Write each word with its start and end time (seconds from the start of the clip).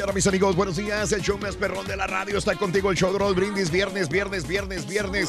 Mañana, 0.00 0.12
mis 0.14 0.26
amigos. 0.26 0.56
Buenos 0.56 0.76
días. 0.76 1.12
El 1.12 1.20
show 1.20 1.36
más 1.38 1.56
perrón 1.56 1.86
de 1.86 1.94
la 1.96 2.06
radio 2.06 2.38
está 2.38 2.54
contigo. 2.54 2.90
El 2.90 2.96
show 2.96 3.12
de 3.12 3.34
Brindis. 3.34 3.70
Viernes, 3.70 4.08
viernes, 4.08 4.46
viernes, 4.46 4.86
viernes, 4.86 5.28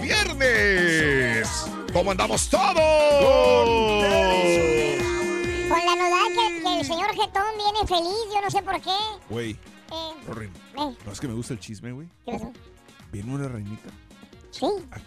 viernes. 0.00 1.48
¿Cómo 1.92 2.12
andamos 2.12 2.48
todos? 2.48 2.76
Con 5.68 5.78
la 5.86 5.96
novedad 5.96 6.28
que, 6.28 6.62
que 6.62 6.80
el 6.80 6.86
señor 6.86 7.08
Getón 7.10 7.42
viene 7.56 7.86
feliz, 7.88 8.16
yo 8.32 8.40
no 8.42 8.50
sé 8.50 8.62
por 8.62 8.80
qué. 8.80 8.96
Güey, 9.28 9.50
Eh, 9.52 10.12
eh, 10.38 10.50
no 11.04 11.12
es 11.12 11.20
que 11.20 11.26
me 11.28 11.34
gusta 11.34 11.54
el 11.54 11.60
chisme, 11.60 11.90
güey. 11.92 12.06
¿qué 12.24 12.32
pasó? 12.32 12.52
Viene 13.10 13.34
una 13.34 13.48
reinita 13.48 13.90
Sí. 14.50 14.66
a 14.90 14.98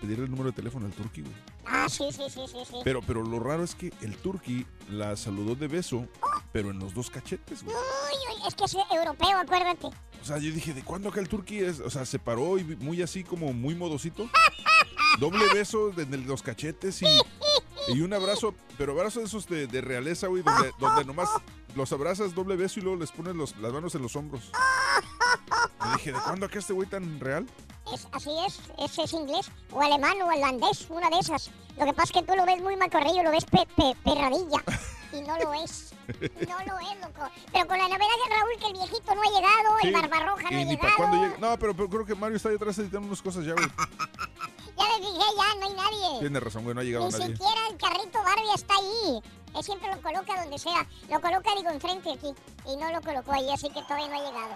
pedirle 0.00 0.24
el 0.26 0.30
número 0.30 0.50
de 0.50 0.56
teléfono 0.56 0.86
al 0.86 0.92
turqui, 0.92 1.22
güey. 1.22 1.34
Ah, 1.72 1.88
sí, 1.88 2.04
sí, 2.10 2.24
sí, 2.28 2.40
sí, 2.46 2.58
sí. 2.68 2.76
Pero, 2.84 3.00
pero 3.02 3.22
lo 3.22 3.38
raro 3.38 3.62
es 3.62 3.74
que 3.74 3.92
el 4.02 4.16
turqui 4.16 4.66
la 4.88 5.16
saludó 5.16 5.54
de 5.54 5.68
beso, 5.68 6.06
pero 6.52 6.70
en 6.70 6.78
los 6.80 6.92
dos 6.94 7.10
cachetes, 7.10 7.62
güey. 7.62 7.76
Uy, 7.76 8.36
uy, 8.36 8.48
es 8.48 8.54
que 8.54 8.64
es 8.64 8.76
europeo, 8.90 9.38
acuérdate. 9.38 9.86
O 10.20 10.24
sea, 10.24 10.38
yo 10.38 10.50
dije, 10.52 10.74
¿de 10.74 10.82
cuándo 10.82 11.08
acá 11.08 11.20
el 11.20 11.28
turqui 11.28 11.60
es? 11.60 11.80
O 11.80 11.88
sea, 11.90 12.04
se 12.04 12.18
paró 12.18 12.58
y 12.58 12.64
muy 12.64 13.00
así 13.02 13.22
como 13.24 13.52
muy 13.52 13.74
modosito. 13.74 14.28
Doble 15.18 15.44
beso 15.54 15.92
en 15.98 16.12
el- 16.14 16.24
los 16.26 16.42
cachetes 16.42 17.02
y, 17.02 17.06
y 17.88 18.00
un 18.00 18.12
abrazo, 18.12 18.54
pero 18.78 18.92
abrazo 18.92 19.20
de 19.20 19.26
esos 19.26 19.46
de, 19.48 19.66
de 19.66 19.80
realeza, 19.80 20.26
güey, 20.28 20.42
donde, 20.42 20.72
donde 20.78 21.04
nomás 21.04 21.28
los 21.76 21.92
abrazas 21.92 22.34
doble 22.34 22.56
beso 22.56 22.80
y 22.80 22.82
luego 22.82 22.98
les 22.98 23.12
pones 23.12 23.34
los- 23.36 23.56
las 23.58 23.72
manos 23.72 23.94
en 23.94 24.02
los 24.02 24.16
hombros. 24.16 24.50
Y 25.84 25.92
dije, 25.94 26.12
¿de 26.12 26.18
cuándo 26.20 26.46
acá 26.46 26.58
este 26.58 26.72
güey 26.72 26.88
tan 26.88 27.18
real? 27.20 27.46
Es, 27.92 28.06
así 28.12 28.30
es, 28.46 28.58
ese 28.78 29.02
es 29.02 29.12
inglés, 29.12 29.50
o 29.72 29.80
alemán, 29.82 30.20
o 30.22 30.26
holandés, 30.26 30.86
una 30.90 31.08
de 31.10 31.18
esas. 31.18 31.50
Lo 31.78 31.86
que 31.86 31.92
pasa 31.92 32.04
es 32.04 32.12
que 32.12 32.22
tú 32.22 32.36
lo 32.36 32.44
ves 32.46 32.60
muy 32.62 32.76
macorrillo, 32.76 33.22
lo 33.22 33.30
ves 33.30 33.44
pe- 33.46 33.66
pe- 33.76 33.96
perradilla. 34.04 34.62
Y 35.12 35.20
no 35.22 35.38
lo 35.38 35.54
es. 35.54 35.86
No 36.10 36.58
lo 36.66 36.76
es, 36.80 37.00
loco. 37.00 37.30
Pero 37.52 37.66
con 37.68 37.78
la 37.78 37.84
novedad 37.84 38.00
de 38.00 38.34
Raúl 38.34 38.50
que 38.58 38.66
el 38.66 38.72
viejito 38.72 39.14
no 39.14 39.22
ha 39.22 39.26
llegado, 39.26 39.78
el 39.80 39.88
Sí, 39.88 39.92
barbarroja 39.92 40.42
no 40.42 40.48
ha 40.48 40.50
ni 40.50 40.64
llegado. 40.64 41.36
No, 41.38 41.56
pero, 41.56 41.72
pero 41.76 41.88
creo 41.88 42.04
que 42.04 42.14
Mario 42.16 42.36
está 42.36 42.48
ahí 42.48 42.56
atrás 42.56 42.76
editando 42.78 43.06
unas 43.06 43.22
cosas 43.22 43.44
ya, 43.44 43.52
güey. 43.52 43.66
Ya 44.76 44.84
le 44.98 45.06
dije, 45.06 45.18
ya 45.36 45.54
no 45.60 45.66
hay 45.66 45.74
nadie. 45.74 46.20
Tiene 46.20 46.40
razón, 46.40 46.62
güey, 46.64 46.74
no 46.74 46.80
ha 46.80 46.84
llegado 46.84 47.06
Ni 47.06 47.12
nadie. 47.12 47.26
siquiera 47.36 47.60
el 47.70 47.76
carrito 47.76 48.18
Barbie 48.24 48.54
está 48.54 48.74
ahí. 48.74 49.22
Él 49.56 49.62
siempre 49.64 49.94
lo 49.94 50.00
coloca 50.02 50.40
donde 50.42 50.58
sea. 50.58 50.86
Lo 51.10 51.20
coloca, 51.20 51.50
digo, 51.56 51.70
enfrente 51.70 52.12
aquí. 52.12 52.34
Y 52.66 52.76
no 52.76 52.90
lo 52.90 53.00
colocó 53.02 53.32
ahí, 53.32 53.48
así 53.50 53.68
que 53.68 53.82
todavía 53.82 54.08
no 54.08 54.14
ha 54.14 54.24
llegado. 54.30 54.54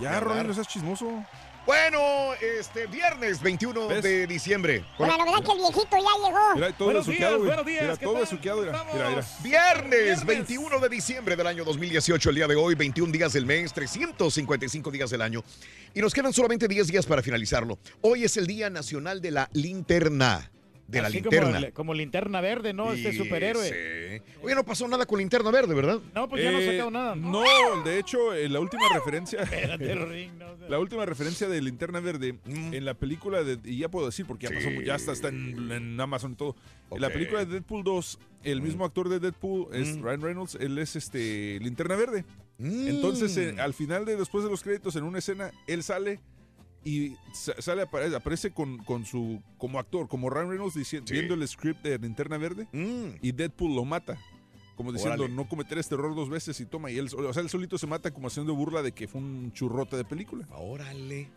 Ya, 0.00 0.18
Ronin, 0.20 0.46
no 0.46 0.54
seas 0.54 0.66
chismoso. 0.66 1.24
Bueno, 1.66 2.32
este 2.40 2.86
viernes 2.86 3.40
21 3.42 3.88
de 3.88 4.26
diciembre. 4.26 4.84
Con 4.96 5.06
la 5.06 5.16
novedad 5.18 5.44
que 5.44 5.52
el 5.52 5.58
viejito 5.58 5.88
ya 5.90 6.26
llegó. 6.26 6.54
Mira, 6.54 6.72
todo 6.72 6.94
besuqueado, 6.94 7.38
güey. 7.38 7.64
Mira, 7.64 7.96
todo 7.96 8.14
besuqueado, 8.14 8.60
mira. 8.62 8.84
Mira, 8.92 9.08
mira. 9.10 9.24
Viernes 9.42 10.24
21 10.24 10.78
de 10.80 10.88
diciembre 10.88 11.36
del 11.36 11.46
año 11.46 11.64
2018, 11.64 12.30
el 12.30 12.36
día 12.36 12.48
de 12.48 12.56
hoy, 12.56 12.74
21 12.74 13.12
días 13.12 13.34
del 13.34 13.44
mes, 13.44 13.74
355 13.74 14.90
días 14.90 15.10
del 15.10 15.20
año. 15.20 15.44
Y 15.94 16.00
nos 16.00 16.14
quedan 16.14 16.32
solamente 16.32 16.66
10 16.66 16.88
días 16.88 17.06
para 17.06 17.22
finalizarlo. 17.22 17.78
Hoy 18.00 18.24
es 18.24 18.36
el 18.38 18.46
Día 18.46 18.70
Nacional 18.70 19.20
de 19.20 19.30
la 19.30 19.50
Linterna. 19.52 20.50
De 20.90 21.00
la 21.00 21.08
Así 21.08 21.20
linterna. 21.20 21.60
Como, 21.60 21.72
como 21.74 21.94
linterna 21.94 22.40
verde, 22.40 22.72
¿no? 22.72 22.92
Este 22.92 23.12
Sí, 23.12 23.18
superhéroe. 23.18 23.68
sí. 23.68 24.22
Oye, 24.42 24.54
no 24.54 24.64
pasó 24.64 24.88
nada 24.88 25.06
con 25.06 25.18
linterna 25.18 25.50
verde, 25.50 25.74
¿verdad? 25.74 26.00
No, 26.14 26.28
pues 26.28 26.42
ya 26.42 26.50
no 26.50 26.58
ha 26.58 26.60
Eh, 26.62 26.70
sacado 26.72 26.90
nada. 26.90 27.14
No, 27.16 27.42
de 27.84 27.98
hecho, 27.98 28.32
eh, 28.34 28.48
la 28.48 28.60
última 28.60 28.82
referencia. 28.94 29.40
Espérate, 29.42 29.94
Ring, 29.94 30.32
no, 30.38 30.56
no. 30.56 30.60
La 30.70 30.78
última 30.78 31.04
referencia 31.06 31.48
de 31.48 31.60
Linterna 31.62 32.00
Verde 32.00 32.38
Mm. 32.44 32.74
en 32.74 32.84
la 32.84 32.94
película 32.94 33.42
de. 33.42 33.58
Y 33.64 33.78
ya 33.78 33.88
puedo 33.88 34.06
decir 34.06 34.24
porque 34.26 34.48
ya 34.48 34.54
pasó, 34.54 34.70
ya 34.82 34.94
está, 34.94 35.12
está 35.12 35.28
en, 35.28 35.70
en 35.72 36.00
Amazon 36.00 36.32
y 36.32 36.34
todo. 36.36 36.56
En 36.90 37.00
la 37.00 37.10
película 37.10 37.44
de 37.44 37.52
Deadpool 37.52 37.82
2, 37.84 38.18
el 38.44 38.62
mismo 38.62 38.84
actor 38.84 39.08
de 39.08 39.20
Deadpool 39.20 39.68
es 39.74 39.96
Mm. 39.96 40.02
Ryan 40.02 40.20
Reynolds, 40.22 40.54
él 40.60 40.78
es 40.78 40.96
este 40.96 41.58
Linterna 41.60 41.96
Verde. 41.96 42.24
Mm. 42.58 42.88
Entonces, 42.88 43.36
eh, 43.36 43.54
al 43.58 43.74
final 43.74 44.04
de 44.04 44.16
después 44.16 44.44
de 44.44 44.50
los 44.50 44.62
créditos, 44.62 44.94
en 44.96 45.04
una 45.04 45.18
escena, 45.18 45.50
él 45.66 45.82
sale 45.82 46.20
y 46.84 47.16
sa- 47.32 47.60
sale 47.60 47.82
aparece, 47.82 48.16
aparece 48.16 48.50
con, 48.52 48.78
con 48.78 49.04
su 49.04 49.42
como 49.58 49.78
actor, 49.78 50.08
como 50.08 50.30
Ryan 50.30 50.48
Reynolds 50.50 50.74
diciendo, 50.74 51.06
Sí. 51.08 51.14
viendo 51.14 51.34
el 51.34 51.46
script 51.46 51.82
de 51.82 51.98
Linterna 51.98 52.38
Verde 52.38 52.66
Mm. 52.72 53.16
y 53.22 53.32
Deadpool 53.32 53.74
lo 53.74 53.84
mata. 53.84 54.18
Como 54.76 54.92
diciendo, 54.92 55.28
no 55.28 55.46
cometer 55.46 55.76
este 55.76 55.94
error 55.94 56.14
dos 56.14 56.30
veces 56.30 56.58
y 56.58 56.64
toma. 56.64 56.90
Y 56.90 56.96
él, 56.96 57.08
o 57.14 57.32
sea, 57.34 57.42
él 57.42 57.50
solito 57.50 57.76
se 57.76 57.86
mata 57.86 58.10
como 58.12 58.28
haciendo 58.28 58.54
burla 58.54 58.80
de 58.80 58.92
que 58.92 59.06
fue 59.06 59.20
un 59.20 59.52
churrote 59.52 59.94
de 59.98 60.04
película. 60.06 60.46
Órale. 60.56 61.28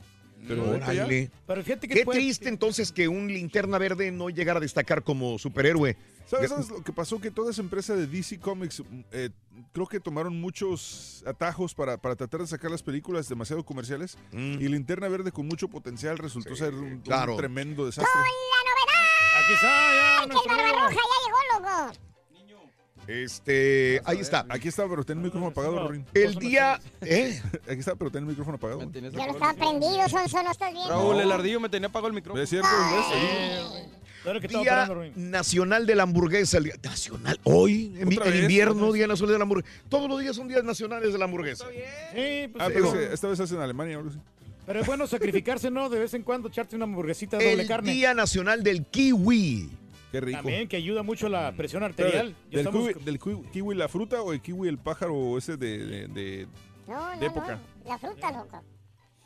Pero 0.47 0.69
Órale. 0.69 1.31
Pero 1.47 1.63
fíjate 1.63 1.88
que 1.88 1.94
Qué 1.95 2.06
puede- 2.06 2.19
triste 2.19 2.50
entonces 2.50 2.91
que 2.91 3.07
un 3.07 3.27
linterna 3.27 3.77
verde 3.77 4.12
no 4.12 4.29
llegara 4.29 4.57
a 4.57 4.62
destacar 4.62 5.03
como 5.03 5.38
superhéroe. 5.39 5.95
¿Sabes, 6.25 6.51
lo 6.69 6.81
que 6.83 6.94
pasó? 6.94 7.19
Que 7.19 7.29
toda 7.31 7.51
esa 7.51 7.62
empresa 7.62 7.95
de 7.95 8.07
DC 8.07 8.39
Comics 8.39 8.81
eh, 9.12 9.29
creo 9.73 9.88
que 9.88 10.00
tomaron 10.00 10.39
muchos 10.39 11.21
atajos 11.27 11.75
para, 11.75 11.97
para 11.97 12.15
tratar 12.15 12.41
de 12.41 12.47
sacar 12.47 12.71
las 12.71 12.81
películas 12.81 13.27
demasiado 13.29 13.63
comerciales. 13.63 14.18
Mm. 14.31 14.53
Y 14.62 14.68
Linterna 14.69 15.07
Verde 15.09 15.31
con 15.31 15.47
mucha 15.47 15.68
potencial 15.68 16.18
resultó 16.18 16.51
Sí, 16.56 16.63
ser 16.63 16.73
un, 16.73 17.03
tremendo 17.38 17.85
desastre. 17.85 18.12
Aquí 19.44 19.53
está, 19.53 19.68
ya, 20.21 20.25
nuestro 20.27 20.51
amigo. 20.53 20.68
barbarroja 20.68 20.95
ya 20.95 21.01
llegó, 21.25 21.88
loco. 21.91 22.12
Este, 23.07 24.01
ahí 24.05 24.19
está. 24.19 24.45
Aquí 24.50 24.67
está, 24.69 24.88
pero 24.88 25.03
ten 25.03 25.17
el 25.17 25.23
micrófono 25.25 25.51
apagado, 25.51 25.88
Rin. 25.89 26.05
El 26.13 26.35
día, 26.35 26.79
¿eh? 27.01 27.41
Aquí 27.67 27.79
está, 27.79 27.95
pero 27.95 28.09
ten 28.11 28.23
el 28.23 28.29
micrófono 28.29 28.55
apagado. 28.57 28.81
Yo 28.91 29.01
lo 29.01 29.07
estaba 29.33 29.53
prendido, 29.53 30.07
Sonso, 30.09 30.41
no 30.44 30.51
estás 30.51 30.71
bien. 30.71 30.88
Raúl, 30.88 31.19
el 31.19 31.31
ardillo 31.31 31.59
me 31.59 31.69
tenía 31.69 31.88
apagado 31.89 32.07
el 32.07 32.13
micrófono. 32.13 32.41
¿Es 32.44 32.50
cierto? 32.50 32.67
Claro 34.23 34.39
que 34.39 34.47
Día. 34.47 34.89
Nacional 35.15 35.85
de 35.85 35.95
la 35.95 36.03
Hamburguesa. 36.03 36.57
el 36.57 36.63
día- 36.63 36.75
Nacional. 36.81 37.39
Hoy, 37.44 37.94
en, 37.97 38.09
invierno, 38.41 38.94
Día 38.94 39.06
Nacional 39.06 39.33
de 39.33 39.38
la 39.39 39.44
Hamburguesa. 39.44 39.73
Todos 39.89 40.09
los 40.09 40.19
días 40.21 40.33
son 40.35 40.47
días 40.47 40.63
nacionales 40.63 41.11
de 41.11 41.19
la 41.19 41.25
hamburguesa. 41.25 41.65
Sí, 42.13 42.47
pues, 42.53 42.63
Ah, 42.63 42.67
sí, 42.67 42.71
pero 42.73 42.94
no. 42.94 42.99
esta 43.01 43.27
vez 43.27 43.39
es 43.41 43.51
en 43.51 43.59
Alemania 43.59 43.97
o 43.97 43.99
algo 43.99 44.11
así. 44.11 44.19
Pero 44.65 44.79
es 44.79 44.88
bueno 44.88 45.06
sacrificarse, 45.07 45.69
¿no? 45.69 45.89
De 45.89 45.99
vez 45.99 46.13
en 46.13 46.23
cuando 46.23 46.47
echarte 46.47 46.73
una 46.77 46.85
hamburguesita 46.85 47.38
de 47.38 47.49
doble 47.49 47.63
El 47.63 47.67
carne. 47.67 47.91
Día 47.91 48.13
Nacional 48.13 48.63
del 48.63 48.85
Kiwi. 48.85 49.69
Qué 50.13 50.21
rico. 50.21 50.38
También 50.38 50.68
que 50.68 50.77
ayuda 50.77 51.01
mucho 51.01 51.27
la 51.27 51.51
presión 51.54 51.80
Pero, 51.81 52.07
arterial. 52.07 52.36
¿Del, 52.51 52.60
estamos- 52.60 52.88
kiwi, 52.88 53.04
del 53.04 53.19
kiwi- 53.19 53.50
kiwi 53.51 53.74
la 53.75 53.88
fruta 53.89 54.21
o 54.21 54.31
el 54.31 54.42
kiwi 54.42 54.68
el 54.69 54.77
pájaro 54.77 55.39
ese 55.39 55.57
de, 55.57 55.80
de, 55.80 56.07
de- 56.07 56.48
No, 56.88 57.10
de 57.10 57.15
no, 57.18 57.24
época? 57.25 57.56
no. 57.83 57.89
La 57.89 57.98
fruta, 57.98 58.31
loco. 58.31 58.63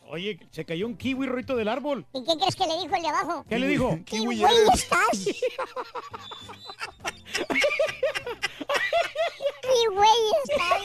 Oye, 0.10 0.39
se 0.51 0.63
cayó 0.63 0.88
un 0.88 0.95
kiwi 0.95 1.28
rito 1.28 1.57
del 1.57 1.68
árbol. 1.68 2.06
¿Y 2.13 2.24
qué 2.24 2.38
crees 2.38 2.56
que 2.56 2.66
le 2.66 2.80
dijo 2.81 2.95
el 2.95 3.01
de 3.01 3.07
abajo? 3.10 3.45
¿Qué 3.50 3.60
le 3.60 3.68
dijo? 3.68 3.89
¿Qué 4.06 4.18
Kiwi 4.18 4.39
güey 4.39 4.44
eres. 4.44 4.75
estás? 4.75 5.28
¿Qué 9.62 9.90
güey 9.94 10.10
estás? 10.45 10.81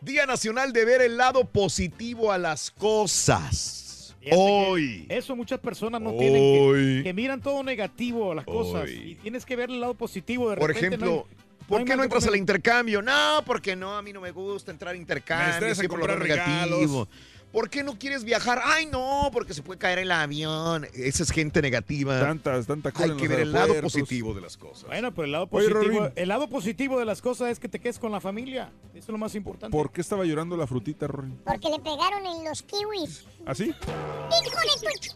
Día 0.00 0.26
Nacional 0.26 0.72
de 0.72 0.84
ver 0.84 1.02
el 1.02 1.16
lado 1.16 1.44
positivo 1.44 2.30
a 2.30 2.38
las 2.38 2.70
cosas. 2.70 3.89
Hoy. 4.32 5.06
Eso 5.08 5.34
muchas 5.34 5.58
personas 5.60 6.00
no 6.00 6.12
tienen 6.14 6.42
que, 6.42 7.02
que 7.04 7.12
miran 7.14 7.40
todo 7.40 7.62
negativo 7.62 8.32
a 8.32 8.34
las 8.34 8.44
cosas. 8.44 8.88
Y 8.90 9.14
tienes 9.16 9.46
que 9.46 9.56
ver 9.56 9.70
el 9.70 9.80
lado 9.80 9.94
positivo 9.94 10.50
de 10.50 10.56
Por 10.56 10.68
repente, 10.68 10.86
ejemplo, 10.96 11.10
no 11.10 11.26
hay- 11.28 11.66
¿por 11.68 11.84
qué 11.84 11.96
no 11.96 12.02
entras 12.02 12.26
al 12.26 12.36
intercambio? 12.36 13.00
No, 13.02 13.42
porque 13.46 13.74
no, 13.76 13.96
a 13.96 14.02
mí 14.02 14.12
no 14.12 14.20
me 14.20 14.30
gusta 14.32 14.70
entrar 14.70 14.94
a 14.94 14.98
intercambio. 14.98 15.74
siempre 15.74 15.88
comprar 15.88 16.18
negativo. 16.18 17.08
¿Por 17.52 17.68
qué 17.68 17.82
no 17.82 17.98
quieres 17.98 18.22
viajar? 18.22 18.60
Ay, 18.64 18.86
no, 18.86 19.28
porque 19.32 19.54
se 19.54 19.62
puede 19.62 19.76
caer 19.78 19.98
el 19.98 20.12
avión. 20.12 20.86
Esa 20.94 21.24
es 21.24 21.32
gente 21.32 21.60
negativa. 21.60 22.20
Tantas, 22.20 22.66
tanta 22.68 22.92
cola 22.92 23.14
Hay 23.14 23.18
que 23.18 23.26
ver 23.26 23.40
el 23.40 23.50
lado 23.52 23.74
positivo 23.80 24.34
de 24.34 24.40
las 24.40 24.56
cosas. 24.56 24.84
Bueno, 24.86 25.12
pero 25.12 25.24
el 25.24 25.32
lado, 25.32 25.48
Oye, 25.50 25.68
positivo, 25.68 25.98
Rorín. 26.00 26.12
el 26.14 26.28
lado 26.28 26.48
positivo 26.48 26.98
de 27.00 27.04
las 27.06 27.20
cosas 27.20 27.50
es 27.50 27.58
que 27.58 27.68
te 27.68 27.80
quedes 27.80 27.98
con 27.98 28.12
la 28.12 28.20
familia. 28.20 28.70
Eso 28.92 28.98
es 29.00 29.08
lo 29.08 29.18
más 29.18 29.34
importante. 29.34 29.76
¿Por 29.76 29.90
qué 29.90 30.00
estaba 30.00 30.24
llorando 30.24 30.56
la 30.56 30.68
frutita, 30.68 31.08
Rory? 31.08 31.32
Porque 31.44 31.70
le 31.70 31.80
pegaron 31.80 32.24
en 32.24 32.44
los 32.44 32.62
kiwis. 32.62 33.24
¿Así? 33.46 33.64
¡Hijo 33.64 33.80
de 33.80 34.80
tu 34.80 34.86
ch- 35.00 35.14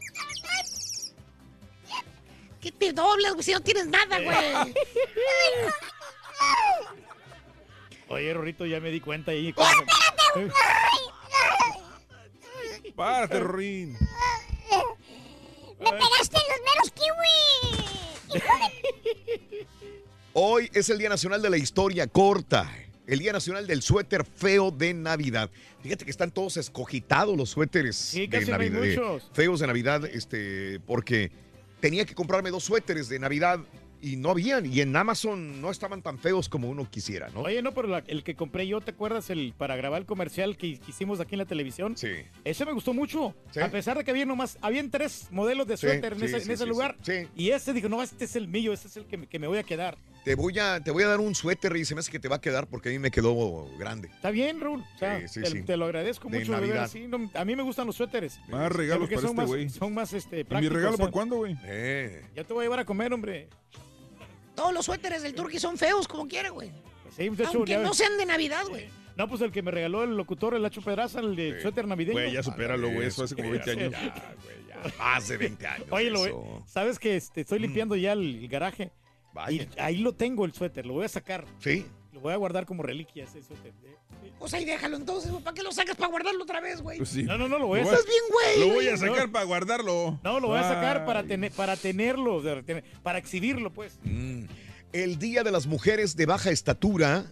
¿Qué 2.60 2.72
te 2.72 2.92
doblas, 2.92 3.34
güey? 3.34 3.44
Si 3.44 3.52
no 3.52 3.60
tienes 3.60 3.86
nada, 3.86 4.18
güey. 4.20 4.74
Oye, 8.08 8.34
Rorrito, 8.34 8.66
ya 8.66 8.80
me 8.80 8.90
di 8.90 9.00
cuenta 9.00 9.30
ahí. 9.30 9.54
Párate, 12.96 13.40
Rorín. 13.40 13.92
¡Me 15.80 15.90
pegaste 15.90 16.36
en 16.36 16.48
los 16.48 16.60
meros 16.64 16.92
kiwis! 16.94 18.36
¡Hijo 18.36 18.52
de... 18.58 19.66
Hoy 20.32 20.70
es 20.72 20.88
el 20.90 20.98
Día 20.98 21.08
Nacional 21.08 21.42
de 21.42 21.50
la 21.50 21.56
Historia 21.56 22.06
Corta. 22.06 22.70
El 23.06 23.18
Día 23.18 23.32
Nacional 23.32 23.66
del 23.66 23.82
Suéter 23.82 24.24
Feo 24.24 24.70
de 24.70 24.94
Navidad. 24.94 25.50
Fíjate 25.82 26.04
que 26.04 26.10
están 26.10 26.30
todos 26.30 26.56
escogitados 26.56 27.36
los 27.36 27.50
suéteres 27.50 27.96
Sí, 27.96 28.26
de 28.26 28.38
casi 28.38 28.50
no 28.50 28.56
hay 28.58 28.70
Navidad. 28.70 29.02
muchos. 29.02 29.30
feos 29.34 29.60
de 29.60 29.66
Navidad, 29.66 30.04
este, 30.06 30.80
porque 30.86 31.30
tenía 31.80 32.06
que 32.06 32.14
comprarme 32.14 32.50
dos 32.50 32.64
suéteres 32.64 33.08
de 33.10 33.18
Navidad 33.18 33.60
y 34.04 34.16
no 34.16 34.30
habían. 34.30 34.66
Y 34.66 34.80
en 34.80 34.94
Amazon 34.94 35.60
no 35.60 35.70
estaban 35.70 36.02
tan 36.02 36.18
feos 36.18 36.48
como 36.48 36.68
uno 36.68 36.88
quisiera, 36.90 37.28
¿no? 37.30 37.40
Oye, 37.42 37.62
no, 37.62 37.72
pero 37.72 37.88
la- 37.88 38.04
el 38.06 38.22
que 38.22 38.34
compré 38.34 38.66
yo, 38.66 38.80
¿te 38.80 38.90
acuerdas 38.90 39.30
el 39.30 39.54
para 39.56 39.76
grabar 39.76 40.00
el 40.00 40.06
comercial 40.06 40.56
que, 40.56 40.78
que 40.78 40.90
hicimos 40.90 41.20
aquí 41.20 41.34
en 41.34 41.38
la 41.40 41.46
televisión? 41.46 41.96
Sí. 41.96 42.08
Ese 42.44 42.64
me 42.64 42.72
gustó 42.72 42.92
mucho. 42.92 43.34
Sí. 43.50 43.60
A 43.60 43.70
pesar 43.70 43.96
de 43.96 44.04
que 44.04 44.10
había 44.10 44.26
nomás, 44.26 44.58
habían 44.60 44.90
tres 44.90 45.28
modelos 45.30 45.66
de 45.66 45.76
Sí, 45.76 45.86
suéter 45.86 46.12
en 46.12 46.18
sí, 46.20 46.24
ese, 46.26 46.40
sí, 46.40 46.46
en 46.46 46.50
ese 46.52 46.64
sí, 46.64 46.68
lugar. 46.68 46.96
sí, 47.02 47.12
sí. 47.22 47.28
Y 47.36 47.50
ese 47.50 47.72
dijo, 47.72 47.88
no, 47.88 48.02
este 48.02 48.24
es 48.26 48.36
el 48.36 48.48
mío, 48.48 48.72
este 48.72 48.88
es 48.88 48.96
el 48.96 49.06
que 49.06 49.16
me, 49.16 49.26
que 49.26 49.38
me 49.38 49.46
voy 49.46 49.58
a 49.58 49.62
quedar. 49.62 49.96
Te 50.24 50.34
voy, 50.36 50.58
a, 50.58 50.80
te 50.80 50.90
voy 50.90 51.02
a 51.02 51.08
dar 51.08 51.20
un 51.20 51.34
suéter 51.34 51.76
y 51.76 51.84
se 51.84 51.94
me 51.94 51.98
hace 52.00 52.10
que 52.10 52.18
te 52.18 52.28
va 52.28 52.36
a 52.36 52.40
quedar 52.40 52.66
porque 52.66 52.88
a 52.88 52.92
mí 52.92 52.98
me 52.98 53.10
quedó 53.10 53.66
grande. 53.76 54.08
Está 54.08 54.30
bien, 54.30 54.58
Raúl. 54.58 54.80
O 54.94 54.98
sea, 54.98 55.20
Sí, 55.20 55.28
sí, 55.28 55.40
te, 55.42 55.50
sí. 55.50 55.62
te 55.64 55.76
lo 55.76 55.84
agradezco 55.84 56.30
De 56.30 56.38
mucho. 56.38 56.52
de 56.52 56.56
Navidad. 56.58 56.74
veras, 56.74 56.90
sí, 56.92 57.06
no, 57.06 57.30
a 57.34 57.44
mí 57.44 57.54
me 57.54 57.62
gustan 57.62 57.86
los 57.86 57.96
suéteres. 57.96 58.40
Más 58.48 58.72
regalos 58.72 59.00
Porque 59.00 59.16
para 59.16 59.28
son 59.28 59.30
este 59.32 59.42
más- 59.42 59.46
güey. 59.48 59.68
Son 59.68 59.92
más 59.92 60.12
este, 60.14 60.36
¿Y 60.36 60.38
mi 60.38 60.44
prácticos, 60.44 60.76
regalo 60.76 60.94
o 60.94 60.96
sea, 60.96 61.04
para 61.04 61.12
cuándo, 61.12 61.36
güey? 61.36 61.56
Eh. 61.64 62.22
Ya 62.34 62.42
te 62.44 62.54
voy 62.54 62.62
a 62.62 62.64
llevar 62.64 62.78
a 62.80 62.84
comer, 62.86 63.12
hombre. 63.12 63.48
Todos 64.54 64.72
los 64.72 64.84
suéteres 64.84 65.22
del 65.22 65.34
Turqui 65.34 65.58
son 65.58 65.76
feos 65.76 66.06
como 66.08 66.26
quiera, 66.26 66.50
güey. 66.50 66.72
Sí, 67.16 67.30
muchacho, 67.30 67.58
Aunque 67.58 67.72
ya 67.72 67.80
no 67.80 67.94
sean 67.94 68.16
de 68.16 68.26
Navidad, 68.26 68.64
güey. 68.68 68.88
No, 69.16 69.28
pues 69.28 69.40
el 69.42 69.52
que 69.52 69.62
me 69.62 69.70
regaló 69.70 70.02
el 70.02 70.16
locutor, 70.16 70.54
el 70.54 70.62
Lacho 70.62 70.82
Pedraza, 70.82 71.20
el 71.20 71.36
de 71.36 71.62
suéter 71.62 71.86
navideño. 71.86 72.18
Güey, 72.18 72.32
ya 72.32 72.42
supéralo, 72.42 72.90
güey. 72.90 73.06
Eso 73.06 73.24
hace 73.24 73.36
como 73.36 73.50
20 73.50 73.70
años. 73.70 73.92
Más 74.98 75.28
de 75.28 75.36
20 75.36 75.66
años. 75.66 75.86
Oye, 75.90 76.10
lo, 76.10 76.26
eso. 76.26 76.40
Mm. 76.40 76.68
¿sabes 76.68 76.98
que 76.98 77.16
este, 77.16 77.42
estoy 77.42 77.60
limpiando 77.60 77.94
ya 77.94 78.12
el, 78.12 78.42
el 78.42 78.48
garaje? 78.48 78.90
Vaya. 79.32 79.62
Y 79.62 79.80
ahí 79.80 79.96
lo 79.98 80.14
tengo 80.14 80.44
el 80.44 80.52
suéter, 80.52 80.84
lo 80.84 80.94
voy 80.94 81.04
a 81.04 81.08
sacar. 81.08 81.44
Sí. 81.58 81.86
Lo 82.14 82.20
voy 82.20 82.32
a 82.32 82.36
guardar 82.36 82.64
como 82.64 82.84
reliquia 82.84 83.24
ese 83.24 83.42
suéter. 83.42 83.72
Pues 84.38 84.54
ahí 84.54 84.64
déjalo 84.64 84.96
entonces, 84.96 85.32
güey. 85.32 85.42
¿Para 85.42 85.54
qué 85.54 85.64
lo 85.64 85.72
sacas 85.72 85.96
para 85.96 86.10
guardarlo 86.10 86.44
otra 86.44 86.60
vez, 86.60 86.80
güey? 86.80 86.98
Pues 86.98 87.08
sí. 87.08 87.24
No, 87.24 87.36
no, 87.36 87.48
no, 87.48 87.58
lo 87.58 87.66
voy 87.66 87.80
a 87.80 87.82
Estás 87.82 88.06
bien, 88.06 88.22
güey. 88.30 88.60
Lo 88.60 88.68
voy 88.74 88.86
a 88.86 88.96
sacar 88.96 89.32
para 89.32 89.44
guardarlo. 89.44 90.20
No, 90.22 90.38
lo 90.38 90.46
voy 90.48 90.60
a 90.60 90.62
sacar 90.62 91.04
para, 91.04 91.24
tener, 91.24 91.50
para 91.50 91.76
tenerlo, 91.76 92.40
para 93.02 93.18
exhibirlo, 93.18 93.72
pues. 93.72 93.98
Mm. 94.04 94.44
El 94.92 95.18
Día 95.18 95.42
de 95.42 95.50
las 95.50 95.66
Mujeres 95.66 96.14
de 96.14 96.26
Baja 96.26 96.50
Estatura. 96.50 97.24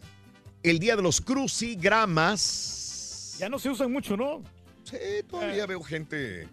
El 0.65 0.81
Día 0.81 0.97
de 0.97 1.03
los 1.03 1.21
Crucigramas. 1.21 3.37
Ya 3.39 3.49
no 3.49 3.61
se 3.61 3.71
usan 3.71 3.93
mucho, 3.93 4.17
¿no? 4.17 4.43
Sí, 4.83 4.97
todavía 5.29 5.65
veo 5.67 5.81
gente 5.83 6.43
eh, 6.43 6.49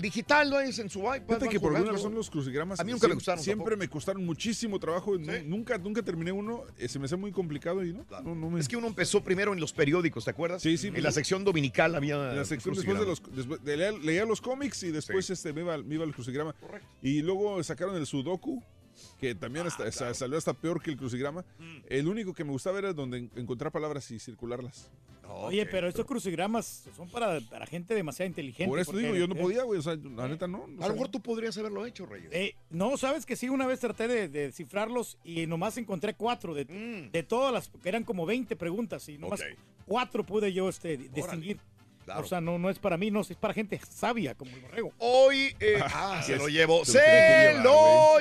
digital, 0.00 0.50
¿no? 0.50 0.60
Es 0.60 0.78
en 0.78 0.90
su 0.90 1.00
iPad. 1.00 1.22
Fíjate 1.26 1.48
que 1.48 1.60
por 1.60 1.74
alguna 1.74 1.92
razón 1.92 2.14
los 2.14 2.28
crucigramas 2.30 2.80
A 2.80 2.84
mí 2.84 2.92
nunca 2.92 3.06
me 3.06 3.12
siem- 3.12 3.16
gustaron 3.16 3.44
Siempre 3.44 3.64
tampoco. 3.64 3.78
me 3.78 3.88
costaron 3.88 4.24
muchísimo 4.26 4.78
trabajo. 4.80 5.16
nu- 5.16 5.32
Nunca, 5.44 5.78
nunca 5.78 6.02
terminé 6.02 6.32
uno. 6.32 6.64
eh, 6.78 6.88
se 6.88 6.98
me 6.98 7.04
hace 7.04 7.16
muy 7.16 7.30
complicado 7.32 7.84
y 7.84 7.92
no. 7.92 8.04
no, 8.24 8.34
no 8.34 8.50
me... 8.50 8.60
Es 8.60 8.68
que 8.68 8.76
uno 8.76 8.88
empezó 8.88 9.22
primero 9.22 9.52
en 9.52 9.60
los 9.60 9.72
periódicos, 9.72 10.24
¿te 10.24 10.30
acuerdas? 10.30 10.62
Sí, 10.62 10.76
sí, 10.76 10.88
En 10.88 10.94
pues, 10.94 11.04
la 11.04 11.12
sección 11.12 11.44
dominical 11.44 11.94
había. 11.94 12.16
La 12.16 12.44
sección 12.44 12.74
después 12.74 12.98
de 12.98 13.06
los 13.06 13.22
después 13.34 13.62
de 13.64 13.76
leer- 13.76 14.00
leía 14.02 14.24
los 14.24 14.40
cómics 14.40 14.82
y 14.82 14.90
después 14.90 15.30
este 15.30 15.52
me 15.52 15.60
iba, 15.60 15.78
me 15.78 15.94
iba 15.94 16.04
al 16.04 16.12
crucigrama. 16.12 16.54
Y 17.02 17.22
luego 17.22 17.62
sacaron 17.62 17.96
el 17.96 18.06
sudoku, 18.06 18.62
que 19.18 19.34
también 19.34 19.66
Ah, 19.78 20.14
salió 20.14 20.38
hasta 20.38 20.52
peor 20.54 20.82
que 20.82 20.90
el 20.90 20.96
crucigrama. 20.96 21.44
Mm. 21.58 21.76
El 21.88 22.08
único 22.08 22.32
que 22.34 22.44
me 22.44 22.50
gustaba 22.52 22.78
era 22.78 22.92
donde 22.92 23.18
en- 23.18 23.30
encontrar 23.36 23.70
palabras 23.72 24.10
y 24.10 24.18
circularlas. 24.18 24.90
Oye, 25.30 25.66
pero 25.66 25.86
estos 25.88 26.06
crucigramas 26.06 26.84
son 26.96 27.10
para, 27.10 27.38
para 27.50 27.66
gente 27.66 27.94
demasiado 27.94 28.26
inteligente. 28.28 28.66
Por 28.66 28.78
eso 28.78 28.96
digo, 28.96 29.14
yo 29.14 29.26
no 29.28 29.34
eh, 29.34 29.38
podía, 29.42 29.62
güey. 29.64 29.78
O 29.78 29.82
sea, 29.82 29.94
la 29.94 30.26
neta 30.26 30.46
no. 30.48 30.66
no 30.66 30.82
A 30.82 30.88
lo 30.88 30.94
mejor 30.94 31.08
tú 31.10 31.20
podrías 31.20 31.56
haberlo 31.58 31.84
hecho, 31.84 32.06
Reyes. 32.06 32.30
Eh, 32.32 32.54
no, 32.70 32.96
sabes 32.96 33.26
que 33.26 33.36
sí, 33.36 33.50
una 33.50 33.66
vez 33.66 33.78
traté 33.78 34.08
de, 34.08 34.28
de 34.28 34.46
descifrarlos 34.46 35.18
y 35.24 35.46
nomás 35.46 35.76
encontré 35.76 36.14
cuatro 36.14 36.54
de, 36.54 36.64
Mm. 36.64 37.12
de 37.12 37.22
todas 37.24 37.52
las, 37.52 37.68
que 37.68 37.88
eran 37.90 38.04
como 38.04 38.24
20 38.24 38.56
preguntas 38.56 39.06
y 39.10 39.18
nomás 39.18 39.42
cuatro 39.84 40.24
pude 40.24 40.50
yo 40.54 40.70
este, 40.70 40.96
distinguir. 40.96 41.58
Claro. 42.08 42.24
O 42.24 42.26
sea, 42.26 42.40
no, 42.40 42.58
no 42.58 42.70
es 42.70 42.78
para 42.78 42.96
mí, 42.96 43.10
no, 43.10 43.20
es 43.20 43.34
para 43.34 43.52
gente 43.52 43.78
sabia 43.90 44.34
como 44.34 44.50
el 44.52 44.60
borrego. 44.62 44.92
Hoy 44.98 45.54
eh, 45.60 45.78
ah, 45.82 46.22
se 46.24 46.32
es- 46.32 46.38
lo 46.38 46.48
llevo. 46.48 46.82
se 46.86 46.92
¡Se 46.92 47.54
lo 47.62 48.18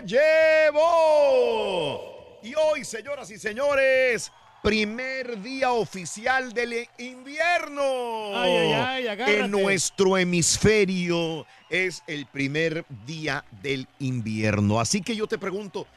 llevo! 0.98 2.40
Y 2.44 2.54
hoy, 2.56 2.84
señoras 2.84 3.32
y 3.32 3.38
señores, 3.40 4.32
primer 4.62 5.42
día 5.42 5.72
oficial 5.72 6.52
del 6.54 6.86
invierno. 6.98 8.38
Ay, 8.38 8.52
ay, 8.52 8.74
ay, 8.74 9.08
agárrate. 9.08 9.40
En 9.40 9.52
nuestro 9.52 10.18
hemisferio 10.18 11.46
es 11.70 12.04
el 12.08 12.26
primer 12.26 12.86
día 13.06 13.44
del 13.62 13.88
invierno. 14.00 14.80
Así 14.82 15.02
que 15.02 15.16
yo 15.16 15.28
te 15.28 15.38
pregunto, 15.38 15.88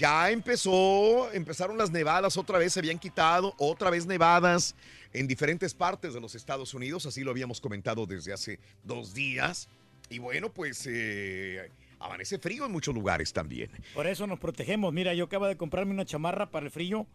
ya 0.00 0.30
empezó, 0.30 1.30
empezaron 1.32 1.76
las 1.76 1.90
nevadas 1.90 2.36
otra 2.38 2.58
vez, 2.58 2.72
se 2.72 2.80
habían 2.80 2.98
quitado 2.98 3.54
otra 3.58 3.90
vez 3.90 4.06
nevadas 4.06 4.74
en 5.12 5.26
diferentes 5.26 5.74
partes 5.74 6.14
de 6.14 6.20
los 6.20 6.34
Estados 6.34 6.72
Unidos, 6.72 7.04
así 7.04 7.22
lo 7.22 7.30
habíamos 7.30 7.60
comentado 7.60 8.06
desde 8.06 8.32
hace 8.32 8.58
dos 8.82 9.12
días. 9.12 9.68
Y 10.08 10.18
bueno, 10.18 10.50
pues 10.50 10.86
eh, 10.90 11.70
amanece 11.98 12.38
frío 12.38 12.64
en 12.64 12.72
muchos 12.72 12.94
lugares 12.94 13.32
también. 13.32 13.70
Por 13.94 14.06
eso 14.06 14.26
nos 14.26 14.38
protegemos. 14.40 14.92
Mira, 14.92 15.12
yo 15.12 15.26
acabo 15.26 15.46
de 15.46 15.56
comprarme 15.56 15.92
una 15.92 16.06
chamarra 16.06 16.50
para 16.50 16.64
el 16.66 16.72
frío 16.72 17.06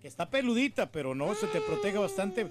que 0.00 0.08
está 0.08 0.30
peludita, 0.30 0.90
pero 0.90 1.14
no, 1.14 1.34
se 1.34 1.46
te 1.48 1.60
protege 1.60 1.98
bastante. 1.98 2.46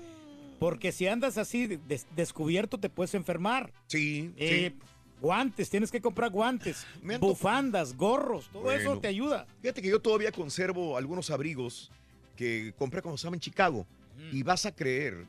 Porque 0.59 0.91
si 0.91 1.07
andas 1.07 1.37
así 1.37 1.65
des- 1.67 2.05
descubierto 2.15 2.77
te 2.77 2.89
puedes 2.89 3.13
enfermar. 3.15 3.71
Sí, 3.87 4.31
Eh, 4.37 4.73
Guantes, 5.21 5.69
tienes 5.69 5.91
que 5.91 6.01
comprar 6.01 6.31
guantes, 6.31 6.85
bufandas, 7.19 7.95
gorros, 7.95 8.49
todo 8.51 8.71
eso 8.71 8.99
te 8.99 9.07
ayuda. 9.07 9.45
Fíjate 9.61 9.81
que 9.81 9.89
yo 9.89 10.01
todavía 10.01 10.31
conservo 10.31 10.97
algunos 10.97 11.29
abrigos 11.29 11.91
que 12.35 12.73
compré 12.77 13.01
cuando 13.01 13.15
estaba 13.15 13.35
en 13.35 13.41
Chicago. 13.41 13.85
Y 14.33 14.43
vas 14.43 14.65
a 14.65 14.75
creer 14.75 15.25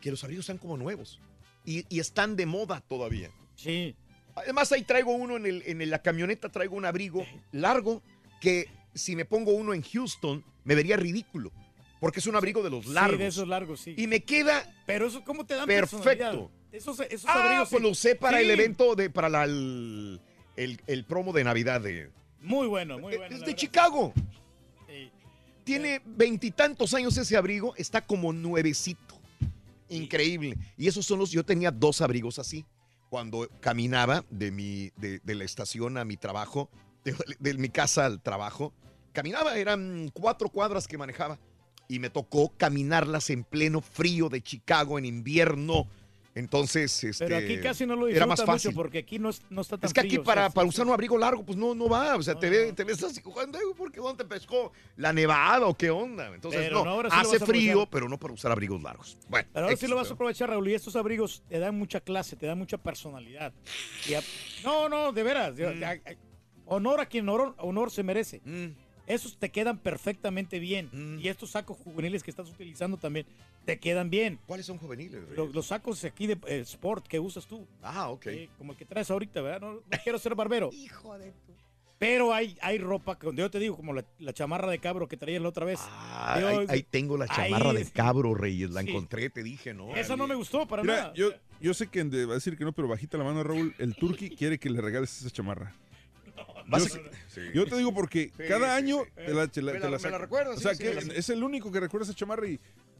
que 0.00 0.10
los 0.10 0.24
abrigos 0.24 0.44
están 0.44 0.56
como 0.56 0.78
nuevos. 0.78 1.20
Y, 1.64 1.84
y 1.94 2.00
están 2.00 2.36
de 2.36 2.46
moda 2.46 2.80
todavía. 2.80 3.30
Sí. 3.54 3.94
Además, 4.34 4.72
ahí 4.72 4.82
traigo 4.82 5.12
uno 5.12 5.36
en, 5.36 5.44
el, 5.44 5.62
en 5.66 5.90
la 5.90 6.00
camioneta, 6.00 6.48
traigo 6.48 6.76
un 6.76 6.86
abrigo 6.86 7.26
largo 7.52 8.02
que 8.40 8.68
si 8.94 9.14
me 9.14 9.26
pongo 9.26 9.52
uno 9.52 9.74
en 9.74 9.82
Houston 9.82 10.42
me 10.64 10.74
vería 10.74 10.96
ridículo. 10.96 11.52
Porque 12.00 12.20
es 12.20 12.26
un 12.26 12.36
abrigo 12.36 12.62
de 12.62 12.70
los 12.70 12.86
largos. 12.86 13.18
Sí, 13.18 13.22
de 13.22 13.26
esos 13.28 13.48
largos, 13.48 13.80
sí. 13.80 13.94
Y 13.96 14.06
me 14.06 14.20
queda 14.24 14.74
Pero 14.86 15.06
eso, 15.06 15.22
¿cómo 15.22 15.44
te 15.44 15.54
dan 15.54 15.66
perfecto. 15.66 16.50
Esos, 16.72 17.00
esos 17.00 17.28
Ah, 17.28 17.44
abrigos. 17.44 17.68
pues 17.70 17.80
sí. 17.80 17.82
lo 17.84 17.90
usé 17.90 18.14
para 18.16 18.38
Sí. 18.38 18.44
el 18.44 18.50
evento, 18.50 18.94
de, 18.94 19.10
para 19.10 19.28
la- 19.28 19.44
el, 19.44 20.20
el- 20.56 20.80
el 20.86 21.04
promo 21.04 21.32
de 21.32 21.44
Navidad 21.44 21.80
de, 21.80 22.10
Muy 22.40 22.66
bueno, 22.68 22.98
muy 22.98 23.16
bueno. 23.16 23.34
es 23.36 23.44
de. 23.44 23.54
Chicago. 23.54 24.12
Sí. 24.88 25.10
Tiene 25.64 26.00
veintitantos 26.04 26.94
años 26.94 27.16
ese 27.16 27.36
abrigo, 27.36 27.74
está 27.76 28.04
como 28.06 28.32
nuevecito. 28.32 29.18
Increíble. 29.88 30.56
Y 30.76 30.86
esos 30.86 31.04
son 31.04 31.18
los, 31.18 31.30
yo 31.30 31.44
tenía 31.44 31.70
dos 31.70 32.00
abrigos 32.00 32.38
así. 32.38 32.64
Cuando 33.08 33.48
caminaba 33.60 34.24
de, 34.30 34.52
mi, 34.52 34.90
de, 34.96 35.18
de 35.18 35.34
la 35.34 35.44
estación 35.44 35.98
a 35.98 36.04
mi 36.04 36.16
trabajo 36.16 36.70
de, 37.04 37.14
de 37.38 37.54
mi 37.54 37.68
casa 37.68 38.06
al 38.06 38.20
trabajo. 38.22 38.72
Caminaba, 39.12 39.56
eran 39.58 40.08
cuatro 40.14 40.48
cuadras 40.48 40.86
que 40.86 40.96
manejaba. 40.96 41.38
Y 41.88 41.98
me 41.98 42.08
tocó 42.10 42.52
caminarlas 42.56 43.30
en 43.30 43.42
pleno 43.42 43.80
frío 43.80 44.28
de 44.28 44.40
Chicago 44.40 44.96
en 44.98 45.04
invierno. 45.06 45.88
Entonces, 46.40 47.04
este, 47.04 47.24
Pero 47.26 47.36
aquí 47.36 47.58
casi 47.60 47.86
no 47.86 47.94
lo 47.94 48.08
era 48.08 48.26
más 48.26 48.42
fácil. 48.44 48.70
mucho 48.70 48.76
porque 48.76 48.98
aquí 48.98 49.18
no, 49.18 49.28
es- 49.28 49.42
no 49.50 49.60
está 49.60 49.78
tan 49.78 49.86
Es 49.88 49.94
que 49.94 50.00
aquí 50.00 50.08
frío, 50.10 50.22
o 50.22 50.24
para, 50.24 50.42
sea, 50.42 50.50
para 50.50 50.66
usar 50.66 50.86
un 50.86 50.92
abrigo 50.92 51.16
largo, 51.16 51.44
pues 51.44 51.56
no, 51.56 51.74
no 51.74 51.88
va. 51.88 52.16
O 52.16 52.22
sea, 52.22 52.34
te, 52.34 52.50
ve- 52.50 52.72
te 52.72 52.82
ves 52.84 53.02
así 53.04 53.20
jugando, 53.22 53.58
"Ay, 53.58 53.64
¿por 53.76 53.92
qué 53.92 54.00
dónde 54.00 54.24
te 54.24 54.28
pescó? 54.28 54.72
¿La 54.96 55.12
nevada 55.12 55.66
o 55.66 55.74
qué 55.76 55.90
onda? 55.90 56.34
Entonces, 56.34 56.62
Pero 56.62 56.84
no, 56.84 57.02
no, 57.02 57.10
sí 57.10 57.16
hace 57.16 57.38
frío, 57.40 57.86
pero 57.88 58.08
no 58.08 58.18
para 58.18 58.34
usar 58.34 58.50
abrigos 58.50 58.82
largos. 58.82 59.16
Bueno, 59.28 59.48
Pero 59.52 59.66
ahora 59.66 59.76
sí 59.76 59.86
lo 59.86 59.96
vas 59.96 60.10
a 60.10 60.14
aprovechar, 60.14 60.48
Raúl, 60.50 60.68
y 60.68 60.74
estos 60.74 60.96
abrigos 60.96 61.42
te 61.48 61.58
dan 61.58 61.78
mucha 61.78 62.00
clase, 62.00 62.34
te 62.36 62.46
dan 62.46 62.58
mucha 62.58 62.78
personalidad. 62.78 63.52
A- 64.16 64.64
no, 64.64 64.88
no, 64.88 65.12
de 65.12 65.22
veras. 65.22 65.54
Mm. 65.56 65.84
a- 65.84 65.96
honor 66.66 67.00
a 67.00 67.06
quien 67.06 67.28
honor, 67.28 67.54
honor 67.58 67.90
se 67.90 68.02
merece. 68.02 68.40
Esos 69.10 69.36
te 69.38 69.50
quedan 69.50 69.78
perfectamente 69.78 70.58
bien. 70.58 70.88
Mm. 70.92 71.18
Y 71.18 71.28
estos 71.28 71.50
sacos 71.50 71.76
juveniles 71.78 72.22
que 72.22 72.30
estás 72.30 72.48
utilizando 72.48 72.96
también 72.96 73.26
te 73.64 73.78
quedan 73.78 74.08
bien. 74.10 74.38
¿Cuáles 74.46 74.66
son 74.66 74.78
juveniles? 74.78 75.22
Los, 75.36 75.54
los 75.54 75.66
sacos 75.66 76.04
aquí 76.04 76.26
de 76.26 76.38
eh, 76.46 76.60
sport 76.60 77.06
que 77.06 77.18
usas 77.18 77.46
tú. 77.46 77.66
Ah, 77.82 78.08
ok. 78.10 78.26
Sí, 78.30 78.48
como 78.56 78.72
el 78.72 78.78
que 78.78 78.84
traes 78.84 79.10
ahorita, 79.10 79.40
¿verdad? 79.42 79.60
No, 79.60 79.72
no 79.74 79.82
quiero 80.02 80.18
ser 80.18 80.34
barbero. 80.34 80.70
Hijo 80.72 81.18
de 81.18 81.32
tu. 81.32 81.52
Pero 81.98 82.32
hay, 82.32 82.56
hay 82.62 82.78
ropa, 82.78 83.18
que 83.18 83.28
yo 83.34 83.50
te 83.50 83.58
digo, 83.58 83.76
como 83.76 83.92
la, 83.92 84.02
la 84.20 84.32
chamarra 84.32 84.70
de 84.70 84.78
cabro 84.78 85.06
que 85.06 85.18
traías 85.18 85.42
la 85.42 85.50
otra 85.50 85.66
vez. 85.66 85.80
Ah, 85.82 86.38
Yo- 86.40 86.48
ahí, 86.48 86.66
ahí 86.70 86.82
tengo 86.82 87.18
la 87.18 87.28
chamarra 87.28 87.70
ahí- 87.70 87.76
de 87.84 87.90
cabro, 87.90 88.34
Reyes. 88.34 88.70
La 88.70 88.80
Sí. 88.80 88.88
encontré, 88.88 89.28
te 89.28 89.42
dije, 89.42 89.74
¿no? 89.74 89.94
Esa 89.94 90.16
no 90.16 90.26
me 90.26 90.34
gustó 90.34 90.66
para 90.66 90.82
Mira, 90.82 90.94
nada. 90.96 91.12
yo, 91.14 91.30
yo 91.60 91.74
sé 91.74 91.88
que 91.88 92.02
va 92.04 92.32
a 92.32 92.34
decir 92.36 92.56
que 92.56 92.64
no, 92.64 92.72
pero 92.72 92.88
bajita 92.88 93.18
la 93.18 93.24
mano, 93.24 93.42
Raúl. 93.42 93.74
El 93.78 93.94
Turqui 93.96 94.30
quiere 94.30 94.58
que 94.58 94.70
le 94.70 94.80
regales 94.80 95.20
esa 95.20 95.28
chamarra. 95.30 95.74
Yo, 96.78 97.64
sí. 97.64 97.70
te 97.70 97.76
digo 97.76 97.92
porque 97.94 98.30
Sí, 98.36 98.42
cada 98.48 98.76
sí, 98.78 98.84
año 98.84 99.04
sí. 99.04 99.10
te 99.26 99.34
la, 99.34 99.46
te 99.48 99.62
la- 99.62 99.72
Me 99.72 99.78
te 99.78 99.84
la- 99.84 99.90
la 99.90 99.98
me 99.98 100.10
la 100.10 100.18
recuerdas, 100.18 100.56
O 100.56 100.60
sea, 100.60 100.74
sí, 100.74 100.82
que 100.84 100.90
es 101.16 101.28
el 101.30 101.42
único 101.42 101.70
que 101.72 101.80
recuerda 101.80 102.04
esa 102.04 102.14
chamarra 102.14 102.46
y 102.48 102.58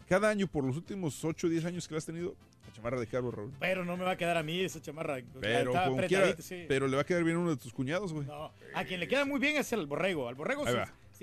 cada 0.08 0.28
año 0.28 0.46
por 0.48 0.64
los 0.64 0.76
últimos 0.76 1.24
8 1.24 1.46
o 1.46 1.50
10 1.50 1.64
años 1.64 1.86
que 1.86 1.94
la 1.94 1.98
has 1.98 2.06
tenido, 2.06 2.34
la 2.66 2.72
chamarra 2.72 2.98
de 3.00 3.06
Cabo, 3.06 3.30
Raúl. 3.30 3.52
Pero 3.60 3.84
no 3.84 3.96
me 3.96 4.04
va 4.04 4.12
a 4.12 4.16
quedar 4.16 4.36
a 4.36 4.42
mí 4.42 4.60
esa 4.60 4.80
chamarra. 4.82 5.18
Pero, 5.40 5.72
quiera, 6.08 6.34
sí. 6.40 6.64
pero 6.68 6.88
le 6.88 6.96
va 6.96 7.02
a 7.02 7.06
quedar 7.06 7.22
bien 7.22 7.36
a 7.36 7.40
uno 7.40 7.50
de 7.50 7.56
tus 7.56 7.72
cuñados, 7.72 8.12
güey. 8.12 8.26
No, 8.26 8.52
a 8.74 8.84
quien 8.84 8.98
le 9.00 9.06
queda 9.06 9.24
muy 9.24 9.38
bien 9.38 9.56
es 9.56 9.72
el 9.72 9.86
borrego. 9.86 10.28
Al 10.28 10.34
borrego, 10.34 10.64
si, 10.66 10.72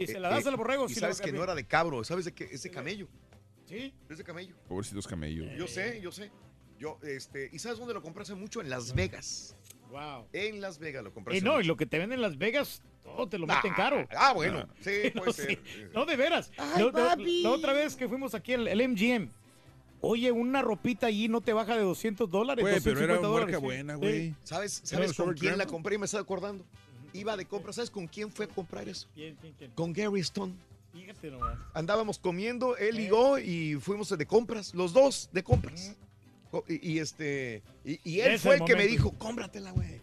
si 0.05 0.07
se 0.07 0.17
Eh, 0.17 0.19
la 0.21 0.29
das 0.29 0.45
eh, 0.45 0.49
al 0.49 0.55
borrego, 0.55 0.85
y 0.85 0.93
sí 0.93 0.99
sabes 0.99 1.19
que 1.19 1.31
no 1.33 1.43
era 1.43 1.53
de 1.55 1.65
cabro, 1.65 2.03
¿sabes 2.03 2.25
de 2.25 2.33
qué? 2.33 2.45
Es 2.45 2.63
de 2.63 2.71
camello. 2.71 3.07
Sí. 3.65 3.93
Es 4.09 4.17
de 4.19 4.23
camello. 4.23 4.55
Pobrecitos 4.69 5.05
camellos. 5.05 5.47
Yo 5.57 5.67
sé, 5.67 5.99
yo 6.01 6.11
sé. 6.11 6.31
Yo, 6.79 6.99
este, 7.03 7.49
¿y 7.51 7.59
sabes 7.59 7.79
dónde 7.79 7.93
lo 7.93 8.01
compré 8.01 8.21
hace 8.21 8.35
mucho? 8.35 8.61
En 8.61 8.69
Las 8.69 8.93
Vegas. 8.93 9.55
Wow. 9.91 10.27
En 10.33 10.61
Las 10.61 10.79
Vegas 10.79 11.03
lo 11.03 11.13
compré 11.13 11.35
Y 11.35 11.37
hace 11.37 11.45
no, 11.45 11.59
y 11.61 11.63
lo 11.63 11.77
que 11.77 11.85
te 11.85 11.97
venden 11.99 12.17
en 12.17 12.21
Las 12.21 12.37
Vegas, 12.37 12.81
todo 13.03 13.27
te 13.27 13.37
lo 13.37 13.47
meten 13.47 13.73
caro. 13.73 14.07
Ah, 14.15 14.33
bueno, 14.33 14.67
sí, 14.81 15.11
no, 15.15 15.21
puede 15.23 15.33
sí. 15.33 15.41
ser. 15.43 15.91
No, 15.93 16.05
de 16.05 16.15
veras. 16.15 16.51
Ay, 16.57 16.83
la, 16.83 16.85
la- 16.85 17.09
papi. 17.09 17.43
la 17.43 17.51
otra 17.51 17.73
vez 17.73 17.95
que 17.95 18.07
fuimos 18.07 18.33
aquí 18.35 18.53
al 18.53 18.67
el 18.67 18.89
MGM, 18.89 19.29
oye, 20.01 20.31
una 20.31 20.61
ropita 20.61 21.07
allí 21.07 21.27
no 21.27 21.41
te 21.41 21.53
baja 21.53 21.75
de 21.75 21.83
200 21.83 22.29
dólares. 22.29 22.61
Güey, 22.63 22.79
pero 22.81 22.99
era 23.01 23.15
250 23.15 23.29
una 23.29 23.39
marca 23.45 23.57
buena, 23.59 23.93
Sí. 23.95 23.99
güey. 23.99 24.35
¿Sabes, 24.43 24.83
con 25.15 25.33
quién 25.33 25.57
la 25.57 25.65
compré? 25.65 25.97
Me 25.97 26.05
estaba 26.05 26.21
acordando. 26.21 26.65
Iba 27.13 27.37
de 27.37 27.45
compra. 27.45 27.71
¿Sabes 27.73 27.89
con 27.89 28.05
quién 28.07 28.31
fue 28.31 28.45
a 28.45 28.47
comprar 28.49 28.87
eso? 28.87 29.07
¿Quién, 29.15 29.35
quién, 29.37 29.53
quién? 29.57 29.71
Con 29.71 29.93
Gary 29.93 30.19
Stone. 30.19 30.53
Fíjate 30.93 31.31
nomás. 31.31 31.57
Andábamos 31.73 32.17
comiendo, 32.19 32.75
él 32.75 32.99
y 32.99 33.07
yo, 33.07 33.37
y 33.37 33.75
fuimos 33.75 34.09
de 34.15 34.25
compras, 34.25 34.73
los 34.73 34.93
dos 34.93 35.29
de 35.31 35.43
compras. 35.43 35.95
Y, 36.67 36.93
y 36.93 36.99
este, 36.99 37.63
y, 37.85 37.99
y 38.03 38.21
él 38.21 38.39
fue 38.39 38.55
el 38.55 38.63
que 38.65 38.75
me 38.75 38.87
dijo, 38.87 39.11
cómpratela, 39.17 39.71
güey. 39.71 39.97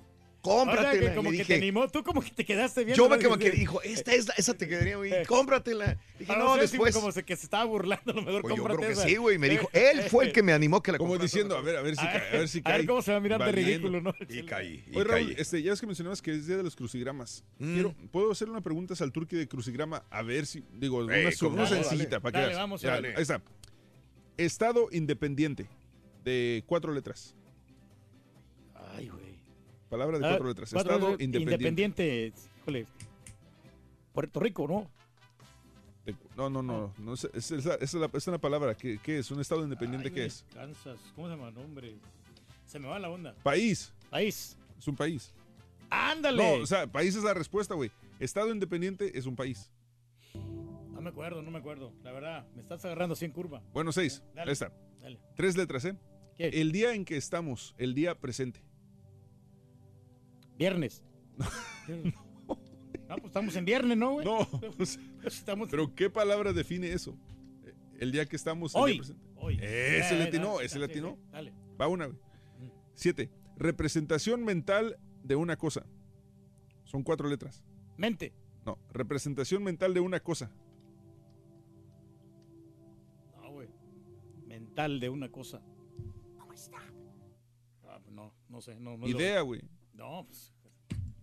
O 0.47 0.47
sea, 0.47 0.57
Cómpratela. 0.57 1.07
que 1.07 1.13
Y 1.13 1.17
como 1.17 1.31
que 1.31 1.43
te 1.47 1.55
animó, 1.55 1.89
tú 1.89 2.05
como 2.05 2.21
que 2.21 2.31
te 2.31 2.45
quedaste 2.45 2.85
bien. 2.85 2.99
yo 2.99 3.09
me 3.09 3.19
como 3.19 3.39
que 3.39 3.51
dijo, 3.51 3.81
esta 3.81 4.13
es 4.13 4.29
la, 4.29 4.35
esa 4.37 4.53
te 4.53 4.69
quedaría, 4.69 4.99
güey, 4.99 5.11
cómpratela. 5.27 5.97
Dije, 6.19 6.27
Para 6.31 6.45
no, 6.45 6.57
después. 6.59 6.95
Como 6.95 7.11
se, 7.13 7.25
que 7.25 7.35
se 7.35 7.45
estaba 7.47 7.65
burlando, 7.65 8.13
a 8.13 8.15
lo 8.15 8.23
mejor 8.23 8.43
Pues 8.43 8.55
yo 8.55 8.63
creo 8.65 8.77
que 8.79 8.91
esa. 8.93 9.05
sí, 9.09 9.17
güey. 9.17 9.39
Me 9.39 9.49
dijo, 9.49 9.71
él 9.73 10.03
fue 10.11 10.27
el 10.27 10.33
que 10.33 10.43
me 10.43 10.53
animó 10.53 10.83
que 10.83 10.93
la 10.93 10.99
Como 10.99 11.17
diciendo, 11.17 11.57
a 11.57 11.63
ver, 11.63 11.77
a 11.79 11.81
ver 11.81 11.97
si 11.97 12.03
A 12.07 12.13
cae. 12.13 12.21
ver, 12.21 12.35
A 12.35 12.39
ver 12.41 12.49
si 12.51 12.59
a 12.61 12.63
cae. 12.63 12.77
ver 12.81 12.87
cómo 12.87 13.01
se 13.01 13.11
va 13.13 13.17
a 13.17 13.21
mirar 13.21 13.43
de 13.43 13.53
ridículo, 13.53 14.03
¿no? 14.03 14.15
Y 14.29 14.43
caí, 14.45 14.85
y 14.87 14.97
Oye, 14.97 15.05
Raúl, 15.05 15.27
caí. 15.29 15.35
este, 15.39 15.63
ya 15.63 15.71
ves 15.71 15.81
que 15.81 15.87
mencionabas 15.87 16.21
que 16.21 16.33
es 16.33 16.47
día 16.47 16.59
de 16.59 16.63
los 16.63 16.77
crucigramas. 16.77 17.43
Mm. 17.59 17.73
Quiero, 17.73 17.95
¿Puedo 18.13 18.31
hacerle 18.31 18.53
una 18.53 18.61
pregunta 18.61 18.93
al 19.01 19.13
turqui 19.13 19.37
de 19.37 19.49
crucigrama? 19.49 20.05
A 20.11 20.21
ver 20.21 20.45
si, 20.45 20.63
digo, 20.75 20.99
una, 20.99 21.67
sencillita 21.67 22.19
dale. 22.19 22.21
para 22.21 22.33
que 22.33 22.39
Dale, 22.39 22.47
veas. 22.49 22.59
vamos, 22.59 22.83
Ya, 22.83 22.91
dale. 22.91 23.15
Ahí 23.17 23.23
está. 23.23 23.41
Estado 24.37 24.89
independiente 24.93 25.69
de 26.25 26.65
cuatro 26.67 26.93
letras. 26.93 27.35
Ay, 28.75 29.09
güey. 29.09 29.39
Palabra 29.89 30.19
de 30.19 30.25
Ah, 30.27 30.31
cuatro 30.31 30.49
letras. 30.49 30.71
cuatro 30.73 30.95
Estado 30.95 31.11
independiente. 31.13 31.53
independiente, 31.55 32.33
híjole. 32.63 32.87
Puerto 34.13 34.41
Rico, 34.41 34.67
¿no? 34.67 34.91
De- 36.05 36.17
no, 36.37 36.51
no, 36.51 36.63
no. 36.63 36.93
no 36.99 37.15
es, 37.15 37.25
es, 37.33 37.51
es 37.51 37.65
la- 37.65 37.75
es 37.77 37.95
la- 37.95 38.11
es 38.13 38.27
una 38.27 38.39
palabra. 38.39 38.75
¿Qué, 38.77 38.99
qué 39.03 39.19
es? 39.19 39.31
¿Un 39.31 39.41
estado 39.41 39.63
independiente 39.63 40.09
Ay, 40.09 40.15
qué 40.15 40.25
es? 40.27 40.45
Kansas, 40.53 40.99
¿cómo 41.15 41.29
se 41.29 41.35
llama? 41.37 41.51
No, 41.51 41.61
hombre. 41.63 41.97
Se 42.67 42.79
me 42.79 42.89
va 42.89 42.99
la 42.99 43.09
onda. 43.11 43.35
País. 43.43 43.93
País. 44.11 44.57
Es 44.79 44.89
un 44.89 44.97
país. 44.97 45.33
Ándale. 45.91 46.43
No, 46.59 46.63
o 46.63 46.67
sea, 46.67 46.87
país 46.87 47.15
es 47.15 47.23
la 47.23 47.35
respuesta, 47.35 47.75
güey. 47.75 47.91
Estado 48.19 48.51
independiente 48.53 49.17
es 49.19 49.27
un 49.27 49.37
país. 49.37 49.71
No 50.93 51.01
me 51.01 51.11
acuerdo, 51.11 51.43
no 51.43 51.51
me 51.51 51.59
acuerdo. 51.59 51.93
La 52.03 52.13
verdad, 52.13 52.47
me 52.55 52.63
estás 52.63 52.85
agarrando 52.85 53.13
así 53.15 53.25
en 53.25 53.33
curva. 53.33 53.63
Bueno, 53.73 53.93
seis. 53.93 54.23
Dale. 54.35 54.51
Ahí 54.51 54.53
está. 54.53 54.73
Dale. 55.01 55.19
Tres 55.37 55.57
letras, 55.57 55.85
¿eh? 55.85 55.97
¿Qué? 56.37 56.49
El 56.49 56.73
día 56.73 56.95
en 56.95 57.05
que 57.05 57.17
estamos, 57.17 57.75
el 57.79 57.95
día 57.95 58.19
presente. 58.19 58.61
Viernes. 60.59 61.03
No, 63.07 63.17
pues 63.17 63.27
estamos 63.27 63.55
en 63.57 63.67
viernes, 63.67 63.99
¿no, 63.99 64.13
güey? 64.13 64.25
No, 64.25 64.39
o 64.79 64.87
sea, 64.87 65.03
Estamos 65.25 65.69
pero 65.71 65.95
¿qué 65.95 66.09
palabra 66.09 66.55
define 66.55 66.91
eso? 66.91 67.17
El 67.99 68.13
día 68.13 68.25
que 68.25 68.35
estamos, 68.35 68.75
el 68.75 68.81
hoy. 68.81 68.93
día 68.93 69.01
presente. 69.01 69.27
Hoy. 69.37 69.59
Ese 69.61 70.19
latino, 70.19 70.61
ese 70.61 70.79
latino. 70.79 71.19
Dale. 71.31 71.53
Va 71.79 71.87
una, 71.87 72.07
güey. 72.07 72.19
Siete. 72.95 73.31
Representación 73.57 74.43
mental 74.45 74.99
de 75.23 75.37
una 75.37 75.57
cosa. 75.57 75.85
Son 76.85 77.03
cuatro 77.03 77.29
letras. 77.29 77.63
Mente. 77.99 78.33
No, 78.65 78.79
representación 78.91 79.63
mental 79.63 79.93
de 79.93 80.01
una 80.01 80.21
cosa. 80.21 80.51
No, 83.37 83.53
güey. 83.53 83.69
Mental 84.47 84.99
de 84.99 85.11
una 85.11 85.31
cosa. 85.31 85.61
Pues 88.15 88.27
no, 88.27 88.33
no 88.49 88.61
sé. 88.61 88.79
No, 88.79 89.07
Idea, 89.07 89.41
güey. 89.41 89.63
No, 89.93 90.25
pues. 90.27 90.53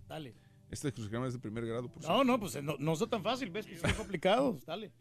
Dale. 0.08 0.36
Este 0.70 0.92
crucigrama 0.92 1.28
es 1.28 1.34
de 1.34 1.40
primer 1.40 1.66
grado, 1.66 1.90
por 1.90 2.02
No, 2.04 2.08
cierto. 2.08 2.24
no, 2.24 2.40
pues 2.40 2.64
no, 2.64 2.76
no 2.80 2.94
está 2.94 3.08
tan 3.08 3.24
fácil, 3.24 3.50
ves 3.50 3.66
que 3.66 3.78
son 3.78 3.94
complicados. 3.94 4.66
Dale. 4.66 4.92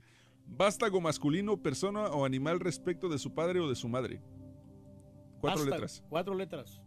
Vástago 0.47 1.01
masculino, 1.01 1.57
persona 1.63 2.07
o 2.09 2.25
animal 2.25 2.59
respecto 2.61 3.09
de 3.09 3.19
su 3.19 3.35
padre 3.35 3.61
o 3.61 3.69
de 3.69 3.77
su 3.77 3.89
madre. 3.89 4.21
Cuatro 5.41 5.61
Vástago, 5.61 5.71
letras. 5.71 6.05
Cuatro 6.09 6.35
letras. 6.35 6.81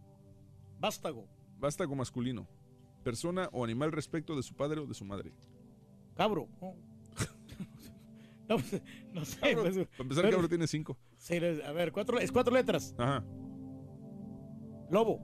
Vástago. 0.80 1.26
Vástago 1.58 1.94
masculino. 1.94 2.46
Persona 3.02 3.48
o 3.52 3.64
animal 3.64 3.92
respecto 3.92 4.36
de 4.36 4.42
su 4.42 4.54
padre 4.54 4.80
o 4.80 4.86
de 4.86 4.94
su 4.94 5.04
madre. 5.04 5.32
Cabro. 6.14 6.48
No, 6.60 6.74
no, 8.48 8.56
pues, 8.58 8.82
no 9.12 9.24
sé. 9.24 9.40
Cabro, 9.40 9.62
pues, 9.62 9.74
para 9.74 10.02
empezar, 10.02 10.24
pero- 10.24 10.36
cabro 10.36 10.48
tiene 10.48 10.66
cinco. 10.66 10.96
sí, 11.16 11.36
a 11.36 11.72
ver, 11.72 11.90
cuatro, 11.92 12.18
es 12.18 12.30
cuatro 12.32 12.54
letras. 12.54 12.94
Ajá. 12.98 13.24
Lobo. 14.90 15.20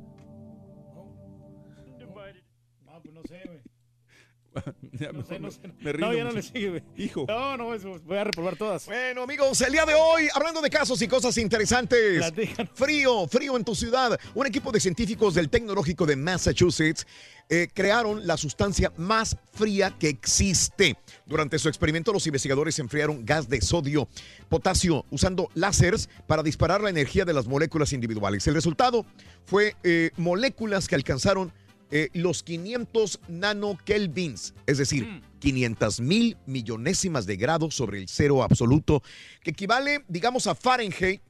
No, 2.84 3.00
pues 3.02 3.14
no. 3.14 3.69
Ya, 4.92 5.12
No 5.12 5.24
sé, 5.24 5.38
no 5.38 5.46
me- 5.48 5.50
sé. 5.52 5.60
me 5.80 5.92
rindo 5.92 6.08
No, 6.08 6.14
ya 6.14 6.24
no 6.24 6.32
le 6.32 6.42
sigue, 6.42 6.68
güey. 6.70 6.82
Hijo. 6.96 7.24
No, 7.28 7.56
no, 7.56 7.74
eso, 7.74 7.98
voy 8.04 8.18
a 8.18 8.24
reprobar 8.24 8.56
todas. 8.56 8.86
Bueno, 8.86 9.22
amigos, 9.22 9.60
el 9.62 9.72
día 9.72 9.86
de 9.86 9.94
hoy, 9.94 10.28
hablando 10.34 10.60
de 10.60 10.68
casos 10.68 11.00
y 11.02 11.08
cosas 11.08 11.36
interesantes. 11.38 12.18
Platican. 12.18 12.68
Frío, 12.74 13.26
frío 13.28 13.56
en 13.56 13.64
tu 13.64 13.74
ciudad. 13.74 14.18
Un 14.34 14.46
equipo 14.46 14.72
de 14.72 14.80
científicos 14.80 15.34
del 15.34 15.48
Tecnológico 15.48 16.04
de 16.06 16.16
Massachusetts 16.16 17.06
eh, 17.48 17.68
crearon 17.72 18.26
la 18.26 18.36
sustancia 18.36 18.92
más 18.96 19.36
fría 19.52 19.94
que 19.98 20.08
existe. 20.08 20.96
Durante 21.26 21.58
su 21.58 21.68
experimento, 21.68 22.12
los 22.12 22.26
investigadores 22.26 22.78
enfriaron 22.78 23.24
gas 23.24 23.48
de 23.48 23.60
sodio, 23.60 24.08
potasio, 24.48 25.04
usando 25.10 25.48
láseres 25.54 26.08
para 26.26 26.42
disparar 26.42 26.80
la 26.80 26.90
energía 26.90 27.24
de 27.24 27.32
las 27.32 27.46
moléculas 27.46 27.92
individuales. 27.92 28.46
El 28.46 28.54
resultado 28.54 29.04
fue 29.46 29.74
eh, 29.82 30.10
moléculas 30.16 30.86
que 30.88 30.94
alcanzaron 30.94 31.52
eh, 31.90 32.08
los 32.12 32.42
500 32.42 33.20
nanokelvins, 33.28 34.54
es 34.66 34.78
decir, 34.78 35.22
500 35.40 36.00
mil 36.00 36.36
millonésimas 36.46 37.26
de 37.26 37.36
grados 37.36 37.74
sobre 37.74 37.98
el 37.98 38.08
cero 38.08 38.42
absoluto, 38.42 39.02
que 39.42 39.50
equivale, 39.50 40.04
digamos, 40.08 40.46
a 40.46 40.54
Fahrenheit 40.54 41.20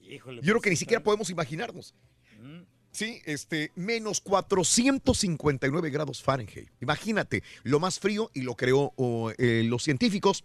Híjole. 0.00 0.42
Yo 0.42 0.52
creo 0.52 0.60
que 0.60 0.68
ni 0.68 0.74
pues, 0.74 0.80
siquiera 0.80 1.02
podemos 1.02 1.30
imaginarnos. 1.30 1.94
Mm. 2.42 2.64
Sí, 2.90 3.22
este, 3.24 3.72
menos 3.74 4.20
459 4.20 5.88
grados 5.88 6.22
Fahrenheit. 6.22 6.68
Imagínate, 6.82 7.42
lo 7.62 7.80
más 7.80 7.98
frío 7.98 8.30
y 8.34 8.42
lo 8.42 8.54
creó 8.54 8.92
oh, 8.96 9.32
eh, 9.38 9.62
los 9.64 9.82
científicos 9.82 10.44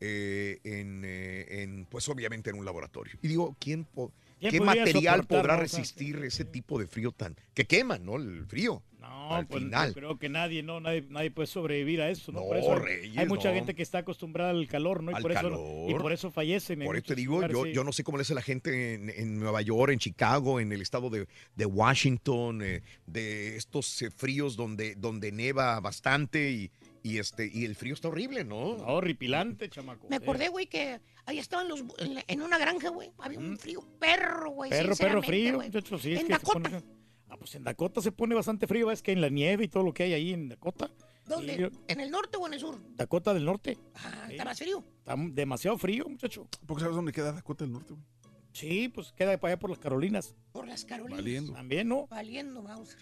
eh, 0.00 0.58
en, 0.64 1.02
eh, 1.04 1.62
en, 1.62 1.86
pues 1.86 2.08
obviamente 2.08 2.50
en 2.50 2.58
un 2.58 2.64
laboratorio. 2.64 3.14
Y 3.22 3.28
digo, 3.28 3.56
¿quién, 3.58 3.84
po- 3.84 4.12
¿Quién 4.38 4.52
¿Qué 4.52 4.60
material 4.60 5.26
podrá 5.26 5.56
resistir 5.56 6.16
ese 6.24 6.44
tipo 6.44 6.78
de 6.78 6.86
frío 6.86 7.12
tan... 7.12 7.36
que 7.54 7.64
quema, 7.64 7.98
¿no? 7.98 8.16
El 8.16 8.44
frío. 8.46 8.82
No, 9.00 9.34
al 9.34 9.46
pues, 9.46 9.62
final. 9.62 9.94
creo 9.94 10.18
que 10.18 10.28
nadie, 10.28 10.62
no, 10.64 10.80
nadie, 10.80 11.06
nadie 11.08 11.30
puede 11.30 11.46
sobrevivir 11.46 12.02
a 12.02 12.10
eso, 12.10 12.32
¿no? 12.32 12.40
No, 12.40 12.46
por 12.46 12.56
eso 12.56 12.74
Reyes, 12.74 13.16
hay 13.16 13.26
mucha 13.26 13.50
no. 13.50 13.54
gente 13.54 13.74
que 13.74 13.82
está 13.82 13.98
acostumbrada 13.98 14.50
al 14.50 14.66
calor, 14.66 15.02
¿no? 15.02 15.12
Y 15.12 15.14
Al 15.14 15.22
por 15.22 15.30
eso 15.32 15.40
calor. 15.42 15.90
y 15.90 15.94
por 15.94 16.12
eso 16.12 16.30
fallecen. 16.32 16.82
en 16.82 16.86
Por 16.86 16.96
eso 16.96 17.06
te 17.06 17.14
digo, 17.14 17.34
lugares, 17.36 17.56
yo, 17.56 17.64
sí. 17.64 17.72
yo 17.72 17.84
no 17.84 17.92
sé 17.92 18.02
cómo 18.02 18.18
le 18.18 18.22
hace 18.22 18.34
la 18.34 18.42
gente 18.42 18.94
en, 18.94 19.08
en 19.10 19.38
Nueva 19.38 19.62
York, 19.62 19.92
en 19.92 20.00
Chicago, 20.00 20.58
en 20.60 20.72
el 20.72 20.82
estado 20.82 21.08
de, 21.08 21.28
de 21.54 21.66
Washington, 21.66 22.62
eh, 22.62 22.82
de 23.06 23.56
estos 23.56 24.02
eh, 24.02 24.10
fríos 24.10 24.56
donde, 24.56 24.96
donde 24.96 25.30
neva 25.30 25.78
bastante 25.80 26.50
y, 26.50 26.70
y 27.06 27.18
este 27.18 27.50
y 27.52 27.64
el 27.64 27.74
frío 27.76 27.94
está 27.94 28.08
horrible, 28.08 28.44
¿no? 28.44 28.58
horripilante, 28.60 29.68
chamaco. 29.68 30.08
Me 30.10 30.16
acordé, 30.16 30.48
güey, 30.48 30.66
que 30.66 31.00
ahí 31.26 31.38
estaban 31.38 31.68
los, 31.68 31.80
en, 31.98 32.14
la- 32.14 32.24
en 32.26 32.42
una 32.42 32.58
granja, 32.58 32.88
güey. 32.88 33.12
Había 33.18 33.38
un 33.38 33.56
frío 33.58 33.80
perro, 33.98 34.50
güey. 34.50 34.70
Perro, 34.70 34.96
perro 34.96 35.22
frío, 35.22 35.60
muchachos, 35.60 36.02
sí, 36.02 36.12
es 36.12 36.20
En 36.20 36.26
que 36.26 36.32
se 36.34 36.38
Dakota. 36.40 36.70
pone- 36.70 36.96
Ah, 37.28 37.36
pues 37.36 37.54
en 37.56 37.64
Dakota 37.64 38.00
se 38.00 38.12
pone 38.12 38.34
bastante 38.36 38.66
frío, 38.68 38.90
es 38.92 39.02
que 39.02 39.10
en 39.10 39.20
la 39.20 39.28
nieve 39.28 39.64
y 39.64 39.68
todo 39.68 39.82
lo 39.82 39.92
que 39.92 40.04
hay 40.04 40.12
ahí 40.14 40.32
en 40.32 40.48
Dakota. 40.48 40.90
¿Dónde? 41.26 41.72
¿En 41.88 42.00
el 42.00 42.08
norte 42.10 42.36
o 42.40 42.46
en 42.46 42.54
el 42.54 42.60
sur? 42.60 42.80
Dakota 42.94 43.34
del 43.34 43.44
Norte. 43.44 43.76
Ah, 43.96 44.28
¿Está 44.30 44.44
más 44.44 44.58
frío? 44.58 44.84
Está 44.98 45.16
demasiado 45.32 45.76
frío, 45.76 46.04
muchacho. 46.08 46.48
¿Por 46.66 46.76
qué 46.76 46.82
sabes 46.82 46.94
dónde 46.94 47.10
queda 47.10 47.32
Dakota 47.32 47.64
del 47.64 47.72
Norte, 47.72 47.94
güey? 47.94 48.04
Sí, 48.52 48.88
pues 48.88 49.12
queda 49.12 49.36
para 49.38 49.54
allá 49.54 49.58
por 49.58 49.70
las 49.70 49.80
Carolinas. 49.80 50.36
Por 50.52 50.68
las 50.68 50.84
Carolinas. 50.84 51.18
Valiendo. 51.20 51.52
También, 51.52 51.88
¿no? 51.88 52.06
Valiendo, 52.06 52.62
Mauser. 52.62 53.00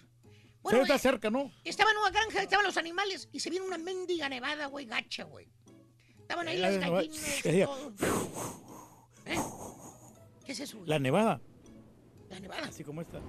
Sí, 0.65 0.71
Bueno, 0.71 0.81
está 0.81 0.95
eh, 0.95 0.99
cerca, 0.99 1.29
¿no? 1.29 1.51
estaba 1.63 1.91
en 1.91 1.97
una 1.97 2.09
granja, 2.09 2.41
estaban 2.41 2.65
los 2.65 2.77
animales 2.77 3.29
y 3.31 3.39
se 3.39 3.49
vino 3.51 3.65
una 3.65 3.77
mendiga 3.77 4.27
nevada, 4.29 4.65
güey, 4.65 4.85
gacha, 4.87 5.23
güey. 5.23 5.47
Estaban 6.19 6.47
ahí 6.47 6.57
La 6.57 6.71
las 6.71 6.79
gallinas 6.79 7.41
todo. 7.43 7.93
¿Eh? 9.27 9.39
¿Qué 10.43 10.51
es 10.51 10.59
eso, 10.59 10.77
güey? 10.77 10.89
La 10.89 10.97
nevada, 10.99 11.39
La 12.29 12.39
nevada. 12.39 12.67
así 12.67 12.83
como 12.83 13.01
esta. 13.01 13.19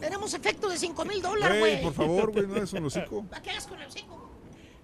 Tenemos 0.00 0.32
efecto 0.34 0.68
de 0.68 0.76
5 0.78 1.04
mil 1.06 1.22
dólares, 1.22 1.58
Güey, 1.58 1.82
por 1.82 1.92
favor, 1.94 2.32
güey, 2.32 2.46
no 2.46 2.56
es 2.56 2.72
un 2.74 2.84
hocico. 2.84 3.24
¿Para 3.30 3.42
qué 3.42 3.50
hagas 3.50 3.66
con 3.66 3.80
el 3.80 3.88
hocico? 3.88 4.30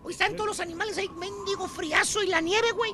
Hoy 0.04 0.12
están 0.12 0.34
todos 0.34 0.48
los 0.48 0.60
animales 0.60 0.98
ahí, 0.98 1.08
mendigo 1.10 1.68
friazo 1.68 2.22
y 2.24 2.26
la 2.26 2.40
nieve, 2.40 2.72
güey. 2.72 2.90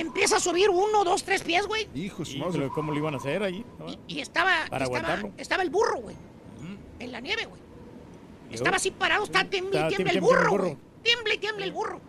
Empieza 0.00 0.38
a 0.38 0.40
subir 0.40 0.70
uno, 0.70 1.04
dos, 1.04 1.22
tres 1.22 1.42
pies, 1.44 1.66
güey. 1.68 1.88
Hijo, 1.94 2.24
su 2.24 2.32
Y, 2.32 2.38
madre. 2.40 2.52
pero 2.58 2.72
¿Cómo 2.72 2.90
lo 2.90 2.98
iban 2.98 3.14
a 3.14 3.18
hacer 3.18 3.42
ahí? 3.44 3.64
Y 4.08 4.18
estaba, 4.20 4.66
Para 4.68 4.86
estaba, 4.86 4.98
aguantarlo. 5.08 5.32
estaba 5.36 5.62
el 5.62 5.70
burro, 5.70 5.98
güey. 6.00 6.16
En 7.02 7.10
la 7.10 7.20
nieve, 7.20 7.46
güey. 7.46 7.60
Estaba 8.50 8.76
así 8.76 8.90
parado, 8.92 9.24
está 9.24 9.44
tiembla 9.44 9.86
y 9.86 9.88
tiembla 9.88 10.12
el 10.12 10.20
burro, 10.20 10.50
burro. 10.50 10.64
güey. 10.64 10.78
Tiembla 11.02 11.34
y 11.34 11.38
tiembla 11.38 11.64
el 11.64 11.72
burro. 11.72 12.00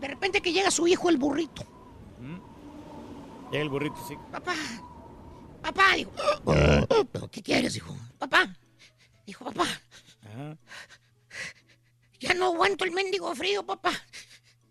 De 0.00 0.06
repente 0.08 0.40
que 0.40 0.52
llega 0.52 0.70
su 0.70 0.86
hijo, 0.86 1.08
el 1.08 1.16
burrito. 1.16 1.64
Llega 3.50 3.62
el 3.62 3.68
burrito, 3.68 3.96
sí. 4.06 4.14
Papá, 4.30 4.54
papá, 5.60 5.94
dijo. 5.96 6.12
¿Qué 7.32 7.42
quieres, 7.42 7.76
hijo? 7.76 7.96
Papá, 8.18 8.54
dijo, 9.26 9.44
papá, 9.46 9.66
Ajá. 10.24 10.56
ya 12.20 12.34
no 12.34 12.46
aguanto 12.46 12.84
el 12.84 12.92
mendigo 12.92 13.34
frío, 13.34 13.66
papá. 13.66 13.92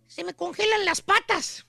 Se 0.08 0.24
me 0.24 0.34
congelan 0.34 0.86
las 0.86 1.02
patas. 1.02 1.66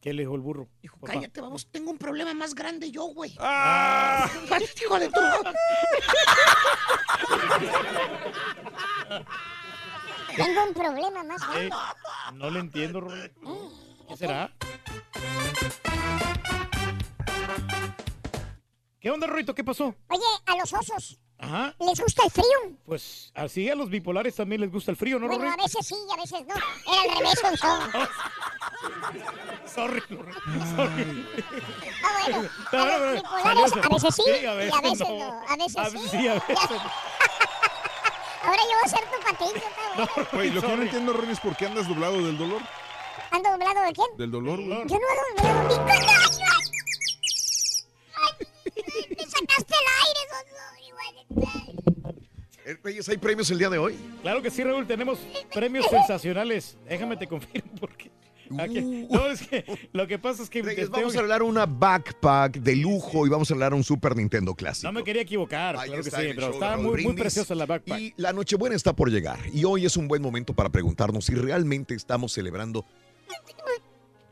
¿Qué 0.00 0.14
le 0.14 0.22
dijo 0.22 0.34
el 0.34 0.40
burro? 0.40 0.68
Dijo, 0.80 0.96
Papá. 0.98 1.12
cállate, 1.12 1.42
vamos, 1.42 1.70
tengo 1.70 1.90
un 1.90 1.98
problema 1.98 2.32
más 2.32 2.54
grande 2.54 2.90
yo, 2.90 3.04
güey. 3.04 3.36
¡Ah! 3.38 4.30
Hijo 4.82 4.98
de 4.98 5.10
tu... 5.10 5.20
Tengo 10.36 10.62
un 10.62 10.72
problema 10.74 11.22
más 11.24 11.46
grande. 11.46 11.70
no 12.34 12.50
le 12.50 12.60
entiendo, 12.60 13.00
Rolly. 13.00 13.30
¿Qué 14.08 14.16
será? 14.16 14.50
¿Qué 19.00 19.10
onda, 19.10 19.26
Rorito? 19.26 19.54
¿Qué 19.54 19.64
pasó? 19.64 19.94
Oye, 20.08 20.22
a 20.46 20.56
los 20.56 20.72
osos 20.72 21.20
Ajá. 21.40 21.74
les 21.78 21.98
gusta 22.00 22.22
el 22.24 22.30
frío. 22.30 22.76
Pues 22.84 23.32
así 23.34 23.68
a 23.70 23.74
los 23.74 23.88
bipolares 23.88 24.34
también 24.36 24.60
les 24.60 24.70
gusta 24.70 24.90
el 24.90 24.96
frío, 24.96 25.18
¿no, 25.18 25.26
Bueno, 25.26 25.50
a 25.50 25.56
veces 25.56 25.86
sí, 25.86 25.94
a 26.12 26.16
veces 26.16 26.44
no. 26.46 26.54
Era 26.54 27.02
al 27.02 27.18
revés, 27.18 27.42
Gonzalo. 27.42 27.90
Sorry, 29.74 30.00
Rorry. 30.10 30.32
Sorry. 30.76 31.26
Ah, 32.02 32.18
bueno. 32.26 32.50
No, 32.72 32.78
A 32.78 32.84
no, 32.84 32.98
no, 32.98 33.04
los 33.60 33.72
bipolares, 33.74 33.84
a 33.84 33.88
veces 33.88 34.14
sí, 34.14 34.22
Sí, 34.24 34.30
a 34.30 34.42
y 34.42 34.46
a 34.46 34.80
veces 34.80 35.08
no. 35.08 35.18
no. 35.18 35.42
A 35.48 35.56
veces 35.56 35.76
A 35.78 35.84
sí. 35.86 35.92
veces 35.96 36.10
sí, 36.10 36.28
a 36.28 36.34
veces 36.34 36.58
Ahora 38.42 38.62
yo 38.62 38.68
voy 38.74 38.84
a 38.84 38.88
ser 38.88 39.00
tu 39.00 39.18
cabrón. 39.20 40.28
Güey, 40.32 40.50
lo 40.50 40.60
que 40.62 40.68
yo 40.68 40.76
no 40.76 40.82
entiendo, 40.82 41.12
Ron, 41.12 41.30
es 41.30 41.40
por 41.40 41.56
qué 41.56 41.66
andas 41.66 41.86
doblado 41.86 42.14
del 42.24 42.38
dolor. 42.38 42.62
¿Ando 43.30 43.50
doblado 43.50 43.80
de 43.82 43.92
quién? 43.92 44.08
Del 44.16 44.30
dolor, 44.30 44.56
güey. 44.60 44.86
Yo 44.86 44.98
no 44.98 45.06
ando 45.10 45.42
doblado 45.42 45.68
mi. 45.68 45.74
Ay, 45.90 45.98
ay, 48.16 49.16
Me 49.16 49.24
sacaste 49.24 49.74
el 49.74 49.86
aire, 50.06 50.20
Gonzalo. 50.30 50.79
Reyes, 52.84 53.08
¿hay 53.08 53.16
premios 53.18 53.50
el 53.50 53.58
día 53.58 53.68
de 53.70 53.78
hoy? 53.78 53.94
Claro 54.22 54.42
que 54.42 54.50
sí, 54.50 54.62
Raúl, 54.62 54.86
tenemos 54.86 55.18
premios 55.52 55.86
sensacionales. 55.90 56.76
Déjame 56.88 57.16
te 57.16 57.26
confirmo 57.26 57.70
porque... 57.80 58.10
aquí- 58.58 59.06
No, 59.10 59.26
es 59.26 59.46
que 59.46 59.64
lo 59.92 60.06
que 60.06 60.18
pasa 60.18 60.42
es 60.44 60.50
que... 60.50 60.62
Reyes, 60.62 60.88
vamos 60.88 61.12
que- 61.12 61.18
a 61.18 61.22
hablar 61.22 61.42
una 61.42 61.66
backpack 61.66 62.58
de 62.58 62.76
lujo 62.76 63.26
y 63.26 63.30
vamos 63.30 63.50
a 63.50 63.54
hablar 63.54 63.74
un 63.74 63.82
Super 63.82 64.14
Nintendo 64.16 64.54
clásico. 64.54 64.86
No 64.92 64.98
me 65.00 65.04
quería 65.04 65.22
equivocar, 65.22 65.76
Ahí 65.76 65.88
claro 65.88 66.04
que 66.04 66.10
sí, 66.10 66.16
pero 66.34 66.50
está 66.52 66.76
muy, 66.76 67.02
muy 67.02 67.14
preciosa 67.14 67.54
la 67.56 67.66
backpack. 67.66 67.98
Y 68.00 68.14
la 68.16 68.32
Nochebuena 68.32 68.76
está 68.76 68.94
por 68.94 69.10
llegar. 69.10 69.38
Y 69.52 69.64
hoy 69.64 69.84
es 69.84 69.96
un 69.96 70.06
buen 70.06 70.22
momento 70.22 70.54
para 70.54 70.68
preguntarnos 70.70 71.24
si 71.24 71.34
realmente 71.34 71.94
estamos 71.94 72.32
celebrando. 72.32 72.84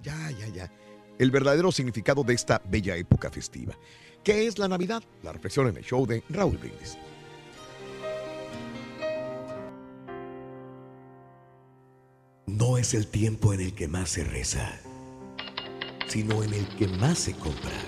Ya, 0.03 0.31
ya, 0.39 0.47
ya. 0.49 0.73
El 1.19 1.33
verdadero 1.33 1.73
significado 1.73 2.23
de 2.23 2.35
esta 2.35 2.63
bella 2.65 2.95
época 2.97 3.31
festiva. 3.31 3.77
¿Qué 4.25 4.47
es 4.47 4.59
la 4.59 4.69
Navidad? 4.69 5.03
La 5.23 5.33
reflexión 5.33 5.69
en 5.69 5.77
el 5.77 5.85
show 5.85 6.07
de 6.07 6.23
Raúl 6.29 6.59
Brindis. 6.59 6.99
No 12.47 12.79
es 12.79 12.95
el 12.95 13.07
tiempo 13.07 13.53
en 13.53 13.61
el 13.61 13.75
que 13.75 13.89
más 13.89 14.11
se 14.11 14.25
reza, 14.25 14.81
sino 16.09 16.43
en 16.43 16.53
el 16.55 16.67
que 16.77 16.89
más 16.89 17.19
se 17.19 17.35
compra. 17.35 17.79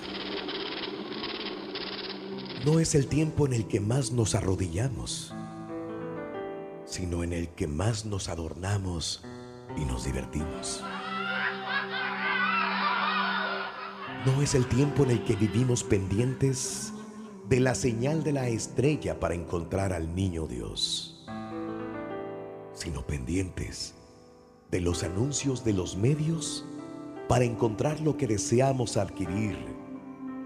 No 2.65 2.79
es 2.79 2.93
el 2.93 3.07
tiempo 3.07 3.47
en 3.47 3.53
el 3.53 3.67
que 3.67 3.79
más 3.79 4.11
nos 4.11 4.35
arrodillamos, 4.35 5.33
sino 6.85 7.23
en 7.23 7.33
el 7.33 7.49
que 7.49 7.67
más 7.67 8.05
nos 8.05 8.29
adornamos 8.29 9.23
y 9.77 9.85
nos 9.85 10.05
divertimos. 10.05 10.83
No 14.25 14.39
es 14.43 14.53
el 14.53 14.67
tiempo 14.67 15.03
en 15.03 15.11
el 15.11 15.23
que 15.23 15.35
vivimos 15.35 15.83
pendientes 15.83 16.93
de 17.49 17.59
la 17.59 17.73
señal 17.73 18.23
de 18.23 18.33
la 18.33 18.47
estrella 18.49 19.19
para 19.19 19.33
encontrar 19.33 19.93
al 19.93 20.13
niño 20.13 20.45
Dios, 20.45 21.25
sino 22.75 23.01
pendientes 23.01 23.95
de 24.69 24.79
los 24.79 25.01
anuncios 25.01 25.65
de 25.65 25.73
los 25.73 25.97
medios 25.97 26.65
para 27.27 27.45
encontrar 27.45 27.99
lo 28.01 28.15
que 28.15 28.27
deseamos 28.27 28.95
adquirir 28.95 29.57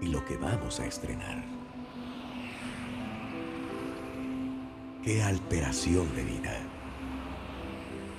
y 0.00 0.06
lo 0.06 0.24
que 0.24 0.38
vamos 0.38 0.80
a 0.80 0.86
estrenar. 0.86 1.44
Qué 5.04 5.22
alteración 5.22 6.12
de 6.16 6.24
vida. 6.24 6.56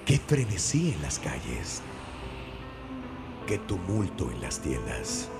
Qué 0.05 0.19
frenesí 0.19 0.91
en 0.91 1.01
las 1.01 1.17
calles. 1.17 1.81
Qué 3.47 3.57
tumulto 3.57 4.29
en 4.31 4.39
las 4.39 4.59
tiendas. 4.59 5.31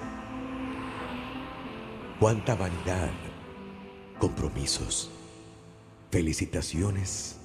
Cuánta 2.19 2.55
vanidad, 2.55 3.11
compromisos, 4.17 5.11
felicitaciones 6.09 7.39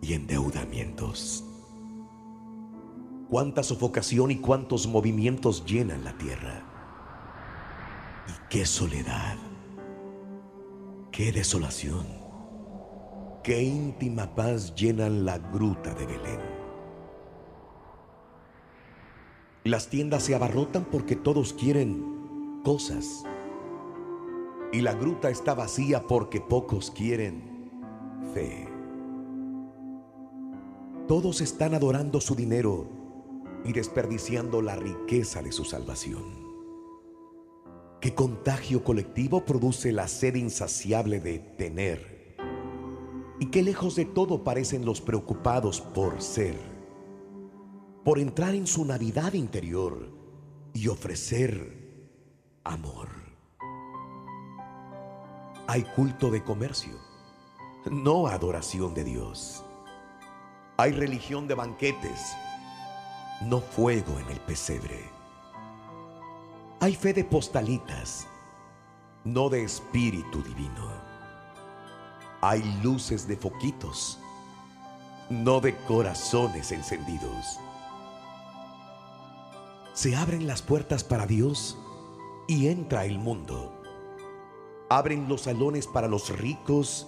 y 0.00 0.14
endeudamientos. 0.14 1.44
Cuánta 3.28 3.62
sofocación 3.62 4.30
y 4.30 4.36
cuántos 4.36 4.86
movimientos 4.86 5.66
llenan 5.66 6.04
la 6.04 6.16
tierra. 6.16 6.64
Y 8.28 8.48
qué 8.48 8.64
soledad, 8.64 9.36
qué 11.10 11.30
desolación, 11.30 12.06
qué 13.44 13.62
íntima 13.62 14.34
paz 14.34 14.74
llenan 14.74 15.26
la 15.26 15.36
gruta 15.36 15.92
de 15.92 16.06
Belén. 16.06 16.40
Las 19.64 19.88
tiendas 19.88 20.22
se 20.22 20.34
abarrotan 20.34 20.86
porque 20.86 21.14
todos 21.14 21.52
quieren 21.52 22.60
cosas. 22.64 23.26
Y 24.72 24.80
la 24.80 24.94
gruta 24.94 25.28
está 25.28 25.54
vacía 25.54 26.06
porque 26.06 26.40
pocos 26.40 26.90
quieren 26.90 27.70
fe. 28.32 28.66
Todos 31.06 31.42
están 31.42 31.74
adorando 31.74 32.20
su 32.20 32.34
dinero 32.34 32.88
y 33.64 33.72
desperdiciando 33.72 34.62
la 34.62 34.76
riqueza 34.76 35.42
de 35.42 35.52
su 35.52 35.64
salvación. 35.64 36.42
¿Qué 38.00 38.14
contagio 38.14 38.82
colectivo 38.82 39.44
produce 39.44 39.92
la 39.92 40.08
sed 40.08 40.36
insaciable 40.36 41.20
de 41.20 41.38
tener? 41.38 42.36
Y 43.38 43.46
qué 43.46 43.62
lejos 43.62 43.94
de 43.94 44.06
todo 44.06 44.42
parecen 44.42 44.84
los 44.84 45.00
preocupados 45.00 45.80
por 45.80 46.20
ser, 46.22 46.56
por 48.04 48.18
entrar 48.18 48.54
en 48.54 48.66
su 48.66 48.84
Navidad 48.84 49.34
interior 49.34 50.10
y 50.72 50.88
ofrecer 50.88 52.60
amor. 52.64 53.21
Hay 55.68 55.82
culto 55.82 56.30
de 56.30 56.42
comercio, 56.42 56.98
no 57.90 58.26
adoración 58.26 58.94
de 58.94 59.04
Dios. 59.04 59.64
Hay 60.76 60.92
religión 60.92 61.46
de 61.46 61.54
banquetes, 61.54 62.34
no 63.42 63.60
fuego 63.60 64.18
en 64.18 64.28
el 64.28 64.40
pesebre. 64.40 65.08
Hay 66.80 66.96
fe 66.96 67.12
de 67.12 67.24
postalitas, 67.24 68.26
no 69.22 69.48
de 69.48 69.62
espíritu 69.62 70.42
divino. 70.42 70.90
Hay 72.40 72.62
luces 72.82 73.28
de 73.28 73.36
foquitos, 73.36 74.18
no 75.30 75.60
de 75.60 75.76
corazones 75.86 76.72
encendidos. 76.72 77.60
Se 79.92 80.16
abren 80.16 80.48
las 80.48 80.60
puertas 80.60 81.04
para 81.04 81.26
Dios 81.26 81.78
y 82.48 82.66
entra 82.66 83.04
el 83.04 83.20
mundo. 83.20 83.81
Abren 84.94 85.26
los 85.26 85.40
salones 85.40 85.86
para 85.86 86.06
los 86.06 86.28
ricos 86.38 87.06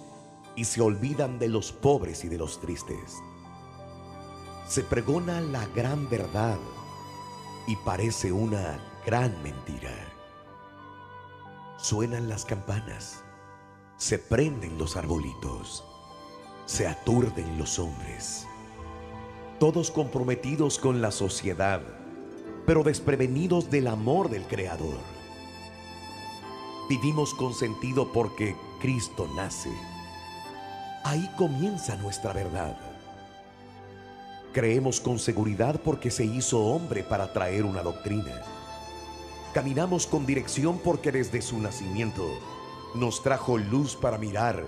y 0.55 0.65
se 0.65 0.81
olvidan 0.81 1.37
de 1.37 1.49
los 1.49 1.71
pobres 1.71 2.25
y 2.25 2.29
de 2.29 2.39
los 2.39 2.59
tristes. 2.59 3.21
Se 4.67 4.81
pregona 4.81 5.39
la 5.39 5.67
gran 5.67 6.09
verdad 6.09 6.57
y 7.67 7.75
parece 7.75 8.31
una 8.31 8.79
gran 9.05 9.39
mentira. 9.43 9.93
Suenan 11.77 12.27
las 12.27 12.43
campanas, 12.43 13.23
se 13.97 14.17
prenden 14.17 14.79
los 14.79 14.97
arbolitos, 14.97 15.83
se 16.65 16.87
aturden 16.87 17.59
los 17.59 17.77
hombres, 17.77 18.47
todos 19.59 19.91
comprometidos 19.91 20.79
con 20.79 21.03
la 21.03 21.11
sociedad, 21.11 21.83
pero 22.65 22.81
desprevenidos 22.81 23.69
del 23.69 23.85
amor 23.85 24.31
del 24.31 24.47
Creador. 24.47 25.14
Vivimos 26.87 27.33
con 27.33 27.55
sentido 27.55 28.11
porque 28.13 28.55
Cristo 28.79 29.27
nace. 29.35 29.71
Ahí 31.03 31.27
comienza 31.35 31.95
nuestra 31.95 32.31
verdad. 32.31 32.77
Creemos 34.53 35.01
con 35.01 35.17
seguridad 35.17 35.81
porque 35.83 36.11
se 36.11 36.25
hizo 36.25 36.63
hombre 36.63 37.03
para 37.03 37.33
traer 37.33 37.65
una 37.65 37.81
doctrina. 37.81 38.39
Caminamos 39.51 40.05
con 40.05 40.27
dirección 40.27 40.77
porque 40.77 41.11
desde 41.11 41.41
su 41.41 41.59
nacimiento 41.59 42.23
nos 42.93 43.23
trajo 43.23 43.57
luz 43.57 43.95
para 43.95 44.19
mirar 44.19 44.67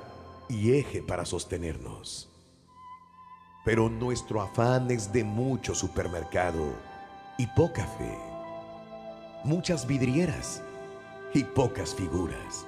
y 0.50 0.72
eje 0.72 1.04
para 1.04 1.24
sostenernos. 1.24 2.32
Pero 3.64 3.90
nuestro 3.90 4.42
afán 4.42 4.90
es 4.90 5.14
de 5.14 5.24
mucho 5.24 5.76
supermercado 5.76 6.74
y 7.38 7.46
poca 7.46 7.86
fe. 7.86 8.18
Muchas 9.44 9.86
vidrieras 9.86 10.64
y 11.34 11.44
pocas 11.44 11.94
figuras. 11.94 12.66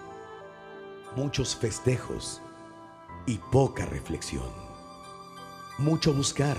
Muchos 1.15 1.56
festejos 1.56 2.41
y 3.26 3.38
poca 3.38 3.86
reflexión. 3.86 4.52
Mucho 5.78 6.13
buscar 6.13 6.58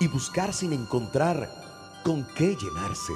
y 0.00 0.08
buscar 0.08 0.52
sin 0.52 0.72
encontrar 0.72 1.50
con 2.04 2.26
qué 2.36 2.56
llenarse. 2.56 3.12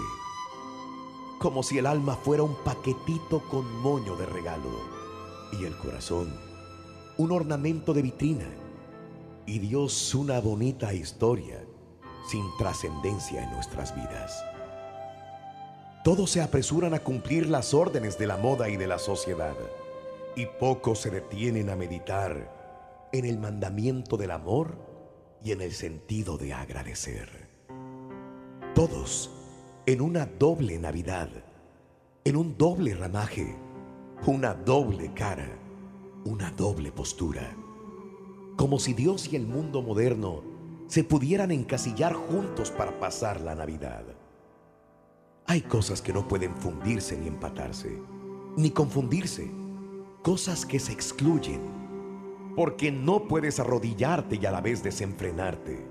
Como 1.38 1.62
si 1.62 1.78
el 1.78 1.86
alma 1.86 2.16
fuera 2.16 2.42
un 2.42 2.56
paquetito 2.64 3.40
con 3.48 3.64
moño 3.80 4.16
de 4.16 4.26
regalo 4.26 4.70
y 5.52 5.64
el 5.64 5.76
corazón 5.78 6.52
un 7.18 7.30
ornamento 7.30 7.92
de 7.92 8.02
vitrina 8.02 8.48
y 9.46 9.58
Dios 9.58 10.14
una 10.14 10.40
bonita 10.40 10.94
historia 10.94 11.62
sin 12.26 12.44
trascendencia 12.58 13.44
en 13.44 13.50
nuestras 13.52 13.94
vidas. 13.94 14.51
Todos 16.04 16.32
se 16.32 16.40
apresuran 16.40 16.94
a 16.94 16.98
cumplir 16.98 17.48
las 17.48 17.74
órdenes 17.74 18.18
de 18.18 18.26
la 18.26 18.36
moda 18.36 18.68
y 18.68 18.76
de 18.76 18.88
la 18.88 18.98
sociedad 18.98 19.54
y 20.34 20.46
pocos 20.46 20.98
se 20.98 21.10
detienen 21.10 21.70
a 21.70 21.76
meditar 21.76 23.08
en 23.12 23.24
el 23.24 23.38
mandamiento 23.38 24.16
del 24.16 24.32
amor 24.32 24.76
y 25.44 25.52
en 25.52 25.60
el 25.60 25.72
sentido 25.72 26.38
de 26.38 26.54
agradecer. 26.54 27.48
Todos 28.74 29.30
en 29.86 30.00
una 30.00 30.26
doble 30.26 30.76
Navidad, 30.78 31.28
en 32.24 32.36
un 32.36 32.58
doble 32.58 32.96
ramaje, 32.96 33.54
una 34.26 34.54
doble 34.54 35.14
cara, 35.14 35.56
una 36.24 36.50
doble 36.50 36.90
postura, 36.90 37.54
como 38.56 38.80
si 38.80 38.92
Dios 38.92 39.32
y 39.32 39.36
el 39.36 39.46
mundo 39.46 39.82
moderno 39.82 40.42
se 40.88 41.04
pudieran 41.04 41.52
encasillar 41.52 42.12
juntos 42.14 42.72
para 42.72 42.98
pasar 42.98 43.40
la 43.40 43.54
Navidad. 43.54 44.21
Hay 45.52 45.60
cosas 45.60 46.00
que 46.00 46.14
no 46.14 46.26
pueden 46.26 46.56
fundirse 46.56 47.14
ni 47.14 47.28
empatarse, 47.28 47.98
ni 48.56 48.70
confundirse, 48.70 49.50
cosas 50.22 50.64
que 50.64 50.80
se 50.80 50.92
excluyen, 50.92 51.60
porque 52.56 52.90
no 52.90 53.28
puedes 53.28 53.60
arrodillarte 53.60 54.38
y 54.40 54.46
a 54.46 54.50
la 54.50 54.62
vez 54.62 54.82
desenfrenarte. 54.82 55.86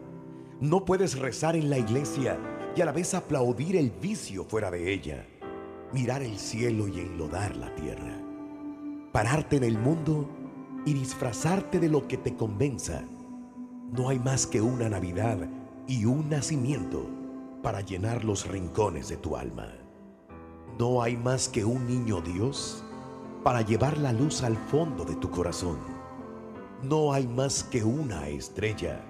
No 0.59 0.83
puedes 0.83 1.15
rezar 1.19 1.55
en 1.55 1.69
la 1.69 1.77
iglesia 1.77 2.39
y 2.75 2.81
a 2.81 2.85
la 2.85 2.91
vez 2.91 3.13
aplaudir 3.13 3.75
el 3.75 3.91
vicio 3.91 4.45
fuera 4.45 4.71
de 4.71 4.91
ella, 4.91 5.27
mirar 5.93 6.23
el 6.23 6.39
cielo 6.39 6.87
y 6.87 6.99
enlodar 6.99 7.55
la 7.55 7.75
tierra, 7.75 8.19
pararte 9.11 9.57
en 9.57 9.63
el 9.65 9.77
mundo 9.77 10.27
y 10.87 10.93
disfrazarte 10.95 11.79
de 11.79 11.89
lo 11.89 12.07
que 12.07 12.17
te 12.17 12.35
convenza. 12.35 13.03
No 13.91 14.09
hay 14.09 14.17
más 14.17 14.47
que 14.47 14.59
una 14.59 14.89
Navidad 14.89 15.37
y 15.85 16.05
un 16.05 16.31
nacimiento 16.31 17.20
para 17.61 17.81
llenar 17.81 18.23
los 18.23 18.47
rincones 18.47 19.09
de 19.09 19.17
tu 19.17 19.35
alma. 19.37 19.67
No 20.79 21.01
hay 21.01 21.15
más 21.15 21.47
que 21.47 21.63
un 21.63 21.85
niño 21.85 22.21
Dios 22.21 22.83
para 23.43 23.61
llevar 23.61 23.97
la 23.97 24.13
luz 24.13 24.43
al 24.43 24.57
fondo 24.57 25.05
de 25.05 25.15
tu 25.15 25.29
corazón. 25.29 25.79
No 26.83 27.13
hay 27.13 27.27
más 27.27 27.63
que 27.63 27.83
una 27.83 28.27
estrella 28.27 29.03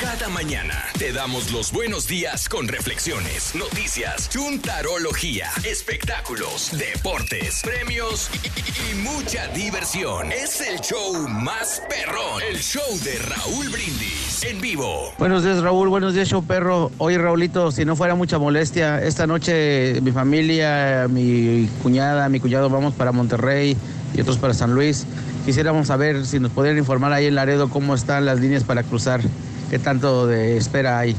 cada 0.00 0.28
mañana 0.30 0.74
te 0.98 1.12
damos 1.12 1.52
los 1.52 1.70
buenos 1.70 2.08
días 2.08 2.48
con 2.48 2.66
reflexiones, 2.66 3.54
noticias, 3.54 4.28
chuntarología, 4.30 5.48
espectáculos, 5.62 6.76
deportes, 6.76 7.62
premios 7.62 8.28
y, 8.42 8.48
y 8.90 8.94
mucha 8.96 9.46
diversión. 9.48 10.32
Es 10.32 10.60
el 10.60 10.80
show 10.80 11.28
más 11.28 11.80
perrón, 11.88 12.42
el 12.42 12.58
show 12.58 12.98
de 13.04 13.16
Raúl 13.20 13.68
Brindis 13.68 14.42
en 14.42 14.60
vivo. 14.60 15.14
Buenos 15.18 15.44
días, 15.44 15.62
Raúl. 15.62 15.88
Buenos 15.88 16.14
días, 16.14 16.26
show 16.28 16.44
perro. 16.44 16.90
Oye, 16.98 17.16
Raulito, 17.18 17.70
si 17.76 17.84
no 17.84 17.94
fuera 17.94 18.14
mucha 18.14 18.38
molestia, 18.38 19.02
esta 19.02 19.26
noche 19.26 20.00
mi 20.00 20.10
familia, 20.10 21.08
mi 21.10 21.68
cuñada, 21.82 22.26
mi 22.30 22.40
cuñado 22.40 22.70
vamos 22.70 22.94
para 22.94 23.12
Monterrey 23.12 23.76
y 24.14 24.20
otros 24.22 24.38
para 24.38 24.54
San 24.54 24.74
Luis. 24.74 25.06
Quisiéramos 25.44 25.88
saber 25.88 26.24
si 26.24 26.40
nos 26.40 26.52
podrían 26.52 26.78
informar 26.78 27.12
ahí 27.12 27.26
en 27.26 27.34
Laredo 27.34 27.68
cómo 27.68 27.94
están 27.94 28.24
las 28.24 28.40
líneas 28.40 28.64
para 28.64 28.82
cruzar, 28.82 29.20
qué 29.68 29.78
tanto 29.78 30.26
de 30.26 30.56
espera 30.56 30.98
hay. 30.98 31.14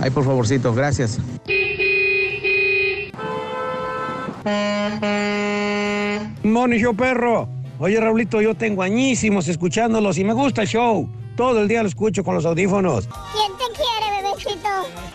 Ahí, 0.00 0.10
por 0.10 0.24
favorcito, 0.24 0.74
gracias. 0.74 1.20
Moni, 6.42 6.80
show 6.80 6.96
perro. 6.96 7.48
Oye, 7.78 8.00
Raulito, 8.00 8.40
yo 8.40 8.56
tengo 8.56 8.82
añísimos 8.82 9.46
escuchándolos 9.46 10.18
y 10.18 10.24
me 10.24 10.32
gusta 10.32 10.62
el 10.62 10.68
show. 10.68 11.08
Todo 11.40 11.62
el 11.62 11.68
día 11.68 11.82
lo 11.82 11.88
escucho 11.88 12.22
con 12.22 12.34
los 12.34 12.44
audífonos. 12.44 13.08
¿Quién 13.32 13.52
te 13.56 13.64
quiere, 13.74 14.22
bebecito? 14.22 14.68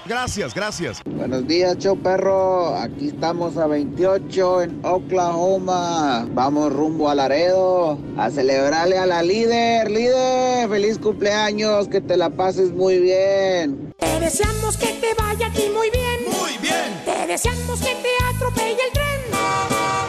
Gracias, 0.08 0.56
gracias. 0.56 1.02
Buenos 1.06 1.46
días, 1.48 1.78
show 1.78 1.96
perro. 1.96 2.76
Aquí 2.76 3.10
estamos 3.10 3.58
a 3.58 3.68
28 3.68 4.64
en 4.64 4.84
Oklahoma. 4.84 6.28
Vamos 6.32 6.74
rumbo 6.74 7.10
a 7.10 7.14
Laredo 7.14 8.00
a 8.18 8.32
celebrarle 8.32 8.98
a 8.98 9.06
la 9.06 9.22
líder. 9.22 9.92
Líder, 9.92 10.68
feliz 10.68 10.98
cumpleaños, 10.98 11.88
que 11.90 12.02
te 12.02 12.18
la 12.18 12.32
pases 12.32 12.72
muy 12.72 12.98
bien. 12.98 13.94
Te 14.00 14.20
deseamos 14.20 14.78
que 14.78 14.88
te 14.94 15.14
vaya 15.14 15.46
a 15.46 15.54
ti 15.54 15.70
muy 15.76 15.92
bien. 15.92 16.22
Muy 16.42 16.58
bien. 16.58 17.04
Te 17.06 17.28
deseamos 17.28 17.80
que 17.82 17.94
te 18.02 18.36
atropelle 18.36 18.72
el 18.72 18.94
tren. 18.94 19.22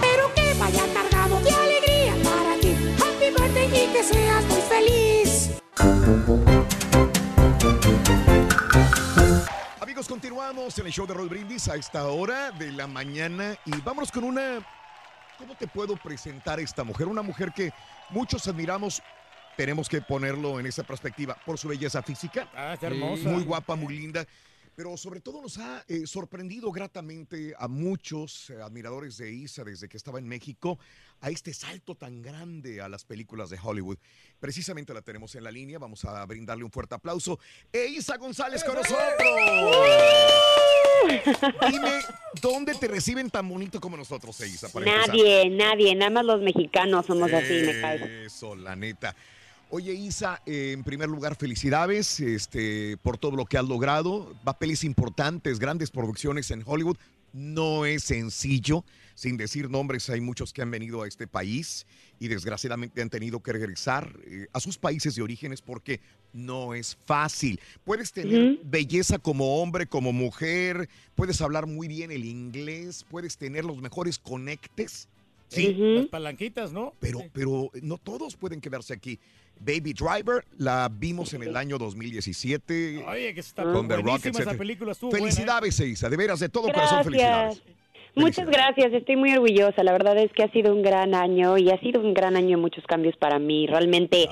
Pero 0.00 0.34
que 0.34 0.58
vaya 0.58 0.82
cargado 0.94 1.38
de 1.42 1.50
alegría 1.50 2.14
para 2.24 2.58
ti. 2.58 2.74
Happy 2.96 3.26
birthday 3.36 3.66
y 3.66 3.92
que 3.92 4.02
seas 4.02 4.44
muy 4.46 4.62
feliz. 4.62 5.15
Amigos, 9.80 10.06
continuamos 10.06 10.78
en 10.78 10.86
el 10.86 10.92
show 10.92 11.04
de 11.04 11.14
Roll 11.14 11.28
Brindis 11.28 11.66
a 11.66 11.74
esta 11.74 12.06
hora 12.06 12.52
de 12.52 12.70
la 12.70 12.86
mañana 12.86 13.58
y 13.64 13.72
vámonos 13.80 14.12
con 14.12 14.22
una... 14.22 14.64
¿Cómo 15.36 15.56
te 15.56 15.66
puedo 15.66 15.96
presentar 15.96 16.60
esta 16.60 16.84
mujer? 16.84 17.08
Una 17.08 17.22
mujer 17.22 17.52
que 17.52 17.72
muchos 18.10 18.46
admiramos, 18.46 19.02
tenemos 19.56 19.88
que 19.88 20.00
ponerlo 20.00 20.60
en 20.60 20.66
esa 20.66 20.84
perspectiva, 20.84 21.36
por 21.44 21.58
su 21.58 21.66
belleza 21.66 22.00
física. 22.04 22.48
Ah, 22.54 22.74
está 22.74 22.86
hermosa. 22.86 23.28
Muy 23.28 23.42
guapa, 23.42 23.74
muy 23.74 23.98
linda. 23.98 24.24
Pero 24.76 24.96
sobre 24.96 25.20
todo 25.20 25.42
nos 25.42 25.58
ha 25.58 25.84
eh, 25.88 26.06
sorprendido 26.06 26.70
gratamente 26.70 27.52
a 27.58 27.66
muchos 27.66 28.50
eh, 28.50 28.62
admiradores 28.62 29.16
de 29.16 29.32
Isa 29.32 29.64
desde 29.64 29.88
que 29.88 29.96
estaba 29.96 30.20
en 30.20 30.28
México 30.28 30.78
a 31.20 31.30
este 31.30 31.52
salto 31.54 31.94
tan 31.94 32.22
grande 32.22 32.80
a 32.80 32.88
las 32.88 33.04
películas 33.04 33.50
de 33.50 33.58
Hollywood. 33.62 33.98
Precisamente 34.40 34.92
la 34.94 35.02
tenemos 35.02 35.34
en 35.34 35.44
la 35.44 35.50
línea, 35.50 35.78
vamos 35.78 36.04
a 36.04 36.24
brindarle 36.26 36.64
un 36.64 36.70
fuerte 36.70 36.94
aplauso. 36.94 37.38
E 37.72 37.86
Isa 37.86 38.16
González 38.16 38.62
con 38.64 38.74
nosotros. 38.74 39.00
Dime, 41.70 42.00
¿dónde 42.40 42.74
te 42.74 42.88
reciben 42.88 43.30
tan 43.30 43.48
bonito 43.48 43.80
como 43.80 43.96
nosotros, 43.96 44.40
empezar? 44.40 44.82
Nadie, 44.84 45.50
nadie, 45.50 45.94
nada 45.94 46.10
más 46.10 46.24
los 46.24 46.40
mexicanos 46.40 47.06
somos 47.06 47.32
así, 47.32 47.62
me 47.64 47.80
caigo. 47.80 48.06
Eso, 48.06 48.56
la 48.56 48.76
neta. 48.76 49.14
Oye, 49.68 49.92
Isa, 49.92 50.42
eh, 50.46 50.72
en 50.72 50.84
primer 50.84 51.08
lugar, 51.08 51.34
felicidades 51.34 52.20
este, 52.20 52.96
por 52.98 53.18
todo 53.18 53.36
lo 53.36 53.46
que 53.46 53.58
has 53.58 53.64
logrado. 53.64 54.32
Papeles 54.44 54.84
importantes, 54.84 55.58
grandes 55.58 55.90
producciones 55.90 56.52
en 56.52 56.62
Hollywood. 56.64 56.96
No 57.32 57.84
es 57.84 58.04
sencillo. 58.04 58.84
Sin 59.14 59.38
decir 59.38 59.70
nombres, 59.70 60.10
hay 60.10 60.20
muchos 60.20 60.52
que 60.52 60.60
han 60.60 60.70
venido 60.70 61.02
a 61.02 61.08
este 61.08 61.26
país 61.26 61.86
y 62.20 62.28
desgraciadamente 62.28 63.00
han 63.00 63.08
tenido 63.08 63.42
que 63.42 63.52
regresar 63.52 64.14
eh, 64.26 64.46
a 64.52 64.60
sus 64.60 64.76
países 64.76 65.14
de 65.14 65.22
orígenes 65.22 65.62
porque 65.62 66.00
no 66.34 66.74
es 66.74 66.98
fácil. 67.06 67.58
Puedes 67.84 68.12
tener 68.12 68.58
belleza 68.64 69.18
como 69.18 69.62
hombre, 69.62 69.86
como 69.86 70.12
mujer, 70.12 70.88
puedes 71.14 71.40
hablar 71.40 71.66
muy 71.66 71.88
bien 71.88 72.10
el 72.10 72.26
inglés, 72.26 73.06
puedes 73.08 73.38
tener 73.38 73.64
los 73.64 73.80
mejores 73.80 74.18
conectes. 74.18 75.08
Sí, 75.48 75.74
Las 75.78 76.06
palanquitas, 76.06 76.72
¿no? 76.72 76.92
pero, 76.98 77.20
pero 77.32 77.70
no 77.80 77.98
todos 77.98 78.36
pueden 78.36 78.60
quedarse 78.60 78.92
aquí. 78.92 79.18
Baby 79.58 79.92
Driver 79.94 80.44
la 80.58 80.88
vimos 80.92 81.34
en 81.34 81.42
el 81.42 81.56
año 81.56 81.78
2017 81.78 83.04
Oye, 83.06 83.34
que 83.34 83.40
está 83.40 83.62
con 83.64 83.88
The 83.88 83.96
Rock, 83.96 84.04
buenísima 84.04 84.30
esa 84.30 84.38
etcétera. 84.40 84.58
película, 84.58 84.92
estuvo 84.92 85.10
buena, 85.10 85.26
¿eh? 85.26 85.30
Felicidades, 85.30 85.80
Isa, 85.80 86.08
de 86.08 86.16
veras, 86.16 86.40
de 86.40 86.48
todo 86.48 86.72
corazón, 86.72 87.04
felicidades. 87.04 87.62
Muchas 88.16 88.48
gracias, 88.48 88.94
estoy 88.94 89.14
muy 89.16 89.34
orgullosa. 89.34 89.84
La 89.84 89.92
verdad 89.92 90.16
es 90.16 90.32
que 90.32 90.42
ha 90.42 90.50
sido 90.50 90.74
un 90.74 90.80
gran 90.80 91.14
año 91.14 91.58
y 91.58 91.68
ha 91.68 91.78
sido 91.80 92.00
un 92.00 92.14
gran 92.14 92.34
año 92.34 92.56
de 92.56 92.62
muchos 92.62 92.82
cambios 92.86 93.14
para 93.18 93.38
mí. 93.38 93.66
Realmente, 93.66 94.26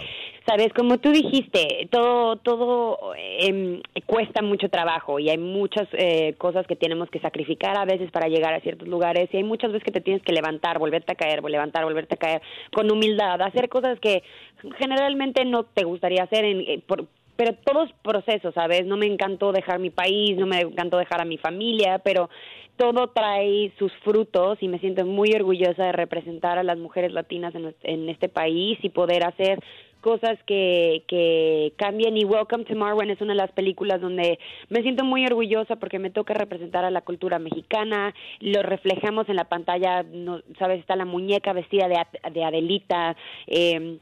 sabes, 0.47 0.73
como 0.73 0.97
tú 0.97 1.11
dijiste, 1.11 1.87
todo 1.91 2.37
todo 2.37 3.13
em, 3.15 3.83
cuesta 4.07 4.41
mucho 4.41 4.71
trabajo 4.71 5.19
y 5.19 5.29
hay 5.29 5.37
muchas 5.37 5.87
eh, 5.93 6.35
cosas 6.39 6.67
que 6.67 6.77
tenemos 6.77 7.11
que 7.11 7.21
sacrificar 7.21 7.77
a 7.77 7.85
veces 7.85 8.11
para 8.11 8.29
llegar 8.29 8.55
a 8.55 8.61
ciertos 8.61 8.89
lugares 8.89 9.29
y 9.33 9.37
hay 9.37 9.45
muchas 9.45 9.71
veces 9.71 9.85
que 9.85 9.93
te 9.93 10.01
tienes 10.01 10.23
que 10.23 10.33
levantar, 10.33 10.79
volverte 10.79 11.13
a 11.13 11.17
caer, 11.17 11.45
levantar, 11.45 11.85
volverte 11.85 12.15
a 12.15 12.19
caer 12.19 12.43
con 12.73 12.91
humildad, 12.91 13.43
hacer 13.43 13.69
cosas 13.69 14.01
que 14.01 14.23
generalmente 14.79 15.45
no 15.45 15.65
te 15.65 15.85
gustaría 15.85 16.23
hacer 16.23 16.47
en, 16.47 16.61
eh, 16.61 16.83
por, 16.87 17.07
pero 17.37 17.55
todos 17.55 17.91
procesos, 18.03 18.55
¿sabes? 18.55 18.87
No 18.87 18.97
me 18.97 19.07
encantó 19.07 19.53
dejar 19.53 19.79
mi 19.79 19.91
país, 19.91 20.37
no 20.39 20.47
me 20.47 20.61
encantó 20.61 20.99
dejar 20.99 21.21
a 21.21 21.25
mi 21.25 21.39
familia, 21.39 21.99
pero 21.99 22.31
todo 22.77 23.09
trae 23.09 23.73
sus 23.79 23.93
frutos 24.05 24.59
y 24.61 24.69
me 24.69 24.79
siento 24.79 25.05
muy 25.05 25.33
orgullosa 25.33 25.85
de 25.85 25.93
representar 25.93 26.59
a 26.59 26.63
las 26.63 26.79
mujeres 26.79 27.13
latinas 27.13 27.55
en, 27.55 28.09
este 28.09 28.29
país 28.29 28.79
y 28.83 28.89
poder 28.89 29.25
hacer 29.25 29.61
cosas 30.01 30.39
que, 30.45 31.05
que 31.07 31.73
cambien. 31.77 32.17
Y 32.17 32.25
Welcome 32.25 32.65
to 32.65 32.75
Marwen 32.75 33.11
es 33.11 33.21
una 33.21 33.33
de 33.33 33.39
las 33.39 33.53
películas 33.53 34.01
donde 34.01 34.39
me 34.69 34.83
siento 34.83 35.05
muy 35.05 35.25
orgullosa 35.25 35.77
porque 35.77 35.99
me 35.99 36.11
toca 36.11 36.35
representar 36.35 36.85
a 36.85 36.91
la 36.91 37.03
cultura 37.03 37.39
mexicana, 37.39 38.15
lo 38.41 38.63
reflejamos 38.63 39.29
en 39.29 39.37
la 39.37 39.45
pantalla, 39.45 40.03
no, 40.03 40.41
sabes, 40.59 40.81
está 40.81 40.97
la 40.97 41.05
muñeca 41.05 41.53
vestida 41.53 41.89
de, 41.89 41.97
de 42.33 42.45
Adelita, 42.45 43.17
eh, 43.47 43.99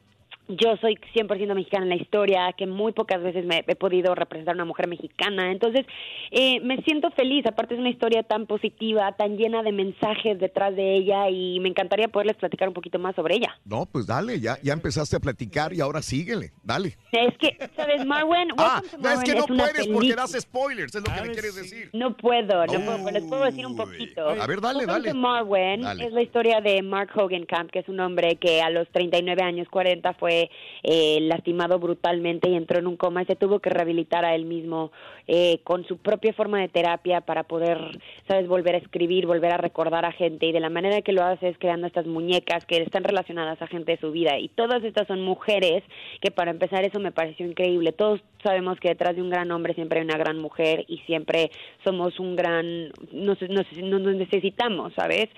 yo 0.56 0.76
soy 0.80 0.98
100% 1.14 1.54
mexicana 1.54 1.84
en 1.84 1.88
la 1.90 1.96
historia, 1.96 2.52
que 2.56 2.66
muy 2.66 2.92
pocas 2.92 3.22
veces 3.22 3.44
me 3.44 3.64
he 3.66 3.76
podido 3.76 4.14
representar 4.14 4.52
a 4.52 4.56
una 4.56 4.64
mujer 4.64 4.86
mexicana. 4.88 5.50
Entonces, 5.50 5.86
eh, 6.30 6.60
me 6.60 6.78
siento 6.82 7.10
feliz. 7.12 7.44
Aparte, 7.46 7.74
es 7.74 7.80
una 7.80 7.90
historia 7.90 8.22
tan 8.22 8.46
positiva, 8.46 9.12
tan 9.16 9.36
llena 9.36 9.62
de 9.62 9.72
mensajes 9.72 10.38
detrás 10.38 10.74
de 10.76 10.96
ella 10.96 11.28
y 11.30 11.60
me 11.60 11.68
encantaría 11.68 12.08
poderles 12.08 12.36
platicar 12.36 12.68
un 12.68 12.74
poquito 12.74 12.98
más 12.98 13.14
sobre 13.14 13.36
ella. 13.36 13.58
No, 13.64 13.86
pues 13.86 14.06
dale, 14.06 14.40
ya, 14.40 14.58
ya 14.62 14.72
empezaste 14.72 15.16
a 15.16 15.20
platicar 15.20 15.72
y 15.72 15.80
ahora 15.80 16.02
síguele, 16.02 16.52
dale. 16.62 16.96
Es 17.12 17.36
que, 17.38 17.56
¿sabes, 17.76 18.04
Marwen? 18.06 18.48
Ah, 18.64 18.80
no, 18.98 19.10
es 19.10 19.20
que 19.24 19.34
no 19.34 19.44
puedes 19.46 19.72
porque 19.72 19.98
película. 19.98 20.14
das 20.16 20.32
spoilers, 20.40 20.94
es 20.94 21.02
lo 21.06 21.12
que 21.14 21.20
me 21.22 21.32
quieres 21.32 21.54
decir. 21.56 21.90
No 21.92 22.16
puedo, 22.16 22.64
no 22.66 22.72
puedo, 22.72 22.98
pero 23.04 23.10
les 23.10 23.24
puedo 23.24 23.44
decir 23.44 23.66
un 23.66 23.76
poquito. 23.76 24.28
A 24.28 24.46
ver, 24.46 24.60
dale, 24.60 24.80
Welcome 24.86 24.92
dale. 24.92 25.08
to 25.10 25.14
Marwen 25.16 25.80
Dale. 25.82 26.04
es 26.06 26.12
la 26.12 26.22
historia 26.22 26.60
de 26.60 26.80
Mark 26.82 27.10
Hogenkamp, 27.16 27.70
que 27.70 27.80
es 27.80 27.88
un 27.88 27.98
hombre 28.00 28.36
que 28.36 28.62
a 28.62 28.70
los 28.70 28.88
39 28.90 29.42
años, 29.42 29.68
40, 29.68 30.12
fue 30.14 30.41
eh, 30.82 31.18
lastimado 31.22 31.78
brutalmente 31.78 32.48
y 32.48 32.54
entró 32.54 32.78
en 32.78 32.86
un 32.86 32.96
coma 32.96 33.22
y 33.22 33.26
se 33.26 33.36
tuvo 33.36 33.60
que 33.60 33.70
rehabilitar 33.70 34.24
a 34.24 34.34
él 34.34 34.44
mismo 34.44 34.92
eh, 35.26 35.60
con 35.64 35.84
su 35.86 35.98
propia 35.98 36.32
forma 36.32 36.60
de 36.60 36.68
terapia 36.68 37.20
para 37.20 37.44
poder, 37.44 37.98
sabes, 38.28 38.48
volver 38.48 38.74
a 38.74 38.78
escribir, 38.78 39.26
volver 39.26 39.52
a 39.52 39.56
recordar 39.56 40.04
a 40.04 40.12
gente 40.12 40.46
y 40.46 40.52
de 40.52 40.60
la 40.60 40.70
manera 40.70 41.02
que 41.02 41.12
lo 41.12 41.22
hace 41.22 41.48
es 41.48 41.58
creando 41.58 41.86
estas 41.86 42.06
muñecas 42.06 42.64
que 42.66 42.78
están 42.78 43.04
relacionadas 43.04 43.60
a 43.62 43.66
gente 43.66 43.92
de 43.92 43.98
su 43.98 44.10
vida 44.10 44.38
y 44.38 44.48
todas 44.48 44.82
estas 44.84 45.06
son 45.06 45.22
mujeres 45.22 45.82
que 46.20 46.30
para 46.30 46.50
empezar 46.50 46.84
eso 46.84 47.00
me 47.00 47.12
pareció 47.12 47.46
increíble. 47.46 47.92
Todos 47.92 48.20
sabemos 48.42 48.78
que 48.80 48.88
detrás 48.88 49.16
de 49.16 49.22
un 49.22 49.30
gran 49.30 49.50
hombre 49.50 49.74
siempre 49.74 50.00
hay 50.00 50.04
una 50.04 50.18
gran 50.18 50.38
mujer 50.38 50.84
y 50.88 50.98
siempre 50.98 51.50
somos 51.84 52.18
un 52.18 52.36
gran, 52.36 52.90
nos, 53.12 53.40
nos, 53.42 53.66
nos 53.76 54.16
necesitamos, 54.16 54.92
¿sabes? 54.94 55.28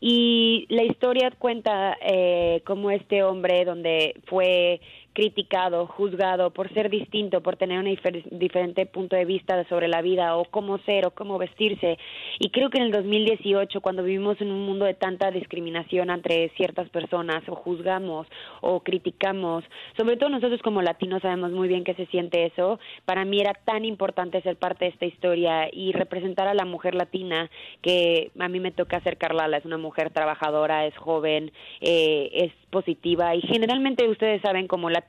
Y 0.00 0.66
la 0.68 0.84
historia 0.84 1.32
cuenta 1.36 1.96
eh, 2.00 2.62
cómo 2.64 2.90
este 2.90 3.22
hombre, 3.22 3.64
donde 3.64 4.20
fue 4.26 4.80
criticado, 5.18 5.88
juzgado 5.88 6.52
por 6.52 6.72
ser 6.72 6.90
distinto, 6.90 7.40
por 7.40 7.56
tener 7.56 7.80
un 7.80 7.86
difer- 7.86 8.22
diferente 8.30 8.86
punto 8.86 9.16
de 9.16 9.24
vista 9.24 9.64
sobre 9.68 9.88
la 9.88 10.00
vida 10.00 10.36
o 10.36 10.44
cómo 10.44 10.78
ser 10.86 11.08
o 11.08 11.10
cómo 11.10 11.38
vestirse. 11.38 11.98
Y 12.38 12.50
creo 12.50 12.70
que 12.70 12.78
en 12.78 12.84
el 12.84 12.92
2018, 12.92 13.80
cuando 13.80 14.04
vivimos 14.04 14.40
en 14.40 14.52
un 14.52 14.64
mundo 14.64 14.84
de 14.84 14.94
tanta 14.94 15.32
discriminación 15.32 16.10
entre 16.10 16.50
ciertas 16.50 16.88
personas 16.90 17.42
o 17.48 17.56
juzgamos 17.56 18.28
o 18.60 18.78
criticamos, 18.78 19.64
sobre 19.96 20.16
todo 20.16 20.28
nosotros 20.28 20.62
como 20.62 20.82
latinos 20.82 21.20
sabemos 21.20 21.50
muy 21.50 21.66
bien 21.66 21.82
que 21.82 21.94
se 21.94 22.06
siente 22.06 22.46
eso, 22.46 22.78
para 23.04 23.24
mí 23.24 23.40
era 23.40 23.54
tan 23.54 23.84
importante 23.84 24.40
ser 24.42 24.54
parte 24.54 24.84
de 24.84 24.92
esta 24.92 25.06
historia 25.06 25.68
y 25.72 25.90
representar 25.90 26.46
a 26.46 26.54
la 26.54 26.64
mujer 26.64 26.94
latina 26.94 27.50
que 27.82 28.30
a 28.38 28.46
mí 28.48 28.60
me 28.60 28.70
toca 28.70 29.00
ser 29.00 29.16
Carlala, 29.16 29.56
es 29.56 29.64
una 29.64 29.78
mujer 29.78 30.10
trabajadora, 30.10 30.86
es 30.86 30.96
joven, 30.96 31.50
eh, 31.80 32.30
es 32.34 32.52
positiva 32.70 33.34
y 33.34 33.40
generalmente 33.40 34.08
ustedes 34.08 34.40
saben 34.42 34.68
como 34.68 34.90
latinos 34.90 35.07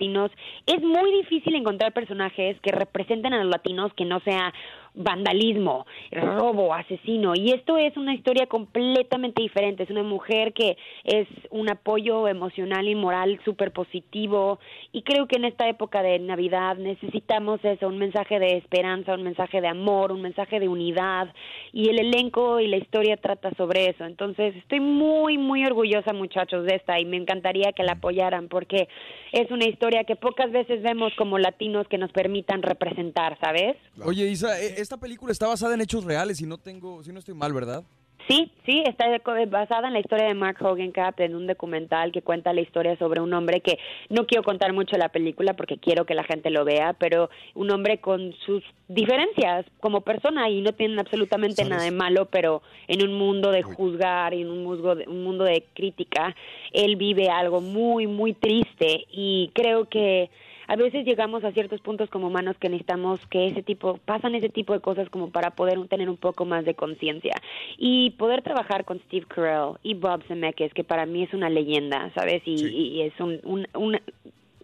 es 0.66 0.82
muy 0.82 1.12
difícil 1.12 1.56
encontrar 1.56 1.94
personajes 1.94 2.60
que 2.62 2.72
representen 2.72 3.34
a 3.34 3.44
los 3.44 3.52
latinos 3.52 3.94
que 3.94 4.06
no 4.06 4.20
sea 4.22 4.54
vandalismo, 4.94 5.86
robo, 6.12 6.74
asesino. 6.74 7.34
Y 7.36 7.52
esto 7.52 7.78
es 7.78 7.96
una 7.98 8.14
historia 8.14 8.48
completamente 8.48 9.42
diferente. 9.42 9.84
Es 9.84 9.90
una 9.90 10.04
mujer 10.04 10.54
que 10.54 10.78
es 11.04 11.28
un 11.50 11.70
apoyo 11.70 12.28
emocional 12.28 12.88
y 12.88 12.96
moral 12.96 13.40
súper 13.46 13.72
positivo. 13.72 14.60
Y 14.92 15.04
creo 15.04 15.28
que 15.28 15.38
en 15.38 15.46
esta 15.46 15.68
época 15.68 16.02
de 16.02 16.20
Navidad 16.20 16.78
necesitamos 16.78 17.60
eso, 17.64 17.88
un 17.88 17.98
mensaje 17.98 18.40
de 18.40 18.58
esperanza, 18.58 19.14
un 19.14 19.24
mensaje 19.24 19.62
de 19.62 19.68
amor, 19.68 20.12
un 20.12 20.22
mensaje 20.22 20.60
de 20.60 20.68
unidad. 20.68 21.34
Y 21.72 21.90
el 21.90 22.00
elenco 22.00 22.60
y 22.60 22.68
la 22.68 22.78
historia 22.78 23.18
trata 23.18 23.52
sobre 23.56 23.90
eso. 23.90 24.06
Entonces 24.06 24.56
estoy 24.56 24.80
muy, 24.80 25.38
muy 25.38 25.66
orgullosa, 25.66 26.14
muchachos, 26.14 26.66
de 26.66 26.76
esta. 26.76 27.00
Y 27.00 27.06
me 27.06 27.18
encantaría 27.18 27.72
que 27.74 27.84
la 27.84 27.94
apoyaran 27.94 28.48
porque 28.48 28.88
es 29.32 29.50
una 29.52 29.66
historia 29.66 30.04
que 30.04 30.16
pocas 30.16 30.52
veces 30.52 30.82
vemos 30.82 31.14
como 31.18 31.38
latinos 31.38 31.88
que 31.88 31.98
nos 31.98 32.12
permitan 32.12 32.62
representar, 32.62 33.38
¿sabes? 33.40 33.76
Oye, 34.04 34.26
Isa, 34.26 34.60
e- 34.60 34.79
esta 34.82 34.98
película 34.98 35.32
está 35.32 35.48
basada 35.48 35.74
en 35.74 35.82
hechos 35.82 36.04
reales 36.04 36.42
y 36.42 36.46
no 36.46 36.58
tengo, 36.58 37.04
si 37.04 37.12
no 37.12 37.20
estoy 37.20 37.34
mal, 37.36 37.54
¿verdad? 37.54 37.84
Sí, 38.28 38.52
sí, 38.64 38.84
está 38.86 39.10
de- 39.10 39.46
basada 39.48 39.88
en 39.88 39.94
la 39.94 40.02
historia 40.02 40.28
de 40.28 40.36
Mark 40.36 40.58
Hogancap 40.64 41.20
en 41.20 41.36
un 41.36 41.48
documental 41.48 42.12
que 42.12 42.22
cuenta 42.22 42.54
la 42.54 42.62
historia 42.62 42.96
sobre 42.98 43.22
un 43.22 43.34
hombre 43.34 43.62
que 43.62 43.80
no 44.10 44.28
quiero 44.28 44.44
contar 44.44 44.72
mucho 44.72 44.98
la 44.98 45.10
película 45.10 45.56
porque 45.56 45.78
quiero 45.80 46.06
que 46.06 46.14
la 46.14 46.24
gente 46.24 46.52
lo 46.52 46.64
vea, 46.64 46.94
pero 46.94 47.32
un 47.56 47.72
hombre 47.72 48.00
con 48.00 48.34
sus 48.46 48.62
diferencias 48.88 49.66
como 49.80 50.02
persona 50.02 50.48
y 50.50 50.62
no 50.62 50.74
tienen 50.74 51.00
absolutamente 51.00 51.64
nada 51.66 51.84
de 51.84 51.92
malo, 51.92 52.26
pero 52.28 52.62
en 52.88 53.02
un 53.04 53.18
mundo 53.18 53.50
de 53.52 53.64
juzgar 53.64 54.36
y 54.36 54.42
en 54.42 54.52
un 54.52 54.64
mundo 54.64 54.94
de, 54.96 55.08
un 55.08 55.24
mundo 55.24 55.44
de 55.46 55.66
crítica, 55.74 56.36
él 56.72 56.98
vive 56.98 57.30
algo 57.30 57.62
muy 57.62 58.06
muy 58.06 58.34
triste 58.34 59.06
y 59.12 59.50
creo 59.56 59.86
que 59.90 60.30
a 60.70 60.76
veces 60.76 61.04
llegamos 61.04 61.44
a 61.44 61.52
ciertos 61.52 61.82
puntos 61.82 62.12
como 62.12 62.28
humanos 62.28 62.56
que 62.60 62.70
necesitamos 62.70 63.20
que 63.26 63.48
ese 63.48 63.64
tipo, 63.64 63.98
pasan 64.06 64.36
ese 64.36 64.50
tipo 64.50 64.74
de 64.74 64.80
cosas 64.80 65.10
como 65.10 65.32
para 65.32 65.50
poder 65.50 65.80
tener 65.88 66.12
un 66.12 66.18
poco 66.18 66.46
más 66.46 66.64
de 66.64 66.76
conciencia 66.76 67.34
y 67.80 68.12
poder 68.12 68.44
trabajar 68.44 68.86
con 68.86 69.00
Steve 69.00 69.26
Carell 69.28 69.78
y 69.82 69.96
Bob 69.96 70.22
Zemeckis, 70.28 70.72
que 70.76 70.84
para 70.84 71.08
mí 71.08 71.24
es 71.24 71.34
una 71.34 71.50
leyenda, 71.50 72.12
¿sabes? 72.14 72.44
Y, 72.46 72.68
y 72.68 73.02
es 73.02 73.20
un, 73.20 73.40
un, 73.46 73.68
un, 73.74 73.98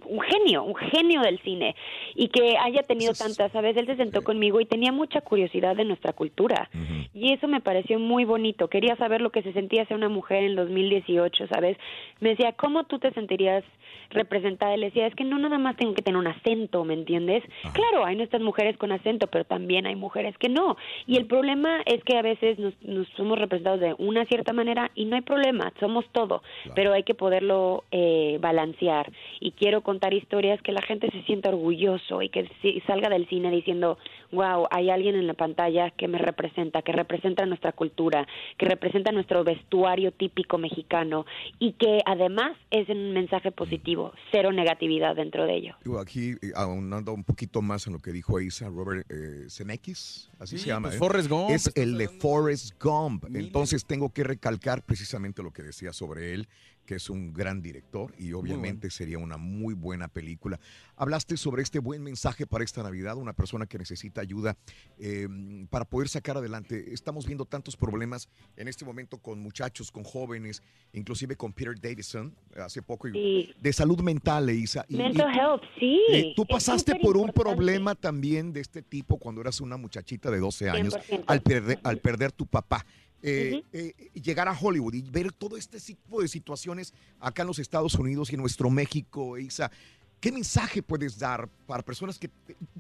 un 0.07 0.21
genio, 0.21 0.63
un 0.63 0.75
genio 0.75 1.21
del 1.21 1.39
cine 1.39 1.75
y 2.15 2.29
que 2.29 2.57
haya 2.57 2.83
tenido 2.83 3.13
tantas, 3.13 3.51
¿sabes? 3.51 3.75
Él 3.77 3.85
se 3.85 3.95
sentó 3.95 4.23
conmigo 4.23 4.59
y 4.59 4.65
tenía 4.65 4.91
mucha 4.91 5.21
curiosidad 5.21 5.75
de 5.75 5.85
nuestra 5.85 6.13
cultura 6.13 6.69
y 7.13 7.33
eso 7.33 7.47
me 7.47 7.61
pareció 7.61 7.99
muy 7.99 8.25
bonito. 8.25 8.67
Quería 8.67 8.95
saber 8.97 9.21
lo 9.21 9.29
que 9.29 9.41
se 9.41 9.53
sentía 9.53 9.85
ser 9.85 9.97
una 9.97 10.09
mujer 10.09 10.43
en 10.43 10.55
2018, 10.55 11.47
¿sabes? 11.47 11.77
Me 12.19 12.29
decía, 12.29 12.53
¿cómo 12.53 12.83
tú 12.83 12.99
te 12.99 13.11
sentirías 13.11 13.63
representada? 14.09 14.75
Y 14.75 14.79
le 14.79 14.87
decía, 14.87 15.07
es 15.07 15.15
que 15.15 15.23
no 15.23 15.39
nada 15.39 15.57
más 15.57 15.75
tengo 15.77 15.93
que 15.93 16.01
tener 16.01 16.17
un 16.17 16.27
acento, 16.27 16.83
¿me 16.83 16.93
entiendes? 16.93 17.43
Claro, 17.73 18.05
hay 18.05 18.15
nuestras 18.15 18.41
mujeres 18.41 18.77
con 18.77 18.91
acento, 18.91 19.27
pero 19.27 19.45
también 19.45 19.85
hay 19.85 19.95
mujeres 19.95 20.37
que 20.37 20.49
no. 20.49 20.77
Y 21.07 21.17
el 21.17 21.25
problema 21.25 21.81
es 21.85 22.03
que 22.03 22.17
a 22.17 22.21
veces 22.21 22.59
nos, 22.59 22.73
nos 22.81 23.07
somos 23.15 23.39
representados 23.39 23.79
de 23.79 23.95
una 23.97 24.25
cierta 24.25 24.53
manera 24.53 24.91
y 24.95 25.05
no 25.05 25.15
hay 25.15 25.21
problema, 25.21 25.71
somos 25.79 26.05
todo, 26.11 26.43
pero 26.75 26.93
hay 26.93 27.03
que 27.03 27.13
poderlo 27.13 27.83
eh, 27.91 28.37
balancear. 28.41 29.11
Y 29.39 29.51
quiero 29.51 29.81
contar 29.95 30.13
historias 30.13 30.61
que 30.61 30.73
la 30.73 30.81
gente 30.81 31.09
se 31.09 31.23
sienta 31.23 31.47
orgulloso 31.47 32.21
y 32.21 32.27
que 32.27 32.49
salga 32.85 33.07
del 33.07 33.29
cine 33.29 33.49
diciendo, 33.49 33.97
wow, 34.33 34.67
hay 34.69 34.89
alguien 34.89 35.15
en 35.15 35.25
la 35.25 35.35
pantalla 35.35 35.89
que 35.91 36.09
me 36.09 36.17
representa, 36.17 36.81
que 36.81 36.91
representa 36.91 37.45
nuestra 37.45 37.71
cultura, 37.71 38.27
que 38.57 38.65
representa 38.65 39.13
nuestro 39.13 39.45
vestuario 39.45 40.11
típico 40.11 40.57
mexicano 40.57 41.25
y 41.59 41.73
que 41.73 42.01
además 42.05 42.57
es 42.71 42.89
un 42.89 43.13
mensaje 43.13 43.53
positivo, 43.53 44.11
cero 44.33 44.51
negatividad 44.51 45.15
dentro 45.15 45.45
de 45.45 45.55
ello. 45.55 45.75
Aquí, 45.97 46.31
eh, 46.41 46.51
aunando 46.55 47.13
un 47.13 47.23
poquito 47.23 47.61
más 47.61 47.87
en 47.87 47.93
lo 47.93 47.99
que 47.99 48.11
dijo 48.11 48.41
Isa, 48.41 48.67
Robert 48.67 49.09
eh, 49.09 49.45
Zemeckis, 49.49 50.29
así 50.39 50.57
Sí, 50.57 50.63
se 50.63 50.67
llama. 50.71 50.89
pues 50.89 50.95
¿eh? 50.95 50.99
Forrest 50.99 51.29
Gump, 51.29 51.49
Es 51.51 51.71
el 51.77 51.97
de 51.97 52.09
Forrest 52.09 52.83
Gump. 52.83 53.23
Entonces 53.33 53.85
tengo 53.85 54.09
que 54.09 54.25
recalcar 54.25 54.83
precisamente 54.83 55.41
lo 55.41 55.51
que 55.51 55.63
decía 55.63 55.93
sobre 55.93 56.33
él, 56.33 56.47
que 56.85 56.95
es 56.95 57.09
un 57.09 57.33
gran 57.33 57.61
director 57.61 58.13
y 58.17 58.33
obviamente 58.33 58.89
sería 58.89 59.17
una 59.17 59.37
muy 59.37 59.73
buena 59.73 60.07
película. 60.07 60.59
Hablaste 60.95 61.35
sobre 61.37 61.63
este 61.63 61.79
buen 61.79 62.03
mensaje 62.03 62.45
para 62.45 62.63
esta 62.63 62.83
Navidad, 62.83 63.17
una 63.17 63.33
persona 63.33 63.65
que 63.65 63.77
necesita 63.77 64.21
ayuda 64.21 64.55
eh, 64.99 65.27
para 65.69 65.85
poder 65.85 66.07
sacar 66.07 66.37
adelante. 66.37 66.93
Estamos 66.93 67.25
viendo 67.25 67.45
tantos 67.45 67.75
problemas 67.75 68.29
en 68.55 68.67
este 68.67 68.85
momento 68.85 69.17
con 69.17 69.39
muchachos, 69.39 69.91
con 69.91 70.03
jóvenes, 70.03 70.61
inclusive 70.93 71.35
con 71.35 71.51
Peter 71.53 71.79
Davison 71.79 72.33
hace 72.55 72.81
poco, 72.81 73.07
Sí. 73.11 73.53
de 73.59 73.73
salud 73.73 73.99
mental, 74.01 74.49
Isa. 74.49 74.85
Y- 74.87 74.95
Mental 74.97 75.31
y- 75.33 75.37
health, 75.39 75.61
sí. 75.79 75.99
eh, 76.11 76.33
Tú 76.35 76.45
pasaste 76.45 76.93
por 77.01 77.17
un 77.17 77.23
importante. 77.27 77.55
problema 77.57 77.95
también 77.95 78.53
de 78.53 78.61
este 78.61 78.81
tipo 78.81 79.17
cuando 79.17 79.41
eras 79.41 79.59
una 79.61 79.77
muchachita 79.77 80.29
de 80.31 80.39
12 80.39 80.69
años 80.69 80.93
100%. 80.93 81.23
al 81.27 81.41
perder, 81.41 81.79
al 81.83 81.97
perder 81.97 82.31
tu 82.31 82.45
papá. 82.45 82.85
Eh, 83.27 83.63
eh, 83.73 83.93
llegar 84.21 84.47
a 84.47 84.53
Hollywood 84.59 84.93
y 84.93 85.01
ver 85.01 85.31
todo 85.31 85.57
este 85.57 85.79
tipo 85.79 86.21
de 86.21 86.27
situaciones 86.27 86.93
acá 87.19 87.41
en 87.41 87.47
los 87.47 87.57
Estados 87.59 87.95
Unidos 87.95 88.29
y 88.31 88.35
en 88.35 88.41
nuestro 88.41 88.69
México, 88.69 89.37
Isa. 89.39 89.71
¿Qué 90.19 90.31
mensaje 90.31 90.83
puedes 90.83 91.17
dar 91.17 91.49
para 91.65 91.81
personas 91.83 92.19
que 92.19 92.29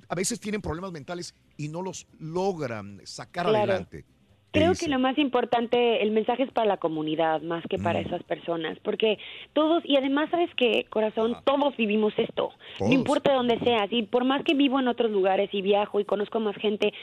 a 0.07 0.13
veces 0.15 0.39
tienen 0.39 0.61
problemas 0.61 0.91
mentales 0.91 1.33
y 1.57 1.67
no 1.67 1.81
los 1.81 2.05
logran 2.19 3.01
sacar 3.05 3.45
Claro. 3.47 3.57
adelante? 3.71 4.05
Creo 4.51 4.73
que 4.73 4.87
lo 4.87 4.99
más 4.99 5.17
importante, 5.17 6.01
el 6.01 6.11
mensaje 6.11 6.43
es 6.43 6.51
para 6.51 6.65
la 6.65 6.77
comunidad 6.77 7.41
más 7.41 7.61
que 7.69 7.77
para 7.77 7.99
Mm. 7.99 8.05
esas 8.05 8.23
personas, 8.23 8.77
porque 8.83 9.17
todos, 9.51 9.83
y 9.85 9.97
además 9.97 10.29
sabes 10.31 10.49
que, 10.55 10.85
corazón, 10.89 11.35
todos 11.43 11.75
vivimos 11.75 12.13
esto, 12.17 12.53
Todos. 12.77 12.89
no 12.89 12.95
importa 12.95 13.33
dónde 13.33 13.59
seas, 13.59 13.89
y 13.91 14.03
por 14.03 14.23
más 14.23 14.45
que 14.45 14.53
vivo 14.53 14.79
en 14.79 14.87
otros 14.87 15.11
lugares 15.11 15.49
y 15.51 15.61
viajo 15.61 15.99
y 15.99 16.05
conozco 16.05 16.39
más 16.39 16.55
gente, 16.55 16.93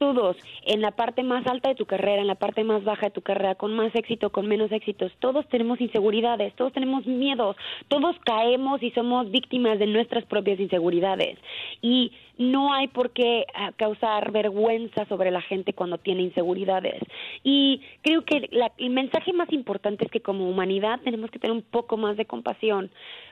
todos, 0.00 0.36
en 0.66 0.80
la 0.80 0.92
parte 0.92 1.22
más 1.22 1.46
alta 1.46 1.68
de 1.68 1.74
tu 1.74 1.84
carrera, 1.84 2.22
en 2.22 2.26
la 2.26 2.34
parte 2.34 2.64
más 2.64 2.82
baja 2.82 3.06
de 3.06 3.10
tu 3.12 3.20
carrera, 3.20 3.54
con 3.54 3.74
más 3.76 3.94
éxito, 3.94 4.30
con 4.30 4.48
menos 4.48 4.72
éxitos, 4.72 5.12
todos 5.20 5.46
tenemos 5.50 5.78
inseguridades, 5.80 6.54
todos 6.56 6.72
tenemos 6.72 7.06
miedos, 7.06 7.54
todos 7.88 8.16
caemos 8.24 8.82
y 8.82 8.90
somos 8.92 9.30
víctimas 9.30 9.78
de 9.78 9.86
nuestras 9.86 10.24
propias 10.24 10.58
inseguridades. 10.58 11.38
Y 11.82 12.12
no 12.38 12.72
hay 12.72 12.88
por 12.88 13.10
qué 13.10 13.44
ah, 13.54 13.72
causar 13.76 14.32
vergüenza 14.32 15.04
sobre 15.04 15.30
la 15.30 15.42
gente 15.42 15.74
cuando 15.74 15.98
tiene 15.98 16.22
inseguridades. 16.22 17.02
Y 17.44 17.82
creo 18.00 18.24
que 18.24 18.48
la- 18.52 18.72
el 18.78 18.88
mensaje 18.90 19.34
más 19.34 19.52
importante 19.52 20.06
es 20.06 20.10
que 20.10 20.20
como 20.22 20.48
humanidad 20.48 21.00
tenemos 21.04 21.30
que 21.30 21.38
tener 21.38 21.54
un 21.54 21.62
poco 21.62 21.98
más 21.98 22.16
de 22.16 22.24
compasión. 22.24 22.90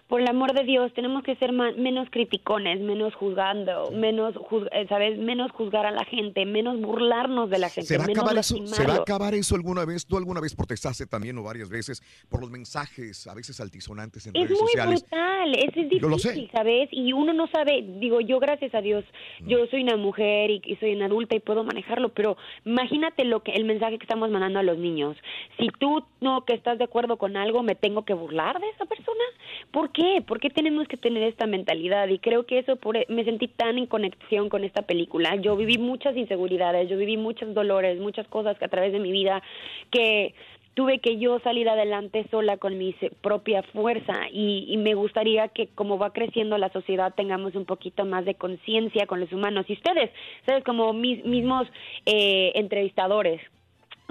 Por 0.09 0.23
el 0.23 0.29
amor 0.29 0.55
de 0.55 0.64
Dios, 0.64 0.92
tenemos 0.94 1.23
que 1.23 1.37
ser 1.37 1.53
menos 1.53 2.09
criticones, 2.11 2.81
menos 2.81 3.14
juzgando, 3.14 3.90
menos, 3.92 4.35
eh, 4.73 4.87
¿sabes? 4.88 5.18
Menos 5.18 5.53
juzgar 5.53 5.85
a 5.85 5.90
la 5.90 6.05
gente, 6.07 6.47
menos 6.47 6.81
burlarnos 6.81 7.51
de 7.51 7.59
la 7.59 7.68
gente, 7.68 7.88
¿Se 7.88 7.99
va, 7.99 8.05
a 8.05 8.07
menos 8.07 8.23
acabar 8.23 8.38
eso, 8.38 8.66
¿Se 8.66 8.87
va 8.87 8.94
a 8.94 8.97
acabar 8.99 9.35
eso 9.35 9.55
alguna 9.55 9.85
vez? 9.85 10.07
¿Tú 10.07 10.16
alguna 10.16 10.40
vez 10.40 10.55
protestaste 10.57 11.07
también 11.07 11.37
o 11.37 11.42
varias 11.42 11.68
veces 11.68 12.03
por 12.31 12.40
los 12.40 12.51
mensajes 12.51 13.27
a 13.27 13.35
veces 13.35 13.61
altisonantes 13.61 14.27
en 14.27 14.35
Es 14.35 14.44
redes 14.44 14.59
muy 14.59 14.68
sociales? 14.71 15.03
brutal, 15.03 15.55
es, 15.57 15.77
es 15.77 16.01
Yo 16.01 16.09
lo 16.09 16.16
difícil, 16.16 16.47
sé. 16.47 16.51
¿sabes? 16.57 16.88
Y 16.90 17.12
uno 17.12 17.35
no 17.35 17.47
sabe, 17.49 17.85
digo, 18.01 18.23
yo 18.23 18.40
gracias 18.40 18.75
a 18.75 18.81
Dios, 18.81 19.05
yo 19.47 19.66
soy 19.66 19.83
una 19.83 19.99
mujer 19.99 20.51
y, 20.51 20.62
y 20.64 20.77
soy 20.77 20.94
una 20.94 21.05
adulta 21.05 21.35
y 21.35 21.40
puedo 21.40 21.64
manejarlo, 21.64 22.09
pero 22.14 22.38
imagínate 22.64 23.25
lo 23.27 23.42
que 23.42 23.53
el 23.53 23.66
mensaje 23.66 23.99
que 23.99 24.05
estamos 24.05 24.31
mandando 24.31 24.59
a 24.59 24.62
los 24.62 24.79
niños. 24.79 25.18
Si 25.59 25.68
tú 25.79 26.03
no 26.23 26.47
que 26.47 26.55
estás 26.55 26.79
de 26.79 26.85
acuerdo 26.85 27.18
con 27.18 27.37
algo, 27.37 27.62
me 27.62 27.75
tengo 27.75 28.07
que 28.07 28.14
burlar 28.14 28.59
de 28.59 28.71
esa 28.71 28.87
persona. 28.87 29.25
¿Por 29.71 29.92
qué? 29.92 29.97
¿Por 30.26 30.38
qué 30.40 30.50
tenemos 30.50 30.87
que 30.87 30.96
tener 30.96 31.22
esta 31.24 31.46
mentalidad? 31.46 32.08
Y 32.08 32.18
creo 32.18 32.46
que 32.46 32.58
eso 32.58 32.76
por, 32.76 32.96
e, 32.96 33.06
me 33.08 33.24
sentí 33.24 33.48
tan 33.48 33.78
en 33.78 33.87
conexión 33.87 34.48
con 34.48 34.62
esta 34.62 34.82
película. 34.82 35.34
Yo 35.37 35.56
viví 35.56 35.78
muchas 35.78 36.16
inseguridades, 36.16 36.88
yo 36.88 36.96
viví 36.96 37.16
muchos 37.16 37.52
dolores, 37.54 37.98
muchas 37.98 38.28
cosas 38.28 38.56
a 38.62 38.68
través 38.68 38.92
de 38.92 39.00
mi 39.00 39.11
vida 39.11 39.42
que 39.90 40.34
tuve 40.74 41.00
que 41.00 41.18
yo 41.18 41.40
salir 41.40 41.68
adelante 41.68 42.24
sola 42.30 42.56
con 42.58 42.78
mi 42.78 42.94
propia 43.20 43.64
fuerza. 43.64 44.28
Y, 44.32 44.66
y 44.68 44.76
me 44.76 44.94
gustaría 44.94 45.48
que 45.48 45.66
como 45.74 45.98
va 45.98 46.12
creciendo 46.12 46.56
la 46.58 46.70
sociedad 46.70 47.14
tengamos 47.16 47.56
un 47.56 47.64
poquito 47.64 48.04
más 48.04 48.24
de 48.24 48.34
conciencia 48.34 49.06
con 49.06 49.18
los 49.18 49.32
humanos. 49.32 49.66
Y 49.68 49.72
ustedes, 49.72 50.11
ustedes 50.40 50.62
como 50.62 50.92
mis, 50.92 51.24
mismos 51.24 51.66
eh, 52.06 52.52
entrevistadores 52.54 53.40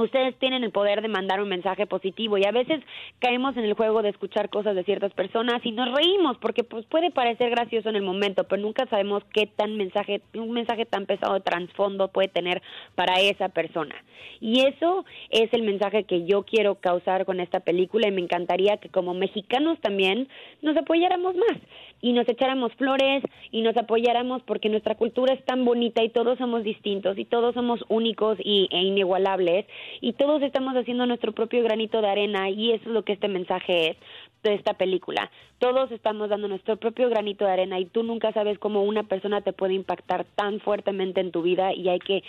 ustedes 0.04 0.36
tienen 0.38 0.64
el 0.64 0.72
poder 0.72 1.02
de 1.02 1.08
mandar 1.08 1.42
un 1.42 1.50
mensaje 1.50 1.88
positivo 1.88 2.38
y 2.38 2.46
a 2.46 2.52
veces 2.52 2.82
caemos 3.20 3.58
en 3.58 3.64
el 3.66 3.74
juego 3.74 4.04
de 4.04 4.10
escuchar 4.10 4.50
cosas 4.50 4.76
de 4.76 4.84
ciertas 4.84 5.12
personas 5.14 5.66
y 5.66 5.72
nos 5.72 5.92
reímos 5.92 6.38
porque 6.38 6.64
pues 6.64 6.86
puede 6.86 7.10
parecer 7.10 7.50
gracioso 7.50 7.90
en 7.90 7.96
el 7.96 8.04
momento, 8.04 8.44
pero 8.44 8.62
nunca 8.62 8.86
sabemos 8.88 9.24
qué 9.34 9.48
tan 9.48 9.76
mensaje, 9.76 10.22
un 10.36 10.52
mensaje 10.52 10.86
tan 10.86 11.08
pesado 11.08 11.34
de 11.34 11.42
trasfondo 11.42 12.10
puede 12.10 12.28
tener 12.28 12.62
para 12.94 13.20
esa 13.20 13.50
persona. 13.50 13.96
Y 14.40 14.62
eso 14.68 15.04
es 15.32 15.52
el 15.54 15.64
mensaje 15.64 16.04
que 16.04 16.26
yo 16.26 16.44
quiero 16.44 16.76
causar 16.76 17.26
con 17.26 17.40
esta 17.40 17.62
película 17.62 18.08
y 18.08 18.12
me 18.12 18.22
encantaría 18.22 18.78
que 18.78 18.90
como 18.90 19.16
mexicanos 19.16 19.80
también 19.82 20.28
nos 20.62 20.78
apoyáramos 20.78 21.36
más 21.36 21.58
y 22.02 22.14
nos 22.14 22.30
echáramos 22.30 22.72
flores 22.74 23.24
y 23.52 23.62
nos 23.62 23.76
apoyáramos 23.78 24.44
porque 24.44 24.70
nuestra 24.70 24.96
cultura 24.96 25.34
es 25.34 25.44
tan 25.46 25.66
bonita 25.66 26.04
y 26.04 26.10
todos 26.10 26.38
somos 26.38 26.64
distintos 26.64 27.18
y 27.18 27.26
todos 27.26 27.56
somos 27.56 27.84
únicos 27.90 28.38
y, 28.44 28.68
e 28.72 28.82
inigualables 28.82 29.66
y 30.02 30.13
todos 30.13 30.41
estamos 30.41 30.76
haciendo 30.76 31.06
nuestro 31.06 31.32
propio 31.32 31.63
granito 31.63 32.02
de 32.02 32.10
arena 32.10 32.50
y 32.50 32.71
eso 32.71 32.86
es 32.86 32.91
lo 32.93 33.04
que 33.04 33.13
este 33.13 33.28
mensaje 33.28 33.91
es 33.91 33.97
de 34.43 34.54
esta 34.54 34.73
película. 34.73 35.32
Todos 35.60 35.91
estamos 35.91 36.30
dando 36.30 36.47
nuestro 36.47 36.78
propio 36.78 37.10
granito 37.10 37.45
de 37.45 37.52
arena 37.52 37.80
y 37.80 37.86
tú 37.86 38.04
nunca 38.04 38.32
sabes 38.34 38.60
cómo 38.60 38.83
una 38.83 39.04
persona 39.04 39.42
te 39.42 39.54
puede 39.54 39.73
impactar 39.73 40.25
tan 40.35 40.60
fuertemente 40.60 41.21
en 41.21 41.31
tu 41.31 41.42
vida 41.42 41.73
y 41.73 41.90
hay 41.90 42.00
que 42.00 42.23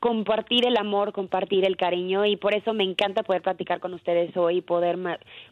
compartir 0.00 0.66
el 0.66 0.76
amor, 0.76 1.12
compartir 1.12 1.64
el 1.66 1.76
cariño 1.76 2.24
y 2.26 2.36
por 2.36 2.54
eso 2.54 2.72
me 2.72 2.84
encanta 2.84 3.22
poder 3.22 3.42
platicar 3.42 3.80
con 3.80 3.92
ustedes 3.94 4.34
hoy 4.36 4.56
y 4.58 4.62
poder 4.62 4.98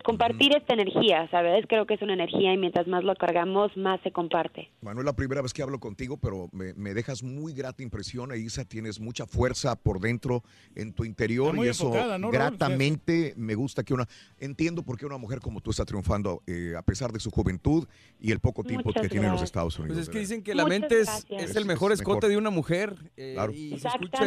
compartir 0.05 0.57
esta 0.57 0.75
energía, 0.75 1.29
¿sabes? 1.31 1.67
Creo 1.69 1.87
que 1.87 1.95
es 1.95 2.03
una 2.03 2.15
energía 2.15 2.53
y 2.55 2.57
mientras 2.57 2.87
más 2.89 3.05
lo 3.05 3.15
cargamos, 3.15 3.77
más 3.77 4.01
se 4.03 4.11
comparte. 4.11 4.71
Bueno, 4.81 5.01
es 5.01 5.05
la 5.07 5.13
primera 5.15 5.43
vez 5.43 5.53
que 5.53 5.63
hablo 5.63 5.79
contigo, 5.79 6.17
pero 6.17 6.49
me, 6.53 6.73
me 6.75 6.95
dejas 6.95 7.23
muy 7.23 7.53
grata 7.53 7.83
impresión, 7.83 8.31
Isa. 8.35 8.65
Tienes 8.65 9.01
mucha 9.01 9.27
fuerza 9.27 9.77
por 9.77 10.01
dentro, 10.01 10.43
en 10.75 10.93
tu 10.95 11.05
interior, 11.05 11.55
y 11.57 11.69
eso 11.69 11.85
enfocada, 11.87 12.19
¿no, 12.19 12.31
Raúl? 12.31 12.33
gratamente 12.33 13.35
me 13.37 13.55
gusta 13.55 13.85
que 13.85 13.93
una... 13.95 14.09
Entiendo 14.41 14.83
por 14.83 14.97
qué 14.99 15.05
una 15.07 15.19
mujer 15.19 15.41
como 15.41 15.61
tú 15.61 15.71
está 15.71 15.85
triunfando, 15.85 16.43
eh, 16.47 16.75
a 16.77 16.83
pesar 16.83 17.13
de 17.13 17.21
su 17.21 17.31
juventud 17.31 17.87
y 18.19 18.33
el 18.33 18.41
poco 18.41 18.65
tiempo 18.65 18.89
Muchas 18.89 19.03
que 19.03 19.09
tiene 19.09 19.27
en 19.27 19.33
los. 19.33 19.43
Estados 19.43 19.79
Unidos. 19.79 19.97
Pues 19.97 20.09
es 20.09 20.13
que 20.13 20.19
dicen 20.19 20.43
que 20.43 20.55
la 20.55 20.65
Muchas 20.65 20.81
mente 20.81 21.01
es, 21.01 21.57
el 21.57 21.65
mejor 21.65 21.93
Es 21.93 22.01
mejor. 22.01 22.17
escote 22.17 22.29
de 22.29 22.37
una 22.37 22.51
mujer. 22.51 22.95
eh, 23.17 23.33
Claro. 23.35 23.53
y 23.53 23.79
se 23.79 23.89
escucha, 23.89 24.25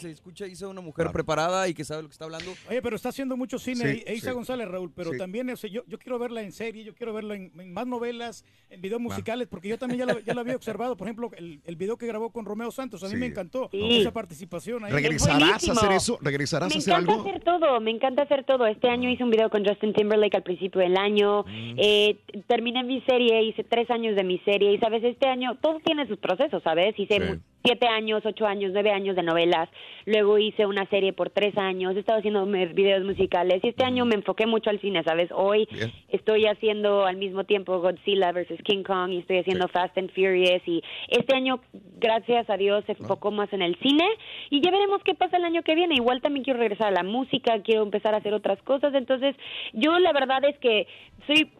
se 0.00 0.10
escucha 0.10 0.46
Isa 0.46 0.68
una 0.68 0.80
mujer 0.80 1.10
preparada 1.12 1.68
y 1.68 1.74
que 1.74 1.84
sabe 1.84 2.02
lo 2.02 2.08
que 2.08 2.12
está 2.12 2.24
hablando. 2.24 2.50
Oye, 2.68 2.82
pero 2.82 2.96
está 2.96 3.08
haciendo 3.10 3.36
mucho 3.36 3.58
cine 3.58 3.94
Sí, 3.94 4.02
e- 4.06 4.14
Isa 4.14 4.30
sí. 4.30 4.34
González, 4.34 4.68
Raúl, 4.68 4.90
pero 4.94 5.12
Sí. 5.12 5.18
también 5.18 5.48
o 5.50 5.56
sea, 5.56 5.70
yo, 5.70 5.82
yo 5.86 5.98
quiero 5.98 6.18
verla 6.18 6.42
en 6.42 6.52
serie, 6.52 6.84
yo 6.84 6.94
quiero 6.94 7.12
verla 7.12 7.34
en, 7.36 7.52
en 7.58 7.72
más 7.72 7.86
novelas, 7.86 8.44
en 8.70 8.80
videos 8.80 9.00
musicales, 9.00 9.46
porque 9.48 9.68
yo 9.68 9.78
también 9.78 10.00
ya 10.00 10.06
la, 10.06 10.20
ya 10.20 10.34
la 10.34 10.40
había 10.40 10.56
observado. 10.56 10.96
Por 10.96 11.06
ejemplo, 11.06 11.30
el, 11.36 11.60
el 11.64 11.76
video 11.76 11.96
que 11.96 12.06
grabó 12.06 12.30
con 12.30 12.44
Romeo 12.44 12.70
Santos, 12.70 13.02
a 13.02 13.06
mí 13.06 13.12
Sí. 13.14 13.18
me 13.18 13.26
encantó 13.26 13.68
Sí. 13.70 13.98
esa 14.00 14.12
participación 14.12 14.84
ahí. 14.84 14.92
¿Regresarás 14.92 15.68
a 15.68 15.72
hacer 15.72 15.92
eso? 15.92 16.18
¿Regresarás 16.20 16.68
Me 16.70 16.76
a 16.76 16.78
hacer 16.78 16.92
encanta 16.94 17.12
algo? 17.12 17.28
hacer 17.28 17.42
todo, 17.44 17.80
me 17.80 17.90
encanta 17.90 18.22
hacer 18.22 18.44
todo. 18.44 18.66
Este 18.66 18.88
año 18.88 19.08
hice 19.10 19.24
un 19.24 19.30
video 19.30 19.50
con 19.50 19.64
Justin 19.64 19.92
Timberlake 19.92 20.36
al 20.36 20.42
principio 20.42 20.80
del 20.80 20.96
año. 20.96 21.42
Mm. 21.44 21.74
Eh, 21.78 22.18
terminé 22.46 22.82
mi 22.84 23.00
serie, 23.02 23.42
hice 23.44 23.64
tres 23.64 23.90
años 23.90 24.16
de 24.16 24.24
mi 24.24 24.38
serie 24.40 24.72
y 24.74 24.78
sabes, 24.78 25.02
este 25.04 25.26
año 25.28 25.56
todo 25.60 25.78
tiene 25.84 26.06
sus 26.08 26.18
procesos, 26.18 26.62
¿sabes? 26.62 26.98
Hice 26.98 27.40
siete 27.66 27.88
años, 27.88 28.22
ocho 28.24 28.46
años, 28.46 28.70
nueve 28.72 28.92
años 28.92 29.16
de 29.16 29.24
novelas. 29.24 29.68
Luego 30.04 30.38
hice 30.38 30.66
una 30.66 30.86
serie 30.86 31.12
por 31.12 31.30
tres 31.30 31.58
años. 31.58 31.96
He 31.96 32.00
estado 32.00 32.20
haciendo 32.20 32.46
videos 32.46 33.04
musicales 33.04 33.62
y 33.64 33.68
este 33.68 33.84
año 33.84 34.04
me 34.04 34.14
enfoqué 34.14 34.46
mucho 34.46 34.70
al 34.70 34.80
cine, 34.80 35.02
¿sabes? 35.02 35.30
Hoy 35.34 35.68
estoy 36.08 36.46
haciendo 36.46 37.04
al 37.04 37.16
mismo 37.16 37.42
tiempo 37.42 37.80
Godzilla 37.80 38.30
versus 38.30 38.60
King 38.62 38.84
Kong 38.84 39.10
y 39.10 39.18
estoy 39.18 39.38
haciendo 39.38 39.66
Fast 39.66 39.98
and 39.98 40.12
Furious 40.12 40.62
y 40.66 40.80
este 41.08 41.34
año, 41.34 41.60
gracias 41.98 42.48
a 42.48 42.56
Dios, 42.56 42.84
se 42.84 42.92
enfocó 42.92 43.32
más 43.32 43.52
en 43.52 43.62
el 43.62 43.76
cine 43.80 44.04
y 44.50 44.60
ya 44.60 44.70
veremos 44.70 45.02
qué 45.02 45.14
pasa 45.14 45.36
el 45.36 45.44
año 45.44 45.62
que 45.62 45.74
viene. 45.74 45.96
Igual 45.96 46.20
también 46.20 46.44
quiero 46.44 46.60
regresar 46.60 46.88
a 46.88 47.02
la 47.02 47.02
música, 47.02 47.60
quiero 47.62 47.82
empezar 47.82 48.14
a 48.14 48.18
hacer 48.18 48.32
otras 48.32 48.62
cosas. 48.62 48.94
Entonces, 48.94 49.34
yo 49.72 49.98
la 49.98 50.12
verdad 50.12 50.44
es 50.44 50.56
que 50.58 50.86
soy, 51.26 51.50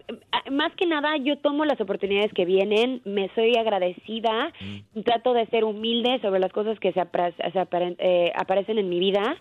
más 0.52 0.72
que 0.76 0.86
nada, 0.86 1.16
yo 1.16 1.38
tomo 1.38 1.64
las 1.64 1.80
oportunidades 1.80 2.32
que 2.32 2.44
vienen, 2.44 3.00
me 3.04 3.28
soy 3.34 3.56
agradecida, 3.56 4.52
trato 5.04 5.32
de 5.32 5.46
ser 5.46 5.64
humilde 5.64 5.95
sobre 6.20 6.40
las 6.40 6.52
cosas 6.52 6.78
que 6.80 6.92
se, 6.92 7.00
apra- 7.00 7.32
se 7.36 7.58
aparen- 7.58 7.96
eh, 7.98 8.32
aparecen 8.36 8.78
en 8.78 8.88
mi 8.88 8.98
vida. 8.98 9.36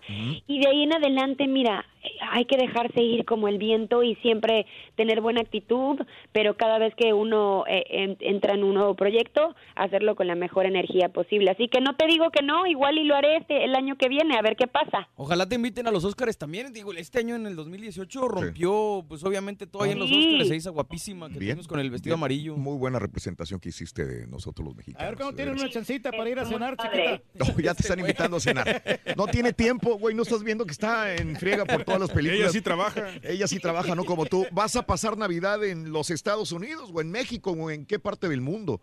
Y 0.46 0.60
de 0.60 0.68
ahí 0.68 0.82
en 0.82 0.94
adelante, 0.94 1.46
mira, 1.46 1.84
hay 2.30 2.44
que 2.44 2.56
dejarse 2.56 3.02
ir 3.02 3.24
como 3.24 3.48
el 3.48 3.58
viento 3.58 4.02
y 4.02 4.14
siempre 4.16 4.66
tener 4.96 5.20
buena 5.20 5.40
actitud, 5.40 5.98
pero 6.32 6.56
cada 6.56 6.78
vez 6.78 6.94
que 6.94 7.12
uno 7.12 7.64
eh, 7.68 7.84
en- 7.90 8.16
entra 8.20 8.54
en 8.54 8.64
un 8.64 8.74
nuevo 8.74 8.94
proyecto, 8.94 9.54
hacerlo 9.74 10.16
con 10.16 10.26
la 10.26 10.34
mejor 10.34 10.66
energía 10.66 11.08
posible. 11.10 11.50
Así 11.50 11.68
que 11.68 11.80
no 11.80 11.96
te 11.96 12.06
digo 12.06 12.30
que 12.30 12.42
no, 12.44 12.66
igual 12.66 12.98
y 12.98 13.04
lo 13.04 13.14
haré 13.14 13.36
este 13.36 13.64
el 13.64 13.74
año 13.74 13.96
que 13.96 14.08
viene, 14.08 14.36
a 14.36 14.42
ver 14.42 14.56
qué 14.56 14.66
pasa. 14.66 15.08
Ojalá 15.16 15.48
te 15.48 15.54
inviten 15.56 15.86
a 15.86 15.90
los 15.90 16.04
Oscars 16.04 16.36
también. 16.38 16.72
Digo, 16.72 16.92
este 16.92 17.18
año 17.18 17.34
en 17.36 17.46
el 17.46 17.56
2018 17.56 18.28
rompió, 18.28 19.04
pues 19.08 19.24
obviamente 19.24 19.66
todo 19.66 19.82
ahí 19.82 19.92
en 19.92 19.98
los 19.98 20.08
Sí. 20.08 20.34
Oscars. 20.34 20.50
Esa 20.50 20.70
guapísima 20.70 21.28
que 21.28 21.34
tuvimos 21.34 21.68
con 21.68 21.80
el 21.80 21.90
vestido 21.90 22.14
bien. 22.16 22.20
amarillo. 22.20 22.56
Muy 22.56 22.76
buena 22.78 22.98
representación 22.98 23.60
que 23.60 23.68
hiciste 23.70 24.04
de 24.06 24.26
nosotros 24.26 24.66
los 24.66 24.76
mexicanos. 24.76 25.06
A 25.06 25.10
ver, 25.10 25.18
¿cómo 25.18 25.30
de 25.30 25.36
tienen 25.36 25.54
veras. 25.54 25.64
una 25.64 25.72
chancita 25.72 26.10
para 26.12 26.30
ir 26.30 26.38
a 26.38 26.44
cenar, 26.44 26.76
chiquita? 26.76 27.20
No, 27.34 27.58
ya 27.60 27.74
te 27.74 27.82
están 27.82 28.00
invitando 28.00 28.36
a 28.36 28.40
cenar. 28.40 28.82
No 29.16 29.26
tiene 29.26 29.52
tiempo, 29.52 29.98
güey. 29.98 30.14
No 30.14 30.22
estás 30.22 30.42
viendo 30.42 30.64
que 30.64 30.72
está 30.72 31.14
en 31.14 31.36
friega 31.36 31.64
por 31.64 31.84
todas 31.96 32.08
las 32.08 32.10
películas. 32.16 32.40
Ella 32.40 32.52
sí 32.52 32.60
trabaja. 32.60 33.08
Ella 33.22 33.46
sí 33.46 33.58
trabaja, 33.58 33.94
no 33.94 34.04
como 34.04 34.26
tú. 34.26 34.46
¿Vas 34.52 34.76
a 34.76 34.86
pasar 34.86 35.16
Navidad 35.16 35.64
en 35.64 35.92
los 35.92 36.10
Estados 36.10 36.52
Unidos 36.52 36.90
o 36.92 37.00
en 37.00 37.10
México 37.10 37.52
o 37.52 37.70
en 37.70 37.86
qué 37.86 37.98
parte 37.98 38.28
del 38.28 38.40
mundo? 38.40 38.80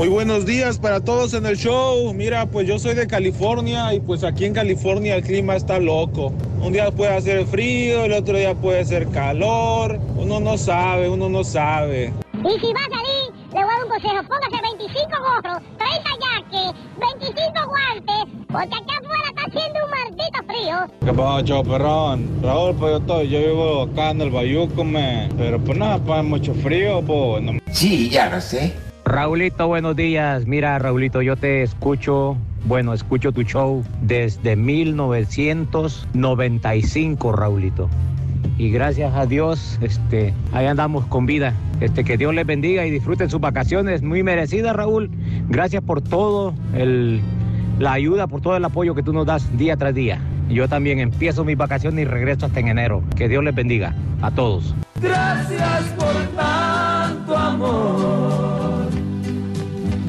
Muy 0.00 0.08
buenos 0.08 0.46
días 0.46 0.78
para 0.78 1.00
todos 1.00 1.34
en 1.34 1.44
el 1.44 1.58
show. 1.58 2.14
Mira, 2.14 2.46
pues 2.46 2.66
yo 2.66 2.78
soy 2.78 2.94
de 2.94 3.06
California 3.06 3.92
y 3.92 4.00
pues 4.00 4.24
aquí 4.24 4.46
en 4.46 4.54
California 4.54 5.16
el 5.16 5.22
clima 5.22 5.56
está 5.56 5.78
loco. 5.78 6.32
Un 6.62 6.72
día 6.72 6.90
puede 6.90 7.14
hacer 7.14 7.44
frío, 7.44 8.04
el 8.04 8.14
otro 8.14 8.38
día 8.38 8.54
puede 8.54 8.80
hacer 8.80 9.06
calor. 9.10 10.00
Uno 10.16 10.40
no 10.40 10.56
sabe, 10.56 11.06
uno 11.10 11.28
no 11.28 11.44
sabe. 11.44 12.14
Y 12.32 12.60
si 12.60 12.72
va 12.72 12.80
a 12.80 12.96
salir, 12.96 13.44
le 13.52 13.62
voy 13.62 13.62
a 13.62 13.66
dar 13.66 13.84
un 13.84 13.90
consejo. 13.90 14.22
Póngase 14.26 14.62
25 14.78 15.10
gorros, 15.20 15.62
30 15.76 16.10
yaques, 16.24 16.80
25 16.98 17.68
guantes, 17.68 18.46
porque 18.50 18.74
acá 18.74 18.98
afuera 19.02 19.28
está 19.28 19.42
haciendo 19.48 19.84
un 19.84 19.90
maldito 19.90 20.38
frío. 20.46 20.98
¿Qué 21.04 21.12
pasa, 21.12 21.62
perrón? 21.62 22.42
Raúl, 22.42 22.74
pues 22.76 22.92
yo, 22.92 22.98
estoy, 23.00 23.28
yo 23.28 23.38
vivo 23.38 23.82
acá 23.82 24.12
en 24.12 24.22
el 24.22 24.30
Bayuco, 24.30 24.82
me. 24.82 25.28
Pero 25.36 25.60
pues 25.60 25.76
nada, 25.76 25.98
pues 25.98 26.24
mucho 26.24 26.54
frío, 26.54 27.02
pues. 27.02 27.42
No. 27.42 27.52
Sí, 27.70 28.08
ya 28.08 28.30
lo 28.30 28.40
sé. 28.40 28.72
Raulito, 29.04 29.66
buenos 29.66 29.96
días. 29.96 30.46
Mira, 30.46 30.78
Raulito, 30.78 31.20
yo 31.22 31.34
te 31.36 31.62
escucho, 31.62 32.36
bueno, 32.64 32.94
escucho 32.94 33.32
tu 33.32 33.42
show 33.42 33.82
desde 34.02 34.54
1995, 34.56 37.32
Raulito. 37.32 37.88
Y 38.58 38.70
gracias 38.70 39.16
a 39.16 39.26
Dios, 39.26 39.78
este, 39.80 40.34
ahí 40.52 40.66
andamos 40.66 41.06
con 41.06 41.26
vida. 41.26 41.54
Este, 41.80 42.04
que 42.04 42.16
Dios 42.18 42.34
les 42.34 42.46
bendiga 42.46 42.86
y 42.86 42.90
disfruten 42.90 43.30
sus 43.30 43.40
vacaciones 43.40 44.02
muy 44.02 44.22
merecidas, 44.22 44.76
Raúl. 44.76 45.10
Gracias 45.48 45.82
por 45.82 46.02
todo 46.02 46.52
el, 46.74 47.22
la 47.78 47.94
ayuda, 47.94 48.26
por 48.26 48.42
todo 48.42 48.54
el 48.56 48.64
apoyo 48.64 48.94
que 48.94 49.02
tú 49.02 49.14
nos 49.14 49.26
das 49.26 49.56
día 49.56 49.76
tras 49.76 49.94
día. 49.94 50.20
Yo 50.50 50.68
también 50.68 50.98
empiezo 50.98 51.44
mis 51.44 51.56
vacaciones 51.56 52.02
y 52.02 52.08
regreso 52.08 52.46
hasta 52.46 52.60
en 52.60 52.68
enero. 52.68 53.02
Que 53.16 53.28
Dios 53.28 53.42
les 53.42 53.54
bendiga 53.54 53.94
a 54.20 54.30
todos. 54.30 54.74
Gracias 55.00 55.84
por 55.96 56.14
tanto 56.36 57.36
amor. 57.36 58.79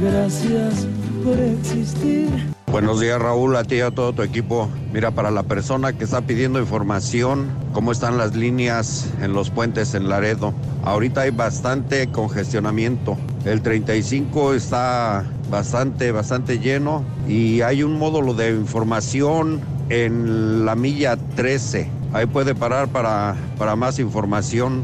Gracias 0.01 0.87
por 1.23 1.37
existir. 1.39 2.27
Buenos 2.71 2.99
días 2.99 3.21
Raúl, 3.21 3.55
a 3.55 3.63
ti 3.63 3.75
y 3.75 3.81
a 3.81 3.91
todo 3.91 4.13
tu 4.13 4.23
equipo. 4.23 4.67
Mira, 4.91 5.11
para 5.11 5.29
la 5.29 5.43
persona 5.43 5.93
que 5.93 6.05
está 6.05 6.21
pidiendo 6.21 6.59
información, 6.59 7.51
cómo 7.71 7.91
están 7.91 8.17
las 8.17 8.35
líneas 8.35 9.07
en 9.21 9.33
los 9.33 9.51
puentes 9.51 9.93
en 9.93 10.09
Laredo. 10.09 10.55
Ahorita 10.83 11.21
hay 11.21 11.29
bastante 11.29 12.07
congestionamiento. 12.07 13.15
El 13.45 13.61
35 13.61 14.55
está 14.55 15.23
bastante, 15.51 16.11
bastante 16.11 16.57
lleno 16.57 17.03
y 17.27 17.61
hay 17.61 17.83
un 17.83 17.99
módulo 17.99 18.33
de 18.33 18.49
información 18.49 19.61
en 19.89 20.65
la 20.65 20.73
milla 20.73 21.15
13. 21.35 21.87
Ahí 22.13 22.25
puede 22.25 22.55
parar 22.55 22.87
para, 22.87 23.35
para 23.59 23.75
más 23.75 23.99
información. 23.99 24.83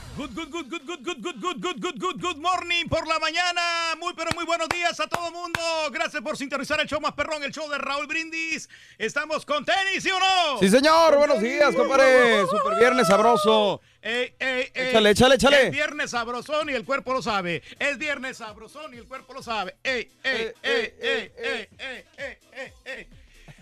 Good, 0.17 0.35
good, 0.35 0.51
good, 0.51 0.69
good, 0.69 0.85
good, 0.85 1.03
good, 1.05 1.21
good, 1.23 1.41
good, 1.41 1.61
good, 1.61 1.81
good, 1.81 1.99
good, 1.99 2.21
good 2.21 2.37
morning 2.37 2.89
por 2.89 3.07
la 3.07 3.17
mañana. 3.19 3.95
Muy, 3.97 4.13
pero 4.13 4.29
muy 4.35 4.45
buenos 4.45 4.67
días 4.67 4.99
a 4.99 5.07
todo 5.07 5.31
mundo. 5.31 5.59
Gracias 5.89 6.21
por 6.21 6.35
sintonizar 6.35 6.81
el 6.81 6.87
show 6.87 6.99
más 6.99 7.13
perrón, 7.13 7.41
el 7.43 7.51
show 7.51 7.69
de 7.69 7.77
Raúl 7.77 8.07
Brindis. 8.07 8.67
Estamos 8.97 9.45
con 9.45 9.63
tenis, 9.63 10.03
¿sí 10.03 10.11
o 10.11 10.19
no? 10.19 10.59
Sí, 10.59 10.69
señor. 10.69 11.15
Buenos 11.17 11.39
días, 11.39 11.73
compadre. 11.73 12.45
Super 12.45 12.77
viernes 12.77 13.07
sabroso. 13.07 13.81
Ey, 14.01 14.35
ey, 14.37 14.71
ey. 14.73 14.89
Échale, 14.89 15.11
échale, 15.11 15.35
échale. 15.35 15.65
Es 15.67 15.71
viernes 15.71 16.11
sabrosón 16.11 16.69
y 16.69 16.73
el 16.73 16.83
cuerpo 16.83 17.13
lo 17.13 17.21
sabe. 17.21 17.63
Es 17.79 17.97
viernes 17.97 18.37
sabrosón 18.37 18.93
y 18.93 18.97
el 18.97 19.07
cuerpo 19.07 19.33
lo 19.33 19.41
sabe. 19.41 19.77
Ey, 19.81 20.11
ey, 20.23 20.51
ey, 20.61 20.93
ey, 21.01 21.31
ey, 21.37 21.69
ey, 21.77 22.05
ey, 22.17 22.37
ey, 22.53 22.73
ey. 22.83 23.07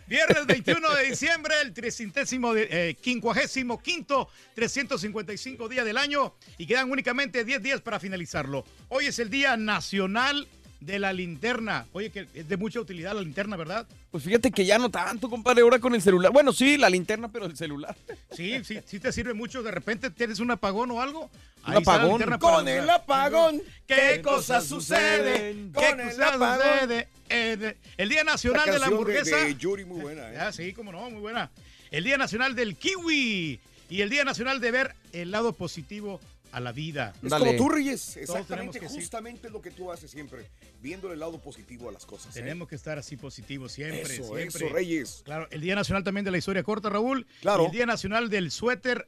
Viernes 0.10 0.48
21 0.48 0.96
de 0.96 1.04
diciembre, 1.04 1.54
el 1.62 1.72
300 1.72 2.28
de, 2.56 2.68
eh, 2.72 2.98
55 3.00 4.30
355 4.56 5.70
día 5.70 5.84
del 5.84 5.98
año 5.98 6.34
y 6.58 6.66
quedan 6.66 6.90
únicamente 6.90 7.46
10 7.46 7.62
días 7.62 7.82
para 7.82 8.00
finalizarlo. 8.00 8.66
Hoy 8.88 9.06
es 9.06 9.20
el 9.20 9.30
Día 9.30 9.56
Nacional 9.56 10.48
de 10.80 10.98
la 10.98 11.14
Linterna. 11.14 11.86
Oye, 11.92 12.10
que 12.10 12.28
es 12.34 12.50
de 12.50 12.58
mucha 12.58 12.80
utilidad 12.80 13.14
la 13.14 13.22
linterna, 13.22 13.56
¿verdad? 13.56 13.86
Pues 14.10 14.24
fíjate 14.24 14.50
que 14.50 14.66
ya 14.66 14.80
no 14.80 14.90
tanto, 14.90 15.30
compadre, 15.30 15.62
ahora 15.62 15.78
con 15.78 15.94
el 15.94 16.02
celular. 16.02 16.32
Bueno, 16.32 16.54
sí, 16.54 16.76
la 16.78 16.90
linterna, 16.90 17.32
pero 17.32 17.46
el 17.46 17.56
celular. 17.56 17.96
Sí, 18.32 18.64
sí, 18.64 18.80
sí 18.86 19.00
te 19.00 19.12
sirve 19.12 19.36
mucho. 19.36 19.62
De 19.62 19.70
repente 19.70 20.10
tienes 20.10 20.40
un 20.40 20.50
apagón 20.50 20.90
o 20.90 21.02
algo. 21.02 21.26
Un 21.26 21.74
ahí 21.74 21.78
está 21.78 21.98
la 21.98 22.36
apagón. 22.36 22.40
Con 22.40 22.68
el 22.68 22.90
apagón, 22.90 23.62
¿Qué 23.86 24.22
cosas 24.24 24.66
suceden? 24.66 25.72
¿Qué 25.78 25.90
el 25.90 25.98
cosas 26.10 26.34
apagón? 26.34 26.80
suceden? 26.80 27.19
Eh, 27.30 27.76
el 27.98 28.10
Día 28.10 28.24
Nacional 28.24 28.66
La 28.68 28.74
de 28.74 28.80
la 28.80 28.88
de- 28.88 28.92
Hamburguesa. 28.92 29.38
de 29.38 29.56
Yuri, 29.56 29.86
muy 29.86 30.02
buena, 30.02 30.30
¿eh? 30.34 30.38
Ah, 30.40 30.52
sí, 30.52 30.74
cómo 30.74 30.92
no, 30.92 31.10
muy 31.10 31.22
buena. 31.22 31.52
El 31.92 32.04
Día 32.04 32.18
Nacional 32.18 32.56
del 32.56 32.76
Kiwi. 32.76 33.60
Y 33.92 34.02
el 34.02 34.10
Día 34.10 34.24
Nacional 34.24 34.60
de 34.62 34.70
ver 34.72 34.96
el 35.14 35.32
lado 35.32 35.54
positivo 35.54 36.20
a 36.52 36.60
la 36.60 36.72
vida. 36.72 37.14
Es 37.24 37.34
como 37.34 37.56
tú, 37.56 37.70
Reyes. 37.70 38.18
Exactamente, 38.18 38.80
que 38.80 38.88
justamente 38.88 39.50
lo 39.50 39.62
que 39.62 39.72
tú 39.72 39.92
haces 39.92 40.10
siempre, 40.12 40.48
viéndole 40.82 41.16
el 41.16 41.20
lado 41.20 41.40
positivo 41.40 41.90
a 41.90 41.92
las 41.92 42.06
cosas. 42.06 42.36
¿eh? 42.36 42.40
Tenemos 42.42 42.68
que 42.68 42.76
estar 42.76 42.98
así 43.00 43.18
positivos 43.18 43.72
siempre, 43.72 44.02
Eso, 44.02 44.36
siempre. 44.36 44.46
eso, 44.46 44.70
Reyes. 44.70 45.22
Claro, 45.26 45.48
el 45.52 45.62
Día 45.62 45.74
Nacional 45.76 46.04
también 46.04 46.24
de 46.26 46.32
la 46.32 46.38
historia 46.38 46.62
corta, 46.64 46.90
Raúl. 46.90 47.26
Claro. 47.42 47.64
Y 47.64 47.66
el 47.68 47.72
Día 47.72 47.86
Nacional 47.88 48.30
del 48.30 48.52
suéter 48.52 49.08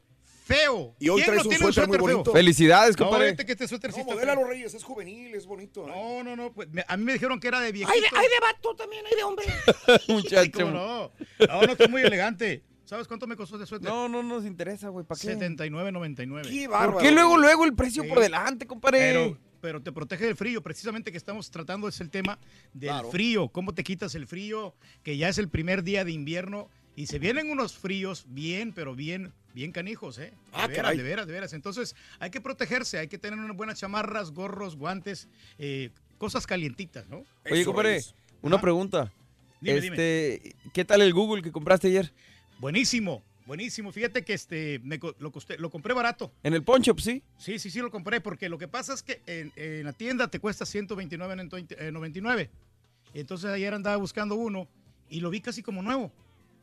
feo. 0.56 0.96
Y 1.00 1.10
hoy 1.10 1.16
¿Quién 1.22 1.26
traes 1.26 1.44
no 1.44 1.50
un 1.50 1.50
tiene 1.58 1.64
suéter 1.74 1.88
muy 1.88 1.98
feo? 1.98 2.08
bonito. 2.18 2.32
Felicidades, 2.32 2.98
No, 3.00 3.06
compadre. 3.06 3.26
vete 3.32 3.46
que 3.46 3.52
este 3.54 3.68
suéter 3.68 3.92
sí 3.92 3.98
No, 3.98 4.02
está 4.04 4.14
modélalo, 4.16 4.42
feo. 4.42 4.50
Reyes, 4.50 4.74
es 4.74 4.84
juvenil, 4.84 5.34
es 5.36 5.46
bonito. 5.46 5.88
¿eh? 5.88 5.92
No, 5.94 6.24
no, 6.24 6.36
no, 6.36 6.54
pues 6.54 6.70
me- 6.70 6.86
a 6.88 6.98
mí 6.98 7.04
me 7.04 7.14
dijeron 7.14 7.40
que 7.40 7.48
era 7.48 7.60
de 7.60 7.72
viejito. 7.72 7.92
Hay 7.94 8.02
de, 8.02 8.08
hay 8.14 8.28
de 8.28 8.40
vato 8.42 8.76
también, 8.76 9.06
hay 9.06 9.16
de 9.16 9.24
hombre. 9.24 9.46
¿cómo 10.54 10.72
no? 10.72 11.12
No, 11.48 11.62
no, 11.62 11.72
está 11.72 11.88
muy 11.88 12.02
elegante. 12.02 12.64
¿Sabes 12.86 13.08
cuánto 13.08 13.26
me 13.26 13.36
costó 13.38 13.56
ese 13.56 13.66
suéter? 13.66 13.90
No, 13.90 14.10
no 14.10 14.22
nos 14.22 14.46
interesa, 14.46 14.90
güey. 14.90 15.06
¿Para 15.06 15.20
qué? 15.20 15.38
79.99. 15.38 16.42
Qué 16.50 16.68
¿Por 16.70 16.98
qué 17.02 17.12
luego, 17.12 17.38
luego 17.38 17.64
el 17.66 17.74
precio 17.74 18.06
por 18.08 18.20
delante, 18.20 18.68
compadre? 18.68 19.00
Pero, 19.00 19.38
pero 19.62 19.82
te 19.82 19.92
protege 19.94 20.26
del 20.26 20.36
frío. 20.36 20.62
Precisamente 20.62 21.10
que 21.12 21.18
estamos 21.18 21.50
tratando 21.52 21.88
es 21.88 22.02
el 22.02 22.10
tema 22.10 22.38
del 22.74 22.90
Claro. 22.90 23.10
frío. 23.12 23.48
¿Cómo 23.50 23.74
te 23.74 23.84
quitas 23.84 24.14
el 24.16 24.28
frío? 24.28 24.76
Que 25.04 25.16
ya 25.18 25.30
es 25.30 25.38
el 25.38 25.48
primer 25.48 25.84
día 25.84 26.04
de 26.04 26.12
invierno 26.12 26.70
y 27.02 27.08
se 27.08 27.18
vienen 27.18 27.50
unos 27.50 27.74
fríos 27.78 28.26
bien, 28.28 28.74
pero 28.74 28.94
bien, 28.96 29.34
bien 29.56 29.72
canijos, 29.72 30.20
¿eh? 30.20 30.26
De 30.32 30.36
Ah, 30.54 30.68
veras, 30.68 30.76
caray. 30.84 30.98
de 30.98 31.04
veras, 31.04 31.26
de 31.26 31.34
veras. 31.34 31.54
Entonces 31.54 31.96
hay 32.20 32.30
que 32.30 32.42
protegerse, 32.42 33.00
hay 33.00 33.08
que 33.08 33.18
tener 33.18 33.40
unas 33.40 33.58
buenas 33.58 33.80
chamarras, 33.80 34.32
gorros, 34.32 34.76
guantes, 34.76 35.28
eh, 35.58 35.90
cosas 36.20 36.46
calientitas, 36.46 37.08
¿no? 37.10 37.24
Oye, 37.50 37.66
compadre, 37.66 38.02
una 38.44 38.62
pregunta. 38.62 39.12
Dime, 39.62 39.78
este, 39.88 40.56
¿Qué 40.74 40.86
tal 40.86 41.02
el 41.02 41.12
Google 41.14 41.42
que 41.42 41.52
compraste 41.52 41.88
ayer? 41.88 42.12
Buenísimo, 42.60 43.24
buenísimo. 43.48 43.92
Fíjate 43.92 44.24
que 44.24 44.34
este 44.34 44.80
me 44.84 44.98
lo, 44.98 45.32
costé- 45.32 45.58
lo 45.58 45.72
compré 45.72 45.94
barato. 45.96 46.32
En 46.44 46.54
el 46.54 46.62
Poncho, 46.64 46.94
sí. 47.00 47.24
Sí, 47.40 47.58
sí, 47.58 47.72
sí 47.72 47.80
lo 47.80 47.90
compré 47.90 48.22
porque 48.22 48.48
lo 48.48 48.60
que 48.60 48.68
pasa 48.68 48.94
es 48.94 49.02
que 49.02 49.22
en, 49.26 49.52
en 49.56 49.86
la 49.86 49.94
tienda 49.94 50.28
te 50.30 50.40
cuesta 50.40 50.66
129.99. 50.66 52.50
Entonces 53.16 53.50
ayer 53.50 53.74
andaba 53.74 53.98
buscando 53.98 54.36
uno 54.36 54.68
y 55.10 55.20
lo 55.20 55.30
vi 55.32 55.42
casi 55.42 55.64
como 55.64 55.82
nuevo. 55.82 56.12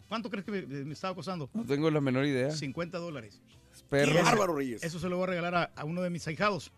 ¿Cuánto 0.08 0.30
crees 0.30 0.44
que 0.44 0.50
me, 0.52 0.62
me 0.62 0.92
estaba 0.94 1.14
costando? 1.14 1.50
No 1.54 1.64
tengo 1.64 1.90
la 1.90 2.00
menor 2.00 2.24
idea. 2.26 2.50
50 2.50 2.98
dólares. 2.98 3.40
Perro. 3.88 4.12
Y 4.12 4.22
bárbaro, 4.22 4.54
Reyes. 4.56 4.82
Eso 4.82 4.98
se 4.98 5.08
lo 5.08 5.16
voy 5.16 5.24
a 5.24 5.26
regalar 5.28 5.54
a, 5.54 5.62
a 5.76 5.84
uno 5.84 6.02
de 6.02 6.10
mis 6.10 6.26
ahijados. 6.26 6.72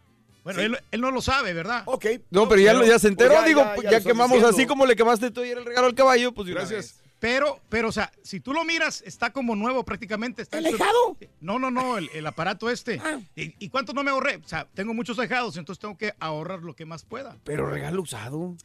Bueno, 0.45 0.61
él, 0.61 0.79
él 0.91 1.01
no 1.01 1.11
lo 1.11 1.21
sabe, 1.21 1.53
¿verdad? 1.53 1.83
Ok. 1.87 2.07
No, 2.31 2.49
pero 2.49 2.61
ya, 2.63 2.73
lo- 2.73 2.85
ya 2.87 2.99
se 2.99 3.09
enteró, 3.09 3.31
Pues 3.35 3.41
ya, 3.43 3.47
digo, 3.47 3.83
ya, 3.91 4.01
quemamos 4.01 4.33
diciendo. 4.37 4.49
así 4.49 4.67
como 4.67 4.87
le 4.87 4.97
quemaste 4.97 5.31
tú 5.31 5.43
ayer 5.43 5.59
el 5.59 5.65
regalo 5.67 5.87
al 5.87 5.95
caballo, 5.95 6.33
pues 6.33 6.49
Gracias. 6.49 6.97
Pero, 7.19 7.61
pero, 7.69 7.89
o 7.89 7.93
sea, 7.93 8.11
si 8.23 8.41
tú 8.41 8.55
lo 8.55 8.65
miras, 8.65 9.03
está 9.05 9.31
como 9.31 9.55
nuevo 9.55 9.85
prácticamente. 9.85 10.41
Está 10.41 10.57
¿El 10.59 10.67
ahijado? 10.67 11.19
No, 11.43 11.59
no, 11.59 11.71
no, 11.71 11.99
el, 11.99 12.09
el 12.15 12.27
aparato 12.27 12.71
este. 12.71 12.99
Ah. 13.05 13.21
¿Y, 13.37 13.55
y 13.63 13.69
cuánto 13.69 13.93
no 13.93 14.03
me 14.03 14.11
ahorré? 14.11 14.37
O 14.37 14.49
sea, 14.49 14.67
tengo 14.73 14.95
muchos 14.95 15.19
ahijados, 15.19 15.59
entonces 15.59 15.79
tengo 15.81 15.99
que 15.99 16.15
ahorrar 16.19 16.61
lo 16.63 16.75
que 16.75 16.87
más 16.87 17.05
pueda. 17.05 17.37
Pero 17.45 17.69
regalo 17.69 18.01
usado. 18.01 18.57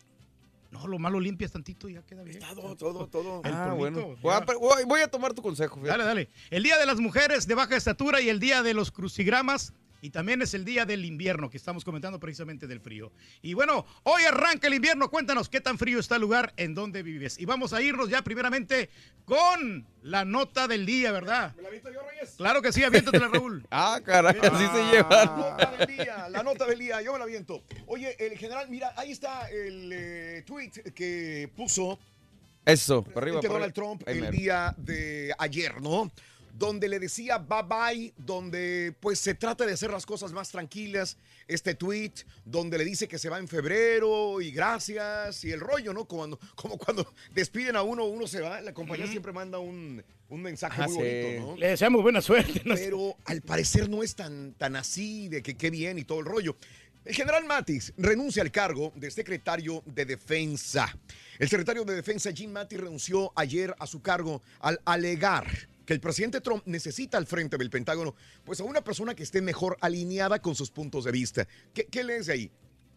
No, 0.75 0.87
lo 0.87 0.99
malo 0.99 1.19
limpias 1.19 1.51
tantito 1.51 1.87
y 1.87 1.93
ya 1.93 2.01
queda 2.01 2.23
bien. 2.23 2.39
Todo, 2.39 2.75
todo, 2.75 3.07
todo. 3.07 3.41
El 3.45 3.53
Ah, 3.53 3.73
bueno. 3.73 4.15
Voy 4.21 4.33
a, 4.33 4.85
voy 4.85 5.01
tomar 5.09 5.33
tu 5.33 5.41
consejo. 5.41 5.75
fíjate. 5.75 5.89
Dale, 5.89 6.03
dale. 6.03 6.29
El 6.49 6.63
día 6.63 6.77
de 6.77 6.85
las 6.85 6.99
mujeres 6.99 7.47
de 7.47 7.55
baja 7.55 7.77
estatura 7.77 8.19
y 8.19 8.27
el 8.29 8.39
día 8.39 8.61
de 8.61 8.73
los 8.73 8.91
crucigramas. 8.91 9.73
Y 10.01 10.11
también 10.11 10.39
es 10.43 10.53
el 10.53 10.65
día 10.65 10.85
del 10.85 11.03
invierno, 11.03 11.49
que 11.49 11.57
estamos 11.57 11.83
comentando 11.83 12.19
precisamente 12.19 12.67
del 12.67 12.79
frío. 12.79 13.11
Y 13.41 13.55
bueno, 13.55 13.87
hoy 14.03 14.21
arranca 14.23 14.67
el 14.67 14.75
invierno. 14.75 15.09
Cuéntanos 15.09 15.49
qué 15.49 15.61
tan 15.61 15.79
frío 15.79 15.97
está 15.99 16.15
el 16.15 16.21
lugar 16.21 16.53
en 16.57 16.75
donde 16.75 17.01
vives. 17.01 17.39
Y 17.39 17.45
vamos 17.45 17.73
a 17.73 17.81
irnos 17.81 18.07
ya 18.09 18.21
primeramente 18.21 18.91
con 19.23 19.87
la 20.03 20.23
nota 20.23 20.67
del 20.67 20.85
día, 20.85 21.11
¿verdad? 21.11 21.55
¿Me 21.55 21.63
la 21.63 21.69
visto 21.71 21.91
yo, 21.91 22.01
Reyes? 22.07 22.35
Claro 22.37 22.61
que 22.61 22.71
sí, 22.71 22.83
aviéntatela, 22.83 23.29
Raúl. 23.29 23.65
Ah, 23.71 23.99
caray, 24.05 24.37
así 24.43 24.67
se 24.67 24.77
La 24.83 24.91
llevan. 24.91 25.25
nota 25.39 25.75
del 25.77 25.87
día, 25.87 26.29
la 26.29 26.43
nota 26.43 26.65
del 26.67 26.77
día, 26.79 27.01
yo 27.01 27.13
me 27.13 27.19
la 27.19 27.25
viento. 27.25 27.63
Oye, 27.87 28.15
el 28.23 28.37
general, 28.37 28.69
mira, 28.69 28.93
ahí 28.97 29.11
está 29.11 29.49
el 29.49 29.89
eh, 29.91 30.43
tweet 30.45 30.64
que 30.93 31.49
puso 31.55 31.99
Eso, 32.65 33.05
arriba. 33.15 33.41
Donald 33.41 33.55
arriba. 33.63 33.73
Trump 33.73 34.03
el 34.07 34.21
mero. 34.21 34.31
día 34.31 34.75
de 34.77 35.33
ayer, 35.37 35.81
¿no? 35.81 36.11
Donde 36.57 36.87
le 36.87 36.99
decía 36.99 37.37
bye 37.37 37.63
bye, 37.63 38.13
donde 38.17 38.95
pues 39.01 39.19
se 39.19 39.33
trata 39.35 39.65
de 39.65 39.73
hacer 39.73 39.91
las 39.91 40.05
cosas 40.05 40.31
más 40.31 40.49
tranquilas. 40.49 41.17
Este 41.47 41.75
tweet, 41.75 42.13
donde 42.45 42.77
le 42.77 42.85
dice 42.85 43.07
que 43.07 43.19
se 43.19 43.29
va 43.29 43.37
en 43.39 43.47
febrero 43.47 44.41
y 44.41 44.51
gracias 44.51 45.43
y 45.43 45.51
el 45.51 45.59
rollo, 45.59 45.93
¿no? 45.93 46.05
Cuando, 46.05 46.39
como 46.55 46.77
cuando 46.77 47.05
despiden 47.33 47.75
a 47.75 47.83
uno, 47.83 48.05
uno 48.05 48.25
se 48.25 48.39
va, 48.41 48.61
la 48.61 48.73
compañía 48.73 49.05
siempre 49.07 49.31
manda 49.33 49.59
un, 49.59 50.01
un 50.29 50.41
mensaje 50.41 50.81
Ah, 50.81 50.87
muy 50.87 50.95
sí. 50.95 51.01
bonito, 51.01 51.45
¿no? 51.51 51.57
Le 51.57 51.67
deseamos 51.67 52.01
buena 52.01 52.21
suerte. 52.21 52.61
¿no? 52.65 52.73
Pero 52.73 53.15
al 53.25 53.41
parecer 53.41 53.89
no 53.89 54.01
es 54.01 54.15
tan, 54.15 54.53
tan 54.53 54.75
así, 54.77 55.27
de 55.27 55.43
que 55.43 55.55
qué 55.55 55.69
bien 55.69 55.99
y 55.99 56.03
todo 56.05 56.21
el 56.21 56.25
rollo. 56.25 56.55
El 57.05 57.13
general 57.13 57.45
Mattis 57.45 57.93
renuncia 57.97 58.41
al 58.41 58.51
cargo 58.51 58.91
de 58.95 59.11
secretario 59.11 59.83
de 59.85 60.05
Defensa. 60.05 60.91
El 61.37 61.47
secretario 61.47 61.85
de 61.85 61.93
Defensa, 61.93 62.31
Jim 62.33 62.51
Mattis, 62.51 62.79
renunció 62.79 63.31
ayer 63.35 63.75
a 63.77 63.85
su 63.85 64.01
cargo 64.01 64.41
al 64.59 64.81
alegar 64.85 65.45
que 65.85 65.93
el 65.93 65.99
presidente 65.99 66.41
Trump 66.41 66.63
necesita 66.65 67.19
al 67.19 67.27
frente 67.27 67.59
del 67.59 67.69
Pentágono, 67.69 68.15
pues 68.43 68.59
a 68.59 68.63
una 68.63 68.83
persona 68.83 69.13
que 69.13 69.21
esté 69.21 69.39
mejor 69.39 69.77
alineada 69.81 70.41
con 70.41 70.55
sus 70.55 70.71
puntos 70.71 71.03
de 71.03 71.11
vista. 71.11 71.47
¿Qué, 71.75 71.85
qué 71.85 72.03
lees 72.03 72.27
ahí? 72.27 72.49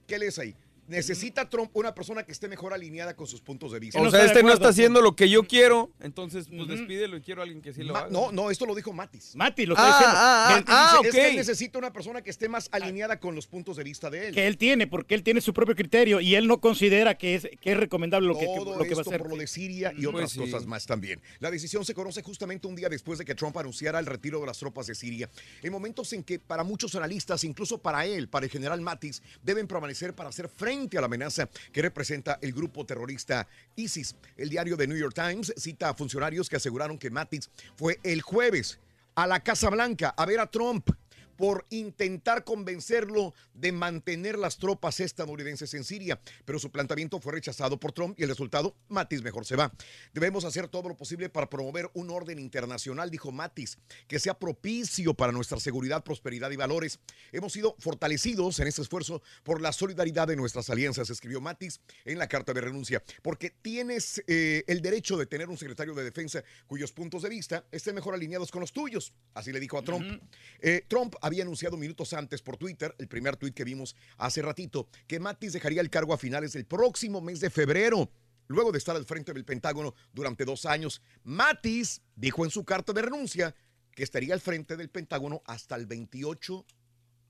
¿Qué 0.07 0.19
lees 0.19 0.39
ahí? 0.39 0.57
Necesita 0.89 1.49
Trump 1.49 1.71
una 1.75 1.95
persona 1.95 2.23
que 2.25 2.33
esté 2.33 2.49
mejor 2.49 2.73
alineada 2.73 3.15
con 3.15 3.27
sus 3.27 3.41
puntos 3.41 3.73
de 3.73 3.79
vista. 3.79 4.01
O 4.01 4.11
sea, 4.11 4.25
este 4.25 4.43
no 4.43 4.53
está 4.53 4.69
haciendo 4.69 5.01
lo 5.03 5.15
que 5.15 5.29
yo 5.29 5.45
quiero, 5.45 5.91
entonces 6.01 6.47
pues 6.49 6.67
despídelo 6.69 7.17
y 7.19 7.21
quiero 7.21 7.43
a 7.43 7.45
alguien 7.45 7.61
que 7.63 7.73
sí 7.73 7.83
lo 7.83 7.93
Ma- 7.93 8.01
haga. 8.01 8.09
no, 8.11 8.33
no, 8.33 8.51
esto 8.51 8.65
lo 8.67 8.75
dijo 8.75 8.93
Matis. 8.93 9.37
Mati, 9.37 9.67
lo 9.67 9.75
está 9.75 9.87
Ah, 9.87 9.93
diciendo. 9.99 10.17
ah, 10.19 10.65
ah, 10.67 10.93
ah, 10.95 10.97
dice, 11.03 11.09
Es 11.09 11.15
que 11.15 11.31
él 11.31 11.37
necesita 11.37 11.79
una 11.79 11.93
persona 11.93 12.23
que 12.23 12.31
esté 12.31 12.49
más 12.49 12.69
alineada 12.73 13.21
con 13.21 13.35
los 13.35 13.47
puntos 13.47 13.77
de 13.77 13.85
vista 13.85 14.09
de 14.11 14.29
él. 14.29 14.35
Que 14.35 14.47
él 14.47 14.57
tiene, 14.57 14.87
porque 14.87 15.15
él 15.15 15.23
tiene 15.23 15.41
su 15.43 15.53
propio 15.53 15.75
criterio 15.77 16.21
y 16.21 16.35
él 16.35 16.47
no 16.47 16.61
considera 16.61 17.17
que 17.19 17.35
es, 17.35 17.49
que 17.61 17.73
es 17.73 17.77
recomendable 17.77 18.27
lo 18.29 18.35
que, 18.39 18.47
que- 18.47 18.55
Todo 18.57 18.77
lo 18.79 18.85
que 18.85 18.95
va 18.95 19.01
a 19.01 19.03
esto 19.03 19.11
hacer. 19.11 19.21
por 19.21 19.31
lo 19.31 19.37
de 19.37 19.47
Siria 19.47 19.93
y 19.97 20.03
Pues 20.05 20.15
otras 20.15 20.31
sí. 20.33 20.39
cosas 20.41 20.67
más 20.67 20.87
también. 20.87 21.21
La 21.41 21.51
decisión 21.51 21.85
se 21.85 21.93
conoce 21.93 22.23
justamente 22.23 22.67
un 22.67 22.75
día 22.75 22.89
después 22.89 23.19
de 23.19 23.25
que 23.27 23.35
Trump 23.35 23.57
anunciara 23.59 23.99
el 23.99 24.07
retiro 24.07 24.41
de 24.41 24.47
las 24.47 24.59
tropas 24.59 24.87
de 24.87 24.95
Siria. 24.95 25.29
En 25.63 25.71
momentos 25.71 26.13
en 26.15 26.23
que 26.25 26.39
para 26.39 26.65
muchos 26.65 26.95
analistas, 26.95 27.45
incluso 27.45 27.79
para 27.79 28.07
él, 28.07 28.29
para 28.29 28.47
el 28.47 28.51
general 28.51 28.81
Mattis, 28.81 29.23
deben 29.43 29.67
permanecer 29.67 30.15
para 30.15 30.31
hacer 30.31 30.49
frente 30.49 30.78
a 30.79 31.01
la 31.01 31.07
amenaza 31.07 31.49
que 31.73 31.83
representa 31.83 32.39
el 32.41 32.53
grupo 32.53 32.87
terrorista 32.87 33.49
ISIS. 33.75 34.15
El 34.37 34.49
diario 34.49 34.77
The 34.77 34.87
New 34.87 34.97
York 34.97 35.15
Times 35.15 35.53
cita 35.57 35.89
a 35.89 35.95
funcionarios 35.95 36.49
que 36.49 36.57
aseguraron 36.57 36.99
que 36.99 37.11
Mattis 37.11 37.51
fue 37.77 37.99
el 38.05 38.23
jueves 38.23 38.79
a 39.17 39.27
la 39.27 39.41
Casa 39.41 39.71
Blanca 39.71 40.15
a 40.17 40.25
ver 40.25 40.39
a 40.39 40.47
Trump 40.47 40.91
por 41.39 41.67
intentar 41.71 42.43
convencerlo 42.43 43.33
de 43.55 43.71
mantener 43.71 44.37
las 44.37 44.59
tropas 44.59 44.99
estadounidenses 44.99 45.73
en 45.73 45.85
Siria, 45.85 46.21
pero 46.45 46.59
su 46.59 46.73
planteamiento 46.73 47.21
fue 47.21 47.33
rechazado 47.33 47.79
por 47.79 47.93
Trump 47.93 48.19
y 48.19 48.25
el 48.25 48.29
resultado, 48.29 48.75
Mattis 48.89 49.23
mejor 49.23 49.47
se 49.47 49.55
va. 49.55 49.73
Debemos 50.13 50.45
hacer 50.45 50.67
todo 50.67 50.89
lo 50.89 50.97
posible 50.97 51.29
para 51.29 51.49
promover 51.49 51.91
un 51.95 52.11
orden 52.11 52.41
internacional, 52.41 53.09
dijo 53.09 53.31
Mattis, 53.31 53.79
que 54.09 54.19
sea 54.19 54.35
propicio 54.35 55.15
para 55.15 55.31
nuestra 55.31 55.61
seguridad, 55.61 56.03
prosperidad 56.03 56.51
y 56.51 56.57
valores. 56.57 56.99
Hemos 57.31 57.53
sido 57.53 57.77
fortalecidos 57.79 58.59
en 58.59 58.67
este 58.67 58.83
esfuerzo 58.83 59.23
por 59.45 59.61
la 59.61 59.73
solidaridad 59.73 60.27
de 60.27 60.35
nuestras 60.35 60.69
alianzas, 60.71 61.09
escribió 61.09 61.41
Mattis 61.41 61.81
en 62.05 62.19
la 62.19 62.29
carta 62.29 62.53
de 62.53 62.63
renuncia, 62.63 63.01
porque 63.23 63.51
tienes 63.51 64.25
eh, 64.27 64.65
el 64.67 64.83
derecho 64.83 65.17
de 65.17 65.27
tener 65.27 65.49
un 65.49 65.57
secretario 65.57 65.95
de 65.95 66.03
defensa 66.03 66.43
cuyos 66.67 66.91
puntos 66.91 67.23
de 67.23 67.29
vista 67.29 67.65
estén 67.71 67.95
mejor 67.95 68.15
alineados 68.15 68.51
con 68.51 68.61
los 68.61 68.73
tuyos, 68.73 69.13
así 69.35 69.53
le 69.53 69.61
dijo 69.61 69.79
a 69.79 69.83
Trump. 69.83 70.21
Eh, 70.61 70.85
Trump 70.89 71.15
había 71.29 71.45
anunciado 71.45 71.77
minutos 71.77 72.13
antes 72.13 72.43
por 72.43 72.57
Twitter, 72.57 72.95
el 72.99 73.09
primer 73.09 73.37
tuit 73.37 73.55
que 73.55 73.65
vimos 73.65 73.95
hace 74.17 74.43
ratito, 74.43 74.89
que 75.07 75.21
Mattis 75.21 75.53
dejaría 75.53 75.81
el 75.81 75.91
cargo 75.91 76.13
a 76.13 76.19
finales 76.19 76.53
del 76.53 76.67
próximo 76.67 77.21
mes 77.21 77.41
de 77.41 77.51
febrero. 77.51 78.11
Luego 78.49 78.73
de 78.73 78.79
estar 78.79 78.97
al 78.97 79.05
frente 79.05 79.33
del 79.33 79.45
Pentágono 79.45 79.95
durante 80.13 80.45
dos 80.45 80.65
años, 80.65 81.03
Mattis 81.23 82.01
dijo 82.17 82.45
en 82.45 82.51
su 82.51 82.65
carta 82.65 82.93
de 82.93 83.03
renuncia 83.03 83.55
que 83.95 84.03
estaría 84.03 84.33
al 84.33 84.41
frente 84.41 84.77
del 84.77 84.89
Pentágono 84.89 85.43
hasta 85.45 85.77
el 85.77 85.87
28 85.87 86.65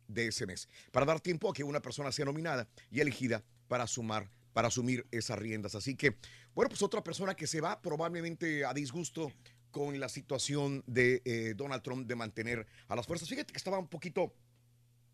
de 0.07 0.29
ese 0.29 0.47
mes, 0.47 0.69
para 0.93 1.07
dar 1.07 1.21
tiempo 1.21 1.51
a 1.51 1.53
que 1.53 1.65
una 1.65 1.81
persona 1.81 2.13
sea 2.13 2.25
nominada 2.25 2.69
y 2.91 3.01
elegida 3.01 3.45
para 3.67 3.87
sumar, 3.87 4.31
para 4.53 4.69
asumir 4.69 5.07
esas 5.11 5.39
riendas. 5.39 5.75
Así 5.75 5.95
que, 5.95 6.17
bueno, 6.55 6.69
pues 6.69 6.83
otra 6.83 7.03
persona 7.03 7.35
que 7.35 7.47
se 7.47 7.61
va 7.61 7.81
probablemente 7.83 8.65
a 8.65 8.73
disgusto 8.73 9.33
con 9.71 9.99
la 10.01 10.09
situación 10.09 10.83
de 10.87 11.23
eh, 11.25 11.55
Donald 11.57 11.83
Trump 11.83 12.07
de 12.07 12.15
mantener 12.15 12.67
a 12.89 12.97
las 12.97 13.07
fuerzas. 13.07 13.29
Fíjate 13.29 13.53
que 13.53 13.59
estaba 13.59 13.79
un 13.79 13.89
poquito 13.89 14.35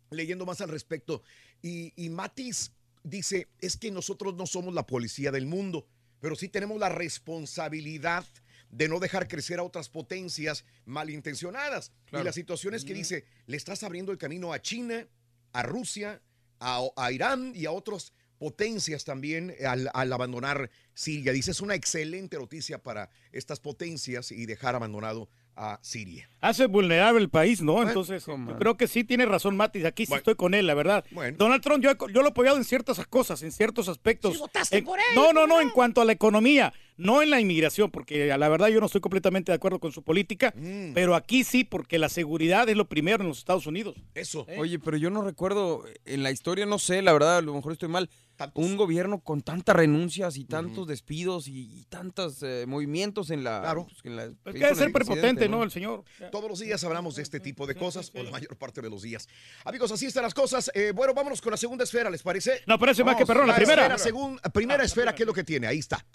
leyendo 0.09 0.45
más 0.45 0.61
al 0.61 0.69
respecto 0.69 1.23
y, 1.61 1.93
y 1.95 2.09
Matis 2.09 2.71
dice, 3.03 3.47
es 3.59 3.77
que 3.77 3.91
nosotros 3.91 4.35
no 4.35 4.45
somos 4.45 4.73
la 4.73 4.85
policía 4.85 5.31
del 5.31 5.45
mundo, 5.45 5.87
pero 6.19 6.35
sí 6.35 6.49
tenemos 6.49 6.79
la 6.79 6.89
responsabilidad 6.89 8.25
de 8.69 8.89
no 8.89 8.99
dejar 8.99 9.27
crecer 9.27 9.59
a 9.59 9.63
otras 9.63 9.89
potencias 9.89 10.65
malintencionadas. 10.85 11.91
Claro. 12.05 12.23
Y 12.23 12.25
la 12.25 12.33
situación 12.33 12.73
es 12.73 12.83
que 12.83 12.93
dice, 12.93 13.25
le 13.45 13.57
estás 13.57 13.83
abriendo 13.83 14.11
el 14.11 14.17
camino 14.17 14.51
a 14.51 14.61
China, 14.61 15.07
a 15.53 15.63
Rusia, 15.63 16.21
a, 16.59 16.81
a 16.97 17.11
Irán 17.11 17.53
y 17.55 17.65
a 17.65 17.71
otras 17.71 18.13
potencias 18.37 19.03
también 19.05 19.53
al, 19.67 19.89
al 19.93 20.13
abandonar 20.13 20.69
Siria. 20.93 21.31
Dice, 21.31 21.51
es 21.51 21.61
una 21.61 21.75
excelente 21.75 22.37
noticia 22.37 22.77
para 22.81 23.09
estas 23.31 23.59
potencias 23.59 24.31
y 24.31 24.45
dejar 24.45 24.75
abandonado 24.75 25.29
a 25.57 25.79
Siria. 25.81 26.29
Hace 26.41 26.65
vulnerable 26.67 27.21
el 27.21 27.29
país, 27.29 27.61
¿no? 27.61 27.81
Entonces, 27.81 28.25
yo 28.25 28.57
creo 28.59 28.75
que 28.75 28.87
sí 28.89 29.05
tiene 29.05 29.25
razón 29.25 29.55
Matis. 29.55 29.85
Aquí 29.85 30.05
sí 30.05 30.13
estoy 30.13 30.35
con 30.35 30.53
él, 30.53 30.67
la 30.67 30.73
verdad. 30.73 31.05
Donald 31.37 31.63
Trump, 31.63 31.81
yo, 31.81 31.91
yo 32.09 32.21
lo 32.21 32.25
he 32.27 32.29
apoyado 32.31 32.57
en 32.57 32.65
ciertas 32.65 32.99
cosas, 33.07 33.41
en 33.41 33.53
ciertos 33.53 33.87
aspectos. 33.87 34.37
votaste 34.37 34.79
En- 34.79 34.83
por 34.85 34.99
él, 34.99 35.05
No, 35.15 35.31
no, 35.31 35.47
no, 35.47 35.55
¿cómo 35.55 35.61
en 35.61 35.69
cuanto 35.69 36.01
a 36.01 36.05
la 36.05 36.11
economía, 36.11 36.73
no 36.97 37.21
en 37.21 37.29
la 37.29 37.39
inmigración, 37.39 37.89
porque 37.89 38.27
la 38.37 38.49
verdad 38.49 38.67
yo 38.67 38.81
no 38.81 38.87
estoy 38.87 38.99
completamente 38.99 39.53
de 39.53 39.55
acuerdo 39.55 39.79
con 39.79 39.93
su 39.93 40.03
política, 40.03 40.53
Mm. 40.57 40.91
pero 40.93 41.15
aquí 41.15 41.45
sí, 41.45 41.63
porque 41.63 41.99
la 41.99 42.09
seguridad 42.09 42.67
es 42.67 42.75
lo 42.75 42.89
primero 42.89 43.23
en 43.23 43.29
los 43.29 43.37
Estados 43.37 43.65
Unidos. 43.65 43.95
Eso. 44.13 44.45
Oye, 44.57 44.77
pero 44.79 44.97
yo 44.97 45.09
no 45.09 45.21
recuerdo, 45.21 45.85
en 46.03 46.21
la 46.21 46.31
historia 46.31 46.65
no 46.65 46.79
sé, 46.79 47.01
la 47.01 47.13
verdad, 47.13 47.37
a 47.37 47.41
lo 47.41 47.53
mejor 47.53 47.71
estoy 47.71 47.87
mal, 47.87 48.09
un 48.55 48.75
gobierno 48.77 49.19
con 49.19 49.41
tantas 49.41 49.75
renuncias 49.75 50.37
y 50.37 50.45
tantos 50.45 50.87
despidos 50.87 51.47
y, 51.47 51.69
y 51.79 51.85
tantos 51.85 52.41
eh, 52.43 52.65
movimientos 52.67 53.29
en 53.29 53.43
la... 53.43 53.61
Claro. 53.61 53.85
pues, 53.85 53.97
en 54.03 54.15
la- 54.15 54.27
que 54.51 54.59
debe 54.59 54.75
ser 54.75 54.91
prepotente, 54.91 55.47
¿no? 55.49 55.63
El 55.63 55.71
señor. 55.71 56.03
Todos 56.31 56.49
los 56.49 56.59
días 56.59 56.83
hablamos 56.83 57.15
de 57.15 57.23
este 57.23 57.39
tipo 57.39 57.65
de 57.67 57.75
cosas, 57.75 58.11
o 58.15 58.23
la 58.23 58.31
mayor 58.31 58.57
parte 58.57 58.81
de 58.81 58.89
los 58.89 59.01
días. 59.01 59.27
Amigos, 59.63 59.91
así 59.91 60.05
están 60.05 60.23
las 60.23 60.33
cosas. 60.33 60.69
Eh, 60.73 60.91
bueno, 60.95 61.13
vámonos 61.13 61.41
con 61.41 61.51
la 61.51 61.57
segunda 61.57 61.83
esfera, 61.83 62.09
¿les 62.09 62.23
parece? 62.23 62.61
No, 62.67 62.77
parece 62.79 63.03
más 63.03 63.15
que 63.15 63.25
perrón, 63.25 63.47
la 63.47 63.55
primera. 63.55 63.85
esfera, 63.95 63.97
segun- 64.11 64.39
primera 64.51 64.83
esfera, 64.83 65.13
¿qué 65.15 65.23
es 65.23 65.27
lo 65.27 65.33
que 65.33 65.43
tiene? 65.43 65.67
Ahí 65.67 65.79
está. 65.79 66.05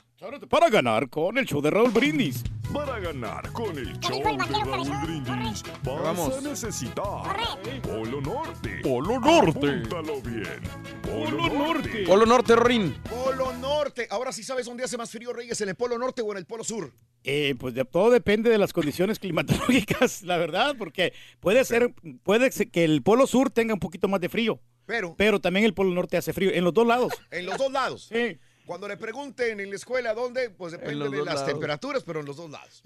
Para 0.50 0.68
ganar 0.68 1.08
con 1.08 1.38
el 1.38 1.46
show 1.46 1.62
de 1.62 1.70
Raúl 1.70 1.92
Brindis. 1.92 2.44
Para 2.74 3.00
ganar 3.00 3.50
con 3.52 3.78
el 3.78 3.98
show 4.00 4.18
de 4.18 4.22
Raúl 4.22 4.64
cabezón? 4.70 5.02
Brindis 5.02 5.62
vas 5.82 5.96
a 5.96 6.02
Vamos. 6.02 6.42
necesitar 6.42 7.38
Polo 7.82 8.20
Norte. 8.20 8.80
Polo 8.82 9.18
Norte. 9.18 9.66
Apúntalo 9.66 10.20
bien. 10.20 10.60
Polo, 11.02 11.38
Polo 11.38 11.48
Norte. 11.54 11.88
Norte. 11.88 12.04
Polo 12.06 12.26
Norte, 12.26 12.56
Rin. 12.56 12.94
Polo 13.08 13.54
Norte. 13.54 14.08
Ahora 14.10 14.30
sí 14.30 14.42
sabes 14.42 14.66
dónde 14.66 14.84
hace 14.84 14.98
más 14.98 15.10
frío, 15.10 15.32
Reyes, 15.32 15.58
en 15.62 15.70
el 15.70 15.74
Polo 15.74 15.96
Norte 15.96 16.20
o 16.20 16.32
en 16.32 16.36
el 16.36 16.44
Polo 16.44 16.64
Sur. 16.64 16.92
Eh, 17.24 17.54
pues 17.58 17.72
de, 17.72 17.86
todo 17.86 18.10
depende 18.10 18.50
de 18.50 18.58
las 18.58 18.74
condiciones 18.74 19.18
climatológicas, 19.18 20.20
la 20.24 20.36
verdad, 20.36 20.74
porque 20.78 21.14
puede 21.40 21.64
ser, 21.64 21.94
puede 22.22 22.52
ser 22.52 22.70
que 22.70 22.84
el 22.84 23.02
polo 23.02 23.26
sur 23.26 23.50
tenga 23.50 23.72
un 23.72 23.80
poquito 23.80 24.06
más 24.08 24.20
de 24.20 24.28
frío, 24.28 24.58
Pero 24.86 25.14
pero 25.16 25.38
también 25.40 25.64
el 25.66 25.74
polo 25.74 25.94
norte 25.94 26.16
hace 26.16 26.32
frío, 26.34 26.50
en 26.50 26.64
los 26.64 26.72
dos 26.74 26.86
lados. 26.86 27.12
en 27.30 27.44
los 27.46 27.56
dos 27.58 27.72
lados. 27.72 28.06
Sí. 28.10 28.38
Cuando 28.70 28.86
le 28.86 28.96
pregunten 28.96 29.58
en 29.58 29.68
la 29.68 29.74
escuela 29.74 30.14
dónde, 30.14 30.48
pues 30.48 30.70
depende 30.70 31.08
de 31.08 31.16
las 31.16 31.34
lados. 31.34 31.46
temperaturas, 31.46 32.04
pero 32.04 32.20
en 32.20 32.26
los 32.26 32.36
dos 32.36 32.48
lados. 32.48 32.84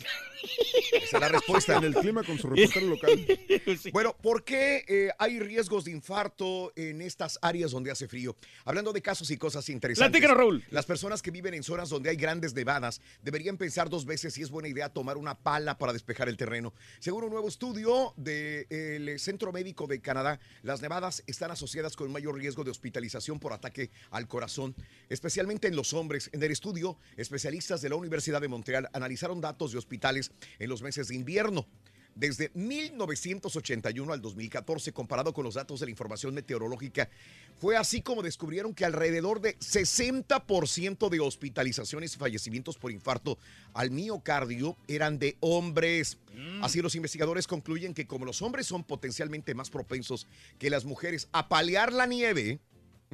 Esa 0.92 1.16
es 1.16 1.20
la 1.20 1.28
respuesta. 1.28 1.76
En 1.76 1.84
el 1.84 1.94
clima 1.94 2.22
con 2.22 2.38
su 2.38 2.48
reportero 2.48 2.86
local. 2.86 3.26
Bueno, 3.92 4.16
¿por 4.16 4.44
qué 4.44 4.84
eh, 4.88 5.10
hay 5.18 5.38
riesgos 5.40 5.84
de 5.84 5.90
infarto 5.90 6.72
en 6.74 7.02
estas 7.02 7.38
áreas 7.42 7.70
donde 7.70 7.90
hace 7.90 8.08
frío? 8.08 8.34
Hablando 8.64 8.92
de 8.92 9.02
casos 9.02 9.30
y 9.30 9.36
cosas 9.36 9.68
interesantes. 9.68 10.10
Platícanos, 10.10 10.36
Raúl. 10.38 10.64
Las 10.70 10.86
personas 10.86 11.20
que 11.20 11.30
viven 11.30 11.52
en 11.52 11.62
zonas 11.62 11.90
donde 11.90 12.08
hay 12.08 12.16
grandes 12.16 12.54
nevadas 12.54 13.02
deberían 13.22 13.58
pensar 13.58 13.90
dos 13.90 14.06
veces 14.06 14.32
si 14.34 14.42
es 14.42 14.50
buena 14.50 14.68
idea 14.68 14.88
tomar 14.88 15.18
una 15.18 15.34
pala 15.34 15.76
para 15.76 15.92
despejar 15.92 16.30
el 16.30 16.36
terreno. 16.38 16.72
Según 16.98 17.24
un 17.24 17.30
nuevo 17.30 17.48
estudio 17.48 18.14
del 18.16 19.20
Centro 19.20 19.52
Médico 19.52 19.86
de 19.86 20.00
Canadá, 20.00 20.40
las 20.62 20.80
nevadas 20.80 21.22
están 21.26 21.50
asociadas 21.50 21.94
con 21.94 22.10
mayor 22.10 22.36
riesgo 22.36 22.64
de 22.64 22.70
hospitalización 22.70 23.38
por 23.38 23.52
ataque 23.52 23.90
al 24.10 24.26
corazón, 24.28 24.74
especialmente 25.08 25.68
en 25.68 25.73
los 25.76 25.92
hombres. 25.92 26.30
En 26.32 26.42
el 26.42 26.50
estudio, 26.50 26.98
especialistas 27.16 27.82
de 27.82 27.88
la 27.88 27.96
Universidad 27.96 28.40
de 28.40 28.48
Montreal 28.48 28.88
analizaron 28.92 29.40
datos 29.40 29.72
de 29.72 29.78
hospitales 29.78 30.32
en 30.58 30.68
los 30.68 30.82
meses 30.82 31.08
de 31.08 31.14
invierno. 31.14 31.66
Desde 32.14 32.52
1981 32.54 34.12
al 34.12 34.22
2014, 34.22 34.92
comparado 34.92 35.32
con 35.32 35.44
los 35.44 35.54
datos 35.54 35.80
de 35.80 35.86
la 35.86 35.90
información 35.90 36.32
meteorológica, 36.32 37.10
fue 37.58 37.76
así 37.76 38.02
como 38.02 38.22
descubrieron 38.22 38.72
que 38.72 38.84
alrededor 38.84 39.40
de 39.40 39.58
60% 39.58 41.08
de 41.08 41.20
hospitalizaciones 41.20 42.14
y 42.14 42.18
fallecimientos 42.18 42.78
por 42.78 42.92
infarto 42.92 43.36
al 43.72 43.90
miocardio 43.90 44.76
eran 44.86 45.18
de 45.18 45.36
hombres. 45.40 46.18
Así 46.62 46.80
los 46.80 46.94
investigadores 46.94 47.48
concluyen 47.48 47.94
que 47.94 48.06
como 48.06 48.24
los 48.24 48.42
hombres 48.42 48.66
son 48.66 48.84
potencialmente 48.84 49.54
más 49.54 49.70
propensos 49.70 50.28
que 50.58 50.70
las 50.70 50.84
mujeres 50.84 51.28
a 51.32 51.48
paliar 51.48 51.92
la 51.92 52.06
nieve, 52.06 52.60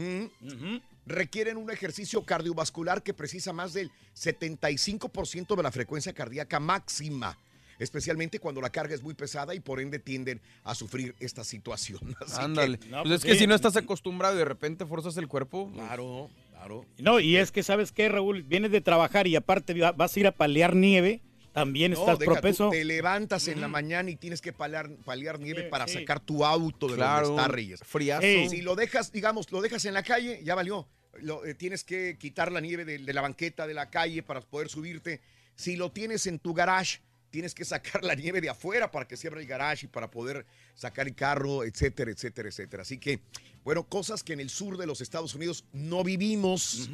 mm, 0.01 0.77
requieren 1.07 1.57
un 1.57 1.71
ejercicio 1.71 2.23
cardiovascular 2.25 3.03
que 3.03 3.15
precisa 3.15 3.53
más 3.53 3.73
del 3.73 3.91
75% 4.15 5.57
de 5.57 5.63
la 5.63 5.71
frecuencia 5.73 6.13
cardíaca 6.13 6.61
máxima, 6.61 7.37
especialmente 7.79 8.39
cuando 8.39 8.61
la 8.61 8.71
carga 8.71 8.95
es 8.95 9.03
muy 9.03 9.15
pesada 9.15 9.55
y 9.55 9.61
por 9.61 9.81
ende 9.81 9.99
tienden 9.99 10.41
a 10.65 10.75
sufrir 10.75 11.15
esta 11.21 11.45
situación. 11.45 12.01
Así 12.21 12.37
que- 12.37 12.43
Ándale. 12.45 12.79
No, 12.89 13.03
pues 13.03 13.03
pues 13.03 13.13
es 13.13 13.25
que 13.25 13.33
sí. 13.35 13.39
si 13.41 13.47
no 13.47 13.55
estás 13.55 13.77
acostumbrado 13.77 14.35
y 14.35 14.39
de 14.39 14.45
repente 14.45 14.87
forzas 14.87 15.17
el 15.17 15.29
cuerpo. 15.29 15.71
pues, 15.73 15.85
Claro, 15.87 16.31
claro. 16.51 16.85
No, 16.99 17.21
y 17.21 17.37
es 17.37 17.51
que, 17.53 17.63
¿sabes 17.63 17.93
qué, 17.93 18.09
Raúl? 18.09 18.43
Vienes 18.43 18.71
de 18.71 18.81
trabajar 18.81 19.27
y 19.27 19.37
aparte 19.37 19.75
va- 19.79 19.93
vas 19.93 20.17
a 20.17 20.21
ir 20.21 20.27
a 20.27 20.33
palear 20.33 20.77
nieve, 20.77 21.23
también 21.61 21.93
No, 21.93 22.01
estás 22.01 22.19
deja 22.19 22.31
tú, 22.31 22.35
propenso. 22.35 22.71
te 22.71 22.85
levantas 22.85 23.47
en 23.49 23.61
la 23.61 23.69
mañana 23.69 24.11
y 24.11 24.17
tienes 24.17 24.41
que 24.41 24.53
paliar, 24.53 24.91
paliar 25.05 25.39
nieve 25.39 25.65
para 25.65 25.87
sí. 25.87 25.95
sacar 26.01 26.21
tu 26.21 26.45
auto 26.45 26.89
de 26.89 26.95
Claro, 26.97 27.29
donde 27.29 27.43
está 27.43 27.53
Reyes. 27.53 27.81
friazo. 27.85 28.23
Sí. 28.23 28.49
Si 28.49 28.61
lo 28.63 28.75
dejas, 28.77 29.13
digamos, 29.13 29.51
lo 29.53 29.61
dejas 29.61 29.85
en 29.85 29.95
la 29.95 30.03
calle, 30.03 30.41
ya 30.45 30.55
valió. 30.55 30.89
Lo- 31.21 31.45
eh, 31.45 31.55
tienes 31.55 31.85
que 31.85 32.17
quitar 32.19 32.51
la 32.53 32.61
nieve 32.61 32.85
de, 32.85 32.99
de 32.99 33.13
la 33.13 33.21
banqueta 33.21 33.67
de 33.67 33.75
la 33.75 33.91
calle 33.91 34.23
para 34.23 34.41
poder 34.41 34.69
subirte. 34.69 35.21
Si 35.55 35.77
lo 35.77 35.91
tienes 35.93 36.27
en 36.27 36.39
tu 36.39 36.55
garage, 36.55 37.01
tienes 37.31 37.55
que 37.55 37.65
sacar 37.65 38.03
la 38.05 38.15
nieve 38.15 38.41
de 38.41 38.49
afuera 38.49 38.91
para 38.91 39.07
que 39.07 39.17
se 39.17 39.29
abra 39.29 39.41
el 39.41 39.47
garage 39.47 39.87
y 39.87 39.89
para 39.89 40.11
poder 40.11 40.47
sacar 40.75 41.07
el 41.09 41.15
carro, 41.15 41.65
etcétera, 41.65 42.11
etcétera, 42.11 42.49
etcétera. 42.49 42.83
Así 42.83 42.99
que, 42.99 43.21
bueno, 43.65 43.85
cosas 43.85 44.23
que 44.25 44.33
en 44.33 44.41
el 44.41 44.51
sur 44.51 44.79
de 44.79 44.87
los 44.87 45.01
Estados 45.01 45.35
Unidos 45.35 45.65
no 45.73 46.03
vivimos, 46.05 46.89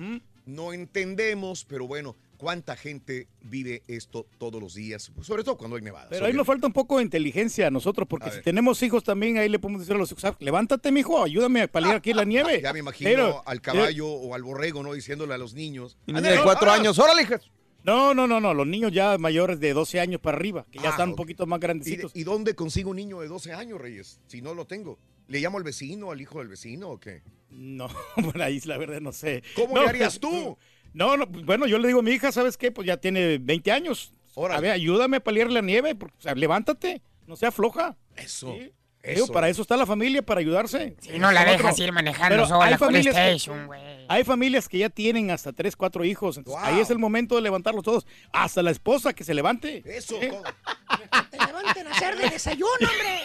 no 0.45 0.73
entendemos, 0.73 1.65
pero 1.65 1.87
bueno, 1.87 2.17
cuánta 2.37 2.77
gente 2.77 3.27
vive 3.43 3.83
esto 3.89 4.27
todos 4.39 4.61
los 4.63 4.75
días, 4.75 5.11
sobre 5.23 5.43
todo 5.45 5.57
cuando 5.57 5.77
hay 5.77 5.83
nevadas. 5.83 6.09
Pero 6.11 6.27
ahí 6.27 6.33
nos 6.33 6.47
falta 6.47 6.67
un 6.67 6.73
poco 6.73 6.99
de 6.99 7.05
inteligencia 7.05 7.67
a 7.67 7.71
nosotros, 7.71 8.07
porque 8.09 8.29
A 8.29 8.31
si 8.31 8.37
ver. 8.37 8.45
tenemos 8.45 8.83
hijos 8.83 9.03
también, 9.05 9.39
ahí 9.39 9.49
le 9.49 9.59
podemos 9.59 9.81
decir 9.81 9.95
a 9.95 9.99
los 9.99 10.11
hijos, 10.13 10.25
"Ah, 10.25 10.37
levántate, 10.41 10.93
mijo, 10.93 11.23
ayúdame 11.23 11.63
a 11.63 11.69
paliar 11.69 11.97
aquí 11.97 12.13
la 12.13 12.25
nieve. 12.25 12.61
Ya 12.63 12.73
me 12.73 12.79
imagino 12.81 13.11
Pero- 13.11 13.43
al 13.47 13.61
caballo 13.61 14.07
o 14.09 14.35
al 14.35 14.43
borrego, 14.43 14.83
¿no? 14.83 14.93
Diciéndole 14.93 15.35
a 15.35 15.39
los 15.39 15.55
niños. 15.55 15.97
"Ándale, 16.07 16.37
de 16.37 16.43
cuatro 16.43 16.67
vámonos". 16.69 16.81
años, 16.87 16.99
órale, 16.99 17.23
hijas. 17.23 17.51
No, 17.85 18.15
no, 18.15 18.27
no, 18.27 18.41
no, 18.41 18.53
los 18.53 18.67
niños 18.67 18.91
ya 18.93 19.17
mayores 19.17 19.61
de 19.61 19.73
12 19.73 20.01
años 20.01 20.21
para 20.21 20.37
arriba, 20.37 20.67
que 20.73 20.81
ya 20.81 20.89
Ah, 20.89 20.91
están 20.91 21.11
un 21.11 21.15
poquito 21.17 21.47
más 21.47 21.59
¿Y, 21.59 21.61
de- 21.61 21.67
grandecitos. 21.67 22.13
y 22.17 22.25
dónde 22.25 22.55
consigo 22.57 22.91
un 22.91 22.97
niño 22.97 23.21
de 23.21 23.29
12 23.29 23.53
años, 23.53 23.81
Reyes? 23.81 24.19
Si 24.27 24.43
no 24.43 24.55
lo 24.55 24.65
tengo. 24.67 24.99
¿Le 25.29 25.41
llamo 25.41 25.59
al 25.59 25.65
vecino, 25.65 26.11
al 26.11 26.21
hijo 26.21 26.39
del 26.41 26.49
vecino 26.49 26.89
o 26.89 26.99
qué? 27.01 27.23
No, 27.51 27.89
por 28.39 28.43
ahí 28.43 28.61
la 28.65 28.77
verdad 28.77 29.01
no 29.01 29.13
sé. 29.13 29.43
¿Cómo 29.55 29.75
No, 29.77 29.83
le 29.85 29.89
harías 29.89 30.19
tú? 30.21 30.57
No, 30.97 31.15
no, 31.19 31.27
bueno, 31.27 31.67
yo 31.67 31.79
le 31.79 31.89
digo 31.89 32.01
a 32.01 32.03
mi 32.03 32.13
hija, 32.13 32.33
¿sabes 32.33 32.57
qué? 32.57 32.73
Pues 32.73 32.87
ya 32.87 32.97
tiene 32.97 33.37
20 33.39 33.71
años. 33.71 34.13
A 34.51 34.61
ver, 34.61 34.71
ayúdame 34.71 35.19
a 35.19 35.21
paliar 35.21 35.51
la 35.51 35.61
nieve, 35.61 35.95
porque, 35.95 36.17
o 36.19 36.23
sea, 36.23 36.35
levántate, 36.35 37.03
no 37.27 37.37
sea 37.37 37.53
floja. 37.53 37.97
Eso. 38.17 38.55
Sí. 38.59 38.73
Eso. 39.03 39.15
Digo, 39.23 39.27
para 39.33 39.49
eso 39.51 39.61
está 39.63 39.77
la 39.77 39.85
familia, 39.87 40.21
para 40.23 40.41
ayudarse. 40.41 40.97
Si 41.01 41.19
no 41.19 41.31
la 41.31 41.45
dejas 41.45 41.79
ir 41.79 41.93
manejando 41.93 42.35
Pero 42.35 42.49
sola, 42.49 42.65
hay 42.65 42.75
familias 42.77 43.15
que- 43.15 43.21
PlayStation, 43.21 43.67
güey. 43.67 43.81
Hay 44.09 44.25
familias 44.25 44.69
que 44.69 44.79
ya 44.79 44.89
tienen 44.89 45.31
hasta 45.31 45.53
3, 45.53 45.77
4 45.77 46.05
hijos. 46.05 46.39
entonces 46.39 46.61
Wow. 46.61 46.75
Ahí 46.75 46.81
es 46.81 46.91
el 46.91 46.99
momento 46.99 47.37
de 47.37 47.43
levantarlos 47.43 47.85
todos. 47.85 48.07
Hasta 48.33 48.63
la 48.63 48.71
esposa 48.73 49.13
que 49.13 49.23
se 49.23 49.35
levante. 49.35 49.83
Eso. 49.87 50.17
¿Eh? 50.21 50.33
levanten 51.67 51.87
a 51.87 51.91
hacer 51.91 52.17
de 52.17 52.31
desayuno, 52.31 52.71
hombre. 52.81 53.21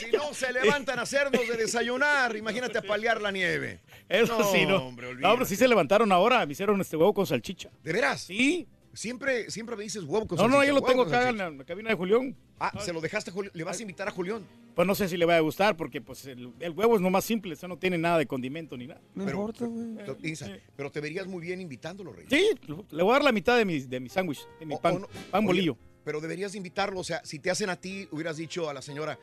Si 0.00 0.16
no 0.16 0.34
se 0.34 0.52
levantan 0.52 0.98
a 0.98 1.02
hacernos 1.02 1.46
de 1.48 1.56
desayunar, 1.56 2.36
imagínate 2.36 2.78
a 2.78 2.82
paliar 2.82 3.20
la 3.20 3.30
nieve. 3.30 3.80
Eso 4.08 4.42
sí, 4.52 4.66
no. 4.66 4.76
hombre, 4.88 5.06
no, 5.08 5.18
pero 5.20 5.28
olvídate. 5.30 5.44
sí 5.48 5.56
se 5.56 5.68
levantaron 5.68 6.10
ahora. 6.12 6.44
Me 6.46 6.52
hicieron 6.52 6.80
este 6.80 6.96
huevo 6.96 7.14
con 7.14 7.26
salchicha. 7.26 7.70
¿De 7.82 7.92
veras? 7.92 8.20
Sí. 8.22 8.66
Siempre, 8.94 9.50
siempre 9.50 9.74
me 9.74 9.84
dices 9.84 10.02
huevo 10.04 10.26
con 10.26 10.36
No, 10.36 10.44
no, 10.48 10.56
salchicha, 10.56 10.68
yo 10.68 10.74
lo 10.74 10.82
tengo 10.86 11.02
acá 11.02 11.16
en 11.16 11.22
salchicha. 11.38 11.44
la, 11.50 11.56
la 11.56 11.64
cabina 11.64 11.88
de 11.90 11.94
Julián. 11.96 12.36
Ah, 12.60 12.78
se 12.78 12.92
lo 12.92 13.00
dejaste 13.00 13.30
a 13.30 13.32
Julián. 13.32 13.50
¿Le 13.54 13.64
vas 13.64 13.78
a 13.78 13.82
invitar 13.82 14.06
a 14.06 14.10
Julián? 14.10 14.46
Pues 14.74 14.86
no 14.86 14.94
sé 14.94 15.08
si 15.08 15.16
le 15.16 15.24
va 15.24 15.36
a 15.36 15.40
gustar 15.40 15.76
porque 15.78 16.00
pues 16.02 16.26
el, 16.26 16.52
el 16.60 16.70
huevo 16.72 16.96
es 16.96 17.00
nomás 17.00 17.24
simple, 17.24 17.54
eso 17.54 17.66
no 17.68 17.78
tiene 17.78 17.96
nada 17.96 18.18
de 18.18 18.26
condimento 18.26 18.76
ni 18.76 18.86
nada. 18.86 19.00
No 19.14 19.24
Pero- 19.24 19.38
importa, 19.38 19.64
güey. 19.64 19.94
Pero, 19.96 20.16
Isa, 20.22 20.50
pero 20.76 20.90
te 20.90 21.00
verías 21.00 21.26
muy 21.26 21.40
bien 21.40 21.60
invitándolo, 21.62 22.12
Reyes. 22.12 22.28
Sí, 22.30 22.50
le 22.90 23.02
voy 23.02 23.10
a 23.12 23.14
dar 23.14 23.24
la 23.24 23.32
mitad 23.32 23.56
de 23.56 23.64
mi, 23.64 23.80
de 23.80 23.98
mi 24.00 24.08
sándwich, 24.10 24.46
de 24.60 24.66
mi 24.66 24.74
O- 24.74 24.80
pan, 24.80 24.96
o 24.96 24.98
no- 25.00 25.06
pan 25.30 25.40
oye, 25.40 25.46
bolillo. 25.46 25.78
Pero 26.04 26.20
deberías 26.20 26.52
de 26.52 26.58
invitarlo, 26.58 27.00
o 27.00 27.04
sea, 27.04 27.24
si 27.24 27.38
te 27.38 27.50
hacen 27.50 27.70
a 27.70 27.76
ti, 27.76 28.08
hubieras 28.10 28.36
dicho 28.36 28.68
a 28.68 28.74
la 28.74 28.82
señora, 28.82 29.18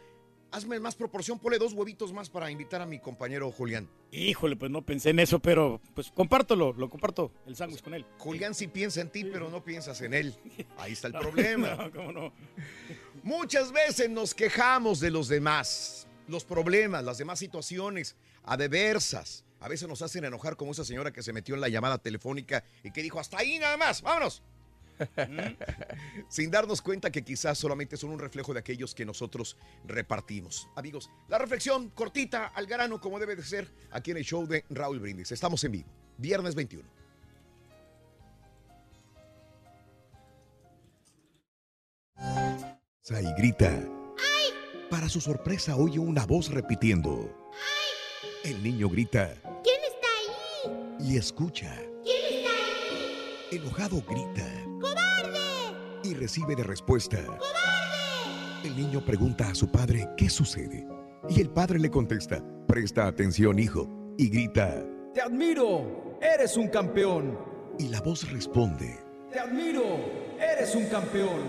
hazme 0.52 0.80
más 0.80 0.96
proporción, 0.96 1.40
ponle 1.40 1.58
dos 1.58 1.74
huevitos 1.74 2.14
más 2.14 2.30
para 2.30 2.50
invitar 2.52 2.82
a 2.82 2.86
mi 2.86 3.00
compañero 3.00 3.52
Julián. 3.52 3.90
Híjole, 4.12 4.56
pues 4.56 4.72
no 4.72 4.86
pensé 4.86 5.12
en 5.12 5.20
eso, 5.20 5.40
pero 5.40 5.82
pues 5.94 6.12
compártelo, 6.12 6.74
lo 6.74 6.90
comparto, 6.90 7.32
el 7.46 7.56
sándwich 7.56 7.82
con 7.82 7.94
él. 7.94 8.06
Julián 8.18 8.56
sí 8.56 8.68
piensa 8.68 9.02
en 9.02 9.10
ti, 9.10 9.26
pero 9.26 9.50
no 9.50 9.64
piensas 9.64 10.02
en 10.02 10.14
él. 10.14 10.36
Ahí 10.78 10.94
está 10.94 11.08
el 11.08 11.14
problema. 11.14 11.76
No, 11.76 11.92
cómo 11.92 12.12
no. 12.12 12.34
Muchas 13.24 13.72
veces 13.72 14.10
nos 14.10 14.34
quejamos 14.34 15.00
de 15.00 15.12
los 15.12 15.28
demás, 15.28 16.08
los 16.28 16.46
problemas, 16.46 17.04
las 17.04 17.18
demás 17.18 17.40
situaciones, 17.40 18.16
adversas. 18.44 19.46
A 19.60 19.68
veces 19.68 19.90
nos 19.90 20.02
hacen 20.02 20.24
enojar 20.24 20.56
como 20.56 20.72
esa 20.72 20.86
señora 20.86 21.12
que 21.12 21.22
se 21.22 21.34
metió 21.34 21.54
en 21.54 21.62
la 21.62 21.68
llamada 21.68 21.98
telefónica 21.98 22.64
y 22.82 22.92
que 22.92 23.04
dijo, 23.04 23.20
hasta 23.20 23.40
ahí 23.40 23.60
nada 23.60 23.76
más, 23.76 24.02
vámonos. 24.02 24.42
Sin 26.30 26.52
darnos 26.52 26.82
cuenta 26.82 27.12
que 27.12 27.24
quizás 27.24 27.58
solamente 27.58 27.98
son 27.98 28.12
un 28.12 28.20
reflejo 28.20 28.54
de 28.54 28.60
aquellos 28.60 28.94
que 28.94 29.06
nosotros 29.06 29.58
repartimos. 29.86 30.68
Amigos, 30.76 31.10
la 31.28 31.38
reflexión 31.38 31.90
cortita 31.90 32.48
al 32.48 32.66
grano 32.66 33.00
como 33.00 33.20
debe 33.20 33.36
de 33.36 33.44
ser 33.44 33.72
aquí 33.92 34.12
en 34.12 34.18
el 34.18 34.24
show 34.24 34.48
de 34.48 34.66
Raúl 34.70 35.00
Brindis. 35.00 35.32
Estamos 35.32 35.64
en 35.64 35.72
vivo, 35.72 35.90
viernes 36.18 36.56
21. 36.56 37.00
y 43.18 43.34
grita. 43.34 43.72
Para 44.90 45.10
su 45.10 45.20
sorpresa 45.20 45.76
oye 45.76 45.98
una 45.98 46.26
voz 46.26 46.50
repitiendo. 46.50 47.28
El 48.44 48.62
niño 48.62 48.88
grita 48.88 49.34
¿Quién 49.64 49.82
está 49.84 50.08
ahí? 50.20 51.12
y 51.12 51.18
escucha. 51.18 51.76
¿Quién 52.04 52.36
está 52.36 52.50
ahí? 52.52 53.58
Enojado 53.58 54.04
grita. 54.08 54.59
Y 56.10 56.14
recibe 56.14 56.56
de 56.56 56.64
respuesta. 56.64 57.20
El 58.64 58.76
niño 58.76 59.04
pregunta 59.06 59.50
a 59.50 59.56
su 59.56 59.72
padre 59.72 60.10
qué 60.18 60.30
sucede 60.30 60.86
y 61.30 61.42
el 61.42 61.50
padre 61.50 61.80
le 61.80 61.90
contesta, 61.90 62.44
presta 62.68 63.08
atención 63.08 63.60
hijo, 63.60 63.88
y 64.18 64.30
grita. 64.30 64.84
Te 65.14 65.22
admiro, 65.22 66.18
eres 66.22 66.58
un 66.58 66.68
campeón. 66.68 67.38
Y 67.78 67.88
la 67.90 68.02
voz 68.02 68.30
responde, 68.32 69.00
Te 69.32 69.40
admiro, 69.40 69.84
eres 70.40 70.76
un 70.76 70.86
campeón. 70.88 71.40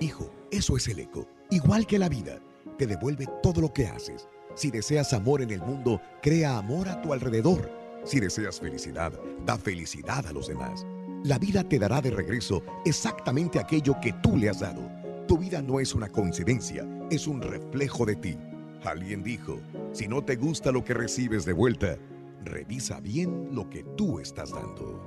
hijo, 0.00 0.30
eso 0.50 0.76
es 0.76 0.86
el 0.88 1.00
eco, 1.00 1.26
igual 1.50 1.86
que 1.86 1.98
la 1.98 2.08
vida, 2.08 2.38
te 2.78 2.86
devuelve 2.86 3.26
todo 3.42 3.60
lo 3.60 3.72
que 3.72 3.86
haces. 3.86 4.28
Si 4.54 4.70
deseas 4.70 5.12
amor 5.12 5.42
en 5.42 5.50
el 5.50 5.60
mundo, 5.60 6.00
crea 6.22 6.56
amor 6.56 6.88
a 6.88 7.02
tu 7.02 7.12
alrededor. 7.12 7.70
Si 8.04 8.20
deseas 8.20 8.60
felicidad, 8.60 9.12
da 9.44 9.58
felicidad 9.58 10.26
a 10.26 10.32
los 10.32 10.48
demás. 10.48 10.86
La 11.24 11.38
vida 11.38 11.64
te 11.64 11.78
dará 11.78 12.00
de 12.00 12.10
regreso 12.10 12.62
exactamente 12.84 13.58
aquello 13.58 13.96
que 14.00 14.12
tú 14.22 14.36
le 14.36 14.48
has 14.48 14.60
dado. 14.60 14.88
Tu 15.26 15.36
vida 15.38 15.60
no 15.60 15.80
es 15.80 15.94
una 15.94 16.08
coincidencia, 16.08 16.86
es 17.10 17.26
un 17.26 17.42
reflejo 17.42 18.06
de 18.06 18.16
ti. 18.16 18.38
Alguien 18.84 19.22
dijo, 19.24 19.58
si 19.92 20.06
no 20.06 20.22
te 20.22 20.36
gusta 20.36 20.70
lo 20.70 20.84
que 20.84 20.94
recibes 20.94 21.44
de 21.44 21.52
vuelta, 21.52 21.96
revisa 22.44 23.00
bien 23.00 23.48
lo 23.52 23.68
que 23.68 23.82
tú 23.96 24.20
estás 24.20 24.50
dando. 24.52 25.02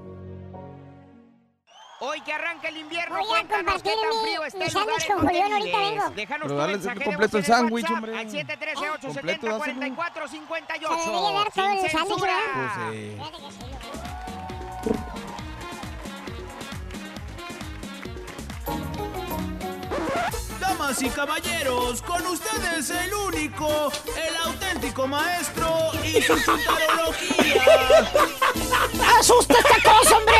Hoy 2.02 2.20
que 2.22 2.32
arranca 2.34 2.70
el 2.70 2.78
invierno, 2.78 3.16
Voy 3.20 3.26
a 3.26 3.30
cuéntanos 3.30 3.84
qué 3.84 3.90
compartir 3.92 3.94
tan 4.02 4.10
mi- 4.10 4.30
frío 4.30 4.46
está 4.46 4.58
mi 4.60 4.66
el 4.66 4.74
lugar 4.74 4.88
sándwich 4.88 5.04
en 5.10 5.16
con 5.16 5.26
donde 5.26 5.42
Julián, 5.42 5.52
ahorita 5.54 5.78
vives. 5.78 5.92
vengo. 6.00 6.10
Déjanos 6.16 6.44
Pero 6.48 6.54
tu 6.56 6.60
dale 6.60 6.74
mensaje 6.74 7.00
de 7.00 7.06
completo 7.06 7.38
el 7.38 7.46
sándwich, 7.46 7.92
hombre. 7.92 8.18
Al 8.18 8.30
713 8.30 8.76
Completo, 8.76 8.96
870 8.96 9.48
dáselo. 9.48 9.58
44 9.60 10.28
Se 10.28 10.36
debería 10.36 10.48
58 10.48 10.90
dar 10.90 11.52
todo 11.52 11.72
el 11.84 11.90
sándwich. 11.90 12.08
Pues 12.08 12.22
¿verdad? 12.22 12.92
sí. 12.92 14.09
Damas 20.60 21.02
y 21.02 21.10
caballeros, 21.10 22.02
con 22.02 22.26
ustedes 22.28 22.90
el 22.90 23.14
único, 23.14 23.92
el 24.16 24.36
auténtico 24.46 25.08
maestro 25.08 25.92
y 26.04 26.22
su 26.22 26.36
chuntarología. 26.36 27.64
¡Asusta 29.20 29.56
esta 29.58 29.92
cosa, 29.92 30.18
hombre! 30.18 30.36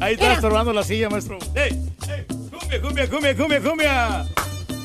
Ahí 0.00 0.14
está 0.14 0.34
estorbando 0.34 0.72
la 0.72 0.84
silla, 0.84 1.08
maestro. 1.08 1.38
¡Ey! 1.54 1.72
¡Ey! 2.08 2.26
¡Cumbia, 2.50 2.80
cumbia, 2.80 3.10
cumbia, 3.10 3.36
cumbia, 3.36 3.60
cumbia! 3.60 4.26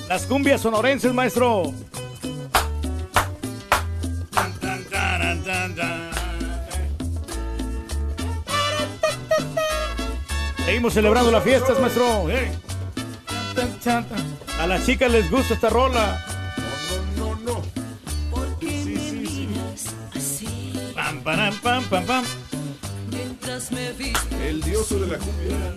Las 0.08 0.26
cumbias 0.26 0.62
sonorenses, 0.62 1.14
maestro. 1.14 1.74
Seguimos 10.66 10.94
celebrando 10.94 11.32
las 11.32 11.44
fiestas, 11.44 11.80
maestro. 11.80 12.30
¡Ey! 12.30 12.69
A 14.60 14.68
las 14.68 14.86
chicas 14.86 15.12
les 15.12 15.30
gusta 15.30 15.54
esta 15.54 15.70
rola. 15.70 16.24
No, 17.18 17.36
no, 17.36 17.54
no. 17.54 17.62
Pam, 20.96 21.24
pam, 21.24 21.60
pam, 21.60 21.84
pam, 21.90 22.06
pam. 22.06 22.26
Mientras 23.12 23.72
me 23.72 23.92
viste, 23.94 24.50
El 24.50 24.62
dioso 24.62 25.00
de 25.00 25.08
la 25.08 25.18
cumbia. 25.18 25.76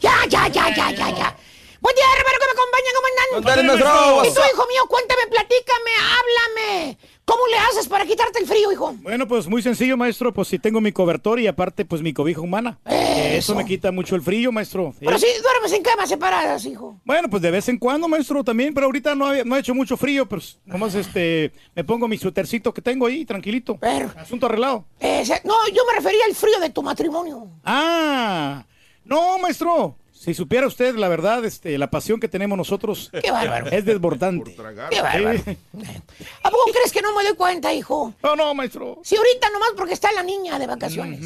Ya, 0.00 0.26
ya, 0.28 0.48
ya, 0.48 0.74
ya, 0.74 0.90
ya, 0.90 1.10
ya. 1.10 1.36
Buen 1.80 1.94
día, 1.94 2.04
hermano, 2.16 2.38
que 2.40 2.46
me 2.46 2.52
acompaña, 2.52 2.90
¿cómo 2.94 3.06
andan? 3.08 3.26
Maestro. 3.66 4.24
Y 4.24 4.34
tú, 4.34 4.40
hijo 4.54 4.66
mío, 4.68 4.86
cuéntame, 4.88 5.26
platícame, 5.26 5.90
háblame. 6.00 6.98
¿Cómo 7.26 7.40
le 7.46 7.56
haces 7.58 7.88
para 7.88 8.04
quitarte 8.04 8.38
el 8.38 8.46
frío, 8.46 8.70
hijo? 8.70 8.94
Bueno, 9.00 9.26
pues 9.26 9.46
muy 9.48 9.62
sencillo, 9.62 9.96
maestro. 9.96 10.32
Pues 10.32 10.48
si 10.48 10.58
tengo 10.58 10.80
mi 10.82 10.92
cobertor 10.92 11.40
y 11.40 11.46
aparte, 11.46 11.84
pues 11.86 12.02
mi 12.02 12.12
cobija 12.12 12.40
humana. 12.42 12.78
Eso, 12.84 13.54
me 13.54 13.64
quita 13.64 13.90
mucho 13.90 14.14
el 14.14 14.20
frío, 14.22 14.52
maestro. 14.52 14.94
Pero 15.00 15.18
si 15.18 15.26
duermes 15.42 15.72
en 15.72 15.82
camas 15.82 16.10
separadas, 16.10 16.64
hijo. 16.66 17.00
Bueno, 17.04 17.28
pues 17.30 17.42
de 17.42 17.50
vez 17.50 17.66
en 17.70 17.78
cuando, 17.78 18.08
maestro, 18.08 18.44
también, 18.44 18.74
pero 18.74 18.86
ahorita 18.86 19.14
no 19.14 19.26
ha, 19.26 19.42
no 19.42 19.54
ha 19.54 19.58
hecho 19.58 19.74
mucho 19.74 19.96
frío, 19.96 20.26
pues 20.26 20.58
nomás 20.66 20.94
este, 20.94 21.52
me 21.74 21.82
pongo 21.82 22.06
mi 22.08 22.18
suétercito 22.18 22.74
que 22.74 22.82
tengo 22.82 23.06
ahí, 23.06 23.24
tranquilito. 23.24 23.78
Pero- 23.80 24.10
Asunto 24.16 24.44
arreglado. 24.46 24.84
Eh, 25.00 25.24
no, 25.44 25.54
yo 25.72 25.82
me 25.86 25.94
refería 25.96 26.26
al 26.28 26.34
frío 26.34 26.60
de 26.60 26.70
tu 26.70 26.82
matrimonio. 26.82 27.48
Ah, 27.64 28.64
no, 29.04 29.38
maestro. 29.38 29.96
Si 30.24 30.34
supiera 30.34 30.66
usted 30.66 30.94
la 30.96 31.08
verdad, 31.08 31.44
este, 31.44 31.76
la 31.76 31.90
pasión 31.90 32.18
que 32.18 32.28
tenemos 32.28 32.56
nosotros 32.56 33.10
Qué 33.22 33.30
bárbaro. 33.30 33.66
es 33.70 33.84
desbordante. 33.84 34.56
Qué 34.90 35.00
bárbaro. 35.02 35.38
¿A 36.42 36.50
poco 36.50 36.70
crees 36.72 36.92
que 36.92 37.02
no 37.02 37.14
me 37.14 37.22
doy 37.24 37.34
cuenta, 37.34 37.72
hijo? 37.74 38.14
No, 38.22 38.34
no, 38.36 38.54
maestro. 38.54 39.00
Si 39.04 39.16
ahorita 39.16 39.50
nomás 39.50 39.70
porque 39.76 39.92
está 39.92 40.10
la 40.12 40.22
niña 40.22 40.58
de 40.58 40.66
vacaciones. 40.66 41.20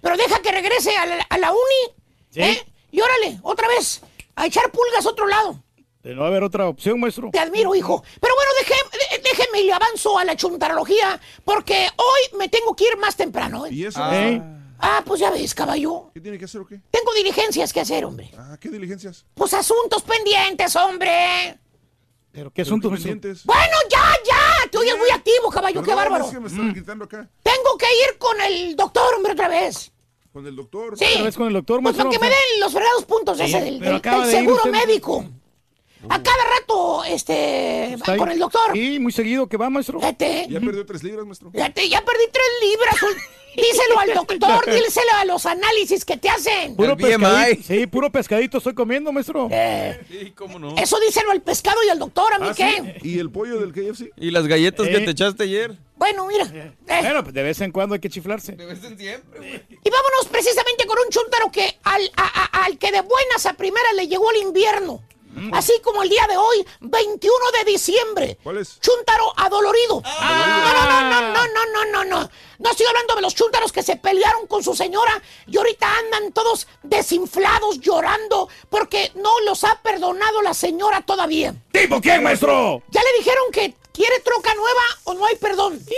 Pero 0.00 0.16
deja 0.16 0.40
que 0.40 0.52
regrese 0.52 0.96
a 0.96 1.06
la, 1.06 1.22
a 1.28 1.38
la 1.38 1.50
uni. 1.50 1.94
Sí. 2.30 2.40
¿eh? 2.40 2.66
Y 2.92 3.00
órale, 3.00 3.38
otra 3.42 3.68
vez, 3.68 4.00
a 4.36 4.46
echar 4.46 4.70
pulgas 4.70 5.04
a 5.04 5.08
otro 5.10 5.26
lado. 5.26 5.62
De 6.02 6.14
no 6.14 6.24
haber 6.24 6.42
otra 6.42 6.66
opción, 6.68 6.98
maestro. 6.98 7.28
Te 7.32 7.38
admiro, 7.38 7.74
hijo. 7.74 8.02
Pero 8.20 8.34
bueno, 8.34 8.50
deje- 8.60 9.16
de- 9.16 9.22
déjeme 9.28 9.60
y 9.60 9.64
le 9.66 9.72
avanzo 9.74 10.18
a 10.18 10.24
la 10.24 10.34
chuntarología 10.36 11.20
porque 11.44 11.88
hoy 11.96 12.38
me 12.38 12.48
tengo 12.48 12.74
que 12.74 12.84
ir 12.84 12.96
más 12.96 13.16
temprano. 13.16 13.66
¿eh? 13.66 13.70
¿Y 13.72 13.84
eso? 13.84 14.00
¿Eh? 14.12 14.40
Ah, 14.80 15.02
pues 15.04 15.20
ya 15.20 15.30
ves, 15.30 15.54
caballo. 15.54 16.10
¿Qué 16.14 16.20
tiene 16.20 16.38
que 16.38 16.46
hacer 16.46 16.60
o 16.60 16.66
qué? 16.66 16.80
Tengo 16.90 17.12
diligencias 17.14 17.72
que 17.72 17.80
hacer, 17.80 18.04
hombre. 18.04 18.30
Ah, 18.36 18.56
¿qué 18.60 18.68
diligencias? 18.68 19.26
Pues 19.34 19.52
asuntos 19.54 20.02
pendientes, 20.02 20.74
hombre. 20.76 21.58
¿Pero 22.32 22.52
qué 22.52 22.62
asuntos, 22.62 22.92
pendientes? 22.92 23.44
Bueno, 23.44 23.76
ya, 23.90 24.12
ya. 24.24 24.70
Te 24.70 24.78
oyes 24.78 24.96
muy 24.96 25.10
activo, 25.10 25.50
caballo. 25.50 25.82
Qué 25.82 25.94
bárbaro. 25.94 26.24
es 26.24 26.30
que 26.30 26.40
me 26.40 26.48
están 26.48 26.72
gritando 26.72 27.04
acá. 27.04 27.28
Tengo 27.42 27.76
que 27.76 27.86
ir 27.86 28.18
con 28.18 28.40
el 28.40 28.76
doctor, 28.76 29.14
hombre, 29.14 29.32
otra 29.32 29.48
vez. 29.48 29.92
Con 30.32 30.46
el 30.46 30.54
doctor. 30.54 30.96
Sí. 30.96 31.04
Otra 31.12 31.24
vez 31.24 31.36
con 31.36 31.48
el 31.48 31.54
doctor, 31.54 31.82
Pues 31.82 31.96
para 31.96 32.08
que 32.08 32.18
me 32.18 32.26
den 32.28 32.60
los 32.60 32.72
fregados 32.72 33.04
puntos 33.04 33.36
Sí, 33.36 33.44
ese 33.44 33.60
del, 33.60 33.80
seguro 34.30 34.56
usted. 34.64 34.70
A 36.08 36.22
cada 36.22 36.44
rato, 36.58 37.04
este, 37.04 37.96
con 38.16 38.30
el 38.30 38.38
doctor. 38.38 38.72
Sí, 38.72 38.98
muy 38.98 39.12
seguido 39.12 39.46
que 39.48 39.56
va, 39.56 39.68
maestro. 39.68 40.00
Fíjate, 40.00 40.46
Ya 40.48 40.60
perdió 40.60 40.86
tres 40.86 41.02
libras, 41.02 41.26
maestro. 41.26 41.50
fíjate, 41.50 41.88
ya 41.88 42.00
perdí 42.02 42.22
tres 42.32 42.46
libras. 42.62 43.16
Díselo 43.54 43.98
al 43.98 44.14
doctor, 44.14 44.64
díselo 44.72 45.12
a 45.18 45.24
los 45.24 45.44
análisis 45.44 46.04
que 46.04 46.16
te 46.16 46.28
hacen. 46.30 46.76
Puro 46.76 46.96
pescadito. 46.96 47.62
Sí, 47.66 47.86
puro 47.86 48.10
pescadito 48.10 48.58
estoy 48.58 48.74
comiendo, 48.74 49.12
maestro. 49.12 49.48
Eh, 49.50 50.00
Sí, 50.08 50.32
cómo 50.36 50.58
no. 50.58 50.74
eso 50.76 50.98
díselo 51.00 51.32
al 51.32 51.42
pescado 51.42 51.76
y 51.84 51.88
al 51.90 51.98
doctor, 51.98 52.32
¿a 52.32 52.38
mí 52.38 52.46
Ah, 52.48 52.54
qué? 52.56 52.98
¿sí? 53.02 53.08
¿Y 53.10 53.18
el 53.18 53.30
pollo 53.30 53.58
del 53.60 53.72
KFC? 53.72 54.10
Y 54.16 54.30
las 54.30 54.46
galletas 54.46 54.86
Eh. 54.86 54.90
que 54.92 55.00
te 55.00 55.10
echaste 55.10 55.42
ayer. 55.42 55.76
Bueno, 55.96 56.26
mira. 56.26 56.44
eh, 56.54 56.72
Bueno, 57.02 57.22
pues 57.24 57.34
de 57.34 57.42
vez 57.42 57.60
en 57.60 57.72
cuando 57.72 57.94
hay 57.94 58.00
que 58.00 58.08
chiflarse. 58.08 58.52
De 58.52 58.64
vez 58.64 58.82
en 58.84 58.96
siempre, 58.96 59.38
güey. 59.38 59.54
Y 59.84 59.90
vámonos 59.90 60.28
precisamente 60.30 60.86
con 60.86 60.96
un 60.98 61.10
chúntaro 61.10 61.50
que 61.52 61.76
al, 61.82 62.10
a- 62.16 62.42
a- 62.44 62.64
al 62.64 62.78
que 62.78 62.90
de 62.92 63.02
buenas 63.02 63.44
a 63.46 63.52
primeras 63.54 63.92
le 63.96 64.06
llegó 64.08 64.30
el 64.30 64.42
invierno. 64.42 65.02
Mm. 65.32 65.54
Así 65.54 65.72
como 65.82 66.02
el 66.02 66.08
día 66.08 66.26
de 66.28 66.36
hoy, 66.36 66.66
21 66.80 67.36
de 67.58 67.70
diciembre. 67.70 68.38
¿Cuál 68.42 68.58
es? 68.58 68.80
Chuntaro 68.80 69.32
adolorido. 69.36 70.02
Ah. 70.04 70.62
No, 70.64 70.84
no, 70.84 71.10
no, 71.10 71.32
no, 71.32 71.46
no, 71.46 71.66
no, 71.66 71.84
no, 71.92 72.04
no. 72.04 72.30
No 72.58 72.70
estoy 72.70 72.86
hablando 72.86 73.14
de 73.14 73.22
los 73.22 73.34
chúntaros 73.34 73.72
que 73.72 73.82
se 73.82 73.96
pelearon 73.96 74.46
con 74.46 74.62
su 74.62 74.74
señora 74.74 75.20
y 75.46 75.56
ahorita 75.56 75.86
andan 75.98 76.32
todos 76.32 76.66
desinflados, 76.82 77.80
llorando, 77.80 78.48
porque 78.68 79.12
no 79.14 79.40
los 79.40 79.64
ha 79.64 79.80
perdonado 79.80 80.42
la 80.42 80.52
señora 80.52 81.00
todavía. 81.00 81.54
¿Tipo 81.72 82.00
quién, 82.00 82.22
maestro? 82.22 82.82
Ya 82.90 83.02
le 83.02 83.18
dijeron 83.18 83.44
que 83.52 83.74
quiere 83.92 84.20
troca 84.20 84.54
nueva 84.54 84.82
o 85.04 85.14
no 85.14 85.26
hay 85.26 85.36
perdón. 85.36 85.80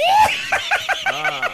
Ah. 1.04 1.50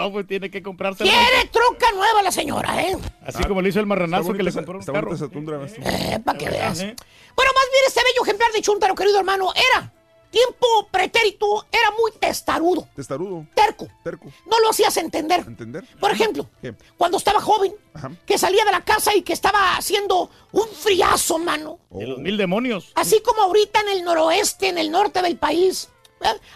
No, 0.00 0.12
pues 0.12 0.26
tiene 0.26 0.50
que 0.50 0.62
comprarse. 0.62 1.04
Quiere 1.04 1.44
troca 1.52 1.92
nueva 1.92 2.22
la 2.22 2.32
señora, 2.32 2.82
¿eh? 2.82 2.96
Así 3.24 3.42
como 3.44 3.60
le 3.60 3.68
hizo 3.68 3.80
el 3.80 3.86
marranazo 3.86 4.32
que 4.32 4.42
le 4.42 4.52
compró 4.52 4.78
un 4.78 4.84
carro. 4.84 5.14
esa 5.14 5.28
tundra. 5.28 5.60
Eh, 5.66 6.18
para 6.24 6.38
que 6.38 6.48
veas. 6.48 6.80
¿eh? 6.80 6.94
Bueno, 7.36 7.52
más 7.54 7.64
bien 7.72 7.84
este 7.86 8.00
bello 8.02 8.22
ejemplar 8.24 8.52
de 8.52 8.62
Chuntaro, 8.62 8.94
querido 8.94 9.18
hermano, 9.18 9.52
era 9.54 9.92
tiempo 10.30 10.66
pretérito, 10.90 11.66
era 11.72 11.90
muy 12.00 12.12
testarudo, 12.20 12.86
Testarudo. 12.94 13.46
terco. 13.54 13.88
Terco. 14.04 14.26
No 14.48 14.58
lo 14.60 14.70
hacías 14.70 14.96
entender. 14.96 15.40
¿Entender? 15.46 15.84
Por 15.98 16.12
ejemplo, 16.12 16.48
¿Qué? 16.62 16.72
cuando 16.96 17.18
estaba 17.18 17.40
joven, 17.40 17.74
Ajá. 17.94 18.12
que 18.26 18.38
salía 18.38 18.64
de 18.64 18.70
la 18.70 18.80
casa 18.82 19.14
y 19.14 19.22
que 19.22 19.32
estaba 19.32 19.76
haciendo 19.76 20.30
un 20.52 20.68
friazo, 20.68 21.38
mano. 21.38 21.78
De 21.90 22.06
los 22.06 22.18
mil 22.18 22.36
demonios. 22.36 22.92
Así 22.94 23.20
como 23.22 23.42
ahorita 23.42 23.80
en 23.80 23.88
el 23.88 24.04
noroeste, 24.04 24.68
en 24.68 24.78
el 24.78 24.90
norte 24.90 25.20
del 25.20 25.36
país. 25.36 25.88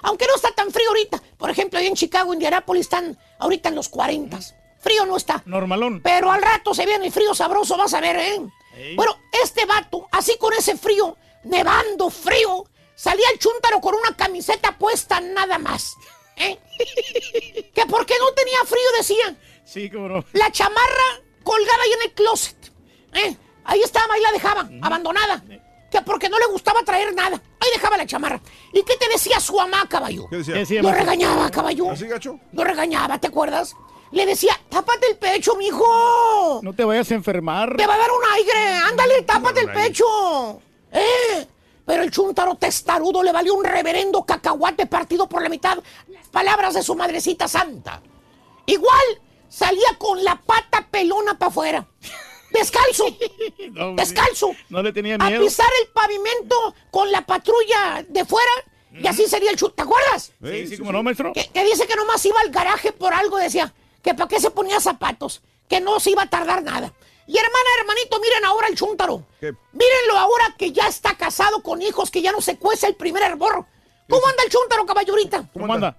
Aunque 0.03 0.27
no 0.27 0.35
está 0.35 0.51
tan 0.53 0.71
frío 0.71 0.89
ahorita. 0.89 1.23
Por 1.37 1.51
ejemplo, 1.51 1.79
ahí 1.79 1.87
en 1.87 1.95
Chicago, 1.95 2.33
Indianápolis, 2.33 2.83
están 2.83 3.19
ahorita 3.39 3.69
en 3.69 3.75
los 3.75 3.89
40. 3.89 4.39
Frío 4.79 5.07
no 5.07 5.17
está. 5.17 5.43
Normalón. 5.47 6.03
Pero 6.03 6.31
al 6.31 6.43
rato 6.43 6.75
se 6.75 6.85
viene 6.85 7.07
el 7.07 7.13
frío 7.13 7.35
sabroso, 7.35 7.77
vas 7.77 7.95
a 7.95 8.01
ver, 8.01 8.17
¿eh? 8.17 8.41
Ey. 8.77 8.97
Bueno, 8.97 9.19
este 9.43 9.65
vato, 9.65 10.09
así 10.13 10.37
con 10.39 10.53
ese 10.53 10.77
frío, 10.77 11.17
nevando 11.45 12.11
frío, 12.11 12.65
salía 12.95 13.27
el 13.33 13.39
chúntaro 13.39 13.81
con 13.81 13.95
una 13.95 14.15
camiseta 14.17 14.77
puesta 14.77 15.21
nada 15.21 15.59
más. 15.59 15.97
¿eh? 16.37 16.59
que 17.75 17.87
porque 17.87 18.15
no 18.19 18.33
tenía 18.33 18.59
frío, 18.67 18.93
decía. 18.99 19.37
Sí, 19.65 19.91
no. 19.93 20.25
La 20.33 20.51
chamarra 20.53 21.23
colgada 21.43 21.83
ahí 21.83 21.93
en 21.93 22.03
el 22.03 22.13
closet. 22.13 22.73
¿eh? 23.15 23.37
Ahí 23.65 23.81
estaba, 23.81 24.15
ahí 24.15 24.21
la 24.21 24.33
dejaba, 24.33 24.69
abandonada. 24.83 25.43
Que 25.95 26.03
porque 26.03 26.29
no 26.29 26.37
le 26.41 26.47
gustaba 26.47 26.83
traer 26.83 27.15
nada. 27.15 27.41
Ahí 27.61 27.69
dejaba 27.73 27.97
la 27.97 28.05
chamarra. 28.05 28.41
¿Y 28.73 28.83
qué 28.83 28.97
te 28.97 29.09
decía 29.09 29.39
su 29.39 29.55
mamá, 29.55 29.89
caballo? 29.89 30.27
¿Qué 30.29 30.39
decía? 30.39 30.55
¿Qué 30.55 30.61
decía, 30.61 30.83
Lo 30.83 30.91
regañaba, 30.91 31.49
caballo. 31.53 31.89
¿Así, 31.93 32.09
gacho? 32.09 32.41
Lo 32.51 32.65
regañaba, 32.65 33.17
¿te 33.19 33.29
acuerdas? 33.29 33.77
Le 34.11 34.27
decía, 34.27 34.59
tápate 34.69 35.07
el 35.13 35.19
pecho, 35.19 35.55
mijo. 35.55 36.59
No 36.65 36.73
te 36.73 36.83
vayas 36.83 37.09
a 37.13 37.15
enfermar. 37.15 37.77
Te 37.77 37.87
va 37.87 37.95
a 37.95 37.99
dar 37.99 38.11
un 38.11 38.33
aire. 38.33 38.75
Ándale, 38.89 39.23
tápate 39.23 39.61
el 39.61 39.71
pecho. 39.71 40.61
¿Eh? 40.91 41.47
Pero 41.87 42.03
el 42.03 42.11
chuntaro 42.11 42.57
testarudo 42.57 43.23
le 43.23 43.31
valió 43.31 43.55
un 43.55 43.63
reverendo 43.63 44.25
cacahuate 44.25 44.87
partido 44.87 45.29
por 45.29 45.43
la 45.43 45.49
mitad 45.49 45.79
las 46.09 46.27
palabras 46.27 46.75
de 46.75 46.83
su 46.83 46.97
madrecita 46.97 47.47
santa. 47.47 48.03
Igual 48.67 49.23
salía 49.49 49.97
con 49.97 50.25
la 50.25 50.35
pata 50.45 50.89
pelona 50.91 51.39
para 51.39 51.51
afuera. 51.51 51.87
Descalzo. 52.55 53.05
No, 53.73 53.95
descalzo. 53.95 54.53
No 54.69 54.83
le 54.83 54.93
tenía 54.93 55.17
A 55.17 55.29
miedo. 55.29 55.43
pisar 55.45 55.67
el 55.83 55.89
pavimento 55.89 56.75
con 56.91 57.11
la 57.11 57.27
patrulla 57.27 58.05
de 58.09 58.25
fuera. 58.25 58.51
Y 58.93 59.07
así 59.09 59.27
sería 59.27 59.51
el 59.51 59.57
chut. 59.57 59.75
¿Te 59.75 59.83
acuerdas? 59.83 60.33
Sí, 60.43 60.67
sí, 60.69 60.79
como 60.79 60.93
no, 60.93 61.03
maestro. 61.03 61.33
Que, 61.33 61.49
que 61.49 61.65
dice 61.65 61.87
que 61.87 61.97
nomás 61.97 62.25
iba 62.25 62.41
al 62.41 62.51
garaje 62.51 62.93
por 62.93 63.13
algo, 63.13 63.37
decía. 63.39 63.75
Que 64.03 64.15
para 64.15 64.29
qué 64.29 64.39
se 64.39 64.51
ponía 64.51 64.79
zapatos. 64.81 65.43
Que 65.69 65.81
no 65.81 65.99
se 65.99 66.11
iba 66.11 66.23
a 66.23 66.31
tardar 66.31 66.63
nada. 66.63 66.93
Y 67.27 67.37
hermana, 67.37 67.69
hermanito, 67.81 68.21
miren 68.21 68.45
ahora 68.45 68.69
el 68.69 68.77
chúntaro. 68.77 69.27
¿Qué? 69.41 69.53
Mírenlo 69.73 70.17
ahora 70.19 70.55
que 70.57 70.71
ya 70.73 70.87
está 70.87 71.17
casado 71.17 71.63
con 71.63 71.83
hijos, 71.83 72.11
que 72.11 72.23
ya 72.23 72.31
no 72.33 72.41
se 72.41 72.57
cuece 72.59 72.87
el 72.87 72.95
primer 72.95 73.23
hervor. 73.23 73.65
¿Cómo 74.09 74.27
anda 74.29 74.43
el 74.45 74.51
chúntaro, 74.51 74.85
caballurita? 74.87 75.49
¿Cómo 75.53 75.73
anda? 75.73 75.97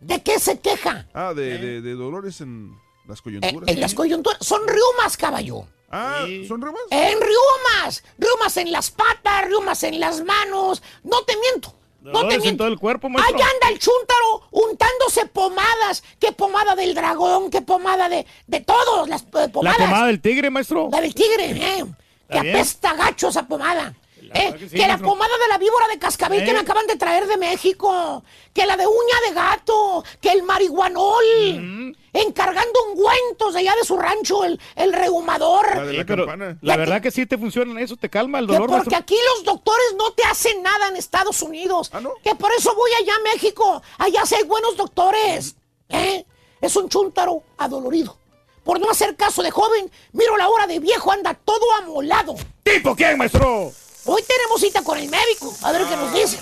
¿De 0.00 0.22
qué 0.22 0.38
se 0.38 0.60
queja? 0.60 1.06
Ah, 1.14 1.32
de, 1.34 1.58
de, 1.58 1.80
de 1.80 1.94
dolores 1.94 2.40
en 2.42 2.76
las 3.06 3.18
Eh, 3.18 3.22
coyunturas. 3.22 3.68
en 3.68 3.80
las 3.80 3.94
coyunturas. 3.94 4.38
Son 4.46 4.60
riumas, 4.66 5.16
caballo. 5.16 5.66
Ah, 5.90 6.24
¿son 6.48 6.60
reumas? 6.60 6.82
En 6.90 7.18
riumas. 7.20 8.02
Riumas 8.18 8.56
en 8.56 8.72
las 8.72 8.90
patas, 8.90 9.46
riumas 9.46 9.82
en 9.84 10.00
las 10.00 10.24
manos. 10.24 10.82
No 11.04 11.22
te 11.22 11.36
miento. 11.36 11.74
No 12.00 12.26
te 12.28 12.38
miento. 12.38 12.64
todo 12.64 12.68
el 12.72 12.78
cuerpo, 12.78 13.08
maestro. 13.08 13.34
Ahí 13.36 13.42
anda 13.42 13.68
el 13.68 13.78
chúntaro 13.78 14.42
untándose 14.50 15.24
pomadas. 15.26 16.02
¿Qué 16.18 16.32
pomada 16.32 16.74
del 16.74 16.94
dragón? 16.94 17.50
¿Qué 17.50 17.62
pomada 17.62 18.08
de, 18.08 18.26
de 18.46 18.60
todos? 18.60 19.08
Las 19.08 19.22
eh, 19.22 19.26
La 19.32 19.48
pomadas. 19.48 19.78
pomada 19.78 20.06
del 20.06 20.20
tigre, 20.20 20.50
maestro. 20.50 20.88
La 20.92 21.00
del 21.00 21.14
tigre, 21.14 21.50
¿eh? 21.50 21.84
Que 22.28 22.38
apesta 22.38 22.94
gacho 22.94 23.28
esa 23.28 23.46
pomada. 23.46 23.94
¿Eh? 24.34 24.68
que 24.70 24.86
la 24.86 24.98
pomada 24.98 25.32
de 25.38 25.48
la 25.48 25.58
víbora 25.58 25.86
de 25.88 25.98
cascabel 25.98 26.42
¿Eh? 26.42 26.44
que 26.44 26.52
me 26.52 26.60
acaban 26.60 26.86
de 26.86 26.96
traer 26.96 27.26
de 27.26 27.36
México. 27.36 28.22
Que 28.52 28.66
la 28.66 28.76
de 28.76 28.86
uña 28.86 29.20
de 29.28 29.34
gato. 29.34 30.04
Que 30.20 30.30
el 30.32 30.42
marihuanol. 30.42 31.96
Encargando 32.12 32.78
ungüentos 32.90 33.54
de 33.54 33.60
allá 33.60 33.74
de 33.74 33.84
su 33.84 33.96
rancho, 33.96 34.44
el, 34.44 34.60
el 34.76 34.92
rehumador. 34.92 35.74
La 35.74 35.82
de 35.84 35.90
Sí, 35.90 35.96
la 35.98 36.04
pero 36.04 36.26
campana. 36.26 36.58
la 36.62 36.76
verdad 36.76 37.02
que 37.02 37.10
sí 37.10 37.26
te 37.26 37.36
funciona 37.36 37.80
eso, 37.80 37.96
te 37.96 38.08
calma 38.08 38.38
el 38.38 38.46
Que 38.46 38.52
dolor, 38.52 38.70
porque 38.70 38.94
aquí 38.94 39.16
los 39.34 39.44
doctores 39.44 39.94
no 39.98 40.12
te 40.12 40.22
hacen 40.24 40.62
nada 40.62 40.88
en 40.88 40.96
Estados 40.96 41.42
Unidos. 41.42 41.90
¿Ah, 41.92 42.00
no? 42.00 42.12
Que 42.22 42.36
por 42.36 42.52
eso 42.52 42.72
voy 42.76 42.90
allá 43.00 43.14
a 43.16 43.34
México. 43.34 43.82
Allá 43.98 44.24
sí 44.26 44.36
hay 44.36 44.44
buenos 44.44 44.76
doctores. 44.76 45.56
¿Eh? 45.88 46.24
Es 46.60 46.76
un 46.76 46.88
chúntaro 46.88 47.42
adolorido. 47.58 48.16
Por 48.62 48.78
no 48.80 48.88
hacer 48.88 49.16
caso 49.16 49.42
de 49.42 49.50
joven, 49.50 49.90
miro 50.12 50.36
la 50.36 50.48
hora 50.48 50.66
de 50.66 50.78
viejo, 50.78 51.10
anda 51.12 51.34
todo 51.34 51.70
amolado. 51.82 52.34
¿Tipo 52.62 52.94
quién, 52.96 53.18
maestro? 53.18 53.72
Hoy 54.06 54.22
tenemos 54.22 54.60
cita 54.60 54.82
con 54.82 54.98
el 54.98 55.08
médico. 55.08 55.54
A 55.62 55.72
ver 55.72 55.86
qué 55.86 55.96
nos 55.96 56.12
dice. 56.12 56.38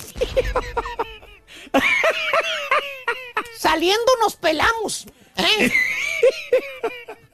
Saliendo 3.58 4.12
nos 4.20 4.36
pelamos. 4.36 5.06
¿eh? 5.36 5.72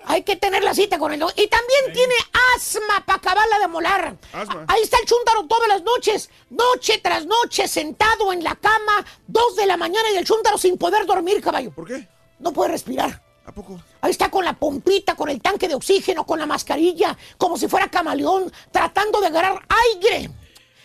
Hay 0.05 0.23
que 0.23 0.37
tener 0.37 0.63
la 0.63 0.75
cita 0.75 0.99
con 0.99 1.13
el 1.13 1.21
doctor. 1.21 1.43
Y 1.43 1.49
también 1.49 1.93
tiene 1.93 2.15
asma 2.57 3.05
para 3.07 3.19
acabarla 3.19 3.59
de 3.59 3.69
molar. 3.69 4.17
Asma. 4.33 4.65
Ahí 4.69 4.83
está 4.83 4.99
el 4.99 5.07
chúntaro 5.07 5.47
todas 5.47 5.69
las 5.69 5.83
noches. 5.83 6.31
Noche 6.51 6.99
tras 6.99 7.27
noche, 7.27 7.69
sentado 7.69 8.33
en 8.33 8.45
la 8.45 8.55
cama, 8.55 9.05
dos 9.27 9.57
de 9.57 9.67
la 9.67 9.77
mañana 9.77 10.11
y 10.11 10.17
el 10.17 10.25
chúntaro 10.25 10.59
sin 10.59 10.77
poder 10.79 11.07
dormir, 11.07 11.41
caballo. 11.43 11.71
¿Por 11.71 11.87
qué? 11.87 12.09
No 12.39 12.53
puede 12.53 12.71
respirar. 12.73 13.23
¿A 13.49 13.53
poco? 13.53 13.81
Ahí 14.03 14.11
está 14.11 14.31
con 14.31 14.45
la 14.45 14.53
pompita, 14.53 15.15
con 15.15 15.31
el 15.31 15.41
tanque 15.41 15.69
de 15.69 15.75
oxígeno, 15.75 16.27
con 16.27 16.39
la 16.39 16.45
mascarilla, 16.45 17.17
como 17.39 17.57
si 17.57 17.67
fuera 17.67 17.89
camaleón, 17.89 18.53
tratando 18.71 19.23
de 19.23 19.29
agarrar 19.29 19.65
aire. 19.95 20.19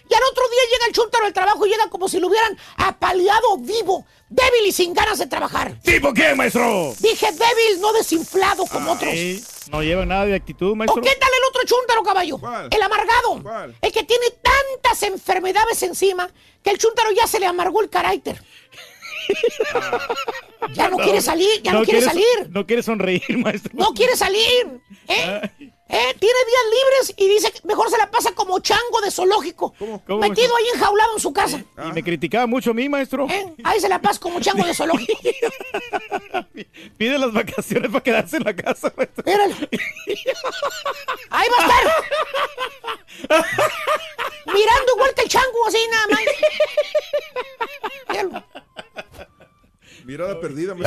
Y 0.10 0.14
al 0.14 0.24
otro 0.32 0.44
día 0.50 0.62
llega 0.72 0.86
el 0.88 0.94
chúntaro 0.94 1.26
al 1.26 1.34
trabajo 1.34 1.66
y 1.66 1.70
llega 1.72 1.90
como 1.90 2.08
si 2.08 2.22
lo 2.22 2.28
hubieran 2.28 2.58
apaleado 2.78 3.58
vivo, 3.58 4.06
débil 4.30 4.66
y 4.68 4.72
sin 4.72 4.94
ganas 4.94 5.20
de 5.20 5.28
trabajar. 5.28 5.78
¿Tipo 5.84 6.14
quién, 6.14 6.38
maestro? 6.38 6.94
Dije 7.00 7.32
débil, 7.34 7.82
no 7.82 7.92
desinflado 7.92 8.66
como 8.68 8.94
otros. 8.94 9.14
No 9.70 9.82
lleva 9.84 10.06
nada 10.06 10.26
de 10.26 10.36
actitud, 10.36 10.72
¿O 10.72 10.76
maestro. 10.76 11.02
qué 11.02 11.16
tal 11.20 11.30
el 11.38 11.50
otro 11.50 11.62
chúntaro, 11.66 12.02
caballo? 12.04 12.38
¿Cuál? 12.38 12.70
El 12.72 12.82
amargado. 12.82 13.42
¿Cuál? 13.44 13.76
El 13.82 13.92
que 13.92 14.04
tiene 14.04 14.26
tantas 14.42 15.04
enfermedades 15.04 15.84
encima 15.84 16.30
que 16.64 16.70
el 16.70 16.78
chúntaro 16.78 17.12
ya 17.12 17.28
se 17.28 17.42
le 17.42 17.46
amargó 17.46 17.82
el 17.82 17.90
carácter. 17.90 18.42
ya 20.74 20.90
no, 20.90 20.98
quiere 20.98 21.22
salir, 21.22 21.62
ya 21.62 21.74
no, 21.74 21.84
quiere 21.84 22.00
quiere- 22.00 22.14
salir. 22.14 22.50
No 22.50 22.66
quiere 22.66 22.84
sonreír, 22.84 23.38
maestro. 23.38 23.72
No 23.74 23.94
quiere 23.94 24.16
salir. 24.16 24.82
¿eh? 25.08 25.42
¿Eh? 25.90 26.16
Tiene 26.20 26.40
días 26.48 26.64
libres 26.72 27.14
y 27.18 27.28
dice 27.30 27.52
que 27.52 27.60
mejor 27.68 27.88
se 27.92 27.98
la 28.00 28.10
pasa 28.10 28.32
como 28.34 28.60
chango 28.60 29.00
de 29.02 29.12
zoológico. 29.12 29.74
¿Cómo, 29.78 30.02
Metido 30.20 30.56
ahí 30.56 30.66
enjaulado 30.74 31.14
en 31.14 31.20
su 31.20 31.32
casa. 31.34 31.64
Y 31.88 31.92
me 31.92 32.02
criticaba 32.04 32.48
mucho 32.48 32.72
a 32.72 32.74
mí, 32.74 32.90
maestro. 32.90 33.28
¿eh? 33.30 33.54
Ahí 33.64 33.80
se 33.80 33.88
la 33.90 34.02
pasa 34.02 34.20
como 34.20 34.40
chango 34.40 34.66
de 34.66 34.74
zoológico. 34.74 35.20
Pide 36.98 37.20
las 37.20 37.32
vacaciones 37.32 37.92
para 37.92 38.04
quedarse 38.04 38.38
en 38.38 38.44
la 38.44 38.56
casa, 38.56 38.92
maestro. 38.98 39.24
Míralo. 39.26 39.56
Ahí 41.30 41.48
va 41.50 41.58
a 41.60 41.68
estar. 41.68 41.84
Mirando 44.48 44.94
igual 44.96 45.14
que 45.14 45.22
el 45.22 45.30
chango, 45.30 45.68
así 45.68 45.78
nada 45.92 46.08
más. 46.08 46.22
Míralo. 48.10 48.44
Mirada 50.06 50.40
perdida. 50.40 50.74
me- 50.76 50.84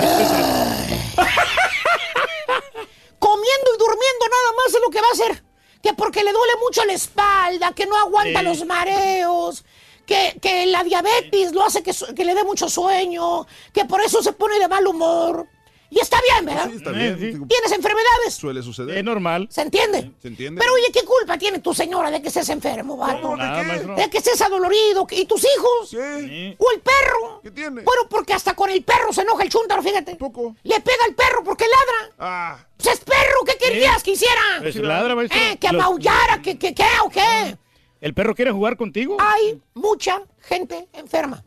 Comiendo 3.18 3.70
y 3.74 3.78
durmiendo 3.78 4.26
nada 4.30 4.52
más 4.56 4.74
es 4.74 4.80
lo 4.80 4.90
que 4.90 5.00
va 5.00 5.08
a 5.08 5.12
hacer. 5.12 5.42
Que 5.82 5.94
porque 5.94 6.22
le 6.24 6.32
duele 6.32 6.54
mucho 6.60 6.84
la 6.84 6.92
espalda, 6.92 7.72
que 7.72 7.86
no 7.86 7.96
aguanta 7.96 8.40
Sí. 8.40 8.44
los 8.44 8.64
mareos, 8.66 9.64
que, 10.06 10.36
que 10.40 10.66
la 10.66 10.82
diabetes 10.84 11.52
lo 11.52 11.64
hace 11.64 11.82
que, 11.82 11.92
que 12.14 12.24
le 12.24 12.34
dé 12.34 12.44
mucho 12.44 12.68
sueño, 12.68 13.46
que 13.72 13.84
por 13.84 14.00
eso 14.00 14.22
se 14.22 14.32
pone 14.32 14.58
de 14.58 14.68
mal 14.68 14.86
humor. 14.86 15.46
Y 15.88 16.00
está 16.00 16.18
bien, 16.20 16.44
¿verdad? 16.44 16.68
Sí, 16.70 16.76
está 16.76 16.90
Eh, 16.90 16.94
bien. 16.94 17.16
sí. 17.18 17.46
Tienes 17.48 17.72
enfermedades. 17.72 18.34
Suele 18.34 18.62
suceder. 18.62 18.98
Es 18.98 19.04
normal. 19.04 19.46
¿Se 19.50 19.62
entiende? 19.62 20.10
¿Se 20.20 20.28
entiende? 20.28 20.60
Pero 20.60 20.74
oye, 20.74 20.86
¿qué 20.92 21.02
culpa 21.04 21.38
tiene 21.38 21.60
tu 21.60 21.72
señora 21.72 22.10
de 22.10 22.20
que 22.20 22.28
estés 22.28 22.48
enfermo, 22.48 22.96
vato? 22.96 23.32
Maestro. 23.36 23.94
De 23.94 24.10
que 24.10 24.18
estés 24.18 24.40
adolorido. 24.42 25.06
¿Y 25.10 25.24
tus 25.26 25.44
hijos? 25.44 25.90
¿Qué? 25.90 26.56
¿O 26.58 26.70
el 26.72 26.80
perro? 26.80 27.40
¿Qué 27.42 27.50
tiene? 27.52 27.82
Bueno, 27.82 28.02
porque 28.10 28.32
hasta 28.34 28.54
con 28.54 28.68
el 28.70 28.82
perro 28.82 29.12
se 29.12 29.22
enoja 29.22 29.44
el 29.44 29.48
chúntaro, 29.48 29.82
fíjate. 29.82 30.16
Poco. 30.16 30.56
Le 30.64 30.80
pega 30.80 31.04
al 31.06 31.14
perro 31.14 31.44
porque 31.44 31.64
ladra. 31.66 32.14
Ah, 32.18 32.58
Pues 32.76 32.94
es 32.94 33.00
perro, 33.04 33.44
¿qué 33.46 33.56
querías 33.56 34.02
que 34.02 34.10
hiciera? 34.10 34.40
Pues 34.60 34.74
ladra, 34.76 35.14
maestro. 35.14 35.38
Eh, 35.40 35.56
que 35.58 35.68
Los- 35.68 35.82
maullara, 35.82 36.42
que, 36.42 36.58
que, 36.58 36.74
qué 36.74 36.84
o 37.04 37.08
qué. 37.10 37.56
¿El 38.00 38.12
perro 38.12 38.34
quiere 38.34 38.50
jugar 38.50 38.76
contigo? 38.76 39.16
Hay 39.20 39.62
mucha 39.74 40.20
gente 40.40 40.88
enferma. 40.92 41.42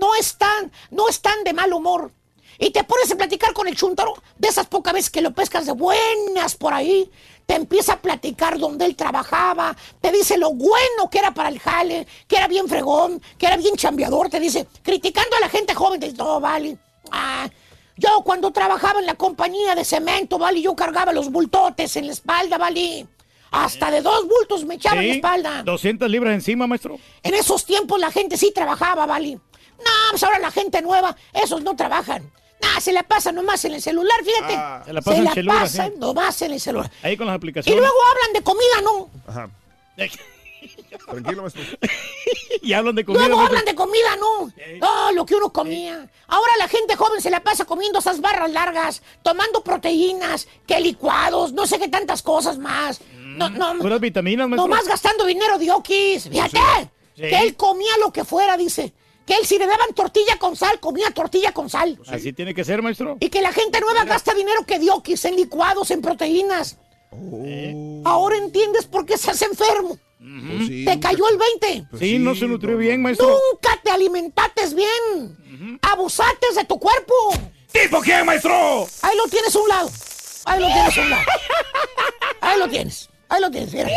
No 0.00 0.14
están, 0.16 0.72
no 0.90 1.08
están 1.08 1.44
de 1.44 1.52
mal 1.52 1.72
humor. 1.72 2.10
Y 2.58 2.70
te 2.70 2.84
pones 2.84 3.10
a 3.10 3.16
platicar 3.16 3.52
con 3.52 3.68
el 3.68 3.76
chúntaro, 3.76 4.14
de 4.38 4.48
esas 4.48 4.66
pocas 4.66 4.92
veces 4.92 5.10
que 5.10 5.20
lo 5.20 5.32
pescas 5.32 5.66
de 5.66 5.72
buenas 5.72 6.54
por 6.56 6.72
ahí, 6.72 7.10
te 7.46 7.54
empieza 7.54 7.94
a 7.94 8.00
platicar 8.00 8.58
donde 8.58 8.84
él 8.84 8.96
trabajaba, 8.96 9.76
te 10.00 10.10
dice 10.12 10.38
lo 10.38 10.52
bueno 10.52 11.10
que 11.10 11.18
era 11.18 11.32
para 11.32 11.48
el 11.48 11.58
jale, 11.58 12.06
que 12.26 12.36
era 12.36 12.48
bien 12.48 12.68
fregón, 12.68 13.20
que 13.38 13.46
era 13.46 13.56
bien 13.56 13.76
chambeador, 13.76 14.30
te 14.30 14.40
dice, 14.40 14.66
criticando 14.82 15.36
a 15.36 15.40
la 15.40 15.48
gente 15.48 15.74
joven, 15.74 16.00
te 16.00 16.06
dice, 16.06 16.18
no, 16.18 16.40
vale, 16.40 16.78
ah, 17.10 17.48
yo 17.96 18.22
cuando 18.24 18.50
trabajaba 18.50 19.00
en 19.00 19.06
la 19.06 19.14
compañía 19.14 19.74
de 19.74 19.84
cemento, 19.84 20.38
vale, 20.38 20.60
yo 20.60 20.74
cargaba 20.74 21.12
los 21.12 21.30
bultotes 21.30 21.96
en 21.96 22.06
la 22.06 22.12
espalda, 22.12 22.58
vale, 22.58 23.06
hasta 23.50 23.90
de 23.90 24.02
dos 24.02 24.26
bultos 24.26 24.64
me 24.64 24.74
echaban 24.74 25.00
en 25.00 25.08
la 25.08 25.14
espalda. 25.14 25.62
200 25.62 26.10
libras 26.10 26.34
encima, 26.34 26.66
maestro. 26.66 26.98
En 27.22 27.34
esos 27.34 27.64
tiempos 27.64 28.00
la 28.00 28.10
gente 28.10 28.36
sí 28.36 28.52
trabajaba, 28.52 29.06
¿vale? 29.06 29.38
No, 29.78 30.10
pues 30.10 30.22
ahora 30.24 30.38
la 30.40 30.50
gente 30.50 30.82
nueva, 30.82 31.16
esos 31.32 31.62
no 31.62 31.76
trabajan. 31.76 32.32
Nah, 32.60 32.80
se 32.80 32.92
la 32.92 33.02
pasan 33.02 33.34
nomás 33.34 33.64
en 33.64 33.72
el 33.74 33.82
celular, 33.82 34.16
fíjate. 34.24 34.54
Ah. 34.56 34.82
Se 34.86 34.92
la 34.92 35.02
pasan 35.02 35.26
en 35.26 35.32
chelura, 35.34 35.60
pasan 35.60 35.90
sí. 35.92 35.98
nomás 35.98 36.42
en 36.42 36.52
el 36.52 36.60
celular. 36.60 36.90
Ahí 37.02 37.16
con 37.16 37.26
las 37.26 37.34
Y 37.34 37.36
aplicaciones. 37.36 37.80
luego 37.80 37.96
hablan 38.10 38.32
de 38.32 38.42
comida, 38.42 38.80
¿no? 38.82 39.10
ajá. 39.26 39.50
Tranquilo, 41.06 41.42
maestro. 41.42 41.62
y 42.62 42.72
hablan 42.72 42.94
de 42.94 43.04
comida. 43.04 43.20
Luego 43.26 43.36
maestro. 43.36 43.58
hablan 43.58 43.64
de 43.66 43.74
comida, 43.74 44.16
¿no? 44.16 44.52
No, 44.80 45.12
lo 45.12 45.26
que 45.26 45.34
uno 45.34 45.52
comía. 45.52 46.08
Ahora 46.28 46.52
la 46.58 46.68
gente 46.68 46.96
joven 46.96 47.20
se 47.20 47.30
la 47.30 47.42
pasa 47.42 47.64
comiendo 47.66 47.98
esas 47.98 48.20
barras 48.20 48.50
largas, 48.50 49.02
tomando 49.22 49.62
proteínas, 49.62 50.48
que 50.66 50.80
licuados, 50.80 51.52
no 51.52 51.66
sé 51.66 51.78
qué 51.78 51.88
tantas 51.88 52.22
cosas 52.22 52.56
más. 52.58 53.00
No, 53.14 53.50
no, 53.50 53.78
Puras 53.78 54.00
vitaminas, 54.00 54.48
maestro. 54.48 54.66
Nomás 54.68 54.86
gastando 54.88 55.26
dinero 55.26 55.58
de 55.58 55.70
okis. 55.70 56.28
Fíjate. 56.30 56.58
Sí. 57.16 57.22
Que 57.22 57.40
él 57.40 57.56
comía 57.56 57.92
lo 58.00 58.12
que 58.12 58.24
fuera, 58.24 58.56
dice. 58.56 58.92
Que 59.26 59.34
él 59.34 59.46
si 59.46 59.58
le 59.58 59.66
daban 59.66 59.94
tortilla 59.94 60.38
con 60.38 60.54
sal, 60.54 60.78
comía 60.80 61.10
tortilla 61.10 61.52
con 61.52 61.70
sal. 61.70 61.98
Así 62.08 62.32
tiene 62.32 62.54
que 62.54 62.64
ser, 62.64 62.82
maestro. 62.82 63.16
Y 63.20 63.30
que 63.30 63.40
la 63.40 63.52
gente 63.52 63.80
nueva 63.80 64.04
gasta 64.04 64.34
dinero 64.34 64.64
que 64.66 64.78
diokis 64.78 65.24
en 65.24 65.36
licuados, 65.36 65.90
en 65.90 66.02
proteínas. 66.02 66.76
Ahora 68.04 68.36
entiendes 68.36 68.86
por 68.86 69.06
qué 69.06 69.14
estás 69.14 69.40
enfermo. 69.42 69.98
Pues 70.18 70.66
sí, 70.68 70.84
Te 70.84 70.98
cayó 71.00 71.28
el 71.28 71.38
20. 71.62 71.86
Pues 71.90 72.00
sí, 72.00 72.18
no 72.18 72.34
se 72.34 72.46
nutrió 72.46 72.76
bien, 72.76 73.02
maestro. 73.02 73.28
Nunca 73.28 73.78
te 73.82 73.90
alimentates 73.90 74.74
bien. 74.74 75.78
Abusates 75.82 76.54
de 76.56 76.64
tu 76.64 76.78
cuerpo. 76.78 77.14
¿Tipo 77.72 78.00
quién, 78.00 78.24
maestro? 78.26 78.86
Ahí 79.02 79.16
lo 79.16 79.26
tienes 79.28 79.54
a 79.54 79.58
un 79.58 79.68
lado. 79.68 79.90
Ahí 80.44 80.60
lo 80.60 80.66
tienes 80.66 80.98
a 80.98 81.00
un 81.00 81.10
lado. 81.10 81.22
Ahí 82.40 82.58
lo 82.58 82.68
tienes. 82.68 83.08
Ahí 83.28 83.40
lo 83.40 83.50
tienes. 83.50 83.72
Mira. 83.72 83.88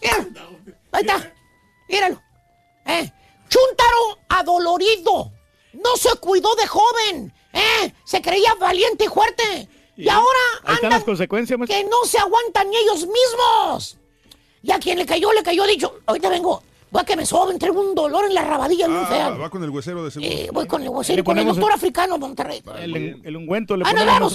Mira. 0.00 0.26
Ahí 0.92 1.00
está. 1.02 1.32
Míralo. 1.88 2.22
¿Eh? 2.86 3.12
Chúntaro 3.48 4.18
adolorido. 4.28 5.32
No 5.72 5.96
se 5.96 6.10
cuidó 6.18 6.54
de 6.56 6.66
joven. 6.66 7.32
¿Eh? 7.52 7.92
Se 8.04 8.20
creía 8.22 8.54
valiente 8.54 9.04
y 9.06 9.08
fuerte. 9.08 9.68
Y, 9.96 10.08
ahora 10.08 10.28
Ahí 10.64 10.74
están 10.74 10.76
andan 10.76 10.90
las 10.90 11.04
consecuencias, 11.04 11.58
maestro. 11.58 11.76
que 11.76 11.84
no 11.88 12.04
se 12.04 12.18
aguantan 12.18 12.70
ni 12.70 12.76
ellos 12.76 13.06
mismos. 13.06 13.98
Y 14.62 14.70
a 14.70 14.78
quien 14.78 14.98
le 14.98 15.06
cayó, 15.06 15.32
le 15.32 15.42
cayó 15.42 15.66
dicho, 15.66 16.00
ahorita 16.06 16.28
vengo, 16.28 16.62
voy 16.90 17.02
a 17.02 17.04
que 17.04 17.16
me 17.16 17.26
soben, 17.26 17.58
traigo 17.58 17.80
un 17.80 17.94
dolor 17.94 18.24
en 18.26 18.34
la 18.34 18.42
rabadilla 18.42 18.86
muy 18.88 18.98
Ah, 19.02 19.06
fea. 19.06 19.28
va 19.30 19.50
con 19.50 19.62
el 19.64 19.70
huesero 19.70 20.04
de 20.04 20.10
seguro. 20.12 20.30
Eh, 20.30 20.50
voy 20.52 20.66
con 20.68 20.82
el 20.82 20.90
vocero, 20.90 21.24
con 21.24 21.38
el 21.38 21.46
doctor 21.46 21.70
el- 21.70 21.74
africano 21.76 22.14
de 22.14 22.18
Monterrey. 22.20 22.62
El, 22.80 23.20
el 23.24 23.36
ungüento 23.36 23.76
le 23.76 23.84
Ah, 23.86 23.90
ponemos. 23.90 24.34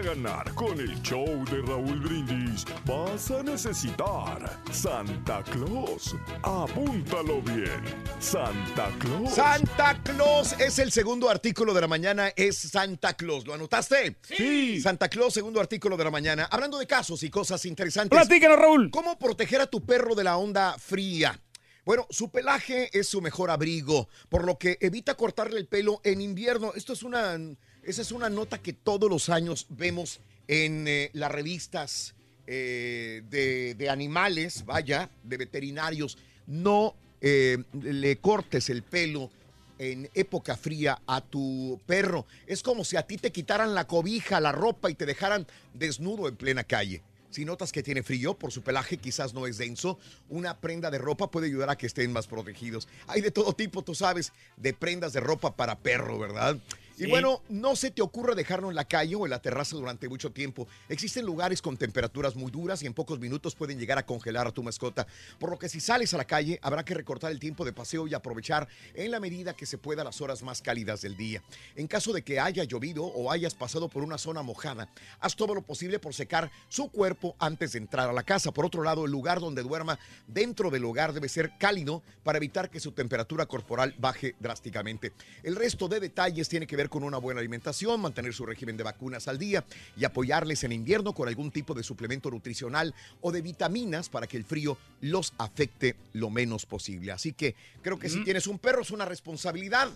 Para 0.00 0.14
ganar 0.14 0.54
con 0.54 0.80
el 0.80 1.02
show 1.02 1.44
de 1.50 1.60
Raúl 1.60 2.00
Brindis 2.00 2.64
vas 2.86 3.30
a 3.30 3.42
necesitar 3.42 4.58
Santa 4.72 5.42
Claus. 5.42 6.16
Apúntalo 6.42 7.42
bien. 7.42 7.82
Santa 8.18 8.90
Claus. 8.98 9.34
Santa 9.34 10.00
Claus 10.02 10.54
es 10.58 10.78
el 10.78 10.90
segundo 10.90 11.28
artículo 11.28 11.74
de 11.74 11.82
la 11.82 11.86
mañana, 11.86 12.28
es 12.34 12.56
Santa 12.56 13.12
Claus. 13.12 13.46
¿Lo 13.46 13.52
anotaste? 13.52 14.16
Sí. 14.22 14.80
Santa 14.80 15.10
Claus, 15.10 15.34
segundo 15.34 15.60
artículo 15.60 15.98
de 15.98 16.04
la 16.04 16.10
mañana. 16.10 16.48
Hablando 16.50 16.78
de 16.78 16.86
casos 16.86 17.22
y 17.22 17.28
cosas 17.28 17.66
interesantes. 17.66 18.18
Platícanos, 18.18 18.58
Raúl. 18.58 18.90
¿Cómo 18.90 19.18
proteger 19.18 19.60
a 19.60 19.66
tu 19.66 19.84
perro 19.84 20.14
de 20.14 20.24
la 20.24 20.38
onda 20.38 20.78
fría? 20.78 21.38
Bueno, 21.84 22.06
su 22.08 22.30
pelaje 22.30 22.88
es 22.98 23.08
su 23.08 23.20
mejor 23.20 23.50
abrigo, 23.50 24.08
por 24.30 24.44
lo 24.44 24.56
que 24.58 24.78
evita 24.80 25.14
cortarle 25.16 25.58
el 25.58 25.66
pelo 25.66 26.00
en 26.04 26.22
invierno. 26.22 26.72
Esto 26.74 26.92
es 26.92 27.02
una, 27.02 27.36
esa 27.82 28.02
es 28.02 28.12
una 28.12 28.28
nota 28.28 28.58
que 28.58 28.72
todos 28.72 29.10
los 29.10 29.28
años 29.28 29.66
vemos 29.70 30.20
en 30.48 30.86
eh, 30.88 31.10
las 31.12 31.30
revistas 31.30 32.14
eh, 32.46 33.22
de, 33.30 33.88
animales, 33.88 34.64
vaya, 34.64 35.10
de 35.22 35.36
veterinarios. 35.36 36.18
No 36.46 36.94
eh, 37.20 37.58
le 37.80 38.16
cortes 38.16 38.70
el 38.70 38.82
pelo 38.82 39.30
en 39.78 40.10
época 40.14 40.56
fría 40.56 41.00
a 41.06 41.20
tu 41.20 41.80
perro. 41.86 42.26
Es 42.46 42.62
como 42.62 42.84
si 42.84 42.96
a 42.96 43.02
ti 43.02 43.16
te 43.16 43.32
quitaran 43.32 43.74
la 43.74 43.86
cobija, 43.86 44.40
la 44.40 44.52
ropa 44.52 44.90
y 44.90 44.94
te 44.94 45.06
dejaran 45.06 45.46
desnudo 45.72 46.28
en 46.28 46.36
plena 46.36 46.64
calle. 46.64 47.02
Si 47.30 47.44
notas 47.44 47.70
que 47.70 47.84
tiene 47.84 48.02
frío, 48.02 48.34
por 48.34 48.50
su 48.50 48.62
pelaje 48.62 48.96
quizás 48.96 49.32
no 49.32 49.46
es 49.46 49.56
denso, 49.56 50.00
una 50.28 50.58
prenda 50.58 50.90
de 50.90 50.98
ropa 50.98 51.30
puede 51.30 51.46
ayudar 51.46 51.70
a 51.70 51.78
que 51.78 51.86
estén 51.86 52.12
más 52.12 52.26
protegidos. 52.26 52.88
Hay 53.06 53.20
de 53.20 53.30
todo 53.30 53.52
tipo, 53.52 53.82
tú 53.82 53.94
sabes, 53.94 54.32
de 54.56 54.74
prendas 54.74 55.12
de 55.12 55.20
ropa 55.20 55.54
para 55.54 55.78
perro, 55.78 56.18
¿verdad? 56.18 56.58
Y 57.00 57.06
bueno, 57.06 57.42
no 57.48 57.76
se 57.76 57.90
te 57.90 58.02
ocurra 58.02 58.34
dejarlo 58.34 58.68
en 58.68 58.76
la 58.76 58.84
calle 58.84 59.16
o 59.16 59.24
en 59.24 59.30
la 59.30 59.40
terraza 59.40 59.74
durante 59.74 60.06
mucho 60.06 60.32
tiempo. 60.32 60.68
Existen 60.86 61.24
lugares 61.24 61.62
con 61.62 61.78
temperaturas 61.78 62.36
muy 62.36 62.50
duras 62.50 62.82
y 62.82 62.86
en 62.86 62.92
pocos 62.92 63.18
minutos 63.18 63.54
pueden 63.54 63.78
llegar 63.78 63.96
a 63.96 64.04
congelar 64.04 64.46
a 64.46 64.52
tu 64.52 64.62
mascota. 64.62 65.06
Por 65.38 65.48
lo 65.48 65.58
que 65.58 65.70
si 65.70 65.80
sales 65.80 66.12
a 66.12 66.18
la 66.18 66.26
calle, 66.26 66.58
habrá 66.60 66.84
que 66.84 66.92
recortar 66.92 67.32
el 67.32 67.40
tiempo 67.40 67.64
de 67.64 67.72
paseo 67.72 68.06
y 68.06 68.12
aprovechar 68.12 68.68
en 68.92 69.10
la 69.10 69.18
medida 69.18 69.54
que 69.54 69.64
se 69.64 69.78
pueda 69.78 70.04
las 70.04 70.20
horas 70.20 70.42
más 70.42 70.60
cálidas 70.60 71.00
del 71.00 71.16
día. 71.16 71.42
En 71.74 71.86
caso 71.86 72.12
de 72.12 72.20
que 72.20 72.38
haya 72.38 72.64
llovido 72.64 73.04
o 73.04 73.32
hayas 73.32 73.54
pasado 73.54 73.88
por 73.88 74.02
una 74.02 74.18
zona 74.18 74.42
mojada, 74.42 74.90
haz 75.20 75.36
todo 75.36 75.54
lo 75.54 75.62
posible 75.62 76.00
por 76.00 76.12
secar 76.12 76.50
su 76.68 76.90
cuerpo 76.90 77.34
antes 77.38 77.72
de 77.72 77.78
entrar 77.78 78.10
a 78.10 78.12
la 78.12 78.24
casa. 78.24 78.52
Por 78.52 78.66
otro 78.66 78.82
lado, 78.82 79.06
el 79.06 79.10
lugar 79.10 79.40
donde 79.40 79.62
duerma 79.62 79.98
dentro 80.26 80.68
del 80.68 80.84
hogar 80.84 81.14
debe 81.14 81.30
ser 81.30 81.52
cálido 81.58 82.02
para 82.22 82.36
evitar 82.36 82.68
que 82.68 82.78
su 82.78 82.92
temperatura 82.92 83.46
corporal 83.46 83.94
baje 83.96 84.34
drásticamente. 84.38 85.14
El 85.42 85.56
resto 85.56 85.88
de 85.88 85.98
detalles 85.98 86.50
tiene 86.50 86.66
que 86.66 86.76
ver 86.76 86.89
con 86.90 87.02
una 87.02 87.16
buena 87.16 87.40
alimentación, 87.40 88.00
mantener 88.02 88.34
su 88.34 88.44
régimen 88.44 88.76
de 88.76 88.82
vacunas 88.82 89.28
al 89.28 89.38
día 89.38 89.64
y 89.96 90.04
apoyarles 90.04 90.62
en 90.64 90.72
invierno 90.72 91.14
con 91.14 91.28
algún 91.28 91.50
tipo 91.50 91.72
de 91.72 91.82
suplemento 91.82 92.30
nutricional 92.30 92.94
o 93.22 93.32
de 93.32 93.40
vitaminas 93.40 94.10
para 94.10 94.26
que 94.26 94.36
el 94.36 94.44
frío 94.44 94.76
los 95.00 95.32
afecte 95.38 95.96
lo 96.12 96.28
menos 96.28 96.66
posible. 96.66 97.12
Así 97.12 97.32
que 97.32 97.54
creo 97.80 97.98
que 97.98 98.10
si 98.10 98.22
tienes 98.24 98.46
un 98.46 98.58
perro 98.58 98.82
es 98.82 98.90
una 98.90 99.06
responsabilidad 99.06 99.90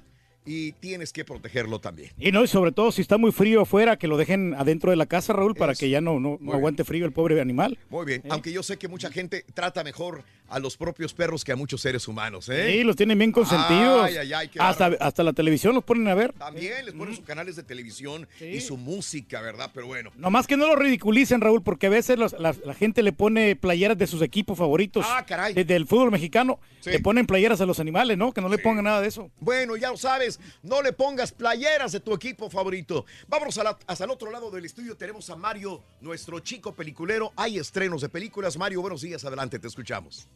y 0.47 0.73
tienes 0.73 1.13
que 1.13 1.25
protegerlo 1.25 1.79
también. 1.81 2.11
Y 2.19 2.31
no, 2.33 2.45
y 2.45 2.49
sobre 2.49 2.73
todo 2.73 2.93
si 2.93 3.01
está 3.03 3.17
muy 3.19 3.33
frío 3.33 3.63
afuera, 3.63 3.97
que 3.99 4.07
lo 4.09 4.17
dejen 4.17 4.55
adentro 4.55 4.91
de 4.91 4.97
la 4.97 5.07
casa, 5.07 5.33
Raúl, 5.33 5.55
para 5.55 5.75
que 5.75 5.89
ya 5.91 6.01
no, 6.01 6.21
no, 6.21 6.39
aguante 6.53 6.85
frío 6.85 7.07
el 7.07 7.13
pobre 7.13 7.41
animal. 7.41 7.79
Muy 7.91 8.05
bien, 8.07 8.23
aunque 8.29 8.53
yo 8.53 8.63
sé 8.63 8.77
que 8.77 8.89
mucha 8.89 9.11
gente 9.11 9.45
trata 9.55 9.83
mejor 9.85 10.23
a 10.49 10.59
los 10.59 10.77
propios 10.77 11.15
perros 11.15 11.43
que 11.43 11.53
a 11.53 11.57
muchos 11.57 11.81
seres 11.81 12.07
humanos, 12.07 12.49
¿eh? 12.51 12.73
Sí, 12.73 12.85
los 12.85 12.95
tienen 12.97 13.19
bien 13.19 13.33
consentidos. 13.33 14.05
Ay, 14.05 14.17
ay, 14.19 14.33
ay, 14.35 14.51
hasta, 14.59 14.87
hasta 15.01 15.23
la 15.23 15.33
televisión 15.33 15.75
los 15.75 15.83
ponen 15.83 16.07
a 16.09 16.15
ver. 16.15 16.33
También 16.35 16.85
les 16.85 16.95
ponen 16.95 17.17
sus 17.17 17.25
canales 17.25 17.57
de 17.57 17.63
televisión 17.63 18.29
y 18.41 18.61
su 18.61 18.77
música, 18.77 19.41
¿verdad? 19.41 19.71
Pero 19.73 19.87
bueno. 19.87 20.11
Nomás 20.17 20.47
que 20.47 20.57
no 20.59 20.67
lo 20.69 20.77
ridiculicen, 20.77 21.41
Raúl, 21.41 21.63
porque 21.63 21.87
a 21.87 21.91
veces 21.91 22.19
los- 22.19 22.39
la, 22.39 22.55
la 22.65 22.75
gente 22.75 23.03
le 23.03 23.13
pone 23.13 23.57
playeras 23.57 23.97
de 23.97 24.07
sus 24.07 24.21
equipos 24.21 24.59
favoritos. 24.59 25.07
Ah, 25.09 25.25
caray. 25.27 25.55
Desde 25.55 25.75
el 25.77 25.87
fútbol 25.87 26.11
mexicano. 26.11 26.61
Sí. 26.81 26.91
Le 26.91 27.01
ponen 27.01 27.25
playeras 27.27 27.63
a 27.63 27.67
los 27.67 27.81
animales, 27.81 28.19
¿no? 28.19 28.33
Que 28.33 28.43
no 28.43 28.51
le 28.51 28.59
pongan 28.59 28.85
nada 28.85 29.01
de 29.01 29.09
eso. 29.09 29.31
Bueno, 29.41 29.77
ya 29.77 29.91
lo 29.91 29.97
sabes, 29.97 30.34
no 30.62 30.82
le 30.82 30.93
pongas 30.93 31.32
playeras 31.32 31.93
de 31.93 32.01
tu 32.01 32.12
equipo 32.14 32.51
favorito. 32.51 33.05
Vámonos 33.28 33.59
hasta 33.87 34.05
el 34.05 34.11
otro 34.11 34.30
lado 34.30 34.51
del 34.51 34.64
estudio, 34.64 34.97
tenemos 34.97 35.30
a 35.30 35.37
Mario, 35.37 35.82
nuestro 36.01 36.41
chico 36.41 36.74
peliculero. 36.74 37.32
Hay 37.37 37.59
estrenos 37.59 38.03
de 38.03 38.09
películas. 38.09 38.57
Mario, 38.57 38.80
buenos 38.80 39.03
días, 39.03 39.24
adelante, 39.24 39.59
te 39.59 39.68
escuchamos. 39.68 40.28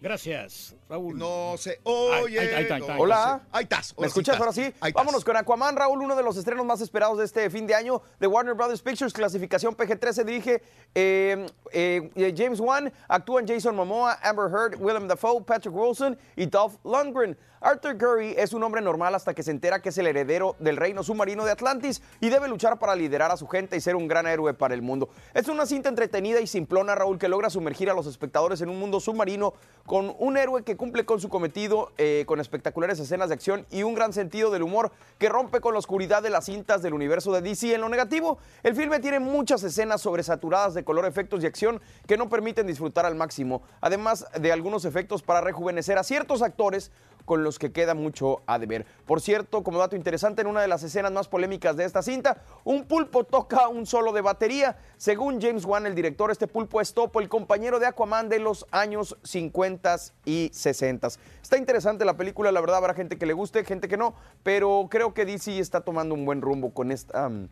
Gracias, 0.00 0.76
Raúl. 0.88 1.18
No 1.18 1.54
sé, 1.58 1.80
oye. 1.82 2.38
Ahí- 2.38 2.46
ahí- 2.66 2.66
ahí 2.70 2.80
no, 2.80 2.86
Hola. 2.98 3.40
Ahí 3.50 3.64
estás. 3.64 3.94
¿Me 3.98 4.06
escuchas 4.06 4.38
ahora 4.38 4.52
sí? 4.52 4.72
Vámonos 4.94 5.24
con 5.24 5.36
Aquaman, 5.36 5.74
Raúl, 5.76 6.00
uno 6.02 6.14
de 6.14 6.22
los 6.22 6.36
estrenos 6.36 6.64
más 6.64 6.80
esperados 6.80 7.18
de 7.18 7.24
este 7.24 7.50
fin 7.50 7.66
de 7.66 7.74
año 7.74 8.00
de 8.20 8.26
Warner 8.28 8.54
Brothers 8.54 8.80
Pictures, 8.80 9.12
clasificación 9.12 9.76
PG-13, 9.76 10.24
dirige 10.24 10.62
eh, 10.94 11.46
eh, 11.72 12.10
eh, 12.14 12.34
James 12.36 12.60
Wan, 12.60 12.92
actúan 13.08 13.46
Jason 13.48 13.74
Momoa, 13.74 14.18
Amber 14.22 14.46
Heard, 14.48 14.80
Willem 14.80 15.08
Dafoe, 15.08 15.42
Patrick 15.42 15.74
Wilson 15.74 16.16
y 16.36 16.46
Dolph 16.46 16.76
Lundgren. 16.84 17.36
Arthur 17.60 17.98
Curry 17.98 18.34
es 18.38 18.52
un 18.52 18.62
hombre 18.62 18.80
normal 18.80 19.16
hasta 19.16 19.34
que 19.34 19.42
se 19.42 19.50
entera 19.50 19.82
que 19.82 19.88
es 19.88 19.98
el 19.98 20.06
heredero 20.06 20.54
del 20.60 20.76
reino 20.76 21.02
submarino 21.02 21.44
de 21.44 21.50
Atlantis 21.50 22.00
y 22.20 22.28
debe 22.28 22.46
luchar 22.46 22.78
para 22.78 22.94
liderar 22.94 23.32
a 23.32 23.36
su 23.36 23.48
gente 23.48 23.76
y 23.76 23.80
ser 23.80 23.96
un 23.96 24.06
gran 24.06 24.28
héroe 24.28 24.54
para 24.54 24.74
el 24.74 24.82
mundo. 24.82 25.08
Es 25.34 25.48
una 25.48 25.66
cinta 25.66 25.88
entretenida 25.88 26.40
y 26.40 26.46
simplona, 26.46 26.94
Raúl, 26.94 27.18
que 27.18 27.26
logra 27.26 27.50
sumergir 27.50 27.90
a 27.90 27.94
los 27.94 28.06
espectadores 28.06 28.60
en 28.60 28.68
un 28.68 28.78
mundo 28.78 29.00
submarino 29.00 29.54
con 29.88 30.14
un 30.18 30.36
héroe 30.36 30.64
que 30.64 30.76
cumple 30.76 31.06
con 31.06 31.18
su 31.18 31.30
cometido, 31.30 31.92
eh, 31.96 32.24
con 32.26 32.40
espectaculares 32.40 33.00
escenas 33.00 33.30
de 33.30 33.34
acción 33.34 33.64
y 33.70 33.84
un 33.84 33.94
gran 33.94 34.12
sentido 34.12 34.50
del 34.50 34.62
humor 34.62 34.92
que 35.16 35.30
rompe 35.30 35.62
con 35.62 35.72
la 35.72 35.78
oscuridad 35.78 36.22
de 36.22 36.28
las 36.28 36.44
cintas 36.44 36.82
del 36.82 36.92
universo 36.92 37.32
de 37.32 37.40
DC. 37.40 37.74
En 37.74 37.80
lo 37.80 37.88
negativo, 37.88 38.36
el 38.62 38.76
filme 38.76 39.00
tiene 39.00 39.18
muchas 39.18 39.62
escenas 39.62 40.02
sobresaturadas 40.02 40.74
de 40.74 40.84
color, 40.84 41.06
efectos 41.06 41.42
y 41.42 41.46
acción 41.46 41.80
que 42.06 42.18
no 42.18 42.28
permiten 42.28 42.66
disfrutar 42.66 43.06
al 43.06 43.14
máximo, 43.14 43.62
además 43.80 44.26
de 44.38 44.52
algunos 44.52 44.84
efectos 44.84 45.22
para 45.22 45.40
rejuvenecer 45.40 45.96
a 45.96 46.04
ciertos 46.04 46.42
actores 46.42 46.90
con 47.28 47.44
los 47.44 47.58
que 47.58 47.72
queda 47.72 47.92
mucho 47.92 48.40
a 48.46 48.58
deber. 48.58 48.86
Por 49.04 49.20
cierto, 49.20 49.62
como 49.62 49.78
dato 49.78 49.94
interesante, 49.94 50.40
en 50.40 50.48
una 50.48 50.62
de 50.62 50.66
las 50.66 50.82
escenas 50.82 51.12
más 51.12 51.28
polémicas 51.28 51.76
de 51.76 51.84
esta 51.84 52.00
cinta, 52.00 52.38
un 52.64 52.86
pulpo 52.86 53.24
toca 53.24 53.68
un 53.68 53.84
solo 53.84 54.12
de 54.12 54.22
batería. 54.22 54.78
Según 54.96 55.38
James 55.38 55.66
Wan, 55.66 55.84
el 55.84 55.94
director, 55.94 56.30
este 56.30 56.46
pulpo 56.46 56.80
es 56.80 56.94
Topo, 56.94 57.20
el 57.20 57.28
compañero 57.28 57.78
de 57.78 57.86
Aquaman 57.86 58.30
de 58.30 58.38
los 58.38 58.64
años 58.70 59.14
50 59.24 59.96
y 60.24 60.50
60. 60.54 61.08
Está 61.42 61.58
interesante 61.58 62.06
la 62.06 62.16
película, 62.16 62.50
la 62.50 62.62
verdad 62.62 62.78
habrá 62.78 62.94
gente 62.94 63.18
que 63.18 63.26
le 63.26 63.34
guste, 63.34 63.62
gente 63.62 63.88
que 63.88 63.98
no, 63.98 64.14
pero 64.42 64.88
creo 64.90 65.12
que 65.12 65.26
DC 65.26 65.58
está 65.58 65.82
tomando 65.82 66.14
un 66.14 66.24
buen 66.24 66.40
rumbo 66.40 66.72
con 66.72 66.90
esta... 66.90 67.28
mm, 67.28 67.48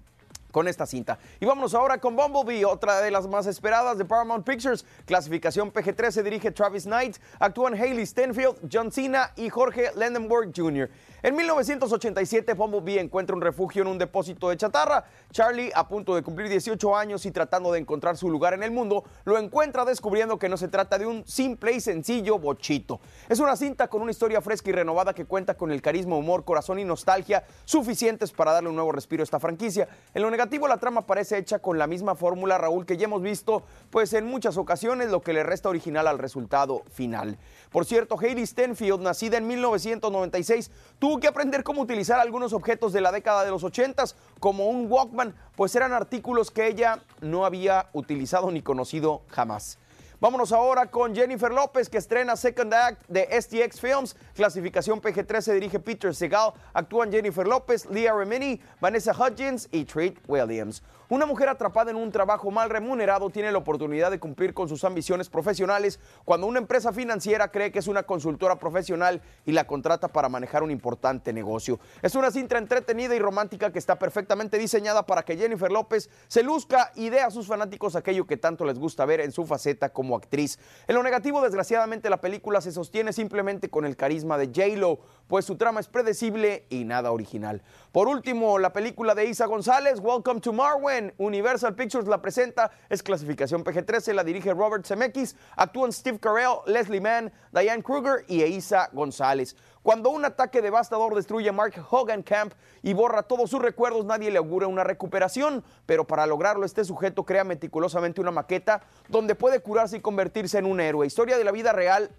con 0.57 0.68
esta 0.68 0.86
cinta. 0.86 1.18
Y 1.38 1.44
vámonos 1.44 1.74
ahora 1.74 1.98
con 1.98 2.16
Bumblebee, 2.16 2.64
otra 2.64 3.02
de 3.02 3.11
las 3.11 3.28
más 3.28 3.46
esperadas 3.46 3.98
de 3.98 4.07
Paramount 4.07 4.42
Pictures. 4.42 4.86
Clasificación 5.04 5.70
PG-13 5.70 6.22
dirige 6.22 6.50
Travis 6.50 6.84
Knight. 6.84 7.18
Actúan 7.38 7.74
Hailey 7.74 8.07
Stenfield, 8.07 8.57
John 8.72 8.90
Cena 8.90 9.32
y 9.36 9.50
Jorge 9.50 9.90
Landenberg 9.96 10.52
Jr. 10.57 10.88
En 11.27 11.35
1987, 11.35 12.55
Bumblebee 12.55 13.01
encuentra 13.01 13.35
un 13.35 13.43
refugio 13.43 13.83
en 13.83 13.89
un 13.89 13.99
depósito 13.99 14.49
de 14.49 14.57
chatarra. 14.57 15.07
Charlie, 15.33 15.72
a 15.74 15.89
punto 15.89 16.14
de 16.14 16.22
cumplir 16.22 16.49
18 16.49 16.97
años 16.97 17.27
y 17.27 17.33
tratando 17.33 17.72
de 17.72 17.81
encontrar 17.81 18.16
su 18.16 18.31
lugar 18.31 18.55
en 18.55 18.62
el 18.62 18.70
mundo, 18.70 19.03
lo 19.24 19.37
encuentra 19.37 19.85
descubriendo 19.85 20.39
que 20.39 20.49
no 20.49 20.57
se 20.57 20.68
trata 20.68 20.99
de 20.99 21.07
un 21.07 21.27
simple 21.27 21.72
y 21.72 21.81
sencillo 21.81 22.39
bochito. 22.39 23.01
Es 23.29 23.41
una 23.41 23.57
cinta 23.57 23.89
con 23.89 24.03
una 24.03 24.12
historia 24.12 24.41
fresca 24.41 24.70
y 24.70 24.72
renovada 24.74 25.14
que 25.14 25.24
cuenta 25.24 25.55
con 25.55 25.72
el 25.72 25.83
carisma, 25.83 26.14
humor, 26.14 26.45
corazón 26.45 26.79
y 26.79 26.85
nostalgia 26.85 27.43
suficientes 27.64 28.31
para 28.31 28.53
darle 28.53 28.68
un 28.68 28.77
nuevo 28.77 28.93
respiro 28.93 29.22
a 29.22 29.24
esta 29.24 29.41
franquicia. 29.41 29.89
En 30.14 30.22
lo 30.22 30.31
negativo, 30.31 30.68
la 30.68 30.77
trama 30.77 31.09
parece 31.09 31.39
hecha 31.39 31.59
con 31.59 31.77
la 31.77 31.89
misma 31.89 32.14
fórmula, 32.14 32.57
Raúl, 32.57 32.87
que 32.87 32.99
ya 32.99 33.07
hemos 33.07 33.22
visto 33.22 33.64
pues 33.91 34.12
en 34.12 34.27
muchas 34.27 34.57
ocasiones, 34.57 35.11
lo 35.11 35.22
que 35.22 35.33
le 35.33 35.43
resta 35.43 35.70
original 35.70 36.07
al 36.07 36.20
resultado 36.20 36.85
final. 36.93 37.37
Por 37.72 37.85
cierto, 37.85 38.16
Hailey 38.16 38.47
Stenfield, 38.47 39.01
nacida 39.01 39.39
en 39.39 39.49
1996, 39.49 40.70
tuvo 41.01 41.15
que 41.20 41.28
aprender 41.28 41.62
cómo 41.62 41.82
utilizar 41.82 42.20
algunos 42.20 42.52
objetos 42.52 42.92
de 42.92 43.00
la 43.00 43.12
década 43.12 43.44
de 43.44 43.50
los 43.50 43.64
80 43.64 44.04
como 44.40 44.66
un 44.66 44.90
Walkman, 44.90 45.34
pues 45.54 45.74
eran 45.74 45.92
artículos 45.92 46.50
que 46.50 46.66
ella 46.66 47.02
no 47.20 47.44
había 47.44 47.88
utilizado 47.92 48.50
ni 48.50 48.62
conocido 48.62 49.22
jamás. 49.28 49.78
Vámonos 50.18 50.50
ahora 50.52 50.86
con 50.86 51.14
Jennifer 51.14 51.52
López, 51.52 51.90
que 51.90 51.98
estrena 51.98 52.36
Second 52.36 52.72
Act 52.72 53.06
de 53.06 53.28
STX 53.38 53.78
Films. 53.78 54.16
Clasificación 54.34 55.02
PG-13 55.02 55.52
dirige 55.52 55.78
Peter 55.78 56.14
Segal. 56.14 56.54
Actúan 56.72 57.12
Jennifer 57.12 57.46
López, 57.46 57.84
Leah 57.86 58.14
Remini, 58.14 58.58
Vanessa 58.80 59.12
Hudgens 59.12 59.68
y 59.72 59.84
Treat 59.84 60.14
Williams. 60.26 60.82
Una 61.09 61.24
mujer 61.24 61.48
atrapada 61.48 61.92
en 61.92 61.96
un 61.96 62.11
trabajo 62.11 62.50
mal 62.50 62.68
remunerado 62.68 63.30
tiene 63.30 63.52
la 63.52 63.59
oportunidad 63.59 64.11
de 64.11 64.18
cumplir 64.18 64.52
con 64.52 64.68
sus 64.68 64.82
ambiciones 64.82 65.30
profesionales 65.30 66.00
cuando 66.24 66.48
una 66.48 66.59
empresa 66.59 66.92
financiera 66.92 67.52
cree 67.52 67.70
que 67.70 67.78
es 67.78 67.86
una 67.86 68.02
consultora 68.02 68.59
profesional 68.59 69.22
y 69.44 69.52
la 69.52 69.68
contrata 69.68 70.09
para 70.09 70.28
manejar 70.28 70.64
un 70.64 70.72
importante 70.72 71.32
negocio. 71.32 71.78
Es 72.02 72.16
una 72.16 72.32
cinta 72.32 72.59
entretenida 72.59 73.14
y 73.14 73.20
romántica 73.20 73.70
que 73.70 73.78
está 73.78 74.00
perfectamente 74.00 74.59
diseñada 74.59 75.07
para 75.07 75.22
que 75.22 75.36
Jennifer 75.36 75.70
López 75.70 76.11
se 76.26 76.42
luzca 76.42 76.90
y 76.96 77.09
dé 77.09 77.20
a 77.20 77.30
sus 77.30 77.46
fanáticos 77.46 77.94
aquello 77.94 78.26
que 78.26 78.36
tanto 78.36 78.64
les 78.64 78.76
gusta 78.76 79.04
ver 79.04 79.20
en 79.20 79.30
su 79.30 79.46
faceta 79.46 79.90
como 79.90 80.16
actriz. 80.16 80.59
En 80.88 80.96
lo 80.96 81.04
negativo, 81.04 81.40
desgraciadamente, 81.40 82.11
la 82.11 82.20
película 82.20 82.61
se 82.61 82.72
sostiene 82.72 83.12
simplemente 83.12 83.70
con 83.70 83.86
el 83.86 83.96
carisma 83.96 84.38
de 84.38 84.46
J-Lo, 84.46 84.98
pues 85.29 85.45
su 85.45 85.57
trama 85.57 85.81
es 85.81 85.89
predecible 85.89 86.66
y 86.70 86.85
nada 86.85 87.12
original. 87.12 87.62
Por 87.93 88.09
último, 88.09 88.59
la 88.59 88.72
película 88.72 89.14
de 89.14 89.27
Isa 89.27 89.47
González, 89.47 89.99
Welcome 90.01 90.41
to 90.41 90.53
Marwen, 90.53 91.14
Universal 91.18 91.74
Pictures 91.74 92.07
la 92.07 92.22
presenta, 92.22 92.70
es 92.89 93.03
clasificación 93.03 93.64
PG-13, 93.64 94.12
la 94.12 94.24
dirige 94.24 94.55
Robert 94.55 94.87
Zemeckis, 94.87 95.37
actúan 95.57 95.93
Steve 95.93 96.18
Carell, 96.18 96.59
Leslie 96.66 97.01
Mann, 97.01 97.33
Diane 97.53 97.83
Kruger 97.83 98.24
y 98.29 98.43
Isa 98.45 98.89
González. 98.93 99.57
Cuando 99.83 100.11
un 100.11 100.24
ataque 100.24 100.62
devastador 100.62 101.14
destruye 101.14 101.49
a 101.49 101.53
Mark 101.53 101.74
Hogan 101.91 102.22
Camp 102.22 102.53
y 102.83 102.93
borra 102.93 103.22
todos 103.22 103.51
sus 103.51 103.62
recuerdos, 103.62 104.05
nadie 104.05 104.31
le 104.31 104.39
augura 104.39 104.66
una 104.66 104.83
recuperación, 104.83 105.62
pero 105.87 106.07
para 106.07 106.27
lograrlo 106.27 106.66
este 106.66 106.85
sujeto 106.85 107.24
crea 107.24 107.45
meticulosamente 107.45 108.20
una 108.20 108.33
maqueta 108.33 108.83
donde 109.09 109.37
puede 109.37 109.61
curarse 109.61 109.99
y 109.99 110.01
convertirse 110.01 110.59
en 110.59 110.66
un 110.66 110.81
héroe. 110.81 111.07
Historia 111.07 111.39
de 111.39 111.45
la 111.45 111.53
vida 111.53 111.72
real 111.72 112.11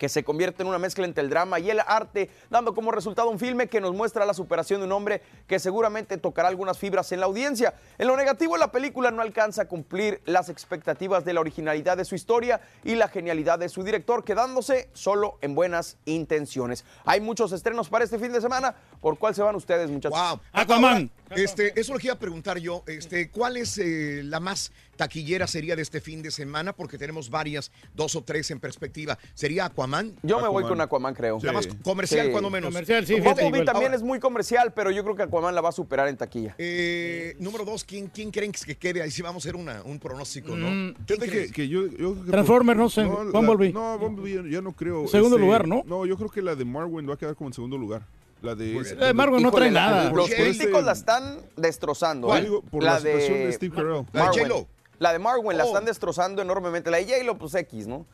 que 0.00 0.08
se 0.08 0.24
convierte 0.24 0.62
en 0.62 0.68
una 0.70 0.78
mezcla 0.78 1.04
entre 1.04 1.22
el 1.22 1.28
drama 1.28 1.60
y 1.60 1.68
el 1.68 1.78
arte, 1.86 2.30
dando 2.48 2.74
como 2.74 2.90
resultado 2.90 3.28
un 3.28 3.38
filme 3.38 3.68
que 3.68 3.82
nos 3.82 3.94
muestra 3.94 4.24
la 4.24 4.32
superación 4.32 4.80
de 4.80 4.86
un 4.86 4.92
hombre 4.92 5.20
que 5.46 5.58
seguramente 5.58 6.16
tocará 6.16 6.48
algunas 6.48 6.78
fibras 6.78 7.12
en 7.12 7.20
la 7.20 7.26
audiencia. 7.26 7.74
En 7.98 8.08
lo 8.08 8.16
negativo, 8.16 8.56
la 8.56 8.72
película 8.72 9.10
no 9.10 9.20
alcanza 9.20 9.62
a 9.62 9.64
cumplir 9.66 10.22
las 10.24 10.48
expectativas 10.48 11.26
de 11.26 11.34
la 11.34 11.40
originalidad 11.40 11.98
de 11.98 12.06
su 12.06 12.14
historia 12.14 12.62
y 12.82 12.94
la 12.94 13.08
genialidad 13.08 13.58
de 13.58 13.68
su 13.68 13.84
director, 13.84 14.24
quedándose 14.24 14.88
solo 14.94 15.36
en 15.42 15.54
buenas 15.54 15.98
intenciones. 16.06 16.86
Hay 17.04 17.20
muchos 17.20 17.52
estrenos 17.52 17.90
para 17.90 18.02
este 18.02 18.18
fin 18.18 18.32
de 18.32 18.40
semana. 18.40 18.74
¿Por 19.02 19.18
cuál 19.18 19.34
se 19.34 19.42
van 19.42 19.54
ustedes, 19.54 19.90
muchachos? 19.90 20.18
Wow. 20.18 20.40
Aquaman. 20.52 21.10
Este, 21.28 21.78
eso 21.78 21.92
lo 21.92 21.98
que 21.98 22.06
iba 22.06 22.14
a 22.14 22.18
preguntar 22.18 22.56
yo. 22.56 22.84
Este, 22.86 23.30
¿Cuál 23.30 23.58
es 23.58 23.76
eh, 23.76 24.22
la 24.24 24.40
más 24.40 24.72
taquillera 25.04 25.46
sería 25.46 25.76
de 25.76 25.82
este 25.82 26.00
fin 26.00 26.20
de 26.22 26.30
semana? 26.30 26.72
Porque 26.74 26.98
tenemos 26.98 27.30
varias, 27.30 27.72
dos 27.94 28.14
o 28.16 28.22
tres 28.22 28.50
en 28.50 28.60
perspectiva. 28.60 29.18
¿Sería 29.34 29.64
Aquaman? 29.64 30.14
Yo 30.22 30.40
me 30.40 30.48
voy 30.48 30.64
con 30.64 30.80
Aquaman, 30.80 31.14
creo. 31.14 31.38
La 31.42 31.52
más 31.52 31.66
comercial, 31.82 32.26
Sí. 32.26 32.32
cuando 32.32 32.50
menos. 32.50 32.68
Comercial, 32.70 33.06
sí, 33.06 33.18
Bumblebee 33.20 33.64
también 33.64 33.94
es 33.94 34.02
muy 34.02 34.20
comercial, 34.20 34.72
pero 34.74 34.90
yo 34.90 35.02
creo 35.02 35.16
que 35.16 35.22
Aquaman 35.22 35.54
la 35.54 35.60
va 35.62 35.70
a 35.70 35.72
superar 35.72 36.08
en 36.08 36.16
taquilla. 36.18 36.54
Eh, 36.58 37.34
número 37.38 37.64
dos, 37.64 37.84
¿quién, 37.84 38.08
¿quién 38.08 38.30
creen 38.30 38.52
que 38.52 38.76
quede? 38.76 39.00
Ahí 39.02 39.10
sí 39.10 39.22
vamos 39.22 39.44
a 39.44 39.48
hacer 39.48 39.56
una, 39.56 39.82
un 39.84 39.98
pronóstico, 39.98 40.54
¿no? 40.54 40.68
Mm, 40.70 40.94
que, 41.06 41.50
que 41.50 41.68
yo, 41.68 41.86
yo 41.86 42.14
creo 42.14 42.24
que 42.24 42.30
Transformer, 42.30 42.76
no 42.76 42.90
sé, 42.90 43.02
la- 43.02 43.08
Bumblebee. 43.08 43.72
no, 43.72 43.98
Bumblebee 43.98 44.44
ya- 44.44 44.56
ya 44.56 44.60
no 44.60 44.72
creo. 44.72 45.04
Este, 45.06 45.16
Segundo 45.16 45.38
lugar, 45.38 45.66
¿no? 45.66 45.82
No, 45.86 46.04
yo 46.06 46.16
creo 46.16 46.28
que 46.30 46.42
la 46.42 46.54
de 46.54 46.64
Marwen 46.64 47.08
va 47.08 47.14
a 47.14 47.16
quedar 47.16 47.34
como 47.34 47.48
en 47.48 47.54
segundo 47.54 47.78
lugar. 47.78 48.02
La 48.42 48.54
de. 48.54 48.74
Eh, 49.00 49.12
Marwen 49.12 49.42
no 49.42 49.50
trae 49.50 49.70
nada. 49.70 50.04
Los 50.10 50.12
Por 50.12 50.20
este- 50.30 50.36
críticos 50.58 50.82
la 50.84 50.92
están 50.92 51.40
destrozando. 51.56 52.34
¿eh? 52.34 52.40
Digo, 52.42 52.62
por 52.62 52.82
la 52.82 52.96
situación 52.98 53.34
de 53.38 53.52
Steve 53.52 53.74
Carell. 53.74 54.06
La 54.12 54.30
de. 54.30 54.66
La 55.00 55.12
de 55.12 55.18
Marwen 55.18 55.56
la 55.56 55.64
Oh. 55.64 55.66
están 55.68 55.84
destrozando 55.86 56.40
enormemente. 56.42 56.90
La 56.90 56.98
de 56.98 57.06
J-Lo, 57.06 57.36
pues 57.38 57.54
X, 57.56 57.88
¿no? 57.88 58.06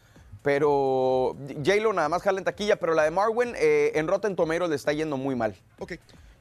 Pero 0.43 1.37
J-Lo 1.65 1.93
nada 1.93 2.09
más 2.09 2.23
jala 2.23 2.39
en 2.39 2.45
taquilla, 2.45 2.77
pero 2.77 2.95
la 2.95 3.03
de 3.03 3.11
Marwen 3.11 3.55
eh, 3.57 3.91
en 3.97 4.07
Rotten 4.07 4.37
Tomatoes 4.37 4.71
le 4.71 4.77
está 4.77 4.93
yendo 4.93 5.17
muy 5.17 5.35
mal. 5.35 5.55
Ok. 5.81 5.95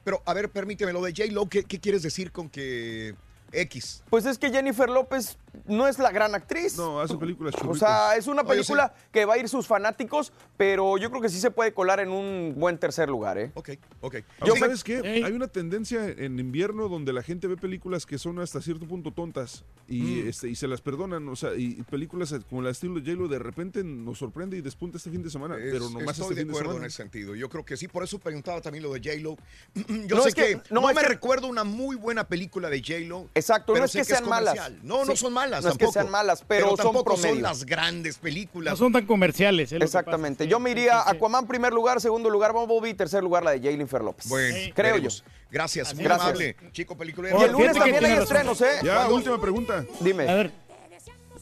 Pero, 0.04 0.22
a 0.24 0.32
ver, 0.32 0.48
permíteme, 0.48 0.92
lo 0.92 1.02
de 1.02 1.10
J-Lo, 1.12 1.48
¿qué, 1.48 1.64
qué 1.64 1.80
quieres 1.80 2.02
decir 2.02 2.30
con 2.30 2.48
que 2.48 3.16
X? 3.50 4.04
Pues 4.08 4.24
es 4.24 4.38
que 4.38 4.50
Jennifer 4.50 4.88
López 4.88 5.36
no 5.66 5.88
es 5.88 5.98
la 5.98 6.10
gran 6.10 6.34
actriz. 6.34 6.76
No, 6.76 7.00
hace 7.00 7.16
películas 7.16 7.54
O 7.54 7.58
churritas. 7.58 7.78
sea, 7.88 8.16
es 8.16 8.26
una 8.26 8.42
Oye, 8.42 8.50
película 8.50 8.92
que 9.12 9.24
va 9.24 9.34
a 9.34 9.38
ir 9.38 9.48
sus 9.48 9.66
fanáticos, 9.66 10.32
pero 10.56 10.96
yo 10.98 11.10
creo 11.10 11.22
que 11.22 11.28
sí 11.28 11.40
se 11.40 11.50
puede 11.50 11.72
colar 11.72 12.00
en 12.00 12.10
un 12.10 12.54
buen 12.56 12.78
tercer 12.78 13.08
lugar, 13.08 13.38
¿eh? 13.38 13.50
Ok, 13.54 13.70
ok. 14.00 14.16
Aunque, 14.40 14.58
¿Sabes 14.60 14.84
qué? 14.84 15.22
Hay 15.24 15.32
una 15.32 15.48
tendencia 15.48 16.06
en 16.08 16.38
invierno 16.38 16.88
donde 16.88 17.12
la 17.12 17.22
gente 17.22 17.46
ve 17.46 17.56
películas 17.56 18.06
que 18.06 18.18
son 18.18 18.38
hasta 18.40 18.60
cierto 18.60 18.86
punto 18.86 19.10
tontas 19.12 19.64
y, 19.88 20.00
Mm. 20.24 20.28
este, 20.28 20.48
y 20.48 20.54
se 20.54 20.66
las 20.68 20.80
perdonan. 20.80 21.28
O 21.28 21.36
sea, 21.36 21.54
y 21.54 21.82
películas 21.84 22.34
como 22.48 22.62
la 22.62 22.70
estilo 22.70 22.94
de 23.00 23.00
J-Lo 23.12 23.28
de 23.28 23.38
repente 23.38 23.84
nos 23.84 24.18
sorprende 24.18 24.56
y 24.56 24.60
despunta 24.60 24.96
este 24.98 25.10
fin 25.10 25.22
de 25.22 25.30
semana. 25.30 25.56
Es- 25.56 25.72
pero 25.72 25.88
nomás 25.90 26.18
estoy 26.18 26.30
este 26.30 26.34
de 26.34 26.40
fin 26.42 26.48
de 26.48 26.52
acuerdo 26.52 26.70
semana. 26.72 26.84
en 26.84 26.88
ese 26.88 26.96
sentido. 26.96 27.34
Yo 27.34 27.48
creo 27.48 27.64
que 27.64 27.76
sí, 27.76 27.88
por 27.88 28.02
eso 28.04 28.18
preguntaba 28.18 28.60
también 28.60 28.82
lo 28.84 28.92
de 28.92 29.00
J-Lo. 29.00 29.36
Yo 30.06 30.16
No, 30.16 30.22
sé 30.22 30.28
es 30.30 30.34
que- 30.34 30.42
que, 30.46 30.54
no, 30.74 30.80
no, 30.82 30.90
es 30.90 30.96
me 30.96 31.02
que- 31.02 31.08
recuerdo 31.08 31.46
una 31.46 31.64
muy 31.64 31.96
buena 31.96 32.24
película 32.28 32.68
de 32.70 32.80
J-Lo. 32.80 33.28
Exacto, 33.34 33.72
pero 33.72 33.80
no 33.80 33.84
es 33.86 33.92
sé 33.92 33.98
que 33.98 34.04
sean 34.04 34.28
malas. 34.28 34.54
comercial. 34.54 34.80
No, 34.82 35.04
no 35.04 35.12
Sí, 35.12 35.16
son 35.18 35.32
malas 35.32 35.45
no 35.48 35.68
es 35.70 35.78
que 35.78 35.86
sean 35.88 36.10
malas, 36.10 36.44
pero 36.46 36.68
son 36.68 36.76
tampoco 36.76 37.12
son 37.12 37.20
promedio. 37.22 37.42
las 37.42 37.64
grandes 37.64 38.18
películas. 38.18 38.72
No 38.72 38.76
son 38.76 38.92
tan 38.92 39.06
comerciales. 39.06 39.68
es 39.68 39.72
lo 39.72 39.78
que 39.80 39.84
Exactamente. 39.84 40.44
pasa. 40.44 40.50
Yo 40.50 40.56
Sí, 40.58 40.62
me 40.62 40.70
iría 40.70 40.98
sí, 41.02 41.10
sí. 41.10 41.16
Aquaman 41.16 41.46
primer 41.46 41.72
lugar, 41.72 42.00
segundo 42.00 42.28
lugar 42.30 42.52
Bumblebee, 42.52 42.94
tercer 42.94 43.22
lugar 43.22 43.42
la 43.44 43.52
de 43.52 43.60
Jennifer 43.60 44.02
López. 44.02 44.28
Bueno, 44.28 44.56
creo 44.74 44.94
veremos. 44.94 45.22
yo. 45.24 45.30
Gracias, 45.50 45.94
muy 45.94 46.04
Gracias. 46.04 46.28
amable. 46.28 46.56
Chico 46.72 46.96
peliculero. 46.96 47.40
Y 47.40 47.44
el 47.44 47.52
lunes 47.52 47.72
también 47.76 48.04
hay 48.04 48.12
estrenos, 48.12 48.60
¿eh? 48.60 48.78
Ya, 48.82 49.08
última 49.08 49.40
pregunta. 49.40 49.84
Dime. 50.00 50.28
A 50.28 50.34
ver, 50.34 50.50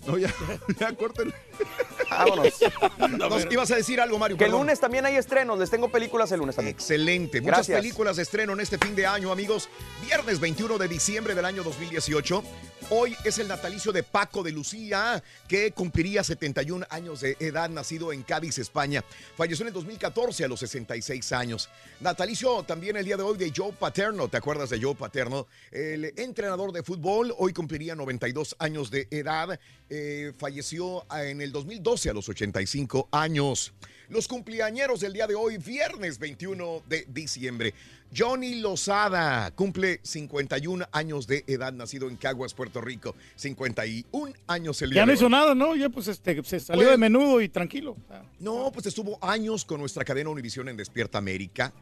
No, 0.07 0.19
ya, 0.19 0.29
ya, 0.79 0.93
corten. 0.95 1.33
Vámonos. 2.11 2.55
Nos 3.19 3.53
ibas 3.53 3.71
a 3.71 3.77
decir 3.77 4.01
algo, 4.01 4.19
Mario. 4.19 4.37
Que 4.37 4.45
el 4.45 4.53
lunes 4.53 4.81
también 4.81 5.07
hay 5.07 5.17
estrenos. 5.17 5.59
Les 5.59 5.71
tengo 5.71 5.89
películas 5.89 6.31
el 6.33 6.41
lunes 6.41 6.57
también. 6.57 6.75
Excelente. 6.75 7.41
Muchas 7.41 7.59
Gracias. 7.59 7.81
películas 7.81 8.17
de 8.17 8.23
estreno 8.23 8.53
en 8.53 8.61
este 8.61 8.79
fin 8.79 8.95
de 8.95 9.07
año, 9.07 9.33
amigos. 9.33 9.69
Viernes 10.05 10.41
21 10.41 10.79
de 10.79 10.89
diciembre 10.89 11.35
del 11.35 11.45
año 11.45 11.63
2018. 11.63 12.43
Hoy 12.91 13.17
es 13.25 13.39
el 13.39 13.49
natalicio 13.49 13.93
de 13.93 14.03
Paco 14.03 14.43
de 14.43 14.53
Lucía, 14.53 15.23
que 15.49 15.73
cumpliría 15.73 16.23
71 16.23 16.87
años 16.91 17.23
de 17.23 17.35
edad, 17.41 17.71
nacido 17.71 18.13
en 18.13 18.23
Cádiz, 18.23 18.59
España. 18.59 19.03
Falleció 19.37 19.63
en 19.65 19.69
el 19.69 19.75
2014 19.75 20.45
a 20.45 20.49
los 20.49 20.61
66 20.61 21.33
años. 21.33 21.71
Natalicio 22.01 22.63
también 22.65 22.97
el 22.97 23.07
día 23.07 23.17
de 23.17 23.23
hoy 23.23 23.39
de 23.39 23.51
Joe 23.57 23.73
Paterno. 23.73 24.29
¿Te 24.29 24.37
acuerdas 24.37 24.69
de 24.69 24.83
Joe 24.83 24.95
Paterno? 24.95 25.47
El 25.71 26.13
entrenador 26.19 26.73
de 26.73 26.83
fútbol. 26.83 27.35
Hoy 27.39 27.55
cumpliría 27.55 27.95
92 27.95 28.57
años 28.59 28.91
de 28.91 29.09
edad. 29.11 29.59
Eh, 29.89 30.33
falleció 30.37 31.07
en 31.15 31.41
el 31.45 31.53
2012 31.53 32.11
a 32.11 32.13
los 32.13 32.29
85 32.29 33.09
años. 33.13 33.73
Los 34.09 34.29
cumpleañeros 34.29 35.01
del 35.01 35.13
día 35.15 35.27
de 35.27 35.35
hoy, 35.35 35.57
viernes 35.59 36.19
21 36.19 36.83
de 36.89 37.07
diciembre. 37.09 37.73
Johnny 38.17 38.57
Lozada 38.61 39.51
cumple 39.53 39.99
51 40.03 40.87
años 40.93 41.27
de 41.27 41.43
edad, 41.47 41.73
nacido 41.73 42.09
en 42.09 42.17
Caguas, 42.17 42.55
Puerto 42.55 42.81
Rico. 42.81 43.15
51 43.37 44.33
años 44.47 44.83
el 44.83 44.91
día 44.91 45.01
ya 45.03 45.07
no 45.07 45.13
de 45.13 45.17
hizo 45.17 45.25
hoy. 45.27 45.31
nada, 45.33 45.55
¿no? 45.55 45.75
Ya 45.75 45.89
pues 45.89 46.09
este, 46.09 46.43
se 46.45 46.61
salió 46.61 46.83
Pues- 46.83 46.91
de 46.93 46.99
menudo 46.99 47.41
y 47.41 47.49
tranquilo. 47.49 47.97
No, 48.39 48.71
pues 48.73 48.87
estuvo 48.87 49.19
años 49.25 49.65
con 49.65 49.81
nuestra 49.81 50.05
cadena 50.05 50.31
Univisión 50.31 50.69
en 50.69 50.77
Despierta 50.77 51.19
América. 51.19 51.73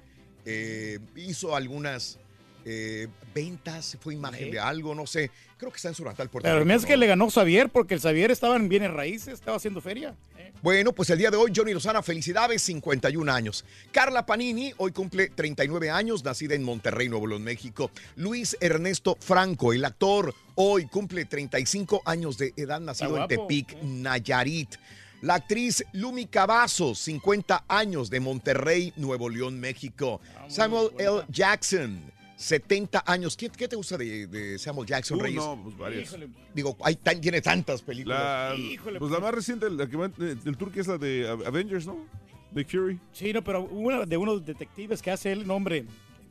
Eh, 0.45 0.99
hizo 1.17 1.55
algunas 1.55 2.19
eh, 2.65 3.09
ventas, 3.35 3.97
fue 4.01 4.15
imagen 4.15 4.51
de 4.51 4.59
algo, 4.59 4.95
no 4.95 5.07
sé. 5.07 5.31
Creo 5.57 5.71
que 5.71 5.77
está 5.77 5.89
en 5.89 5.95
su 5.95 6.05
natal 6.05 6.29
Puerto 6.29 6.49
Pero 6.49 6.65
me 6.65 6.75
¿no? 6.75 6.83
que 6.83 6.97
le 6.97 7.07
ganó 7.07 7.31
Xavier 7.31 7.69
porque 7.69 7.95
el 7.95 8.01
Xavier 8.01 8.31
estaba 8.31 8.57
en 8.57 8.69
bienes 8.69 8.91
raíces, 8.91 9.35
estaba 9.35 9.57
haciendo 9.57 9.81
feria. 9.81 10.15
Bueno, 10.63 10.93
pues 10.93 11.11
el 11.11 11.19
día 11.19 11.31
de 11.31 11.37
hoy, 11.37 11.53
Johnny 11.55 11.73
Lozana, 11.73 12.03
felicidades, 12.03 12.63
51 12.63 13.33
años. 13.33 13.65
Carla 13.91 14.27
Panini, 14.27 14.73
hoy 14.77 14.93
cumple 14.93 15.29
39 15.29 15.91
años, 15.91 16.23
nacida 16.23 16.55
en 16.55 16.63
Monterrey, 16.63 17.09
Nuevo 17.09 17.27
León, 17.27 17.43
México. 17.43 17.91
Luis 18.15 18.57
Ernesto 18.61 19.17
Franco, 19.19 19.73
el 19.73 19.85
actor, 19.85 20.35
hoy 20.55 20.87
cumple 20.87 21.25
35 21.25 22.03
años 22.05 22.39
de 22.39 22.53
edad, 22.57 22.81
nacido 22.81 23.21
en 23.21 23.27
Tepic, 23.27 23.77
Nayarit. 23.83 24.77
La 25.21 25.35
actriz 25.35 25.85
Lumi 25.93 26.27
Cavazos, 26.27 26.99
50 26.99 27.65
años 27.69 28.11
de 28.11 28.19
Monterrey, 28.21 28.93
Nuevo 28.97 29.29
León, 29.29 29.59
México. 29.61 30.21
Samuel 30.49 30.91
L. 30.99 31.23
Jackson, 31.29 32.03
70 32.43 33.05
años. 33.07 33.37
¿Qué, 33.37 33.49
qué 33.51 33.69
te 33.69 33.77
gusta 33.77 33.97
de, 33.97 34.27
de 34.27 34.59
Samuel 34.59 34.89
Jackson, 34.89 35.19
Uh, 35.19 35.23
Reyes? 35.23 35.37
no, 35.43 35.61
pues 35.63 35.77
varias. 35.79 36.09
Híjole. 36.09 36.29
Digo, 36.55 36.77
hay 36.83 36.97
tan- 36.97 37.21
tiene 37.21 37.41
tantas 37.41 37.83
películas. 37.83 38.21
La, 38.21 38.55
Híjole, 38.57 38.99
pues 38.99 39.11
la 39.13 39.21
más 39.21 39.33
reciente, 39.35 39.71
la 39.71 39.87
que 39.89 39.97
va 39.97 40.07
eh, 40.07 40.37
del 40.43 40.57
tour 40.57 40.71
que 40.73 40.81
es 40.81 40.87
la 40.89 40.99
de 40.99 41.29
Avengers, 41.47 41.87
¿no? 41.87 42.07
Big 42.51 42.69
Fury. 42.71 42.99
Sí, 43.13 43.33
no, 43.33 43.43
pero 43.43 43.63
una 43.65 44.05
de 44.05 44.17
unos 44.17 44.45
detectives 44.45 45.01
que 45.01 45.11
hace 45.11 45.33
el 45.33 45.47
nombre 45.47 45.85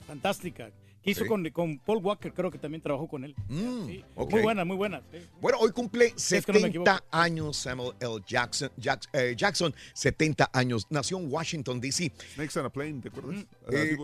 fantástica, 0.06 0.70
hizo 1.03 1.23
Sí. 1.23 1.28
con, 1.28 1.48
con 1.49 1.80
Paul 1.80 1.99
Walker, 2.03 2.34
creo 2.34 2.52
que 2.52 2.57
también 2.57 2.82
trabajó 2.82 3.07
con 3.07 3.23
él. 3.23 3.36
Sí, 3.49 4.03
ok. 4.15 4.32
Muy 4.32 4.41
buena, 4.41 4.65
muy 4.65 4.76
buena. 4.78 5.02
sí. 5.11 5.18
Bueno, 5.40 5.57
hoy 5.60 5.72
cumple 5.72 6.14
Si 6.15 6.36
es 6.36 6.45
que 6.45 6.52
no 6.53 6.60
me 6.60 6.68
70 6.68 7.03
años 7.11 7.57
Samuel 7.57 7.94
L. 7.99 8.19
Jackson. 8.28 8.69
Jack- 8.78 9.10
eh, 9.14 9.34
Jackson, 9.38 9.73
70 9.94 10.49
años. 10.53 10.86
Nació 10.90 11.18
en 11.19 11.32
Washington, 11.32 11.80
D.C. 11.82 12.11
Snakes 12.36 12.60
on 12.60 12.65
a 12.65 12.69
Plane, 12.69 13.02
¿te 13.02 13.10
acuerdas? 13.10 13.36
Mm. 13.36 13.45
Eh. 13.73 13.98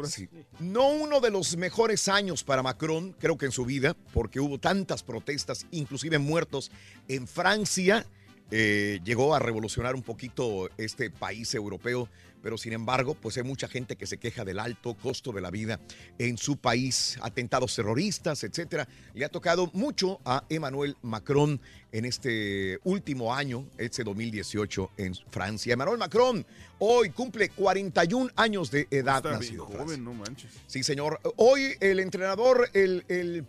No 0.60 0.90
uno 0.90 1.20
de 1.20 1.32
los 1.32 1.56
mejores 1.58 2.08
años 2.08 2.44
para 2.44 2.64
Macron, 2.64 3.14
creo 3.20 3.38
que 3.38 3.46
en 3.48 3.52
su 3.52 3.66
vida, 3.66 3.96
porque 4.14 4.40
hubo 4.40 4.58
tantas 4.60 5.04
protestas, 5.04 5.66
inclusive 5.72 6.18
muertos 6.20 6.72
en 7.08 7.28
Francia. 7.28 8.06
eh, 8.50 9.02
llegó 9.04 9.36
a 9.36 9.40
revolucionar 9.40 9.94
un 9.94 10.02
poquito 10.04 10.70
este 10.78 11.10
país 11.12 11.54
europeo, 11.54 12.08
pero 12.42 12.58
sin 12.58 12.74
embargo, 12.74 13.16
pues 13.16 13.38
hay 13.38 13.44
mucha 13.44 13.68
gente 13.68 13.96
que 13.96 14.08
se 14.08 14.18
queja 14.18 14.46
del 14.46 14.60
alto 14.60 14.96
costo 14.96 15.32
de 15.32 15.42
la 15.42 15.52
vida 15.52 15.80
en 16.18 16.38
su 16.38 16.58
país, 16.58 17.18
atentados 17.22 17.76
terroristas, 17.76 18.44
etcétera. 18.44 18.88
Le 19.14 19.26
ha 19.26 19.30
tocado 19.30 19.70
mucho 19.74 20.20
a 20.26 20.44
Emmanuel 20.50 20.96
Macron 21.02 21.60
en 21.92 22.06
este 22.06 22.80
último 22.84 23.34
año, 23.34 23.66
este 23.78 24.04
2018 24.04 24.92
en 24.98 25.16
Francia. 25.30 25.74
Emmanuel 25.74 25.98
Macron 25.98 26.46
hoy 26.80 27.10
cumple 27.10 27.50
41 27.50 28.32
años 28.36 28.72
de 28.72 28.88
edad. 28.92 29.18
Está 29.18 29.32
nacido 29.32 29.64
en 29.64 29.72
Francia. 29.72 29.86
joven, 29.86 30.04
no 30.04 30.14
manches. 30.14 30.52
Sí, 30.68 30.84
señor. 30.84 31.20
Hoy 31.38 31.76
el 31.80 32.00
entrenador, 32.00 32.70
el, 32.74 33.04
el, 33.08 33.46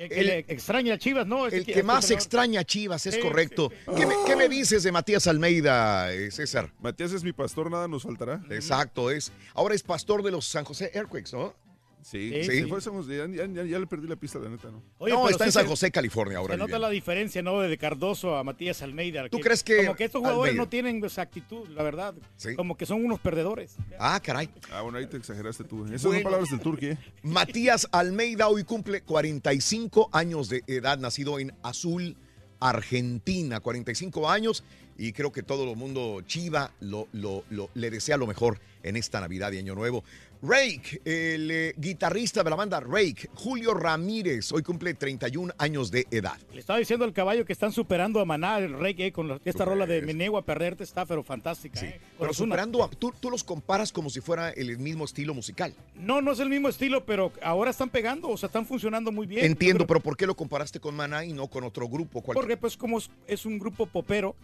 El 0.00 0.08
que 0.08 0.20
el- 0.20 0.28
extraña 0.48 0.94
a 0.94 0.98
Chivas, 0.98 1.26
¿no? 1.26 1.46
Ese 1.46 1.58
el 1.58 1.64
que- 1.66 1.72
este 1.72 1.82
más 1.82 2.04
entrenador. 2.04 2.22
extraña 2.22 2.60
a 2.60 2.64
Chivas, 2.64 3.04
es 3.04 3.14
Sí, 3.16 3.20
correcto. 3.20 3.70
¿Qué, 3.96 4.06
me, 4.06 4.14
qué 4.26 4.34
me 4.34 4.48
dices 4.48 4.82
de 4.82 4.90
Matías 4.92 5.26
Almeida, 5.26 6.10
eh, 6.14 6.30
César? 6.30 6.72
Matías 6.80 7.12
es 7.12 7.22
mi 7.22 7.32
pastor, 7.34 7.70
nada 7.70 7.86
nos 7.86 8.04
faltará. 8.04 8.42
Exacto, 8.48 9.10
es. 9.10 9.30
Ahora 9.52 9.74
es 9.74 9.82
pastor 9.82 10.22
de 10.22 10.30
los 10.30 10.46
San 10.46 10.64
José 10.64 10.90
Earthquakes, 10.94 11.32
¿no? 11.36 11.54
Sí, 12.02 12.30
Sí. 12.44 12.62
sí. 12.64 12.68
Ya, 13.08 13.26
ya- 13.26 13.46
ya- 13.46 13.64
ya 13.64 13.78
le 13.78 13.86
perdí 13.86 14.08
la 14.08 14.16
pista, 14.16 14.38
la 14.38 14.48
neta, 14.48 14.70
¿no? 14.70 14.82
Oye, 14.98 15.12
no, 15.12 15.28
está 15.28 15.44
en 15.44 15.52
San 15.52 15.66
José, 15.66 15.90
California 15.90 16.38
ahora. 16.38 16.54
Se 16.54 16.58
nota 16.58 16.78
la 16.78 16.88
diferencia, 16.90 17.42
¿no? 17.42 17.60
De 17.60 17.76
Cardoso 17.78 18.36
a 18.36 18.44
Matías 18.44 18.80
Almeida. 18.82 19.28
¿Tú 19.28 19.38
crees 19.40 19.62
que 19.62 19.78
Como 19.84 19.96
que 19.96 20.04
estos 20.04 20.20
jugadores 20.20 20.50
Almeida? 20.52 20.64
no 20.64 20.68
tienen 20.68 21.04
esa 21.04 21.22
actitud, 21.22 21.68
la 21.68 21.82
verdad. 21.82 22.14
Sí. 22.36 22.54
Como 22.54 22.76
que 22.76 22.86
son 22.86 23.04
unos 23.04 23.20
perdedores. 23.20 23.76
Ah, 23.98 24.20
caray. 24.24 24.48
Ah, 24.72 24.80
bueno, 24.82 24.98
ahí 24.98 25.06
te 25.06 25.16
exageraste 25.18 25.64
tú. 25.64 25.84
Esas 25.86 26.02
Bueno. 26.04 26.16
son 26.18 26.22
palabras 26.24 26.50
del 26.50 26.60
turqui, 26.60 26.86
¿eh? 26.86 26.98
Matías 27.22 27.86
Almeida 27.92 28.48
hoy 28.48 28.64
cumple 28.64 29.02
45 29.02 30.08
años 30.12 30.48
de 30.48 30.62
edad, 30.66 30.98
nacido 30.98 31.38
en 31.38 31.52
Azul, 31.62 32.16
Argentina, 32.60 33.60
45 33.60 34.30
años, 34.30 34.64
y 34.96 35.12
creo 35.12 35.32
que 35.32 35.42
todo 35.42 35.68
el 35.70 35.76
mundo 35.76 36.20
chiva 36.26 36.72
lo, 36.80 37.08
lo- 37.12 37.44
lo- 37.50 37.70
le 37.74 37.90
desea 37.90 38.16
lo 38.16 38.26
mejor 38.26 38.60
en 38.82 38.96
esta 38.96 39.20
Navidad 39.20 39.50
y 39.52 39.58
Año 39.58 39.74
Nuevo. 39.74 40.04
Rake, 40.42 41.02
el 41.04 41.50
eh, 41.50 41.74
guitarrista 41.76 42.42
de 42.42 42.48
la 42.48 42.56
banda 42.56 42.80
Rake, 42.80 43.28
Julio 43.34 43.74
Ramírez, 43.74 44.50
hoy 44.52 44.62
cumple 44.62 44.94
31 44.94 45.52
años 45.58 45.90
de 45.90 46.06
edad. 46.10 46.38
Le 46.54 46.60
estaba 46.60 46.78
diciendo 46.78 47.04
al 47.04 47.12
caballo 47.12 47.44
que 47.44 47.52
están 47.52 47.72
superando 47.72 48.20
a 48.20 48.24
Maná, 48.24 48.56
el 48.58 48.72
reggae, 48.72 49.12
con 49.12 49.28
la- 49.28 49.40
esta 49.44 49.66
rola 49.66 49.84
de 49.84 50.00
Me 50.00 50.14
niego 50.14 50.38
a 50.38 50.42
perderte, 50.46 50.82
está 50.82 51.04
pero 51.04 51.22
fantástica. 51.22 51.80
¿eh? 51.84 52.00
Con 52.16 52.20
Pero 52.28 52.32
superando, 52.32 52.82
a- 52.82 52.88
tú, 52.88 53.12
tú 53.20 53.30
los 53.30 53.44
comparas 53.44 53.92
como 53.92 54.08
si 54.08 54.22
fuera 54.22 54.48
el 54.50 54.78
mismo 54.78 55.04
estilo 55.04 55.34
musical. 55.34 55.74
No, 55.94 56.22
no 56.22 56.32
es 56.32 56.40
el 56.40 56.48
mismo 56.48 56.70
estilo, 56.70 57.04
pero 57.04 57.32
ahora 57.42 57.70
están 57.70 57.90
pegando, 57.90 58.28
o 58.30 58.36
sea, 58.38 58.46
están 58.46 58.64
funcionando 58.64 59.12
muy 59.12 59.26
bien. 59.26 59.44
Entiendo, 59.44 59.86
pero 59.86 60.00
¿por 60.00 60.16
qué 60.16 60.26
lo 60.26 60.34
comparaste 60.34 60.80
con 60.80 60.94
Maná 60.96 61.22
y 61.22 61.34
no 61.34 61.48
con 61.48 61.64
otro 61.64 61.86
grupo? 61.86 62.22
cualquier- 62.22 62.42
Porque 62.42 62.56
pues 62.56 62.78
como 62.78 62.96
es, 62.96 63.10
es 63.26 63.44
un 63.44 63.58
grupo 63.58 63.84
popero, 63.84 64.34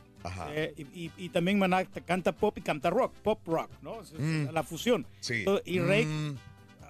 eh, 0.51 0.75
y, 0.77 1.05
y- 1.07 1.13
y 1.17 1.29
también 1.29 1.59
Maná 1.59 1.85
canta 2.07 2.33
pop 2.33 2.57
y 2.59 2.61
canta 2.61 2.91
rock, 2.91 3.13
pop 3.23 3.41
rock, 3.47 3.71
¿no? 3.83 3.99
Mm. 4.19 4.51
La 4.53 4.63
fusión. 4.63 5.07
Sí. 5.21 5.35
Entonces, 5.41 5.67
Y 5.67 5.79
Rake 5.81 6.07
Mm. 6.07 6.37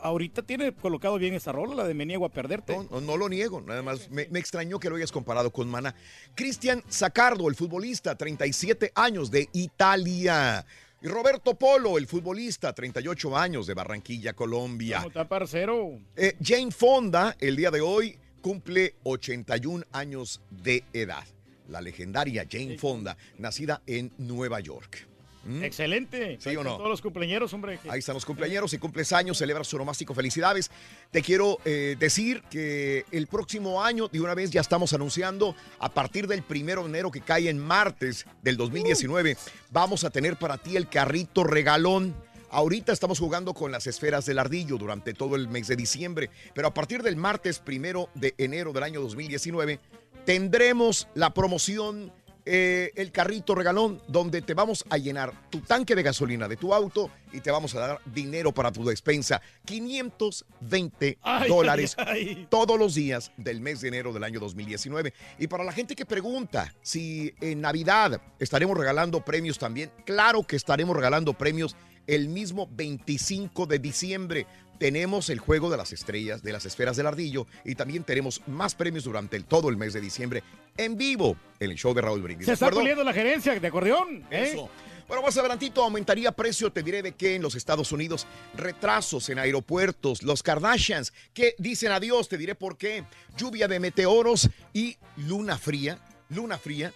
ahorita 0.03 0.43
tiene 0.43 0.73
colocado 0.73 1.19
bien 1.19 1.35
esa 1.35 1.53
rola, 1.53 1.74
la 1.74 1.85
de 1.85 1.94
Me 1.94 2.07
niego 2.07 2.24
a 2.24 2.28
perderte. 2.31 2.74
No, 2.77 2.85
no, 2.90 3.01
no 3.01 3.16
lo 3.16 3.28
niego, 3.28 3.61
nada 3.61 3.82
más 3.82 4.11
me, 4.11 4.27
me 4.31 4.39
extrañó 4.39 4.78
que 4.78 4.89
lo 4.90 4.97
hayas 4.97 5.12
comparado 5.12 5.51
con 5.51 5.69
Maná. 5.69 5.94
Cristian 6.35 6.82
Sacardo, 6.89 7.48
el 7.48 7.55
futbolista, 7.55 8.15
37 8.16 8.93
años 8.94 9.31
de 9.31 9.48
Italia. 9.53 10.65
Y 11.03 11.09
Roberto 11.09 11.55
Polo, 11.55 11.98
el 11.98 12.07
futbolista, 12.07 12.73
38 12.73 13.36
años 13.36 13.66
de 13.66 13.74
Barranquilla, 13.74 14.32
Colombia. 14.32 14.97
¿Cómo 14.98 15.09
está, 15.09 15.28
parcero? 15.28 15.98
Eh, 16.16 16.36
Jane 16.43 16.70
Fonda, 16.73 17.36
el 17.39 17.55
día 17.55 17.70
de 17.70 17.82
hoy, 17.82 18.19
cumple 18.40 18.94
81 19.03 19.85
años 19.93 20.40
de 20.51 20.85
edad. 20.94 21.24
La 21.68 21.80
legendaria 21.80 22.47
Jane 22.51 22.78
Fonda, 22.78 23.16
nacida 23.38 23.82
en 23.86 24.12
Nueva 24.18 24.60
York. 24.60 25.06
¿Mm? 25.47 25.62
Excelente. 25.62 26.38
¿Sí 26.40 26.56
o 26.56 26.64
no? 26.64 26.76
Todos 26.76 26.90
los 26.90 27.01
cumpleaños, 27.01 27.52
hombre. 27.52 27.78
Ahí 27.88 28.01
están 28.01 28.14
los 28.14 28.24
cumpleaños. 28.24 28.70
Si 28.70 28.78
cumples 28.78 29.12
años, 29.12 29.38
celebra 29.38 29.62
su 29.64 29.78
nomástico. 29.78 30.12
Felicidades. 30.12 30.70
Te 31.10 31.22
quiero 31.22 31.59
eh, 31.64 31.97
decir 31.98 32.43
que 32.51 33.05
el 33.12 33.28
próximo 33.28 33.82
año, 33.82 34.09
de 34.09 34.20
una 34.20 34.34
vez 34.34 34.51
ya 34.51 34.60
estamos 34.60 34.93
anunciando, 34.93 35.55
a 35.78 35.88
partir 35.88 36.26
del 36.26 36.43
primero 36.43 36.82
de 36.82 36.88
enero 36.88 37.10
que 37.10 37.20
cae 37.20 37.48
en 37.48 37.59
martes 37.59 38.26
del 38.43 38.56
2019, 38.56 39.36
vamos 39.70 40.05
a 40.05 40.10
tener 40.10 40.36
para 40.36 40.59
ti 40.59 40.76
el 40.76 40.88
carrito 40.88 41.44
regalón. 41.44 42.14
Ahorita 42.51 42.93
estamos 42.93 43.18
jugando 43.18 43.55
con 43.55 43.72
las 43.72 43.86
esferas 43.86 44.24
del 44.24 44.38
ardillo 44.38 44.78
durante 44.78 45.12
todo 45.14 45.36
el 45.36 45.48
mes 45.48 45.66
de 45.66 45.76
diciembre, 45.76 46.30
pero 46.55 46.68
a 46.68 46.74
partir 46.74 47.02
del 47.02 47.16
martes 47.16 47.59
primero 47.59 48.09
de 48.14 48.34
enero 48.38 48.72
del 48.72 48.84
año 48.84 49.01
2019 49.01 49.80
tendremos 50.27 51.09
la 51.15 51.32
promoción 51.32 52.12
eh, 52.48 52.93
el 52.94 53.11
carrito 53.11 53.57
regalón 53.57 54.01
donde 54.07 54.40
te 54.40 54.55
vamos 54.55 54.85
a 54.89 54.98
llenar 54.98 55.32
tu 55.51 55.61
tanque 55.62 55.97
de 55.97 56.05
gasolina 56.05 56.47
de 56.47 56.57
tu 56.57 56.73
auto 56.73 57.11
y 57.32 57.40
te 57.40 57.51
vamos 57.51 57.74
a 57.74 57.81
dar 57.81 58.01
dinero 58.05 58.53
para 58.53 58.70
tu 58.70 58.85
despensa. 58.85 59.43
520 59.65 61.19
Ay, 61.23 61.48
dólares 61.48 61.97
ay, 61.98 62.07
ay. 62.36 62.47
todos 62.48 62.78
los 62.78 62.94
días 62.94 63.32
del 63.36 63.61
mes 63.61 63.81
de 63.81 63.89
enero 63.89 64.12
del 64.12 64.23
año 64.23 64.39
2019. 64.39 65.12
Y 65.40 65.48
para 65.48 65.65
la 65.65 65.73
gente 65.73 65.97
que 65.97 66.07
pregunta 66.07 66.73
si 66.82 67.35
en 67.40 67.61
Navidad 67.62 68.20
estaremos 68.39 68.77
regalando 68.77 69.24
premios 69.24 69.59
también, 69.59 69.90
claro 70.05 70.44
que 70.44 70.55
estaremos 70.55 70.94
regalando 70.94 71.32
premios 71.35 71.74
el 72.07 72.28
mismo 72.28 72.69
25 72.70 73.66
de 73.66 73.78
diciembre. 73.81 74.47
Tenemos 74.78 75.31
el 75.31 75.39
juego 75.39 75.70
de 75.70 75.77
las 75.77 75.93
estrellas, 75.93 76.43
de 76.43 76.53
las 76.53 76.66
esferas 76.66 76.97
del 76.97 77.07
ardillo 77.07 77.47
y 77.65 77.74
también 77.74 78.05
tenemos 78.05 78.43
más 78.47 78.74
premios 78.74 79.05
durante 79.05 79.36
el- 79.36 79.44
todo 79.44 79.69
el 79.70 79.77
mes 79.77 79.93
de 79.94 80.01
diciembre 80.01 80.43
en 80.77 80.97
vivo 80.97 81.36
en 81.61 81.70
el 81.70 81.77
show 81.77 81.94
de 81.94 82.03
Raúl 82.03 82.23
Brindis. 82.23 82.44
Se 82.47 82.51
¿de 82.51 82.55
está 82.55 82.70
puliendo 82.70 83.03
la 83.05 83.12
gerencia 83.12 83.59
de 83.59 83.66
acordeón. 83.66 84.24
¿eh? 84.31 84.51
Eso. 84.53 84.69
Bueno, 85.09 85.23
más 85.23 85.36
adelantito 85.39 85.85
aumentaría 85.85 86.32
precio, 86.32 86.73
te 86.73 86.82
diré 86.82 87.01
de 87.01 87.12
qué 87.12 87.36
en 87.36 87.43
los 87.43 87.55
Estados 87.55 87.93
Unidos. 87.93 88.27
Retrasos 88.55 89.28
en 89.31 89.39
aeropuertos, 89.39 90.24
los 90.24 90.43
Kardashians 90.43 91.12
que 91.32 91.55
dicen 91.59 91.93
adiós, 91.93 92.28
te 92.28 92.36
diré 92.36 92.55
por 92.57 92.77
qué. 92.77 93.05
Lluvia 93.36 93.69
de 93.69 93.78
meteoros 93.78 94.51
y 94.73 94.97
luna 95.16 95.59
fría. 95.59 95.98
Luna 96.28 96.59
fría. 96.59 96.93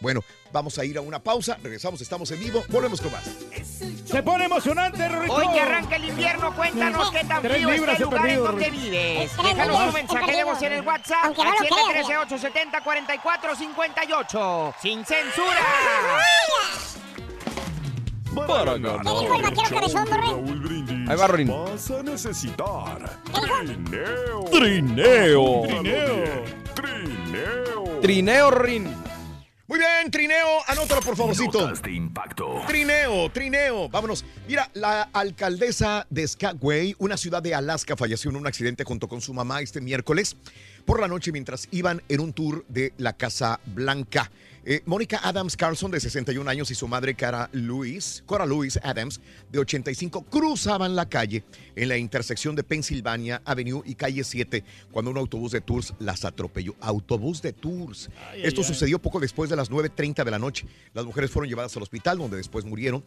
Bueno, 0.00 0.24
vamos 0.52 0.78
a 0.78 0.84
ir 0.86 0.96
a 0.96 1.02
una 1.02 1.22
pausa, 1.22 1.58
regresamos, 1.62 2.00
estamos 2.00 2.30
en 2.30 2.40
vivo, 2.40 2.64
volvemos 2.70 2.98
con 3.02 3.12
más. 3.12 3.24
Se 4.04 4.22
pone 4.22 4.44
emocionante, 4.44 5.08
Rorrito. 5.08 5.34
Hoy 5.34 5.48
que 5.52 5.60
arranca 5.60 5.96
el 5.96 6.04
invierno, 6.08 6.54
cuéntanos 6.54 7.10
qué 7.10 7.24
tan 7.24 7.42
frío 7.42 7.70
está 7.70 7.92
el 7.92 8.02
lugar 8.02 8.02
en 8.02 8.10
perdido, 8.22 8.46
donde 8.46 8.70
vives. 8.70 9.36
Déjanos 9.36 9.86
tu 9.86 9.92
mensaje 9.92 10.36
de 10.36 10.44
voz 10.44 10.62
en 10.62 10.72
el 10.72 10.86
WhatsApp 10.86 11.36
no 11.36 11.42
al 11.42 11.48
lo 11.48 11.54
creas, 11.58 12.06
713-870-4458. 12.28 14.74
¡Sin 14.80 15.04
censura! 15.04 15.58
Para 18.46 18.78
ganar 18.78 19.00
Ahí 21.08 21.16
va, 21.16 21.26
Rorín. 21.26 21.48
vas 21.48 21.90
a 21.90 22.00
necesitar 22.02 23.10
trineo. 23.32 24.44
Trineo. 24.50 25.62
Trineo. 25.62 26.44
Trineo. 26.74 28.00
Trineo, 28.00 28.50
Rin. 28.52 28.94
Muy 29.70 29.78
bien, 29.78 30.10
Trineo, 30.10 30.48
anótalo 30.66 31.00
por 31.00 31.14
favorcito. 31.14 31.60
Notas 31.60 31.80
de 31.80 31.92
impacto. 31.92 32.60
Trineo, 32.66 33.30
Trineo, 33.30 33.88
vámonos. 33.88 34.24
Mira, 34.48 34.68
la 34.74 35.02
alcaldesa 35.12 36.08
de 36.10 36.26
Skagway, 36.26 36.96
una 36.98 37.16
ciudad 37.16 37.40
de 37.40 37.54
Alaska, 37.54 37.96
falleció 37.96 38.32
en 38.32 38.36
un 38.38 38.48
accidente 38.48 38.82
junto 38.82 39.06
con 39.06 39.20
su 39.20 39.32
mamá 39.32 39.60
este 39.60 39.80
miércoles 39.80 40.36
por 40.84 41.00
la 41.00 41.06
noche 41.06 41.30
mientras 41.30 41.68
iban 41.70 42.02
en 42.08 42.18
un 42.18 42.32
tour 42.32 42.64
de 42.66 42.92
la 42.98 43.12
Casa 43.12 43.60
Blanca. 43.64 44.28
Eh, 44.64 44.82
Mónica 44.84 45.20
Adams 45.22 45.56
Carlson, 45.56 45.90
de 45.90 46.00
61 46.00 46.48
años, 46.50 46.70
y 46.70 46.74
su 46.74 46.86
madre, 46.86 47.14
Cara 47.14 47.48
Lewis, 47.52 48.22
Cora 48.26 48.44
Lewis 48.44 48.78
Adams, 48.82 49.20
de 49.50 49.58
85, 49.58 50.24
cruzaban 50.24 50.94
la 50.94 51.08
calle 51.08 51.44
en 51.76 51.88
la 51.88 51.96
intersección 51.96 52.54
de 52.54 52.62
Pennsylvania 52.62 53.40
Avenue 53.44 53.82
y 53.86 53.94
calle 53.94 54.22
7 54.22 54.62
cuando 54.90 55.10
un 55.10 55.16
autobús 55.18 55.52
de 55.52 55.60
tours 55.60 55.94
las 55.98 56.24
atropelló. 56.24 56.74
Autobús 56.80 57.40
de 57.40 57.52
tours. 57.52 58.10
Ay, 58.30 58.42
Esto 58.44 58.60
ay, 58.60 58.66
ay. 58.66 58.74
sucedió 58.74 58.98
poco 58.98 59.18
después 59.18 59.48
de 59.48 59.56
las 59.56 59.70
9.30 59.70 60.24
de 60.24 60.30
la 60.30 60.38
noche. 60.38 60.66
Las 60.92 61.06
mujeres 61.06 61.30
fueron 61.30 61.48
llevadas 61.48 61.74
al 61.76 61.82
hospital 61.82 62.18
donde 62.18 62.36
después 62.36 62.64
murieron. 62.64 63.02